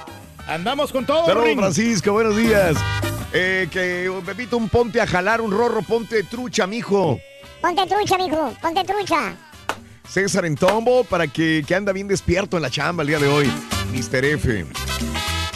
Andamos 0.47 0.91
con 0.91 1.05
todo, 1.05 1.25
Saludos 1.25 1.43
Rorín. 1.43 1.59
Francisco, 1.59 2.11
buenos 2.11 2.35
días. 2.35 2.75
Eh, 3.31 3.69
que 3.71 4.11
Pepito, 4.25 4.57
un 4.57 4.67
ponte 4.67 4.99
a 4.99 5.07
jalar, 5.07 5.39
un 5.39 5.51
rorro, 5.51 5.81
ponte 5.81 6.23
trucha, 6.23 6.67
mijo. 6.67 7.19
Ponte 7.61 7.85
trucha, 7.87 8.17
mijo. 8.17 8.53
Ponte 8.61 8.83
trucha. 8.83 9.33
César 10.09 10.45
en 10.45 10.55
Tombo 10.55 11.05
para 11.05 11.27
que, 11.27 11.63
que 11.65 11.75
anda 11.75 11.93
bien 11.93 12.07
despierto 12.07 12.57
en 12.57 12.63
la 12.63 12.69
chamba 12.69 13.03
el 13.03 13.07
día 13.07 13.19
de 13.19 13.27
hoy. 13.27 13.49
Mr. 13.93 14.25
F. 14.25 14.65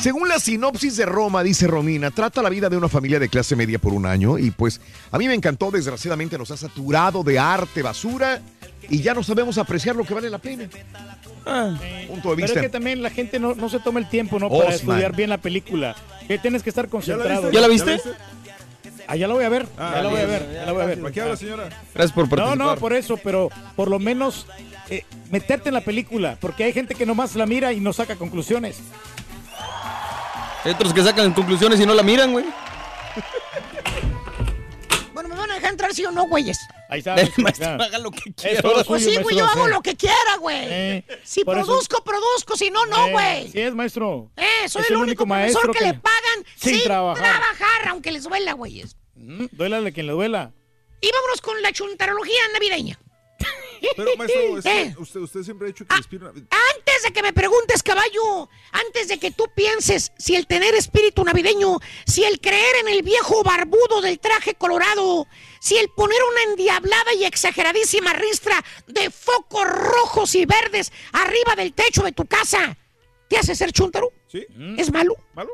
Según 0.03 0.27
la 0.27 0.37
sinopsis 0.37 0.97
de 0.97 1.05
Roma, 1.05 1.43
dice 1.43 1.65
Romina, 1.65 2.11
trata 2.11 2.41
la 2.41 2.49
vida 2.49 2.67
de 2.67 2.75
una 2.75 2.89
familia 2.89 3.19
de 3.19 3.29
clase 3.29 3.55
media 3.55 3.79
por 3.79 3.93
un 3.93 4.05
año 4.05 4.37
y 4.37 4.51
pues 4.51 4.81
a 5.09 5.17
mí 5.17 5.29
me 5.29 5.33
encantó, 5.33 5.71
desgraciadamente 5.71 6.37
nos 6.37 6.51
ha 6.51 6.57
saturado 6.57 7.23
de 7.23 7.39
arte, 7.39 7.81
basura 7.81 8.41
y 8.89 9.01
ya 9.01 9.13
no 9.13 9.23
sabemos 9.23 9.57
apreciar 9.57 9.95
lo 9.95 10.03
que 10.03 10.13
vale 10.13 10.29
la 10.29 10.39
pena. 10.39 10.67
Ah, 11.45 11.73
Punto 12.09 12.31
de 12.31 12.35
Pero 12.35 12.47
vista. 12.47 12.59
es 12.59 12.65
que 12.65 12.69
también 12.69 13.01
la 13.01 13.11
gente 13.11 13.39
no, 13.39 13.55
no 13.55 13.69
se 13.69 13.79
toma 13.79 14.01
el 14.01 14.09
tiempo 14.09 14.39
¿no? 14.39 14.47
Osman. 14.47 14.59
para 14.63 14.75
estudiar 14.75 15.15
bien 15.15 15.29
la 15.29 15.37
película. 15.37 15.95
Que 16.27 16.37
tienes 16.37 16.63
que 16.63 16.69
estar 16.69 16.89
concentrado. 16.89 17.49
¿Ya 17.49 17.61
la 17.61 17.69
viste? 17.69 17.97
Ah, 19.07 19.15
ya 19.15 19.29
la 19.29 19.33
voy 19.35 19.45
a 19.45 19.49
ver. 19.49 19.67
Ah, 19.77 19.93
ya 19.95 20.01
la 20.03 20.09
voy 20.09 20.19
a 20.19 20.25
ver. 20.25 20.49
Ya 20.53 20.65
la 20.65 20.71
voy 20.73 20.81
a 20.81 20.85
ver. 20.85 20.99
¿Para 20.99 21.13
qué 21.13 21.21
habla, 21.21 21.37
señora? 21.37 21.69
Gracias 21.93 22.11
por 22.11 22.25
No, 22.25 22.29
participar. 22.29 22.57
no, 22.57 22.75
por 22.75 22.91
eso, 22.93 23.15
pero 23.23 23.47
por 23.77 23.89
lo 23.89 23.99
menos 23.99 24.47
eh, 24.89 25.05
meterte 25.31 25.69
en 25.69 25.75
la 25.75 25.81
película. 25.81 26.37
Porque 26.41 26.65
hay 26.65 26.73
gente 26.73 26.93
que 26.93 27.05
nomás 27.05 27.35
la 27.37 27.45
mira 27.45 27.71
y 27.71 27.79
no 27.79 27.93
saca 27.93 28.17
conclusiones. 28.17 28.77
Hay 30.63 30.71
otros 30.71 30.93
que 30.93 31.03
sacan 31.03 31.33
conclusiones 31.33 31.79
y 31.79 31.85
no 31.85 31.93
la 31.93 32.03
miran, 32.03 32.31
güey. 32.31 32.45
Bueno, 35.13 35.29
¿me 35.29 35.35
van 35.35 35.51
a 35.51 35.55
dejar 35.55 35.71
entrar 35.71 35.93
sí 35.93 36.05
o 36.05 36.11
no, 36.11 36.27
güeyes? 36.27 36.57
Ahí 36.89 36.99
está. 36.99 37.15
El 37.15 37.31
maestro, 37.37 37.67
haga 37.69 37.97
lo 37.99 38.11
que 38.11 38.33
quiera. 38.33 38.61
Pues 38.61 38.85
suyo, 39.03 39.17
sí, 39.17 39.23
güey, 39.23 39.35
yo 39.37 39.45
hago 39.45 39.67
lo 39.67 39.81
que 39.81 39.95
quiera, 39.95 40.37
güey. 40.39 40.57
Eh, 40.69 41.05
si 41.23 41.41
eso- 41.41 41.51
produzco, 41.51 42.03
produzco, 42.03 42.55
si 42.57 42.71
no, 42.71 42.85
no, 42.85 43.07
Eh, 43.07 43.11
güey. 43.11 43.47
Sí 43.51 43.59
es, 43.61 43.73
maestro. 43.75 44.31
Eh, 44.37 44.67
soy 44.69 44.81
Es 44.83 44.89
el, 44.91 44.97
único, 44.97 45.25
profesor 45.25 45.27
maestro 45.27 45.71
que, 45.73 45.79
que- 45.79 45.85
le 45.85 45.93
pagan 45.95 46.45
sin 46.55 46.75
sin, 46.75 46.83
trabajar. 46.83 47.23
trabajar. 47.23 47.87
aunque 47.89 48.11
les 48.11 48.23
duela, 48.23 48.53
güeyes. 48.53 48.95
Mm, 49.15 49.45
Duélale 49.51 49.93
quien 49.93 50.07
le 50.07 50.13
duela. 50.13 50.51
Y 51.01 51.11
vámonos 51.11 51.41
con 51.41 51.61
la 51.61 51.71
chuntarología 51.73 52.39
navideña. 52.53 52.97
Pero, 53.95 54.15
maestro, 54.17 54.41
Eh. 54.65 54.95
usted, 54.97 55.19
usted 55.19 55.43
siempre 55.43 55.67
ha 55.67 55.71
dicho 55.71 55.85
que 55.85 55.95
respira. 55.95 56.29
Antes 56.29 57.03
de 57.03 57.11
que 57.13 57.21
me 57.21 57.33
preguntes, 57.33 57.83
caballo, 57.83 58.49
antes 58.71 59.07
de 59.07 59.19
que 59.19 59.31
tú 59.31 59.45
pienses 59.55 60.11
si 60.17 60.35
el 60.35 60.47
tener 60.47 60.73
espíritu 60.75 61.23
navideño, 61.23 61.79
si 62.05 62.23
el 62.23 62.39
creer 62.39 62.75
en 62.81 62.87
el 62.89 63.03
viejo 63.03 63.43
barbudo 63.43 64.01
del 64.01 64.19
traje 64.19 64.55
colorado, 64.55 65.27
si 65.59 65.77
el 65.77 65.89
poner 65.89 66.19
una 66.31 66.43
endiablada 66.51 67.13
y 67.13 67.25
exageradísima 67.25 68.13
ristra 68.13 68.63
de 68.87 69.09
focos 69.09 69.65
rojos 69.67 70.35
y 70.35 70.45
verdes 70.45 70.91
arriba 71.11 71.55
del 71.55 71.73
techo 71.73 72.03
de 72.03 72.11
tu 72.11 72.25
casa, 72.25 72.77
¿te 73.27 73.37
hace 73.37 73.55
ser 73.55 73.71
chúntaro? 73.71 74.11
¿Sí? 74.27 74.45
¿Es 74.77 74.91
malo? 74.91 75.15
¿Malo? 75.33 75.51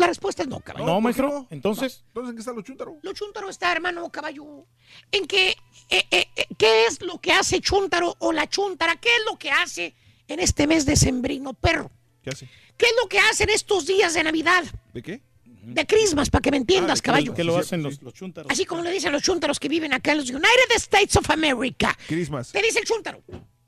La 0.00 0.06
respuesta 0.06 0.42
es 0.42 0.48
no, 0.48 0.60
caballo. 0.60 0.86
No, 0.86 1.00
maestro. 1.00 1.46
Entonces. 1.50 2.02
Entonces, 2.08 2.30
¿en 2.30 2.36
qué 2.36 2.40
está 2.40 2.52
lo 2.52 2.62
chúntaro? 2.62 2.98
Lo 3.02 3.12
chúntaro 3.12 3.48
está, 3.50 3.70
hermano 3.70 4.10
caballo, 4.10 4.66
en 5.12 5.26
que, 5.26 5.50
eh, 5.90 6.06
eh, 6.10 6.26
eh, 6.34 6.46
¿qué 6.58 6.86
es 6.86 7.02
lo 7.02 7.18
que 7.20 7.32
hace 7.32 7.60
chúntaro 7.60 8.16
o 8.18 8.32
la 8.32 8.48
chúntara? 8.48 8.96
¿Qué 8.96 9.08
es 9.14 9.22
lo 9.30 9.38
que 9.38 9.50
hace 9.50 9.94
en 10.26 10.40
este 10.40 10.66
mes 10.66 10.86
de 10.86 10.96
sembrino, 10.96 11.52
perro? 11.54 11.90
¿Qué 12.22 12.30
hace? 12.30 12.48
¿Qué 12.76 12.86
es 12.86 12.92
lo 13.02 13.08
que 13.08 13.18
hace 13.18 13.44
en 13.44 13.50
estos 13.50 13.86
días 13.86 14.14
de 14.14 14.22
Navidad? 14.24 14.64
¿De 14.94 15.02
qué? 15.02 15.20
De 15.44 15.86
Christmas, 15.86 16.30
para 16.30 16.40
que 16.40 16.50
me 16.50 16.56
entiendas, 16.56 17.02
¿Qué- 17.02 17.06
caballo. 17.06 17.34
¿Qué 17.34 17.44
lo 17.44 17.58
hacen 17.58 17.82
los, 17.82 18.00
los 18.00 18.14
chúntaros? 18.14 18.50
Así 18.50 18.64
como 18.64 18.82
le 18.82 18.90
dicen 18.90 19.12
los 19.12 19.22
chúntaros 19.22 19.60
que 19.60 19.68
viven 19.68 19.92
acá 19.92 20.12
en 20.12 20.18
los 20.18 20.30
United 20.30 20.70
States 20.76 21.14
of 21.16 21.28
America. 21.30 21.94
Christmas. 22.08 22.50
Te 22.52 22.62
dice 22.62 22.78
el 22.78 22.86
chúntaro. 22.86 23.22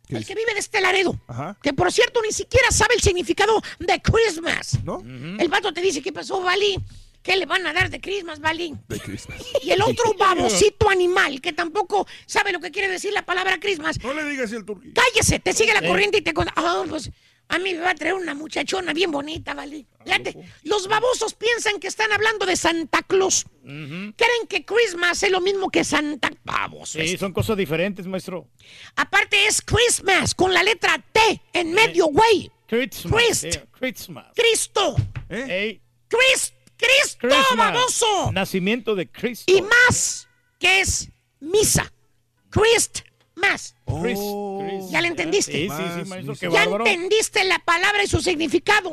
¿Qué 0.07 0.15
El 0.15 0.21
dice? 0.21 0.35
que 0.35 0.41
vive 0.41 0.53
de 0.55 0.61
este 0.61 0.81
Laredo. 0.81 1.19
Ajá. 1.29 1.57
Que 1.63 1.73
por 1.73 1.91
cierto 1.93 2.21
ni 2.23 2.33
siquiera 2.33 2.71
sabe 2.71 2.95
el 2.95 3.01
significado 3.01 3.63
de 3.79 4.01
Christmas. 4.03 4.79
¿No? 4.85 5.01
El 5.05 5.49
vato 5.49 5.73
te 5.73 5.81
dice, 5.81 6.03
¿qué 6.03 6.13
pasó, 6.13 6.41
Vali? 6.43 6.77
¿Qué 7.23 7.37
le 7.37 7.47
van 7.47 7.65
a 7.69 7.73
dar 7.73 7.89
de 7.89 8.01
Christmas, 8.01 8.41
Vali? 8.41 8.75
De 8.89 8.99
Christmas. 8.99 9.39
Y 9.63 9.71
el 9.71 9.81
otro 9.81 10.13
babosito 10.19 10.91
animal 10.91 11.41
que 11.41 11.53
tampoco 11.53 12.05
sabe 12.27 12.51
lo 12.51 12.59
que 12.59 12.73
quiere 12.73 12.89
decir 12.89 13.13
la 13.13 13.25
palabra 13.25 13.61
Christmas. 13.61 14.03
No 14.03 14.13
le 14.13 14.25
digas 14.29 14.47
así 14.47 14.57
al 14.57 14.65
turqui. 14.65 14.93
Cállese, 14.93 15.39
te 15.39 15.53
sigue 15.53 15.73
la 15.73 15.81
Sí. 15.81 15.87
corriente 15.87 16.19
y 16.19 16.23
te. 16.23 16.35
Ah, 16.57 16.83
pues 16.89 17.11
a 17.53 17.59
mí 17.59 17.75
me 17.75 17.81
va 17.81 17.91
a 17.91 17.95
traer 17.95 18.15
una 18.15 18.35
muchachona 18.35 18.95
bien 18.95 19.11
bonita, 19.11 19.53
¿vale? 19.53 19.85
Fíjate, 20.03 20.35
los 20.63 20.89
babosos 20.89 21.35
piensan 21.35 21.79
que 21.81 21.87
están 21.87 22.11
hablando 22.11 22.47
de 22.47 22.57
Santa 22.57 23.03
Claus. 23.03 23.45
Creen 23.63 24.47
que 24.49 24.65
Christmas 24.65 25.23
es 25.23 25.31
lo 25.31 25.43
mismo 25.43 25.69
que 25.71 25.85
Santa 25.85 26.31
Babos. 26.45 26.91
Sí, 26.91 27.19
son 27.19 27.35
cosas 27.35 27.59
diferentes, 27.59 28.07
maestro. 28.07 28.49
Aparte 28.97 29.47
es 29.47 29.61
Christmas 29.61 30.35
con 30.35 30.55
la 30.55 30.63
letra 30.63 30.97
T 31.13 31.43
en 31.53 31.75
medio, 31.75 32.07
güey. 32.07 32.51
Christmas. 32.67 33.13
Christ. 33.13 33.43
yeah, 33.43 33.67
Christmas. 33.71 34.27
Cristo. 34.35 34.97
¿Eh? 35.29 35.79
Christ. 36.09 36.55
Cristo, 36.79 37.19
Christmas. 37.29 37.75
baboso. 37.75 38.33
Nacimiento 38.33 38.95
de 38.95 39.11
Cristo. 39.11 39.53
Y 39.53 39.61
más, 39.61 40.27
que 40.59 40.81
es 40.81 41.11
misa. 41.39 41.93
Christmas. 42.49 43.12
Chris, 43.35 43.75
Oh. 44.21 44.63
Chris. 44.67 44.91
¿Ya 44.91 45.01
le 45.01 45.09
entendiste? 45.09 45.53
Sí, 45.53 45.59
sí, 45.63 45.65
sí, 45.69 45.69
Más, 46.01 46.09
maestro, 46.09 46.35
qué 46.35 46.51
Ya 46.51 46.61
bárbaro. 46.65 46.87
entendiste 46.87 47.45
la 47.45 47.59
palabra 47.61 48.03
y 48.03 48.07
su 48.07 48.21
significado. 48.21 48.93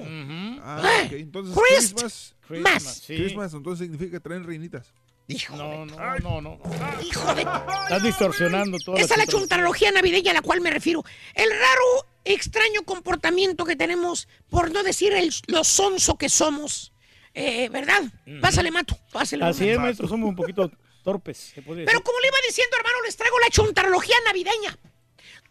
Ah, 0.62 0.82
Eh, 1.02 1.06
ok. 1.08 1.12
Entonces, 1.14 1.56
Christ. 1.56 1.94
Christmas. 1.94 2.36
Christmas, 2.48 2.84
más. 2.84 2.94
sí. 3.06 3.16
Christmas, 3.16 3.54
entonces 3.54 3.86
significa 3.86 4.12
que 4.12 4.20
traen 4.20 4.44
reinitas. 4.44 4.94
Hijo 5.28 5.56
No, 5.56 5.86
de... 5.86 5.86
no, 6.22 6.42
no, 6.42 6.42
no. 6.42 6.60
Hijo 7.08 7.36
de... 7.36 7.42
Estás 7.42 8.02
distorsionando 8.04 8.78
toda 8.80 9.00
Esa 9.00 9.14
es 9.14 9.20
la 9.20 9.28
chuntarología. 9.28 9.92
navideña 9.92 10.32
a 10.32 10.34
la 10.36 10.42
cual 10.42 10.60
me 10.62 10.72
refiero. 10.72 11.04
El 11.36 11.50
raro, 11.52 12.08
extraño 12.26 12.82
comportamiento 12.84 13.64
que 13.66 13.76
tenemos, 13.76 14.28
por 14.50 14.72
no 14.72 14.82
decir 14.82 15.14
el, 15.14 15.32
lo 15.48 15.64
sonso 15.64 16.18
que 16.18 16.30
somos. 16.30 16.94
Eh, 17.36 17.70
¿Verdad? 17.70 18.02
Pásale, 18.42 18.72
mato. 18.72 18.98
Pásale. 19.12 19.46
Así 19.46 19.70
es, 19.70 19.78
maestro, 19.78 20.08
somos 20.08 20.28
un 20.30 20.36
poquito 20.36 20.72
torpes. 21.02 21.38
se 21.38 21.62
Pero 21.62 22.04
como 22.04 22.20
le 22.20 22.28
iba 22.28 22.38
diciendo, 22.48 22.78
hermano, 22.78 23.02
les 23.04 23.16
traigo 23.16 23.40
la 23.40 23.50
chuntarología 23.50 24.16
navideña. 24.26 24.78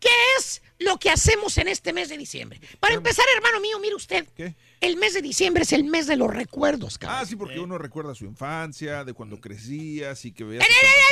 ¿Qué 0.01 0.09
es 0.39 0.62
lo 0.78 0.99
que 0.99 1.10
hacemos 1.10 1.59
en 1.59 1.68
este 1.68 1.93
mes 1.93 2.09
de 2.09 2.17
diciembre? 2.17 2.60
Para 2.78 2.94
empezar, 2.94 3.25
hermano 3.36 3.60
mío, 3.60 3.78
mire 3.81 3.97
usted. 3.97 4.27
¿Qué? 4.36 4.55
el 4.81 4.97
mes 4.97 5.15
de 5.15 5.23
diciembre 5.23 5.62
es 5.62 5.73
el 5.73 5.85
mes 5.85 6.07
de 6.07 6.17
los 6.17 6.33
recuerdos, 6.33 6.99
cabrón. 6.99 7.18
Ah, 7.20 7.27
sí, 7.27 7.36
porque 7.36 7.59
uno 7.59 7.78
recuerda 7.78 8.15
su 8.15 8.25
infancia, 8.25 9.05
de 9.05 9.12
cuando 9.12 9.41
crecía, 9.41 10.12
así 10.12 10.33
que 10.33 10.44
veía. 10.44 10.62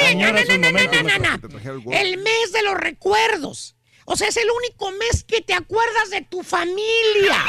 ey, 0.00 0.15
no, 0.16 0.32
no, 0.32 0.44
no, 0.44 0.58
no, 0.58 0.70
no, 0.70 1.02
no, 1.02 1.39
no. 1.39 1.92
El 1.92 2.18
mes 2.18 2.52
de 2.52 2.62
los 2.62 2.74
recuerdos. 2.74 3.76
O 4.09 4.17
sea, 4.17 4.28
es 4.28 4.36
el 4.36 4.49
único 4.49 4.93
mes 4.93 5.25
que 5.25 5.41
te 5.41 5.52
acuerdas 5.52 6.10
de 6.10 6.23
tu 6.23 6.44
familia. 6.44 7.44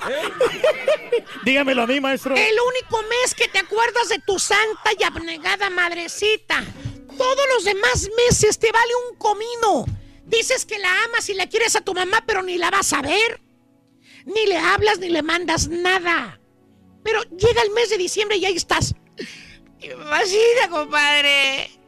Dígamelo 1.44 1.82
a 1.82 1.86
mí, 1.86 2.00
maestro. 2.00 2.34
El 2.34 2.56
único 2.58 3.02
mes 3.02 3.34
que 3.34 3.46
te 3.46 3.58
acuerdas 3.58 4.08
de 4.08 4.18
tu 4.20 4.38
santa 4.38 4.90
y 4.98 5.02
abnegada 5.04 5.68
madrecita. 5.68 6.64
Todos 7.16 7.46
los 7.54 7.64
demás 7.64 8.08
meses 8.26 8.58
te 8.58 8.72
vale 8.72 8.92
un 9.10 9.18
comino. 9.18 9.84
Dices 10.24 10.64
que 10.64 10.78
la 10.78 11.04
amas 11.04 11.28
y 11.28 11.34
la 11.34 11.46
quieres 11.46 11.76
a 11.76 11.82
tu 11.82 11.92
mamá, 11.92 12.24
pero 12.26 12.42
ni 12.42 12.56
la 12.56 12.70
vas 12.70 12.94
a 12.94 13.02
ver. 13.02 13.42
Ni 14.24 14.46
le 14.46 14.56
hablas 14.56 14.98
ni 14.98 15.10
le 15.10 15.22
mandas 15.22 15.68
nada. 15.68 16.40
Pero 17.04 17.22
llega 17.24 17.62
el 17.62 17.70
mes 17.72 17.90
de 17.90 17.98
diciembre 17.98 18.38
y 18.38 18.46
ahí 18.46 18.56
estás. 18.56 18.94
Mamacita, 19.98 20.68
compadre. 20.70 21.79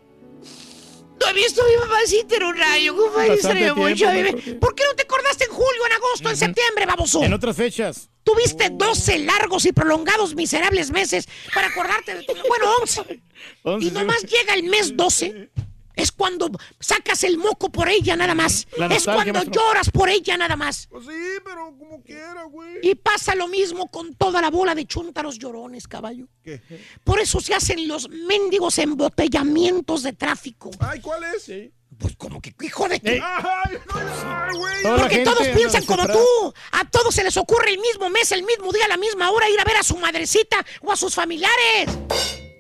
No 1.23 1.31
he 1.31 1.33
visto 1.35 1.63
a 1.63 1.67
mi 1.69 1.77
mamacita 1.77 2.37
en 2.37 2.43
un 2.43 2.57
rayo, 2.57 2.97
compadre. 2.97 3.35
Extraño 3.35 3.77
mucho 3.77 4.11
tiempo. 4.11 4.61
¿Por 4.61 4.75
qué 4.75 4.85
no 4.85 4.95
te 4.95 5.03
acordaste 5.03 5.45
en 5.45 5.51
julio, 5.51 5.87
en 5.87 5.93
agosto, 5.93 6.31
en 6.31 6.37
septiembre, 6.37 6.87
baboso? 6.87 7.23
En 7.23 7.33
otras 7.33 7.57
fechas. 7.57 8.09
Tuviste 8.25 8.71
12 8.71 9.19
largos 9.21 9.65
y 9.67 9.73
prolongados 9.73 10.35
miserables 10.35 10.91
meses 10.91 11.29
para 11.55 11.69
acordarte 11.69 12.15
de 12.15 12.23
tu... 12.25 12.35
Bueno, 12.35 12.67
11. 12.81 13.23
Once, 13.65 13.87
Y 13.87 13.91
nomás 13.91 14.23
llega 14.23 14.55
el 14.55 14.65
mes 14.65 14.97
12. 14.97 15.51
Es 15.95 16.13
cuando 16.13 16.51
sacas 16.81 17.25
el 17.25 17.39
moco 17.39 17.71
por 17.71 17.89
ella 17.89 18.17
nada 18.17 18.35
más. 18.35 18.67
Es 18.91 19.05
cuando 19.05 19.33
maestro. 19.33 19.53
lloras 19.53 19.91
por 19.91 20.09
ella 20.09 20.37
nada 20.37 20.57
más. 20.57 20.89
Pues 20.91 21.05
sí, 21.05 21.41
pero 21.45 21.75
como 21.79 22.03
quiera, 22.03 22.45
güey. 22.45 22.79
Y 22.83 22.95
pasa 22.95 23.35
lo 23.35 23.49
mismo 23.49 23.91
con 23.91 24.15
toda 24.15 24.41
la 24.41 24.51
bola 24.51 24.75
de 24.75 24.87
chúntaros 24.87 25.39
llorones, 25.39 25.87
caballo. 25.87 26.27
¿Qué? 26.43 26.61
Por 27.05 27.21
eso 27.21 27.41
se 27.41 27.55
hacen 27.55 27.87
los 27.87 28.09
mendigos 28.09 28.79
embotellamientos 28.79 30.03
de 30.03 30.13
tráfico. 30.13 30.71
Ay, 30.81 31.01
¿cuál 31.01 31.25
es? 31.25 31.51
Pues 31.99 32.17
como 32.17 32.41
que, 32.41 32.55
hijo 32.63 32.89
de... 32.89 33.01
Ay, 33.05 33.79
no, 33.87 33.95
ay, 33.95 34.83
la 34.83 34.97
Porque 34.97 35.19
todos 35.19 35.47
piensan 35.49 35.85
como 35.85 36.07
tú. 36.07 36.55
A 36.73 36.89
todos 36.91 37.15
se 37.15 37.23
les 37.23 37.37
ocurre 37.37 37.71
el 37.71 37.79
mismo 37.79 38.09
mes, 38.11 38.33
el 38.33 38.43
mismo 38.43 38.73
día, 38.73 38.87
a 38.87 38.89
la 38.89 38.97
misma 38.97 39.31
hora 39.31 39.49
ir 39.51 39.61
a 39.61 39.65
ver 39.65 39.77
a 39.77 39.83
su 39.83 39.97
madrecita 39.99 40.65
o 40.81 40.91
a 40.91 40.97
sus 40.97 41.15
familiares. 41.15 41.91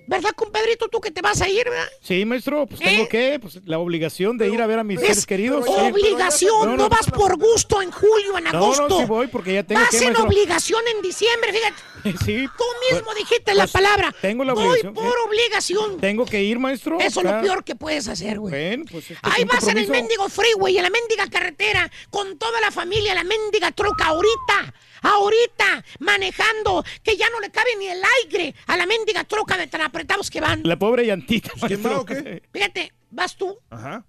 ¿Verdad, 0.07 0.31
compadrito? 0.35 0.89
Tú 0.89 1.01
que 1.01 1.11
te 1.11 1.23
vas 1.23 1.41
a 1.41 1.49
ir, 1.49 1.65
¿verdad? 1.65 1.87
Sí, 2.03 2.25
maestro, 2.25 2.67
pues 2.67 2.81
tengo 2.81 3.05
¿Eh? 3.05 3.09
que, 3.09 3.39
pues 3.41 3.61
la 3.65 3.79
obligación 3.79 4.37
de 4.37 4.49
ir 4.49 4.61
a 4.61 4.67
ver 4.67 4.79
a 4.81 4.85
mis 4.85 5.01
Es 5.01 5.07
seres 5.07 5.27
queridos. 5.27 5.65
obligación, 5.67 6.51
no, 6.61 6.67
No, 6.67 6.77
no, 6.77 6.89
vas 6.89 7.07
por 7.11 7.37
gusto 7.39 7.81
en 7.81 7.91
julio, 7.91 8.37
en 8.39 8.45
No, 8.45 8.51
agosto. 8.51 8.89
no, 8.89 8.99
sí 8.99 9.05
voy 9.07 9.29
porque 9.29 9.55
ya 9.55 9.63
tengo 9.63 9.81
vas 9.81 9.91
que, 9.91 9.99
en 9.99 10.05
maestro. 10.05 10.25
obligación 10.27 10.83
en 10.97 11.03
diciembre, 11.03 11.53
fíjate. 11.53 11.83
Sí. 12.25 12.47
Tú 12.59 12.65
mismo 12.95 13.15
dijiste 13.15 13.55
la 13.55 13.65
pues, 13.65 13.73
palabra. 13.73 14.15
tengo 14.21 14.45
la 14.45 14.55
Voy 14.55 14.65
obligación, 14.65 14.95
por 14.95 15.05
sí. 15.05 15.19
obligación. 15.27 16.01
Tengo 16.01 16.25
que 16.25 16.43
ir, 16.43 16.59
maestro. 16.59 16.99
Eso 17.01 17.21
es 17.21 17.27
lo 17.27 17.41
peor 17.41 17.65
que 17.65 17.75
puedes 17.77 18.09
hacer, 18.09 18.39
güey. 18.39 18.53
Bueno, 18.53 18.85
pues 18.91 19.11
este 19.11 19.15
es 19.29 19.35
Ahí 19.35 19.45
vas 19.45 19.63
en 19.65 19.79
el 19.79 19.85
compromiso. 19.87 19.93
mendigo 19.93 20.29
freeway, 20.29 20.77
en 20.79 20.83
la 20.85 20.91
mendiga 20.91 21.27
carretera, 21.29 21.91
con 22.11 22.39
toda 22.39 22.61
la 22.61 22.71
familia, 22.71 23.15
la 23.15 23.25
mendiga 23.25 23.71
troca, 23.73 24.07
ahorita, 24.07 24.75
ahorita, 25.03 25.85
manejando, 26.01 26.85
que 27.03 27.17
ya 27.17 27.29
no 27.31 27.41
le 27.41 27.51
cabe 27.51 27.71
ni 27.79 27.87
el 27.89 28.03
aire 28.25 28.55
a 28.67 28.77
la 28.77 28.87
mendiga 28.87 29.25
troca 29.25 29.57
de 29.57 29.67
tan 29.67 29.81
apretados 29.83 30.31
que 30.31 30.41
van. 30.41 30.63
La 30.65 30.79
pobre 30.79 31.07
llantita, 31.07 31.51
¿Quién 31.67 31.81
va 31.85 31.91
maestro. 31.91 32.01
o 32.01 32.05
qué? 32.05 32.43
Fíjate, 32.53 32.93
vas 33.11 33.37
tú, 33.37 33.59
Ajá. 33.71 34.05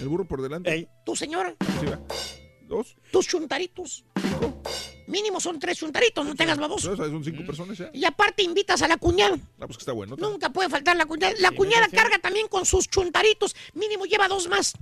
El 0.00 0.08
burro 0.08 0.26
por 0.26 0.42
delante. 0.42 0.70
Ey, 0.72 0.88
tu 1.06 1.16
señora, 1.16 1.54
Sí, 1.80 1.86
va. 1.86 1.98
Dos. 2.68 2.96
tus 3.10 3.26
chuntaritos. 3.26 4.04
Mínimo 5.10 5.40
son 5.40 5.58
tres 5.58 5.76
chuntaritos, 5.78 6.24
no 6.24 6.34
te 6.34 6.44
hagas 6.44 6.56
No, 6.56 6.62
baboso. 6.62 6.96
son 6.96 7.24
cinco 7.24 7.44
personas 7.44 7.76
ya. 7.76 7.90
Y 7.92 8.04
aparte 8.04 8.42
invitas 8.42 8.80
a 8.82 8.88
la 8.88 8.96
cuñada. 8.96 9.36
Ah, 9.58 9.66
pues 9.66 9.76
que 9.76 9.82
está 9.82 9.92
bueno. 9.92 10.16
Nunca 10.16 10.50
puede 10.50 10.68
faltar 10.68 10.96
la 10.96 11.06
cuñada. 11.06 11.34
La 11.38 11.50
cuñada 11.50 11.88
carga 11.88 12.18
también 12.18 12.48
con 12.48 12.64
sus 12.64 12.88
chuntaritos. 12.88 13.54
Mínimo 13.74 14.06
lleva 14.06 14.28
dos 14.28 14.48
más. 14.48 14.72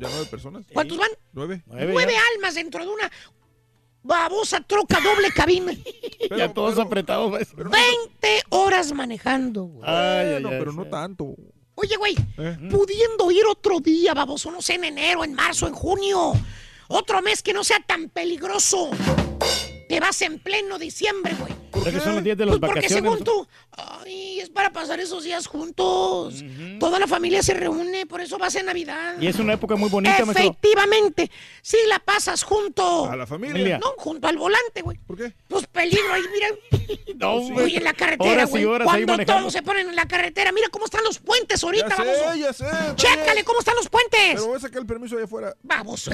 Ya 0.00 0.08
nueve 0.10 0.26
personas. 0.26 0.64
¿Cuántos 0.72 0.98
van? 0.98 1.10
Nueve. 1.32 1.62
nueve 1.66 2.14
almas 2.34 2.54
dentro 2.56 2.84
de 2.84 2.90
una 2.90 3.10
babosa 4.02 4.60
troca 4.60 5.00
doble 5.00 5.30
cabina. 5.30 5.72
Ya 6.36 6.52
todos 6.52 6.78
apretados, 6.78 7.30
maestro. 7.30 7.70
20 7.70 8.42
horas 8.50 8.92
manejando, 8.92 9.64
güey. 9.64 9.88
Ay, 9.88 10.32
Bueno, 10.32 10.48
ay, 10.50 10.56
pero 10.58 10.72
no 10.72 10.84
tanto. 10.86 11.34
Oye, 11.74 11.96
güey, 11.96 12.16
¿Eh? 12.38 12.56
pudiendo 12.70 13.30
ir 13.30 13.44
otro 13.46 13.78
día, 13.80 14.12
baboso, 14.12 14.50
no 14.50 14.60
sé, 14.60 14.74
en 14.74 14.84
enero, 14.84 15.22
en 15.24 15.34
marzo, 15.34 15.66
en 15.68 15.74
junio. 15.74 16.32
Otro 16.88 17.22
mes 17.22 17.42
que 17.42 17.52
no 17.52 17.62
sea 17.62 17.78
tan 17.86 18.08
peligroso. 18.08 18.90
Te 19.88 20.00
vas 20.00 20.20
en 20.20 20.38
pleno 20.38 20.78
diciembre, 20.78 21.34
güey. 21.38 21.67
Que 21.84 22.00
son 22.00 22.14
los 22.16 22.24
días 22.24 22.36
de 22.38 22.46
las 22.46 22.58
Pues 22.58 22.60
porque 22.72 22.80
vacaciones. 22.80 23.10
según 23.12 23.24
tú, 23.24 23.46
ay, 23.72 24.40
es 24.40 24.50
para 24.50 24.70
pasar 24.72 25.00
esos 25.00 25.24
días 25.24 25.46
juntos. 25.46 26.44
Toda 26.80 26.98
la 26.98 27.06
familia 27.06 27.42
se 27.42 27.54
reúne, 27.54 28.06
por 28.06 28.20
eso 28.20 28.38
vas 28.38 28.54
en 28.56 28.66
Navidad. 28.66 29.16
Y 29.20 29.26
es 29.26 29.38
una 29.38 29.54
época 29.54 29.76
muy 29.76 29.88
bonita, 29.88 30.24
maestro. 30.24 30.44
Efectivamente, 30.44 31.30
si 31.62 31.76
la 31.88 31.98
pasas 31.98 32.42
junto. 32.42 33.06
A 33.06 33.16
la 33.16 33.26
familia. 33.26 33.78
No, 33.78 33.92
junto 33.98 34.28
al 34.28 34.36
volante, 34.36 34.82
güey. 34.82 34.98
¿Por 34.98 35.16
qué? 35.16 35.32
Pues 35.48 35.66
peligro 35.66 36.12
ahí, 36.12 36.22
mira. 36.32 36.48
No, 37.18 37.32
Oye, 37.34 37.78
en 37.78 37.84
la 37.84 37.94
carretera, 37.94 38.44
güey. 38.44 38.62
ahí 38.64 38.68
Cuando 38.84 39.06
manejando. 39.08 39.24
todos 39.40 39.52
se 39.52 39.60
ponen 39.62 39.88
en 39.88 39.96
la 39.96 40.06
carretera, 40.06 40.52
mira 40.52 40.68
cómo 40.68 40.84
están 40.84 41.02
los 41.02 41.18
puentes 41.18 41.64
ahorita, 41.64 41.88
Ya 41.88 41.96
sé, 41.96 42.02
baboso. 42.04 42.34
ya 42.36 42.52
sé. 42.52 42.64
está 42.64 42.94
Chécale 42.94 43.42
cómo 43.44 43.58
están 43.58 43.74
los 43.74 43.88
puentes. 43.88 44.20
Pero 44.34 44.46
voy 44.46 44.56
a 44.56 44.60
sacar 44.60 44.80
el 44.82 44.86
permiso 44.86 45.16
allá 45.16 45.24
afuera. 45.24 45.52
Vamos, 45.64 46.08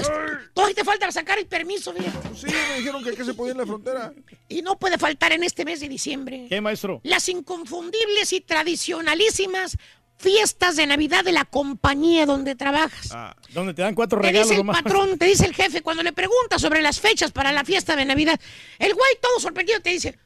todavía 0.55 0.73
te 0.75 0.83
falta 0.83 1.11
sacar 1.11 1.37
el 1.37 1.45
permiso, 1.45 1.93
fíjate. 1.93 2.29
Sí, 2.35 2.47
me 2.47 2.77
dijeron 2.79 3.03
que 3.03 3.11
aquí 3.11 3.23
se 3.23 3.35
podía 3.35 3.51
en 3.51 3.59
la 3.59 3.65
frontera. 3.67 4.13
Y 4.49 4.63
no 4.63 4.79
puede 4.79 4.97
faltar 4.97 5.31
en 5.33 5.43
este 5.43 5.54
mes 5.63 5.79
de 5.79 5.87
diciembre. 5.87 6.47
¿Qué, 6.49 6.59
maestro? 6.59 6.99
Las 7.03 7.29
inconfundibles 7.29 8.33
y 8.33 8.41
tradicionalísimas 8.41 9.77
fiestas 10.17 10.75
de 10.75 10.87
Navidad 10.87 11.23
de 11.23 11.31
la 11.33 11.45
compañía 11.45 12.25
donde 12.25 12.55
trabajas. 12.55 13.09
Ah, 13.11 13.35
donde 13.49 13.73
te 13.73 13.81
dan 13.81 13.95
cuatro 13.95 14.19
Te 14.19 14.27
regalos 14.27 14.47
dice 14.49 14.59
el 14.59 14.65
nomás. 14.65 14.81
patrón, 14.81 15.17
te 15.17 15.25
dice 15.25 15.45
el 15.45 15.53
jefe, 15.53 15.81
cuando 15.81 16.03
le 16.03 16.13
preguntas 16.13 16.61
sobre 16.61 16.81
las 16.81 16.99
fechas 16.99 17.31
para 17.31 17.51
la 17.51 17.63
fiesta 17.63 17.95
de 17.95 18.05
Navidad, 18.05 18.39
el 18.79 18.93
güey 18.93 19.11
todo 19.21 19.39
sorprendido 19.39 19.79
te 19.81 19.91
dice, 19.91 20.17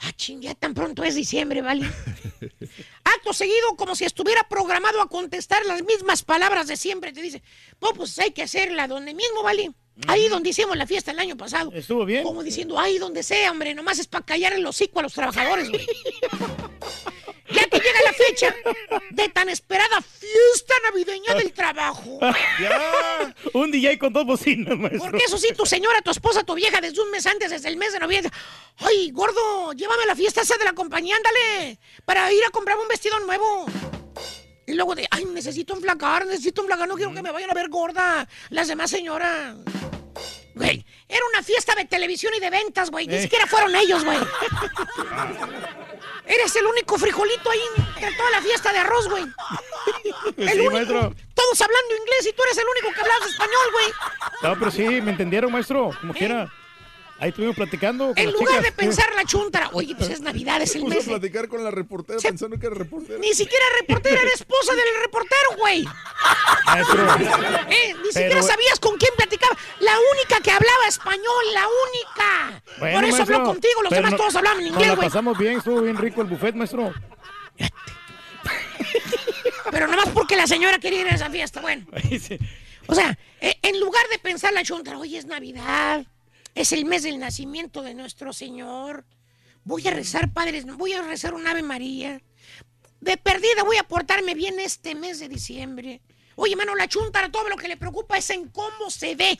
ah, 0.00 0.12
ching, 0.12 0.40
ya 0.40 0.54
tan 0.54 0.74
pronto 0.74 1.02
es 1.04 1.14
diciembre, 1.14 1.62
¿vale? 1.62 1.86
Acto 3.04 3.32
seguido, 3.32 3.76
como 3.76 3.94
si 3.94 4.04
estuviera 4.04 4.46
programado 4.48 5.00
a 5.00 5.08
contestar 5.08 5.64
las 5.66 5.82
mismas 5.84 6.22
palabras 6.22 6.66
de 6.68 6.76
siempre, 6.76 7.12
te 7.12 7.22
dice, 7.22 7.42
no, 7.80 7.92
pues 7.94 8.18
hay 8.18 8.32
que 8.32 8.42
hacerla 8.42 8.88
donde 8.88 9.14
mismo, 9.14 9.42
¿vale? 9.42 9.70
Ahí 10.06 10.28
donde 10.28 10.50
hicimos 10.50 10.76
la 10.76 10.86
fiesta 10.86 11.10
el 11.10 11.18
año 11.18 11.36
pasado. 11.36 11.70
Estuvo 11.72 12.04
bien. 12.04 12.24
Como 12.24 12.42
diciendo, 12.42 12.78
ahí 12.78 12.98
donde 12.98 13.22
sea, 13.22 13.50
hombre, 13.50 13.74
nomás 13.74 13.98
es 13.98 14.06
para 14.06 14.24
callar 14.24 14.52
el 14.52 14.66
hocico 14.66 15.00
a 15.00 15.02
los 15.02 15.12
trabajadores, 15.12 15.68
güey. 15.68 15.86
Ya 17.52 17.64
que 17.64 17.78
llega 17.78 17.98
la 18.04 18.12
fecha 18.12 18.54
de 19.10 19.28
tan 19.30 19.48
esperada 19.48 20.00
fiesta 20.00 20.74
navideña 20.84 21.34
del 21.34 21.52
trabajo. 21.52 22.20
Ya. 22.60 23.34
Un 23.54 23.70
DJ 23.70 23.98
con 23.98 24.12
dos 24.12 24.24
bocinas, 24.24 24.78
maestro. 24.78 25.10
Porque 25.10 25.24
eso 25.24 25.38
sí, 25.38 25.48
tu 25.56 25.66
señora, 25.66 26.00
tu 26.02 26.10
esposa, 26.10 26.44
tu 26.44 26.54
vieja, 26.54 26.80
desde 26.80 27.00
un 27.00 27.10
mes 27.10 27.26
antes, 27.26 27.50
desde 27.50 27.68
el 27.68 27.76
mes 27.76 27.92
de 27.92 27.98
noviembre. 27.98 28.30
Ay, 28.78 29.10
gordo, 29.10 29.72
llévame 29.72 30.04
a 30.04 30.06
la 30.06 30.14
fiesta 30.16 30.42
esa 30.42 30.56
de 30.58 30.64
la 30.64 30.74
compañía, 30.74 31.16
ándale, 31.16 31.78
para 32.04 32.30
ir 32.32 32.44
a 32.44 32.50
comprarme 32.50 32.82
un 32.82 32.88
vestido 32.88 33.18
nuevo. 33.20 33.66
Y 34.70 34.74
luego 34.74 34.94
de, 34.94 35.06
ay, 35.10 35.24
necesito 35.24 35.74
enflacar, 35.74 36.24
necesito 36.26 36.60
enflacar, 36.62 36.86
no 36.86 36.94
quiero 36.94 37.12
que 37.12 37.22
me 37.22 37.32
vayan 37.32 37.50
a 37.50 37.54
ver 37.54 37.68
gorda 37.68 38.28
las 38.50 38.68
demás 38.68 38.88
señoras. 38.90 39.56
Güey, 40.54 40.84
era 41.08 41.20
una 41.32 41.42
fiesta 41.42 41.74
de 41.74 41.86
televisión 41.86 42.32
y 42.36 42.40
de 42.40 42.50
ventas, 42.50 42.88
güey. 42.90 43.06
Ni 43.08 43.16
Eh. 43.16 43.22
siquiera 43.22 43.46
fueron 43.48 43.74
ellos, 43.74 44.04
güey. 44.04 44.18
Eres 46.26 46.54
el 46.54 46.66
único 46.66 46.96
frijolito 46.98 47.50
ahí 47.50 47.60
de 48.00 48.12
toda 48.16 48.30
la 48.30 48.40
fiesta 48.42 48.72
de 48.72 48.78
arroz, 48.78 49.08
güey. 49.08 49.24
El 50.36 50.48
Sí, 50.48 50.58
único. 50.58 50.72
maestro. 50.72 51.14
Todos 51.34 51.60
hablando 51.60 51.96
inglés 51.96 52.26
y 52.28 52.32
tú 52.32 52.42
eres 52.44 52.58
el 52.58 52.64
único 52.68 52.94
que 52.94 53.00
hablabas 53.00 53.28
español, 53.28 53.66
güey. 53.72 53.86
No, 54.42 54.58
pero 54.58 54.70
sí, 54.70 54.84
me 55.00 55.10
entendieron, 55.10 55.50
maestro. 55.50 55.90
Como 56.00 56.14
quiera. 56.14 56.52
Ahí 57.20 57.28
estuvimos 57.28 57.54
platicando 57.54 58.06
con 58.08 58.18
En 58.18 58.24
las 58.26 58.32
lugar 58.34 58.48
chicas. 58.48 58.64
de 58.64 58.72
pensar 58.72 59.14
la 59.14 59.24
chuntara, 59.26 59.68
oye, 59.74 59.94
pues 59.94 60.08
es 60.08 60.20
Navidad, 60.22 60.62
es 60.62 60.74
el 60.74 60.84
a 60.84 60.88
mes. 60.88 61.04
platicar 61.04 61.48
con 61.48 61.62
la 61.62 61.70
reportera 61.70 62.18
Se- 62.18 62.28
pensando 62.28 62.58
que 62.58 62.66
era 62.66 62.74
reportera. 62.74 63.18
Ni 63.18 63.34
siquiera 63.34 63.64
reportera, 63.78 64.22
era 64.22 64.30
esposa 64.32 64.72
del 64.74 65.02
reportero, 65.02 65.48
güey. 65.58 65.84
Maestro. 66.64 67.06
Eh, 67.70 67.94
ni 68.02 68.06
siquiera 68.12 68.42
sabías 68.42 68.80
con 68.80 68.96
quién 68.96 69.12
platicaba. 69.16 69.54
La 69.80 69.92
única 70.14 70.40
que 70.42 70.50
hablaba 70.50 70.86
español, 70.88 71.44
la 71.52 71.66
única. 71.66 72.62
Bueno, 72.78 72.94
Por 72.96 73.04
eso 73.04 73.16
maestro, 73.18 73.36
habló 73.36 73.48
contigo, 73.48 73.82
los 73.82 73.90
pero 73.90 73.98
demás 74.02 74.10
no- 74.12 74.16
todos 74.16 74.36
hablaban 74.36 74.66
inglés, 74.66 74.88
la 74.88 74.94
güey. 74.96 75.08
pasamos 75.08 75.38
bien, 75.38 75.58
estuvo 75.58 75.82
bien 75.82 75.98
rico 75.98 76.22
el 76.22 76.28
buffet, 76.28 76.54
maestro. 76.54 76.92
Pero 79.70 79.86
nomás 79.86 80.08
porque 80.08 80.36
la 80.36 80.46
señora 80.46 80.78
quería 80.78 81.02
ir 81.02 81.08
a 81.08 81.14
esa 81.14 81.30
fiesta, 81.30 81.60
bueno. 81.60 81.86
O 82.86 82.94
sea, 82.94 83.16
eh, 83.40 83.56
en 83.62 83.78
lugar 83.78 84.02
de 84.10 84.18
pensar 84.18 84.52
la 84.52 84.64
chuntara, 84.64 84.98
hoy 84.98 85.16
es 85.16 85.24
Navidad, 85.24 86.04
es 86.54 86.72
el 86.72 86.84
mes 86.84 87.02
del 87.02 87.18
nacimiento 87.18 87.82
de 87.82 87.94
nuestro 87.94 88.32
Señor. 88.32 89.04
Voy 89.64 89.86
a 89.86 89.90
rezar, 89.90 90.32
padres, 90.32 90.64
voy 90.66 90.92
a 90.94 91.02
rezar 91.02 91.34
un 91.34 91.46
Ave 91.46 91.62
María. 91.62 92.22
De 93.00 93.16
perdida 93.16 93.62
voy 93.64 93.76
a 93.78 93.84
portarme 93.88 94.34
bien 94.34 94.58
este 94.60 94.94
mes 94.94 95.20
de 95.20 95.28
diciembre. 95.28 96.00
Oye, 96.36 96.56
mano, 96.56 96.74
la 96.74 96.88
chuntara 96.88 97.30
todo 97.30 97.48
lo 97.48 97.56
que 97.56 97.68
le 97.68 97.76
preocupa 97.76 98.16
es 98.18 98.30
en 98.30 98.48
cómo 98.48 98.90
se 98.90 99.14
ve. 99.14 99.38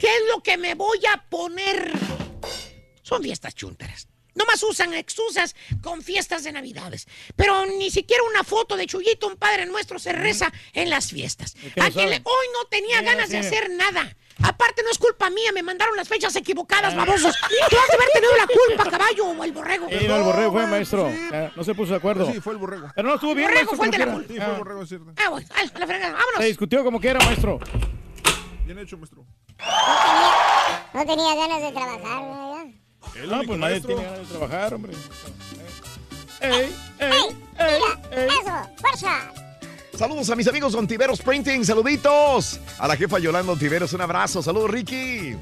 ¿Qué 0.00 0.06
es 0.06 0.22
lo 0.34 0.42
que 0.42 0.56
me 0.56 0.74
voy 0.74 1.00
a 1.12 1.28
poner? 1.28 1.92
son 3.02 3.22
fiestas 3.22 3.54
chúntaras. 3.56 4.06
Nomás 4.36 4.62
usan 4.62 4.94
excusas 4.94 5.56
con 5.82 6.00
fiestas 6.02 6.44
de 6.44 6.52
Navidades. 6.52 7.08
Pero 7.34 7.66
ni 7.66 7.90
siquiera 7.90 8.22
una 8.22 8.44
foto 8.44 8.76
de 8.76 8.86
Chuyito, 8.86 9.26
un 9.26 9.36
Padre 9.36 9.66
Nuestro, 9.66 9.98
se 9.98 10.12
reza 10.12 10.52
en 10.72 10.88
las 10.90 11.10
fiestas. 11.10 11.56
no 11.76 11.82
le- 12.10 12.20
hoy 12.24 12.46
no 12.54 12.64
tenía 12.70 13.02
ganas 13.02 13.28
de 13.30 13.38
hacer 13.38 13.70
nada. 13.70 14.16
Aparte, 14.42 14.82
no 14.82 14.90
es 14.90 14.98
culpa 14.98 15.28
mía, 15.30 15.52
me 15.52 15.62
mandaron 15.62 15.96
las 15.96 16.08
fechas 16.08 16.34
equivocadas, 16.36 16.94
babosos. 16.96 17.34
Tú 17.70 17.76
has 17.76 17.88
de 17.88 17.94
haber 17.94 18.08
tenido 18.12 18.36
la 18.36 18.46
culpa, 18.46 18.90
caballo, 18.90 19.26
o 19.26 19.44
el 19.44 19.52
borrego. 19.52 19.86
Eh, 19.90 20.06
no, 20.08 20.16
el 20.16 20.22
borrego 20.22 20.52
fue, 20.52 20.66
maestro. 20.66 21.10
Ah, 21.32 21.50
No 21.56 21.64
se 21.64 21.74
puso 21.74 21.90
de 21.92 21.96
acuerdo. 21.98 22.30
Sí, 22.32 22.40
fue 22.40 22.54
el 22.54 22.58
borrego. 22.58 22.88
Pero 22.94 23.08
no 23.08 23.14
estuvo 23.14 23.34
bien, 23.34 23.48
Borrego 23.48 23.72
maestro. 23.72 23.76
fue 23.76 23.86
el 23.86 23.90
de 23.92 23.98
la 23.98 24.12
culpa. 24.12 24.28
Sí, 24.28 24.34
fue 24.36 24.44
el 24.46 24.50
Ah, 24.54 24.58
borrego, 24.58 24.82
es 24.82 24.88
cierto. 24.88 25.12
Ah, 25.16 25.28
bueno, 25.30 25.48
a 25.54 25.62
la 25.78 25.86
fregada, 25.86 26.06
Se 26.06 26.12
vámonos. 26.12 26.44
discutió 26.44 26.84
como 26.84 27.00
quiera, 27.00 27.18
maestro. 27.24 27.58
Bien 28.64 28.78
hecho, 28.78 28.96
maestro. 28.98 29.24
No 30.94 31.06
tenía 31.06 31.34
ganas 31.34 31.62
de 31.62 31.72
trabajar, 31.72 32.22
¿verdad? 32.22 32.66
El 33.16 33.28
No, 33.30 33.36
único 33.36 33.46
pues 33.48 33.58
nadie 33.58 33.72
maestro. 33.74 33.94
tiene 33.96 34.02
ganas 34.10 34.18
de 34.20 34.26
trabajar, 34.38 34.74
hombre. 34.74 34.92
¡Ey, 36.40 36.52
ey, 36.52 36.74
¡Ey! 36.98 37.10
ey, 37.10 37.36
¡Mira! 37.58 38.00
ey! 38.22 38.28
¡Eso! 38.28 38.70
¡Fuerza! 38.80 39.32
Saludos 40.00 40.30
a 40.30 40.34
mis 40.34 40.48
amigos 40.48 40.74
Ontiveros 40.74 41.20
Printing, 41.20 41.62
saluditos. 41.62 42.58
A 42.78 42.88
la 42.88 42.96
jefa 42.96 43.18
Yolanda 43.18 43.52
Ontiveros, 43.52 43.92
un 43.92 44.00
abrazo. 44.00 44.42
Saludos, 44.42 44.70
Ricky. 44.70 45.36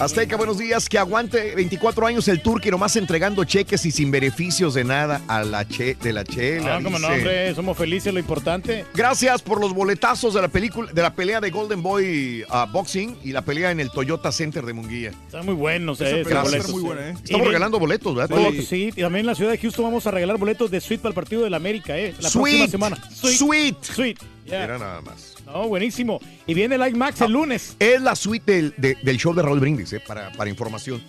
Azteca, 0.00 0.36
buenos 0.36 0.56
días. 0.56 0.88
Que 0.88 0.98
aguante 0.98 1.54
24 1.54 2.06
años 2.06 2.26
el 2.28 2.40
Turqui 2.40 2.70
nomás 2.70 2.96
entregando 2.96 3.44
cheques 3.44 3.84
y 3.84 3.90
sin 3.90 4.10
beneficios 4.10 4.72
de 4.72 4.82
nada 4.82 5.20
a 5.28 5.44
la 5.44 5.68
che, 5.68 5.94
de 5.94 6.12
la 6.14 6.24
chela. 6.24 6.76
Ah, 6.76 6.80
como 6.82 6.98
no, 6.98 7.06
hombre, 7.06 7.54
somos 7.54 7.76
felices, 7.76 8.12
lo 8.12 8.18
importante. 8.18 8.86
Gracias 8.94 9.42
por 9.42 9.60
los 9.60 9.74
boletazos 9.74 10.32
de 10.32 10.40
la 10.40 10.48
película, 10.48 10.90
de 10.90 11.02
la 11.02 11.14
pelea 11.14 11.40
de 11.42 11.50
Golden 11.50 11.82
Boy 11.82 12.44
ah, 12.48 12.66
Boxing 12.72 13.18
y 13.22 13.32
la 13.32 13.42
pelea 13.42 13.70
en 13.72 13.80
el 13.80 13.90
Toyota 13.90 14.32
Center 14.32 14.64
de 14.64 14.72
Munguía. 14.72 15.10
Están 15.26 15.44
muy 15.44 15.54
buenos, 15.54 16.00
eh, 16.00 16.22
esos 16.22 16.42
boletos. 16.44 16.70
muy 16.70 16.82
buena, 16.82 17.08
¿eh? 17.10 17.14
Estamos 17.22 17.42
Y- 17.42 17.46
regalando 17.46 17.78
boletos, 17.78 18.14
¿verdad? 18.14 18.38
Sí, 18.66 18.90
y 18.96 19.02
también 19.02 19.20
en 19.20 19.26
la 19.26 19.34
ciudad 19.34 19.50
de 19.50 19.58
Houston 19.58 19.84
vamos 19.84 20.06
a 20.06 20.10
regalar 20.10 20.38
boletos 20.38 20.70
de 20.70 20.80
suite 20.80 21.02
para 21.02 21.10
el 21.10 21.14
partido 21.14 21.42
del 21.42 21.52
América, 21.52 21.98
¿eh? 21.98 22.14
La 22.20 22.30
próxima 22.30 22.42
Sweet, 22.46 22.70
semana. 22.70 22.96
sweet. 23.12 23.76
Sweet. 23.82 24.18
ya. 24.46 24.64
Era 24.64 24.78
nada 24.78 25.02
más. 25.02 25.29
No, 25.52 25.68
buenísimo. 25.68 26.20
Y 26.46 26.54
viene 26.54 26.76
el 26.76 26.86
IMAX 26.94 27.20
el 27.22 27.32
lunes. 27.32 27.76
Es 27.78 28.00
la 28.00 28.14
suite 28.14 28.52
del, 28.52 28.74
de- 28.76 28.96
del 29.02 29.16
show 29.18 29.34
de 29.34 29.42
Raúl 29.42 29.60
Brindis, 29.60 29.92
eh, 29.92 30.00
para, 30.06 30.30
para 30.32 30.48
información. 30.50 31.02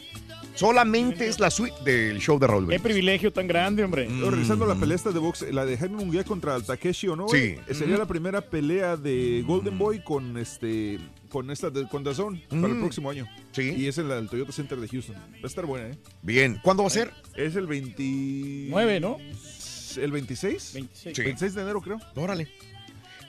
Solamente 0.56 1.28
es 1.28 1.40
la 1.40 1.50
suite 1.50 1.76
del 1.86 2.20
show 2.20 2.38
de 2.38 2.46
Raúl 2.46 2.68
Qué 2.68 2.80
privilegio 2.80 3.32
tan 3.32 3.48
grande, 3.48 3.84
hombre. 3.84 4.08
Pero 4.10 4.32
revisando 4.32 4.66
la 4.66 4.76
pelea 4.76 4.96
esta 4.96 5.12
de 5.12 5.20
box, 5.20 5.46
la 5.50 5.66
de 5.66 5.78
Jaime 5.78 5.96
Munguía 5.96 6.24
contra 6.26 6.56
el 6.56 6.64
Takeshi 6.64 7.08
o 7.08 7.16
no, 7.16 7.28
Sí. 7.30 7.56
sería 7.72 7.98
la 7.98 8.06
primera 8.06 8.42
pelea 8.42 8.98
de 8.98 9.44
Golden 9.48 9.78
Boy 9.78 10.04
con 10.04 10.38
este 10.38 11.00
con 11.30 11.50
esta 11.50 11.70
de, 11.70 11.88
con 11.88 12.04
DAZN 12.04 12.42
para 12.50 12.68
el 12.68 12.74
Mm. 12.76 12.80
próximo 12.82 13.10
año. 13.10 13.26
Sí. 13.54 13.74
Y 13.78 13.88
es 13.88 13.98
en 13.98 14.10
la 14.10 14.16
del 14.16 14.28
Toyota 14.28 14.52
Center 14.52 14.78
de 14.80 14.88
Houston. 14.90 15.16
Va 15.16 15.40
a 15.44 15.48
estar 15.48 15.66
buena, 15.66 15.88
¿eh? 15.88 15.98
Bien. 16.22 16.60
¿Cuándo 16.62 16.84
va 16.84 16.88
a 16.88 16.92
ser? 16.92 17.12
Es 17.36 17.56
el 17.56 17.66
20 17.68 18.68
Nueve, 18.70 19.00
¿no? 19.00 19.18
¿El 19.98 20.12
26? 20.12 20.74
26. 20.74 21.16
Sí. 21.16 21.22
26 21.24 21.54
de 21.56 21.62
enero, 21.62 21.82
creo. 21.82 21.98
Órale. 22.16 22.50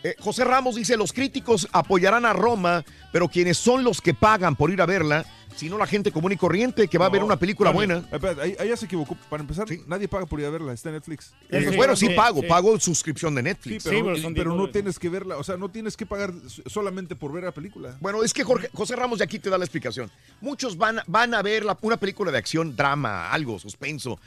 Eh, 0.04 0.16
José 0.18 0.44
Ramos 0.44 0.74
dice, 0.74 0.96
los 0.96 1.12
críticos 1.12 1.68
apoyarán 1.72 2.24
a 2.26 2.32
Roma, 2.32 2.84
pero 3.12 3.28
quienes 3.28 3.56
son 3.58 3.84
los 3.84 4.00
que 4.00 4.14
pagan 4.14 4.56
por 4.56 4.70
ir 4.70 4.82
a 4.82 4.86
verla, 4.86 5.24
sino 5.54 5.76
la 5.78 5.86
gente 5.86 6.10
común 6.10 6.32
y 6.32 6.36
corriente 6.36 6.88
que 6.88 6.96
va 6.98 7.06
a 7.06 7.10
ver 7.10 7.22
una 7.22 7.36
película 7.38 7.70
no, 7.70 7.74
buena. 7.74 7.98
espérate, 8.10 8.40
ahí, 8.40 8.56
ahí 8.58 8.68
ya 8.70 8.76
se 8.76 8.86
equivocó. 8.86 9.16
Para 9.30 9.42
empezar, 9.42 9.66
nadie 9.86 10.08
paga 10.08 10.24
por 10.26 10.40
ir 10.40 10.46
a 10.46 10.50
verla. 10.50 10.72
Está 10.72 10.88
en 10.88 10.94
Netflix. 10.96 11.32
Eh, 11.50 11.66
Sí, 11.70 11.76
bueno, 11.76 11.94
sí, 11.94 12.06
sí, 12.06 12.14
pago, 12.14 12.40
sí. 12.40 12.46
pago 12.48 12.80
suscripción 12.80 13.34
de 13.34 13.42
Sí, 13.42 13.44
Netflix. 13.44 13.84
pero, 13.84 13.96
Sí, 13.96 14.02
pero 14.02 14.16
y- 14.16 14.22
son 14.22 14.32
pero 14.34 14.44
10 14.44 14.46
no 14.48 14.52
dólares. 14.54 14.72
tienes 14.72 14.98
que 14.98 15.08
verla. 15.10 15.36
O 15.36 15.44
sea, 15.44 15.56
no 15.58 15.68
tienes 15.68 15.96
que 15.96 16.06
pagar 16.06 16.32
solamente 16.66 17.14
por 17.14 17.30
ver 17.32 17.44
la 17.44 17.52
película. 17.52 17.96
Bueno, 18.00 18.24
es 18.24 18.32
que 18.32 18.42
Jorge- 18.44 18.70
José 18.72 18.96
Ramos 18.96 19.18
de 19.18 19.24
aquí 19.24 19.38
te 19.38 19.50
da 19.50 19.58
la 19.58 19.64
explicación. 19.66 20.10
Muchos 20.40 20.76
van, 20.78 21.00
van 21.06 21.34
a 21.34 21.42
ver 21.42 21.64
la- 21.66 21.76
una 21.82 21.98
película 21.98 22.32
de 22.32 22.38
acción, 22.38 22.74
drama, 22.74 23.30
algo, 23.30 23.58
suspenso. 23.58 24.18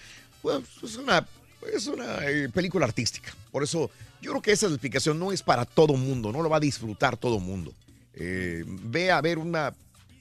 Pues 0.44 0.60
es 0.84 0.96
una, 0.98 1.26
es 1.74 1.88
una 1.88 2.18
eh, 2.30 2.50
película 2.50 2.86
artística. 2.86 3.34
Por 3.52 3.64
eso 3.64 3.90
yo 4.22 4.32
creo 4.32 4.42
que 4.42 4.52
esa 4.52 4.68
explicación. 4.68 5.20
No 5.20 5.32
es 5.32 5.42
para 5.44 5.66
todo 5.66 5.94
mundo, 5.96 6.32
no 6.32 6.42
lo 6.42 6.50
va 6.50 6.58
a 6.58 6.62
disfrutar 6.62 7.18
todo 7.18 7.40
mundo. 7.40 7.74
Eh, 8.14 8.64
ve 8.66 9.12
a 9.12 9.20
ver 9.22 9.38
una, 9.38 9.74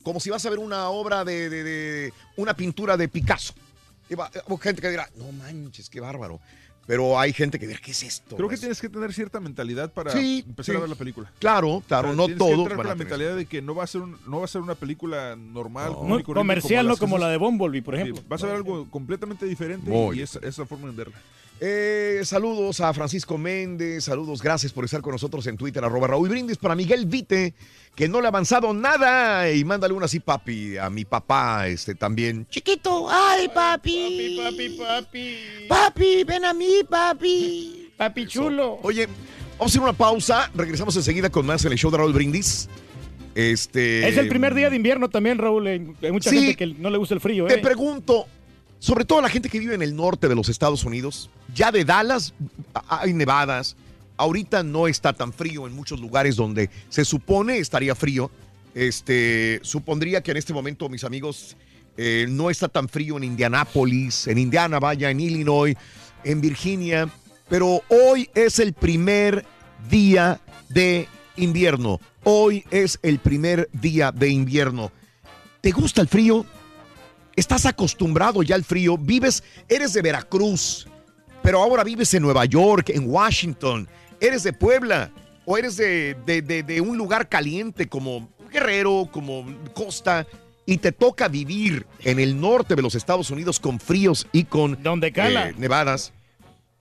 como 0.02 0.20
si 0.20 0.30
vas 0.30 0.44
a 0.46 0.50
ver 0.50 0.58
una 0.58 0.88
obra 0.88 1.24
de, 1.24 1.48
de- 1.48 1.62
de- 1.64 2.12
una 2.36 2.54
pintura 2.54 2.96
de 2.96 3.08
Picasso. 3.08 3.54
Y 4.10 4.14
va- 4.14 4.30
hay 4.34 4.56
gente 4.60 4.82
que 4.82 4.90
dirá, 4.90 5.08
no 5.16 5.32
manches, 5.32 5.88
qué 5.88 6.00
bárbaro. 6.00 6.40
Pero 6.86 7.18
hay 7.18 7.32
gente 7.32 7.58
que 7.58 7.66
dirá, 7.66 7.80
¿qué 7.82 7.92
es 7.92 8.02
esto? 8.02 8.36
Creo 8.36 8.48
que 8.48 8.56
Es- 8.56 8.60
tienes 8.60 8.80
que 8.80 8.88
tener 8.90 9.12
cierta 9.14 9.40
mentalidad 9.40 9.90
para 9.92 10.12
Sí, 10.12 10.44
empezar 10.46 10.74
sí. 10.74 10.76
a 10.76 10.80
ver 10.80 10.88
la 10.90 10.94
película. 10.96 11.32
Claro, 11.38 11.82
claro, 11.88 12.08
O 12.08 12.10
sea, 12.12 12.16
no 12.16 12.26
tienes 12.26 12.42
que 12.44 12.52
entrar 12.52 12.76
con 12.76 12.86
a 12.86 12.88
la 12.90 12.94
mentalidad 12.94 13.36
de 13.36 13.46
que 13.46 13.62
no 13.62 13.74
va 13.74 13.84
a 13.84 13.86
ser 13.86 14.02
un- 14.02 14.18
no 14.26 14.38
va 14.40 14.44
a 14.44 14.48
ser 14.48 14.60
una 14.60 14.74
película 14.74 15.34
normal, 15.36 15.92
No. 16.06 16.22
comercial, 16.22 16.86
no 16.86 16.96
como 16.96 17.16
que 17.16 17.22
la 17.22 17.28
de. 17.30 17.36
Bumblebee, 17.38 17.82
por 17.82 17.94
Sí, 17.94 18.00
ejemplo. 18.02 18.22
vas 18.28 18.42
a 18.42 18.46
ver 18.46 18.56
algo 18.56 18.88
completamente 18.90 19.46
diferente 19.46 19.90
Muy 19.90 20.18
y 20.18 20.22
esa 20.22 20.38
es 20.42 20.58
la 20.58 20.66
forma 20.66 20.88
de 20.90 20.94
verla. 20.96 21.16
Eh, 21.60 22.20
saludos 22.24 22.80
a 22.80 22.92
Francisco 22.92 23.38
Méndez, 23.38 24.04
saludos, 24.04 24.42
gracias 24.42 24.72
por 24.72 24.84
estar 24.84 25.00
con 25.00 25.12
nosotros 25.12 25.46
en 25.46 25.56
Twitter, 25.56 25.84
arroba 25.84 26.08
Raúl 26.08 26.28
Brindis, 26.28 26.56
para 26.58 26.74
Miguel 26.74 27.06
Vite, 27.06 27.54
que 27.94 28.08
no 28.08 28.20
le 28.20 28.26
ha 28.26 28.28
avanzado 28.28 28.72
nada, 28.74 29.50
y 29.52 29.64
mándale 29.64 29.94
una 29.94 30.06
así, 30.06 30.18
papi, 30.20 30.76
a 30.76 30.90
mi 30.90 31.04
papá, 31.04 31.68
este, 31.68 31.94
también. 31.94 32.46
Chiquito, 32.50 33.06
ay, 33.10 33.48
papi. 33.48 34.36
Papi, 34.36 34.38
papi, 34.44 34.68
papi. 34.78 35.36
Papi, 35.68 36.24
ven 36.24 36.44
a 36.44 36.52
mí, 36.54 36.80
papi. 36.88 37.80
Papi 37.96 38.26
chulo. 38.26 38.80
Oye, 38.82 39.06
vamos 39.06 39.60
a 39.60 39.64
hacer 39.66 39.80
una 39.80 39.92
pausa, 39.92 40.50
regresamos 40.56 40.96
enseguida 40.96 41.30
con 41.30 41.46
más 41.46 41.64
en 41.64 41.70
el 41.70 41.78
show 41.78 41.90
de 41.92 41.98
Raúl 41.98 42.12
Brindis. 42.12 42.68
Este... 43.36 44.08
Es 44.08 44.16
el 44.16 44.28
primer 44.28 44.54
día 44.54 44.68
de 44.70 44.76
invierno 44.76 45.08
también, 45.08 45.38
Raúl. 45.38 45.66
Hay 45.66 46.12
mucha 46.12 46.30
Sí. 46.30 46.38
gente 46.38 46.56
que 46.56 46.66
no 46.66 46.90
le 46.90 46.98
gusta 46.98 47.14
el 47.14 47.20
frío, 47.20 47.46
Te 47.46 47.54
¿eh? 47.54 47.58
pregunto, 47.58 48.26
sobre 48.80 49.04
todo 49.04 49.20
la 49.20 49.28
gente 49.28 49.48
que 49.48 49.58
vive 49.60 49.74
en 49.76 49.82
el 49.82 49.94
norte 49.94 50.28
de 50.28 50.34
los 50.34 50.48
Estados 50.48 50.84
Unidos, 50.84 51.30
ya 51.54 51.70
de 51.70 51.84
Dallas 51.84 52.34
a- 52.74 53.02
hay 53.02 53.12
nevadas, 53.12 53.76
ahorita 54.16 54.62
no 54.62 54.88
está 54.88 55.12
tan 55.12 55.32
frío 55.32 55.66
en 55.66 55.74
muchos 55.74 56.00
lugares 56.00 56.36
donde 56.36 56.70
se 56.88 57.04
supone 57.04 57.58
estaría 57.58 57.94
frío. 57.94 58.30
Este, 58.74 59.60
supondría 59.62 60.22
que 60.22 60.32
en 60.32 60.36
este 60.36 60.52
momento, 60.52 60.88
mis 60.88 61.04
amigos, 61.04 61.56
eh, 61.96 62.26
no 62.28 62.50
está 62.50 62.68
tan 62.68 62.88
frío 62.88 63.16
en 63.16 63.24
Indianápolis, 63.24 64.26
en 64.26 64.38
Indiana, 64.38 64.80
vaya, 64.80 65.10
en 65.10 65.20
Illinois, 65.20 65.76
en 66.24 66.40
Virginia, 66.40 67.08
pero 67.48 67.82
hoy 67.88 68.28
es 68.34 68.58
el 68.58 68.72
primer 68.72 69.44
día 69.88 70.40
de 70.68 71.06
invierno. 71.36 72.00
Hoy 72.24 72.64
es 72.70 72.98
el 73.02 73.18
primer 73.18 73.68
día 73.72 74.10
de 74.10 74.28
invierno. 74.30 74.90
¿Te 75.60 75.70
gusta 75.70 76.00
el 76.00 76.08
frío? 76.08 76.44
estás 77.36 77.66
acostumbrado 77.66 78.42
ya 78.42 78.54
al 78.54 78.64
frío, 78.64 78.96
vives, 78.96 79.42
eres 79.68 79.92
de 79.92 80.02
Veracruz, 80.02 80.86
pero 81.42 81.62
ahora 81.62 81.84
vives 81.84 82.12
en 82.14 82.22
Nueva 82.22 82.44
York, 82.44 82.90
en 82.90 83.08
Washington, 83.08 83.88
eres 84.26 84.42
de 84.42 84.52
Puebla 84.52 85.10
o 85.44 85.56
eres 85.58 85.76
de, 85.76 86.16
de- 86.26 86.42
de- 86.42 86.62
de 86.62 86.80
un 86.80 86.96
lugar 86.96 87.28
caliente 87.28 87.88
como 87.88 88.28
Guerrero, 88.50 89.08
como 89.12 89.44
Costa, 89.74 90.26
y 90.66 90.78
te 90.78 90.92
toca 90.92 91.28
vivir 91.28 91.86
en 92.00 92.18
el 92.18 92.40
norte 92.40 92.74
de 92.74 92.82
los 92.82 92.94
Estados 92.94 93.30
Unidos 93.30 93.60
con 93.60 93.78
fríos 93.80 94.26
y 94.32 94.44
con 94.44 94.82
Donde 94.82 95.12
cala. 95.12 95.50
eh, 95.50 95.54
nevadas. 95.58 96.12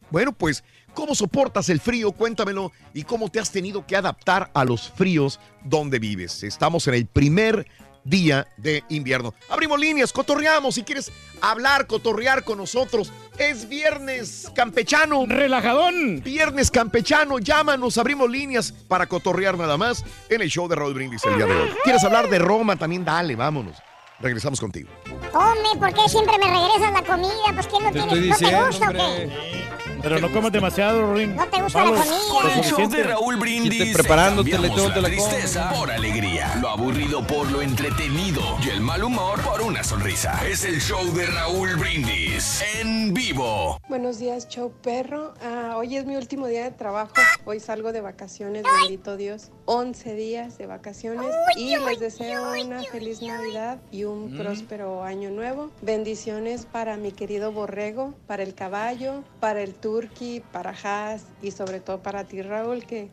Bueno, 0.10 0.32
pues, 0.32 0.64
¿cómo 0.94 1.16
soportas 1.16 1.68
el 1.70 1.80
frío? 1.82 2.12
Cuéntamelo. 2.12 2.72
¿Y 2.94 3.04
cómo 3.04 3.30
te 3.30 3.40
has 3.40 3.52
tenido 3.52 3.86
que 3.88 3.96
adaptar 3.96 4.52
a 4.54 4.64
los 4.64 4.90
fríos 4.92 5.40
donde 5.66 5.98
vives? 6.00 6.44
Estamos 6.44 6.88
en 6.88 6.94
el 6.94 7.08
primer 7.08 7.66
día 8.04 8.48
de 8.58 8.84
invierno. 8.90 9.34
Abrimos 9.50 9.80
líneas, 9.80 10.12
cotorreamos. 10.12 10.76
Si 10.76 10.84
quieres 10.84 11.12
hablar, 11.42 11.88
cotorrear 11.88 12.44
con 12.44 12.58
nosotros, 12.58 13.12
es 13.38 13.68
viernes 13.68 14.52
campechano. 14.56 15.26
Relajadón. 15.28 16.22
Viernes 16.24 16.72
campechano, 16.72 17.40
llámanos, 17.40 17.98
abrimos 17.98 18.30
líneas 18.30 18.72
para 18.72 19.08
cotorrear 19.08 19.58
nada 19.58 19.78
más 19.78 20.04
en 20.30 20.42
el 20.42 20.50
show 20.50 20.68
de 20.68 20.76
Raúl 20.76 20.94
Brindis 20.94 21.24
el 21.26 21.38
día 21.38 21.46
de 21.46 21.54
hoy. 21.54 21.70
¿Quieres 21.84 22.04
hablar 22.04 22.30
de 22.30 22.40
Roma? 22.40 22.76
También 22.76 23.06
dale, 23.06 23.36
vámonos. 23.36 23.78
Regresamos 24.24 24.60
contigo. 24.60 24.90
Hombre, 25.34 25.70
¿por 25.80 25.94
qué 25.94 26.08
siempre 26.10 26.38
me 26.38 26.46
regresas 26.46 26.94
la 26.94 27.04
comida? 27.04 27.30
Pues 27.54 27.68
¿quién 27.68 27.84
no 27.84 27.92
Te 27.92 28.00
tiene? 28.02 28.30
estoy 28.30 28.30
¿No 28.30 28.36
te 28.38 28.44
diciendo, 28.46 28.66
gusta 28.68 28.86
o 28.86 28.90
hombre. 28.90 29.04
qué? 29.28 29.64
Pero 30.02 30.20
no 30.20 30.32
comas 30.34 30.52
demasiado, 30.52 31.14
Ring. 31.14 31.34
¿No 31.34 31.46
te 31.48 31.62
gusta 31.62 31.80
la 31.86 31.90
comida? 31.92 32.54
El 32.56 32.64
show 32.64 32.90
de 32.90 33.04
Raúl 33.04 33.38
Brindis. 33.38 33.94
Preparándote, 33.94 34.58
le 34.60 34.70
tengo 34.70 34.90
la 34.90 35.02
la 35.02 35.08
tristeza 35.08 35.72
por 35.74 35.90
alegría. 35.90 36.56
Lo 36.62 36.70
aburrido 36.70 37.26
por 37.26 37.50
lo 37.50 37.62
entretenido. 37.62 38.42
Y 38.66 38.70
el 38.70 38.82
mal 38.82 39.02
humor 39.04 39.40
por 39.42 39.62
una 39.62 39.82
sonrisa. 39.82 40.46
Es 40.46 40.66
el 40.66 40.82
show 40.82 41.06
de 41.14 41.26
Raúl 41.28 41.76
Brindis. 41.78 42.62
En 42.82 43.14
vivo. 43.14 43.80
Buenos 43.88 44.20
días, 44.20 44.50
show 44.50 44.74
perro. 44.82 45.36
Ah, 45.42 45.76
hoy 45.78 45.96
es 45.96 46.06
mi 46.06 46.18
último 46.18 46.48
día 46.48 46.64
de 46.66 46.72
trabajo. 46.72 47.14
Hoy 47.46 47.62
salgo 47.62 47.94
de 47.94 48.02
vacaciones, 48.02 48.64
bendito 48.82 49.16
Dios. 49.16 49.52
11 49.66 50.16
días 50.16 50.58
de 50.58 50.66
vacaciones 50.68 51.34
y 51.56 51.78
les 51.78 52.00
deseo 52.02 52.52
una 52.62 52.84
feliz 52.84 53.22
Navidad 53.22 53.80
y 53.90 54.04
un 54.04 54.13
próspero 54.38 55.04
año 55.04 55.30
nuevo. 55.30 55.70
Bendiciones 55.82 56.66
para 56.66 56.98
mi 56.98 57.12
querido 57.12 57.52
borrego, 57.52 58.14
para 58.28 58.44
el 58.44 58.54
caballo, 58.54 59.24
para 59.40 59.62
el 59.62 59.74
turqui, 59.74 60.42
para 60.52 60.74
Haas 60.84 61.26
y 61.42 61.52
sobre 61.52 61.80
todo 61.80 62.02
para 62.02 62.24
ti, 62.24 62.42
Raúl, 62.42 62.86
que 62.86 63.10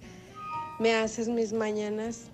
me 0.79 0.95
haces 0.95 1.29
mis 1.29 1.53
mañanas 1.53 2.31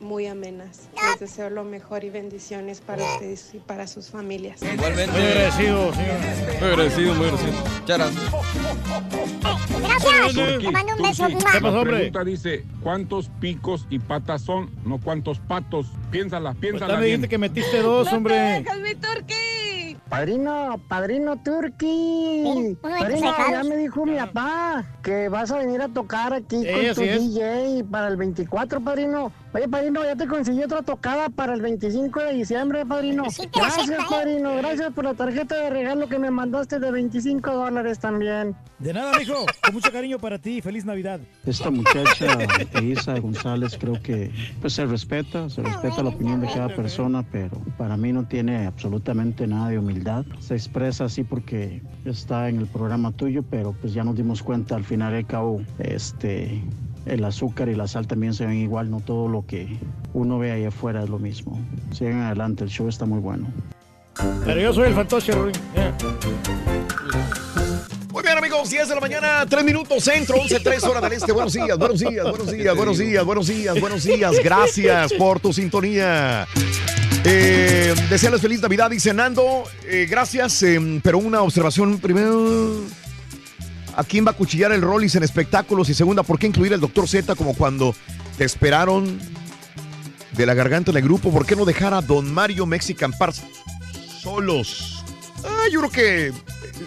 muy 0.00 0.26
amenas. 0.26 0.88
Les 1.10 1.20
deseo 1.20 1.50
lo 1.50 1.64
mejor 1.64 2.04
y 2.04 2.10
bendiciones 2.10 2.80
para 2.80 3.04
ustedes 3.04 3.50
y 3.54 3.58
para 3.58 3.86
sus 3.86 4.08
familias. 4.10 4.62
Igualmente. 4.62 5.12
Muy 5.12 5.22
agradecido, 5.28 5.92
señor. 5.94 6.14
Muy 6.60 6.68
agradecido, 6.70 7.14
muy 7.14 7.24
agradecido. 7.26 7.64
Charas. 7.86 8.12
Gracias. 9.80 10.34
Te 10.34 10.70
mando 10.70 10.94
un 10.96 11.02
beso. 11.02 11.26
¿Qué 11.28 11.34
pasó, 11.60 11.60
La 11.60 11.80
hombre? 11.80 11.96
pregunta 11.96 12.24
dice, 12.24 12.64
¿cuántos 12.82 13.28
picos 13.40 13.86
y 13.90 13.98
patas 13.98 14.42
son? 14.42 14.70
No 14.84 14.98
cuántos 15.00 15.38
patos. 15.40 15.86
Piénsala, 16.10 16.50
Pues 16.52 16.60
piénsala 16.60 16.94
me 16.94 17.04
bien. 17.04 17.20
dijiste 17.20 17.28
que 17.28 17.38
metiste 17.38 17.82
dos, 17.82 18.12
hombre. 18.12 18.64
mi 18.82 18.94
Turqui! 18.94 19.96
Padrino, 20.08 20.80
padrino 20.88 21.40
Turqui. 21.42 22.76
Padrino, 22.82 23.32
ya 23.50 23.62
me 23.62 23.76
dijo 23.76 24.04
mi 24.04 24.16
papá 24.16 24.84
que 25.04 25.28
vas 25.28 25.50
a 25.52 25.58
venir 25.58 25.80
a 25.82 25.88
tocar 25.88 26.32
aquí 26.34 26.64
con 26.66 26.94
tu. 26.94 27.00
DJ 27.02 27.84
para 27.90 28.08
el 28.08 28.16
24, 28.16 28.80
padrino. 28.80 29.32
Oye, 29.52 29.68
padrino, 29.68 30.04
ya 30.04 30.14
te 30.14 30.28
conseguí 30.28 30.62
otra 30.62 30.82
tocada 30.82 31.28
para 31.28 31.54
el 31.54 31.60
25 31.60 32.20
de 32.20 32.34
diciembre, 32.34 32.86
padrino. 32.86 33.28
Sí 33.30 33.48
Gracias, 33.52 33.90
acepta, 33.90 34.02
¿eh? 34.02 34.06
padrino. 34.08 34.56
Gracias 34.56 34.92
por 34.92 35.04
la 35.04 35.14
tarjeta 35.14 35.56
de 35.56 35.70
regalo 35.70 36.08
que 36.08 36.20
me 36.20 36.30
mandaste 36.30 36.78
de 36.78 36.92
25 36.92 37.50
dólares 37.52 37.98
también. 37.98 38.54
De 38.78 38.92
nada, 38.92 39.18
mijo. 39.18 39.44
Con 39.64 39.74
mucho 39.74 39.90
cariño 39.90 40.20
para 40.20 40.38
ti. 40.38 40.60
Feliz 40.60 40.84
Navidad. 40.84 41.18
Esta 41.44 41.68
muchacha, 41.68 42.38
Isa 42.80 43.18
González, 43.18 43.76
creo 43.76 44.00
que 44.00 44.30
pues 44.60 44.74
se 44.74 44.86
respeta, 44.86 45.50
se 45.50 45.62
respeta 45.62 46.02
la 46.04 46.10
opinión 46.10 46.40
de 46.40 46.46
cada 46.46 46.68
persona, 46.68 47.24
pero 47.32 47.60
para 47.76 47.96
mí 47.96 48.12
no 48.12 48.28
tiene 48.28 48.66
absolutamente 48.66 49.48
nada 49.48 49.70
de 49.70 49.78
humildad. 49.78 50.24
Se 50.38 50.54
expresa 50.54 51.06
así 51.06 51.24
porque 51.24 51.82
está 52.04 52.48
en 52.48 52.58
el 52.60 52.68
programa 52.68 53.10
tuyo, 53.10 53.42
pero 53.42 53.72
pues 53.72 53.94
ya 53.94 54.04
nos 54.04 54.14
dimos 54.14 54.44
cuenta 54.44 54.76
al 54.76 54.84
final 54.84 55.12
del 55.12 55.26
cabo, 55.26 55.60
este, 55.80 56.62
el 57.06 57.24
azúcar 57.24 57.68
y 57.68 57.74
la 57.74 57.88
sal 57.88 58.06
también 58.06 58.34
se 58.34 58.46
ven 58.46 58.56
igual, 58.56 58.90
no 58.90 59.00
todo 59.00 59.28
lo 59.28 59.44
que 59.46 59.78
uno 60.12 60.38
ve 60.38 60.52
ahí 60.52 60.64
afuera 60.64 61.02
es 61.02 61.10
lo 61.10 61.18
mismo. 61.18 61.60
Sigan 61.92 62.22
adelante, 62.22 62.64
el 62.64 62.70
show 62.70 62.88
está 62.88 63.06
muy 63.06 63.20
bueno. 63.20 63.48
Pero 64.44 64.60
yo 64.60 64.72
soy 64.72 64.88
el 64.88 64.94
fantoche, 64.94 65.32
Ruin. 65.32 65.54
Muy 68.12 68.22
bien, 68.22 68.38
amigos, 68.38 68.70
10 68.70 68.88
de 68.88 68.94
la 68.94 69.00
mañana, 69.00 69.46
3 69.48 69.64
minutos 69.64 70.04
centro, 70.04 70.36
11, 70.36 70.60
3 70.60 70.84
horas 70.84 71.02
del 71.02 71.12
este. 71.12 71.32
Buenos 71.32 71.52
días, 71.52 71.78
buenos 71.78 72.00
días, 72.00 72.24
buenos 72.24 72.50
días, 72.50 72.76
buenos 72.76 72.98
días, 72.98 73.24
buenos 73.24 73.46
días, 73.46 73.80
buenos 73.80 74.04
días. 74.04 74.34
Gracias 74.42 75.12
por 75.14 75.40
tu 75.40 75.52
sintonía. 75.52 76.46
Eh, 77.24 77.94
desearles 78.08 78.40
feliz 78.40 78.60
Navidad, 78.60 78.90
dice 78.90 79.12
Nando. 79.14 79.64
Eh, 79.86 80.06
gracias, 80.08 80.62
eh, 80.62 81.00
pero 81.02 81.18
una 81.18 81.42
observación 81.42 81.98
primero. 81.98 82.82
¿A 83.96 84.04
quién 84.04 84.24
va 84.26 84.30
a 84.30 84.34
cuchillar 84.34 84.72
el 84.72 84.82
Rollis 84.82 85.14
en 85.16 85.22
espectáculos? 85.22 85.88
Y 85.88 85.94
segunda, 85.94 86.22
¿por 86.22 86.38
qué 86.38 86.46
incluir 86.46 86.72
al 86.72 86.80
Dr. 86.80 87.08
Z 87.08 87.34
como 87.34 87.54
cuando 87.54 87.94
te 88.38 88.44
esperaron 88.44 89.18
de 90.32 90.46
la 90.46 90.54
garganta 90.54 90.90
en 90.90 90.96
el 90.98 91.02
grupo? 91.02 91.30
¿Por 91.32 91.44
qué 91.44 91.56
no 91.56 91.64
dejar 91.64 91.92
a 91.94 92.00
Don 92.00 92.32
Mario 92.32 92.66
Mexican 92.66 93.12
Pars 93.12 93.42
solos? 94.22 95.04
Ah, 95.44 95.66
yo 95.70 95.80
creo 95.80 95.90
que 95.90 96.26
eh, 96.28 96.32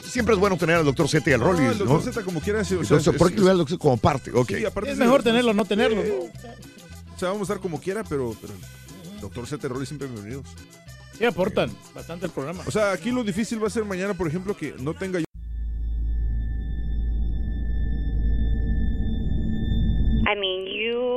siempre 0.08 0.34
es 0.34 0.40
bueno 0.40 0.58
tener 0.58 0.78
al 0.78 0.86
Dr. 0.86 1.08
Z 1.10 1.30
y 1.30 1.34
al 1.34 1.40
No, 1.42 1.48
Rollis, 1.52 1.72
el 1.72 1.80
¿no? 1.80 1.86
doctor 1.86 2.14
Z 2.14 2.24
como 2.24 2.40
quiera. 2.40 2.62
o 2.62 2.64
sea, 2.64 2.78
¿Por 3.14 3.28
qué 3.28 3.34
incluir 3.34 3.52
al 3.52 3.58
Dr. 3.58 3.78
como 3.78 3.98
parte? 3.98 4.32
Ok. 4.34 4.52
Sí, 4.58 4.66
aparte 4.66 4.92
Es 4.92 4.98
de- 4.98 5.04
mejor 5.06 5.24
tenerlo, 5.24 5.54
no 5.54 5.66
tenerlo. 5.66 5.98
¿no? 6.04 6.14
O 7.16 7.20
sea, 7.20 7.30
vamos 7.30 7.42
a 7.50 7.54
estar 7.54 7.60
como 7.60 7.80
quiera, 7.80 8.04
pero, 8.04 8.36
pero 8.42 8.54
el 8.54 9.22
doctor 9.22 9.46
Z 9.48 9.66
y 9.66 9.70
Rolly 9.70 9.86
siempre 9.86 10.08
bienvenidos. 10.08 10.46
Sí, 11.18 11.26
aportan 11.26 11.70
bastante 11.94 12.26
el 12.26 12.32
programa. 12.32 12.64
O 12.66 12.72
sea, 12.72 12.92
aquí 12.92 13.12
lo 13.12 13.24
difícil 13.24 13.62
va 13.62 13.68
a 13.68 13.70
ser 13.70 13.86
mañana, 13.86 14.14
por 14.16 14.28
ejemplo, 14.28 14.56
que 14.58 14.74
no 14.80 14.94
tenga 14.94 15.20
yo. 15.20 15.26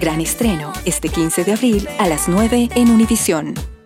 Gran 0.00 0.22
estreno 0.22 0.72
este 0.86 1.10
15 1.10 1.44
de 1.44 1.52
abril 1.52 1.86
a 1.98 2.08
las 2.08 2.26
9 2.26 2.70
en 2.74 2.90
Univisión. 2.90 3.79